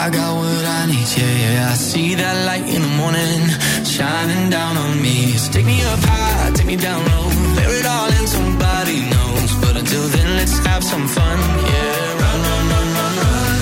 I 0.06 0.10
got 0.10 0.36
what 0.36 0.64
I 0.64 0.86
need. 0.86 1.08
Yeah, 1.18 1.34
yeah. 1.42 1.70
I 1.72 1.74
see 1.74 2.14
that 2.14 2.36
light 2.46 2.66
in 2.74 2.80
the 2.80 2.94
morning 3.02 3.42
shining 3.82 4.50
down 4.50 4.76
on 4.76 5.02
me. 5.02 5.32
So 5.32 5.50
take 5.50 5.66
me 5.66 5.82
up 5.82 5.98
high, 5.98 6.52
take 6.54 6.68
me 6.68 6.76
down 6.76 7.00
low, 7.10 7.26
bear 7.56 7.72
it 7.80 7.86
all 7.86 8.10
in 8.18 8.26
somebody 8.28 8.98
knows. 9.12 9.50
But 9.62 9.74
until 9.76 10.06
then, 10.14 10.36
let's 10.36 10.58
have 10.64 10.84
some 10.84 11.08
fun. 11.08 11.38
Yeah, 11.72 12.22
run, 12.22 12.40
run, 12.48 12.64
run, 12.72 12.88
run, 12.98 13.14
run. 13.22 13.58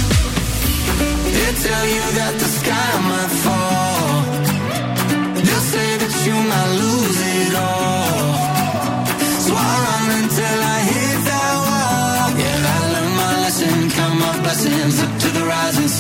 They 1.33 1.51
tell 1.65 1.87
you 1.97 2.05
that 2.19 2.35
the 2.37 2.49
sky 2.61 2.91
might 3.09 3.33
fall. 3.45 3.84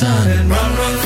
Sun. 0.05 0.49
Run, 0.49 0.77
run, 0.77 0.97
run. 0.99 1.04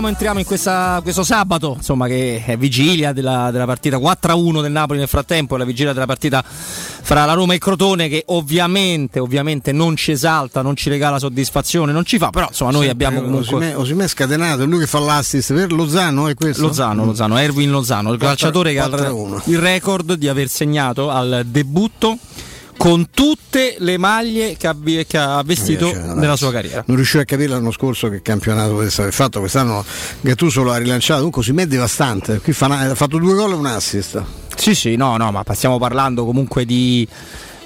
Entriamo, 0.00 0.08
entriamo 0.08 0.38
in 0.38 0.46
questa- 0.46 1.00
questo 1.02 1.22
sabato, 1.22 1.74
insomma, 1.76 2.06
che 2.06 2.42
è 2.46 2.56
vigilia 2.56 3.12
della, 3.12 3.50
della 3.50 3.66
partita 3.66 3.98
4-1 3.98 4.62
del 4.62 4.72
Napoli 4.72 4.98
nel 4.98 5.08
frattempo, 5.08 5.56
è 5.56 5.58
la 5.58 5.66
vigilia 5.66 5.92
della 5.92 6.06
partita 6.06 6.42
fra 6.42 7.26
la 7.26 7.34
Roma 7.34 7.52
e 7.52 7.56
il 7.56 7.60
Crotone 7.60 8.08
che 8.08 8.22
ovviamente, 8.28 9.18
ovviamente 9.18 9.72
non 9.72 9.96
ci 9.96 10.12
esalta, 10.12 10.62
non 10.62 10.74
ci 10.74 10.88
regala 10.88 11.18
soddisfazione, 11.18 11.92
non 11.92 12.06
ci 12.06 12.16
fa, 12.16 12.30
però 12.30 12.46
insomma 12.48 12.70
noi 12.70 12.88
abbiamo 12.88 13.20
comunque... 13.20 13.56
Osimè, 13.56 13.76
Osimè 13.76 14.04
è 14.04 14.08
scatenato, 14.08 14.62
è 14.62 14.66
lui 14.66 14.78
che 14.78 14.86
fa 14.86 15.00
l'assist 15.00 15.52
per 15.52 15.70
Lozano 15.70 16.28
è 16.28 16.34
questo? 16.34 16.62
Lozano, 16.62 17.04
Lozano, 17.04 17.36
Erwin 17.36 17.70
Lozano, 17.70 18.10
il 18.12 18.18
Quattro- 18.18 18.26
calciatore 18.28 18.72
che 18.72 18.80
ha 18.80 18.86
il- 18.86 18.92
4-1. 18.94 19.42
il 19.50 19.58
record 19.58 20.14
di 20.14 20.28
aver 20.28 20.48
segnato 20.48 21.10
al 21.10 21.42
debutto 21.46 22.16
con 22.80 23.10
tutte 23.10 23.76
le 23.78 23.98
maglie 23.98 24.56
che 24.56 24.66
ha, 24.66 24.74
che 25.06 25.18
ha 25.18 25.42
vestito 25.44 25.88
Invece, 25.88 26.14
nella 26.14 26.36
sua 26.36 26.50
carriera. 26.50 26.82
Non 26.86 26.96
riuscivo 26.96 27.22
a 27.22 27.26
capire 27.26 27.48
l'anno 27.48 27.72
scorso 27.72 28.08
che 28.08 28.22
campionato 28.22 28.72
potesse 28.72 29.02
aver 29.02 29.12
fatto, 29.12 29.38
quest'anno 29.40 29.84
Gattuso 30.22 30.62
lo 30.62 30.72
ha 30.72 30.78
rilanciato, 30.78 31.18
comunque 31.18 31.42
Osimè 31.42 31.64
è 31.64 31.66
devastante, 31.66 32.40
qui 32.40 32.54
fa 32.54 32.68
ha 32.68 32.94
fatto 32.94 33.18
due 33.18 33.34
gol 33.34 33.50
e 33.50 33.54
un 33.54 33.66
assist. 33.66 34.22
Sì, 34.56 34.74
sì, 34.74 34.96
no, 34.96 35.18
no, 35.18 35.30
ma 35.30 35.44
stiamo 35.52 35.76
parlando 35.76 36.24
comunque 36.24 36.64
di, 36.64 37.06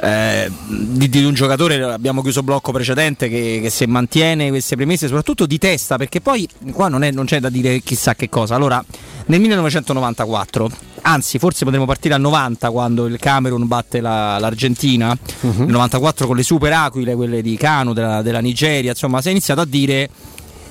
eh, 0.05 0.50
di, 0.66 1.08
di 1.08 1.24
un 1.24 1.33
giocatore, 1.34 1.83
abbiamo 1.83 2.20
chiuso 2.23 2.41
il 2.41 2.44
blocco 2.44 2.73
precedente, 2.73 3.28
che, 3.28 3.60
che 3.62 3.70
se 3.70 3.86
mantiene 3.86 4.49
queste 4.50 4.76
premesse, 4.76 5.07
soprattutto 5.07 5.47
di 5.47 5.58
testa, 5.58 5.97
perché 5.97 6.20
poi 6.20 6.47
qua 6.73 6.89
non, 6.89 7.02
è- 7.02 7.10
non 7.10 7.24
c'è 7.24 7.41
da 7.41 7.49
dire 7.49 7.81
chissà 7.81 8.15
che 8.15 8.28
cosa. 8.28 8.55
Allora, 8.55 8.84
nel 9.26 9.41
1994, 9.41 10.70
anzi 11.02 11.39
forse 11.39 11.65
potremmo 11.65 11.86
partire 11.86 12.15
al 12.15 12.20
90 12.20 12.70
quando 12.70 13.07
il 13.07 13.18
Camerun 13.18 13.66
batte 13.66 14.00
la- 14.00 14.39
l'Argentina, 14.39 15.16
nel 15.41 15.66
94 15.68 16.26
con 16.26 16.36
le 16.36 16.42
super 16.42 16.73
aquile, 16.73 17.15
quelle 17.15 17.41
di 17.42 17.57
Kano, 17.57 17.92
della, 17.92 18.23
della 18.23 18.41
Nigeria, 18.41 18.91
insomma 18.91 19.20
si 19.23 19.28
è 19.28 19.31
iniziato 19.31 19.60
a 19.60 19.66
dire 19.66 20.08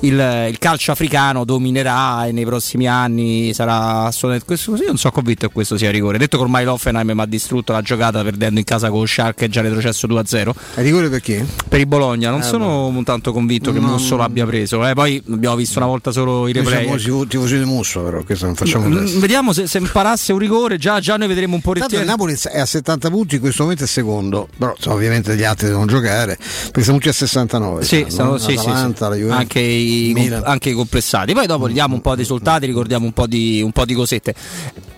il, 0.03 0.47
il 0.49 0.57
calcio 0.59 0.91
africano 0.91 1.45
dominerà 1.45 2.25
e 2.25 2.31
nei 2.31 2.45
prossimi 2.45 2.87
anni 2.87 3.53
sarà 3.53 4.03
assolutamente 4.05 4.45
questo 4.45 4.71
così 4.71 4.85
non 4.85 4.97
sono 4.97 5.13
convinto 5.13 5.47
che 5.47 5.53
questo 5.53 5.77
sia 5.77 5.91
rigore 5.91 6.17
detto 6.17 6.37
che 6.37 6.43
ormai 6.43 6.65
l'Offenheim 6.65 7.11
mi 7.11 7.21
ha 7.21 7.25
distrutto 7.25 7.71
la 7.71 7.81
giocata 7.81 8.21
perdendo 8.23 8.59
in 8.59 8.65
casa 8.65 8.89
con 8.89 8.99
lo 8.99 9.05
Shark 9.05 9.41
e 9.43 9.49
già 9.49 9.61
retrocesso 9.61 10.07
2-0 10.07 10.51
E 10.75 10.81
rigore 10.81 11.09
perché? 11.09 11.45
per 11.67 11.79
il 11.79 11.87
Bologna 11.87 12.29
non 12.29 12.41
Eh, 12.41 12.43
sono 12.43 13.01
tanto 13.05 13.31
convinto 13.31 13.71
che 13.71 13.79
No, 13.79 13.87
Musso 13.87 14.15
no. 14.15 14.21
l'abbia 14.21 14.45
preso 14.45 14.85
eh, 14.87 14.93
poi 14.93 15.21
abbiamo 15.31 15.55
visto 15.55 15.79
una 15.79 15.87
volta 15.87 16.11
solo 16.11 16.47
i 16.47 16.53
replay 16.53 16.99
siamo 16.99 17.25
tifosi- 17.25 17.57
di 17.59 17.65
Musso 17.65 18.01
però, 18.01 18.23
questo 18.23 18.45
non 18.45 18.55
facciamo 18.55 18.87
Mm, 18.87 18.97
adesso. 18.97 19.19
vediamo 19.19 19.53
se, 19.53 19.67
se 19.67 19.77
imparasse 19.77 20.31
un 20.33 20.39
rigore 20.39 20.77
già, 20.77 20.99
già 20.99 21.15
noi 21.17 21.27
vedremo 21.27 21.55
un 21.55 21.61
po' 21.61 21.71
Tanto 21.73 21.97
il 21.97 22.05
Napoli 22.05 22.35
è 22.51 22.59
a 22.59 22.65
70 22.65 23.09
punti, 23.09 23.35
in 23.35 23.41
questo 23.41 23.63
momento 23.63 23.83
è 23.83 23.87
secondo, 23.87 24.47
però 24.57 24.75
ovviamente 24.87 25.35
gli 25.35 25.43
altri 25.43 25.67
devono 25.67 25.85
giocare, 25.85 26.37
perché 26.65 26.83
siamo 26.83 26.97
tutti 26.97 27.09
a 27.09 27.13
69. 27.13 27.83
Sì, 27.83 28.01
no? 28.03 28.09
sono- 28.09 28.37
sì, 28.37 28.49
sì, 28.51 28.55
L'Atalanta, 28.67 29.11
sì. 29.11 29.17
Juventus, 29.19 29.39
Anche, 29.39 29.59
i, 29.59 29.92
Anche 30.43 30.69
i 30.69 30.73
complessati. 30.73 31.33
Poi 31.33 31.47
dopo 31.47 31.65
vediamo 31.65 31.95
un 31.95 32.01
po' 32.01 32.15
di 32.15 32.21
risultati, 32.21 32.65
ricordiamo 32.65 33.05
un 33.05 33.13
po' 33.13 33.27
di, 33.27 33.61
un 33.61 33.71
po' 33.71 33.85
di 33.85 33.93
cosette. 33.93 34.33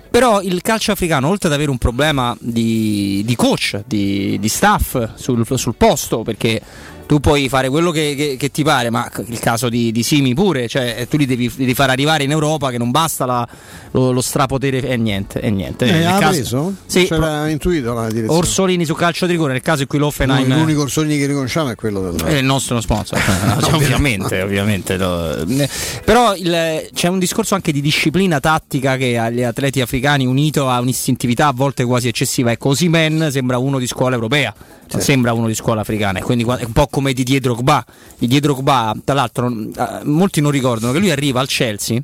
Però 0.10 0.42
il 0.42 0.62
calcio 0.62 0.94
africano, 0.94 1.28
oltre 1.28 1.50
ad 1.50 1.54
avere 1.54 1.70
un 1.70 1.78
problema 1.78 2.36
di, 2.40 3.22
di 3.26 3.36
coach, 3.36 3.82
di, 3.86 4.40
di 4.40 4.48
staff 4.48 5.16
sul, 5.16 5.46
sul 5.58 5.76
posto, 5.76 6.22
perché 6.22 6.62
tu 7.06 7.20
puoi 7.20 7.48
fare 7.50 7.70
quello 7.70 7.92
che, 7.92 8.16
che- 8.18 8.36
che 8.38 8.50
ti 8.52 8.64
pare, 8.64 8.90
ma 8.90 9.10
il 9.28 9.40
caso 9.40 9.70
di, 9.70 9.92
di 9.92 10.02
Simi 10.04 10.34
pure, 10.34 10.68
cioè 10.68 11.06
tu 11.10 11.18
li 11.18 11.26
devi, 11.26 11.52
devi 11.56 11.74
far 11.74 11.90
arrivare 11.90 12.24
in 12.24 12.32
Europa 12.32 12.72
che 12.72 12.78
non 12.78 12.92
basta 12.92 13.26
la- 13.26 13.48
lo, 13.92 14.12
lo 14.12 14.22
strapotere 14.22 14.82
e 14.88 14.98
niente, 14.98 15.40
e 15.40 15.50
niente. 15.50 15.86
Eh, 15.86 16.04
ha 16.04 16.18
caso- 16.18 16.32
preso? 16.34 16.74
Sì, 16.86 17.06
C'era 17.06 17.48
intuito 17.50 17.94
la 17.94 18.08
direzione. 18.10 18.38
Orsolini 18.38 18.86
su 18.86 18.94
calcio 18.96 19.26
di 19.26 19.34
rigore, 19.34 19.54
nel 19.54 19.62
caso 19.62 19.84
in 19.84 19.88
cui 19.88 20.00
l'Offenheim... 20.00 20.48
Noi- 20.48 20.60
L'unico 20.60 20.82
Orsolini 20.82 21.18
che 21.18 21.26
riconosciamo 21.28 21.70
è 21.70 21.76
quello 21.76 22.12
del 22.12 22.22
È 22.24 22.34
il 22.38 22.46
nostro 22.46 22.82
sponsor, 22.82 23.20
cioè, 23.62 23.74
ovviamente, 23.74 24.42
ovviamente. 24.42 24.98
no. 24.98 25.34
Eh, 25.36 25.70
Però 26.04 26.36
il- 26.36 26.90
c'è 26.94 27.08
un 27.08 27.20
discorso 27.20 27.56
anche 27.56 27.72
di 27.72 27.82
disciplina 27.82 28.40
tattica 28.40 28.98
che 28.98 29.18
agli 29.18 29.44
atleti 29.44 29.80
africani 29.82 30.26
unito 30.26 30.70
a 30.70 30.80
un'istintività 30.80 31.48
a 31.48 31.54
volte 31.54 31.84
quasi 31.86 32.08
eccessiva. 32.08 32.52
Ecco, 32.52 32.70
Osimen 32.70 33.30
sembra 33.32 33.58
uno 33.58 33.80
di 33.80 33.88
scuola 33.88 34.16
europea, 34.16 34.54
non 34.92 35.02
sembra 35.02 35.34
uno 35.34 35.48
di 35.48 35.56
scuola 35.56 35.82
africana, 35.82 36.20
e 36.20 36.22
quindi 36.22 36.44
è 36.44 36.64
un 36.64 36.72
po' 36.74 36.88
come 36.88 37.14
Didier 37.14 37.42
Drogba. 37.42 37.86
Didier 38.18 38.42
Drogba, 38.42 38.96
tra 39.04 39.16
l'altro, 39.16 39.48
eh, 39.50 40.00
molti 40.04 40.42
non 40.42 40.52
ricordano 40.52 40.92
che 40.92 41.00
lui 41.00 41.12
arriva 41.12 41.40
al 41.40 41.48
Chelsea 41.48 42.02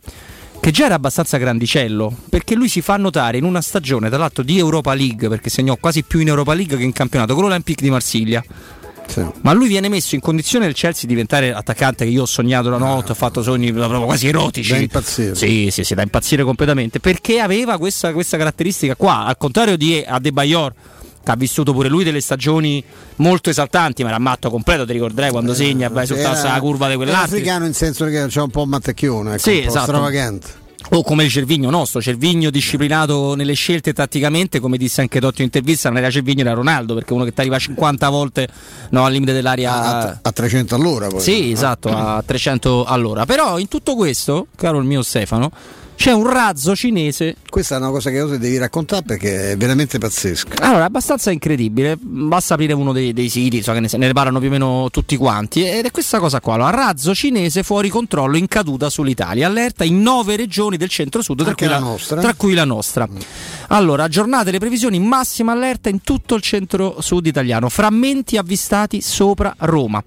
che 0.61 0.69
già 0.69 0.85
era 0.85 0.93
abbastanza 0.93 1.37
grandicello, 1.37 2.15
perché 2.29 2.53
lui 2.53 2.69
si 2.69 2.81
fa 2.81 2.95
notare 2.95 3.37
in 3.39 3.45
una 3.45 3.61
stagione, 3.61 4.09
tra 4.09 4.19
l'altro 4.19 4.43
di 4.43 4.59
Europa 4.59 4.93
League, 4.93 5.27
perché 5.27 5.49
segnò 5.49 5.75
quasi 5.77 6.03
più 6.03 6.19
in 6.19 6.27
Europa 6.27 6.53
League 6.53 6.77
che 6.77 6.83
in 6.83 6.91
campionato, 6.91 7.33
con 7.33 7.45
l'Olympique 7.45 7.83
di 7.83 7.89
Marsiglia. 7.89 8.43
Ma 9.41 9.51
lui 9.53 9.67
viene 9.67 9.89
messo 9.89 10.13
in 10.13 10.21
condizione 10.21 10.65
del 10.65 10.75
Chelsea 10.75 11.01
di 11.01 11.07
diventare 11.07 11.51
attaccante 11.51 12.05
che 12.05 12.11
io 12.11 12.21
ho 12.21 12.27
sognato 12.27 12.69
la 12.69 12.77
notte, 12.77 13.11
ho 13.11 13.15
fatto 13.15 13.41
sogni 13.41 13.73
proprio 13.73 14.05
quasi 14.05 14.27
erotici. 14.27 14.71
Da 14.71 14.77
impazzire. 14.77 15.35
Sì, 15.35 15.69
sì, 15.71 15.83
sì, 15.83 15.95
da 15.95 16.03
impazzire 16.03 16.43
completamente, 16.43 16.99
perché 16.99 17.39
aveva 17.39 17.79
questa, 17.79 18.13
questa 18.13 18.37
caratteristica 18.37 18.95
qua, 18.95 19.25
al 19.25 19.37
contrario 19.37 19.75
di 19.75 20.01
Adebayor 20.05 20.73
che 21.23 21.31
ha 21.31 21.35
vissuto 21.35 21.73
pure 21.73 21.87
lui 21.89 22.03
delle 22.03 22.21
stagioni 22.21 22.83
molto 23.17 23.49
esaltanti, 23.49 24.03
ma 24.03 24.09
era 24.09 24.19
matto 24.19 24.49
completo, 24.49 24.85
ti 24.85 24.93
ricorderai 24.93 25.31
quando 25.31 25.53
segna, 25.53 25.89
vai 25.89 26.05
sul 26.07 26.19
tasso 26.21 26.43
della 26.43 26.59
curva 26.59 26.89
di 26.89 26.95
quell'altro. 26.95 27.35
africano 27.35 27.65
in 27.65 27.73
senso 27.73 28.05
che 28.05 28.25
c'è 28.27 28.41
un 28.41 28.49
po' 28.49 28.65
mattacchione, 28.65 29.31
ecco, 29.35 29.39
Sì, 29.41 29.55
un 29.57 29.61
po' 29.63 29.67
esatto. 29.67 29.85
stravagante. 29.85 30.59
O 30.93 31.03
come 31.03 31.23
il 31.23 31.29
Cervigno 31.29 31.69
nostro, 31.69 32.01
Cervigno 32.01 32.49
disciplinato 32.49 33.35
nelle 33.35 33.53
scelte 33.53 33.93
tatticamente, 33.93 34.59
come 34.59 34.77
disse 34.77 34.99
anche 35.01 35.19
Totti 35.21 35.41
in 35.41 35.45
intervista, 35.45 35.89
non 35.89 35.99
era 35.99 36.09
Cervigno, 36.09 36.41
era 36.41 36.53
Ronaldo, 36.53 36.95
perché 36.95 37.13
uno 37.13 37.23
che 37.23 37.31
ti 37.33 37.39
arriva 37.39 37.59
50 37.59 38.09
volte 38.09 38.47
no, 38.89 39.05
al 39.05 39.11
limite 39.11 39.31
dell'aria 39.31 39.73
A, 39.73 40.17
a 40.23 40.31
300 40.31 40.73
all'ora 40.75 41.07
poi. 41.07 41.21
sì, 41.21 41.51
esatto, 41.51 41.89
a 41.89 42.21
300 42.25 42.83
all'ora. 42.85 43.25
Però 43.27 43.59
in 43.59 43.67
tutto 43.67 43.95
questo, 43.95 44.47
caro 44.55 44.79
il 44.79 44.85
mio 44.85 45.03
Stefano, 45.03 45.51
c'è 45.95 46.11
un 46.11 46.27
razzo 46.27 46.75
cinese. 46.75 47.35
Questa 47.47 47.75
è 47.75 47.77
una 47.77 47.89
cosa 47.89 48.09
che 48.09 48.15
io 48.15 48.25
devi 48.25 48.57
raccontare 48.57 49.03
perché 49.03 49.51
è 49.51 49.57
veramente 49.57 49.99
pazzesca. 49.99 50.63
Allora, 50.63 50.83
è 50.83 50.85
abbastanza 50.85 51.31
incredibile. 51.31 51.95
Basta 51.99 52.55
aprire 52.55 52.73
uno 52.73 52.91
dei, 52.91 53.13
dei 53.13 53.29
siti, 53.29 53.61
so 53.61 53.71
che 53.73 53.79
ne, 53.79 53.87
ne, 53.91 54.11
parlano 54.11 54.39
più 54.39 54.47
o 54.47 54.51
meno 54.51 54.89
tutti 54.91 55.15
quanti. 55.15 55.63
Ed 55.63 55.85
è 55.85 55.91
questa 55.91 56.19
cosa 56.19 56.39
qua: 56.39 56.55
allora, 56.55 56.71
razzo 56.71 57.13
cinese 57.13 57.61
fuori 57.63 57.89
controllo 57.89 58.37
in 58.37 58.47
caduta 58.47 58.89
sull'Italia. 58.89 59.47
Allerta 59.47 59.83
in 59.83 60.01
nove 60.01 60.35
regioni 60.35 60.77
del 60.77 60.89
centro-sud, 60.89 61.43
tra, 61.43 61.53
cui 61.53 61.67
la, 61.67 61.79
nostra. 61.79 62.19
tra 62.19 62.33
cui 62.33 62.53
la 62.53 62.65
nostra. 62.65 63.07
Allora, 63.67 64.03
aggiornate 64.03 64.51
le 64.51 64.59
previsioni, 64.59 64.99
massima 64.99 65.51
allerta 65.51 65.89
in 65.89 66.01
tutto 66.01 66.35
il 66.35 66.41
centro-sud 66.41 67.25
italiano. 67.27 67.69
Frammenti 67.69 68.37
avvistati 68.37 69.01
sopra 69.01 69.53
Roma. 69.59 70.03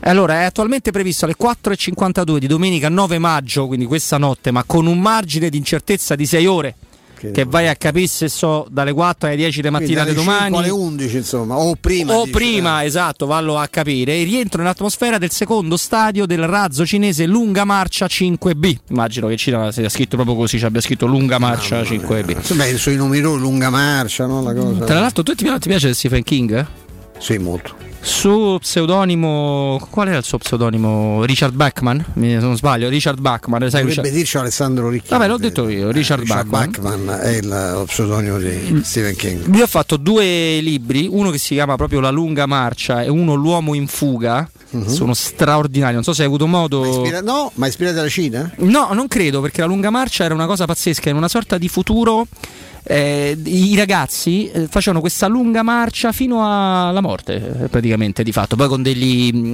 Allora, 0.00 0.40
è 0.40 0.44
attualmente 0.44 0.90
previsto 0.90 1.24
alle 1.24 1.34
4.52 1.40 2.38
di 2.38 2.46
domenica 2.46 2.88
9 2.88 3.18
maggio, 3.18 3.66
quindi 3.66 3.84
questa 3.84 4.16
notte, 4.16 4.50
ma 4.50 4.64
con 4.64 4.86
un 4.86 4.98
margine 5.00 5.50
di 5.50 5.56
incertezza 5.58 6.14
di 6.14 6.26
6 6.26 6.46
ore. 6.46 6.74
Che, 7.18 7.44
vai 7.46 7.66
a 7.66 7.74
capire 7.74 8.06
se 8.06 8.28
so 8.28 8.68
dalle 8.70 8.92
4 8.92 9.26
alle 9.26 9.36
10 9.36 9.60
di 9.60 9.70
mattina 9.70 10.04
di 10.04 10.14
domani 10.14 10.56
alle 10.56 10.70
11 10.70 11.16
insomma 11.16 11.56
o 11.56 11.74
prima 11.74 12.14
o 12.14 12.28
prima 12.30 12.82
eh. 12.82 12.86
esatto 12.86 13.26
vallo 13.26 13.58
a 13.58 13.66
capire 13.66 14.16
il 14.18 14.24
rientro 14.24 14.62
nell'atmosfera 14.62 15.18
del 15.18 15.32
secondo 15.32 15.76
stadio 15.76 16.26
del 16.26 16.46
razzo 16.46 16.86
cinese 16.86 17.26
lunga 17.26 17.64
marcia 17.64 18.06
5B 18.06 18.76
immagino 18.90 19.26
che 19.26 19.36
ci 19.36 19.52
sia 19.70 19.88
scritto 19.88 20.14
proprio 20.14 20.36
così 20.36 20.60
ci 20.60 20.64
abbia 20.64 20.80
scritto 20.80 21.06
lunga 21.06 21.40
marcia 21.40 21.78
no, 21.78 21.82
5B 21.82 22.54
beh 22.54 22.70
i 22.70 22.78
suoi 22.78 22.94
numeri 22.94 23.22
lunga 23.22 23.68
marcia 23.68 24.26
no, 24.26 24.40
la 24.40 24.54
cosa. 24.54 24.84
tra 24.84 25.00
l'altro 25.00 25.24
tu 25.24 25.34
ti, 25.34 25.44
ti 25.44 25.68
piace 25.68 25.92
Stephen 25.94 26.22
King? 26.22 26.66
Sì 27.18 27.38
molto 27.38 27.86
suo 28.00 28.58
pseudonimo 28.58 29.86
qual 29.90 30.08
era 30.08 30.18
il 30.18 30.24
suo 30.24 30.38
pseudonimo? 30.38 31.24
Richard 31.24 31.54
Bachman 31.54 32.04
se 32.14 32.38
non 32.38 32.56
sbaglio 32.56 32.88
Richard 32.88 33.20
Bachman 33.20 33.62
sai 33.62 33.82
dovrebbe 33.82 34.02
Richard... 34.02 34.14
dirci 34.14 34.36
Alessandro 34.38 34.88
Ricchi 34.88 35.08
vabbè 35.08 35.26
l'ho 35.26 35.36
detto 35.36 35.68
io 35.68 35.90
Richard, 35.90 36.20
eh, 36.20 36.24
Richard 36.24 36.48
Bachman. 36.48 37.02
Bachman 37.02 37.20
è 37.20 37.36
il 37.36 37.84
pseudonimo 37.86 38.38
di 38.38 38.70
mm. 38.72 38.80
Stephen 38.80 39.16
King 39.16 39.46
lui 39.46 39.60
ha 39.60 39.66
fatto 39.66 39.96
due 39.96 40.60
libri 40.60 41.08
uno 41.10 41.30
che 41.30 41.38
si 41.38 41.54
chiama 41.54 41.76
proprio 41.76 42.00
La 42.00 42.10
lunga 42.10 42.46
marcia 42.46 43.02
e 43.02 43.08
uno 43.08 43.34
L'uomo 43.34 43.74
in 43.74 43.88
fuga 43.88 44.48
uh-huh. 44.70 44.88
sono 44.88 45.14
straordinari 45.14 45.94
non 45.94 46.04
so 46.04 46.12
se 46.12 46.22
hai 46.22 46.28
avuto 46.28 46.46
modo 46.46 46.80
ma 46.80 46.88
ispira... 46.88 47.20
no 47.20 47.50
ma 47.54 47.66
ispirati 47.66 47.96
dalla 47.96 48.08
Cina? 48.08 48.50
no 48.58 48.90
non 48.92 49.08
credo 49.08 49.40
perché 49.40 49.60
La 49.60 49.66
lunga 49.66 49.90
marcia 49.90 50.24
era 50.24 50.34
una 50.34 50.46
cosa 50.46 50.66
pazzesca 50.66 51.10
in 51.10 51.16
una 51.16 51.28
sorta 51.28 51.58
di 51.58 51.68
futuro 51.68 52.26
eh, 52.90 53.36
i 53.44 53.76
ragazzi 53.76 54.50
eh, 54.50 54.66
facevano 54.66 55.00
questa 55.00 55.26
lunga 55.26 55.62
marcia 55.62 56.10
fino 56.10 56.40
alla 56.40 57.02
morte, 57.02 57.64
eh, 57.64 57.68
praticamente 57.68 58.22
di 58.22 58.32
fatto, 58.32 58.56
poi 58.56 58.66
con 58.66 58.82
degli 58.82 59.30
mm, 59.34 59.52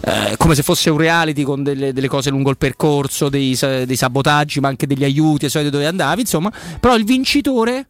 eh, 0.00 0.34
come 0.38 0.54
se 0.54 0.62
fosse 0.62 0.88
un 0.88 0.96
reality 0.96 1.42
con 1.42 1.62
delle, 1.62 1.92
delle 1.92 2.08
cose 2.08 2.30
lungo 2.30 2.48
il 2.48 2.56
percorso, 2.56 3.28
dei, 3.28 3.54
dei, 3.84 3.96
sabotaggi, 3.96 4.60
ma 4.60 4.68
anche 4.68 4.86
degli 4.86 5.04
aiuti, 5.04 5.50
solito 5.50 5.70
dove 5.72 5.86
andavi, 5.86 6.22
insomma, 6.22 6.50
però 6.80 6.96
il 6.96 7.04
vincitore 7.04 7.86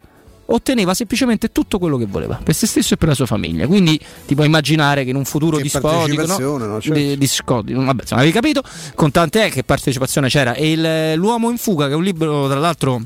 otteneva 0.47 0.93
semplicemente 0.95 1.53
tutto 1.53 1.79
quello 1.79 1.97
che 1.97 2.07
voleva 2.07 2.41
per 2.43 2.57
se 2.57 2.67
stesso 2.67 2.95
e 2.95 2.97
per 2.97 3.07
la 3.07 3.15
sua 3.15 3.27
famiglia. 3.27 3.69
Quindi 3.69 3.97
ti 4.27 4.35
puoi 4.35 4.47
immaginare 4.47 5.05
che 5.05 5.11
in 5.11 5.17
un 5.17 5.25
futuro 5.25 5.59
che 5.59 5.63
discotico, 5.63 6.27
no? 6.27 6.57
no? 6.57 6.81
Certo. 6.81 6.99
di, 6.99 7.17
discotico, 7.17 7.81
vabbè, 7.81 8.03
insomma, 8.03 8.23
avevi 8.23 8.35
capito? 8.35 8.65
Con 8.97 9.13
tant'è 9.13 9.51
che 9.51 9.63
partecipazione 9.63 10.29
c'era. 10.29 10.55
E 10.55 10.73
il, 10.73 11.15
L'uomo 11.15 11.49
in 11.51 11.59
fuga, 11.59 11.87
che 11.87 11.93
è 11.93 11.95
un 11.97 12.03
libro, 12.03 12.49
tra 12.49 12.59
l'altro 12.59 13.01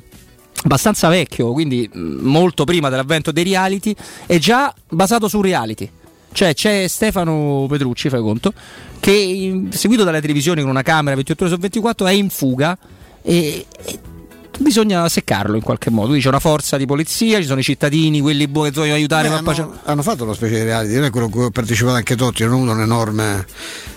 abbastanza 0.65 1.09
vecchio, 1.09 1.53
quindi 1.53 1.89
molto 1.93 2.65
prima 2.65 2.89
dell'avvento 2.89 3.31
dei 3.31 3.45
reality, 3.45 3.95
è 4.27 4.39
già 4.39 4.75
basato 4.89 5.29
su 5.29 5.41
reality. 5.41 5.89
Cioè 6.33 6.53
c'è 6.53 6.89
Stefano 6.89 7.67
Petrucci, 7.69 8.09
fai 8.09 8.21
conto, 8.21 8.53
che 8.99 9.67
seguito 9.71 10.03
dalle 10.03 10.21
televisioni 10.21 10.63
con 10.63 10.71
una 10.71 10.83
camera 10.83 11.15
28 11.15 11.45
ore 11.45 11.53
su 11.53 11.61
24 11.61 12.07
è 12.07 12.13
in 12.13 12.29
fuga 12.29 12.77
e, 13.23 13.67
e 13.85 13.99
bisogna 14.59 15.09
seccarlo 15.09 15.57
in 15.57 15.63
qualche 15.63 15.91
modo. 15.91 16.11
Qui 16.11 16.21
c'è 16.21 16.29
una 16.29 16.41
forza 16.41 16.77
di 16.77 16.87
polizia, 16.87 17.39
ci 17.41 17.47
sono 17.47 17.61
i 17.61 17.63
cittadini, 17.63 18.21
quelli 18.21 18.47
buoni 18.49 18.71
che 18.71 18.77
vogliono 18.77 18.97
aiutare. 18.97 19.29
Beh, 19.29 19.35
hanno, 19.35 19.79
hanno, 19.85 20.03
fatto 20.03 20.25
una 20.25 20.35
specie 20.35 20.57
di 20.57 20.63
reality, 20.63 20.95
non 20.95 21.05
è 21.05 21.11
quello 21.11 21.27
a 21.27 21.31
cui 21.31 21.45
ho 21.45 21.51
partecipato 21.51 21.97
anche 21.97 22.17
Totti, 22.17 22.43
hanno 22.43 22.55
avuto 22.55 22.73
un'enorme 22.73 23.47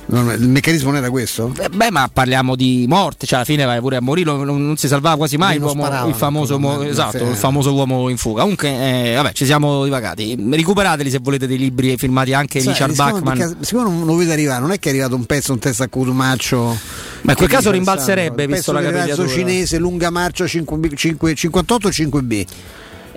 il 0.10 0.48
meccanismo 0.48 0.90
non 0.92 1.00
era 1.00 1.10
questo? 1.10 1.53
Beh, 1.74 1.92
ma 1.92 2.10
parliamo 2.11 2.56
di 2.56 2.86
morte, 2.88 3.26
cioè 3.26 3.40
alla 3.40 3.45
fine 3.45 3.66
vai 3.66 3.82
pure 3.82 3.98
a 3.98 4.02
morire, 4.02 4.32
non, 4.32 4.45
non 4.45 4.77
si 4.77 4.88
salvava 4.88 5.18
quasi 5.18 5.36
mai 5.36 5.58
l'uomo, 5.58 5.86
il, 6.08 6.14
famoso, 6.14 6.58
mo, 6.58 6.82
esatto, 6.82 7.30
il 7.30 7.36
famoso 7.36 7.74
uomo 7.74 8.08
in 8.08 8.16
fuga. 8.16 8.42
Comunque, 8.42 8.69
eh, 8.69 9.16
vabbè, 9.16 9.34
ci 9.34 9.44
siamo 9.44 9.84
divagati. 9.84 10.38
Recuperateli 10.50 11.10
se 11.10 11.19
volete 11.22 11.45
dei 11.45 11.58
libri 11.58 11.98
firmati 11.98 12.34
anche 12.34 12.61
Sai, 12.61 12.72
Richard 12.72 12.95
Bachman. 12.95 13.58
Siccome 13.60 13.90
non 13.90 14.06
lo 14.06 14.16
vedo 14.16 14.32
arrivare, 14.32 14.61
non 14.61 14.72
è 14.72 14.80
che 14.80 14.88
è 14.88 14.92
arrivato 14.94 15.16
un 15.16 15.26
pezzo, 15.26 15.52
un 15.52 15.60
testo 15.60 15.84
a 15.84 15.88
Cudumaccio. 15.90 16.77
Ma 17.24 17.32
in 17.34 17.38
quel 17.38 17.50
caso 17.50 17.72
rimbalzerebbe, 17.72 18.48
visto 18.48 18.72
la 18.72 18.82
capigliatura. 18.82 19.27
cinese, 19.27 19.77
lunga 19.77 20.10
marcia 20.10 20.47
5, 20.48 20.90
5, 20.95 21.35
58 21.35 21.90
5B. 21.90 22.45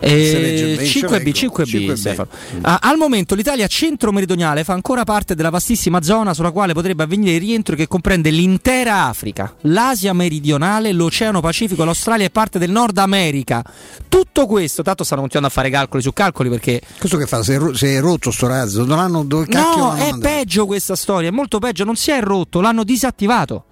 Eh, 0.02 0.78
5B, 0.80 1.28
5B, 1.28 1.92
5B. 1.92 2.26
Ah, 2.62 2.78
al 2.80 2.96
momento 2.96 3.34
l'Italia 3.34 3.66
centro-meridionale 3.66 4.64
fa 4.64 4.72
ancora 4.72 5.04
parte 5.04 5.34
della 5.34 5.50
vastissima 5.50 6.00
zona 6.00 6.32
sulla 6.32 6.52
quale 6.52 6.72
potrebbe 6.72 7.02
avvenire 7.02 7.32
il 7.32 7.40
rientro 7.40 7.76
che 7.76 7.86
comprende 7.86 8.30
l'intera 8.30 9.04
Africa, 9.04 9.54
l'Asia 9.62 10.14
meridionale, 10.14 10.92
l'Oceano 10.92 11.40
Pacifico, 11.40 11.84
l'Australia 11.84 12.24
e 12.24 12.30
parte 12.30 12.58
del 12.58 12.70
Nord 12.70 12.96
America. 12.96 13.62
Tutto 14.08 14.46
questo, 14.46 14.82
tanto 14.82 15.04
stanno 15.04 15.20
continuando 15.20 15.54
a 15.54 15.60
fare 15.60 15.70
calcoli 15.70 16.02
su 16.02 16.14
calcoli 16.14 16.48
perché... 16.48 16.80
Questo 16.98 17.18
che 17.18 17.26
fa? 17.26 17.42
Si 17.42 17.52
è, 17.52 17.60
si 17.74 17.86
è 17.86 18.00
rotto 18.00 18.30
sto 18.30 18.46
razzo? 18.46 18.86
Non 18.86 18.98
hanno, 18.98 19.22
dove 19.22 19.46
no, 19.50 19.94
è 19.96 20.16
peggio 20.18 20.64
questa 20.64 20.96
storia, 20.96 21.28
è 21.28 21.32
molto 21.32 21.58
peggio, 21.58 21.84
non 21.84 21.96
si 21.96 22.10
è 22.10 22.20
rotto, 22.22 22.62
l'hanno 22.62 22.84
disattivato. 22.84 23.64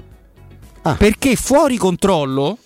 Ah. 0.82 0.94
Perché 0.94 1.36
fuori 1.36 1.78
controllo 1.78 2.58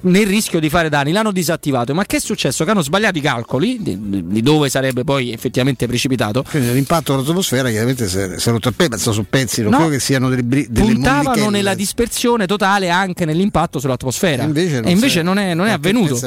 nel 0.00 0.26
rischio 0.26 0.58
di 0.58 0.70
fare 0.70 0.88
danni, 0.88 1.12
l'hanno 1.12 1.32
disattivato. 1.32 1.94
Ma 1.94 2.04
che 2.04 2.16
è 2.16 2.20
successo? 2.20 2.64
Che 2.64 2.70
hanno 2.70 2.82
sbagliato 2.82 3.18
i 3.18 3.20
calcoli 3.20 3.78
di, 3.80 4.24
di 4.26 4.42
dove 4.42 4.68
sarebbe 4.68 5.04
poi 5.04 5.32
effettivamente 5.32 5.86
precipitato. 5.86 6.44
Quindi 6.48 6.72
l'impatto 6.72 7.14
dell'atmosfera 7.14 7.68
chiaramente 7.68 8.08
si 8.08 8.18
è 8.18 8.50
rotto 8.50 8.72
pezzo 8.72 9.12
su 9.12 9.26
pezzi, 9.28 9.62
non 9.62 9.72
no, 9.72 9.76
credo 9.78 9.92
che 9.92 10.00
siano 10.00 10.28
delle, 10.28 10.46
delle 10.46 10.92
puntavano 10.92 11.50
nella 11.50 11.74
dispersione 11.74 12.46
totale 12.46 12.90
anche 12.90 13.24
nell'impatto 13.24 13.78
sull'atmosfera. 13.78 14.44
E 14.44 14.46
invece 14.46 14.80
non, 14.80 14.88
e 14.88 14.90
invece 14.90 15.22
non 15.22 15.38
è, 15.38 15.54
non 15.54 15.66
è 15.66 15.72
avvenuto. 15.72 16.18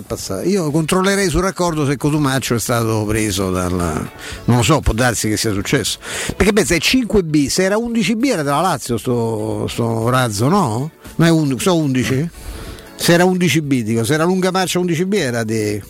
Io 0.45 0.69
controllerei 0.71 1.29
sul 1.29 1.41
raccordo 1.41 1.85
se 1.85 1.97
Cotumaccio 1.97 2.55
è 2.55 2.59
stato 2.59 3.03
preso 3.05 3.49
dal. 3.49 3.71
non 4.45 4.57
lo 4.57 4.63
so, 4.63 4.79
può 4.81 4.93
darsi 4.93 5.27
che 5.27 5.37
sia 5.37 5.51
successo. 5.51 5.97
Perché 6.35 6.53
pensa, 6.53 6.75
è 6.75 6.77
5B, 6.77 7.47
se 7.47 7.63
era 7.63 7.77
11B 7.77 8.25
era 8.25 8.43
della 8.43 8.61
Lazio 8.61 8.97
sto, 8.97 9.67
sto 9.67 10.09
razzo, 10.09 10.47
no? 10.47 10.91
Ma 11.15 11.27
è 11.27 11.29
un, 11.29 11.57
so 11.59 11.75
11? 11.75 12.29
Se 12.99 13.13
era 13.13 13.23
11B, 13.23 13.81
dico, 13.81 14.03
se 14.03 14.13
era 14.13 14.25
lunga 14.25 14.51
marcia 14.51 14.79
11B 14.79 15.13
era 15.15 15.43
di. 15.43 15.81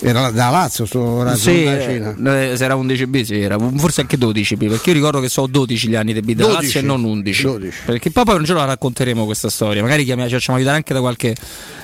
Era 0.00 0.30
da 0.30 0.50
Lazio 0.50 0.86
razzo 1.24 1.36
sì, 1.50 1.64
eh, 1.64 2.52
se 2.54 2.64
era 2.64 2.76
11B 2.76 3.22
sì, 3.24 3.40
era 3.40 3.58
forse 3.58 4.02
anche 4.02 4.16
12B 4.16 4.68
perché 4.68 4.90
io 4.90 4.94
ricordo 4.94 5.18
che 5.18 5.28
so 5.28 5.48
12 5.48 5.88
gli 5.88 5.96
anni 5.96 6.12
di 6.12 6.20
B 6.20 6.34
da 6.34 6.46
Lazio 6.46 6.78
e 6.78 6.82
non 6.84 7.02
11, 7.02 7.42
12. 7.42 7.78
perché 7.84 8.12
poi, 8.12 8.22
poi 8.22 8.36
non 8.36 8.44
ce 8.44 8.52
la 8.52 8.64
racconteremo 8.64 9.24
questa 9.24 9.50
storia 9.50 9.82
magari 9.82 10.06
ci 10.06 10.14
facciamo 10.14 10.56
aiutare 10.56 10.76
anche 10.76 10.94
da 10.94 11.00
qualche 11.00 11.34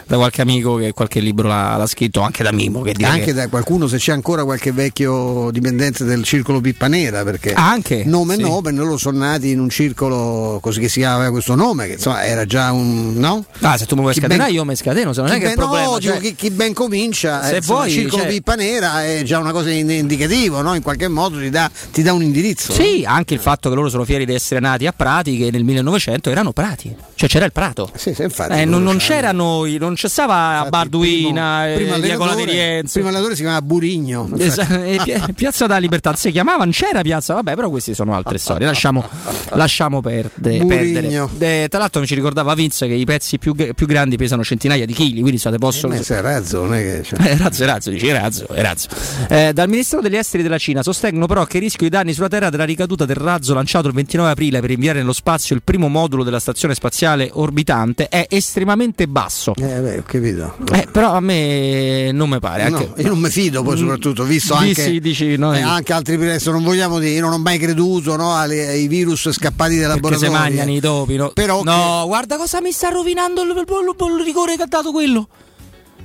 da 0.06 0.16
qualche 0.16 0.42
amico 0.42 0.76
che 0.76 0.92
qualche 0.92 1.20
libro 1.20 1.48
l'ha, 1.48 1.76
l'ha 1.76 1.86
scritto, 1.86 2.20
anche 2.20 2.42
da 2.42 2.52
Mimo. 2.52 2.82
Che 2.82 2.94
anche 3.04 3.24
che... 3.24 3.32
da 3.32 3.48
qualcuno, 3.48 3.86
se 3.86 3.98
c'è 3.98 4.12
ancora 4.12 4.44
qualche 4.44 4.72
vecchio 4.72 5.50
dipendente 5.50 6.04
del 6.04 6.24
circolo 6.24 6.60
Pippa 6.60 6.88
Nera, 6.88 7.22
perché 7.24 7.52
anche, 7.52 8.04
nome 8.04 8.36
sì. 8.36 8.42
nome, 8.42 8.72
loro 8.72 8.96
sono 8.96 9.18
nati 9.18 9.50
in 9.50 9.60
un 9.60 9.68
circolo 9.68 10.58
così 10.60 10.80
che 10.80 10.88
si 10.88 11.00
chiama 11.00 11.30
questo 11.30 11.54
nome, 11.54 11.86
che 11.86 11.92
insomma 11.94 12.24
era 12.24 12.44
già 12.44 12.72
un. 12.72 13.14
no? 13.16 13.44
Ah, 13.60 13.76
se 13.76 13.86
tu 13.86 13.94
mi 13.94 14.02
vuoi 14.02 14.14
scatenare, 14.14 14.50
ben... 14.50 14.54
io 14.54 14.64
mi 14.64 14.76
scateno, 14.76 15.12
se 15.12 15.20
non 15.20 15.30
è 15.30 15.34
che 15.34 15.40
ben, 15.40 15.48
è 15.48 15.52
il 15.52 15.58
problema. 15.58 15.86
No, 15.86 16.00
cioè... 16.00 16.18
chi, 16.18 16.34
chi, 16.34 16.50
ben 16.50 16.72
comincia, 16.72 17.42
se 17.42 17.56
eh, 17.56 17.60
vuoi, 17.60 17.88
il 17.88 17.92
circolo 17.92 18.22
cioè... 18.22 18.30
Pippa 18.30 18.54
Nera 18.54 19.04
è 19.04 19.22
già 19.22 19.38
una 19.38 19.52
cosa 19.52 19.70
indicativa, 19.70 20.60
no? 20.60 20.74
in 20.74 20.82
qualche 20.82 21.08
modo 21.08 21.38
ti 21.38 21.50
dà, 21.50 21.70
ti 21.90 22.02
dà 22.02 22.12
un 22.12 22.22
indirizzo. 22.22 22.72
Sì, 22.72 23.02
no? 23.02 23.10
anche 23.10 23.34
il 23.34 23.40
fatto 23.40 23.68
che 23.68 23.74
loro 23.74 23.88
sono 23.88 24.04
fieri 24.04 24.24
di 24.24 24.34
essere 24.34 24.60
nati 24.60 24.86
a 24.86 24.92
Prati, 24.92 25.36
che 25.36 25.50
nel 25.50 25.64
1900 25.64 26.30
erano 26.30 26.52
Prati, 26.52 26.94
cioè 27.14 27.28
c'era 27.28 27.44
il 27.44 27.52
Prato. 27.52 27.90
Sì, 27.94 28.14
sì, 28.14 28.22
infatti, 28.22 28.60
eh, 28.60 28.64
non, 28.64 28.82
non 28.82 28.98
c'erano, 28.98 29.64
non 29.64 29.93
c'è 29.94 30.08
stava 30.08 30.66
Barduina, 30.68 31.64
primo, 31.74 31.98
primo 31.98 32.34
di 32.34 32.44
Rienzo. 32.44 32.92
Primo 32.92 33.08
allenatore 33.08 33.34
si 33.34 33.42
chiamava 33.42 33.62
Burigno. 33.62 34.28
Esatto, 34.36 35.32
Piazza 35.34 35.66
della 35.66 35.78
Libertà 35.78 36.14
si 36.14 36.30
chiamava, 36.30 36.64
non 36.64 36.72
c'era 36.72 37.02
Piazza, 37.02 37.34
vabbè, 37.34 37.54
però 37.54 37.70
queste 37.70 37.94
sono 37.94 38.14
altre 38.14 38.38
storie. 38.38 38.66
Lasciamo, 38.66 39.06
lasciamo 39.50 40.00
perde, 40.00 40.64
perdere. 40.64 41.28
De, 41.36 41.68
tra 41.68 41.78
l'altro 41.78 42.00
mi 42.00 42.06
ci 42.06 42.14
ricordava 42.14 42.54
Vince 42.54 42.86
che 42.86 42.94
i 42.94 43.04
pezzi 43.04 43.38
più, 43.38 43.54
più 43.54 43.86
grandi 43.86 44.16
pesano 44.16 44.44
centinaia 44.44 44.86
di 44.86 44.92
chili, 44.92 45.20
quindi 45.20 45.38
state 45.38 45.58
possono. 45.58 45.94
Eh, 45.94 46.20
razzo, 46.20 46.62
non 46.62 46.74
è 46.74 46.82
che. 46.82 47.02
Cioè... 47.02 47.20
Eh, 47.26 47.36
razzo, 47.36 47.64
razzo, 47.64 47.90
dici 47.90 48.10
razzo, 48.10 48.46
razzo. 48.48 48.88
Eh, 49.28 49.52
dal 49.52 49.68
Ministero 49.68 50.00
degli 50.02 50.16
Esteri 50.16 50.42
della 50.42 50.58
Cina 50.58 50.82
sostengono 50.82 51.26
però 51.26 51.44
che 51.44 51.56
il 51.56 51.62
rischio 51.64 51.88
di 51.88 51.94
danni 51.94 52.12
sulla 52.12 52.28
Terra 52.28 52.50
della 52.50 52.64
ricaduta 52.64 53.04
del 53.04 53.16
razzo 53.16 53.54
lanciato 53.54 53.88
il 53.88 53.94
29 53.94 54.30
aprile 54.30 54.60
per 54.60 54.70
inviare 54.70 54.98
nello 54.98 55.12
spazio 55.12 55.54
il 55.54 55.62
primo 55.62 55.88
modulo 55.88 56.22
della 56.24 56.40
stazione 56.40 56.74
spaziale 56.74 57.30
orbitante 57.32 58.08
è 58.08 58.26
estremamente 58.28 59.06
basso. 59.06 59.54
Eh, 59.56 59.83
beh, 59.84 59.98
ho 59.98 60.02
capito. 60.04 60.56
Eh, 60.72 60.88
però 60.90 61.12
a 61.12 61.20
me 61.20 62.10
non 62.12 62.28
mi 62.28 62.38
pare. 62.40 62.68
No, 62.68 62.76
Anche... 62.78 63.02
io 63.02 63.08
non 63.08 63.18
mi 63.18 63.30
fido 63.30 63.62
poi 63.62 63.76
soprattutto, 63.76 64.24
visto 64.24 64.54
anche, 64.54 64.82
sì, 64.82 65.00
dici, 65.00 65.36
noi- 65.36 65.58
eh, 65.58 65.62
anche 65.62 65.92
altri 65.92 66.14
adesso 66.14 66.50
non 66.50 66.62
vogliamo 66.62 66.98
dire, 66.98 67.12
io 67.14 67.20
non 67.20 67.32
ho 67.32 67.38
mai 67.38 67.58
creduto 67.58 68.16
no, 68.16 68.34
alle- 68.36 68.66
ai 68.68 68.86
virus 68.88 69.30
scappati 69.30 69.76
dai 69.78 69.86
Perché 70.00 70.16
se 70.16 70.26
laboratori. 70.26 70.30
mangiano 70.32 70.72
i 70.72 70.80
topi, 70.80 71.16
no? 71.16 71.28
Però 71.30 71.62
no, 71.62 72.04
guarda 72.06 72.36
cosa 72.36 72.60
mi 72.60 72.72
sta 72.72 72.88
rovinando 72.88 73.42
il, 73.42 73.50
il- 73.50 73.56
il- 73.58 74.16
il 74.18 74.24
rigore 74.24 74.56
che 74.56 74.62
ha 74.62 74.66
dato 74.66 74.90
quello. 74.92 75.28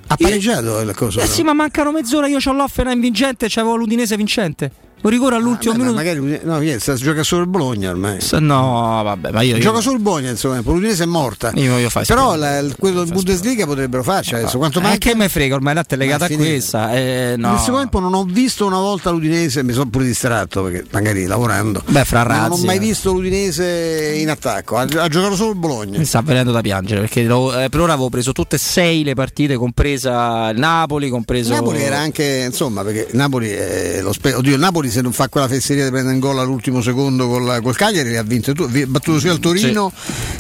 ha 0.08 0.16
pareggiato 0.16 0.84
la 0.84 0.94
cosa. 0.94 1.22
Eh 1.22 1.26
no? 1.26 1.30
sì, 1.32 1.44
ma 1.44 1.54
mancano 1.54 1.92
mezz'ora, 1.92 2.28
io 2.28 2.38
ho 2.44 2.52
l'Offenheim 2.54 3.00
vincente 3.00 3.46
e 3.46 3.50
c'avevo 3.50 3.76
l'Udinese 3.76 4.18
vincente. 4.18 4.72
Un 5.02 5.10
rigore 5.10 5.36
all'ultimo 5.36 5.72
Beh, 5.74 5.80
ma 5.80 5.86
minuto. 5.92 6.04
magari 6.04 6.40
no, 6.74 6.80
sta- 6.80 6.96
gioca 6.96 7.24
solo 7.24 7.44
il 7.44 7.48
Bologna 7.48 7.90
ormai. 7.90 8.20
Se 8.20 8.38
No, 8.40 9.02
vabbè, 9.04 9.32
ma 9.32 9.42
io. 9.42 9.56
io- 9.56 9.62
Gioca 9.62 9.80
solo 9.80 9.96
il 9.96 10.02
Bologna, 10.02 10.30
insomma, 10.30 10.60
l'Udinese 10.64 11.04
è 11.04 11.06
morta. 11.06 11.52
Io 11.56 11.72
voglio 11.72 11.90
fare 11.90 12.06
Però 12.06 12.36
la- 12.36 12.62
quello 12.78 13.04
del 13.04 13.14
Bundesliga 13.14 13.66
potrebbero 13.66 14.04
farci 14.04 14.36
adesso. 14.36 14.58
Quanto 14.58 14.80
Eh, 14.80 14.84
manca? 14.84 14.98
che 14.98 15.16
me 15.16 15.30
frega, 15.30 15.56
ormai 15.56 15.74
la 15.74 15.86
è 15.88 15.96
legata 15.96 16.28
Ma 16.28 16.34
a 16.34 16.38
questa. 16.38 16.94
Eh, 16.94 17.36
no. 17.38 17.50
Nel 17.52 17.58
secondo 17.60 17.80
tempo 17.80 18.00
non 18.00 18.14
ho 18.14 18.24
visto 18.26 18.66
una 18.66 18.80
volta 18.80 19.10
l'Udinese, 19.10 19.64
mi 19.64 19.72
sono 19.74 19.90
pure 19.90 20.04
distratto 20.06 20.64
perché 20.64 20.86
magari 20.92 21.26
lavorando. 21.26 21.82
Beh, 21.88 22.04
fra 22.04 22.24
Ma 22.26 22.34
non 22.34 22.46
ho 22.46 22.50
razzi, 22.50 22.66
mai 22.66 22.76
eh. 22.76 22.80
visto 22.80 23.12
l'Udinese 23.14 24.16
in 24.18 24.30
attacco, 24.30 24.76
ha, 24.78 24.82
ha 24.82 25.08
giocato 25.08 25.36
solo 25.36 25.52
il 25.52 25.58
Bologna. 25.58 25.98
Mi 25.98 26.06
sta 26.06 26.22
venendo 26.22 26.52
da 26.52 26.62
piangere 26.62 27.00
perché 27.02 27.24
lo- 27.24 27.58
eh, 27.58 27.70
per 27.70 27.80
ora 27.80 27.94
avevo 27.94 28.10
preso 28.10 28.32
tutte 28.34 28.58
e 28.58 28.60
sei 28.60 29.04
le 29.04 29.14
partite, 29.16 29.56
compresa 29.56 30.50
il 30.50 30.60
Napoli, 30.60 31.10
compreso. 31.10 31.54
Napoli 31.54 31.82
era 31.82 32.00
anche, 32.00 32.44
insomma, 32.46 32.84
perché 32.84 33.08
Napoli, 33.14 33.50
è 33.50 34.02
lo 34.02 34.12
spe- 34.14 34.34
oddio, 34.34 34.54
il 34.56 34.60
Napoli 34.60 34.89
se 34.90 35.02
non 35.02 35.12
fa 35.12 35.28
quella 35.30 35.48
fesseria 35.48 35.84
di 35.86 35.90
prendere 35.92 36.14
in 36.16 36.20
gol 36.20 36.40
all'ultimo 36.40 36.82
secondo 36.82 37.28
col, 37.28 37.60
col 37.62 37.76
Cagliari 37.76 38.18
ha 38.18 38.24
vinte 38.24 38.54
tu, 38.54 38.68
battuto 38.88 39.20
sia 39.20 39.32
il 39.32 39.40
Torino 39.40 39.92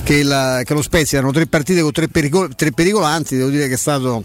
che, 0.03 0.15
il- 0.15 0.61
che 0.63 0.73
lo 0.73 0.81
Spezia, 0.81 1.17
erano 1.19 1.33
tre 1.33 1.45
partite 1.47 1.81
con 1.81 1.91
tre, 1.91 2.07
pericol- 2.07 2.55
tre 2.55 2.71
pericolanti, 2.71 3.35
devo 3.37 3.49
dire 3.49 3.67
che 3.67 3.73
è 3.73 3.77
stato 3.77 4.23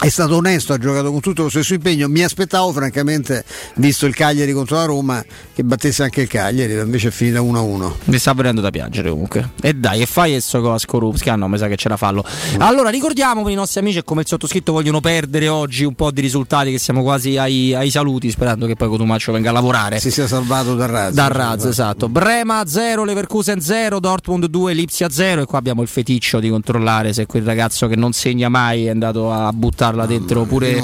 è 0.00 0.08
stato 0.10 0.36
onesto, 0.36 0.72
ha 0.72 0.78
giocato 0.78 1.10
con 1.10 1.20
tutto 1.20 1.42
lo 1.42 1.48
stesso 1.48 1.74
impegno. 1.74 2.06
Mi 2.06 2.22
aspettavo, 2.22 2.72
francamente, 2.72 3.44
visto 3.76 4.06
il 4.06 4.14
Cagliari 4.14 4.52
contro 4.52 4.76
la 4.76 4.84
Roma, 4.84 5.24
che 5.52 5.64
battesse 5.64 6.04
anche 6.04 6.22
il 6.22 6.28
Cagliari, 6.28 6.74
invece 6.74 7.08
è 7.08 7.10
finita 7.10 7.40
1-1. 7.40 7.92
Mi 8.04 8.18
sta 8.18 8.32
venendo 8.32 8.60
da 8.60 8.70
piangere 8.70 9.10
comunque. 9.10 9.50
E 9.60 9.74
dai, 9.74 10.02
e 10.02 10.06
fai 10.06 10.34
esso 10.34 10.60
con 10.60 10.78
Skorupski. 10.78 11.28
Ah 11.30 11.36
no, 11.36 11.48
mi 11.48 11.58
sa 11.58 11.66
che 11.66 11.76
ce 11.76 11.88
la 11.88 11.96
fallo. 11.96 12.24
Allora, 12.58 12.90
ricordiamo 12.90 13.42
per 13.42 13.50
i 13.50 13.56
nostri 13.56 13.80
amici 13.80 14.02
come 14.04 14.20
il 14.20 14.28
sottoscritto 14.28 14.72
vogliono 14.72 15.00
perdere 15.00 15.48
oggi 15.48 15.84
un 15.84 15.94
po' 15.94 16.12
di 16.12 16.20
risultati, 16.20 16.70
che 16.70 16.78
siamo 16.78 17.02
quasi 17.02 17.36
ai, 17.36 17.74
ai 17.74 17.90
saluti, 17.90 18.30
sperando 18.30 18.66
che 18.66 18.76
poi 18.76 18.88
Cotumaccio 18.88 19.32
venga 19.32 19.50
a 19.50 19.52
lavorare. 19.52 19.98
Si 19.98 20.12
sia 20.12 20.28
salvato 20.28 20.76
dal 20.76 20.88
razzo. 20.88 21.14
Dal 21.14 21.30
razzo, 21.30 21.68
esatto. 21.68 22.08
Brema 22.08 22.64
0, 22.64 23.02
Leverkusen 23.02 23.60
0, 23.60 23.98
Dortmund 23.98 24.46
2, 24.46 24.72
Lipsia 24.74 25.08
0 25.08 25.42
e 25.42 25.44
qua 25.44 25.58
abbiamo 25.58 25.82
il 25.82 25.88
feticcio 25.88 26.38
di 26.38 26.48
controllare 26.48 27.12
se 27.12 27.26
quel 27.26 27.42
ragazzo 27.42 27.88
che 27.88 27.96
non 27.96 28.12
segna 28.12 28.48
mai 28.48 28.86
è 28.86 28.90
andato 28.90 29.32
a 29.32 29.50
buttarla 29.88 30.06
dentro 30.06 30.44
pure, 30.44 30.82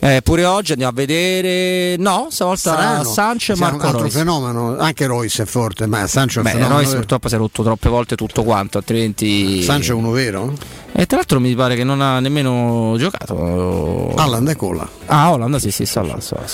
eh, 0.00 0.20
pure 0.22 0.44
oggi. 0.44 0.72
Andiamo 0.72 0.92
a 0.92 0.94
vedere. 0.94 1.96
No, 1.96 2.28
stavolta 2.30 2.58
Strano. 2.72 3.04
Sancho 3.04 3.52
e 3.52 3.56
Sì, 3.56 3.62
un 3.62 3.68
Marco 3.68 3.86
altro 3.86 4.00
Reus. 4.02 4.12
fenomeno, 4.14 4.76
anche 4.78 5.06
Royce 5.06 5.42
è 5.42 5.46
forte, 5.46 5.86
ma 5.86 6.06
Sancho 6.06 6.40
è 6.40 6.42
Beh. 6.42 6.68
Royce 6.68 6.94
purtroppo 6.96 7.28
si 7.28 7.34
è 7.34 7.38
rotto 7.38 7.62
troppe 7.62 7.88
volte 7.88 8.16
tutto 8.16 8.42
quanto, 8.42 8.78
altrimenti. 8.78 9.62
Sancho 9.62 9.92
è 9.92 9.94
uno 9.94 10.10
vero? 10.10 10.52
E 10.92 11.06
tra 11.06 11.16
l'altro 11.18 11.40
mi 11.40 11.54
pare 11.54 11.76
che 11.76 11.84
non 11.84 12.00
ha 12.00 12.20
nemmeno 12.20 12.94
giocato. 12.98 13.34
Holland 13.34 14.48
è 14.50 14.56
cola. 14.56 14.88
Ah, 15.06 15.32
Holland, 15.32 15.56
sì, 15.56 15.70
sì, 15.70 15.86
sta 15.86 16.02
là, 16.02 16.18
sta 16.20 16.36
là. 16.40 16.46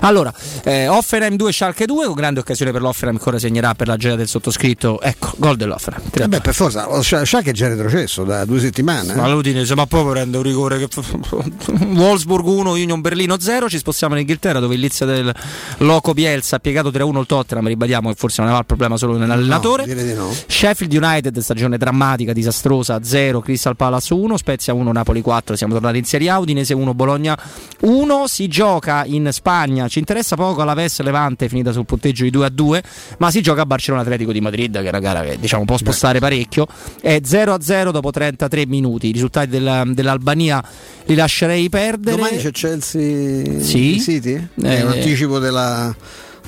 Allora, 0.00 0.32
eh, 0.64 0.88
Offenheim 0.88 1.36
2, 1.36 1.52
Schalke 1.52 1.86
2, 1.86 2.06
con 2.06 2.14
grande 2.14 2.40
occasione 2.40 2.70
per 2.72 2.82
l'Offenheim 2.82 3.18
che 3.18 3.28
ora 3.28 3.38
segnerà 3.38 3.74
per 3.74 3.86
la 3.86 3.96
gioia 3.96 4.16
del 4.16 4.28
sottoscritto. 4.28 5.00
Ecco, 5.00 5.32
gol 5.36 5.56
dell'Offenheim. 5.56 6.02
Eh 6.12 6.28
beh, 6.28 6.40
per 6.40 6.54
forza, 6.54 6.86
Schalke 7.02 7.50
è 7.50 7.52
già 7.52 7.68
retrocesso 7.68 8.24
da 8.24 8.44
due 8.44 8.60
settimane. 8.60 9.12
eh. 9.12 9.16
Ma 9.16 9.28
l'Udinese, 9.28 9.74
ma 9.74 9.86
poi 9.86 10.04
prende 10.10 10.36
un 10.36 10.42
rigore 10.42 10.78
che 10.78 10.88
Wolfsburg 11.94 12.44
1, 12.46 12.70
Union 12.72 13.00
Berlino 13.00 13.38
0. 13.38 13.68
Ci 13.68 13.78
spostiamo 13.78 14.14
in 14.14 14.20
Inghilterra 14.20 14.58
dove 14.58 14.74
il 14.74 14.80
Lizia 14.80 15.06
del 15.06 15.32
Loco 15.78 16.12
Bielsa 16.12 16.56
ha 16.56 16.58
piegato 16.58 16.90
3-1 16.90 17.18
il 17.20 17.26
Tottenham. 17.26 17.66
Ribadiamo 17.68 18.08
che 18.10 18.16
forse 18.16 18.36
non 18.38 18.46
aveva 18.46 18.60
il 18.60 18.66
problema 18.66 18.96
solo 18.96 19.16
nell'allenatore. 19.16 19.84
direi 19.84 20.04
di 20.04 20.14
no. 20.14 20.30
Sheffield 20.46 20.92
United, 20.92 21.38
stagione 21.38 21.78
drammatica, 21.78 22.32
disastrosa 22.32 23.02
0, 23.02 23.40
Crystal 23.40 23.74
Palace 23.76 23.82
1, 23.88 24.36
Spezia 24.36 24.72
1, 24.74 24.92
Napoli 24.92 25.20
4. 25.20 25.56
Siamo 25.56 25.72
tornati 25.74 25.98
in 25.98 26.04
Serie 26.04 26.30
A. 26.30 26.38
Udinese 26.38 26.74
1, 26.74 26.94
Bologna 26.94 27.38
1. 27.80 28.26
Si 28.26 28.48
gioca 28.48 29.04
in 29.06 29.28
Spagna. 29.32 29.88
Ci 29.88 29.98
interessa 29.98 30.36
poco 30.36 30.62
la 30.64 30.74
Ves 30.74 31.00
Levante, 31.00 31.48
finita 31.48 31.72
sul 31.72 31.84
punteggio 31.84 32.24
di 32.24 32.30
2 32.30 32.46
a 32.46 32.48
2. 32.48 32.82
Ma 33.18 33.30
si 33.30 33.40
gioca 33.40 33.62
a 33.62 33.66
Barcellona 33.66 34.02
Atletico 34.02 34.32
di 34.32 34.40
Madrid, 34.40 34.72
che 34.78 34.84
è 34.84 34.88
una 34.88 34.98
gara 35.00 35.22
che 35.22 35.38
diciamo 35.38 35.64
può 35.64 35.76
spostare 35.76 36.18
parecchio. 36.18 36.66
È 37.00 37.20
0 37.22 37.52
a 37.54 37.60
0 37.60 37.90
dopo 37.90 38.10
33 38.10 38.66
minuti. 38.66 39.08
I 39.08 39.12
risultati 39.12 39.48
della- 39.48 39.84
dell'Albania 39.86 40.62
li 41.06 41.14
lascerei 41.14 41.68
perdere. 41.68 42.16
Domani 42.16 42.36
c'è 42.38 42.50
Chelsea 42.50 43.60
Sì. 43.60 44.00
City? 44.00 44.34
Eh, 44.34 44.78
è 44.78 44.82
un 44.82 44.92
anticipo 44.92 45.38
della, 45.38 45.94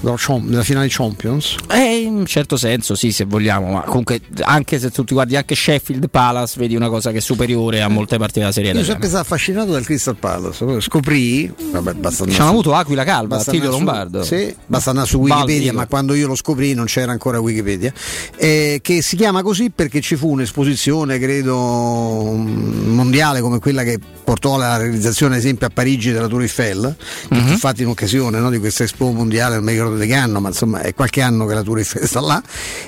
della 0.01 0.17
della 0.43 0.63
finale 0.63 0.87
Champions. 0.91 1.57
Eh, 1.71 2.03
in 2.03 2.15
un 2.15 2.27
certo 2.27 2.57
senso, 2.57 2.95
sì, 2.95 3.13
se 3.13 3.25
vogliamo, 3.25 3.73
ma 3.73 3.81
comunque 3.83 4.21
anche 4.43 4.79
se 4.79 4.91
tu 4.91 5.05
ti 5.05 5.15
guardi 5.15 5.37
anche 5.37 5.55
Sheffield 5.55 6.09
Palace, 6.11 6.55
vedi 6.59 6.77
una 6.77 6.89
cosa 6.89 7.11
che 7.13 7.19
è 7.19 7.21
superiore 7.21 7.83
a 7.83 7.89
molte 7.89 8.19
partite 8.19 8.41
della 8.41 8.53
Serie 8.53 8.71
Io 8.71 8.77
sono 8.77 8.91
sempre 8.91 9.09
stato 9.09 9.23
affascinato 9.25 9.73
dal 9.73 9.85
Crystal 9.85 10.17
Palace. 10.17 10.81
Scoprì, 10.81 11.53
vabbè, 11.73 11.93
basta 11.95 12.23
andare 12.23 12.33
Ci 12.33 12.41
hanno 12.41 12.51
avuto 12.51 12.75
Aquila 12.75 13.05
Calva, 13.05 13.37
Attilio 13.37 13.71
Lombardo. 13.71 14.23
Sì, 14.25 14.55
basta 14.67 14.91
andare 14.91 15.07
su 15.09 15.19
Wikipedia, 15.19 15.55
Baldico. 15.55 15.75
ma 15.77 15.87
quando 15.87 16.15
io 16.15 16.27
lo 16.27 16.35
scoprì 16.35 16.75
non 16.75 16.87
c'era 16.87 17.13
ancora 17.13 17.39
Wikipedia. 17.41 17.93
eh, 18.37 18.81
che 18.83 19.03
si 19.03 19.17
chiama 19.17 19.43
così 19.43 19.71
perché 19.75 20.01
ci 20.01 20.17
fu 20.17 20.29
un'esposizione, 20.31 21.19
credo, 21.19 22.23
mm, 22.35 22.95
mondiale 22.95 23.41
come 23.41 23.59
quella 23.59 23.83
che 23.83 23.99
portò 24.25 24.55
alla 24.57 24.77
realizzazione, 24.77 25.35
ad 25.35 25.41
esempio, 25.41 25.67
a 25.67 25.71
Parigi 25.71 26.11
della 26.13 26.27
Tour 26.27 26.43
Eiffel, 26.43 26.95
Mhm. 27.31 27.47
fu 27.47 27.57
fatta 27.59 27.83
in 27.83 27.89
occasione 27.89 28.39
no, 28.41 28.51
di 28.51 28.59
questa 28.59 28.83
Expo 28.83 29.11
mondiale, 29.13 29.55
non 29.57 29.65
mi 29.65 29.73
ricordo 29.73 29.86
di 29.95 30.07
che 30.07 30.15
anno, 30.15 30.41
ma 30.41 30.49
insomma 30.49 30.81
è 30.81 30.95
qualche 30.95 31.23
anno 31.23 31.47
che 31.47 31.55
la 31.55 31.63
Tour 31.63 31.79
Eiffel 31.79 32.07
sta 32.07 32.21
là. 32.21 32.43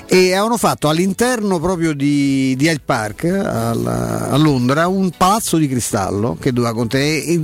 E 0.05 0.33
avevano 0.33 0.57
fatto 0.57 0.89
all'interno 0.89 1.59
proprio 1.59 1.93
di, 1.93 2.55
di 2.57 2.65
Hyde 2.65 2.81
Park 2.83 3.23
al- 3.25 3.85
a 4.31 4.37
Londra 4.37 4.87
un 4.87 5.11
palazzo 5.15 5.57
di 5.57 5.67
cristallo 5.67 6.37
che 6.39 6.51
doveva 6.51 6.73
contenere 6.73 7.37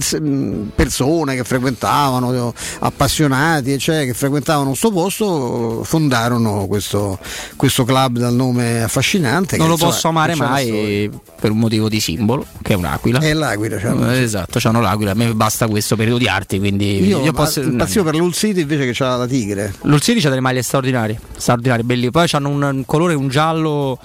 persone 0.75 1.35
che 1.35 1.43
frequentavano, 1.43 2.53
appassionati, 2.80 3.72
eccetera, 3.72 4.06
che 4.06 4.14
frequentavano 4.14 4.69
questo 4.69 4.92
posto, 4.92 5.84
fondarono 5.84 6.66
questo, 6.67 7.19
questo 7.56 7.84
club 7.85 8.17
dal 8.17 8.34
nome 8.34 8.84
affascinante. 8.84 9.58
Non 9.58 9.66
che, 9.66 9.72
lo 9.72 9.74
insomma, 9.74 9.92
posso 9.92 10.08
amare 10.08 10.35
mai 10.35 11.09
per 11.40 11.51
un 11.51 11.58
motivo 11.59 11.90
di 11.90 12.00
simbolo, 12.00 12.45
che 12.61 12.74
è 12.74 12.75
un'aquila. 12.75 13.19
È 13.19 13.34
l'aquila. 13.34 13.77
Eh, 14.11 14.24
Esatto, 14.25 14.59
c'hanno 14.59 14.82
l'aquila, 14.82 15.11
a 15.11 15.14
me 15.14 15.34
basta 15.34 15.67
questo 15.67 15.95
per 15.95 16.11
odiarti, 16.11 16.59
quindi 16.59 17.06
Io, 17.06 17.24
io 17.24 17.32
posso... 17.32 17.61
impazzivo 17.61 18.03
per 18.03 18.16
l'Hull 18.16 18.32
City 18.32 18.61
invece 18.61 18.85
che 18.85 18.92
c'ha 18.93 19.16
la 19.16 19.27
tigre. 19.27 19.44
L'Ulsini 19.83 20.19
c'ha 20.19 20.30
delle 20.30 20.41
maglie 20.41 20.61
straordinarie, 20.61 21.19
straordinarie, 21.35 21.83
belli. 21.83 22.09
Poi 22.11 22.27
hanno 22.32 22.49
un, 22.49 22.61
un 22.61 22.85
colore, 22.85 23.14
un 23.14 23.27
giallo 23.27 23.99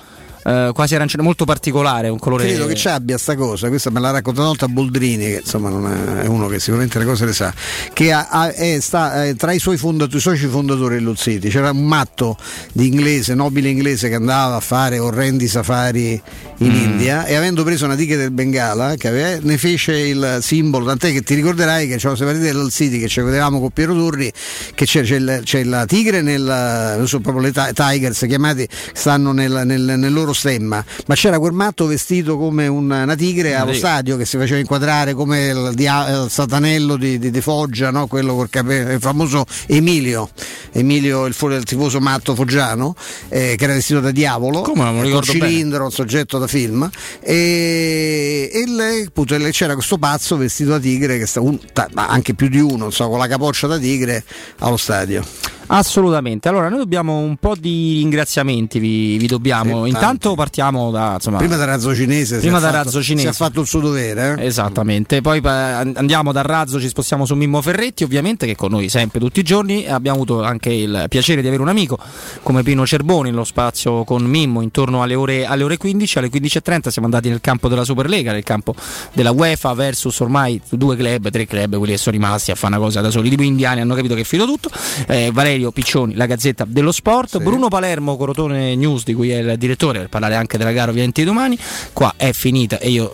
eh, 0.45 0.71
quasi 0.75 0.95
arancione, 0.95 1.23
molto 1.23 1.45
particolare, 1.45 2.09
un 2.09 2.19
colore... 2.19 2.47
Credo 2.47 2.67
che 2.67 2.75
ci 2.75 2.89
abbia 2.89 3.19
sta 3.19 3.35
cosa, 3.37 3.69
questa 3.69 3.91
me 3.91 4.01
l'ha 4.01 4.11
raccontata 4.11 4.41
una 4.41 4.49
volta 4.49 4.69
Boldrini, 4.69 5.25
che 5.25 5.41
insomma 5.43 5.69
non 5.69 5.87
è, 5.91 6.23
è 6.23 6.27
uno 6.27 6.47
che 6.49 6.59
sicuramente 6.59 6.99
le 6.99 7.05
cose 7.05 7.25
le 7.27 7.33
sa, 7.33 7.53
che 7.93 8.13
ha- 8.13 8.29
ha- 8.31 8.53
è, 8.53 8.79
sta, 8.81 9.25
eh, 9.27 9.35
tra 9.35 9.53
i 9.53 9.59
suoi 9.59 9.77
fondatori, 9.77 10.19
i 10.19 10.21
soci 10.21 10.47
fondatori 10.47 10.99
City 11.17 11.49
c'era 11.49 11.71
un 11.71 11.85
matto 11.85 12.37
di 12.73 12.87
inglese, 12.87 13.35
nobile 13.35 13.69
inglese 13.69 14.09
che 14.09 14.15
andava 14.15 14.57
a 14.57 14.61
fare 14.61 14.99
orrendi 14.99 15.49
safari 15.49 16.21
in 16.59 16.71
Mm. 16.71 16.75
India 16.77 17.25
e 17.25 17.35
avendo 17.35 17.65
preso 17.65 17.85
una 17.87 17.97
tigre 17.97 18.17
del 18.17 18.31
Bengala 18.31 18.95
aveva- 19.09 19.39
ne 19.43 19.57
fece 19.59 19.93
il 19.99 20.39
simbolo, 20.43 20.85
tant'è 20.87 21.11
che 21.13 21.23
ti 21.23 21.35
ricorderai 21.35 21.89
che 21.89 21.97
c'erano 21.97 22.17
dello 22.39 22.69
City 22.71 22.99
che 22.99 23.09
ci 23.09 23.21
vedevamo 23.21 23.61
con 23.61 23.71
Piero 23.71 23.93
Turri, 23.95 24.31
che 24.75 24.85
c'è, 24.85 25.03
c'è, 25.03 25.41
c'è 25.43 25.65
la 25.65 25.85
tigre 25.87 26.21
nel, 26.23 26.95
non 26.97 27.09
so, 27.09 27.21
proprio 27.21 27.43
le 27.43 27.53
ti- 27.53 27.73
Tigers 27.75 28.25
chiamati 28.29 28.69
stanno 28.93 29.33
nel, 29.33 29.63
nel- 29.65 29.95
nel 29.99 30.13
loro 30.13 30.30
stemma, 30.33 30.85
ma 31.07 31.15
c'era 31.15 31.39
quel 31.39 31.53
matto 31.53 31.87
vestito 31.87 32.37
come 32.39 32.67
un- 32.67 32.91
una 32.91 33.15
tigre 33.15 33.55
allo 33.55 33.73
stadio 33.79 34.17
che 34.17 34.25
si 34.25 34.37
faceva 34.37 34.59
inquadrare 34.61 35.15
come 35.15 35.47
il, 35.47 35.73
dia- 35.75 36.09
il 36.25 36.31
satanello 36.31 36.97
di, 36.97 37.19
di- 37.19 37.31
di 37.31 37.41
Foggia, 37.41 37.91
no? 37.91 38.07
quello 38.07 38.35
col 38.35 38.49
cape- 38.51 38.93
il 38.95 39.01
famoso 39.01 39.45
Emilio, 39.67 40.31
Emilio 40.73 41.27
il, 41.27 41.35
il 41.41 41.65
tifoso 41.65 42.01
matto 42.01 42.35
foggiano, 42.35 42.95
eh, 43.29 43.55
che 43.57 43.65
era 43.65 43.73
vestito 43.75 44.01
da 44.01 44.11
diavolo, 44.11 44.61
Come, 44.63 44.85
non 44.85 44.97
lo 44.97 45.03
ricordo 45.03 45.33
bene. 45.33 45.49
cilindro, 45.49 45.85
un 45.85 45.91
soggetto 45.93 46.39
da 46.39 46.47
film, 46.47 46.89
e, 47.21 48.51
e 48.53 48.59
il- 48.61 49.05
appunto, 49.07 49.35
il- 49.35 49.51
c'era 49.51 49.75
questo 49.75 49.99
pazzo 49.99 50.37
vestito 50.37 50.71
da 50.71 50.79
tigre, 50.79 51.19
che 51.19 51.27
sta 51.27 51.41
un- 51.41 51.59
ta- 51.73 51.89
ma 51.95 52.07
anche 52.09 52.35
più 52.35 52.49
di 52.49 52.61
uno, 52.61 52.87
insomma, 52.87 53.11
con 53.11 53.19
la 53.19 53.27
capoccia 53.29 53.67
da 53.67 53.79
tigre 53.79 54.25
allo 54.59 54.77
stadio. 54.77 55.25
Assolutamente. 55.73 56.49
Allora, 56.49 56.69
noi 56.69 56.79
dobbiamo 56.79 57.19
un 57.19 57.37
po' 57.37 57.55
di 57.57 57.99
ringraziamenti, 57.99 58.79
vi, 58.81 59.17
vi 59.19 59.27
dobbiamo. 59.29 59.85
Sì, 59.85 59.91
Intanto 59.91 60.35
partiamo 60.35 60.91
da. 60.91 61.13
Insomma, 61.15 61.39
Prima 61.39 61.55
da 61.57 61.65
Razzo 61.65 61.95
Cinese. 61.95 62.39
Prima 62.39 62.59
è 62.59 62.61
da 62.61 62.67
fatto- 62.71 62.83
Razzo 62.85 63.03
Cinese. 63.03 63.27
Si 63.29 63.33
è 63.33 63.37
fatto 63.37 63.61
il 63.61 63.67
suo 63.69 63.81
dovere. 63.81 64.35
eh? 64.39 64.47
Esattamente, 64.47 65.21
poi 65.21 65.41
pa- 65.41 65.79
andiamo 65.79 66.33
dal 66.33 66.43
razzo, 66.45 66.81
ci 66.81 66.89
spostiamo 66.89 67.25
su 67.25 67.35
Mimmo 67.37 67.63
Ferretti, 67.63 68.03
ovviamente 68.03 68.47
che 68.47 68.57
con 68.57 68.71
noi 68.73 68.89
sempre 68.89 69.21
tutti 69.21 69.41
i 69.41 69.43
giorni 69.45 69.87
abbiamo 69.87 70.17
avuto 70.17 70.43
anche 70.43 70.73
il 70.73 71.05
piacere 71.09 71.41
di 71.41 71.47
avere 71.47 71.63
un 71.63 71.69
amico 71.69 71.99
come 72.43 72.63
Pino 72.65 72.85
Cerboni, 72.85 73.31
nello 73.31 73.45
spazio 73.45 74.03
con 74.05 74.25
Mimmo 74.25 74.63
intorno 74.63 75.03
alle 75.03 75.15
ore, 75.15 75.47
alle 75.47 75.63
ore 75.63 75.77
15, 75.77 76.19
alle 76.19 76.31
15.30 76.31 76.89
siamo 76.89 77.07
andati 77.07 77.29
nel 77.29 77.41
campo 77.41 77.69
della 77.69 77.85
Superlega, 77.85 78.33
nel 78.33 78.43
campo 78.43 78.75
della 79.13 79.31
UEFA 79.31 79.73
versus 79.75 80.19
ormai 80.21 80.61
due 80.69 80.97
club, 80.97 81.31
tre 81.31 81.47
club, 81.47 81.77
quelli 81.77 81.93
che 81.93 81.99
sono 81.99 82.17
rimasti 82.17 82.51
a 82.51 82.55
fare 82.57 82.75
una 82.75 82.83
cosa 82.83 83.01
da 83.01 83.11
soli, 83.11 83.29
tipo 83.31 83.43
indiani 83.43 83.81
hanno 83.81 83.95
capito 83.95 84.15
che 84.15 84.23
è 84.23 84.25
finito 84.25 84.49
tutto, 84.49 84.71
Eh, 85.07 85.31
Valerio 85.33 85.60
Piccioni, 85.71 86.15
la 86.15 86.27
Gazzetta 86.27 86.65
dello 86.67 86.93
Sport, 86.93 87.39
Bruno 87.43 87.69
Palermo, 87.69 88.17
Corotone 88.17 88.75
News 88.75 89.05
di 89.05 89.15
cui 89.15 89.31
è 89.31 89.39
il 89.39 89.59
direttore 89.59 90.01
per 90.01 90.09
parlare 90.09 90.35
anche 90.35 90.57
della 90.57 90.73
gara 90.73 90.91
ovviamente 90.91 91.25
domani, 91.25 91.59
qua 91.93 92.15
è 92.17 92.33
finita 92.33 92.79
e 92.79 92.91
io 92.91 93.13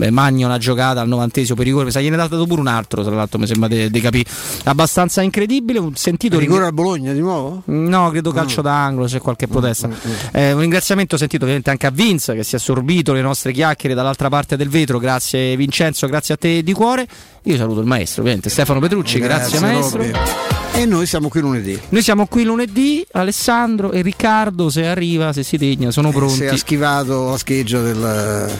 eh, 0.00 0.10
magno 0.10 0.46
una 0.46 0.58
giocata 0.58 1.00
al 1.00 1.08
novantesimo 1.08 1.56
per 1.56 1.66
rigore, 1.66 1.84
mi 1.84 1.90
sa 1.90 2.00
gliene 2.00 2.16
è 2.16 2.18
dato 2.18 2.46
pure 2.46 2.60
un 2.60 2.66
altro, 2.66 3.02
tra 3.02 3.14
l'altro 3.14 3.38
mi 3.38 3.46
sembra 3.46 3.68
di 3.68 4.00
capire, 4.00 4.28
abbastanza 4.64 5.22
incredibile, 5.22 5.78
un 5.78 5.94
sentito 5.94 6.38
Rigore 6.38 6.66
al 6.66 6.72
Bologna 6.72 7.12
di 7.12 7.20
nuovo? 7.20 7.62
No, 7.66 8.10
credo 8.10 8.32
calcio 8.32 8.60
d'angolo, 8.62 9.06
c'è 9.06 9.20
qualche 9.20 9.46
protesta. 9.46 9.88
Eh, 10.32 10.52
un 10.52 10.60
ringraziamento 10.60 11.16
sentito 11.16 11.44
ovviamente 11.44 11.70
anche 11.70 11.86
a 11.86 11.90
Vince 11.90 12.34
che 12.34 12.44
si 12.44 12.54
è 12.54 12.58
assorbito 12.58 13.12
le 13.12 13.22
nostre 13.22 13.52
chiacchiere 13.52 13.94
dall'altra 13.94 14.28
parte 14.28 14.56
del 14.56 14.68
vetro. 14.68 14.98
Grazie 14.98 15.56
Vincenzo, 15.56 16.06
grazie 16.06 16.34
a 16.34 16.36
te 16.36 16.62
di 16.62 16.72
cuore. 16.72 17.06
Io 17.44 17.56
saluto 17.56 17.80
il 17.80 17.86
maestro, 17.86 18.22
ovviamente 18.22 18.48
Stefano 18.48 18.80
Petrucci, 18.80 19.18
grazie, 19.18 19.60
maestro. 19.60 20.02
Robby. 20.02 20.53
E 20.76 20.86
noi 20.86 21.06
siamo 21.06 21.28
qui 21.28 21.40
lunedì. 21.40 21.78
Noi 21.90 22.02
siamo 22.02 22.26
qui 22.26 22.42
lunedì, 22.42 23.06
Alessandro 23.12 23.92
e 23.92 24.02
Riccardo 24.02 24.68
se 24.70 24.84
arriva, 24.86 25.32
se 25.32 25.44
si 25.44 25.56
degna, 25.56 25.92
sono 25.92 26.10
pronti. 26.10 26.34
Si 26.34 26.42
è 26.44 26.56
schivato 26.56 27.30
la 27.30 27.38
scheggia 27.38 27.80
del, 27.80 28.50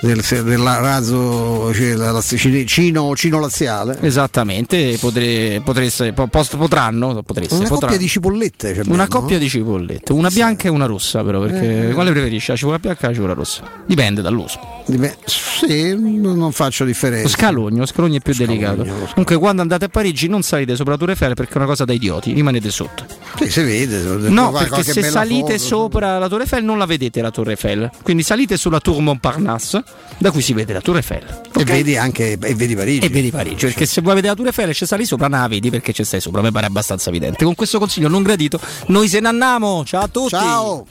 del, 0.00 0.20
del 0.44 0.58
razzo 0.58 1.72
cioè, 1.72 2.64
cino, 2.66 3.16
cino 3.16 3.38
laziale. 3.40 3.96
Esattamente, 4.02 4.98
potre- 5.00 5.62
potreste- 5.64 6.12
po- 6.12 6.26
post- 6.26 6.58
potranno, 6.58 7.22
potreste, 7.22 7.54
Una 7.54 7.62
potranno. 7.64 7.80
coppia 7.86 7.96
di 7.98 8.08
cipollette. 8.08 8.70
Una 8.86 9.04
abbiamo, 9.04 9.06
coppia 9.08 9.38
di 9.38 9.48
cipollette, 9.48 10.12
una 10.12 10.28
bianca 10.28 10.68
e 10.68 10.70
una 10.70 10.84
rossa 10.86 11.24
però, 11.24 11.40
perché 11.40 11.88
Eh. 11.88 11.92
quale 11.94 12.10
preferisci? 12.12 12.50
La 12.50 12.56
cipolla 12.58 12.78
bianca 12.78 13.06
o 13.06 13.08
la 13.08 13.14
cipolla 13.14 13.32
rossa? 13.32 13.62
Dipende 13.86 14.20
dall'uso. 14.20 14.60
Dipende- 14.84 15.16
Sì, 15.24 15.94
non 15.96 16.52
faccio 16.52 16.84
differenza. 16.84 17.22
Lo 17.22 17.28
scalogno, 17.30 17.78
lo 17.78 17.86
scalogno 17.86 18.16
è 18.18 18.20
più 18.20 18.34
delicato. 18.34 18.84
Comunque 18.84 19.36
quando 19.38 19.62
andate 19.62 19.86
a 19.86 19.88
Parigi 19.88 20.28
non 20.28 20.42
salite 20.42 20.76
sopra 20.76 20.98
Tour 20.98 21.08
Eiffel 21.10 21.32
perché 21.32 21.52
è 21.54 21.56
una 21.58 21.66
cosa 21.66 21.84
da 21.84 21.92
idioti, 21.92 22.32
rimanete 22.32 22.70
sotto. 22.70 23.04
Sì, 23.36 23.50
si 23.50 23.62
vede. 23.62 24.00
No, 24.28 24.52
perché 24.52 24.82
se 24.84 25.02
salite 25.02 25.52
foto. 25.52 25.58
sopra 25.58 26.18
la 26.18 26.28
Tour 26.28 26.42
Eiffel 26.42 26.62
non 26.64 26.78
la 26.78 26.86
vedete 26.86 27.20
la 27.20 27.30
Tour 27.30 27.50
Eiffel. 27.50 27.90
Quindi 28.02 28.22
salite 28.22 28.56
sulla 28.56 28.80
Tour 28.80 29.00
Montparnasse, 29.00 29.82
da 30.18 30.30
cui 30.30 30.40
si 30.42 30.52
vede 30.52 30.72
la 30.72 30.80
Tour 30.80 30.96
Eiffel. 30.96 31.22
E 31.56 31.60
Ok? 31.60 31.64
vedi 31.64 31.96
anche 31.96 32.32
e 32.40 32.54
vedi 32.54 32.74
Parigi. 32.76 33.06
E 33.06 33.08
vedi 33.08 33.30
Parigi, 33.30 33.66
perché 33.66 33.86
se 33.86 34.00
vuoi 34.00 34.14
vedere 34.14 34.32
la 34.32 34.36
Tour 34.36 34.48
Eiffel 34.48 34.68
e 34.68 34.74
ci 34.74 34.86
sali 34.86 35.04
sopra, 35.04 35.26
non 35.28 35.40
la 35.40 35.48
vedi 35.48 35.70
perché 35.70 35.92
ci 35.92 36.04
stai 36.04 36.20
sopra, 36.20 36.40
mi 36.42 36.52
pare 36.52 36.66
abbastanza 36.66 37.08
evidente. 37.10 37.44
Con 37.44 37.54
questo 37.54 37.78
consiglio 37.78 38.08
non 38.08 38.22
gradito, 38.22 38.60
noi 38.86 39.08
se 39.08 39.20
ne 39.20 39.28
andiamo. 39.28 39.84
Ciao 39.84 40.02
a 40.02 40.08
tutti. 40.08 40.28
Ciao. 40.30 40.86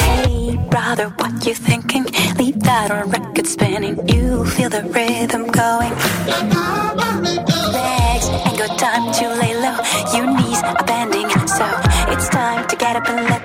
Hey, 0.00 0.56
brother, 0.68 1.08
what 1.18 1.44
you 1.46 1.54
thinking? 1.54 1.99
Leave 2.80 2.90
a 2.92 3.04
record 3.04 3.46
spinning. 3.46 4.08
You 4.08 4.44
feel 4.46 4.70
the 4.70 4.82
rhythm 4.82 5.46
going. 5.48 5.92
Legs 7.76 8.26
ain't 8.28 8.58
got 8.58 8.78
time 8.78 9.12
to 9.12 9.28
lay 9.40 9.54
low. 9.54 9.76
Your 10.14 10.26
knees 10.34 10.62
are 10.62 10.82
bending, 10.86 11.28
so 11.46 11.66
it's 12.08 12.28
time 12.30 12.66
to 12.68 12.76
get 12.76 12.96
up 12.96 13.06
and 13.10 13.28
let 13.28 13.39